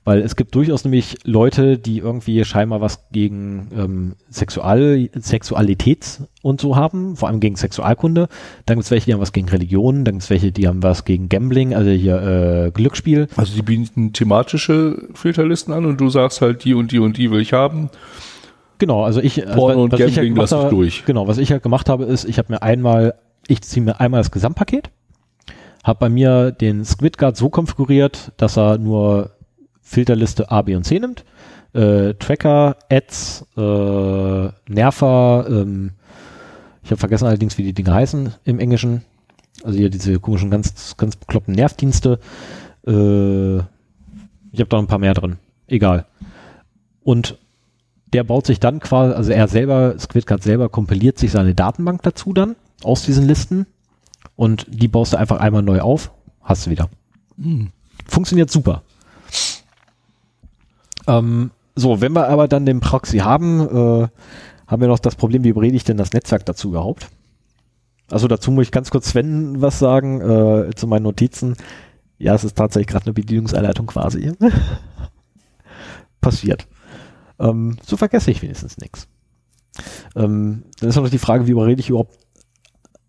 Weil 0.08 0.22
es 0.22 0.38
gibt 0.38 0.56
durchaus 0.56 0.86
nämlich 0.86 1.18
Leute, 1.26 1.78
die 1.78 1.98
irgendwie 1.98 2.46
scheinbar 2.46 2.80
was 2.80 3.10
gegen 3.12 3.68
ähm, 3.78 4.16
Sexual 4.30 5.10
Sexualität 5.14 6.22
und 6.42 6.62
so 6.62 6.78
haben, 6.78 7.18
vor 7.18 7.28
allem 7.28 7.42
gegen 7.42 7.58
Sexualkunde. 7.58 8.30
Dann 8.66 8.78
gibt 8.78 8.86
es 8.86 8.92
welche, 8.92 9.08
die 9.08 9.14
haben 9.14 9.20
was 9.20 9.34
gegen 9.34 9.50
Religion, 9.50 10.06
dann 10.06 10.14
gibt 10.14 10.24
es 10.24 10.30
welche, 10.30 10.54
die 10.54 10.66
haben 10.66 10.82
was 10.82 11.04
gegen 11.04 11.28
Gambling, 11.28 11.76
also 11.76 11.90
hier 11.90 12.22
äh, 12.22 12.72
Glücksspiel. 12.72 13.28
Also 13.36 13.54
die 13.54 13.62
bieten 13.62 14.14
thematische 14.14 15.10
Filterlisten 15.14 15.74
an 15.74 15.84
und 15.84 16.00
du 16.00 16.10
sagst 16.10 16.40
halt, 16.40 16.64
die 16.64 16.74
und 16.74 16.94
die 16.94 17.00
und 17.00 17.18
die 17.18 17.30
will 17.30 17.42
ich 17.42 17.52
haben. 17.52 17.90
Genau, 18.78 19.04
also 19.04 19.20
ich 19.20 19.46
also 19.46 19.60
Porno 19.60 19.84
und 19.84 19.92
was 19.92 20.00
ich 20.00 20.06
halt 20.06 20.16
Gambling 20.16 20.36
gemacht 20.36 20.52
lass 20.52 20.64
ich 20.64 20.70
durch. 20.70 21.06
Genau, 21.06 21.28
was 21.28 21.38
ich 21.38 21.52
halt 21.52 21.64
gemacht 21.64 21.90
habe, 21.90 22.06
ist, 22.06 22.24
ich 22.24 22.38
habe 22.38 22.54
mir 22.54 22.62
einmal, 22.62 23.16
ich 23.50 23.62
ziehe 23.62 23.84
mir 23.84 24.00
einmal 24.00 24.22
das 24.22 24.32
Gesamtpaket, 24.32 24.90
habe 25.84 26.00
bei 26.00 26.08
mir 26.08 26.54
den 26.54 26.86
SquidGuard 26.86 27.36
so 27.36 27.50
konfiguriert, 27.50 28.32
dass 28.38 28.58
er 28.58 28.78
nur 28.78 29.32
Filterliste 29.88 30.52
A, 30.52 30.62
B 30.62 30.76
und 30.76 30.84
C 30.84 31.00
nimmt. 31.00 31.24
Äh, 31.74 32.14
Tracker, 32.16 32.78
Ads, 32.90 33.46
äh, 33.56 34.50
Nerver, 34.72 35.46
ähm, 35.50 35.92
ich 36.88 36.92
habe 36.92 37.00
vergessen 37.00 37.26
allerdings, 37.26 37.58
wie 37.58 37.64
die 37.64 37.74
Dinge 37.74 37.94
heißen 37.94 38.34
im 38.46 38.60
Englischen. 38.60 39.04
Also 39.64 39.78
hier 39.78 39.90
diese 39.90 40.20
komischen, 40.20 40.50
ganz, 40.50 40.96
ganz 40.96 41.18
bekloppten 41.18 41.54
Nervdienste. 41.54 42.20
Äh, 42.86 43.58
ich 43.58 44.60
habe 44.60 44.70
da 44.70 44.78
noch 44.78 44.84
ein 44.84 44.88
paar 44.88 45.00
mehr 45.00 45.14
drin. 45.14 45.36
Egal. 45.68 46.06
Und 47.04 47.38
der 48.14 48.24
baut 48.24 48.46
sich 48.46 48.62
dann 48.62 48.80
quasi, 48.80 49.14
also 49.14 49.32
er 49.32 49.50
selber, 49.50 49.96
SquidGuard 50.00 50.42
selber 50.42 50.70
kompiliert 50.70 51.18
sich 51.18 51.32
seine 51.32 51.54
Datenbank 51.54 52.04
dazu 52.04 52.32
dann 52.32 52.56
aus 52.84 53.04
diesen 53.04 53.28
Listen 53.28 53.66
und 54.38 54.66
die 54.70 54.88
baust 54.88 55.12
du 55.12 55.18
einfach 55.18 55.42
einmal 55.42 55.64
neu 55.64 55.82
auf, 55.82 56.12
hast 56.42 56.66
du 56.66 56.70
wieder. 56.70 56.90
Funktioniert 58.08 58.50
super. 58.50 58.84
Ähm, 61.08 61.52
so, 61.76 62.02
wenn 62.02 62.14
wir 62.14 62.28
aber 62.28 62.48
dann 62.48 62.66
den 62.66 62.80
Proxy 62.80 63.20
haben, 63.20 63.62
äh, 63.62 64.08
haben 64.68 64.82
wir 64.82 64.88
noch 64.88 65.00
das 65.00 65.16
Problem, 65.16 65.44
wie 65.44 65.54
berede 65.54 65.76
ich 65.76 65.84
denn 65.84 65.98
das 65.98 66.14
Netzwerk 66.14 66.46
dazu 66.46 66.70
überhaupt? 66.70 67.10
Also 68.10 68.28
dazu 68.28 68.52
muss 68.52 68.66
ich 68.66 68.72
ganz 68.72 68.90
kurz 68.90 69.10
Sven 69.10 69.62
was 69.62 69.80
sagen 69.80 70.22
äh, 70.22 70.76
zu 70.76 70.88
meinen 70.88 71.04
Notizen. 71.04 71.56
Ja, 72.18 72.34
es 72.34 72.44
ist 72.44 72.58
tatsächlich 72.58 72.88
gerade 72.88 73.06
eine 73.06 73.14
Bedienungsanleitung 73.14 73.88
quasi. 73.88 74.32
Passiert. 76.22 76.68
Ähm, 77.40 77.78
so 77.86 77.98
vergesse 77.98 78.32
ich 78.32 78.42
wenigstens 78.42 78.78
nichts. 78.78 79.08
Ähm, 80.16 80.64
dann 80.80 80.90
ist 80.90 80.96
noch 80.96 81.10
die 81.10 81.18
Frage, 81.20 81.48
wie 81.48 81.52
überrede 81.52 81.80
ich 81.80 81.90
überhaupt, 81.90 82.18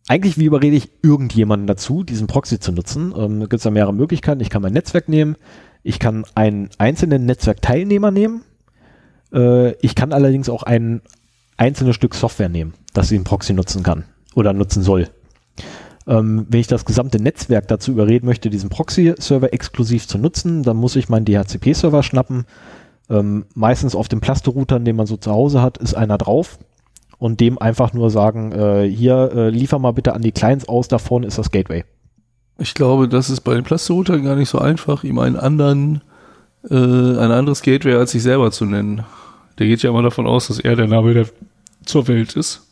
eigentlich 0.08 0.38
wie 0.38 0.44
überrede 0.44 0.76
ich 0.76 0.90
irgendjemanden 1.02 1.66
dazu, 1.66 2.02
diesen 2.02 2.26
Proxy 2.26 2.60
zu 2.60 2.72
nutzen? 2.72 3.14
Ähm, 3.16 3.40
da 3.40 3.46
gibt 3.46 3.54
es 3.54 3.62
da 3.62 3.70
mehrere 3.70 3.94
Möglichkeiten. 3.94 4.40
Ich 4.40 4.50
kann 4.50 4.62
mein 4.62 4.72
Netzwerk 4.72 5.08
nehmen, 5.08 5.36
ich 5.82 5.98
kann 5.98 6.24
einen 6.34 6.70
einzelnen 6.78 7.26
Netzwerkteilnehmer 7.26 8.10
nehmen, 8.10 8.42
äh, 9.32 9.72
ich 9.84 9.94
kann 9.94 10.12
allerdings 10.12 10.48
auch 10.48 10.62
ein 10.62 11.02
einzelnes 11.56 11.96
Stück 11.96 12.14
Software 12.14 12.48
nehmen, 12.48 12.74
das 12.94 13.08
den 13.08 13.24
Proxy 13.24 13.52
nutzen 13.52 13.82
kann 13.82 14.04
oder 14.34 14.52
nutzen 14.52 14.82
soll. 14.82 15.08
Ähm, 16.06 16.46
wenn 16.48 16.60
ich 16.60 16.66
das 16.68 16.84
gesamte 16.84 17.20
Netzwerk 17.20 17.68
dazu 17.68 17.90
überreden 17.90 18.26
möchte, 18.26 18.48
diesen 18.48 18.70
Proxy-Server 18.70 19.52
exklusiv 19.52 20.08
zu 20.08 20.16
nutzen, 20.16 20.62
dann 20.62 20.76
muss 20.76 20.96
ich 20.96 21.08
meinen 21.08 21.26
DHCP-Server 21.26 22.02
schnappen. 22.02 22.46
Ähm, 23.10 23.44
meistens 23.54 23.94
auf 23.94 24.08
dem 24.08 24.20
Plaste-Router, 24.20 24.80
den 24.80 24.96
man 24.96 25.06
so 25.06 25.16
zu 25.16 25.30
Hause 25.30 25.60
hat, 25.60 25.76
ist 25.78 25.94
einer 25.94 26.16
drauf 26.16 26.58
und 27.18 27.40
dem 27.40 27.58
einfach 27.58 27.92
nur 27.92 28.10
sagen, 28.10 28.52
äh, 28.52 28.88
hier, 28.88 29.32
äh, 29.34 29.50
liefer 29.50 29.78
mal 29.78 29.92
bitte 29.92 30.14
an 30.14 30.22
die 30.22 30.32
Clients 30.32 30.68
aus, 30.68 30.88
da 30.88 30.98
vorne 30.98 31.26
ist 31.26 31.38
das 31.38 31.50
Gateway. 31.50 31.84
Ich 32.58 32.74
glaube, 32.74 33.08
das 33.08 33.30
ist 33.30 33.40
bei 33.42 33.54
den 33.54 33.64
Plaste-Routern 33.64 34.24
gar 34.24 34.36
nicht 34.36 34.48
so 34.48 34.58
einfach, 34.58 35.04
ihm 35.04 35.18
einen 35.18 35.36
anderen, 35.36 36.02
äh, 36.68 36.74
ein 36.74 37.30
anderes 37.30 37.62
Gateway 37.62 37.94
als 37.94 38.10
sich 38.10 38.22
selber 38.22 38.50
zu 38.50 38.64
nennen. 38.64 39.04
Der 39.58 39.66
geht 39.66 39.82
ja 39.82 39.90
immer 39.90 40.02
davon 40.02 40.26
aus, 40.26 40.48
dass 40.48 40.58
er 40.58 40.76
der 40.76 40.88
Name 40.88 41.14
der 41.14 41.26
zur 41.84 42.08
Welt 42.08 42.36
ist. 42.36 42.66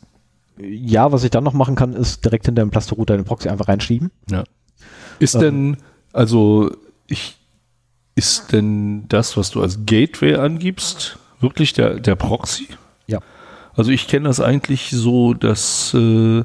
Ja, 0.59 1.11
was 1.11 1.23
ich 1.23 1.29
dann 1.29 1.43
noch 1.43 1.53
machen 1.53 1.75
kann, 1.75 1.93
ist 1.93 2.25
direkt 2.25 2.45
hinter 2.45 2.63
dem 2.63 2.69
Plaster-Router 2.69 3.15
den 3.15 3.25
Proxy 3.25 3.47
einfach 3.47 3.67
reinschieben. 3.67 4.11
Ja. 4.29 4.43
Ist 5.19 5.35
ähm, 5.35 5.41
denn, 5.41 5.77
also 6.13 6.71
ich, 7.07 7.37
ist 8.15 8.51
denn 8.51 9.07
das, 9.07 9.37
was 9.37 9.51
du 9.51 9.61
als 9.61 9.85
Gateway 9.85 10.35
angibst, 10.35 11.17
wirklich 11.39 11.73
der, 11.73 11.99
der 11.99 12.15
Proxy? 12.15 12.67
Ja. 13.05 13.19
Also 13.75 13.91
ich 13.91 14.07
kenne 14.07 14.27
das 14.27 14.41
eigentlich 14.41 14.89
so, 14.89 15.33
dass 15.33 15.93
äh, 15.93 16.43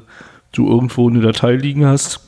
du 0.51 0.69
irgendwo 0.69 1.09
eine 1.09 1.21
Datei 1.21 1.55
liegen 1.55 1.85
hast, 1.85 2.19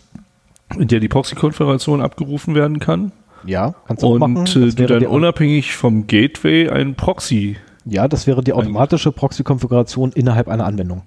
in 0.79 0.87
der 0.87 0.99
die 0.99 1.07
Proxy-Konfiguration 1.07 2.01
abgerufen 2.01 2.55
werden 2.55 2.79
kann. 2.79 3.11
Ja, 3.45 3.75
kannst 3.87 4.03
du 4.03 4.07
und 4.07 4.19
machen. 4.19 4.37
Und 4.37 4.55
äh, 4.55 4.69
du 4.71 4.85
dann 4.85 5.05
unabhängig 5.05 5.75
vom 5.75 6.07
Gateway 6.07 6.69
einen 6.69 6.95
Proxy. 6.95 7.57
Ja, 7.85 8.07
das 8.07 8.25
wäre 8.25 8.43
die 8.43 8.53
automatische 8.53 9.11
Proxy-Konfiguration 9.11 10.11
innerhalb 10.13 10.47
einer 10.47 10.65
Anwendung. 10.65 11.03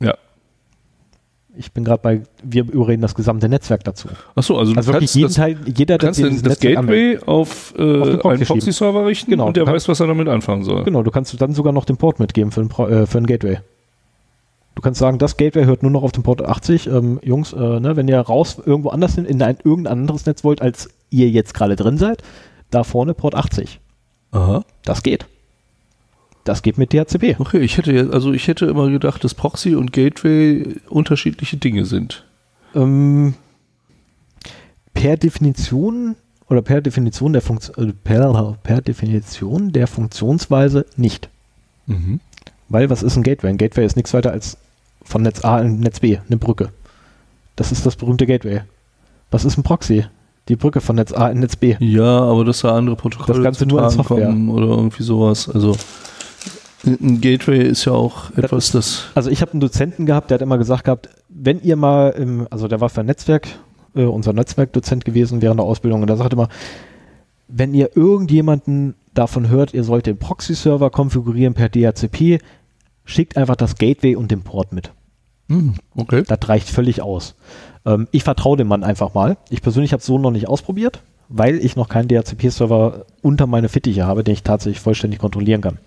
Ja. 0.00 0.14
Ich 1.56 1.72
bin 1.72 1.84
gerade 1.84 2.02
bei, 2.02 2.22
wir 2.42 2.70
überreden 2.70 3.02
das 3.02 3.14
gesamte 3.14 3.48
Netzwerk 3.48 3.82
dazu. 3.84 4.08
Achso, 4.34 4.58
also, 4.58 4.74
also 4.74 4.92
wirklich 4.92 5.14
jeden 5.14 5.28
das, 5.28 5.36
Teil, 5.36 5.58
jeder, 5.66 5.98
der 5.98 6.08
kannst 6.08 6.22
das 6.22 6.42
Netzwerk 6.42 6.76
Gateway 6.76 7.18
auf, 7.24 7.74
äh, 7.76 8.18
auf 8.18 8.26
einen 8.26 8.44
Proxy-Server 8.44 9.06
richten 9.06 9.30
genau, 9.30 9.46
und 9.46 9.56
der 9.56 9.66
weiß, 9.66 9.88
was 9.88 10.00
er 10.00 10.06
damit 10.06 10.28
anfangen 10.28 10.64
soll. 10.64 10.84
Genau, 10.84 11.02
du 11.02 11.10
kannst 11.10 11.38
dann 11.40 11.54
sogar 11.54 11.72
noch 11.72 11.86
den 11.86 11.96
Port 11.96 12.20
mitgeben 12.20 12.52
für 12.52 12.60
ein, 12.60 12.70
äh, 12.90 13.06
für 13.06 13.18
ein 13.18 13.26
Gateway. 13.26 13.58
Du 14.74 14.82
kannst 14.82 15.00
sagen, 15.00 15.18
das 15.18 15.36
Gateway 15.36 15.64
hört 15.64 15.82
nur 15.82 15.90
noch 15.90 16.02
auf 16.02 16.12
dem 16.12 16.22
Port 16.22 16.42
80. 16.42 16.86
Ähm, 16.86 17.20
Jungs, 17.22 17.52
äh, 17.52 17.80
ne, 17.80 17.96
wenn 17.96 18.08
ihr 18.08 18.20
raus 18.20 18.60
irgendwo 18.64 18.90
anders 18.90 19.18
in, 19.18 19.24
in 19.24 19.42
ein, 19.42 19.58
irgendein 19.62 19.98
anderes 19.98 20.26
Netz 20.26 20.44
wollt, 20.44 20.62
als 20.62 20.88
ihr 21.10 21.28
jetzt 21.28 21.54
gerade 21.54 21.76
drin 21.76 21.98
seid, 21.98 22.22
da 22.70 22.84
vorne 22.84 23.14
Port 23.14 23.34
80. 23.34 23.80
Aha. 24.32 24.64
Das 24.84 25.02
geht. 25.02 25.26
Das 26.44 26.62
geht 26.62 26.78
mit 26.78 26.92
DHCP. 26.92 27.36
Okay, 27.38 27.58
ich 27.58 27.76
hätte 27.76 28.10
also 28.12 28.32
ich 28.32 28.48
hätte 28.48 28.66
immer 28.66 28.88
gedacht, 28.90 29.22
dass 29.24 29.34
Proxy 29.34 29.74
und 29.74 29.92
Gateway 29.92 30.76
unterschiedliche 30.88 31.56
Dinge 31.56 31.84
sind. 31.84 32.24
Ähm, 32.74 33.34
per 34.94 35.16
Definition 35.16 36.16
oder 36.48 36.62
per 36.62 36.80
Definition 36.80 37.32
der 37.32 37.42
Funktion, 37.42 37.90
äh, 37.90 37.92
per, 37.92 38.56
per 38.62 38.80
Definition 38.80 39.72
der 39.72 39.86
Funktionsweise 39.86 40.86
nicht. 40.96 41.28
Mhm. 41.86 42.20
Weil 42.68 42.88
was 42.88 43.02
ist 43.02 43.16
ein 43.16 43.22
Gateway? 43.22 43.50
Ein 43.50 43.58
Gateway 43.58 43.84
ist 43.84 43.96
nichts 43.96 44.14
weiter 44.14 44.32
als 44.32 44.56
von 45.10 45.22
Netz 45.22 45.44
A 45.44 45.60
in 45.60 45.80
Netz 45.80 46.00
B, 46.00 46.18
eine 46.26 46.36
Brücke. 46.36 46.70
Das 47.56 47.72
ist 47.72 47.84
das 47.84 47.96
berühmte 47.96 48.26
Gateway. 48.26 48.62
Was 49.30 49.44
ist 49.44 49.58
ein 49.58 49.62
Proxy? 49.62 50.06
Die 50.48 50.56
Brücke 50.56 50.80
von 50.80 50.96
Netz 50.96 51.12
A 51.12 51.28
in 51.28 51.40
Netz 51.40 51.56
B. 51.56 51.76
Ja, 51.80 52.20
aber 52.20 52.44
das 52.44 52.60
da 52.60 52.76
andere 52.76 52.96
Protokolle 52.96 53.38
das 53.38 53.44
Ganze 53.44 53.66
nur 53.66 53.82
als 53.82 53.94
Software. 53.94 54.30
oder 54.30 54.66
irgendwie 54.66 55.02
sowas. 55.02 55.48
Also 55.48 55.76
ein 56.84 57.20
Gateway 57.20 57.62
ist 57.62 57.84
ja 57.84 57.92
auch 57.92 58.30
etwas, 58.36 58.70
das. 58.72 59.04
Also 59.14 59.30
ich 59.30 59.42
habe 59.42 59.52
einen 59.52 59.60
Dozenten 59.60 60.06
gehabt, 60.06 60.30
der 60.30 60.36
hat 60.36 60.42
immer 60.42 60.58
gesagt 60.58 60.84
gehabt, 60.84 61.10
wenn 61.28 61.60
ihr 61.62 61.76
mal 61.76 62.10
im, 62.10 62.46
also 62.50 62.68
der 62.68 62.80
war 62.80 62.88
für 62.88 63.00
ein 63.00 63.06
Netzwerk, 63.06 63.48
äh, 63.94 64.04
unser 64.04 64.32
Netzwerkdozent 64.32 65.04
gewesen 65.04 65.42
während 65.42 65.60
der 65.60 65.66
Ausbildung 65.66 66.00
und 66.00 66.06
der 66.06 66.16
sagte 66.16 66.36
immer, 66.36 66.48
wenn 67.48 67.74
ihr 67.74 67.96
irgendjemanden 67.96 68.94
davon 69.12 69.48
hört, 69.48 69.74
ihr 69.74 69.84
sollt 69.84 70.06
den 70.06 70.18
Proxy-Server 70.18 70.90
konfigurieren 70.90 71.54
per 71.54 71.68
DHCP, 71.68 72.38
schickt 73.04 73.36
einfach 73.36 73.56
das 73.56 73.74
Gateway 73.76 74.16
und 74.16 74.30
den 74.30 74.42
Port 74.42 74.72
mit. 74.72 74.92
Hm, 75.50 75.74
okay. 75.96 76.22
Das 76.26 76.48
reicht 76.48 76.70
völlig 76.70 77.02
aus. 77.02 77.34
Ähm, 77.84 78.06
ich 78.12 78.22
vertraue 78.22 78.56
dem 78.56 78.68
Mann 78.68 78.84
einfach 78.84 79.14
mal. 79.14 79.36
Ich 79.50 79.62
persönlich 79.62 79.92
habe 79.92 80.00
es 80.00 80.06
so 80.06 80.16
noch 80.16 80.30
nicht 80.30 80.48
ausprobiert, 80.48 81.00
weil 81.28 81.56
ich 81.56 81.74
noch 81.74 81.88
keinen 81.88 82.06
DHCP-Server 82.08 83.04
unter 83.20 83.46
meine 83.48 83.68
Fittiche 83.68 84.06
habe, 84.06 84.22
den 84.22 84.34
ich 84.34 84.44
tatsächlich 84.44 84.80
vollständig 84.80 85.18
kontrollieren 85.18 85.60
kann. 85.60 85.78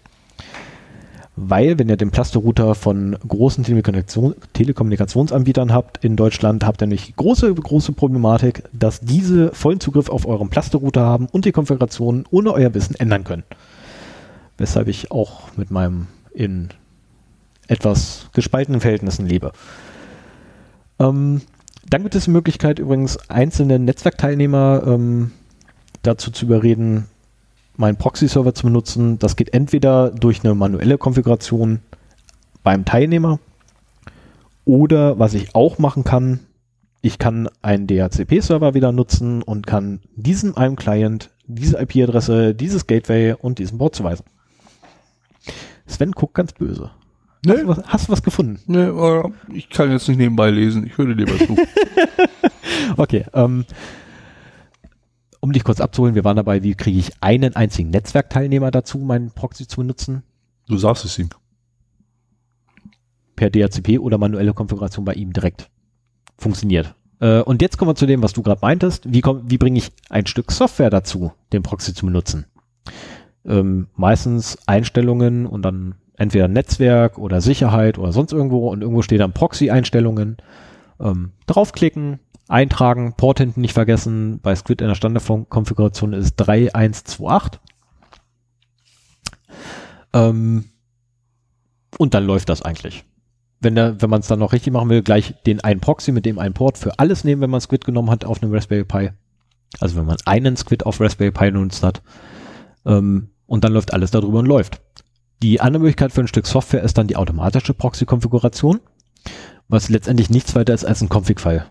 Weil, 1.36 1.80
wenn 1.80 1.90
ihr 1.90 1.98
den 1.98 2.12
Plaster-Router 2.12 2.76
von 2.76 3.18
großen 3.28 3.64
Telekommunikation, 3.64 4.36
Telekommunikationsanbietern 4.52 5.74
habt 5.74 6.04
in 6.04 6.16
Deutschland, 6.16 6.64
habt 6.64 6.84
ihr 6.84 6.88
nämlich 6.88 7.16
große, 7.16 7.52
große 7.52 7.94
Problematik, 7.94 8.64
dass 8.72 9.00
diese 9.00 9.52
vollen 9.52 9.80
Zugriff 9.80 10.10
auf 10.10 10.28
euren 10.28 10.50
Plaster-Router 10.50 11.02
haben 11.02 11.28
und 11.32 11.46
die 11.46 11.52
Konfiguration 11.54 12.26
ohne 12.30 12.52
euer 12.52 12.74
Wissen 12.76 12.96
ändern 13.00 13.24
können. 13.24 13.44
Weshalb 14.58 14.90
ich 14.90 15.10
auch 15.10 15.56
mit 15.56 15.72
meinem 15.72 16.08
in 16.34 16.70
etwas 17.68 18.30
gespaltenen 18.34 18.82
Verhältnissen 18.82 19.26
lebe. 19.26 19.52
Ähm, 21.00 21.42
dann 21.88 22.04
gibt 22.04 22.16
es 22.16 22.26
die 22.26 22.32
Möglichkeit 22.32 22.80
übrigens 22.80 23.18
einzelne 23.30 23.80
Netzwerkteilnehmer 23.80 24.84
ähm, 24.86 25.32
dazu 26.02 26.32
zu 26.32 26.46
überreden, 26.46 27.06
meinen 27.76 27.98
Proxy-Server 27.98 28.54
zu 28.54 28.64
benutzen. 28.64 29.20
Das 29.20 29.36
geht 29.36 29.54
entweder 29.54 30.12
durch 30.12 30.44
eine 30.44 30.56
manuelle 30.56 30.98
Konfiguration 30.98 31.80
beim 32.64 32.86
Teilnehmer 32.86 33.40
oder 34.66 35.20
was 35.20 35.34
ich 35.34 35.56
auch 35.56 35.78
machen 35.78 36.04
kann, 36.04 36.40
ich 37.02 37.20
kann 37.20 37.50
einen 37.62 37.88
DHCP-Server 37.88 38.74
wieder 38.74 38.94
nutzen 38.94 39.42
und 39.42 39.68
kann 39.68 40.00
diesem 40.16 40.56
einem 40.56 40.78
Client 40.78 41.32
diese 41.46 41.78
IP-Adresse, 41.78 42.56
dieses 42.56 42.88
Gateway 42.88 43.34
und 43.34 43.60
diesen 43.60 43.78
Port 43.78 43.96
zuweisen. 43.96 44.26
Sven 45.86 46.14
guckt 46.14 46.34
ganz 46.34 46.54
böse. 46.54 46.92
Nee. 47.46 47.54
Hast, 47.54 47.62
du 47.62 47.68
was, 47.68 47.84
hast 47.86 48.08
du 48.08 48.12
was 48.12 48.24
gefunden? 48.24 48.60
Nee, 48.68 48.88
ich 49.54 49.70
kann 49.70 49.92
jetzt 49.92 50.08
nicht 50.08 50.18
nebenbei 50.18 50.50
lesen. 50.50 50.86
Ich 50.86 50.98
höre 50.98 51.08
dir 51.08 51.26
lieber 51.26 51.38
zu. 51.38 51.58
okay. 52.98 53.26
Ähm, 53.34 53.66
um 55.42 55.52
dich 55.52 55.66
kurz 55.66 55.82
abzuholen, 55.82 56.16
wir 56.16 56.24
waren 56.24 56.38
dabei, 56.38 56.64
wie 56.64 56.74
kriege 56.74 56.98
ich 56.98 57.12
einen 57.20 57.56
einzigen 57.56 57.90
Netzwerkteilnehmer 57.90 58.72
dazu, 58.72 58.98
meinen 58.98 59.32
Proxy 59.32 59.68
zu 59.68 59.78
benutzen? 59.82 60.24
Du 60.68 60.78
sagst 60.78 61.04
es 61.04 61.20
ihm. 61.20 61.30
Per 63.36 63.50
DHCP 63.50 64.00
oder 64.00 64.18
manuelle 64.18 64.54
Konfiguration 64.54 65.04
bei 65.04 65.14
ihm 65.14 65.34
direkt. 65.34 65.70
Funktioniert. 66.38 66.96
Äh, 67.20 67.42
und 67.42 67.62
jetzt 67.62 67.78
kommen 67.78 67.90
wir 67.90 67.96
zu 67.96 68.06
dem, 68.06 68.24
was 68.24 68.32
du 68.32 68.42
gerade 68.42 68.62
meintest. 68.62 69.12
Wie, 69.12 69.20
komm, 69.20 69.42
wie 69.50 69.58
bringe 69.58 69.80
ich 69.80 69.92
ein 70.10 70.26
Stück 70.28 70.50
Software 70.52 70.90
dazu, 70.90 71.34
den 71.52 71.62
Proxy 71.62 71.94
zu 71.94 72.06
benutzen? 72.06 72.46
Ähm, 73.46 73.88
meistens 73.98 74.58
Einstellungen 74.66 75.46
und 75.46 75.64
dann 75.64 75.96
entweder 76.18 76.48
Netzwerk 76.48 77.18
oder 77.18 77.42
Sicherheit 77.42 77.98
oder 77.98 78.12
sonst 78.12 78.34
irgendwo 78.34 78.70
und 78.70 78.82
irgendwo 78.82 79.02
steht 79.02 79.20
dann 79.20 79.34
Proxy-Einstellungen. 79.34 80.38
Ähm, 81.00 81.32
draufklicken, 81.48 82.20
eintragen, 82.48 83.14
Port 83.18 83.40
hinten 83.40 83.62
nicht 83.62 83.74
vergessen. 83.74 84.40
Bei 84.42 84.56
Squid 84.56 84.82
in 84.82 84.88
der 84.88 84.96
Standardkonfiguration 84.96 86.14
ist 86.14 86.36
3128. 86.36 87.60
Ähm, 90.14 90.66
und 91.98 92.14
dann 92.14 92.26
läuft 92.26 92.50
das 92.50 92.62
eigentlich. 92.62 93.04
Wenn, 93.60 93.76
wenn 93.76 94.10
man 94.10 94.20
es 94.20 94.28
dann 94.28 94.40
noch 94.40 94.52
richtig 94.52 94.74
machen 94.74 94.90
will, 94.90 95.04
gleich 95.04 95.36
den 95.46 95.64
einen 95.64 95.80
Proxy 95.80 96.12
mit 96.12 96.26
dem 96.26 96.38
einen 96.38 96.54
Port 96.54 96.78
für 96.78 97.00
alles 97.00 97.24
nehmen, 97.24 97.42
wenn 97.42 97.50
man 97.50 97.62
Squid 97.62 97.86
genommen 97.86 98.10
hat 98.10 98.26
auf 98.26 98.44
einem 98.44 98.54
Raspberry 98.54 98.84
Pi. 98.84 99.12
Also 99.80 99.96
wenn 99.96 100.06
man 100.06 100.18
einen 100.26 100.58
Squid 100.58 100.86
auf 100.86 101.00
Raspberry 101.00 101.32
Pi 101.32 101.46
genutzt 101.46 101.82
hat. 101.82 102.02
Ähm, 102.86 103.30
und 103.46 103.64
dann 103.64 103.74
läuft 103.74 103.94
alles 103.94 104.12
darüber 104.12 104.40
und 104.40 104.48
läuft. 104.48 104.82
Die 105.42 105.60
andere 105.60 105.82
Möglichkeit 105.82 106.12
für 106.12 106.22
ein 106.22 106.28
Stück 106.28 106.48
Software 106.48 106.84
ist 106.84 106.98
dann 106.98 107.08
die 107.08 107.16
automatische 107.16 107.74
Proxy-Konfiguration, 107.74 108.80
was 109.68 109.90
letztendlich 109.90 110.30
nichts 110.30 110.56
weiter 110.56 110.74
ist 110.74 110.86
als 110.86 111.02
ein 111.02 111.10
Config-File. 111.10 111.66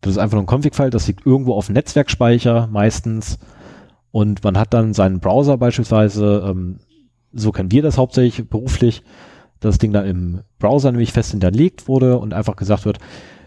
Das 0.00 0.12
ist 0.12 0.18
einfach 0.18 0.36
nur 0.36 0.44
ein 0.44 0.48
Config-File, 0.52 0.90
das 0.90 1.06
liegt 1.06 1.26
irgendwo 1.26 1.54
auf 1.54 1.68
Netzwerkspeicher 1.68 2.68
meistens 2.70 3.38
und 4.10 4.44
man 4.44 4.58
hat 4.58 4.74
dann 4.74 4.94
seinen 4.94 5.20
Browser 5.20 5.56
beispielsweise, 5.56 6.44
ähm, 6.46 6.80
so 7.32 7.50
kennen 7.50 7.72
wir 7.72 7.82
das 7.82 7.98
hauptsächlich 7.98 8.48
beruflich, 8.48 9.02
das 9.60 9.78
Ding 9.78 9.92
dann 9.92 10.06
im 10.06 10.40
Browser 10.58 10.90
nämlich 10.90 11.12
fest 11.12 11.30
hinterlegt 11.30 11.88
wurde 11.88 12.18
und 12.18 12.34
einfach 12.34 12.56
gesagt 12.56 12.84
wird, 12.84 12.98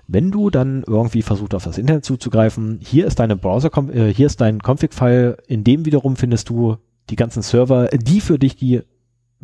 wenn 0.07 0.31
du 0.31 0.49
dann 0.49 0.84
irgendwie 0.85 1.22
versucht 1.22 1.55
auf 1.55 1.63
das 1.63 1.77
Internet 1.77 2.05
zuzugreifen, 2.05 2.80
hier 2.81 3.05
ist 3.05 3.19
deine 3.19 3.35
Browser, 3.35 3.72
äh, 3.93 4.13
hier 4.13 4.27
ist 4.27 4.41
dein 4.41 4.59
Config-File, 4.59 5.38
in 5.47 5.63
dem 5.63 5.85
wiederum 5.85 6.15
findest 6.15 6.49
du 6.49 6.77
die 7.09 7.15
ganzen 7.15 7.41
Server, 7.41 7.88
die 7.88 8.22
für 8.22 8.39
dich 8.39 8.55
die 8.55 8.81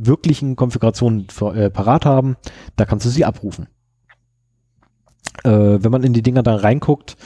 wirklichen 0.06 0.56
Konfigurationen 0.56 1.28
äh, 1.54 1.70
parat 1.70 2.06
haben, 2.06 2.38
da 2.76 2.86
kannst 2.86 3.06
du 3.06 3.10
sie 3.10 3.26
abrufen. 3.26 3.68
Äh, 5.44 5.50
wenn 5.50 5.92
man 5.92 6.04
in 6.04 6.14
die 6.14 6.22
Dinger 6.22 6.44
da 6.44 6.56
reinguckt, 6.56 7.18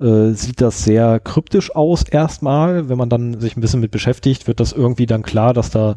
äh, 0.00 0.30
sieht 0.30 0.60
das 0.60 0.84
sehr 0.84 1.20
kryptisch 1.20 1.74
aus 1.74 2.02
erstmal. 2.02 2.88
Wenn 2.88 2.98
man 2.98 3.08
dann 3.08 3.40
sich 3.40 3.56
ein 3.56 3.60
bisschen 3.60 3.80
mit 3.80 3.90
beschäftigt, 3.90 4.46
wird 4.46 4.60
das 4.60 4.72
irgendwie 4.72 5.06
dann 5.06 5.22
klar, 5.22 5.54
dass 5.54 5.70
da 5.70 5.96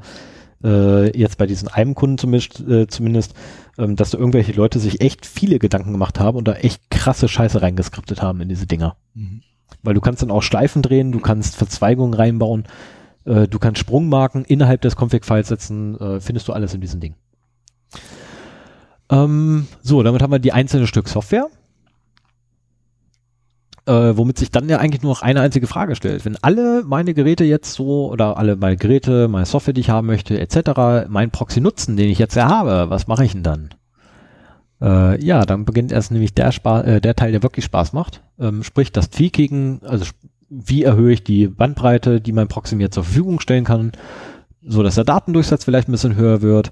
äh, 0.64 1.18
jetzt 1.18 1.38
bei 1.38 1.48
diesen 1.48 1.68
einem 1.68 1.96
Kunden 1.96 2.18
zumindest, 2.18 2.60
äh, 2.68 2.88
zumindest 2.88 3.34
ähm, 3.78 3.96
dass 3.96 4.12
da 4.12 4.18
irgendwelche 4.18 4.54
Leute 4.54 4.80
sich 4.80 5.02
echt 5.02 5.26
viele 5.26 5.60
Gedanken 5.60 5.92
gemacht 5.92 6.20
haben 6.20 6.38
und 6.38 6.48
da 6.48 6.54
echt 6.54 6.90
krasse 6.90 7.28
Scheiße 7.28 7.62
reingeskriptet 7.62 8.22
haben 8.22 8.42
in 8.42 8.50
diese 8.50 8.68
Dinger. 8.68 8.96
Mhm. 9.14 9.42
Weil 9.84 9.94
du 9.94 10.02
kannst 10.02 10.22
dann 10.22 10.32
auch 10.32 10.44
Schleifen 10.44 10.82
drehen, 10.82 11.12
du 11.12 11.20
kannst 11.20 11.56
Verzweigungen 11.56 12.14
reinbauen, 12.14 12.66
äh, 13.26 13.48
du 13.48 13.60
kannst 13.60 13.80
Sprungmarken 13.80 14.46
innerhalb 14.46 14.82
des 14.82 14.96
Config-Files 14.96 15.48
setzen, 15.48 16.00
äh, 16.00 16.20
findest 16.20 16.48
du 16.48 16.54
alles 16.54 16.74
in 16.74 16.82
diesem 16.82 17.00
Ding. 17.00 17.16
Ähm, 19.10 19.68
so, 19.82 20.04
damit 20.04 20.22
haben 20.22 20.32
wir 20.32 20.40
die 20.40 20.54
einzelnen 20.54 20.88
Stück 20.88 21.08
Software. 21.10 21.48
Äh, 23.88 24.16
womit 24.16 24.38
sich 24.38 24.52
dann 24.52 24.70
ja 24.70 24.78
eigentlich 24.78 25.02
nur 25.02 25.12
noch 25.12 25.24
eine 25.24 25.42
einzige 25.42 25.66
Frage 25.66 25.96
stellt. 25.96 26.24
Wenn 26.24 26.38
alle 26.42 26.84
meine 26.86 27.16
Geräte 27.16 27.44
jetzt 27.44 27.74
so 27.74 28.12
oder 28.12 28.38
alle 28.38 28.56
meine 28.56 28.78
Geräte, 28.78 29.28
meine 29.28 29.48
Software, 29.48 29.74
die 29.74 29.82
ich 29.82 29.90
haben 29.90 30.06
möchte, 30.06 30.40
etc., 30.40 31.10
meinen 31.10 31.32
Proxy 31.32 31.62
nutzen, 31.62 31.98
den 31.98 32.10
ich 32.10 32.20
jetzt 32.20 32.36
ja 32.36 32.48
habe, 32.48 32.92
was 32.92 33.08
mache 33.08 33.26
ich 33.26 33.32
denn 33.32 33.44
dann? 33.44 33.70
Äh, 34.82 35.24
ja, 35.24 35.46
dann 35.46 35.66
beginnt 35.66 35.92
erst 35.92 36.12
nämlich 36.12 36.34
der, 36.34 36.52
Spa 36.52 36.82
äh, 36.82 37.02
der 37.02 37.16
Teil, 37.16 37.32
der 37.32 37.44
wirklich 37.44 37.66
Spaß 37.66 37.94
macht. 37.94 38.24
Ähm, 38.40 38.64
sprich, 38.64 38.92
das 38.92 39.10
Tweaking, 39.10 39.82
also 39.84 40.06
wie 40.52 40.84
erhöhe 40.84 41.14
ich 41.14 41.24
die 41.24 41.48
Bandbreite, 41.48 42.20
die 42.20 42.34
mein 42.34 42.50
Proxy 42.50 42.76
mir 42.76 42.92
zur 42.92 43.06
Verfügung 43.06 43.40
stellen 43.40 43.64
kann, 43.64 43.94
so 44.64 44.84
dass 44.84 44.96
der 44.96 45.06
Datendurchsatz 45.06 45.64
vielleicht 45.64 45.88
ein 45.88 45.94
bisschen 45.94 46.16
höher 46.16 46.42
wird. 46.42 46.72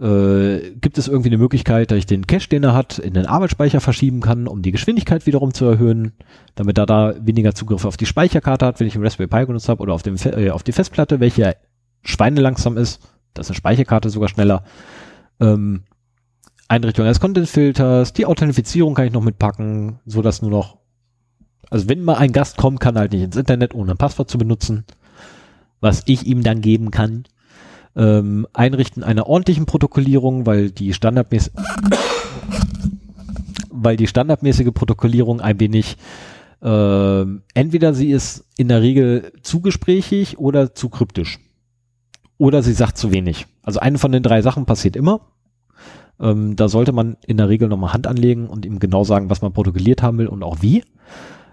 Äh, 0.00 0.72
gibt 0.80 0.98
es 0.98 1.08
irgendwie 1.08 1.30
eine 1.30 1.38
Möglichkeit, 1.38 1.90
dass 1.90 1.98
ich 1.98 2.06
den 2.06 2.26
Cache, 2.26 2.48
den 2.48 2.64
er 2.64 2.74
hat, 2.74 2.98
in 2.98 3.14
den 3.14 3.26
Arbeitsspeicher 3.26 3.80
verschieben 3.80 4.20
kann, 4.20 4.48
um 4.48 4.62
die 4.62 4.72
Geschwindigkeit 4.72 5.26
wiederum 5.26 5.54
zu 5.54 5.64
erhöhen, 5.64 6.12
damit 6.56 6.76
er 6.76 6.86
da 6.86 7.14
weniger 7.20 7.54
Zugriff 7.54 7.84
auf 7.84 7.96
die 7.96 8.06
Speicherkarte 8.06 8.66
hat, 8.66 8.80
wenn 8.80 8.88
ich 8.88 8.94
einen 8.94 9.04
Raspberry 9.04 9.28
Pi 9.28 9.46
genutzt 9.46 9.68
habe 9.68 9.80
oder 9.80 9.94
auf, 9.94 10.02
dem, 10.02 10.16
äh, 10.16 10.50
auf 10.50 10.64
die 10.64 10.72
Festplatte, 10.72 11.20
welche 11.20 11.56
schweinelangsam 12.02 12.76
ist. 12.76 13.00
Das 13.32 13.46
ist 13.46 13.50
eine 13.50 13.56
Speicherkarte 13.56 14.10
sogar 14.10 14.28
schneller. 14.28 14.64
Ähm, 15.40 15.84
Einrichtung 16.68 17.04
eines 17.04 17.20
Content-Filters, 17.20 18.12
die 18.12 18.26
Authentifizierung 18.26 18.94
kann 18.94 19.06
ich 19.06 19.12
noch 19.12 19.22
mitpacken, 19.22 20.00
so 20.04 20.20
dass 20.20 20.42
nur 20.42 20.50
noch, 20.50 20.79
also 21.70 21.88
wenn 21.88 22.02
mal 22.02 22.16
ein 22.16 22.32
Gast 22.32 22.56
kommt, 22.56 22.80
kann 22.80 22.98
halt 22.98 23.12
nicht 23.12 23.22
ins 23.22 23.36
Internet, 23.36 23.74
ohne 23.74 23.92
ein 23.92 23.96
Passwort 23.96 24.28
zu 24.28 24.38
benutzen, 24.38 24.84
was 25.80 26.02
ich 26.06 26.26
ihm 26.26 26.42
dann 26.42 26.60
geben 26.60 26.90
kann. 26.90 27.24
Ähm, 27.96 28.46
Einrichten 28.52 29.02
einer 29.02 29.26
ordentlichen 29.26 29.66
Protokollierung, 29.66 30.46
weil 30.46 30.70
die 30.70 30.92
standardmäßig, 30.92 31.52
weil 33.70 33.96
die 33.96 34.06
standardmäßige 34.06 34.72
Protokollierung 34.72 35.40
ein 35.40 35.58
wenig 35.58 35.96
äh, 36.62 37.24
entweder 37.54 37.94
sie 37.94 38.10
ist 38.10 38.44
in 38.56 38.68
der 38.68 38.82
Regel 38.82 39.32
zu 39.42 39.60
gesprächig 39.60 40.38
oder 40.38 40.74
zu 40.74 40.88
kryptisch. 40.88 41.38
Oder 42.36 42.62
sie 42.62 42.72
sagt 42.72 42.98
zu 42.98 43.12
wenig. 43.12 43.46
Also 43.62 43.80
eine 43.80 43.98
von 43.98 44.12
den 44.12 44.22
drei 44.22 44.42
Sachen 44.42 44.66
passiert 44.66 44.96
immer. 44.96 45.20
Ähm, 46.18 46.56
da 46.56 46.68
sollte 46.68 46.92
man 46.92 47.16
in 47.26 47.36
der 47.36 47.48
Regel 47.48 47.68
nochmal 47.68 47.92
Hand 47.92 48.06
anlegen 48.06 48.48
und 48.48 48.66
ihm 48.66 48.78
genau 48.78 49.04
sagen, 49.04 49.30
was 49.30 49.42
man 49.42 49.52
protokolliert 49.52 50.02
haben 50.02 50.18
will 50.18 50.26
und 50.26 50.42
auch 50.42 50.58
wie. 50.60 50.84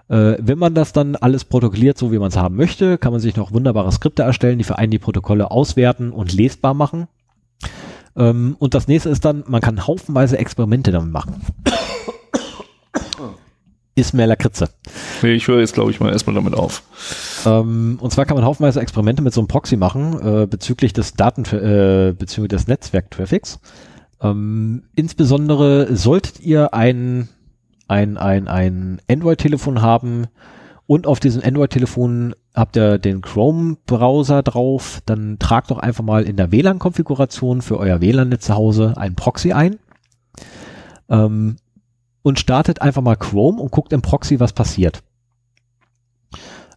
Äh, 0.10 0.36
wenn 0.40 0.58
man 0.58 0.74
das 0.74 0.94
dann 0.94 1.16
alles 1.16 1.46
protokolliert, 1.46 1.98
so 1.98 2.12
wie 2.12 2.20
man 2.20 2.30
es 2.30 2.38
haben 2.38 2.56
möchte, 2.56 2.98
kann 2.98 3.12
man 3.12 3.22
sich 3.22 3.36
noch 3.36 3.52
wunderbare 3.52 3.92
Skripte 3.92 4.24
erstellen, 4.24 4.58
die 4.58 4.64
für 4.64 4.78
einen 4.78 4.92
die 4.92 5.00
Protokolle 5.00 5.52
auswerten 5.52 6.12
und 6.12 6.34
lesbar 6.34 6.74
machen. 6.74 7.08
Ähm, 8.16 8.56
und 8.60 8.74
das 8.74 8.88
nächste 8.88 9.10
ist 9.10 9.26
dann, 9.26 9.44
man 9.48 9.62
kann 9.62 9.86
haufenweise 9.86 10.38
Experimente 10.38 10.92
damit 10.92 11.12
machen. 11.12 11.42
ist 13.96 14.14
mehr 14.14 14.28
Lakritze. 14.28 14.70
Nee, 15.22 15.34
ich 15.34 15.48
höre 15.48 15.60
jetzt, 15.60 15.74
glaube 15.74 15.92
ich, 15.92 16.00
mal 16.00 16.12
erstmal 16.12 16.36
damit 16.36 16.54
auf. 16.54 16.84
Ähm, 17.46 17.98
und 18.00 18.12
zwar 18.12 18.26
kann 18.26 18.38
man 18.38 18.46
haufenweise 18.46 18.80
Experimente 18.80 19.22
mit 19.22 19.34
so 19.34 19.42
einem 19.42 19.48
Proxy 19.48 19.76
machen, 19.76 20.20
äh, 20.22 20.48
bezüglich 20.48 20.94
des 20.94 21.14
Daten, 21.14 21.44
äh, 21.46 22.14
bezüglich 22.18 22.50
des 22.50 22.68
Netzwerk-Traffics. 22.68 23.60
Ähm, 24.22 24.84
insbesondere 24.96 25.96
solltet 25.96 26.40
ihr 26.40 26.74
ein, 26.74 27.30
ein, 27.88 28.18
ein, 28.18 28.48
ein 28.48 29.02
Android-Telefon 29.10 29.82
haben 29.82 30.28
und 30.88 31.06
auf 31.06 31.20
diesem 31.20 31.44
Android-Telefon 31.44 32.34
habt 32.56 32.78
ihr 32.78 32.98
den 32.98 33.22
Chrome-Browser 33.22 34.42
drauf, 34.42 35.02
dann 35.06 35.38
tragt 35.38 35.70
doch 35.70 35.80
einfach 35.80 36.04
mal 36.04 36.24
in 36.24 36.38
der 36.38 36.52
WLAN-Konfiguration 36.52 37.62
für 37.62 37.78
euer 37.78 38.02
WLAN-Netz 38.02 38.46
zu 38.46 38.56
Hause 38.56 38.94
ein 38.96 39.16
Proxy 39.16 39.52
ein 39.52 39.78
ähm, 41.10 41.58
und 42.22 42.40
startet 42.40 42.82
einfach 42.82 43.02
mal 43.02 43.16
Chrome 43.16 43.62
und 43.62 43.72
guckt 43.72 43.94
im 43.94 44.02
Proxy, 44.02 44.40
was 44.40 44.54
passiert. 44.54 45.04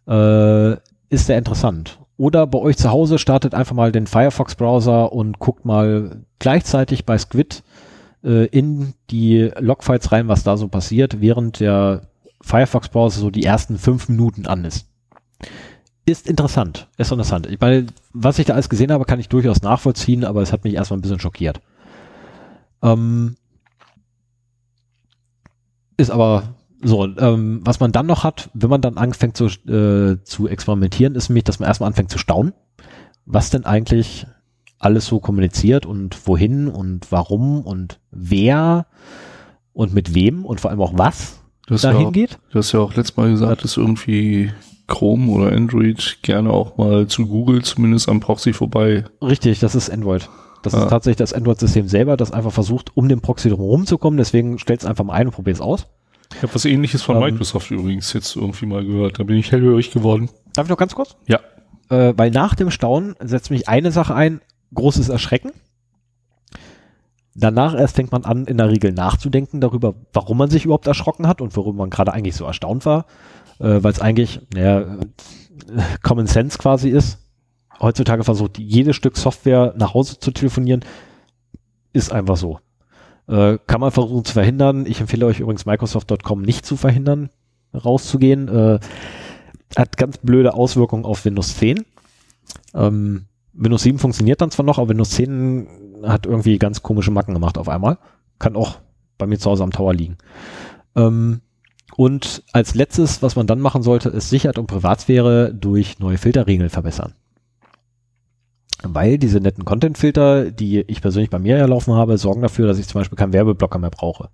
Äh, 0.08 0.72
ist 1.08 1.26
sehr 1.26 1.38
interessant. 1.38 1.98
Oder 2.16 2.46
bei 2.46 2.58
euch 2.58 2.76
zu 2.76 2.90
Hause 2.90 3.18
startet 3.18 3.54
einfach 3.54 3.74
mal 3.74 3.92
den 3.92 4.06
Firefox-Browser 4.06 5.12
und 5.12 5.38
guckt 5.38 5.64
mal 5.64 6.22
gleichzeitig 6.38 7.06
bei 7.06 7.16
Squid 7.16 7.62
äh, 8.24 8.46
in 8.46 8.94
die 9.10 9.50
Logfiles 9.58 10.12
rein, 10.12 10.28
was 10.28 10.42
da 10.42 10.56
so 10.56 10.68
passiert, 10.68 11.20
während 11.20 11.60
der 11.60 12.02
Firefox-Browser 12.42 13.20
so 13.20 13.30
die 13.30 13.44
ersten 13.44 13.78
fünf 13.78 14.08
Minuten 14.08 14.46
an 14.46 14.64
ist. 14.64 14.86
Ist 16.06 16.28
interessant, 16.28 16.88
ist 16.96 17.12
interessant. 17.12 17.46
Ich 17.46 17.60
meine, 17.60 17.86
was 18.12 18.38
ich 18.38 18.46
da 18.46 18.54
alles 18.54 18.68
gesehen 18.68 18.90
habe, 18.90 19.04
kann 19.04 19.20
ich 19.20 19.28
durchaus 19.28 19.62
nachvollziehen, 19.62 20.24
aber 20.24 20.42
es 20.42 20.52
hat 20.52 20.64
mich 20.64 20.74
erstmal 20.74 20.98
ein 20.98 21.02
bisschen 21.02 21.20
schockiert. 21.20 21.60
Ähm, 22.82 23.36
ist 25.96 26.10
aber 26.10 26.54
so, 26.82 27.04
ähm, 27.04 27.60
was 27.64 27.80
man 27.80 27.92
dann 27.92 28.06
noch 28.06 28.24
hat, 28.24 28.50
wenn 28.54 28.70
man 28.70 28.80
dann 28.80 28.96
anfängt 28.96 29.36
zu, 29.36 29.46
äh, 29.46 30.22
zu 30.24 30.48
experimentieren, 30.48 31.14
ist 31.14 31.28
nämlich, 31.28 31.44
dass 31.44 31.60
man 31.60 31.68
erstmal 31.68 31.88
anfängt 31.88 32.10
zu 32.10 32.18
staunen, 32.18 32.54
was 33.26 33.50
denn 33.50 33.66
eigentlich 33.66 34.26
alles 34.80 35.06
so 35.06 35.20
kommuniziert 35.20 35.86
und 35.86 36.26
wohin 36.26 36.66
und 36.68 37.12
warum 37.12 37.60
und 37.60 38.00
wer 38.10 38.86
und 39.72 39.94
mit 39.94 40.14
wem 40.14 40.44
und 40.44 40.60
vor 40.60 40.70
allem 40.70 40.80
auch 40.80 40.98
was 40.98 41.40
dahin 41.68 42.06
ja 42.06 42.10
geht. 42.10 42.38
Du 42.50 42.58
hast 42.58 42.72
ja 42.72 42.80
auch 42.80 42.94
letztes 42.96 43.16
Mal 43.16 43.30
gesagt, 43.30 43.62
dass 43.62 43.76
irgendwie 43.76 44.50
Chrome 44.88 45.30
oder 45.30 45.52
Android 45.52 46.18
gerne 46.22 46.50
auch 46.50 46.76
mal 46.76 47.06
zu 47.06 47.26
Google 47.26 47.62
zumindest 47.62 48.08
am 48.08 48.18
Proxy 48.18 48.52
vorbei. 48.52 49.04
Richtig, 49.22 49.60
das 49.60 49.76
ist 49.76 49.88
Android. 49.88 50.28
Das 50.62 50.72
ja. 50.72 50.82
ist 50.82 50.90
tatsächlich 50.90 51.18
das 51.18 51.32
Android-System 51.32 51.88
selber, 51.88 52.16
das 52.16 52.32
einfach 52.32 52.52
versucht, 52.52 52.96
um 52.96 53.08
den 53.08 53.20
Proxy 53.20 53.48
drum 53.48 53.86
zu 53.86 53.98
kommen. 53.98 54.16
Deswegen 54.16 54.58
stellt 54.58 54.80
es 54.80 54.86
einfach 54.86 55.04
mal 55.04 55.14
ein 55.14 55.28
und 55.28 55.34
probiert 55.34 55.56
es 55.56 55.60
aus. 55.60 55.86
Ich 56.34 56.42
habe 56.42 56.54
was 56.54 56.64
ähnliches 56.64 57.02
von 57.02 57.16
ähm, 57.16 57.22
Microsoft 57.22 57.70
übrigens 57.70 58.12
jetzt 58.12 58.36
irgendwie 58.36 58.66
mal 58.66 58.84
gehört. 58.84 59.18
Da 59.18 59.24
bin 59.24 59.36
ich 59.36 59.52
hellhörig 59.52 59.90
geworden. 59.90 60.28
Darf 60.54 60.66
ich 60.66 60.70
noch 60.70 60.76
ganz 60.76 60.94
kurz? 60.94 61.16
Ja. 61.26 61.40
Äh, 61.88 62.14
weil 62.16 62.30
nach 62.30 62.54
dem 62.54 62.70
Staunen 62.70 63.14
setzt 63.20 63.50
mich 63.50 63.68
eine 63.68 63.90
Sache 63.90 64.14
ein, 64.14 64.40
großes 64.74 65.08
Erschrecken. 65.08 65.52
Danach 67.34 67.74
erst 67.74 67.96
fängt 67.96 68.12
man 68.12 68.24
an, 68.24 68.46
in 68.46 68.58
der 68.58 68.70
Regel 68.70 68.92
nachzudenken 68.92 69.60
darüber, 69.60 69.94
warum 70.12 70.38
man 70.38 70.50
sich 70.50 70.64
überhaupt 70.64 70.86
erschrocken 70.86 71.26
hat 71.26 71.40
und 71.40 71.56
warum 71.56 71.76
man 71.76 71.90
gerade 71.90 72.12
eigentlich 72.12 72.34
so 72.34 72.44
erstaunt 72.44 72.84
war. 72.84 73.06
Äh, 73.60 73.82
weil 73.82 73.92
es 73.92 74.00
eigentlich, 74.00 74.40
naja, 74.52 74.98
Common 76.02 76.26
Sense 76.26 76.58
quasi 76.58 76.88
ist. 76.90 77.18
Heutzutage 77.80 78.24
versucht 78.24 78.58
jedes 78.58 78.96
Stück 78.96 79.16
Software 79.16 79.74
nach 79.76 79.94
Hause 79.94 80.18
zu 80.18 80.32
telefonieren. 80.32 80.84
Ist 81.92 82.12
einfach 82.12 82.36
so. 82.36 82.58
Äh, 83.26 83.58
kann 83.66 83.80
man 83.80 83.90
versuchen 83.90 84.24
zu 84.24 84.32
verhindern. 84.32 84.86
Ich 84.86 85.00
empfehle 85.00 85.26
euch 85.26 85.40
übrigens 85.40 85.66
Microsoft.com 85.66 86.42
nicht 86.42 86.66
zu 86.66 86.76
verhindern, 86.76 87.30
rauszugehen. 87.72 88.48
Äh, 88.48 88.80
hat 89.76 89.96
ganz 89.96 90.18
blöde 90.18 90.54
Auswirkungen 90.54 91.04
auf 91.04 91.24
Windows 91.24 91.56
10. 91.56 91.84
Ähm, 92.74 93.26
Windows 93.62 93.82
7 93.82 93.98
funktioniert 93.98 94.40
dann 94.40 94.50
zwar 94.50 94.64
noch, 94.64 94.78
aber 94.78 94.88
Windows 94.88 95.10
10 95.10 95.68
hat 96.04 96.26
irgendwie 96.26 96.58
ganz 96.58 96.82
komische 96.82 97.10
Macken 97.10 97.34
gemacht 97.34 97.58
auf 97.58 97.68
einmal. 97.68 97.98
Kann 98.38 98.56
auch 98.56 98.78
bei 99.18 99.26
mir 99.26 99.38
zu 99.38 99.50
Hause 99.50 99.62
am 99.62 99.70
Tower 99.70 99.94
liegen. 99.94 100.16
Ähm, 100.96 101.40
und 101.96 102.42
als 102.52 102.74
letztes, 102.74 103.22
was 103.22 103.36
man 103.36 103.46
dann 103.46 103.60
machen 103.60 103.82
sollte, 103.82 104.08
ist 104.08 104.30
Sicherheit 104.30 104.58
und 104.58 104.66
Privatsphäre 104.66 105.54
durch 105.54 105.98
neue 105.98 106.18
Filterregeln 106.18 106.70
verbessern 106.70 107.14
weil 108.82 109.18
diese 109.18 109.40
netten 109.40 109.64
Content-Filter, 109.64 110.50
die 110.50 110.80
ich 110.80 111.02
persönlich 111.02 111.30
bei 111.30 111.38
mir 111.38 111.56
ja 111.58 111.66
laufen 111.66 111.94
habe, 111.94 112.18
sorgen 112.18 112.42
dafür, 112.42 112.66
dass 112.66 112.78
ich 112.78 112.88
zum 112.88 113.00
Beispiel 113.00 113.16
keinen 113.16 113.32
Werbeblocker 113.32 113.78
mehr 113.78 113.90
brauche. 113.90 114.30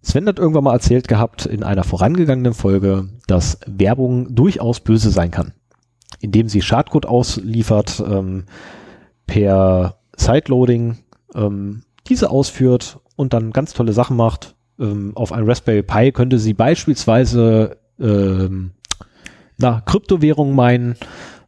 Sven 0.00 0.26
hat 0.26 0.38
irgendwann 0.38 0.64
mal 0.64 0.72
erzählt 0.72 1.08
gehabt 1.08 1.44
in 1.44 1.62
einer 1.62 1.84
vorangegangenen 1.84 2.54
Folge, 2.54 3.08
dass 3.26 3.58
Werbung 3.66 4.34
durchaus 4.34 4.80
böse 4.80 5.10
sein 5.10 5.30
kann, 5.30 5.52
indem 6.20 6.48
sie 6.48 6.62
Schadcode 6.62 7.06
ausliefert 7.06 8.02
ähm, 8.06 8.44
per 9.26 9.96
Sideloading, 10.16 10.98
ähm, 11.34 11.82
diese 12.08 12.30
ausführt 12.30 12.98
und 13.16 13.32
dann 13.32 13.52
ganz 13.52 13.74
tolle 13.74 13.92
Sachen 13.92 14.16
macht. 14.16 14.54
Ähm, 14.80 15.12
auf 15.14 15.32
ein 15.32 15.44
Raspberry 15.44 15.82
Pi 15.82 16.12
könnte 16.12 16.38
sie 16.38 16.54
beispielsweise 16.54 17.78
ähm, 18.00 18.72
na, 19.58 19.82
Kryptowährungen 19.84 20.54
meinen. 20.54 20.96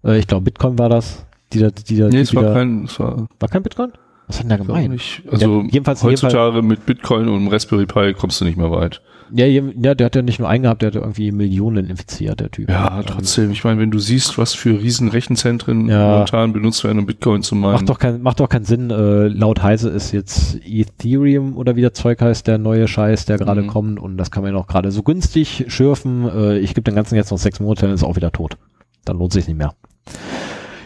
Äh, 0.05 0.19
ich 0.19 0.27
glaube, 0.27 0.45
Bitcoin 0.45 0.79
war 0.79 0.89
das 0.89 1.25
die 1.53 1.59
da, 1.59 1.71
die 1.71 1.97
da, 1.97 2.09
nee, 2.09 2.21
es 2.21 2.35
war 2.35 2.53
kein, 2.53 2.85
es 2.85 2.99
war, 3.01 3.29
war 3.39 3.49
kein 3.49 3.63
Bitcoin? 3.63 3.93
Was 4.27 4.37
hat 4.37 4.45
denn 4.45 4.51
da 4.51 4.57
gemeint? 4.57 5.23
Also 5.31 5.63
ja, 5.63 5.69
jedenfalls, 5.71 6.03
heutzutage 6.05 6.57
jedenfalls, 6.57 6.67
mit 6.67 6.87
Bitcoin 6.87 7.29
und 7.29 7.49
Raspberry 7.49 7.87
Pi 7.87 8.15
kommst 8.15 8.41
du 8.41 8.45
nicht 8.45 8.57
mehr 8.57 8.71
weit. 8.71 9.03
Ja, 9.33 9.47
ja, 9.47 9.95
der 9.95 10.07
hat 10.07 10.17
ja 10.17 10.23
nicht 10.23 10.39
nur 10.39 10.49
einen 10.49 10.65
gehabt, 10.65 10.83
der 10.83 10.89
hat 10.89 10.95
irgendwie 10.97 11.31
Millionen 11.33 11.87
infiziert, 11.89 12.41
der 12.41 12.51
Typ. 12.51 12.69
Ja, 12.69 13.03
trotzdem. 13.05 13.51
Ich 13.53 13.63
meine, 13.65 13.81
wenn 13.81 13.91
du 13.91 13.99
siehst, 13.99 14.39
was 14.39 14.55
für 14.55 14.81
riesen 14.81 15.09
Rechenzentren 15.09 15.89
Ja. 15.89 16.09
momentan 16.13 16.53
benutzt 16.53 16.83
werden, 16.85 16.99
um 16.99 17.07
Bitcoin 17.07 17.43
zu 17.43 17.55
meinen. 17.55 17.73
Macht 17.75 17.89
doch, 17.89 17.99
kein, 17.99 18.23
macht 18.23 18.41
doch 18.41 18.49
keinen 18.49 18.65
Sinn. 18.65 18.91
Äh, 18.91 19.29
laut 19.29 19.63
Heise 19.63 19.91
ist 19.91 20.13
jetzt 20.13 20.59
Ethereum 20.65 21.57
oder 21.57 21.77
wie 21.77 21.81
der 21.81 21.95
Zeug 21.95 22.21
heißt, 22.21 22.47
der 22.47 22.59
neue 22.59 22.89
Scheiß, 22.89 23.25
der 23.27 23.39
gerade 23.39 23.63
Mhm. 23.63 23.67
kommt. 23.69 24.01
Und 24.01 24.17
das 24.17 24.31
kann 24.31 24.43
man 24.43 24.53
ja 24.53 24.59
noch 24.59 24.67
gerade 24.67 24.91
so 24.91 25.03
günstig 25.03 25.67
schürfen. 25.69 26.29
Äh, 26.29 26.59
ich 26.59 26.71
gebe 26.75 26.83
den 26.83 26.95
ganzen 26.97 27.15
jetzt 27.15 27.31
noch 27.31 27.39
sechs 27.39 27.61
Monate, 27.61 27.83
dann 27.87 27.95
ist 27.95 28.03
auch 28.05 28.17
wieder 28.17 28.33
tot. 28.33 28.57
Dann 29.05 29.19
lohnt 29.19 29.33
sich 29.33 29.47
nicht 29.47 29.57
mehr. 29.57 29.75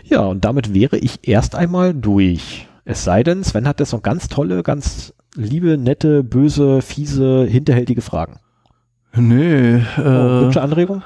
Ja, 0.05 0.21
und 0.21 0.45
damit 0.45 0.75
wäre 0.75 0.99
ich 0.99 1.21
erst 1.27 1.55
einmal 1.55 1.95
durch. 1.95 2.69
Es 2.85 3.05
sei 3.05 3.23
denn, 3.23 3.43
Sven 3.45 3.67
hat 3.67 3.81
jetzt 3.81 3.93
noch 3.93 4.03
ganz 4.03 4.29
tolle, 4.29 4.63
ganz 4.63 5.15
liebe, 5.35 5.79
nette, 5.79 6.23
böse, 6.23 6.83
fiese, 6.83 7.45
hinterhältige 7.45 8.03
Fragen. 8.03 8.39
nee, 9.15 9.77
Oh, 9.97 10.01
äh, 10.01 10.41
Wünsche, 10.43 10.61
Anregung? 10.63 11.03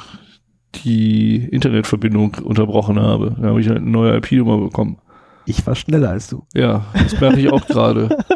die 0.83 1.35
Internetverbindung 1.51 2.35
unterbrochen 2.43 2.99
habe. 2.99 3.35
Da 3.39 3.49
habe 3.49 3.59
ich 3.61 3.67
halt 3.67 3.79
eine 3.79 3.89
neue 3.89 4.15
IP-Nummer 4.17 4.57
bekommen. 4.57 4.97
ich 5.45 5.65
war 5.67 5.75
schneller 5.75 6.09
als 6.11 6.29
du. 6.29 6.43
Ja, 6.55 6.85
das 6.93 7.19
merke 7.19 7.39
ich 7.39 7.51
auch 7.51 7.65
gerade. 7.67 8.17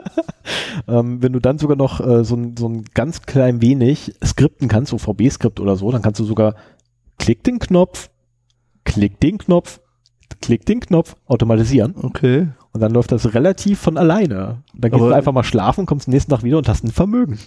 Ähm, 0.87 1.23
wenn 1.23 1.33
du 1.33 1.39
dann 1.39 1.57
sogar 1.57 1.75
noch 1.77 1.99
äh, 2.05 2.23
so, 2.23 2.35
ein- 2.35 2.55
so 2.57 2.67
ein 2.69 2.83
ganz 2.93 3.23
klein 3.23 3.61
wenig 3.61 4.13
skripten 4.23 4.67
kannst, 4.67 4.91
so 4.91 4.97
VB-Skript 4.99 5.59
oder 5.59 5.75
so, 5.77 5.89
dann 5.91 6.03
kannst 6.03 6.19
du 6.19 6.23
sogar 6.25 6.53
klick 7.17 7.43
den 7.43 7.57
Knopf, 7.57 8.11
klick 8.83 9.19
den 9.19 9.39
Knopf, 9.39 9.79
klick 10.41 10.65
den 10.65 10.79
Knopf 10.79 11.15
automatisieren 11.27 11.95
Okay. 12.01 12.47
und 12.73 12.81
dann 12.81 12.91
läuft 12.91 13.11
das 13.11 13.33
relativ 13.33 13.79
von 13.79 13.97
alleine. 13.97 14.63
Dann 14.73 14.91
gehst 14.91 15.01
Aber- 15.01 15.09
du 15.09 15.15
einfach 15.15 15.31
mal 15.31 15.43
schlafen, 15.43 15.85
kommst 15.85 16.07
nächsten 16.07 16.31
Tag 16.31 16.43
wieder 16.43 16.57
und 16.57 16.67
hast 16.69 16.83
ein 16.83 16.91
Vermögen. 16.91 17.39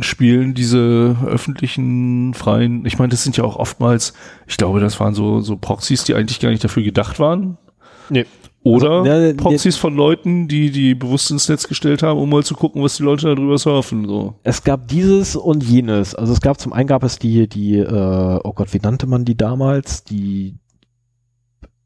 Spielen 0.00 0.54
diese 0.54 1.16
öffentlichen, 1.26 2.34
freien, 2.34 2.84
ich 2.86 2.98
meine, 2.98 3.10
das 3.10 3.22
sind 3.24 3.36
ja 3.36 3.44
auch 3.44 3.56
oftmals, 3.56 4.12
ich 4.46 4.56
glaube, 4.56 4.80
das 4.80 4.98
waren 5.00 5.14
so, 5.14 5.40
so 5.40 5.56
Proxys, 5.56 6.04
die 6.04 6.14
eigentlich 6.14 6.40
gar 6.40 6.50
nicht 6.50 6.64
dafür 6.64 6.82
gedacht 6.82 7.18
waren. 7.18 7.56
Nee. 8.10 8.26
Oder 8.62 8.90
Also, 9.02 9.10
ne, 9.10 9.34
Proxys 9.34 9.76
von 9.76 9.94
Leuten, 9.94 10.48
die 10.48 10.72
die 10.72 10.96
bewusst 10.96 11.30
ins 11.30 11.48
Netz 11.48 11.68
gestellt 11.68 12.02
haben, 12.02 12.18
um 12.18 12.28
mal 12.28 12.42
zu 12.42 12.54
gucken, 12.54 12.82
was 12.82 12.96
die 12.96 13.04
Leute 13.04 13.32
darüber 13.32 13.58
surfen. 13.58 14.08
So. 14.08 14.34
Es 14.42 14.64
gab 14.64 14.88
dieses 14.88 15.36
und 15.36 15.62
jenes. 15.62 16.16
Also 16.16 16.32
es 16.32 16.40
gab 16.40 16.58
zum 16.58 16.72
einen 16.72 16.88
gab 16.88 17.04
es 17.04 17.16
die, 17.20 17.48
die, 17.48 17.76
äh, 17.78 18.40
oh 18.42 18.52
Gott, 18.54 18.74
wie 18.74 18.80
nannte 18.82 19.06
man 19.06 19.24
die 19.24 19.36
damals? 19.36 20.02
Die 20.02 20.56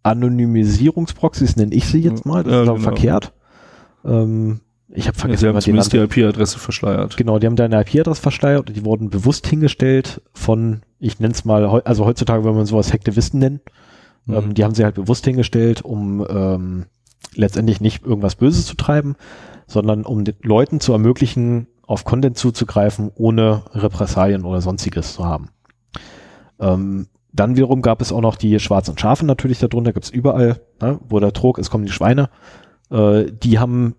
Anonymisierungsproxys 0.02 1.56
nenne 1.56 1.74
ich 1.74 1.86
sie 1.86 2.00
jetzt 2.00 2.26
mal. 2.26 2.42
Das 2.42 2.52
Ja, 2.52 2.62
ist 2.62 2.68
aber 2.68 2.78
genau. 2.78 2.88
verkehrt. 2.90 3.32
Ähm, 4.04 4.60
ich 4.88 5.06
habe 5.06 5.16
Ja, 5.16 5.20
vergessen, 5.20 5.40
sie 5.40 5.48
haben 5.48 5.60
zumindest 5.60 5.92
die 5.92 5.98
IP-Adresse 5.98 6.58
verschleiert. 6.58 7.16
Genau, 7.16 7.38
die 7.38 7.46
haben 7.46 7.56
deine 7.56 7.80
IP-Adresse 7.80 8.20
versteuert 8.20 8.68
und 8.68 8.76
die 8.76 8.84
wurden 8.84 9.10
bewusst 9.10 9.46
hingestellt 9.46 10.22
von, 10.32 10.82
ich 10.98 11.20
nenne 11.20 11.32
es 11.34 11.44
mal, 11.44 11.64
also 11.82 12.04
heutzutage 12.06 12.44
würde 12.44 12.56
man 12.56 12.66
sowas 12.66 12.92
Hacktivisten 12.92 13.38
nennen. 13.38 13.60
Mhm. 14.26 14.34
Ähm, 14.34 14.54
die 14.54 14.64
haben 14.64 14.74
sie 14.74 14.84
halt 14.84 14.96
bewusst 14.96 15.24
hingestellt, 15.24 15.82
um 15.82 16.26
ähm, 16.28 16.86
letztendlich 17.34 17.80
nicht 17.80 18.04
irgendwas 18.04 18.34
Böses 18.34 18.66
zu 18.66 18.74
treiben, 18.74 19.14
sondern 19.66 20.04
um 20.04 20.24
den 20.24 20.34
Leuten 20.42 20.80
zu 20.80 20.92
ermöglichen, 20.92 21.68
auf 21.86 22.04
Content 22.04 22.36
zuzugreifen, 22.38 23.10
ohne 23.14 23.62
Repressalien 23.72 24.44
oder 24.44 24.60
sonstiges 24.60 25.12
zu 25.14 25.24
haben. 25.24 25.50
Ähm, 26.60 27.06
dann 27.32 27.56
wiederum 27.56 27.82
gab 27.82 28.00
es 28.02 28.12
auch 28.12 28.20
noch 28.20 28.36
die 28.36 28.58
schwarzen 28.58 28.98
Schafe 28.98 29.24
natürlich 29.24 29.58
darunter, 29.58 29.92
gibt's 29.92 30.10
überall, 30.10 30.60
ne, 30.80 30.98
wo 31.08 31.20
der 31.20 31.32
Trog 31.32 31.58
ist, 31.58 31.70
kommen 31.70 31.84
die 31.84 31.92
Schweine. 31.92 32.28
Äh, 32.90 33.26
die 33.30 33.58
haben 33.58 33.94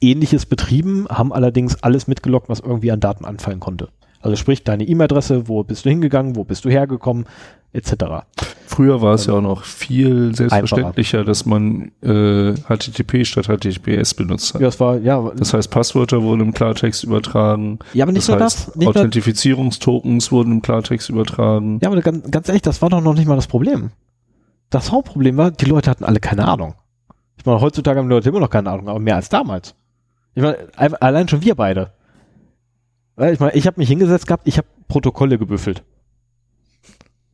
ähnliches 0.00 0.46
betrieben, 0.46 1.06
haben 1.08 1.32
allerdings 1.32 1.82
alles 1.82 2.06
mitgelockt, 2.06 2.48
was 2.48 2.60
irgendwie 2.60 2.92
an 2.92 3.00
Daten 3.00 3.24
anfallen 3.24 3.60
konnte. 3.60 3.88
Also 4.20 4.36
sprich, 4.36 4.64
deine 4.64 4.84
E-Mail-Adresse, 4.84 5.48
wo 5.48 5.64
bist 5.64 5.84
du 5.84 5.90
hingegangen, 5.90 6.36
wo 6.36 6.44
bist 6.44 6.64
du 6.64 6.70
hergekommen, 6.70 7.26
etc. 7.74 8.24
Früher 8.66 9.02
war 9.02 9.14
es 9.14 9.26
ja 9.26 9.34
auch 9.34 9.40
noch 9.42 9.64
viel 9.64 10.34
selbstverständlicher, 10.34 11.24
dass 11.24 11.44
man 11.44 11.92
äh, 12.02 12.54
HTTP 12.54 13.24
statt 13.24 13.46
HTTPS 13.46 14.14
benutzt 14.14 14.54
hat. 14.54 14.60
Ja, 14.60 14.68
es 14.68 14.80
war, 14.80 14.96
ja, 14.98 15.30
Das 15.36 15.52
heißt, 15.52 15.70
Passwörter 15.70 16.22
wurden 16.22 16.40
im 16.40 16.54
Klartext 16.54 17.04
übertragen. 17.04 17.78
ja 17.92 18.04
aber 18.04 18.12
nicht 18.12 18.28
das 18.28 18.34
nur 18.36 18.44
heißt, 18.44 18.68
das. 18.68 18.76
Nicht 18.76 18.88
Authentifizierungstokens 18.88 20.32
wurden 20.32 20.52
im 20.52 20.62
Klartext 20.62 21.08
übertragen. 21.10 21.78
ja, 21.82 21.90
aber 21.90 22.00
ganz, 22.00 22.30
ganz 22.30 22.48
ehrlich, 22.48 22.62
das 22.62 22.80
war 22.80 22.90
doch 22.90 23.00
noch 23.00 23.14
nicht 23.14 23.26
mal 23.26 23.36
das 23.36 23.46
Problem. 23.46 23.90
Das 24.70 24.90
Hauptproblem 24.90 25.36
war, 25.36 25.50
die 25.50 25.66
Leute 25.66 25.90
hatten 25.90 26.04
alle 26.04 26.20
keine 26.20 26.48
Ahnung. 26.48 26.74
Ich 27.36 27.44
meine, 27.44 27.60
heutzutage 27.60 27.98
haben 27.98 28.08
die 28.08 28.14
Leute 28.14 28.30
immer 28.30 28.40
noch 28.40 28.50
keine 28.50 28.70
Ahnung, 28.70 28.88
aber 28.88 28.98
mehr 28.98 29.16
als 29.16 29.28
damals. 29.28 29.74
Ich 30.34 30.42
meine, 30.42 30.56
allein 30.76 31.28
schon 31.28 31.42
wir 31.42 31.54
beide. 31.54 31.92
Ich 33.16 33.38
meine, 33.38 33.52
ich 33.54 33.66
habe 33.66 33.78
mich 33.78 33.88
hingesetzt 33.88 34.26
gehabt, 34.26 34.48
ich 34.48 34.58
habe 34.58 34.66
Protokolle 34.88 35.38
gebüffelt. 35.38 35.84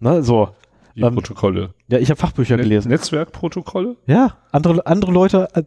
Ne, 0.01 0.23
so. 0.23 0.49
Die 0.97 1.03
Ähm, 1.03 1.15
Protokolle. 1.15 1.71
Ja, 1.89 1.99
ich 1.99 2.11
habe 2.11 2.19
Fachbücher 2.19 2.57
Net- 2.57 2.65
gelesen. 2.65 2.89
Netzwerkprotokolle? 2.89 3.97
Ja, 4.07 4.39
andere, 4.51 4.85
andere 4.87 5.13
Leute, 5.13 5.49
äh, 5.55 5.63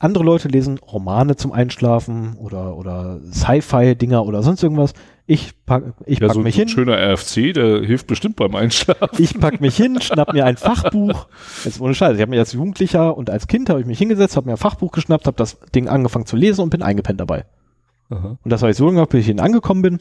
andere 0.00 0.24
Leute 0.24 0.48
lesen 0.48 0.78
Romane 0.78 1.36
zum 1.36 1.52
Einschlafen 1.52 2.36
oder, 2.38 2.76
oder 2.76 3.20
Sci-Fi-Dinger 3.30 4.26
oder 4.26 4.42
sonst 4.42 4.62
irgendwas. 4.64 4.92
Ich 5.26 5.52
pack, 5.64 5.84
ich 6.06 6.18
Ja, 6.18 6.26
pack 6.26 6.34
so 6.34 6.40
mich 6.40 6.56
ein 6.56 6.60
hin, 6.62 6.68
schöner 6.68 6.96
RFC, 6.98 7.52
der 7.54 7.82
hilft 7.82 8.08
bestimmt 8.08 8.34
beim 8.34 8.54
Einschlafen. 8.56 9.08
ich 9.22 9.38
pack 9.38 9.60
mich 9.60 9.76
hin, 9.76 10.00
schnapp 10.00 10.32
mir 10.32 10.44
ein 10.44 10.56
Fachbuch. 10.56 11.28
Jetzt 11.64 11.80
ohne 11.80 11.94
Scheiße. 11.94 12.16
Ich 12.16 12.20
habe 12.20 12.30
mir 12.30 12.40
als 12.40 12.52
Jugendlicher 12.52 13.16
und 13.16 13.30
als 13.30 13.46
Kind 13.46 13.70
habe 13.70 13.80
ich 13.80 13.86
mich 13.86 13.98
hingesetzt, 13.98 14.36
habe 14.36 14.46
mir 14.46 14.54
ein 14.54 14.58
Fachbuch 14.58 14.90
geschnappt, 14.90 15.26
habe 15.28 15.36
das 15.36 15.60
Ding 15.72 15.88
angefangen 15.88 16.26
zu 16.26 16.34
lesen 16.36 16.62
und 16.62 16.70
bin 16.70 16.82
eingepennt 16.82 17.20
dabei. 17.20 17.44
Aha. 18.10 18.38
Und 18.42 18.50
das 18.52 18.60
habe 18.62 18.72
ich 18.72 18.76
so 18.76 18.86
gemacht, 18.86 19.10
bis 19.10 19.20
ich 19.20 19.26
hin 19.26 19.40
angekommen 19.40 19.82
bin, 19.82 19.98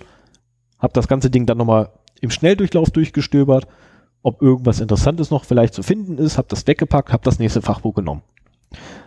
habe 0.84 0.94
das 0.94 1.08
ganze 1.08 1.32
Ding 1.32 1.48
dann 1.48 1.58
nochmal 1.58 1.90
im 2.22 2.30
Schnelldurchlauf 2.30 2.92
durchgestöbert, 2.92 3.68
ob 4.22 4.42
irgendwas 4.42 4.80
Interessantes 4.80 5.32
noch 5.32 5.44
vielleicht 5.46 5.74
zu 5.74 5.82
finden 5.84 6.18
ist, 6.18 6.38
habe 6.38 6.48
das 6.50 6.66
weggepackt, 6.68 7.12
habe 7.12 7.24
das 7.24 7.40
nächste 7.40 7.62
Fachbuch 7.62 7.96
genommen. 7.96 8.22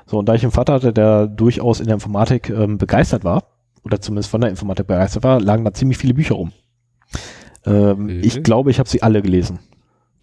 So, 0.07 0.19
und 0.19 0.29
da 0.29 0.35
ich 0.35 0.43
einen 0.43 0.53
Vater 0.53 0.75
hatte, 0.75 0.93
der 0.93 1.27
durchaus 1.27 1.81
in 1.81 1.87
der 1.87 1.95
Informatik 1.95 2.51
ähm, 2.51 2.79
begeistert 2.79 3.25
war, 3.25 3.45
oder 3.85 4.01
zumindest 4.01 4.31
von 4.31 4.41
der 4.41 4.51
Informatik 4.51 4.87
begeistert 4.89 5.23
war, 5.25 5.41
lagen 5.41 5.65
da 5.65 5.73
ziemlich 5.73 5.99
viele 5.99 6.15
Bücher 6.15 6.35
rum. 6.35 6.53
Ähm, 7.65 8.05
Okay. 8.05 8.21
Ich 8.23 8.43
glaube, 8.43 8.71
ich 8.71 8.79
habe 8.79 8.89
sie 8.89 9.03
alle 9.03 9.23
gelesen, 9.23 9.59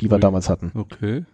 die 0.01 0.09
wir 0.09 0.15
Okay. 0.15 0.21
damals 0.21 0.49
hatten. 0.49 0.71
Okay. 0.75 1.25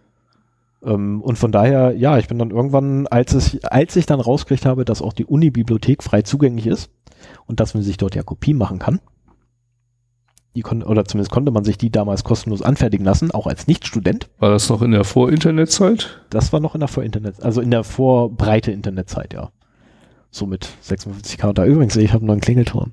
Ähm, 0.82 1.20
und 1.22 1.36
von 1.36 1.52
daher, 1.52 1.92
ja, 1.96 2.18
ich 2.18 2.28
bin 2.28 2.38
dann 2.38 2.50
irgendwann, 2.50 3.06
als, 3.06 3.34
es, 3.34 3.62
als 3.64 3.96
ich 3.96 4.06
dann 4.06 4.20
rausgekriegt 4.20 4.64
habe, 4.66 4.84
dass 4.84 5.02
auch 5.02 5.12
die 5.12 5.26
Uni-Bibliothek 5.26 6.02
frei 6.02 6.22
zugänglich 6.22 6.66
ist 6.66 6.90
und 7.46 7.60
dass 7.60 7.74
man 7.74 7.82
sich 7.82 7.96
dort 7.96 8.14
ja 8.14 8.22
Kopien 8.22 8.56
machen 8.56 8.78
kann, 8.78 9.00
die 10.56 10.62
kon 10.62 10.82
oder 10.82 11.04
zumindest 11.04 11.30
konnte 11.30 11.52
man 11.52 11.64
sich 11.64 11.78
die 11.78 11.90
damals 11.90 12.24
kostenlos 12.24 12.62
anfertigen 12.62 13.04
lassen, 13.04 13.30
auch 13.30 13.46
als 13.46 13.66
Nicht-Student. 13.66 14.28
War 14.38 14.50
das 14.50 14.68
noch 14.68 14.82
in 14.82 14.90
der 14.90 15.04
Vor-Internet-Zeit? 15.04 16.20
Das 16.30 16.52
war 16.52 16.60
noch 16.60 16.74
in 16.74 16.80
der 16.80 16.88
Vor-Internet, 16.88 17.42
also 17.42 17.60
in 17.60 17.70
der 17.70 17.84
vorbreite 17.84 18.72
Internetzeit, 18.72 19.32
ja. 19.32 19.50
So 20.32 20.46
mit 20.46 20.68
56k. 20.84 21.52
Da 21.52 21.64
übrigens, 21.64 21.96
ich 21.96 22.12
habe 22.12 22.20
einen 22.20 22.28
neuen 22.28 22.40
Klingelton. 22.40 22.92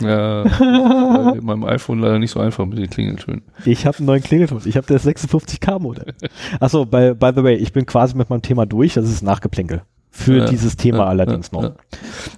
Ja, 0.00 0.42
bei 0.58 1.40
meinem 1.40 1.64
iPhone 1.64 2.00
leider 2.00 2.18
nicht 2.18 2.30
so 2.30 2.40
einfach 2.40 2.64
mit 2.66 2.78
den 2.78 2.90
Klingeltönen. 2.90 3.42
Ich 3.64 3.86
habe 3.86 3.98
einen 3.98 4.06
neuen 4.06 4.22
Klingelton. 4.22 4.60
Ich 4.64 4.76
habe 4.76 4.86
das 4.86 5.06
56K-Modell. 5.06 6.14
Achso, 6.58 6.84
by, 6.84 7.14
by 7.14 7.32
the 7.34 7.44
way, 7.44 7.54
ich 7.54 7.72
bin 7.72 7.86
quasi 7.86 8.16
mit 8.16 8.30
meinem 8.30 8.42
Thema 8.42 8.66
durch. 8.66 8.94
Das 8.94 9.04
ist 9.04 9.22
Nachgeplänkel. 9.22 9.82
Für 10.20 10.38
Ja, 10.38 10.44
dieses 10.44 10.76
Thema 10.76 10.98
ja, 10.98 11.04
allerdings 11.06 11.50
noch. 11.50 11.72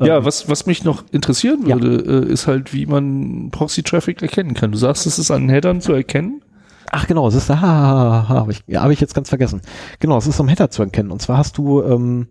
Ja, 0.01 0.19
Ähm, 0.19 0.25
was, 0.25 0.49
was 0.49 0.67
mich 0.67 0.85
noch 0.85 1.02
interessieren 1.11 1.67
würde, 1.67 2.27
äh, 2.27 2.33
ist 2.33 2.47
halt, 2.47 2.73
wie 2.73 2.86
man 2.86 3.51
Proxy-Traffic 3.51 4.23
erkennen 4.23 4.55
kann. 4.55 4.70
Du 4.70 4.78
sagst, 4.78 5.05
es 5.07 5.19
ist 5.19 5.33
an 5.33 5.49
Headern 5.49 5.81
zu 5.81 5.93
erkennen. 5.93 6.43
Ach 6.93 7.07
genau, 7.09 7.27
es 7.27 7.35
ist 7.35 7.51
ha, 7.51 7.61
ha, 7.61 8.28
habe 8.28 8.52
ich, 8.52 8.62
ja, 8.69 8.83
hab 8.83 8.91
ich 8.91 9.01
jetzt 9.01 9.15
ganz 9.15 9.31
vergessen. 9.31 9.62
Genau, 9.99 10.17
es 10.17 10.27
ist 10.28 10.39
am 10.39 10.47
Header 10.47 10.70
zu 10.70 10.83
erkennen. 10.83 11.11
Und 11.11 11.20
zwar 11.23 11.39
hast 11.39 11.59
du 11.59 11.83
ähm, 11.83 12.28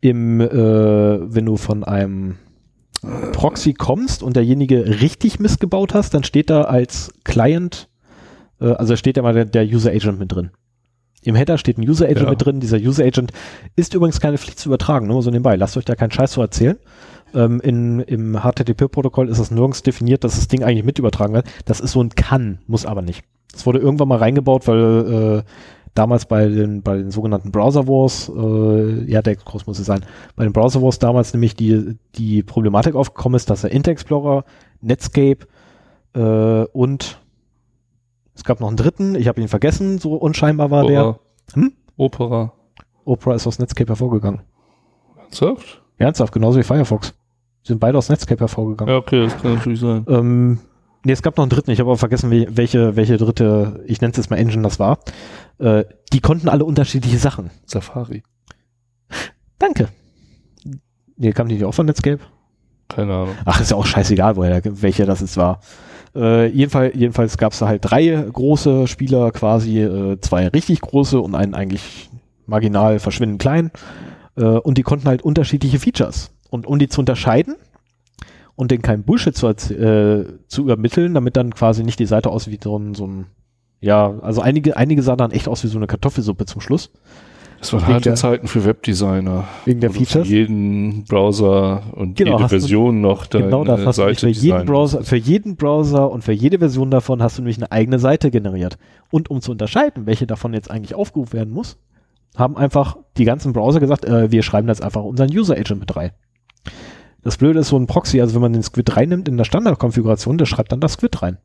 im, 0.00 0.40
äh, 0.40 0.48
wenn 0.52 1.46
du 1.46 1.56
von 1.56 1.82
einem 1.82 2.36
Proxy 3.32 3.72
kommst 3.72 4.22
und 4.22 4.36
derjenige 4.36 5.00
richtig 5.00 5.40
missgebaut 5.40 5.94
hast, 5.94 6.12
dann 6.12 6.24
steht 6.24 6.50
da 6.50 6.62
als 6.62 7.10
Client, 7.24 7.88
äh, 8.60 8.72
also 8.72 8.96
steht 8.96 9.16
da 9.16 9.22
mal 9.22 9.32
der, 9.32 9.46
der 9.46 9.64
User 9.64 9.92
Agent 9.92 10.18
mit 10.18 10.32
drin. 10.32 10.50
Im 11.24 11.34
Header 11.34 11.58
steht 11.58 11.78
ein 11.78 11.88
User 11.88 12.06
Agent 12.06 12.22
Ja. 12.22 12.30
mit 12.30 12.44
drin. 12.44 12.60
Dieser 12.60 12.78
User 12.78 13.04
Agent 13.04 13.32
ist 13.76 13.94
übrigens 13.94 14.20
keine 14.20 14.38
Pflicht 14.38 14.58
zu 14.58 14.68
übertragen, 14.68 15.06
nur 15.06 15.22
so 15.22 15.30
nebenbei. 15.30 15.56
Lasst 15.56 15.76
euch 15.76 15.84
da 15.84 15.94
keinen 15.94 16.10
Scheiß 16.10 16.32
zu 16.32 16.40
erzählen. 16.40 16.76
Ähm, 17.34 17.60
in, 17.60 18.00
Im 18.00 18.36
HTTP-Protokoll 18.42 19.28
ist 19.28 19.38
es 19.38 19.50
nirgends 19.50 19.82
definiert, 19.82 20.24
dass 20.24 20.36
das 20.36 20.48
Ding 20.48 20.62
eigentlich 20.62 20.84
mit 20.84 20.98
übertragen 20.98 21.34
wird. 21.34 21.46
Das 21.64 21.80
ist 21.80 21.92
so 21.92 22.02
ein 22.02 22.10
kann, 22.10 22.58
muss 22.66 22.86
aber 22.86 23.02
nicht. 23.02 23.24
Das 23.52 23.66
wurde 23.66 23.78
irgendwann 23.78 24.08
mal 24.08 24.18
reingebaut, 24.18 24.66
weil 24.68 25.42
äh, 25.42 25.50
damals 25.94 26.26
bei 26.26 26.48
den, 26.48 26.82
bei 26.82 26.96
den 26.96 27.10
sogenannten 27.10 27.50
Browser 27.52 27.86
Wars, 27.86 28.30
äh, 28.34 29.10
ja, 29.10 29.22
der 29.22 29.36
groß 29.36 29.66
muss 29.66 29.78
es 29.78 29.86
sein, 29.86 30.04
bei 30.36 30.44
den 30.44 30.52
Browser 30.52 30.82
Wars 30.82 30.98
damals 30.98 31.32
nämlich 31.32 31.54
die, 31.54 31.96
die 32.16 32.42
Problematik 32.42 32.94
aufgekommen 32.94 33.36
ist, 33.36 33.48
dass 33.50 33.62
der 33.62 33.70
Internet 33.70 33.94
Explorer, 34.00 34.44
Netscape 34.80 35.46
äh, 36.14 36.64
und 36.72 37.20
es 38.34 38.44
gab 38.44 38.60
noch 38.60 38.68
einen 38.68 38.76
dritten, 38.76 39.14
ich 39.14 39.28
habe 39.28 39.40
ihn 39.40 39.48
vergessen, 39.48 39.98
so 39.98 40.14
unscheinbar 40.14 40.70
war 40.70 40.86
der. 40.86 41.06
Opera. 41.06 41.20
Hm? 41.54 41.72
Opera. 41.96 42.52
Opera 43.04 43.34
ist 43.34 43.46
aus 43.46 43.58
Netscape 43.58 43.88
hervorgegangen. 43.88 44.40
Ernsthaft? 45.18 45.82
Ernsthaft, 45.98 46.32
genauso 46.32 46.58
wie 46.58 46.62
Firefox. 46.62 47.14
Die 47.64 47.68
sind 47.68 47.80
beide 47.80 47.96
aus 47.98 48.08
Netscape 48.08 48.40
hervorgegangen. 48.40 48.92
Ja, 48.92 48.98
okay, 48.98 49.24
das 49.24 49.40
kann 49.40 49.54
natürlich 49.54 49.80
sein. 49.80 50.04
Ähm, 50.08 50.58
nee, 51.04 51.12
es 51.12 51.22
gab 51.22 51.36
noch 51.36 51.44
einen 51.44 51.50
dritten, 51.50 51.70
ich 51.70 51.80
habe 51.80 51.90
aber 51.90 51.98
vergessen, 51.98 52.30
welche, 52.30 52.96
welche 52.96 53.16
dritte, 53.16 53.82
ich 53.86 54.00
nenne 54.00 54.10
es 54.10 54.16
jetzt 54.16 54.30
mal 54.30 54.36
Engine 54.36 54.62
das 54.62 54.78
war. 54.78 54.98
Äh, 55.58 55.84
die 56.12 56.20
konnten 56.20 56.48
alle 56.48 56.64
unterschiedliche 56.64 57.18
Sachen. 57.18 57.50
Safari. 57.66 58.22
Danke. 59.58 59.88
Nee, 61.16 61.32
kam 61.32 61.48
die 61.48 61.54
nicht 61.54 61.64
auch 61.64 61.74
von 61.74 61.86
Netscape? 61.86 62.20
Keine 62.88 63.14
Ahnung. 63.14 63.34
Ach, 63.44 63.60
ist 63.60 63.70
ja 63.70 63.76
auch 63.76 63.86
scheißegal, 63.86 64.36
woher, 64.36 64.60
welcher 64.64 65.06
das 65.06 65.20
jetzt 65.20 65.36
war. 65.36 65.60
Äh, 66.14 66.46
jedenfalls 66.48 66.94
jedenfalls 66.94 67.38
gab 67.38 67.52
es 67.52 67.58
da 67.58 67.66
halt 67.66 67.84
drei 67.84 68.06
große 68.32 68.86
Spieler 68.86 69.30
quasi, 69.32 69.80
äh, 69.80 70.20
zwei 70.20 70.48
richtig 70.48 70.80
große 70.80 71.20
und 71.20 71.34
einen 71.34 71.54
eigentlich 71.54 72.10
marginal 72.46 72.98
verschwindend 72.98 73.40
klein. 73.40 73.70
Äh, 74.36 74.44
und 74.44 74.78
die 74.78 74.82
konnten 74.82 75.08
halt 75.08 75.22
unterschiedliche 75.22 75.78
Features. 75.78 76.30
Und 76.50 76.66
um 76.66 76.78
die 76.78 76.88
zu 76.88 77.00
unterscheiden 77.00 77.56
und 78.54 78.70
denen 78.70 78.82
keinen 78.82 79.02
Bullshit 79.02 79.36
zu, 79.36 79.48
äh, 79.48 80.26
zu 80.46 80.62
übermitteln, 80.62 81.14
damit 81.14 81.36
dann 81.36 81.54
quasi 81.54 81.82
nicht 81.82 81.98
die 81.98 82.06
Seite 82.06 82.30
aussieht 82.30 82.52
wie 82.52 82.62
so 82.62 82.76
ein, 82.78 82.94
so 82.94 83.06
ein 83.06 83.26
ja, 83.80 84.18
also 84.20 84.40
einige, 84.40 84.76
einige 84.78 85.02
sahen 85.02 85.18
dann 85.18 85.30
echt 85.30 85.46
aus 85.46 85.62
wie 85.62 85.68
so 85.68 85.76
eine 85.76 85.86
Kartoffelsuppe 85.86 86.46
zum 86.46 86.62
Schluss. 86.62 86.90
Das 87.72 87.72
waren 87.72 87.86
harte 87.94 88.10
der- 88.10 88.14
Zeiten 88.16 88.46
für 88.46 88.64
Webdesigner. 88.64 89.44
Wegen 89.64 89.80
der 89.80 89.90
du 89.90 89.96
Features. 89.96 90.26
Für 90.28 90.34
jeden 90.34 91.04
Browser 91.04 91.82
und 91.92 92.16
Genau, 92.16 92.32
jede 92.32 92.42
hast 92.44 92.52
du- 92.52 92.58
Version 92.58 93.00
noch 93.00 93.26
deine 93.26 93.44
Genau 93.46 93.64
das 93.64 93.84
hast 93.86 93.98
du 93.98 94.02
Seite 94.02 94.20
für 94.20 94.28
jeden 94.28 94.66
Browser, 94.66 95.02
für 95.02 95.16
jeden 95.16 95.56
Browser 95.56 96.10
und 96.10 96.22
für 96.22 96.32
jede 96.32 96.58
Version 96.58 96.90
davon 96.90 97.22
hast 97.22 97.38
du 97.38 97.42
nämlich 97.42 97.56
eine 97.58 97.72
eigene 97.72 97.98
Seite 97.98 98.30
generiert. 98.30 98.76
Und 99.10 99.30
um 99.30 99.40
zu 99.40 99.50
unterscheiden, 99.52 100.06
welche 100.06 100.26
davon 100.26 100.52
jetzt 100.52 100.70
eigentlich 100.70 100.94
aufgerufen 100.94 101.32
werden 101.32 101.54
muss, 101.54 101.78
haben 102.36 102.56
einfach 102.56 102.98
die 103.16 103.24
ganzen 103.24 103.52
Browser 103.52 103.80
gesagt, 103.80 104.04
äh, 104.04 104.30
wir 104.30 104.42
schreiben 104.42 104.66
das 104.66 104.80
einfach 104.80 105.02
unseren 105.02 105.30
User 105.30 105.54
Agent 105.56 105.80
mit 105.80 105.96
rein. 105.96 106.10
Das 107.22 107.38
Blöde 107.38 107.60
ist 107.60 107.68
so 107.68 107.76
ein 107.78 107.86
Proxy, 107.86 108.20
also 108.20 108.34
wenn 108.34 108.42
man 108.42 108.52
den 108.52 108.62
Squid 108.62 108.96
reinnimmt 108.96 109.28
in 109.28 109.36
der 109.38 109.44
Standardkonfiguration, 109.44 110.36
der 110.36 110.44
schreibt 110.46 110.72
dann 110.72 110.80
das 110.80 110.92
Squid 110.94 111.22
rein. 111.22 111.38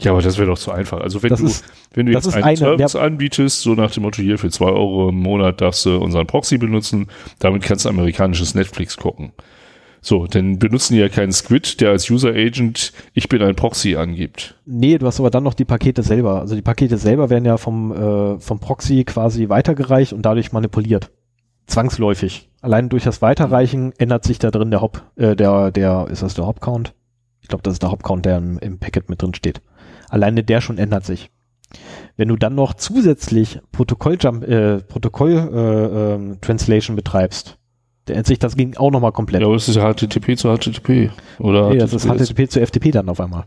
Ja, 0.00 0.12
aber 0.12 0.22
das 0.22 0.38
wäre 0.38 0.48
doch 0.48 0.58
zu 0.58 0.70
einfach. 0.72 1.00
Also 1.00 1.22
wenn 1.22 1.30
Das 1.30 1.40
du, 1.40 1.46
ist- 1.46 1.64
wenn 1.94 2.06
du 2.06 2.12
das 2.12 2.24
jetzt 2.26 2.34
einen 2.34 2.44
eine- 2.44 2.56
Service 2.56 2.96
anbietest, 2.96 3.62
so 3.62 3.74
nach 3.74 3.90
dem 3.90 4.02
Motto, 4.02 4.22
hier 4.22 4.38
für 4.38 4.50
zwei 4.50 4.66
Euro 4.70 5.08
im 5.08 5.16
Monat 5.20 5.60
darfst 5.60 5.84
du 5.86 5.96
unseren 5.98 6.26
Proxy 6.26 6.58
benutzen, 6.58 7.08
damit 7.38 7.62
kannst 7.62 7.84
du 7.84 7.88
amerikanisches 7.88 8.54
Netflix 8.54 8.96
gucken. 8.96 9.32
So, 10.02 10.26
dann 10.26 10.58
benutzen 10.60 10.94
die 10.94 11.00
ja 11.00 11.08
keinen 11.08 11.32
Squid, 11.32 11.80
der 11.80 11.90
als 11.90 12.08
User 12.10 12.28
Agent 12.28 12.92
ich 13.14 13.28
bin 13.28 13.42
ein 13.42 13.56
Proxy 13.56 13.96
angibt. 13.96 14.54
Nee, 14.64 14.98
du 14.98 15.06
hast 15.06 15.18
aber 15.18 15.30
dann 15.30 15.42
noch 15.42 15.54
die 15.54 15.64
Pakete 15.64 16.02
selber. 16.04 16.40
Also 16.40 16.54
die 16.54 16.62
Pakete 16.62 16.96
selber 16.96 17.28
werden 17.30 17.44
ja 17.44 17.56
vom, 17.56 17.90
äh, 17.92 18.38
vom 18.38 18.60
Proxy 18.60 19.02
quasi 19.04 19.48
weitergereicht 19.48 20.12
und 20.12 20.22
dadurch 20.22 20.52
manipuliert. 20.52 21.10
Zwangsläufig. 21.66 22.48
Allein 22.62 22.88
durch 22.88 23.02
das 23.02 23.22
Weiterreichen 23.22 23.92
ändert 23.98 24.22
sich 24.24 24.38
da 24.38 24.52
drin 24.52 24.70
der 24.70 24.80
Hop, 24.80 25.02
äh, 25.16 25.34
der, 25.34 25.72
der, 25.72 26.06
ist 26.10 26.22
das 26.22 26.34
der 26.34 26.46
Hop-Count? 26.46 26.94
Ich 27.46 27.48
glaube, 27.48 27.62
das 27.62 27.74
ist 27.74 27.82
der 27.84 27.92
Hop-Count, 27.92 28.26
der 28.26 28.38
im, 28.38 28.58
im 28.58 28.80
Packet 28.80 29.08
mit 29.08 29.22
drin 29.22 29.32
steht. 29.32 29.62
Alleine 30.08 30.42
der 30.42 30.60
schon 30.60 30.78
ändert 30.78 31.04
sich. 31.04 31.30
Wenn 32.16 32.26
du 32.26 32.34
dann 32.34 32.56
noch 32.56 32.74
zusätzlich 32.74 33.60
Protokoll-Jump, 33.70 34.42
äh, 34.42 34.78
Protokoll-Translation 34.78 36.96
betreibst, 36.96 37.56
der 38.08 38.16
ändert 38.16 38.26
sich 38.26 38.40
das 38.40 38.56
ging 38.56 38.76
auch 38.76 38.90
nochmal 38.90 39.12
komplett. 39.12 39.42
Ja, 39.42 39.46
aber 39.46 39.54
es 39.54 39.68
ist 39.68 39.76
ja 39.76 39.94
HTTP 39.94 40.36
zu 40.36 40.52
HTTP. 40.52 41.10
Oder 41.38 41.70
nee, 41.70 41.78
das 41.78 41.92
ist 41.92 42.02
HTTPS. 42.04 42.30
HTTP 42.30 42.50
zu 42.50 42.60
FTP 42.66 42.90
dann 42.90 43.08
auf 43.08 43.20
einmal. 43.20 43.44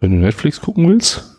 Wenn 0.00 0.10
du 0.10 0.16
Netflix 0.18 0.60
gucken 0.60 0.88
willst? 0.88 1.38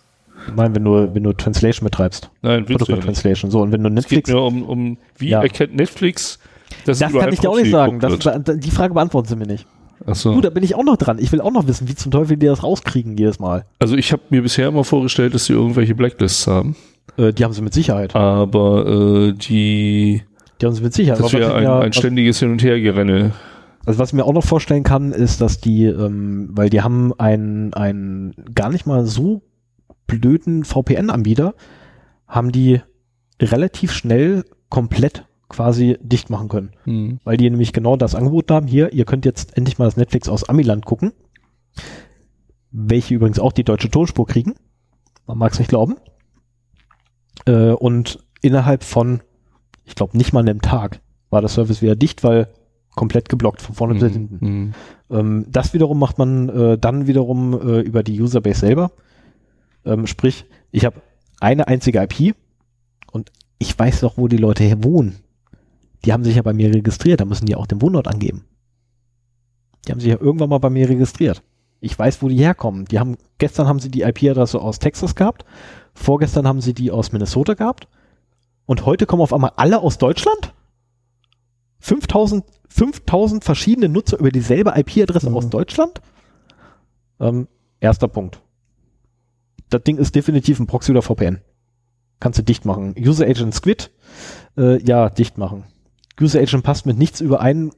Nein, 0.56 0.74
wenn 0.74 0.86
du, 0.86 1.14
wenn 1.14 1.24
du 1.24 1.34
Translation 1.34 1.84
betreibst. 1.84 2.32
Nein, 2.44 2.60
ja 2.62 2.66
Protokoll 2.78 2.96
nicht. 2.96 3.06
Translation. 3.08 3.52
So, 3.52 3.60
und 3.62 3.74
wenn 3.74 3.84
du 3.84 3.90
Es 3.90 4.08
geht 4.08 4.28
Netflix. 4.28 4.30
mir 4.30 4.40
um, 4.42 4.64
um 4.64 4.98
wie 5.18 5.32
Ja. 5.32 5.42
erkennt 5.42 5.76
Netflix, 5.76 6.40
dass 6.86 7.00
Das 7.00 7.12
kann 7.12 7.34
ich 7.34 7.42
dir 7.42 7.50
auch 7.50 7.58
nicht 7.58 7.72
sagen. 7.72 8.00
Das, 8.00 8.18
die 8.58 8.72
Frage 8.72 8.94
beantworten 8.94 9.28
sie 9.28 9.36
mir 9.36 9.48
nicht. 9.48 9.68
Ach 10.06 10.16
so. 10.16 10.34
Du, 10.34 10.42
da 10.42 10.50
bin 10.50 10.64
ich 10.64 10.76
auch 10.76 10.84
noch 10.84 10.98
dran. 10.98 11.18
Ich 11.20 11.32
will 11.32 11.42
auch 11.42 11.52
noch 11.52 11.68
wissen, 11.68 11.88
wie 11.88 11.96
zum 11.96 12.12
Teufel 12.12 12.38
die 12.38 12.46
das 12.48 12.64
rauskriegen 12.64 13.18
jedes 13.18 13.40
Mal. 13.40 13.66
Also 13.80 13.96
ich 13.96 14.12
habe 14.12 14.22
mir 14.30 14.42
bisher 14.42 14.68
immer 14.68 14.84
vorgestellt, 14.84 15.34
dass 15.34 15.46
sie 15.46 15.54
irgendwelche 15.54 15.96
Blacklists 15.96 16.48
haben, 16.48 16.76
Äh, 17.18 17.34
die 17.34 17.44
haben 17.44 17.54
sie 17.54 17.62
mit 17.62 17.74
Sicherheit. 17.74 18.16
aber 18.16 18.86
äh, 18.88 19.34
die 19.34 20.24
Die 20.62 20.66
haben 20.66 20.74
sie 20.74 20.82
mit 20.84 20.94
Sicherheit. 20.94 21.20
das 21.24 21.34
wäre 21.34 21.54
ein, 21.56 21.64
mir- 21.64 21.80
ein 21.82 21.94
ständiges 21.94 22.40
Hin 22.40 22.52
und 22.52 22.64
Hergerenne. 22.64 23.32
Also 23.86 24.00
was 24.00 24.10
ich 24.10 24.14
mir 24.14 24.26
auch 24.26 24.34
noch 24.34 24.44
vorstellen 24.44 24.84
kann, 24.84 25.12
ist, 25.12 25.42
dass 25.42 25.60
die, 25.60 25.86
ähm, 25.86 26.50
weil 26.52 26.70
die 26.70 26.82
haben 26.82 27.14
einen, 27.20 27.74
einen 27.74 28.34
gar 28.54 28.70
nicht 28.70 28.86
mal 28.86 29.06
so 29.08 29.42
blöden 30.08 30.64
VPN-Anbieter, 30.64 31.56
haben 32.28 32.52
die 32.52 32.82
relativ 33.42 33.92
schnell 33.92 34.44
komplett 34.70 35.26
quasi 35.52 35.98
dicht 36.02 36.30
machen 36.30 36.50
können. 36.50 36.72
Hm. 36.86 37.20
Weil 37.24 37.38
die 37.38 37.50
nämlich 37.50 37.74
genau 37.74 37.98
das 37.98 38.16
angeboten 38.16 38.54
haben, 38.54 38.68
hier, 38.68 38.94
ihr 38.94 39.06
könnt 39.06 39.26
jetzt 39.26 39.58
endlich 39.58 39.78
mal 39.78 39.86
das 39.86 39.98
Netflix 39.98 40.30
aus 40.30 40.48
Amiland 40.48 40.86
gucken. 40.86 41.12
Welche 42.72 43.14
übrigens 43.14 43.40
auch 43.40 43.52
die 43.52 43.66
deutsche 43.66 43.92
Tonspur 43.92 44.26
kriegen. 44.26 44.56
Man 45.28 45.38
mag 45.38 45.52
es 45.52 45.60
nicht 45.60 45.68
glauben. 45.68 45.98
Äh, 47.46 47.72
und 47.72 48.20
innerhalb 48.42 48.84
von, 48.84 49.22
ich 49.84 49.96
glaube, 49.96 50.18
nicht 50.18 50.34
mal 50.34 50.40
einem 50.40 50.62
Tag 50.62 51.02
war 51.30 51.42
der 51.42 51.50
Service 51.50 51.82
wieder 51.82 51.96
dicht, 51.96 52.24
weil 52.24 52.48
komplett 52.96 53.30
geblockt, 53.30 53.62
von 53.62 53.76
vorne 53.76 53.96
bis 53.96 54.12
hinten. 54.12 54.40
Hm. 54.40 54.74
Ähm, 55.10 55.46
das 55.50 55.74
wiederum 55.74 56.00
macht 56.00 56.18
man 56.18 56.50
äh, 56.50 56.78
dann 56.78 57.08
wiederum 57.08 57.54
äh, 57.54 57.80
über 57.82 58.04
die 58.04 58.20
Userbase 58.22 58.62
selber. 58.62 58.92
Ähm, 59.86 60.08
sprich, 60.08 60.46
ich 60.72 60.86
habe 60.86 61.02
eine 61.40 61.68
einzige 61.68 62.02
IP 62.02 62.36
und 63.12 63.32
ich 63.60 63.78
weiß 63.78 64.02
doch, 64.02 64.18
wo 64.18 64.28
die 64.28 64.38
Leute 64.38 64.64
hier 64.64 64.84
wohnen. 64.84 65.18
Die 66.06 66.14
haben 66.14 66.24
sich 66.24 66.36
ja 66.36 66.42
bei 66.42 66.54
mir 66.54 66.74
registriert, 66.74 67.22
da 67.22 67.26
müssen 67.26 67.46
die 67.46 67.56
auch 67.56 67.68
den 67.68 67.82
Wohnort 67.82 68.08
angeben. 68.08 68.46
Die 69.86 69.92
haben 69.92 70.00
sich 70.00 70.10
ja 70.10 70.20
irgendwann 70.20 70.50
mal 70.50 70.60
bei 70.60 70.70
mir 70.70 70.90
registriert. 70.90 71.44
Ich 71.80 71.98
weiß, 71.98 72.22
wo 72.22 72.28
die 72.28 72.38
herkommen. 72.38 72.86
Die 72.86 73.00
haben, 73.00 73.18
gestern 73.40 73.68
haben 73.68 73.80
sie 73.80 73.90
die 73.90 74.02
IP-Adresse 74.04 74.60
aus 74.62 74.80
Texas 74.80 75.16
gehabt, 75.16 75.46
vorgestern 75.94 76.48
haben 76.48 76.62
sie 76.62 76.74
die 76.74 76.92
aus 76.92 77.12
Minnesota 77.12 77.54
gehabt 77.56 77.88
und 78.66 78.86
heute 78.86 79.06
kommen 79.06 79.22
auf 79.24 79.34
einmal 79.34 79.54
alle 79.56 79.80
aus 79.80 79.98
Deutschland? 79.98 80.54
5000, 81.80 82.46
5000 82.70 83.44
verschiedene 83.44 83.90
Nutzer 83.90 84.20
über 84.20 84.30
dieselbe 84.32 84.74
IP-Adresse 84.76 85.30
Mhm. 85.30 85.38
aus 85.38 85.50
Deutschland? 85.50 86.02
Ähm, 87.20 87.48
erster 87.80 88.08
Punkt. 88.08 88.42
Das 89.70 89.84
Ding 89.84 89.98
ist 89.98 90.14
definitiv 90.16 90.60
ein 90.60 90.68
Proxy 90.68 90.92
oder 90.92 91.02
VPN. 91.02 91.42
Kannst 92.20 92.38
du 92.38 92.44
dicht 92.44 92.66
machen. 92.66 92.94
User 93.00 93.26
Agent 93.26 93.56
Squid, 93.56 93.90
äh, 94.58 94.82
ja, 94.84 95.10
dicht 95.10 95.40
machen. 95.40 95.64
User 96.20 96.40
Agent 96.40 96.64
passt 96.64 96.86
mit 96.86 96.98
nichts 96.98 97.22
überein 97.22 97.72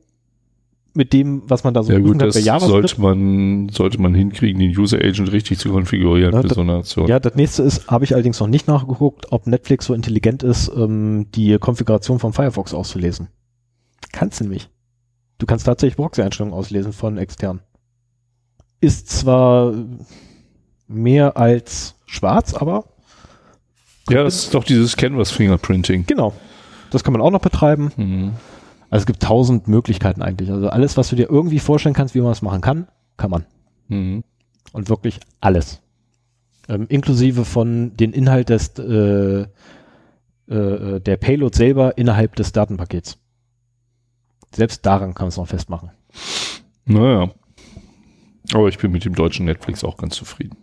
mit 0.95 1.11
dem, 1.11 1.41
was 1.47 1.63
man 1.63 1.73
da 1.73 1.81
so 1.81 1.91
Ja 1.91 1.97
gut, 1.99 2.21
das 2.21 2.35
bei 2.35 2.41
JavaScript. 2.41 2.71
sollte 2.89 3.01
man, 3.01 3.69
sollte 3.69 3.99
man 3.99 4.13
hinkriegen, 4.13 4.59
den 4.59 4.77
User 4.77 4.99
Agent 4.99 5.31
richtig 5.31 5.57
zu 5.57 5.69
konfigurieren 5.71 6.33
Ja, 6.33 6.41
für 6.41 6.47
das- 6.49 6.55
so 6.55 6.61
eine 6.61 6.75
Aktion. 6.77 7.07
Ja, 7.07 7.19
das 7.19 7.33
nächste 7.35 7.63
ist, 7.63 7.87
habe 7.87 8.05
ich 8.05 8.13
allerdings 8.13 8.39
noch 8.39 8.47
nicht 8.47 8.67
nachgeguckt, 8.67 9.31
ob 9.31 9.47
Netflix 9.47 9.85
so 9.85 9.95
intelligent 9.95 10.43
ist, 10.43 10.71
ähm, 10.75 11.27
die 11.33 11.57
Konfiguration 11.57 12.19
von 12.19 12.31
Firefox 12.31 12.73
auszulesen. 12.75 13.29
Kannst 14.11 14.39
du 14.39 14.43
nämlich. 14.43 14.69
Du 15.39 15.47
kannst 15.47 15.65
tatsächlich 15.65 15.95
Proxy-Einstellungen 15.97 16.53
auslesen 16.53 16.93
von 16.93 17.17
extern. 17.17 17.61
Ist 18.79 19.09
zwar 19.09 19.73
mehr 20.87 21.37
als 21.37 21.95
schwarz, 22.05 22.53
aber 22.53 22.85
Ja, 24.09 24.23
das 24.23 24.35
ist 24.43 24.53
doch 24.53 24.63
dieses 24.63 24.95
Canvas 24.95 25.31
Fingerprinting. 25.31 26.05
genau. 26.05 26.33
Das 26.93 27.03
kann 27.03 27.13
man 27.13 27.21
auch 27.21 27.31
noch 27.31 27.41
betreiben. 27.41 27.91
Mhm. 27.97 28.33
Also 28.89 29.01
es 29.01 29.05
gibt 29.07 29.23
tausend 29.23 29.67
Möglichkeiten 29.67 30.21
eigentlich. 30.21 30.51
Also 30.51 30.69
alles, 30.69 30.97
was 30.97 31.09
du 31.09 31.15
dir 31.15 31.27
irgendwie 31.27 31.57
vorstellen 31.57 31.95
kannst, 31.95 32.13
wie 32.13 32.21
man 32.21 32.31
es 32.31 32.43
machen 32.43 32.61
kann, 32.61 32.87
kann 33.17 33.31
man. 33.31 33.45
Mhm. 33.87 34.23
Und 34.71 34.89
wirklich 34.89 35.19
alles. 35.41 35.81
Ähm, 36.69 36.85
inklusive 36.89 37.43
von 37.43 37.97
den 37.97 38.13
Inhalt 38.13 38.49
des, 38.49 38.77
äh, 38.77 39.47
äh, 40.47 40.99
der 40.99 41.17
Payload 41.17 41.57
selber 41.57 41.97
innerhalb 41.97 42.35
des 42.35 42.51
Datenpakets. 42.51 43.17
Selbst 44.53 44.85
daran 44.85 45.15
kann 45.15 45.25
man 45.25 45.29
es 45.29 45.37
noch 45.37 45.47
festmachen. 45.47 45.89
Naja. 46.85 47.31
Aber 48.53 48.67
ich 48.69 48.77
bin 48.77 48.91
mit 48.91 49.05
dem 49.05 49.15
deutschen 49.15 49.45
Netflix 49.45 49.83
auch 49.83 49.97
ganz 49.97 50.15
zufrieden. 50.15 50.57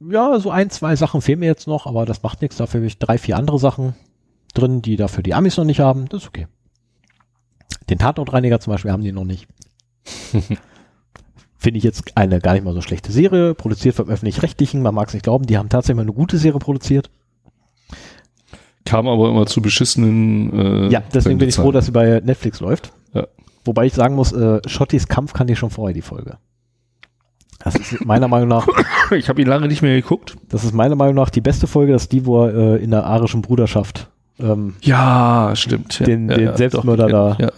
Ja, 0.00 0.38
so 0.38 0.50
ein, 0.50 0.70
zwei 0.70 0.96
Sachen 0.96 1.20
fehlen 1.20 1.40
mir 1.40 1.46
jetzt 1.46 1.66
noch, 1.66 1.86
aber 1.86 2.06
das 2.06 2.22
macht 2.22 2.40
nichts. 2.40 2.56
Dafür 2.56 2.80
habe 2.80 2.86
ich 2.86 2.98
drei, 2.98 3.18
vier 3.18 3.36
andere 3.36 3.58
Sachen 3.58 3.94
drin, 4.58 4.82
die 4.82 4.96
dafür 4.96 5.22
die 5.22 5.34
Amis 5.34 5.56
noch 5.56 5.64
nicht 5.64 5.80
haben. 5.80 6.08
Das 6.08 6.22
ist 6.22 6.28
okay. 6.28 6.46
Den 7.88 7.98
Tatortreiniger 7.98 8.60
zum 8.60 8.72
Beispiel 8.72 8.92
haben 8.92 9.02
die 9.02 9.12
noch 9.12 9.24
nicht. 9.24 9.46
Finde 11.58 11.78
ich 11.78 11.84
jetzt 11.84 12.16
eine 12.16 12.40
gar 12.40 12.52
nicht 12.54 12.64
mal 12.64 12.74
so 12.74 12.80
schlechte 12.82 13.10
Serie, 13.12 13.54
produziert 13.54 13.94
vom 13.94 14.08
Öffentlich-Rechtlichen. 14.08 14.82
Man 14.82 14.94
mag 14.94 15.08
es 15.08 15.14
nicht 15.14 15.22
glauben, 15.24 15.46
die 15.46 15.58
haben 15.58 15.68
tatsächlich 15.68 15.96
mal 15.96 16.02
eine 16.02 16.12
gute 16.12 16.38
Serie 16.38 16.58
produziert. 16.60 17.10
Kam 18.84 19.08
aber 19.08 19.28
immer 19.28 19.46
zu 19.46 19.60
beschissenen. 19.62 20.86
Äh, 20.86 20.88
Ja, 20.88 21.02
deswegen 21.12 21.38
bin 21.38 21.48
ich 21.48 21.56
froh, 21.56 21.72
dass 21.72 21.86
sie 21.86 21.92
bei 21.92 22.20
Netflix 22.24 22.60
läuft. 22.60 22.92
Ja. 23.14 23.26
Wobei 23.64 23.86
ich 23.86 23.94
sagen 23.94 24.14
muss, 24.14 24.32
äh, 24.32 24.60
Schottis 24.66 25.08
Kampf 25.08 25.32
kann 25.32 25.48
ich 25.48 25.58
schon 25.58 25.70
vorher, 25.70 25.94
die 25.94 26.02
Folge. 26.02 26.38
Das 27.64 27.74
ist 27.74 28.04
meiner 28.04 28.28
Meinung 28.28 28.48
nach, 28.48 28.68
Ich 29.10 29.28
habe 29.28 29.40
ihn 29.40 29.48
lange 29.48 29.66
nicht 29.66 29.82
mehr 29.82 29.94
geguckt. 29.96 30.36
das 30.48 30.62
ist 30.62 30.72
meiner 30.72 30.94
Meinung 30.94 31.16
nach 31.16 31.30
die 31.30 31.40
beste 31.40 31.66
Folge, 31.66 31.92
das 31.92 32.02
ist 32.02 32.12
die, 32.12 32.26
wo 32.26 32.44
er 32.44 32.54
äh, 32.54 32.84
in 32.84 32.90
der 32.92 33.04
arischen 33.06 33.42
Bruderschaft 33.42 34.10
ähm, 34.38 34.74
Ja, 34.82 35.52
stimmt. 35.54 36.00
Ja, 36.00 36.06
Den- 36.06 36.28
ja, 36.28 36.36
den 36.36 36.56
Selbstmörder 36.56 37.08
doch, 37.08 37.36
da. 37.38 37.50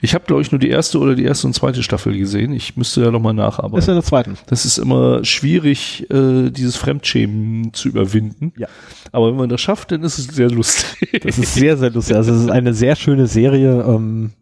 Ich 0.00 0.12
habe, 0.14 0.24
glaube 0.24 0.42
ich, 0.42 0.50
nur 0.50 0.58
die 0.58 0.70
erste 0.70 0.98
oder 0.98 1.14
die 1.14 1.22
erste 1.24 1.46
und 1.46 1.52
zweite 1.52 1.84
Staffel 1.84 2.16
gesehen. 2.18 2.52
Ich 2.52 2.76
müsste 2.76 3.00
ja 3.02 3.10
nochmal 3.12 3.34
nacharbeiten. 3.34 3.78
ist 3.78 3.86
in 3.86 3.94
der 3.94 4.02
zweiten. 4.02 4.36
Das 4.46 4.64
ist 4.64 4.76
immer 4.78 5.24
schwierig, 5.24 6.10
äh, 6.10 6.50
dieses 6.50 6.76
Fremdschämen 6.76 7.72
zu 7.74 7.88
überwinden. 7.88 8.52
Ja. 8.56 8.66
Aber 9.12 9.28
wenn 9.28 9.36
man 9.36 9.48
das 9.48 9.60
schafft, 9.60 9.92
dann 9.92 10.02
ist 10.02 10.18
es 10.18 10.26
sehr 10.34 10.50
lustig. 10.50 11.20
Das 11.22 11.38
ist 11.38 11.54
sehr, 11.54 11.76
sehr 11.76 11.90
lustig. 11.90 12.16
Also 12.16 12.32
es 12.34 12.40
ist 12.42 12.50
eine 12.50 12.74
sehr 12.74 12.96
schöne 12.96 13.28
Serie. 13.28 13.82
Ähm, 13.86 14.32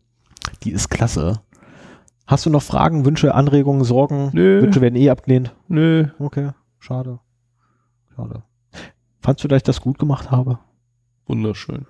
die 0.64 0.70
ist 0.70 0.88
klasse. 0.88 1.40
Hast 2.26 2.46
du 2.46 2.50
noch 2.50 2.62
Fragen, 2.62 3.04
Wünsche, 3.04 3.34
Anregungen, 3.34 3.84
Sorgen? 3.84 4.30
Nö. 4.32 4.62
Wünsche 4.62 4.80
werden 4.80 4.96
eh 4.96 5.10
abgelehnt. 5.10 5.54
Nö. 5.68 6.06
Okay, 6.18 6.50
schade. 6.78 7.18
Schade. 8.16 8.42
Fandst 9.20 9.44
du, 9.44 9.48
dass 9.48 9.58
ich 9.58 9.62
das 9.64 9.80
gut 9.82 9.98
gemacht 9.98 10.30
habe? 10.30 10.58
Wunderschön. 11.26 11.86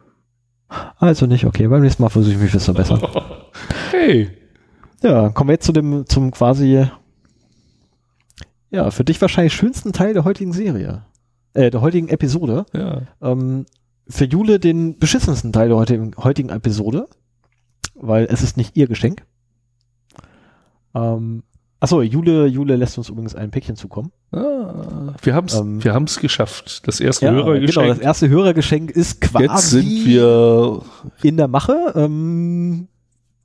Also 0.98 1.26
nicht, 1.26 1.44
okay. 1.44 1.68
Beim 1.68 1.82
nächsten 1.82 2.02
Mal 2.02 2.08
versuche 2.08 2.34
ich 2.34 2.40
mich 2.40 2.52
zu 2.52 2.60
verbessern. 2.60 3.00
Hey. 3.90 4.30
Ja, 5.02 5.30
kommen 5.30 5.48
wir 5.48 5.54
jetzt 5.54 5.64
zu 5.64 5.72
dem, 5.72 6.06
zum 6.06 6.30
quasi, 6.30 6.86
ja, 8.70 8.90
für 8.90 9.04
dich 9.04 9.20
wahrscheinlich 9.20 9.54
schönsten 9.54 9.92
Teil 9.92 10.12
der 10.12 10.24
heutigen 10.24 10.52
Serie. 10.52 11.06
Äh, 11.54 11.70
der 11.70 11.80
heutigen 11.80 12.08
Episode. 12.08 12.66
Ja. 12.74 13.02
Ähm, 13.22 13.64
für 14.08 14.24
Jule 14.24 14.60
den 14.60 14.98
beschissensten 14.98 15.52
Teil 15.52 15.68
der 15.68 15.78
heutigen, 15.78 16.14
heutigen 16.18 16.50
Episode, 16.50 17.08
weil 17.94 18.26
es 18.26 18.42
ist 18.42 18.56
nicht 18.56 18.76
ihr 18.76 18.86
Geschenk. 18.86 19.24
Ähm, 20.94 21.42
achso, 21.80 22.02
Jule, 22.02 22.46
Jule 22.46 22.76
lässt 22.76 22.98
uns 22.98 23.08
übrigens 23.08 23.34
ein 23.34 23.50
Päckchen 23.50 23.76
zukommen. 23.76 24.12
Ah, 24.32 25.14
wir 25.22 25.34
haben 25.34 25.46
es 25.46 25.54
Ähm, 25.54 25.82
wir 25.82 25.94
haben's 25.94 26.18
geschafft. 26.18 26.86
Das 26.86 27.00
erste 27.00 27.26
genau, 27.26 27.44
Hörergeschenk. 27.44 27.88
das 27.88 27.98
erste 27.98 28.28
Hörergeschenk 28.28 28.90
ist 28.90 29.20
quasi 29.20 29.44
Jetzt 29.44 29.70
sind 29.70 30.04
wir. 30.06 30.82
in 31.22 31.36
der 31.36 31.48
Mache. 31.48 31.92
Ähm, 31.94 32.88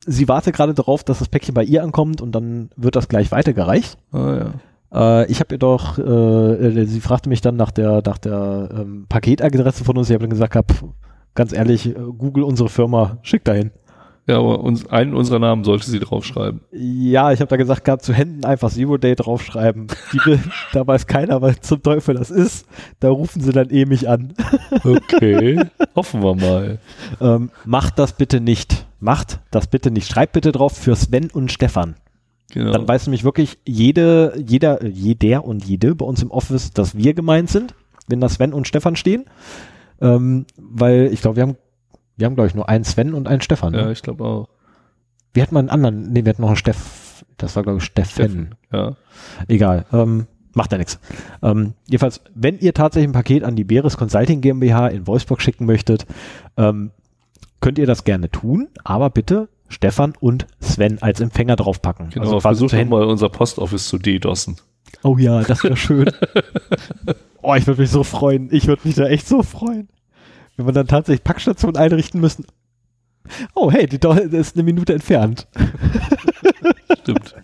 sie 0.05 0.27
wartet 0.27 0.55
gerade 0.55 0.73
darauf, 0.73 1.03
dass 1.03 1.19
das 1.19 1.29
Päckchen 1.29 1.53
bei 1.53 1.63
ihr 1.63 1.83
ankommt 1.83 2.21
und 2.21 2.33
dann 2.33 2.69
wird 2.75 2.95
das 2.95 3.07
gleich 3.07 3.31
weitergereicht. 3.31 3.97
Ah, 4.11 4.51
ja. 4.91 5.21
Äh, 5.21 5.31
ich 5.31 5.39
habe 5.39 5.55
ihr 5.55 5.59
doch, 5.59 5.97
äh, 5.97 6.01
äh, 6.01 6.85
sie 6.85 6.99
fragte 7.01 7.29
mich 7.29 7.41
dann 7.41 7.55
nach 7.55 7.71
der, 7.71 8.01
nach 8.05 8.17
der 8.17 8.69
ähm, 8.73 9.05
Paketadresse 9.07 9.83
von 9.83 9.97
uns. 9.97 10.09
Ich 10.09 10.13
habe 10.13 10.23
dann 10.23 10.29
gesagt, 10.31 10.55
hab, 10.55 10.71
ganz 11.35 11.53
ehrlich, 11.53 11.87
äh, 11.87 11.93
Google 11.93 12.43
unsere 12.43 12.69
Firma, 12.69 13.17
schick 13.21 13.43
dahin. 13.45 13.71
Ja, 14.31 14.39
aber 14.39 14.61
uns, 14.61 14.87
einen 14.87 15.13
unserer 15.13 15.39
Namen 15.39 15.65
sollte 15.65 15.89
sie 15.89 15.99
draufschreiben. 15.99 16.61
Ja, 16.71 17.33
ich 17.33 17.41
habe 17.41 17.49
da 17.49 17.57
gesagt, 17.57 17.83
gehabt, 17.83 18.03
zu 18.03 18.13
Händen 18.13 18.45
einfach 18.45 18.71
Zero 18.71 18.97
Day 18.97 19.15
draufschreiben. 19.15 19.87
Die 20.13 20.19
will, 20.25 20.39
da 20.73 20.87
weiß 20.87 21.05
keiner, 21.05 21.41
was 21.41 21.59
zum 21.59 21.83
Teufel 21.83 22.15
das 22.15 22.31
ist. 22.31 22.65
Da 23.01 23.09
rufen 23.09 23.41
sie 23.41 23.51
dann 23.51 23.69
eh 23.69 23.85
mich 23.85 24.07
an. 24.07 24.33
Okay. 24.83 25.61
Hoffen 25.95 26.23
wir 26.23 26.35
mal. 26.35 26.79
Ähm, 27.19 27.51
macht 27.65 27.99
das 27.99 28.13
bitte 28.13 28.39
nicht. 28.39 28.85
Macht 28.99 29.39
das 29.51 29.67
bitte 29.67 29.91
nicht. 29.91 30.07
Schreibt 30.07 30.33
bitte 30.33 30.51
drauf 30.51 30.73
für 30.77 30.95
Sven 30.95 31.29
und 31.29 31.51
Stefan. 31.51 31.95
Genau. 32.53 32.71
Dann 32.71 32.87
weiß 32.87 33.07
nämlich 33.07 33.23
wirklich 33.23 33.59
jede, 33.65 34.33
jeder, 34.43 34.85
jeder 34.85 35.45
und 35.45 35.65
jede 35.65 35.93
bei 35.93 36.05
uns 36.05 36.21
im 36.21 36.31
Office, 36.31 36.71
dass 36.71 36.95
wir 36.95 37.13
gemeint 37.13 37.49
sind, 37.49 37.75
wenn 38.07 38.21
da 38.21 38.29
Sven 38.29 38.53
und 38.53 38.67
Stefan 38.67 38.95
stehen. 38.95 39.25
Ähm, 40.01 40.45
weil 40.57 41.09
ich 41.11 41.21
glaube, 41.21 41.35
wir 41.35 41.43
haben, 41.43 41.57
wir 42.21 42.25
haben, 42.27 42.35
glaube 42.35 42.47
ich, 42.47 42.55
nur 42.55 42.69
einen 42.69 42.85
Sven 42.85 43.13
und 43.13 43.27
einen 43.27 43.41
Stefan. 43.41 43.73
ja, 43.73 43.85
Ne? 43.87 43.91
ich 43.91 44.01
glaube 44.01 44.23
auch. 44.23 44.47
Wir 45.33 45.43
hatten 45.43 45.53
mal 45.55 45.59
einen 45.61 45.69
anderen, 45.69 46.11
nee, 46.13 46.23
wir 46.23 46.29
hatten 46.29 46.41
noch 46.41 46.49
einen 46.49 46.57
Steff, 46.57 47.25
das 47.37 47.55
war, 47.57 47.63
glaube 47.63 47.79
ich, 47.79 47.83
Steffen. 47.83 48.55
Ja. 48.71 48.95
Egal. 49.47 49.85
Ähm, 49.91 50.27
macht 50.53 50.71
ja 50.71 50.77
nichts. 50.77 50.99
Ähm, 51.41 51.73
jedenfalls, 51.87 52.21
wenn 52.35 52.59
ihr 52.59 52.73
tatsächlich 52.73 53.09
ein 53.09 53.13
Paket 53.13 53.43
an 53.43 53.55
die 53.55 53.63
Beres 53.63 53.97
Consulting 53.97 54.41
GmbH 54.41 54.87
in 54.87 55.07
Wolfsburg 55.07 55.41
schicken 55.41 55.65
möchtet, 55.65 56.05
ähm, 56.57 56.91
könnt 57.61 57.77
ihr 57.79 57.87
das 57.87 58.03
gerne 58.03 58.29
tun, 58.29 58.67
aber 58.83 59.09
bitte 59.09 59.47
Stefan 59.69 60.13
und 60.19 60.47
Sven 60.59 61.01
als 61.01 61.19
Empfänger 61.21 61.55
draufpacken. 61.55 62.09
Genau, 62.09 62.25
Also 62.25 62.35
quasi 62.35 62.41
versuch 62.41 62.67
zu 62.67 62.75
doch 62.75 62.79
Händen- 62.79 62.91
mal 62.91 63.03
unser 63.05 63.29
Postoffice 63.29 63.87
zu 63.87 63.97
DDoSen. 63.97 64.57
Oh 65.03 65.17
ja, 65.17 65.41
das 65.43 65.63
wäre 65.63 65.77
schön. 65.77 66.11
oh, 67.41 67.55
ich 67.55 67.65
würde 67.67 67.81
mich 67.81 67.89
so 67.89 68.03
freuen. 68.03 68.49
Ich 68.51 68.67
würde 68.67 68.81
mich 68.85 68.95
da 68.95 69.05
echt 69.05 69.27
so 69.27 69.41
freuen. 69.43 69.87
Wenn 70.57 70.65
wir 70.65 70.73
dann 70.73 70.87
tatsächlich 70.87 71.23
Packstationen 71.23 71.77
einrichten 71.77 72.19
müssen. 72.21 72.45
Oh, 73.55 73.71
hey, 73.71 73.87
die 73.87 73.99
das 73.99 74.19
ist 74.19 74.55
eine 74.55 74.63
Minute 74.63 74.93
entfernt. 74.93 75.47
Stimmt. 77.01 77.35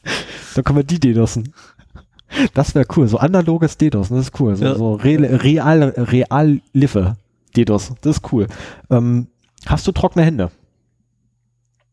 Dann 0.56 0.64
können 0.64 0.77
wir 0.80 0.84
die 0.84 1.00
DDoSen. 1.00 1.53
Das 2.53 2.76
wäre 2.76 2.86
cool. 2.95 3.08
So 3.08 3.18
analoges 3.18 3.77
DDoS, 3.77 4.10
das 4.10 4.19
ist 4.19 4.40
cool. 4.40 4.56
So, 4.56 4.66
Ja. 4.66 4.76
so 4.76 4.94
real, 4.95 5.24
real, 5.24 5.84
real 5.98 6.60
Liffe 6.74 7.16
DDoS, 7.56 7.94
das 8.02 8.18
ist 8.18 8.32
cool. 8.34 8.48
Ähm, 8.90 9.27
hast 9.66 9.88
du 9.88 9.92
trockene 9.92 10.26
Hände? 10.26 10.52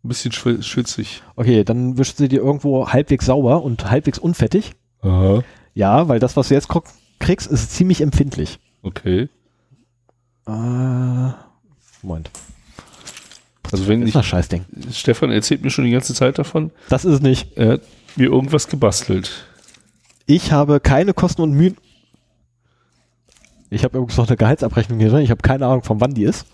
Ein 0.03 0.09
bisschen 0.09 0.33
schw- 0.33 0.63
schwitzig. 0.63 1.23
Okay, 1.37 1.65
dann 1.65 1.97
wischst 1.97 2.19
du 2.21 2.29
dir 2.29 2.41
irgendwo 2.43 2.89
halbwegs 2.89 3.27
sauber 3.27 3.63
und 3.63 3.91
halbwegs 3.91 4.19
unfettig. 4.19 4.73
Aha. 5.01 5.43
Ja, 5.75 6.09
weil 6.09 6.19
das, 6.21 6.37
was 6.37 6.49
du 6.49 6.55
jetzt 6.55 6.69
kriegst, 7.21 7.51
ist 7.51 7.71
ziemlich 7.73 8.01
empfindlich. 8.01 8.59
Okay. 8.83 9.29
Äh, 10.47 11.33
Moment. 12.03 12.31
Also 13.73 13.89
wenn 13.89 14.01
Das 14.03 14.09
ich, 14.11 14.15
ist 14.15 14.19
ein 14.19 14.25
Scheißding. 14.25 14.65
Stefan 14.93 15.31
erzählt 15.31 15.63
mir 15.63 15.71
schon 15.71 15.85
die 15.85 15.91
ganze 15.91 16.15
Zeit 16.15 16.39
davon, 16.39 16.71
Das 16.89 17.05
ist 17.05 17.15
es 17.15 17.21
nicht. 17.21 17.57
er 17.57 17.73
hat 17.75 17.81
mir 18.17 18.27
irgendwas 18.27 18.69
gebastelt. 18.69 19.47
Ich 20.27 20.53
habe 20.53 20.81
keine 20.81 21.13
Kosten 21.15 21.43
und 21.43 21.53
Mühen. 21.53 21.77
Ich 23.71 23.83
habe 23.85 23.97
übrigens 23.99 24.17
noch 24.17 24.29
eine 24.29 24.37
Gehaltsabrechnung 24.37 24.99
hier 25.01 25.09
drin. 25.11 25.23
Ich 25.23 25.31
habe 25.31 25.43
keine 25.43 25.67
Ahnung, 25.67 25.83
von 25.83 26.01
wann 26.01 26.15
die 26.15 26.23
ist. 26.25 26.47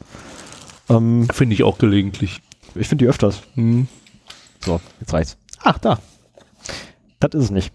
Ähm, 0.88 1.28
Finde 1.32 1.54
ich 1.54 1.62
auch 1.62 1.76
gelegentlich. 1.78 2.40
ich 2.74 2.88
finde 2.88 3.04
die 3.04 3.08
öfters. 3.08 3.42
Hm. 3.54 3.86
So, 4.64 4.80
jetzt 5.00 5.12
reicht's. 5.12 5.36
Ach, 5.62 5.78
da. 5.78 5.98
Das 7.18 7.34
ist 7.34 7.44
es 7.44 7.50
nicht. 7.50 7.72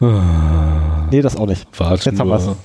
Nee, 0.00 1.22
das 1.22 1.36
auch 1.36 1.46
nicht. 1.46 1.66
Warte 1.78 2.10
Jetzt 2.10 2.18
haben 2.18 2.28
nur. 2.28 2.44
wir's. 2.46 2.56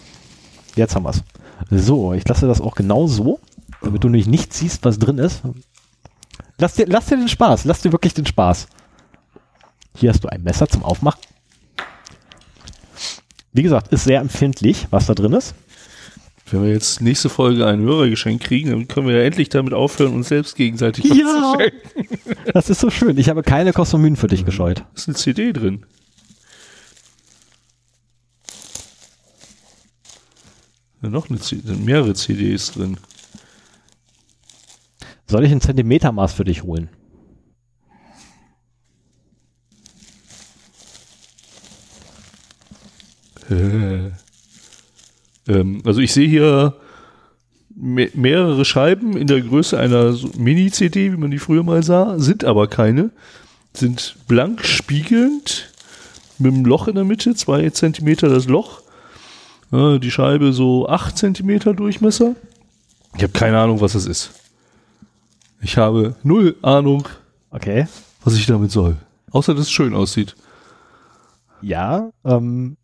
Jetzt 0.76 0.96
haben 0.96 1.04
wir's. 1.04 1.22
So, 1.70 2.14
ich 2.14 2.28
lasse 2.28 2.48
das 2.48 2.62
auch 2.62 2.76
genau 2.76 3.08
so, 3.08 3.40
damit 3.82 4.04
du 4.04 4.08
nämlich 4.10 4.28
nicht 4.28 4.54
siehst, 4.54 4.84
was 4.86 4.98
drin 5.00 5.18
ist. 5.18 5.42
Lass 6.58 6.74
dir, 6.74 6.86
lass 6.88 7.06
dir 7.08 7.18
den 7.18 7.28
Spaß. 7.30 7.66
Lass 7.66 7.82
dir 7.82 7.92
wirklich 7.92 8.14
den 8.14 8.26
Spaß. 8.26 8.68
Hier 9.96 10.10
hast 10.10 10.24
du 10.24 10.30
ein 10.30 10.44
Messer 10.44 10.68
zum 10.68 10.84
Aufmachen. 10.84 11.22
Wie 13.54 13.64
gesagt, 13.64 13.92
ist 13.92 14.04
sehr 14.04 14.20
empfindlich, 14.22 14.88
was 14.92 15.08
da 15.08 15.14
drin 15.16 15.34
ist. 15.34 15.54
Wenn 16.52 16.64
wir 16.64 16.72
jetzt 16.72 17.02
nächste 17.02 17.30
Folge 17.30 17.66
ein 17.68 17.82
Hörergeschenk 17.82 18.42
kriegen, 18.42 18.72
dann 18.72 18.88
können 18.88 19.08
wir 19.08 19.18
ja 19.18 19.24
endlich 19.24 19.50
damit 19.50 19.74
aufhören, 19.74 20.14
uns 20.14 20.30
selbst 20.30 20.56
gegenseitig 20.56 21.10
was 21.10 21.18
Ja. 21.18 21.54
zu 21.54 21.60
schenken. 21.60 22.52
Das 22.54 22.70
ist 22.70 22.80
so 22.80 22.90
schön. 22.90 23.18
Ich 23.18 23.30
habe 23.30 23.44
keine 23.44 23.72
Kosten 23.74 23.98
und 23.98 24.02
Mühen 24.04 24.16
für 24.16 24.28
dich 24.28 24.46
gescheut. 24.46 24.84
Ist 24.96 25.08
eine 25.08 25.16
CD 25.16 25.54
drin. 25.54 25.86
Noch 31.02 31.30
eine, 31.30 31.40
sind 31.40 31.86
mehrere 31.86 32.14
CDs 32.14 32.72
drin. 32.74 32.98
Soll 35.28 35.46
ich 35.46 35.52
ein 35.52 35.62
Zentimetermaß 35.62 36.34
für 36.34 36.44
dich 36.44 36.64
holen? 36.64 36.90
Äh. 43.50 44.12
Ähm, 45.48 45.82
also 45.86 46.02
ich 46.02 46.14
sehe 46.14 46.28
hier 46.28 46.76
me 47.76 48.10
mehrere 48.14 48.66
Scheiben 48.66 49.16
in 49.16 49.28
der 49.28 49.42
Größe 49.42 49.80
einer 49.80 50.16
Mini-CD, 50.38 51.14
wie 51.14 51.18
man 51.18 51.32
die 51.32 51.40
früher 51.40 51.64
mal 51.64 51.82
sah, 51.82 52.20
sind 52.20 52.44
aber 52.44 52.68
keine. 52.68 53.12
Sind 53.74 54.18
blank 54.28 54.66
spiegelnd 54.66 55.72
mit 56.40 56.54
einem 56.54 56.66
Loch 56.66 56.88
in 56.88 56.96
der 56.96 57.06
Mitte, 57.06 57.36
zwei 57.36 57.70
Zentimeter 57.70 58.30
das 58.30 58.48
Loch 58.48 58.82
die 59.72 60.12
Scheibe 60.12 60.52
so 60.52 60.88
acht 60.90 61.18
Zentimeter 61.18 61.74
Durchmesser. 61.74 62.36
Ich 63.16 63.24
habe 63.24 63.34
keine 63.34 63.60
Ahnung, 63.60 63.82
was 63.82 63.94
das 63.94 64.06
ist. 64.06 64.32
Ich 65.62 65.78
habe 65.78 66.16
null 66.24 66.56
Ahnung, 66.62 67.08
Okay. 67.52 67.88
was 68.24 68.36
ich 68.36 68.46
damit 68.46 68.72
soll. 68.72 68.98
Außer, 69.32 69.54
dass 69.54 69.64
es 69.64 69.72
schön 69.72 69.94
aussieht. 69.94 70.36
Ja, 71.62 72.10
ähm, 72.24 72.78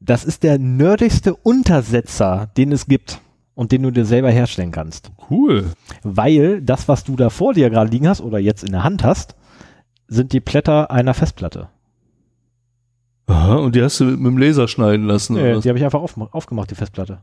das 0.00 0.24
ist 0.24 0.42
der 0.42 0.58
nerdigste 0.58 1.34
Untersetzer, 1.34 2.48
den 2.56 2.70
es 2.72 2.86
gibt 2.86 3.20
und 3.54 3.72
den 3.72 3.82
du 3.82 3.90
dir 3.90 4.04
selber 4.04 4.30
herstellen 4.30 4.70
kannst. 4.70 5.10
Cool. 5.30 5.72
Weil 6.04 6.60
das, 6.62 6.86
was 6.86 7.02
du 7.04 7.16
da 7.16 7.30
vor 7.30 7.54
dir 7.54 7.70
gerade 7.70 7.90
liegen 7.90 8.06
hast 8.08 8.20
oder 8.20 8.38
jetzt 8.38 8.62
in 8.62 8.72
der 8.72 8.84
Hand 8.84 9.02
hast, 9.02 9.34
sind 10.06 10.32
die 10.32 10.40
Blätter 10.40 10.90
einer 10.90 11.14
Festplatte. 11.14 11.68
Aha, 13.28 13.56
und 13.56 13.74
die 13.74 13.82
hast 13.82 14.00
du 14.00 14.04
mit 14.04 14.18
dem 14.26 14.38
Laser 14.38 14.66
schneiden 14.68 15.06
lassen. 15.06 15.34
oder 15.36 15.44
Äh, 15.50 15.56
was? 15.56 15.62
die 15.62 15.68
habe 15.68 15.78
ich 15.78 15.84
einfach 15.84 16.00
aufgemacht, 16.00 16.32
aufgemacht, 16.34 16.70
die 16.70 16.74
Festplatte. 16.74 17.18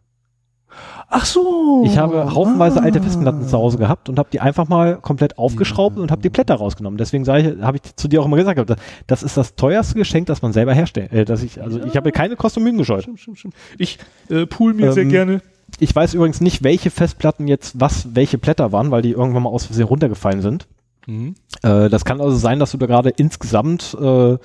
Ach 1.08 1.24
so. 1.25 1.84
Ich 1.85 1.98
habe 1.98 2.34
haufenweise 2.34 2.80
Ah. 2.82 2.84
alte 2.84 3.01
Festplatten 3.01 3.48
zu 3.48 3.58
Hause 3.58 3.77
gehabt 3.77 4.09
und 4.09 4.19
habe 4.19 4.27
die 4.32 4.40
einfach 4.42 4.67
mal 4.67 4.98
komplett 4.98 5.38
aufgeschraubt 5.38 5.98
und 5.98 6.11
habe 6.11 6.22
die 6.22 6.30
Blätter 6.30 6.56
rausgenommen. 6.56 6.98
Deswegen 6.98 7.24
sage 7.24 7.56
ich, 7.58 7.64
habe 7.64 7.77
ich 7.77 7.95
zu 7.95 8.08
dir 8.08 8.22
auch 8.22 8.25
immer 8.25 8.35
gesagt, 8.38 8.59
das- 8.69 8.77
das 9.08 9.24
ist 9.24 9.38
das 9.38 9.56
teuerste 9.56 9.95
Geschenk, 9.95 10.25
das 10.27 10.42
man 10.42 10.51
selber 10.51 10.74
herstellt. 10.74 11.14
Äh, 11.14 11.24
dass 11.25 11.43
ich, 11.43 11.61
also 11.61 11.82
ich 11.84 11.95
habe 11.95 12.11
keine 12.11 12.35
Kosten 12.35 12.59
und 12.59 12.64
Mühen 12.66 12.77
gescheut. 12.77 13.03
Stimmt, 13.03 13.19
stimmt, 13.19 13.40
stimmt. 13.40 13.53
Ich 13.77 14.00
äh, 14.30 14.45
pool 14.45 14.74
mir 14.74 14.92
sehr 14.93 15.03
Ähm, 15.03 15.09
gerne. 15.09 15.42
Ich 15.80 15.95
weiß 15.95 16.14
übrigens 16.14 16.42
nicht, 16.42 16.64
welche 16.64 16.90
Festplatten 16.92 17.48
jetzt 17.48 17.80
was, 17.80 18.14
welche 18.16 18.38
Blätter 18.38 18.72
waren, 18.72 18.92
weil 18.92 19.01
die 19.01 19.11
irgendwann 19.11 19.43
mal 19.43 19.50
aus 19.50 19.66
Versehen 19.66 19.85
runtergefallen 19.85 20.42
sind. 20.42 20.67
Mhm. 21.08 21.35
Äh, 21.64 21.90
das 21.90 22.03
kann 22.03 22.19
also 22.19 22.35
sein, 22.35 22.59
dass 22.59 22.72
du 22.72 22.77
da 22.77 22.85
gerade 22.88 23.09
insgesamt 23.11 23.95
äh, 24.00 24.38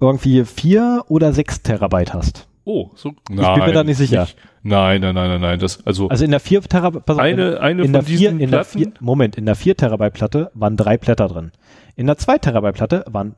irgendwie 0.00 0.44
vier 0.44 1.04
oder 1.08 1.32
sechs 1.32 1.62
Terabyte 1.62 2.14
hast. 2.14 2.48
Oh, 2.64 2.90
so. 2.94 3.14
ich 3.30 3.34
bin 3.34 3.36
mir 3.38 3.72
da 3.72 3.82
nicht 3.82 3.96
sicher. 3.96 4.28
Nein, 4.62 5.00
nein, 5.00 5.14
nein, 5.14 5.30
nein, 5.30 5.40
nein. 5.40 5.58
Das, 5.58 5.84
also, 5.86 6.08
Also 6.08 6.24
in 6.24 6.30
der 6.30 6.40
vier 6.40 6.60
Terabyte, 6.60 7.18
eine, 7.18 7.52
in, 7.52 7.58
eine 7.58 7.82
in 7.82 7.86
von 7.86 7.92
der 7.94 8.02
vier, 8.02 8.18
diesen 8.18 8.40
in 8.40 8.50
der 8.50 8.64
vier, 8.64 8.92
Moment, 9.00 9.38
in 9.38 9.46
der 9.46 9.54
4 9.54 9.76
Terabyte 9.76 10.12
Platte 10.12 10.50
waren 10.52 10.76
drei 10.76 10.98
Blätter 10.98 11.28
drin. 11.28 11.52
In 11.96 12.06
der 12.06 12.18
2 12.18 12.38
Terabyte 12.38 12.74
Platte 12.74 13.04
waren 13.08 13.36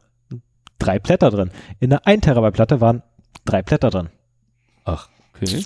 drei 0.81 0.99
Blätter 0.99 1.31
drin. 1.31 1.51
In 1.79 1.91
der 1.91 2.07
1 2.09 2.23
Terabyte 2.23 2.55
Platte 2.55 2.81
waren 2.81 3.03
drei 3.45 3.63
Blätter 3.63 3.91
drin. 3.91 4.09
Ach, 4.85 5.09
okay. 5.35 5.65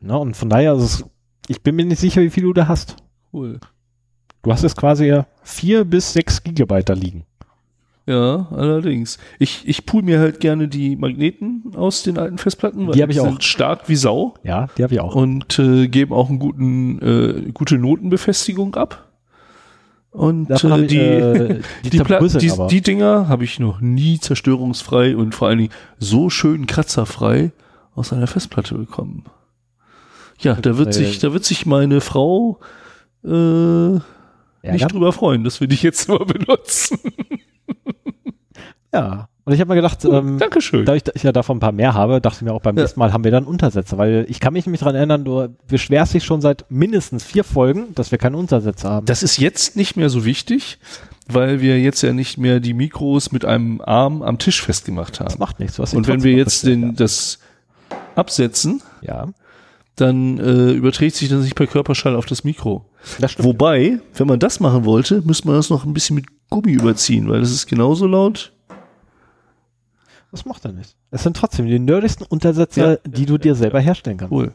Ne? 0.00 0.16
Und 0.16 0.36
von 0.36 0.48
daher, 0.48 0.74
ist 0.74 0.82
es, 0.82 1.04
ich 1.48 1.62
bin 1.62 1.74
mir 1.74 1.84
nicht 1.84 1.98
sicher, 1.98 2.22
wie 2.22 2.30
viel 2.30 2.44
du 2.44 2.52
da 2.52 2.68
hast. 2.68 2.96
Cool. 3.32 3.58
Du 4.42 4.52
hast 4.52 4.62
jetzt 4.62 4.76
quasi 4.76 5.22
vier 5.42 5.84
bis 5.84 6.12
sechs 6.12 6.42
Gigabyte 6.44 6.88
da 6.88 6.92
liegen. 6.94 7.24
Ja, 8.06 8.46
allerdings. 8.52 9.18
Ich, 9.40 9.66
ich 9.66 9.84
pool 9.84 10.02
mir 10.02 10.20
halt 10.20 10.38
gerne 10.38 10.68
die 10.68 10.94
Magneten 10.94 11.72
aus 11.74 12.04
den 12.04 12.18
alten 12.18 12.38
Festplatten, 12.38 12.86
weil 12.86 12.94
Die 12.94 13.02
ich 13.02 13.20
sind 13.20 13.42
stark 13.42 13.88
wie 13.88 13.96
Sau 13.96 14.34
Ja, 14.44 14.68
die 14.78 14.84
habe 14.84 14.94
ich 14.94 15.00
auch. 15.00 15.14
und 15.16 15.58
äh, 15.58 15.88
geben 15.88 16.12
auch 16.12 16.28
einen 16.28 16.38
guten, 16.38 16.98
äh, 17.02 17.50
gute 17.52 17.78
Notenbefestigung 17.78 18.76
ab. 18.76 19.08
Und 20.12 20.50
äh, 20.50 20.54
hab 20.54 20.78
ich, 20.80 20.86
die, 20.86 20.98
äh, 20.98 21.60
die, 21.84 21.90
die, 21.90 21.98
Pla 21.98 22.20
zerbröseln 22.20 22.68
die, 22.68 22.76
die 22.76 22.80
Dinger 22.80 23.28
habe 23.28 23.42
ich 23.42 23.58
noch 23.58 23.80
nie 23.80 24.20
zerstörungsfrei 24.20 25.16
und 25.16 25.34
vor 25.34 25.48
allen 25.48 25.58
Dingen 25.58 25.72
so 25.98 26.30
schön 26.30 26.66
kratzerfrei 26.66 27.50
aus 27.96 28.12
einer 28.12 28.28
Festplatte 28.28 28.76
bekommen. 28.76 29.24
Ja, 30.38 30.54
da 30.54 30.78
wird 30.78 30.90
Äh, 30.90 30.92
sich, 30.92 31.18
da 31.18 31.32
wird 31.32 31.44
sich 31.44 31.66
meine 31.66 32.00
Frau 32.00 32.60
äh, 33.24 33.98
nicht 34.70 34.92
drüber 34.92 35.12
freuen, 35.12 35.42
dass 35.44 35.60
wir 35.60 35.66
dich 35.66 35.82
jetzt 35.82 36.08
mal 36.08 36.24
benutzen. 36.24 36.98
Ja. 38.96 39.28
Und 39.44 39.52
ich 39.52 39.60
habe 39.60 39.68
mir 39.68 39.76
gedacht, 39.76 39.98
Cool, 40.04 40.14
ähm, 40.14 40.38
Dankeschön. 40.38 40.84
dadurch, 40.84 41.04
dass 41.04 41.14
ich 41.14 41.22
ja 41.22 41.30
davon 41.30 41.58
ein 41.58 41.60
paar 41.60 41.70
mehr 41.70 41.94
habe, 41.94 42.20
dachte 42.20 42.38
ich 42.38 42.42
mir 42.42 42.52
auch 42.52 42.60
beim 42.62 42.76
Ja. 42.76 42.82
nächsten 42.82 42.98
Mal 42.98 43.12
haben 43.12 43.22
wir 43.22 43.30
dann 43.30 43.44
Untersetzer, 43.44 43.96
weil 43.96 44.26
ich 44.28 44.40
kann 44.40 44.52
mich 44.52 44.66
nämlich 44.66 44.80
daran 44.80 44.96
erinnern, 44.96 45.24
du 45.24 45.48
beschwerst 45.68 46.14
dich 46.14 46.24
schon 46.24 46.40
seit 46.40 46.64
mindestens 46.68 47.22
vier 47.22 47.44
Folgen, 47.44 47.94
dass 47.94 48.10
wir 48.10 48.18
keine 48.18 48.36
Untersetzer 48.38 48.90
haben. 48.90 49.06
Das 49.06 49.22
ist 49.22 49.38
jetzt 49.38 49.76
nicht 49.76 49.96
mehr 49.96 50.10
so 50.10 50.24
wichtig, 50.24 50.78
weil 51.28 51.60
wir 51.60 51.78
jetzt 51.80 52.02
ja 52.02 52.12
nicht 52.12 52.38
mehr 52.38 52.58
die 52.58 52.74
Mikros 52.74 53.30
mit 53.30 53.44
einem 53.44 53.80
Arm 53.82 54.22
am 54.22 54.38
Tisch 54.38 54.60
festgemacht 54.62 55.20
Das 55.20 55.34
haben. 55.34 55.38
macht 55.38 55.60
nichts. 55.60 55.78
Ihn 55.78 55.96
Und 55.96 56.08
wenn 56.08 56.24
wir 56.24 56.32
jetzt 56.32 56.66
den, 56.66 56.96
das 56.96 57.38
absetzen, 58.16 58.82
ja. 59.02 59.28
dann 59.94 60.38
äh, 60.38 60.72
überträgt 60.72 61.14
sich 61.16 61.28
das 61.28 61.42
nicht 61.42 61.54
per 61.54 61.66
Körperschall 61.68 62.16
auf 62.16 62.26
das 62.26 62.42
Mikro. 62.44 62.84
Das 63.20 63.32
stimmt. 63.32 63.46
Wobei, 63.46 64.00
wenn 64.14 64.26
man 64.26 64.38
das 64.40 64.58
machen 64.60 64.84
wollte, 64.84 65.22
müsste 65.24 65.46
man 65.46 65.56
das 65.56 65.70
noch 65.70 65.84
ein 65.84 65.94
bisschen 65.94 66.16
mit 66.16 66.26
Gummi 66.50 66.72
überziehen, 66.72 67.28
weil 67.28 67.40
das 67.40 67.50
ist 67.52 67.66
genauso 67.68 68.06
laut. 68.06 68.52
Das 70.36 70.44
macht 70.44 70.66
er 70.66 70.72
nicht. 70.72 70.94
Es 71.10 71.22
sind 71.22 71.34
trotzdem 71.34 71.66
die 71.66 71.78
nerdigsten 71.78 72.26
Untersetzer, 72.26 72.90
Ja. 72.92 72.98
die 73.06 73.24
du 73.24 73.38
dir 73.38 73.54
selber 73.54 73.80
herstellen 73.80 74.18
kannst. 74.18 74.32
Cool. 74.32 74.52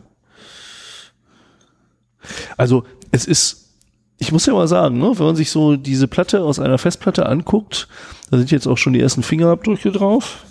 Also 2.55 2.83
es 3.11 3.25
ist, 3.25 3.69
ich 4.19 4.31
muss 4.31 4.45
ja 4.45 4.53
mal 4.53 4.67
sagen, 4.67 4.99
ne, 4.99 5.17
wenn 5.17 5.25
man 5.25 5.35
sich 5.35 5.49
so 5.49 5.75
diese 5.75 6.07
Platte 6.07 6.43
aus 6.43 6.59
einer 6.59 6.77
Festplatte 6.77 7.25
anguckt, 7.25 7.87
da 8.29 8.37
sind 8.37 8.51
jetzt 8.51 8.67
auch 8.67 8.77
schon 8.77 8.93
die 8.93 9.01
ersten 9.01 9.23
Fingerabdrücke 9.23 9.91
drauf. 9.91 10.45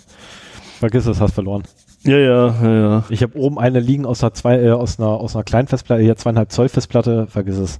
Vergiss 0.79 1.05
es, 1.05 1.21
hast 1.21 1.33
verloren. 1.33 1.63
Ja, 2.03 2.17
ja, 2.17 2.47
ja, 2.61 2.73
ja. 2.73 3.03
Ich 3.09 3.21
habe 3.23 3.37
oben 3.37 3.57
eine 3.59 3.79
liegen 3.79 4.05
aus 4.05 4.21
einer, 4.23 4.33
zwei, 4.33 4.59
äh, 4.59 4.71
aus 4.71 4.99
einer, 4.99 5.07
aus 5.09 5.35
einer 5.35 5.43
kleinen 5.43 5.67
Festplatte, 5.69 6.01
hier 6.01 6.17
zweieinhalb 6.17 6.51
Zoll 6.51 6.67
Festplatte, 6.67 7.27
vergiss 7.27 7.57
es. 7.57 7.79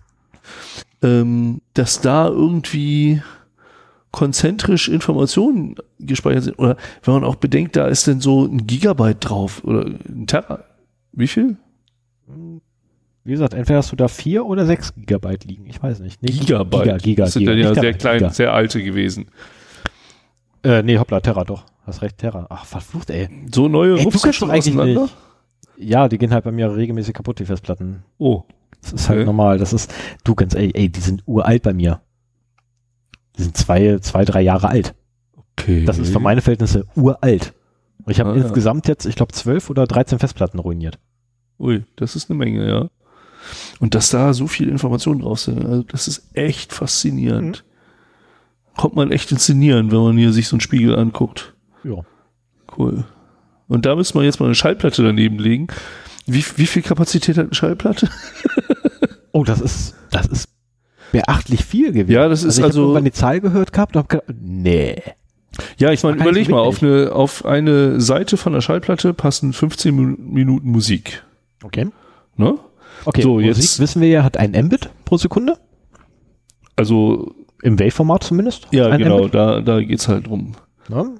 ähm, 1.04 1.62
dass 1.74 2.00
da 2.02 2.28
irgendwie 2.28 3.22
konzentrisch 4.11 4.90
Informationen 4.90 5.75
gespeichert 5.99 6.43
sind. 6.43 6.59
Oder 6.59 6.77
wenn 7.03 7.14
man 7.15 7.23
auch 7.23 7.35
bedenkt, 7.35 7.75
da 7.75 7.88
ist 7.88 8.07
denn 8.07 8.19
so 8.19 8.45
ein 8.45 8.67
Gigabyte 8.67 9.17
drauf 9.19 9.64
oder 9.64 9.85
ein 9.85 10.25
Terra. 10.27 10.64
Wie 11.14 11.27
viel? 11.27 11.57
Wie 13.23 13.31
gesagt, 13.31 13.53
entweder 13.53 13.77
hast 13.80 13.91
du 13.91 13.95
da 13.95 14.07
vier 14.07 14.45
oder 14.45 14.65
sechs 14.65 14.93
Gigabyte 14.95 15.45
liegen. 15.45 15.65
Ich 15.67 15.81
weiß 15.81 15.99
nicht. 15.99 16.22
Nee, 16.23 16.31
Gigabyte. 16.31 16.83
Giga, 16.83 16.98
Giga, 16.98 17.23
das 17.25 17.33
sind 17.33 17.41
Giga. 17.41 17.51
dann 17.51 17.59
ja 17.61 17.69
Nicht 17.69 17.81
sehr 17.81 17.93
klein, 17.93 18.17
Giga. 18.19 18.30
sehr 18.31 18.53
alte 18.53 18.83
gewesen. 18.83 19.27
Äh, 20.64 20.83
nee, 20.83 20.98
hoppla, 20.98 21.19
Terra 21.19 21.43
doch. 21.43 21.65
Hast 21.85 22.01
recht, 22.01 22.17
Terra. 22.17 22.48
Ach, 22.49 22.65
verflucht, 22.65 23.09
ey. 23.09 23.30
So 23.53 23.67
neue 23.67 23.98
Ey, 23.98 24.06
du 24.06 24.11
schon 24.33 24.49
doch 24.49 24.53
eigentlich 24.53 24.75
nicht. 24.75 25.15
Ja, 25.77 26.07
die 26.07 26.17
gehen 26.17 26.31
halt 26.33 26.43
bei 26.43 26.51
mir 26.51 26.75
regelmäßig 26.75 27.14
kaputt, 27.14 27.40
die 27.40 27.45
Festplatten. 27.45 28.03
Oh, 28.17 28.43
Das 28.81 28.93
ist 28.93 29.09
halt 29.09 29.19
Okay. 29.19 29.25
normal. 29.25 29.57
Das 29.57 29.73
ist, 29.73 29.93
du 30.23 30.35
ganz, 30.35 30.53
ey, 30.56 30.72
ey, 30.73 30.90
die 30.90 30.99
sind 30.99 31.23
uralt 31.25 31.64
bei 31.64 31.73
mir. 31.73 32.01
Die 33.42 33.45
sind 33.45 33.58
zwei, 33.58 33.98
zwei, 34.00 34.24
drei 34.24 34.42
Jahre 34.42 34.70
alt. 34.70 34.94
okay. 35.58 35.84
Das 35.86 35.98
ist 35.98 36.11
für 36.14 36.20
meine 36.20 36.42
Verhältnisse 36.42 36.86
uralt. 36.95 37.53
Ich 38.08 38.20
habe 38.20 38.32
Ah, 38.32 38.36
insgesamt 38.36 38.88
jetzt, 38.88 39.06
ich 39.06 39.16
glaube, 39.16 39.32
zwölf 39.34 39.70
oder 39.70 39.86
13 39.88 40.20
Festplatten 40.20 40.60
ruiniert. 40.60 41.00
Ui, 41.60 41.84
das 41.95 42.16
ist 42.16 42.30
eine 42.30 42.38
Menge, 42.38 42.68
ja. 42.68 42.90
Und 43.80 43.95
dass 43.95 44.10
da 44.10 44.34
so 44.34 44.45
viel 44.48 44.70
Informationen 44.70 45.22
drauf 45.22 45.40
sind, 45.40 45.66
also 45.66 45.84
das 45.84 46.08
ist 46.08 46.30
echt 46.34 46.72
faszinierend. 46.74 47.64
Mhm. 47.66 48.78
Kommt 48.78 48.95
man 48.95 49.11
echt 49.11 49.32
inszenieren, 49.32 49.92
wenn 49.92 50.00
man 50.00 50.18
hier 50.18 50.32
sich 50.34 50.48
so 50.48 50.56
einen 50.56 50.61
Spiegel 50.61 50.95
anguckt. 50.95 51.53
Ja. 51.84 52.03
Cool. 52.78 53.03
Und 53.68 53.86
da 53.86 53.95
müssen 53.95 54.18
wir 54.20 54.24
jetzt 54.24 54.40
mal 54.40 54.45
eine 54.48 54.56
Schallplatte 54.56 55.03
daneben 55.03 55.40
legen. 55.40 55.68
Wie, 56.28 56.44
wie 56.58 56.68
viel 56.68 56.82
Kapazität 56.84 57.38
hat 57.38 57.45
eine 57.45 57.56
Schallplatte? 57.56 58.08
Oh, 59.34 59.45
das 59.45 59.61
ist, 59.61 59.95
das 60.11 60.26
ist 60.28 60.50
beachtlich 61.11 61.64
viel 61.65 61.91
gewesen. 61.91 62.11
Ja, 62.11 62.27
das 62.27 62.43
ist 62.43 62.57
ich 62.57 62.61
hab 62.64 62.69
also- 62.69 62.81
irgendwann 62.81 63.06
die 63.06 63.11
Zahl 63.11 63.40
gehört 63.41 63.73
gehabt 63.73 63.95
und 63.95 63.99
hab 64.03 64.09
gedacht, 64.09 64.27
nee. 64.41 64.95
Ja, 65.77 65.91
ich 65.91 66.01
meine, 66.03 66.17
überleg 66.17 66.48
mal, 66.49 66.59
auf 66.59 66.81
eine, 66.81 67.11
auf 67.14 67.43
eine 67.45 67.99
Seite 67.99 68.38
von 68.38 68.53
der 68.53 68.61
Schallplatte 68.61 69.14
passen 69.14 69.51
15 69.53 69.93
Min- 69.95 70.33
Minuten 70.33 70.69
Musik. 70.72 71.23
Okay. 71.64 71.88
Ne? 72.38 72.56
Okay, 73.06 73.22
So, 73.22 73.33
Musik, 73.33 73.48
jetzt- 73.48 73.80
wissen 73.80 74.01
wir 74.01 74.07
ja, 74.09 74.23
hat 74.23 74.38
ein 74.38 74.51
Mbit 74.51 74.90
pro 75.06 75.17
Sekunde. 75.17 75.57
Also, 76.75 77.33
Im 77.64 77.80
Wave-Format 77.80 78.23
zumindest. 78.23 78.67
ja, 78.72 78.88
ein 78.88 78.99
genau, 79.03 79.19
Mbit, 79.23 79.35
da, 79.35 79.61
da 79.61 79.81
geht's 79.81 80.07
halt 80.07 80.27
drum. 80.27 80.53
ne? 80.90 81.11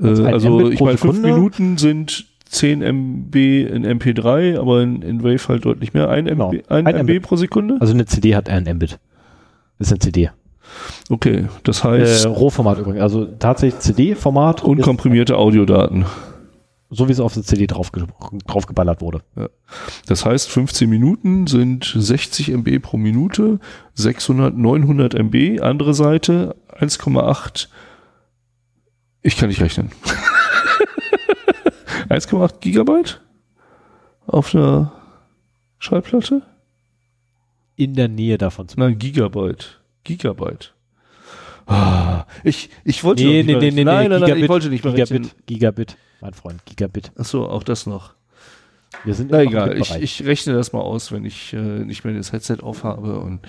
Äh, 0.00 0.06
Also 0.06 0.24
ein 0.24 0.34
also, 0.34 0.58
Mbit 0.58 0.74
ich 0.74 0.80
meine, 0.80 0.98
5 0.98 1.16
Sekunde. 1.16 1.34
Minuten 1.34 1.78
sind 1.78 2.26
10 2.44 2.82
MB 2.82 3.34
in 3.62 3.84
MP3, 3.84 4.58
aber 4.58 4.82
in, 4.82 5.02
in 5.02 5.22
Wave 5.22 5.48
halt 5.48 5.64
deutlich 5.64 5.92
mehr. 5.94 6.08
Ein, 6.08 6.26
Genau. 6.26 6.50
MB, 6.52 6.62
ein 6.70 6.86
Ein 6.86 6.94
MB 6.94 7.02
Mbit. 7.14 7.22
pro 7.22 7.36
Sekunde? 7.36 7.76
Also 7.80 7.94
eine 7.94 8.06
CD 8.06 8.34
hat 8.36 8.48
ein 8.48 8.64
Mbit. 8.64 8.98
Das 9.78 9.88
ist 9.88 9.92
eine 9.92 9.98
CD. 10.00 10.30
Okay, 11.08 11.46
das 11.62 11.80
Äh, 11.84 11.88
heißt, 11.88 12.26
Rohformat 12.26 12.78
übrigens. 12.78 13.00
Also 13.02 13.24
tatsächlich 13.24 13.80
CD-Format. 13.80 14.62
unkomprimierte 14.62 15.36
Audiodaten. 15.36 16.04
So 16.90 17.06
wie 17.08 17.12
es 17.12 17.20
auf 17.20 17.34
der 17.34 17.42
CD 17.42 17.66
drauf, 17.66 17.90
draufgeballert 18.46 19.02
wurde. 19.02 19.20
Das 20.06 20.24
heißt, 20.24 20.48
15 20.50 20.88
Minuten 20.88 21.46
sind 21.46 21.92
60 21.94 22.48
MB 22.50 22.78
pro 22.80 22.96
Minute, 22.96 23.60
600, 23.94 24.56
900 24.56 25.14
MB. 25.14 25.60
Andere 25.60 25.92
Seite 25.92 26.56
1,8. 26.80 27.68
Ich 29.20 29.36
kann 29.36 29.50
nicht 29.50 29.60
rechnen. 29.60 29.90
1,8 32.08 32.60
Gigabyte 32.60 33.20
auf 34.26 34.54
einer 34.54 34.92
Schallplatte? 35.78 36.42
In 37.78 37.94
der 37.94 38.08
Nähe 38.08 38.38
davon 38.38 38.66
zu 38.68 38.78
Nein, 38.78 38.98
Gigabyte. 38.98 39.78
Gigabyte. 40.02 40.74
Ah, 41.68 42.24
ich, 42.42 42.70
ich 42.82 43.04
wollte 43.04 43.22
nee, 43.22 43.44
nee, 43.44 43.54
nee, 43.54 43.70
nee, 43.70 43.84
nein, 43.84 44.10
nein, 44.10 44.20
nein, 44.20 44.36
ich 44.36 44.48
wollte 44.48 44.68
nicht 44.68 44.82
mehr 44.82 44.94
Gigabit, 44.94 45.46
Gigabit, 45.46 45.96
mein 46.20 46.34
Freund, 46.34 46.64
Gigabit. 46.64 47.12
Ach 47.16 47.24
so, 47.24 47.48
auch 47.48 47.62
das 47.62 47.86
noch. 47.86 48.14
Wir 49.04 49.14
sind 49.14 49.30
Na 49.30 49.42
egal, 49.42 49.78
ich, 49.78 49.94
ich 49.94 50.26
rechne 50.26 50.54
das 50.54 50.72
mal 50.72 50.80
aus, 50.80 51.12
wenn 51.12 51.24
ich 51.24 51.52
äh, 51.52 51.56
nicht 51.56 52.04
mehr 52.04 52.14
das 52.14 52.32
Headset 52.32 52.56
aufhabe 52.62 53.20
und 53.20 53.40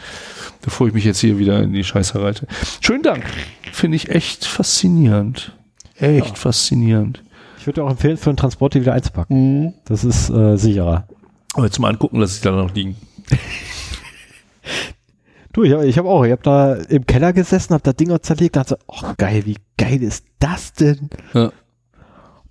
bevor 0.62 0.88
ich 0.88 0.94
mich 0.94 1.06
jetzt 1.06 1.22
hier 1.22 1.40
wieder 1.40 1.64
in 1.64 1.74
die 1.74 1.84
Scheiße 1.84 2.22
reite. 2.22 2.46
Schönen 2.82 3.02
Dank. 3.02 3.24
Finde 3.72 3.96
ich 3.96 4.10
echt 4.10 4.46
faszinierend. 4.46 5.56
Echt 5.96 6.28
ja. 6.28 6.36
faszinierend. 6.36 7.24
Ich 7.58 7.66
würde 7.66 7.84
auch 7.84 7.90
empfehlen, 7.90 8.18
für 8.18 8.30
einen 8.30 8.38
Transport 8.38 8.76
die 8.76 8.82
wieder 8.82 8.94
einzupacken. 8.94 9.64
Mhm. 9.64 9.74
Das 9.86 10.04
ist 10.04 10.30
äh, 10.30 10.56
sicherer. 10.56 11.08
Aber 11.56 11.66
jetzt 11.66 11.80
mal 11.80 11.90
angucken, 11.90 12.20
lasse 12.20 12.36
ich 12.36 12.42
da 12.42 12.52
noch 12.52 12.76
liegen. 12.76 12.96
du, 15.54 15.64
ich, 15.64 15.98
habe 15.98 16.10
auch, 16.10 16.24
ich 16.24 16.32
habe 16.32 16.44
da 16.44 16.74
im 16.74 17.06
Keller 17.06 17.34
gesessen, 17.34 17.74
habe 17.74 17.84
da 17.84 17.94
Dinger 17.94 18.22
zerlegt, 18.22 18.56
dachte, 18.56 18.78
oh 18.88 19.14
geil, 19.18 19.46
wie 19.46 19.58
geil 19.78 20.02
ist 20.02 20.26
das 20.40 20.74
denn? 20.74 21.10
Ja. 21.34 21.52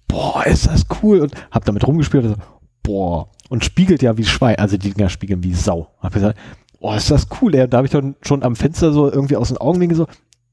Boah, 0.07 0.47
ist 0.47 0.67
das 0.67 0.87
cool 1.03 1.21
und 1.21 1.35
habe 1.51 1.65
damit 1.65 1.87
rumgespielt 1.87 2.25
und 2.25 2.31
so, 2.31 2.37
boah, 2.83 3.29
und 3.51 3.65
spiegelt 3.65 4.03
ja 4.03 4.17
wie 4.17 4.25
Schwein, 4.25 4.57
also 4.57 4.77
die 4.77 4.91
Dinger 4.91 5.09
spiegeln 5.09 5.43
wie 5.43 5.55
Sau. 5.55 5.91
Hab 6.01 6.15
gesagt, 6.15 6.39
boah, 6.81 6.97
ist 6.97 7.11
das 7.11 7.27
cool, 7.41 7.55
ey. 7.55 7.69
Da 7.69 7.79
habe 7.79 7.87
ich 7.87 7.93
dann 7.93 8.17
schon 8.23 8.43
am 8.43 8.57
Fenster 8.57 8.93
so 8.93 9.11
irgendwie 9.11 9.37
aus 9.37 9.49
den 9.49 9.59
Augenwinkeln 9.59 9.97
so, 9.97 10.07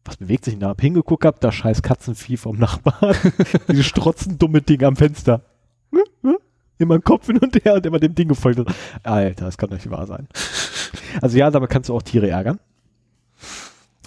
was 0.03 0.17
bewegt 0.17 0.45
sich 0.45 0.53
denn 0.53 0.61
da? 0.61 0.69
Hab 0.69 0.81
hingeguckt 0.81 1.21
gehabt, 1.21 1.43
da 1.43 1.51
scheiß 1.51 1.81
Katzenvieh 1.81 2.37
vom 2.37 2.57
Nachbarn. 2.57 3.15
Diese 3.69 3.83
strotzen 3.83 4.37
dumme 4.37 4.61
Ding 4.61 4.83
am 4.83 4.95
Fenster. 4.95 5.41
Immer 6.77 6.99
Kopf 6.99 7.27
hin 7.27 7.37
und 7.37 7.63
her 7.63 7.75
und 7.75 7.85
immer 7.85 7.99
dem 7.99 8.15
Ding 8.15 8.27
gefolgt. 8.27 8.61
Alter, 9.03 9.45
das 9.45 9.57
kann 9.57 9.69
doch 9.69 9.77
nicht 9.77 9.89
wahr 9.89 10.07
sein. 10.07 10.27
Also 11.21 11.37
ja, 11.37 11.49
damit 11.49 11.69
kannst 11.69 11.89
du 11.89 11.95
auch 11.95 12.01
Tiere 12.01 12.29
ärgern. 12.29 12.59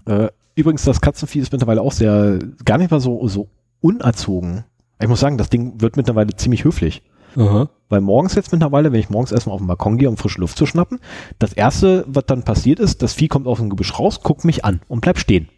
Äh, 0.07 0.29
übrigens, 0.55 0.85
das 0.85 1.01
Katzenvieh 1.01 1.41
ist 1.41 1.53
mittlerweile 1.53 1.81
auch 1.81 1.93
sehr, 1.93 2.39
gar 2.65 2.79
nicht 2.79 2.91
mal 2.91 3.01
so, 3.01 3.27
so 3.29 3.49
unerzogen. 3.81 4.65
Ich 5.01 5.09
muss 5.09 5.21
sagen, 5.21 5.39
das 5.39 5.51
Ding 5.51 5.81
wird 5.81 5.97
mittlerweile 5.97 6.35
ziemlich 6.37 6.65
höflich. 6.65 7.03
Aha. 7.37 7.69
Weil 7.89 8.01
morgens 8.01 8.35
jetzt 8.35 8.53
mittlerweile, 8.53 8.93
wenn 8.93 9.01
ich 9.01 9.11
morgens 9.11 9.33
erstmal 9.33 9.55
auf 9.55 9.61
den 9.61 9.67
Balkon 9.67 9.97
gehe, 9.97 10.09
um 10.09 10.17
frische 10.17 10.41
Luft 10.41 10.59
zu 10.59 10.67
schnappen, 10.67 10.99
das 11.39 11.53
erste, 11.53 12.05
was 12.09 12.27
dann 12.27 12.43
passiert 12.43 12.81
ist, 12.81 13.03
das 13.03 13.15
Vieh 13.15 13.29
kommt 13.29 13.47
aus 13.47 13.59
dem 13.59 13.71
Gebüsch 13.71 13.99
raus, 13.99 14.23
guckt 14.23 14.45
mich 14.45 14.65
an 14.65 14.81
und 14.89 15.01
bleibt 15.01 15.19
stehen. 15.19 15.49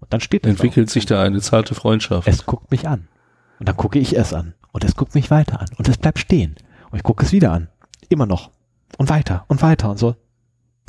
Und 0.00 0.12
dann 0.12 0.20
steht 0.20 0.46
Entwickelt 0.46 0.90
sich 0.90 1.06
da 1.06 1.22
eine 1.22 1.40
zarte 1.40 1.74
Freundschaft. 1.74 2.28
Es 2.28 2.44
guckt 2.44 2.70
mich 2.70 2.86
an. 2.86 3.08
Und 3.58 3.68
dann 3.68 3.76
gucke 3.76 3.98
ich 3.98 4.16
es 4.16 4.34
an. 4.34 4.54
Und 4.74 4.84
es 4.84 4.94
guckt 4.94 5.14
mich 5.14 5.30
weiter 5.30 5.60
an. 5.60 5.68
Und 5.78 5.88
es 5.88 5.96
bleibt 5.96 6.18
stehen. 6.18 6.56
Und 6.90 6.98
ich 6.98 7.02
gucke 7.02 7.24
es 7.24 7.32
wieder 7.32 7.52
an. 7.52 7.68
Immer 8.10 8.26
noch. 8.26 8.50
Und 8.98 9.08
weiter 9.08 9.46
und 9.48 9.62
weiter 9.62 9.90
und 9.90 9.98
so. 9.98 10.14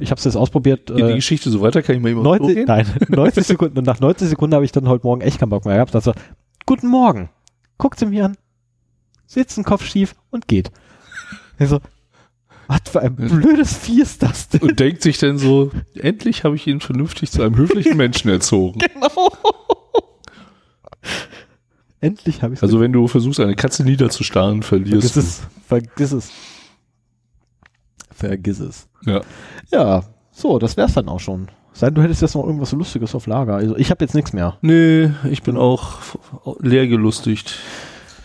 Ich 0.01 0.11
habe 0.11 0.19
es 0.19 0.25
jetzt 0.25 0.35
ausprobiert. 0.35 0.87
Geht 0.87 0.99
äh, 0.99 1.07
die 1.07 1.15
Geschichte 1.15 1.49
so 1.49 1.61
weiter? 1.61 1.81
Kann 1.81 1.95
ich 1.95 2.01
mal 2.01 2.11
immer 2.11 2.23
90, 2.23 2.67
Nein, 2.67 2.85
90 3.07 3.47
Sekunden. 3.47 3.77
Und 3.77 3.85
nach 3.85 4.01
90 4.01 4.27
Sekunden 4.27 4.53
habe 4.53 4.65
ich 4.65 4.73
dann 4.73 4.89
heute 4.89 5.07
Morgen 5.07 5.21
echt 5.21 5.39
keinen 5.39 5.49
Bock 5.49 5.63
mehr 5.63 5.75
gehabt. 5.75 5.95
Also, 5.95 6.11
guten 6.65 6.87
Morgen. 6.87 7.29
Guckt 7.77 7.97
sie 7.97 8.07
mir 8.07 8.25
an 8.25 8.37
sitzt 9.27 9.57
den 9.57 9.63
Kopf 9.63 9.85
schief 9.85 10.15
und 10.29 10.47
geht. 10.47 10.71
Also, 11.57 11.79
was 12.67 12.81
für 12.85 13.01
ein 13.01 13.15
blödes 13.15 13.77
Vieh 13.77 14.01
ist 14.01 14.23
das 14.23 14.49
denn? 14.49 14.61
Und 14.61 14.79
denkt 14.79 15.01
sich 15.01 15.17
dann 15.17 15.37
so, 15.37 15.71
endlich 15.95 16.43
habe 16.43 16.55
ich 16.55 16.65
ihn 16.67 16.81
vernünftig 16.81 17.31
zu 17.31 17.43
einem 17.43 17.55
höflichen 17.55 17.97
Menschen 17.97 18.29
erzogen. 18.29 18.79
Genau. 18.79 19.31
Endlich 22.05 22.41
habe 22.41 22.53
ich 22.53 22.61
Also 22.61 22.79
wenn 22.79 22.93
du 22.93 23.07
versuchst, 23.07 23.39
eine 23.39 23.55
Katze 23.55 23.83
niederzustarren, 23.83 24.63
verlierst 24.63 25.13
vergiss 25.13 25.13
du. 25.13 25.19
Es, 25.19 25.41
vergiss 25.67 26.11
es. 26.11 26.31
Vergiss 28.11 28.59
es. 28.59 28.87
Ja. 29.05 29.21
Ja, 29.71 30.03
so, 30.31 30.59
das 30.59 30.77
wär's 30.77 30.93
dann 30.93 31.09
auch 31.09 31.19
schon. 31.19 31.49
Sei 31.73 31.89
du 31.89 32.01
hättest 32.01 32.21
jetzt 32.21 32.35
noch 32.35 32.45
irgendwas 32.45 32.71
Lustiges 32.71 33.13
auf 33.15 33.27
Lager. 33.27 33.55
Also 33.55 33.75
ich 33.75 33.91
habe 33.91 34.03
jetzt 34.03 34.15
nichts 34.15 34.31
mehr. 34.31 34.57
Nee, 34.61 35.11
ich 35.29 35.43
bin 35.43 35.57
auch 35.57 35.97
leer 36.59 36.87
gelustigt. 36.87 37.59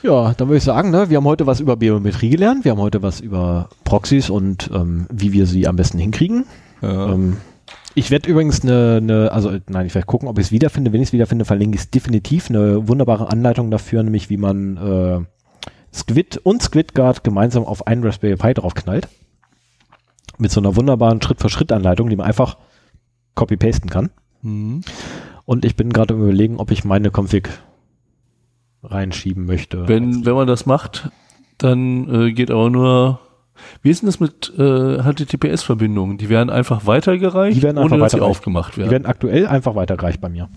Ja, 0.03 0.33
dann 0.35 0.49
würde 0.49 0.59
ich 0.59 0.65
sagen, 0.65 0.91
ne, 0.91 1.11
wir 1.11 1.17
haben 1.17 1.25
heute 1.25 1.47
was 1.47 1.61
über 1.61 1.77
Biometrie 1.77 2.31
gelernt, 2.31 2.65
wir 2.65 2.73
haben 2.73 2.81
heute 2.81 3.03
was 3.03 3.21
über 3.21 3.69
Proxys 3.85 4.31
und 4.31 4.71
ähm, 4.73 5.07
wie 5.11 5.33
wir 5.33 5.47
sie 5.47 5.67
am 5.67 5.77
besten 5.77 5.99
hinkriegen. 5.99 6.47
Ja. 6.81 7.13
Ähm, 7.13 7.37
ich 7.95 8.11
werde 8.11 8.29
übrigens 8.29 8.63
eine, 8.63 8.99
eine, 8.99 9.33
also 9.33 9.53
nein, 9.69 9.87
ich 9.87 9.95
werde 9.95 10.07
gucken, 10.07 10.29
ob 10.29 10.39
ich 10.39 10.47
es 10.47 10.53
wiederfinde. 10.53 10.93
Wenn 10.93 11.03
ich 11.03 11.09
es 11.09 11.13
wiederfinde, 11.13 11.45
verlinke 11.45 11.77
ich 11.77 11.83
es 11.83 11.91
definitiv. 11.91 12.49
Eine 12.49 12.89
wunderbare 12.89 13.29
Anleitung 13.29 13.71
dafür, 13.71 14.03
nämlich 14.03 14.31
wie 14.31 14.37
man 14.37 14.77
äh, 14.77 15.21
Squid 15.93 16.37
und 16.39 16.63
SquidGuard 16.63 17.25
gemeinsam 17.25 17.65
auf 17.65 17.87
einen 17.87 18.05
Raspberry 18.05 18.37
Pi 18.37 18.55
draufknallt. 18.55 19.09
Mit 20.39 20.51
so 20.51 20.61
einer 20.61 20.77
wunderbaren 20.77 21.21
Schritt-für-Schritt-Anleitung, 21.21 22.09
die 22.09 22.17
man 22.17 22.27
einfach 22.27 22.57
copy-pasten 23.35 23.91
kann. 23.91 24.11
Mhm. 24.43 24.83
Und 25.45 25.65
ich 25.65 25.77
bin 25.77 25.93
gerade 25.93 26.15
überlegen, 26.15 26.59
ob 26.59 26.71
ich 26.71 26.85
meine 26.85 27.11
Config 27.11 27.49
reinschieben 28.83 29.47
möchte. 29.47 29.89
Wenn, 29.89 30.25
wenn 30.25 30.35
man 30.35 30.47
das 30.47 30.65
macht, 30.65 31.11
dann 31.59 32.09
äh, 32.09 32.33
geht 32.33 32.51
aber 32.51 32.71
nur. 32.71 33.21
Wie 33.83 33.91
ist 33.91 34.03
denn 34.03 34.07
das 34.07 34.21
mit 34.21 34.53
äh, 34.59 34.99
HTTPS-Verbindungen? 35.03 36.19
Die 36.19 36.29
werden 36.29 36.51
einfach 36.51 36.87
weitergereicht, 36.87 37.57
die 37.57 37.63
werden 37.63 37.79
einfach 37.79 37.97
ohne 37.97 38.03
dass 38.03 38.13
sie 38.13 38.21
aufgemacht 38.21 38.77
werden. 38.77 38.89
Die 38.89 38.93
werden 38.93 39.07
aktuell 39.07 39.47
einfach 39.47 39.75
weitergereicht 39.75 40.21
bei 40.21 40.29
mir. 40.29 40.49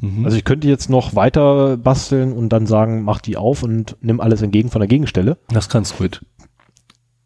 Mhm. 0.00 0.24
Also 0.24 0.36
ich 0.36 0.44
könnte 0.44 0.68
jetzt 0.68 0.90
noch 0.90 1.14
weiter 1.14 1.76
basteln 1.76 2.32
und 2.32 2.50
dann 2.50 2.66
sagen, 2.66 3.02
mach 3.02 3.20
die 3.20 3.36
auf 3.36 3.62
und 3.62 3.96
nimm 4.00 4.20
alles 4.20 4.42
entgegen 4.42 4.70
von 4.70 4.80
der 4.80 4.88
Gegenstelle. 4.88 5.38
Das 5.48 5.68
kann 5.68 5.84
Squid. 5.84 6.20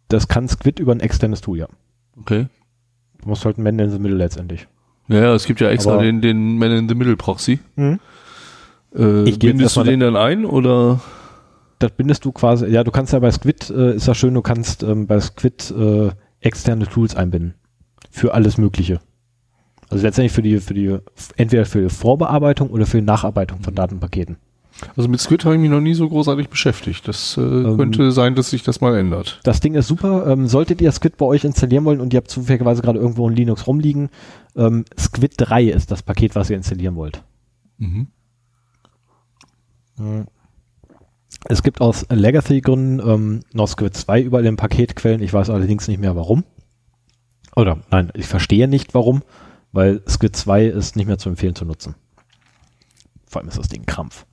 Das 0.08 0.28
kann 0.28 0.48
Squid 0.48 0.78
über 0.78 0.92
ein 0.92 1.00
externes 1.00 1.40
Tool, 1.40 1.58
ja. 1.58 1.68
Okay. 2.18 2.48
Du 3.22 3.28
musst 3.28 3.44
halt 3.44 3.58
ein 3.58 3.62
Man 3.62 3.78
in 3.78 3.90
the 3.90 3.98
Middle 3.98 4.16
letztendlich. 4.16 4.66
Ja, 5.08 5.34
es 5.34 5.44
gibt 5.44 5.60
ja 5.60 5.68
extra 5.70 5.94
Aber 5.94 6.02
den, 6.02 6.20
den 6.20 6.58
Man 6.58 6.70
in 6.70 6.88
the 6.88 6.94
Middle 6.94 7.16
Proxy. 7.16 7.58
Mhm. 7.76 7.98
Äh, 8.94 9.28
ich 9.28 9.38
bindest 9.38 9.76
du 9.76 9.82
den 9.82 10.00
dann 10.00 10.16
ein 10.16 10.44
oder? 10.44 11.00
Das 11.80 11.92
bindest 11.92 12.24
du 12.26 12.30
quasi, 12.30 12.66
ja, 12.66 12.84
du 12.84 12.90
kannst 12.90 13.14
ja 13.14 13.18
bei 13.18 13.30
Squid, 13.32 13.70
äh, 13.70 13.96
ist 13.96 14.06
ja 14.06 14.14
schön, 14.14 14.34
du 14.34 14.42
kannst 14.42 14.82
ähm, 14.82 15.06
bei 15.06 15.18
Squid 15.18 15.70
äh, 15.72 16.10
externe 16.40 16.86
Tools 16.86 17.16
einbinden. 17.16 17.54
Für 18.10 18.34
alles 18.34 18.58
Mögliche. 18.58 19.00
Also 19.88 20.04
letztendlich 20.04 20.32
für 20.32 20.42
die, 20.42 20.58
für 20.58 20.74
die, 20.74 20.98
entweder 21.36 21.64
für 21.64 21.80
die 21.80 21.88
Vorbearbeitung 21.88 22.70
oder 22.70 22.84
für 22.84 22.98
die 22.98 23.06
Nacharbeitung 23.06 23.60
von 23.62 23.74
Datenpaketen. 23.74 24.36
Also 24.94 25.08
mit 25.08 25.20
Squid 25.20 25.44
habe 25.44 25.54
ich 25.54 25.60
mich 25.60 25.70
noch 25.70 25.80
nie 25.80 25.94
so 25.94 26.08
großartig 26.08 26.48
beschäftigt. 26.48 27.08
Das 27.08 27.36
äh, 27.38 27.40
ähm, 27.40 27.78
könnte 27.78 28.12
sein, 28.12 28.34
dass 28.34 28.50
sich 28.50 28.62
das 28.62 28.82
mal 28.82 28.96
ändert. 28.96 29.40
Das 29.42 29.60
Ding 29.60 29.74
ist 29.74 29.88
super. 29.88 30.26
Ähm, 30.26 30.46
solltet 30.46 30.82
ihr 30.82 30.92
Squid 30.92 31.16
bei 31.16 31.26
euch 31.26 31.44
installieren 31.44 31.84
wollen 31.86 32.00
und 32.00 32.12
ihr 32.12 32.18
habt 32.18 32.30
zufälligerweise 32.30 32.82
gerade 32.82 32.98
irgendwo 32.98 33.26
in 33.28 33.34
Linux 33.34 33.66
rumliegen, 33.66 34.10
ähm, 34.54 34.84
Squid 34.98 35.32
3 35.36 35.64
ist 35.64 35.90
das 35.90 36.02
Paket, 36.02 36.34
was 36.34 36.50
ihr 36.50 36.56
installieren 36.56 36.96
wollt. 36.96 37.22
Mhm. 37.78 38.08
Es 41.46 41.62
gibt 41.62 41.80
aus 41.80 42.06
Legacy-Gründen 42.10 43.00
ähm, 43.00 43.40
noch 43.52 43.68
Squid 43.68 43.96
2 43.96 44.22
überall 44.22 44.46
in 44.46 44.56
Paketquellen. 44.56 45.22
Ich 45.22 45.32
weiß 45.32 45.50
allerdings 45.50 45.88
nicht 45.88 46.00
mehr 46.00 46.16
warum. 46.16 46.44
Oder 47.56 47.78
nein, 47.90 48.10
ich 48.14 48.26
verstehe 48.26 48.68
nicht 48.68 48.94
warum, 48.94 49.22
weil 49.72 50.02
Squid 50.08 50.36
2 50.36 50.66
ist 50.66 50.96
nicht 50.96 51.06
mehr 51.06 51.18
zu 51.18 51.28
empfehlen 51.28 51.54
zu 51.54 51.64
nutzen. 51.64 51.94
Vor 53.26 53.40
allem 53.40 53.48
ist 53.48 53.58
das 53.58 53.68
Ding 53.68 53.86
Krampf. 53.86 54.26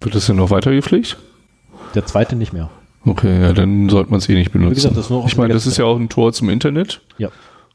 Wird 0.00 0.14
das 0.14 0.26
denn 0.26 0.36
noch 0.36 0.50
weiter 0.50 0.72
gepflegt? 0.72 1.18
Der 1.94 2.06
zweite 2.06 2.36
nicht 2.36 2.52
mehr. 2.52 2.70
Okay, 3.04 3.40
ja, 3.40 3.52
dann 3.52 3.88
sollte 3.88 4.10
man 4.10 4.18
es 4.18 4.28
eh 4.28 4.34
nicht 4.34 4.52
benutzen. 4.52 4.94
Gesagt, 4.94 5.26
ich 5.26 5.36
meine, 5.36 5.54
das 5.54 5.66
ist 5.66 5.78
ja 5.78 5.86
auch 5.86 5.96
ein 5.96 6.08
Tor 6.10 6.32
zum 6.32 6.50
Internet. 6.50 7.00
Ja 7.18 7.30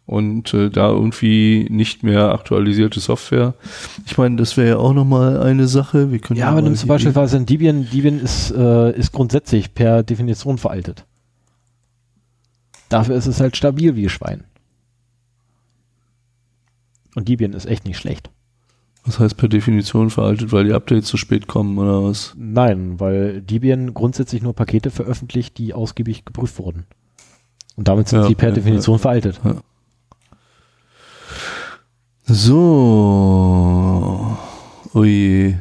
und 0.05 0.53
äh, 0.53 0.69
da 0.69 0.89
irgendwie 0.89 1.67
nicht 1.69 2.03
mehr 2.03 2.31
aktualisierte 2.31 2.99
Software. 2.99 3.55
Ich 4.05 4.17
meine, 4.17 4.35
das 4.35 4.55
wäre 4.55 4.69
ja 4.69 4.77
auch 4.77 4.93
nochmal 4.93 5.41
eine 5.41 5.67
Sache. 5.67 6.11
Wir 6.11 6.19
können 6.19 6.39
ja, 6.39 6.49
aber 6.49 6.61
nimmst 6.61 6.83
du 6.83 6.87
beispielsweise 6.87 7.37
ein 7.37 7.45
Debian. 7.45 7.87
Debian 7.89 8.19
ist, 8.19 8.51
äh, 8.51 8.95
ist 8.95 9.11
grundsätzlich 9.11 9.73
per 9.73 10.03
Definition 10.03 10.57
veraltet. 10.57 11.05
Dafür 12.89 13.15
ist 13.15 13.25
es 13.25 13.39
halt 13.39 13.57
stabil 13.57 13.95
wie 13.95 14.09
Schwein. 14.09 14.43
Und 17.15 17.27
Debian 17.27 17.53
ist 17.53 17.65
echt 17.65 17.85
nicht 17.85 17.97
schlecht. 17.97 18.29
Was 19.05 19.19
heißt 19.19 19.37
per 19.37 19.47
Definition 19.47 20.09
veraltet, 20.09 20.51
weil 20.51 20.65
die 20.65 20.73
Updates 20.73 21.07
zu 21.07 21.17
spät 21.17 21.47
kommen 21.47 21.77
oder 21.77 22.03
was? 22.03 22.33
Nein, 22.37 22.99
weil 22.99 23.41
Debian 23.41 23.93
grundsätzlich 23.93 24.41
nur 24.41 24.53
Pakete 24.53 24.91
veröffentlicht, 24.91 25.57
die 25.57 25.73
ausgiebig 25.73 26.25
geprüft 26.25 26.59
wurden. 26.59 26.85
Und 27.75 27.87
damit 27.87 28.07
sind 28.07 28.21
ja, 28.21 28.27
sie 28.27 28.35
per 28.35 28.49
ja, 28.49 28.55
Definition 28.55 28.95
ja. 28.95 29.01
veraltet. 29.01 29.39
Ja. 29.43 29.57
So. 32.27 34.25
Ui. 34.95 35.55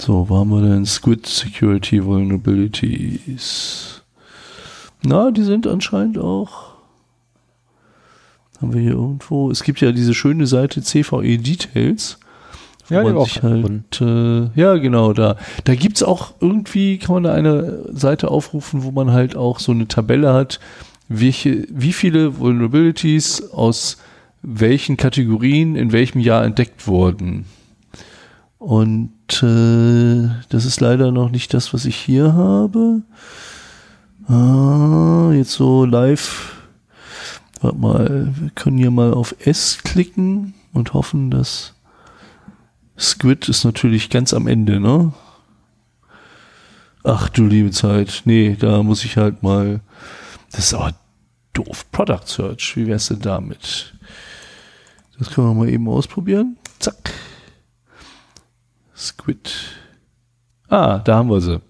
So, 0.00 0.28
wo 0.28 0.38
haben 0.38 0.50
wir 0.50 0.62
denn? 0.62 0.84
Squid 0.84 1.26
Security 1.26 2.04
Vulnerabilities. 2.04 4.02
Na, 5.02 5.30
die 5.30 5.44
sind 5.44 5.68
anscheinend 5.68 6.18
auch. 6.18 6.70
Haben 8.60 8.74
wir 8.74 8.80
hier 8.80 8.92
irgendwo. 8.92 9.50
Es 9.50 9.62
gibt 9.62 9.80
ja 9.80 9.92
diese 9.92 10.12
schöne 10.12 10.46
Seite 10.48 10.82
CVE 10.82 11.38
Details, 11.38 12.18
wo 12.88 12.94
Ja, 12.96 13.04
man 13.04 13.24
sich 13.24 13.42
halt, 13.42 14.00
äh, 14.00 14.50
ja 14.60 14.74
genau, 14.76 15.12
da. 15.12 15.36
Da 15.64 15.74
gibt's 15.76 16.02
auch 16.02 16.32
irgendwie, 16.40 16.98
kann 16.98 17.14
man 17.14 17.22
da 17.22 17.32
eine 17.32 17.84
Seite 17.92 18.28
aufrufen, 18.28 18.82
wo 18.82 18.90
man 18.90 19.12
halt 19.12 19.36
auch 19.36 19.60
so 19.60 19.70
eine 19.70 19.86
Tabelle 19.86 20.34
hat, 20.34 20.58
welche, 21.08 21.66
wie 21.70 21.92
viele 21.92 22.38
Vulnerabilities 22.38 23.50
aus 23.52 23.98
welchen 24.42 24.96
Kategorien 24.96 25.76
in 25.76 25.92
welchem 25.92 26.20
Jahr 26.20 26.44
entdeckt 26.44 26.86
wurden. 26.86 27.46
Und 28.58 29.42
äh, 29.42 30.28
das 30.50 30.64
ist 30.64 30.80
leider 30.80 31.12
noch 31.12 31.30
nicht 31.30 31.54
das, 31.54 31.72
was 31.72 31.86
ich 31.86 31.96
hier 31.96 32.34
habe. 32.34 33.02
Ah, 34.28 35.30
jetzt 35.32 35.52
so 35.52 35.84
live. 35.84 36.56
Warte 37.60 37.76
mal, 37.76 38.32
wir 38.38 38.50
können 38.50 38.78
hier 38.78 38.90
mal 38.90 39.12
auf 39.12 39.34
S 39.40 39.78
klicken 39.82 40.54
und 40.72 40.94
hoffen, 40.94 41.30
dass 41.30 41.74
Squid 42.98 43.48
ist 43.48 43.64
natürlich 43.64 44.10
ganz 44.10 44.34
am 44.34 44.46
Ende, 44.46 44.78
ne? 44.78 45.12
Ach 47.02 47.30
du 47.30 47.46
liebe 47.46 47.70
Zeit. 47.70 48.22
Nee, 48.26 48.56
da 48.58 48.82
muss 48.82 49.04
ich 49.04 49.16
halt 49.16 49.42
mal. 49.42 49.80
Das 50.52 50.66
ist 50.66 50.74
aber 50.74 50.92
doof. 51.54 51.90
Product 51.92 52.26
Search. 52.26 52.76
Wie 52.76 52.86
wär's 52.86 53.08
denn 53.08 53.20
damit? 53.20 53.94
Das 55.20 55.30
können 55.30 55.48
wir 55.48 55.54
mal 55.54 55.68
eben 55.68 55.86
ausprobieren. 55.86 56.56
Zack. 56.78 57.12
Squid. 58.96 59.52
Ah, 60.68 60.98
da 60.98 61.16
haben 61.16 61.30
wir 61.30 61.40
sie. 61.42 61.60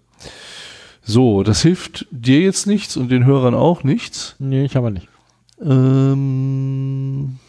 So, 1.02 1.42
das 1.42 1.60
hilft 1.62 2.06
dir 2.12 2.40
jetzt 2.40 2.68
nichts 2.68 2.96
und 2.96 3.10
den 3.10 3.24
Hörern 3.24 3.54
auch 3.54 3.82
nichts. 3.82 4.36
Nee, 4.38 4.64
ich 4.64 4.76
aber 4.76 4.90
nicht. 4.90 5.08
Ähm 5.60 7.40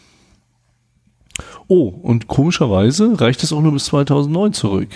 oh, 1.68 1.88
und 1.88 2.26
komischerweise 2.26 3.20
reicht 3.20 3.44
es 3.44 3.52
auch 3.52 3.60
nur 3.60 3.72
bis 3.72 3.84
2009 3.84 4.52
zurück. 4.54 4.90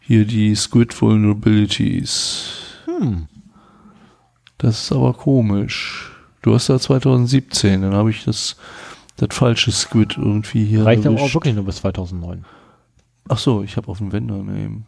Hier 0.00 0.24
die 0.24 0.54
Squid 0.54 0.98
Vulnerabilities. 0.98 2.48
Hm. 2.86 3.28
Das 4.56 4.84
ist 4.84 4.92
aber 4.92 5.12
komisch. 5.12 6.10
Du 6.40 6.54
hast 6.54 6.70
da 6.70 6.78
2017, 6.78 7.82
dann 7.82 7.94
habe 7.94 8.10
ich 8.10 8.24
das, 8.24 8.56
das 9.16 9.28
falsche 9.36 9.70
Squid 9.72 10.16
irgendwie 10.16 10.64
hier. 10.64 10.84
Reicht 10.84 11.06
aber 11.06 11.16
auch 11.16 11.20
erwischt. 11.20 11.34
wirklich 11.34 11.54
nur 11.54 11.64
bis 11.64 11.76
2009. 11.76 12.44
Ach 13.28 13.38
so, 13.38 13.62
ich 13.62 13.76
habe 13.76 13.88
auf 13.88 13.98
den 13.98 14.12
Vendor 14.12 14.38
Name. 14.38 14.82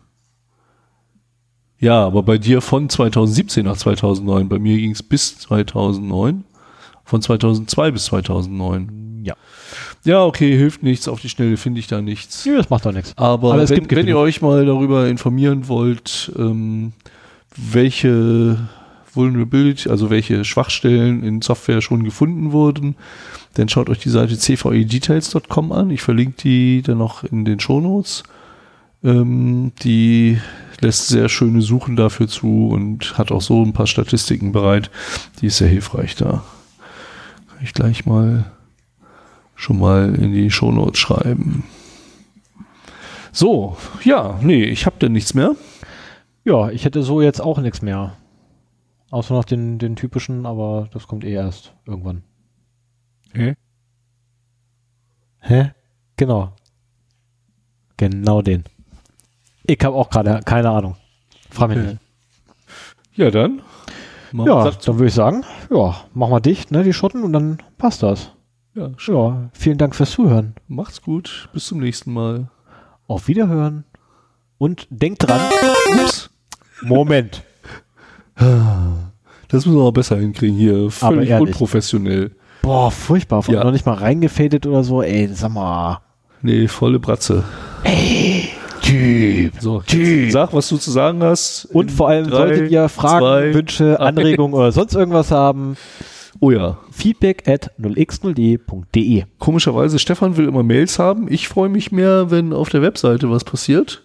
Ja, 1.79 2.07
aber 2.07 2.23
bei 2.23 2.39
dir 2.39 2.61
von 2.61 2.89
2017 2.89 3.65
nach 3.65 3.77
2009. 3.77 4.49
Bei 4.49 4.59
mir 4.59 4.77
ging 4.77 4.93
es 4.93 5.03
bis 5.03 5.39
2009. 5.39 6.45
Von 7.05 7.23
2002 7.23 7.91
bis 7.91 8.07
2009. 8.07 9.23
Ja. 9.25 9.35
Ja, 10.05 10.25
okay, 10.25 10.57
hilft 10.57 10.83
nichts. 10.83 11.09
Auf 11.09 11.21
die 11.21 11.29
Schnelle 11.29 11.57
finde 11.57 11.81
ich 11.81 11.87
da 11.87 12.01
nichts. 12.01 12.47
Nö, 12.47 12.57
das 12.57 12.71
macht 12.71 12.87
doch 12.87 12.93
nichts. 12.93 13.13
Aber, 13.17 13.53
Aber 13.53 13.63
es 13.63 13.71
wenn, 13.71 13.81
gibt 13.81 13.95
wenn 13.95 14.09
ihr 14.09 14.19
euch 14.19 14.41
mal 14.41 14.65
darüber 14.65 15.09
informieren 15.09 15.69
wollt, 15.69 16.33
ähm, 16.37 16.93
welche 17.57 18.59
Vulnerability, 19.17 19.89
also 19.89 20.11
welche 20.11 20.45
Schwachstellen 20.45 21.23
in 21.23 21.43
Software 21.43 21.81
schon 21.81 22.05
gefunden 22.05 22.53
wurden, 22.53 22.97
dann 23.55 23.69
schaut 23.69 23.89
euch 23.89 23.99
die 23.99 24.11
Seite 24.11 24.37
cvedetails.com 24.37 25.73
an. 25.73 25.91
Ich 25.91 26.03
verlinke 26.03 26.43
die 26.43 26.83
dann 26.83 26.99
noch 26.99 27.25
in 27.25 27.45
den 27.45 27.59
Shownotes. 27.61 28.23
Ähm, 29.03 29.73
die 29.83 30.39
lässt 30.81 31.09
sehr 31.09 31.29
schöne 31.29 31.63
Suchen 31.63 31.97
dafür 31.97 32.29
zu 32.29 32.69
und 32.69 33.17
hat 33.19 33.33
auch 33.33 33.43
so 33.43 33.63
ein 33.63 33.73
paar 33.73 33.87
Statistiken 33.87 34.53
bereit. 34.53 34.91
Die 35.41 35.47
ist 35.47 35.59
sehr 35.59 35.69
hilfreich 35.69 36.17
da. 36.17 36.45
Kann 37.49 37.59
ich 37.63 37.73
gleich 37.73 38.07
mal 38.07 38.45
schon 39.55 39.79
mal 39.79 40.15
in 40.15 40.33
die 40.33 40.51
Shownotes 40.51 40.99
schreiben. 40.99 41.65
So, 43.33 43.77
ja, 44.05 44.39
nee, 44.43 44.65
ich 44.65 44.87
habe 44.87 44.97
denn 45.01 45.13
nichts 45.13 45.35
mehr. 45.35 45.57
Ja, 46.45 46.71
ich 46.71 46.85
hätte 46.85 47.03
so 47.03 47.21
jetzt 47.21 47.41
auch 47.41 47.59
nichts 47.59 47.83
mehr. 47.83 48.17
Außer 49.11 49.35
noch 49.35 49.45
den, 49.45 49.79
den 49.79 49.95
typischen, 49.97 50.47
aber 50.47 50.89
das 50.93 51.07
kommt 51.07 51.25
eh 51.25 51.33
erst 51.33 51.75
irgendwann. 51.87 52.23
Hä? 53.33 53.55
Hä? 55.41 55.71
Genau. 56.17 56.53
Genau 57.97 58.43
den. 58.43 58.65
Ich 59.65 59.79
habe 59.85 59.97
auch 59.97 60.11
gerade 60.11 60.41
keine 60.45 60.71
Ahnung. 60.71 60.97
Frag 61.51 61.69
mich 61.71 61.79
Okay. 61.79 61.87
nicht. 61.89 62.01
Ja, 63.15 63.31
dann. 63.31 63.63
Ja, 64.33 64.71
dann 64.71 64.95
würde 64.99 65.07
ich 65.07 65.15
sagen, 65.15 65.45
ja, 65.71 65.97
mach 66.13 66.29
mal 66.29 66.41
dicht, 66.41 66.71
ne, 66.71 66.83
die 66.83 66.93
Schotten 66.93 67.23
und 67.23 67.33
dann 67.33 67.59
passt 67.79 68.03
das. 68.03 68.33
ja, 68.75 68.87
sch- 68.99 69.13
Ja, 69.15 69.49
vielen 69.55 69.79
Dank 69.79 69.95
fürs 69.95 70.11
Zuhören. 70.11 70.55
macht's 70.69 71.01
gut. 71.01 71.49
Bis 71.53 71.67
zum 71.67 71.79
nächsten 71.79 72.13
Mal. 72.13 72.51
Auf 73.07 73.29
Wiederhören. 73.29 73.85
Und 74.59 74.89
denkt 74.91 75.23
dran, 75.27 75.41
Ups. 76.03 76.29
Moment. 76.83 77.45
Das 78.37 79.65
müssen 79.65 79.77
wir 79.77 79.85
mal 79.85 79.93
besser 79.93 80.17
hinkriegen 80.17 80.57
hier. 80.57 80.91
Völlig 80.91 81.33
unprofessionell. 81.33 82.33
Boah, 82.63 82.91
furchtbar. 82.91 83.45
Ja. 83.49 83.65
Noch 83.65 83.73
nicht 83.73 83.87
mal 83.87 83.95
reingefadet 83.95 84.67
oder 84.67 84.83
so. 84.83 85.03
Ey, 85.03 85.29
sag 85.33 85.53
mal. 85.53 86.01
Nee, 86.43 86.69
volle 86.69 86.99
Bratze. 86.99 87.45
Typ. 88.83 89.53
So, 89.59 89.81
Typ. 89.81 90.31
sag, 90.31 90.53
was 90.53 90.69
du 90.69 90.77
zu 90.77 90.91
sagen 90.91 91.23
hast. 91.23 91.65
Und 91.67 91.91
vor 91.91 92.09
allem 92.09 92.29
drei, 92.29 92.37
solltet 92.37 92.71
ihr 92.71 92.89
Fragen, 92.89 93.21
zwei, 93.21 93.55
Wünsche. 93.55 94.01
Anregungen 94.01 94.55
oder 94.55 94.71
sonst 94.73 94.95
irgendwas 94.95 95.31
haben, 95.31 95.77
Oh 96.41 96.51
ja. 96.51 96.79
feedback 96.93 97.49
at 97.49 97.71
0x0d.de. 97.81 99.25
Komischerweise, 99.39 99.99
Stefan 99.99 100.37
will 100.37 100.47
immer 100.47 100.63
Mails 100.63 100.99
haben. 100.99 101.27
Ich 101.33 101.49
freue 101.49 101.69
mich 101.69 101.91
mehr, 101.93 102.31
wenn 102.31 102.53
auf 102.53 102.69
der 102.69 102.83
Webseite 102.83 103.31
was 103.31 103.45
passiert. 103.45 104.03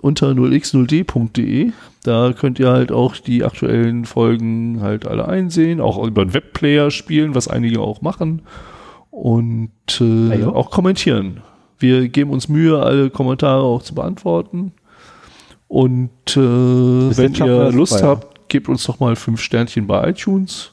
Unter 0.00 0.30
0x0d.de. 0.30 1.72
Da 2.04 2.34
könnt 2.34 2.58
ihr 2.58 2.68
halt 2.68 2.92
auch 2.92 3.16
die 3.16 3.44
aktuellen 3.44 4.04
Folgen 4.04 4.82
halt 4.82 5.06
alle 5.06 5.26
einsehen, 5.26 5.80
auch 5.80 6.06
über 6.06 6.26
den 6.26 6.34
Webplayer 6.34 6.90
spielen, 6.90 7.34
was 7.34 7.48
einige 7.48 7.80
auch 7.80 8.02
machen. 8.02 8.42
Und 9.10 9.70
äh, 10.00 10.32
Ah 10.32 10.34
ja. 10.34 10.48
auch 10.48 10.70
kommentieren. 10.70 11.40
Wir 11.78 12.08
geben 12.08 12.30
uns 12.30 12.48
Mühe, 12.48 12.78
alle 12.82 13.08
Kommentare 13.08 13.62
auch 13.62 13.82
zu 13.82 13.94
beantworten. 13.94 14.72
Und 15.66 16.36
äh, 16.36 17.16
wenn 17.16 17.34
ihr 17.34 17.72
Lust 17.72 18.00
ja. 18.00 18.08
habt, 18.08 18.48
gebt 18.50 18.68
uns 18.68 18.84
doch 18.84 19.00
mal 19.00 19.16
fünf 19.16 19.40
Sternchen 19.40 19.86
bei 19.86 20.10
iTunes. 20.10 20.72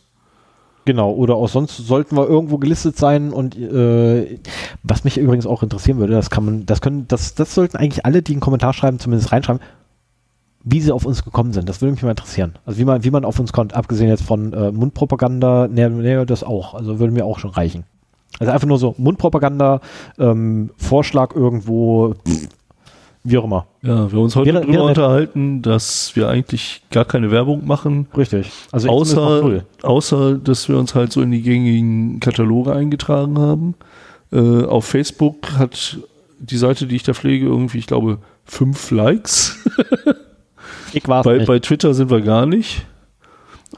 Genau, 0.84 1.12
oder 1.14 1.36
auch 1.36 1.48
sonst 1.48 1.78
sollten 1.78 2.18
wir 2.18 2.28
irgendwo 2.28 2.58
gelistet 2.58 2.98
sein 2.98 3.32
und 3.32 3.56
äh, 3.58 4.40
was 4.84 5.04
mich 5.04 5.18
übrigens 5.18 5.46
auch 5.46 5.64
interessieren 5.64 6.00
würde, 6.00 6.14
das 6.14 6.30
kann 6.30 6.44
man, 6.44 6.66
das 6.66 6.82
können, 6.82 7.08
das, 7.08 7.36
das 7.36 7.54
sollten 7.54 7.78
eigentlich 7.78 8.06
alle, 8.06 8.22
die 8.22 8.34
einen 8.34 8.42
Kommentar 8.42 8.74
schreiben, 8.74 9.00
zumindest 9.00 9.32
reinschreiben, 9.32 9.62
wie 10.64 10.82
sie 10.82 10.92
auf 10.92 11.06
uns 11.06 11.24
gekommen 11.24 11.54
sind. 11.54 11.68
Das 11.70 11.82
würde 11.82 11.94
mich 11.94 12.04
mal 12.04 12.12
interessieren. 12.12 12.54
Also 12.66 12.80
wie 12.80 12.86
man, 12.86 13.04
wie 13.04 13.12
man 13.12 13.26
auf 13.26 13.40
uns 13.40 13.52
kommt, 13.54 13.74
abgesehen 13.76 14.10
jetzt 14.10 14.24
von 14.24 14.54
äh, 14.54 14.72
Mundpropaganda, 14.72 15.68
nee, 15.72 15.90
nee, 15.90 16.26
das 16.26 16.44
auch. 16.44 16.74
Also 16.76 17.00
würde 17.00 17.14
mir 17.14 17.26
auch 17.26 17.40
schon 17.40 17.52
reichen. 17.52 17.84
Also 18.40 18.52
einfach 18.54 18.68
nur 18.68 18.78
so 18.78 18.96
Mundpropaganda, 18.98 19.82
ähm, 20.20 20.70
Vorschlag 20.78 21.36
irgendwo, 21.36 22.16
wie 23.24 23.38
auch 23.38 23.44
immer. 23.44 23.66
Ja, 23.82 24.12
wir 24.12 24.18
haben 24.18 24.24
uns 24.24 24.36
heute 24.36 24.54
Wäre- 24.54 24.62
darüber 24.66 24.84
unterhalten, 24.86 25.62
dass 25.62 26.16
wir 26.16 26.28
eigentlich 26.30 26.82
gar 26.92 27.06
keine 27.06 27.30
Werbung 27.32 27.66
machen, 27.68 28.08
Richtig. 28.16 28.52
Also 28.72 28.90
außer, 28.90 29.64
außer 29.84 30.36
dass 30.38 30.70
wir 30.70 30.78
uns 30.78 30.96
halt 30.96 31.12
so 31.12 31.22
in 31.22 31.32
die 31.32 31.42
gängigen 31.42 32.20
Kataloge 32.20 32.74
eingetragen 32.74 33.38
haben. 33.38 33.76
Äh, 34.32 34.64
auf 34.66 34.86
Facebook 34.86 35.54
hat 35.58 35.98
die 36.40 36.58
Seite, 36.58 36.88
die 36.88 36.96
ich 36.96 37.04
da 37.04 37.14
pflege, 37.14 37.46
irgendwie, 37.46 37.78
ich 37.80 37.88
glaube, 37.88 38.20
fünf 38.46 38.90
Likes. 38.92 39.58
Ich 40.94 41.08
war's 41.08 41.24
bei, 41.26 41.38
nicht. 41.38 41.48
bei 41.48 41.60
Twitter 41.60 41.94
sind 41.94 42.10
wir 42.10 42.22
gar 42.22 42.46
nicht. 42.46 42.86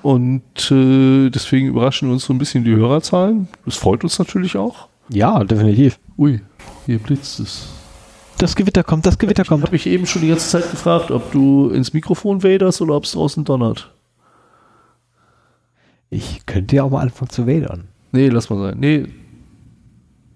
Und 0.01 0.71
äh, 0.71 1.29
deswegen 1.29 1.67
überraschen 1.67 2.09
uns 2.11 2.25
so 2.25 2.33
ein 2.33 2.37
bisschen 2.39 2.63
die 2.63 2.75
Hörerzahlen. 2.75 3.47
Das 3.65 3.75
freut 3.77 4.03
uns 4.03 4.17
natürlich 4.19 4.57
auch. 4.57 4.87
ja, 5.09 5.43
definitiv. 5.43 5.99
Ui, 6.17 6.41
hier 6.85 6.99
blitzt 6.99 7.39
es. 7.39 7.67
Das 8.39 8.55
Gewitter 8.55 8.83
kommt, 8.83 9.05
das 9.05 9.17
Gewitter 9.17 9.43
Ich 9.43 9.47
kommt. 9.49 9.61
habe 9.63 9.71
mich 9.71 9.85
eben 9.85 10.05
schon 10.05 10.21
die 10.23 10.27
ganze 10.29 10.49
Zeit 10.49 10.69
gefragt, 10.71 11.11
ob 11.11 11.31
du 11.31 11.69
ins 11.69 11.93
Mikrofon 11.93 12.43
waderst 12.43 12.81
oder 12.81 12.95
ob 12.95 13.03
es 13.05 13.11
draußen 13.11 13.43
donnert. 13.45 13.91
Ich 16.09 16.45
könnte 16.45 16.75
ja 16.75 16.83
auch 16.83 16.89
mal 16.89 17.01
anfangen 17.01 17.29
zu 17.29 17.47
wadern. 17.47 17.85
Nee, 18.11 18.29
lass 18.29 18.49
mal 18.49 18.59
sein. 18.59 18.77
Nee, 18.79 19.05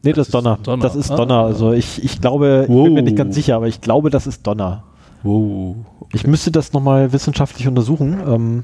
Nee, 0.03 0.13
das 0.13 0.27
ist 0.27 0.33
Donner. 0.33 0.57
Donner. 0.63 0.83
Das 0.83 0.95
ist 0.95 1.11
Ah. 1.11 1.15
Donner. 1.17 1.39
Also 1.41 1.73
ich, 1.73 2.01
ich 2.03 2.21
glaube, 2.21 2.61
ich 2.63 2.67
bin 2.67 2.93
mir 2.93 2.99
Wow. 2.99 3.03
nicht 3.03 3.17
ganz 3.17 3.35
sicher, 3.35 3.55
aber 3.55 3.67
ich 3.67 3.81
glaube, 3.81 4.09
das 4.09 4.25
ist 4.27 4.45
Donner. 4.47 4.83
wow. 5.23 5.75
Ich 6.13 6.25
müsste 6.25 6.51
das 6.51 6.73
nochmal 6.73 7.11
wissenschaftlich 7.13 7.67
untersuchen. 7.67 8.17
Ähm, 8.27 8.63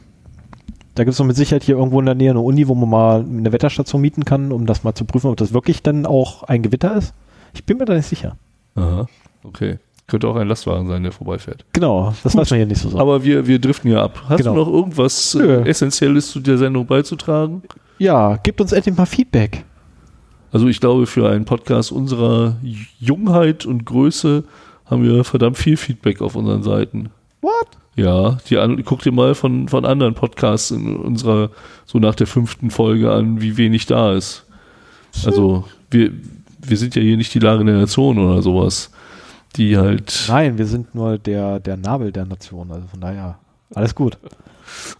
da 0.96 1.04
gibt 1.04 1.12
es 1.14 1.18
doch 1.18 1.26
mit 1.26 1.36
Sicherheit 1.36 1.64
hier 1.64 1.76
irgendwo 1.76 2.00
in 2.00 2.06
der 2.06 2.16
Nähe 2.16 2.30
eine 2.32 2.40
Uni, 2.40 2.68
wo 2.68 2.76
man 2.76 2.90
mal 2.90 3.20
eine 3.22 3.52
Wetterstation 3.52 4.00
mieten 4.02 4.26
kann, 4.26 4.52
um 4.52 4.66
das 4.66 4.84
mal 4.84 4.94
zu 4.94 5.06
prüfen, 5.06 5.30
ob 5.30 5.38
das 5.38 5.54
wirklich 5.54 5.82
dann 5.84 6.06
auch 6.06 6.44
ein 6.44 6.62
Gewitter 6.62 6.96
ist. 6.96 7.14
Ich 7.54 7.66
bin 7.66 7.78
mir 7.78 7.86
da 7.86 7.94
nicht 7.96 8.08
sicher. 8.08 8.38
Aha, 8.76 9.08
okay. 9.44 9.80
Könnte 10.06 10.28
auch 10.28 10.36
ein 10.36 10.48
Lastwagen 10.48 10.88
sein, 10.88 11.02
der 11.04 11.12
vorbeifährt. 11.12 11.66
Genau, 11.74 12.14
das 12.24 12.36
weiß 12.36 12.50
man 12.50 12.58
hier 12.58 12.66
nicht 12.66 12.82
so. 12.82 12.98
Aber 13.00 13.24
wir, 13.24 13.48
wir 13.48 13.58
driften 13.60 13.90
ja 13.92 14.04
ab. 14.04 14.22
Hast 14.28 14.40
Genau. 14.40 14.54
du 14.54 14.60
noch 14.60 14.68
irgendwas 14.68 15.34
äh, 15.36 15.62
Essentielles 15.68 16.30
zu 16.32 16.40
der 16.40 16.58
Sendung 16.58 16.86
beizutragen? 16.86 17.64
ja, 18.00 18.36
gebt 18.38 18.60
uns 18.60 18.72
endlich 18.74 18.96
mal 18.98 19.06
Feedback. 19.06 19.64
Also 20.52 20.68
ich 20.68 20.80
glaube, 20.80 21.08
für 21.08 21.30
einen 21.30 21.46
Podcast 21.46 21.92
unserer 21.92 22.58
Jungheit 23.00 23.66
und 23.66 23.86
Größe 23.86 24.44
haben 24.86 25.04
wir 25.04 25.24
verdammt 25.24 25.58
viel 25.58 25.78
Feedback 25.78 26.22
auf 26.22 26.36
unseren 26.36 26.64
Seiten. 26.64 27.10
What? 27.44 27.68
Ja, 27.96 28.38
die 28.50 28.84
guck 28.84 29.04
dir 29.04 29.12
mal 29.12 29.36
von, 29.36 29.68
von 29.68 29.86
anderen 29.86 30.16
Podcasts 30.16 30.72
in 30.72 30.96
unserer, 30.96 31.52
so 31.86 32.00
nach 32.00 32.16
der 32.16 32.26
fünften 32.26 32.72
Folge 32.72 33.12
an, 33.12 33.42
wie 33.42 33.58
wenig 33.58 33.86
da 33.86 34.14
ist. 34.14 34.46
Also 35.26 35.66
wir, 35.92 36.12
wir 36.60 36.78
sind 36.78 36.96
ja 36.96 37.02
hier 37.02 37.18
nicht 37.18 37.34
die 37.34 37.40
Lage 37.40 37.64
der 37.64 37.76
Nation 37.76 38.18
oder 38.18 38.42
sowas. 38.42 38.90
Die 39.56 39.78
halt. 39.78 40.26
Nein, 40.30 40.58
wir 40.58 40.66
sind 40.66 40.96
nur 40.96 41.20
der, 41.20 41.60
der 41.60 41.78
Nabel 41.78 42.12
der 42.12 42.26
Nation. 42.26 42.72
Also 42.72 42.88
von 42.88 43.02
daher, 43.02 43.38
alles 43.76 43.96
gut. 43.96 44.18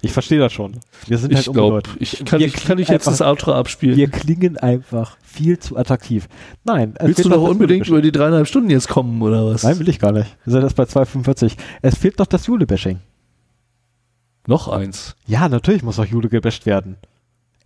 Ich 0.02 0.12
verstehe 0.12 0.40
das 0.40 0.54
schon. 0.54 0.74
Wir 1.08 1.18
sind 1.18 1.32
ich 1.32 1.38
halt 1.38 1.48
unbedeutend. 1.50 1.96
ich 2.00 2.24
kann, 2.26 2.40
Wir 2.40 2.48
ich, 2.48 2.54
kann 2.54 2.78
ich 2.78 2.88
jetzt 2.90 3.08
das 3.08 3.22
einfach- 3.22 3.32
Outro 3.32 3.54
abspielen. 3.54 3.96
Wir 3.98 4.10
klingen 4.10 4.58
einfach 4.58 5.18
viel 5.24 5.58
zu 5.58 5.78
attraktiv. 5.78 6.28
Nein. 6.64 6.94
Willst 7.00 7.26
du 7.26 7.30
noch 7.30 7.42
das 7.42 7.50
unbedingt 7.52 7.88
über 7.88 8.02
die 8.02 8.12
dreieinhalb 8.12 8.48
Stunden 8.48 8.70
jetzt 8.70 8.88
kommen 8.88 9.22
oder 9.22 9.46
was? 9.46 9.64
Nein, 9.64 9.80
will 9.80 9.90
ich 9.90 10.00
gar 10.00 10.12
nicht. 10.12 10.36
Wir 10.46 10.52
sind 10.54 10.62
erst 10.64 10.76
bei 10.76 10.84
2,45. 10.84 11.54
Es 11.82 11.98
fehlt 11.98 12.20
noch 12.20 12.28
das 12.28 12.46
Jule-Bashing. 12.48 13.00
Noch 14.46 14.68
eins. 14.68 15.16
Ja, 15.26 15.48
natürlich 15.50 15.84
muss 15.84 16.00
auch 16.00 16.06
Jule 16.06 16.30
gebasht 16.30 16.66
werden. 16.66 16.98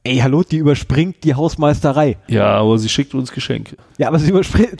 Ey, 0.03 0.17
hallo, 0.17 0.43
die 0.43 0.57
überspringt 0.57 1.23
die 1.23 1.33
Hausmeisterei. 1.33 2.17
Ja, 2.27 2.55
aber 2.55 2.77
sie 2.77 2.87
schickt 2.87 3.13
uns 3.15 3.31
Geschenke. 3.31 3.75
Ja, 3.97 4.07
aber 4.07 4.19
sie 4.19 4.29
überspringt. 4.29 4.77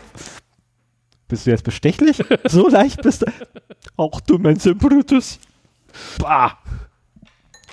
Bist 1.28 1.46
du 1.46 1.52
jetzt 1.52 1.64
bestechlich? 1.64 2.24
so 2.48 2.70
leicht 2.70 3.02
bist 3.02 3.24
du. 3.24 3.26
Auch 3.98 4.22
du 4.22 4.38
Mensch 4.38 4.64
Brutus. 4.78 5.40
Bah. 6.19 6.58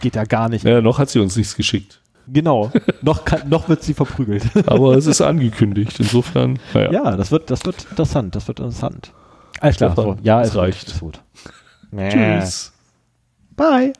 Geht 0.00 0.16
ja 0.16 0.24
gar 0.24 0.48
nicht. 0.48 0.64
Ja, 0.64 0.80
noch 0.80 0.98
hat 0.98 1.10
sie 1.10 1.18
uns 1.18 1.36
nichts 1.36 1.56
geschickt. 1.56 2.00
Genau. 2.26 2.70
noch, 3.02 3.24
kann, 3.24 3.48
noch 3.48 3.68
wird 3.68 3.82
sie 3.82 3.94
verprügelt. 3.94 4.44
Aber 4.66 4.96
es 4.96 5.06
ist 5.06 5.20
angekündigt. 5.20 5.98
Insofern, 5.98 6.58
naja. 6.72 6.92
ja, 6.92 7.16
das 7.16 7.30
wird, 7.30 7.50
das 7.50 7.64
wird 7.64 7.86
interessant. 7.90 8.34
Das 8.34 8.48
wird 8.48 8.60
interessant. 8.60 9.12
Alles 9.60 9.76
klar. 9.76 9.94
So, 9.94 10.16
ja, 10.22 10.42
es 10.42 10.56
reicht. 10.56 10.88
Ist 10.88 11.00
gut. 11.00 11.20
Tschüss. 12.10 12.72
Bye. 13.56 13.92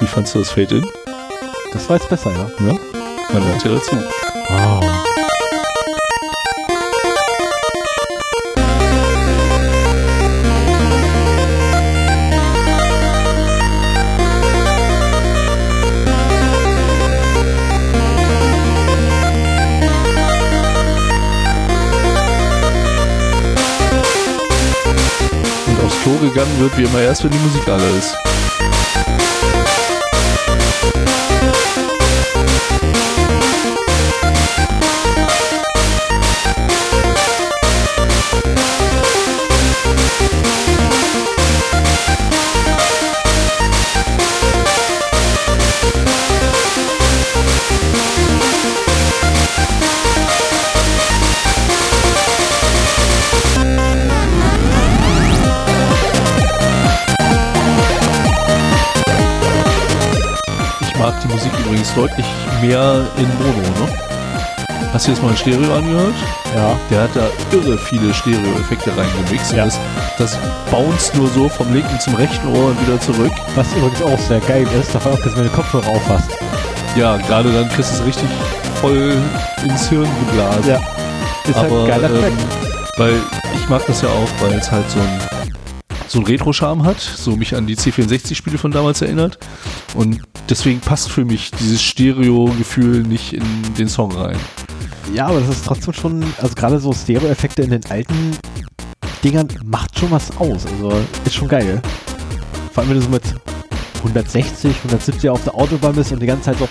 Wie 0.00 0.06
fandst 0.06 0.34
du 0.34 0.40
das 0.40 0.50
Fade-In? 0.50 0.86
Das 1.72 1.88
war 1.88 1.96
jetzt 1.96 2.08
besser, 2.08 2.30
ja. 2.30 2.66
Ja? 2.66 2.78
Man 3.32 3.42
lernt 3.42 3.64
ja 3.64 3.72
dazu. 3.72 3.96
Oh. 4.48 4.83
Gegangen 26.20 26.60
wird 26.60 26.76
wie 26.78 26.84
immer 26.84 27.00
erst, 27.00 27.24
wenn 27.24 27.30
die 27.30 27.38
Musik 27.38 27.66
alle 27.68 27.88
ist. 27.98 28.14
Deutlich 61.94 62.26
mehr 62.60 63.06
in 63.16 63.28
Mono, 63.38 63.86
ne? 63.86 64.04
Hast 64.92 65.06
du 65.06 65.10
jetzt 65.10 65.22
mal 65.22 65.30
ein 65.30 65.36
Stereo 65.36 65.74
angehört? 65.74 66.14
Ja. 66.54 66.76
Der 66.90 67.02
hat 67.02 67.10
da 67.14 67.26
irre 67.52 67.76
viele 67.76 68.14
Stereo-Effekte 68.14 68.96
reingemixt. 68.96 69.52
Ja. 69.52 69.64
Das, 69.64 69.78
das 70.18 70.38
bounced 70.70 71.14
nur 71.16 71.28
so 71.30 71.48
vom 71.48 71.72
linken 71.72 71.98
zum 71.98 72.14
rechten 72.14 72.46
Ohr 72.48 72.70
und 72.70 72.80
wieder 72.86 73.00
zurück. 73.00 73.32
Was 73.56 73.72
übrigens 73.74 74.02
auch 74.02 74.18
sehr 74.18 74.40
geil 74.40 74.66
ist, 74.80 74.94
davon 74.94 75.12
abgesehen, 75.12 75.38
wenn 75.38 75.44
du 75.46 75.50
Kopfhörer 75.50 75.88
aufhast. 75.88 76.30
Ja, 76.96 77.16
gerade 77.16 77.52
dann 77.52 77.68
kriegst 77.70 77.90
du 77.90 78.02
es 78.02 78.06
richtig 78.06 78.28
voll 78.80 79.16
ins 79.64 79.88
Hirn 79.88 80.08
geblasen. 80.26 80.70
Ja. 80.70 80.80
Ist 81.48 81.56
halt 81.56 81.72
Aber 81.72 81.82
ein 81.82 81.88
geiler 81.88 82.10
ähm, 82.10 82.38
weil 82.96 83.14
ich 83.56 83.68
mag 83.68 83.84
das 83.86 84.02
ja 84.02 84.08
auch, 84.08 84.28
weil 84.42 84.56
es 84.56 84.70
halt 84.70 84.88
so 84.90 85.00
ein 85.00 85.20
so 86.06 86.20
ein 86.20 86.26
Retro-Charme 86.26 86.84
hat, 86.84 87.00
so 87.00 87.34
mich 87.34 87.56
an 87.56 87.66
die 87.66 87.76
C64-Spiele 87.76 88.58
von 88.58 88.70
damals 88.70 89.02
erinnert. 89.02 89.38
Und 89.94 90.20
deswegen 90.48 90.80
passt 90.80 91.10
für 91.10 91.24
mich 91.24 91.50
dieses 91.52 91.82
Stereo-Gefühl 91.82 93.02
nicht 93.02 93.32
in 93.32 93.44
den 93.78 93.88
Song 93.88 94.12
rein. 94.12 94.36
Ja, 95.14 95.26
aber 95.26 95.40
das 95.40 95.50
ist 95.50 95.64
trotzdem 95.64 95.92
schon, 95.92 96.24
also 96.38 96.54
gerade 96.54 96.78
so 96.78 96.92
Stereo-Effekte 96.92 97.62
in 97.62 97.70
den 97.70 97.84
alten 97.86 98.36
Dingern 99.22 99.48
macht 99.64 99.98
schon 99.98 100.10
was 100.10 100.36
aus. 100.36 100.66
Also 100.66 100.92
ist 101.24 101.34
schon 101.34 101.48
geil. 101.48 101.80
Vor 102.72 102.82
allem, 102.82 102.90
wenn 102.90 102.96
du 102.98 103.02
so 103.02 103.10
mit 103.10 103.22
160, 103.98 104.76
170 104.76 105.30
auf 105.30 105.42
der 105.44 105.54
Autobahn 105.54 105.94
bist 105.94 106.12
und 106.12 106.20
die 106.20 106.26
ganze 106.26 106.52
Zeit 106.52 106.58
so. 106.58 106.68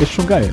Ist 0.00 0.12
schon 0.12 0.26
geil. 0.26 0.52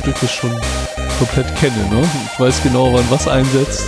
Stückes 0.00 0.32
schon 0.32 0.58
komplett 1.18 1.54
kenne. 1.56 1.76
Ne? 1.90 2.02
Ich 2.32 2.40
weiß 2.40 2.62
genau, 2.62 2.90
wann 2.94 3.04
was 3.10 3.28
einsetzt. 3.28 3.84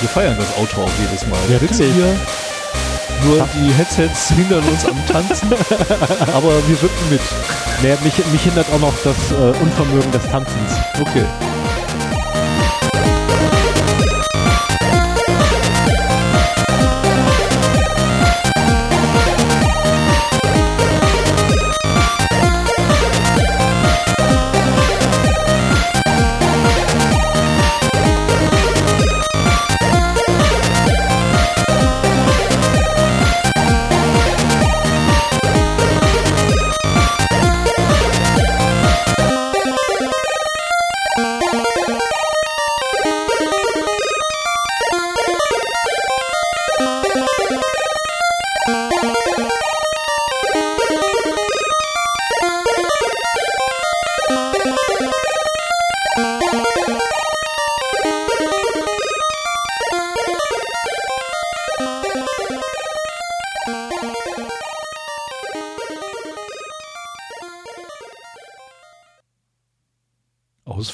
Wir 0.00 0.08
feiern 0.08 0.36
das 0.38 0.56
Outro 0.56 0.84
auch 0.84 0.90
jedes 0.98 1.26
Mal. 1.26 1.38
Ja, 1.48 1.60
natürlich. 1.60 1.94
wir? 1.96 2.16
Nur 3.24 3.48
die 3.54 3.72
Headsets 3.74 4.30
hindern 4.30 4.64
uns 4.64 4.86
am 4.86 5.06
Tanzen, 5.06 5.52
aber 6.34 6.66
wir 6.66 6.82
wirken 6.82 7.10
mit. 7.10 7.20
Nee, 7.82 7.94
mich, 8.02 8.14
mich 8.32 8.42
hindert 8.42 8.66
auch 8.74 8.80
noch 8.80 8.94
das 9.04 9.16
äh, 9.32 9.62
Unvermögen 9.62 10.10
des 10.12 10.26
Tanzens. 10.28 10.72
Okay. 10.98 11.24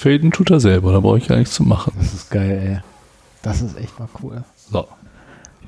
Ausfaden 0.09 0.31
tut 0.31 0.51
er 0.51 0.61
selber, 0.61 0.93
da 0.93 1.01
brauche 1.01 1.19
ich 1.19 1.29
gar 1.29 1.37
nichts 1.37 1.55
zu 1.55 1.63
machen. 1.63 1.93
Das 1.99 2.15
ist 2.15 2.31
geil, 2.31 2.63
ey. 2.65 2.79
Das 3.43 3.61
ist 3.61 3.77
echt 3.77 3.99
mal 3.99 4.09
cool. 4.23 4.43
So. 4.71 4.87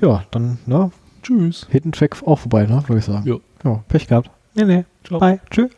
Ja, 0.01 0.23
dann, 0.31 0.57
ne? 0.65 0.91
Tschüss. 1.21 1.67
Hidden 1.69 1.91
Track 1.91 2.17
auch 2.25 2.39
vorbei, 2.39 2.65
ne? 2.65 2.83
Würde 2.87 2.99
ich 2.99 3.05
sagen. 3.05 3.27
Jo. 3.27 3.41
Ja, 3.63 3.83
Pech 3.87 4.07
gehabt. 4.07 4.31
Nee, 4.55 4.65
nee. 4.65 4.85
Ciao. 5.03 5.19
Bye. 5.19 5.39
Tschüss. 5.51 5.69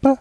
Bye. 0.00 0.16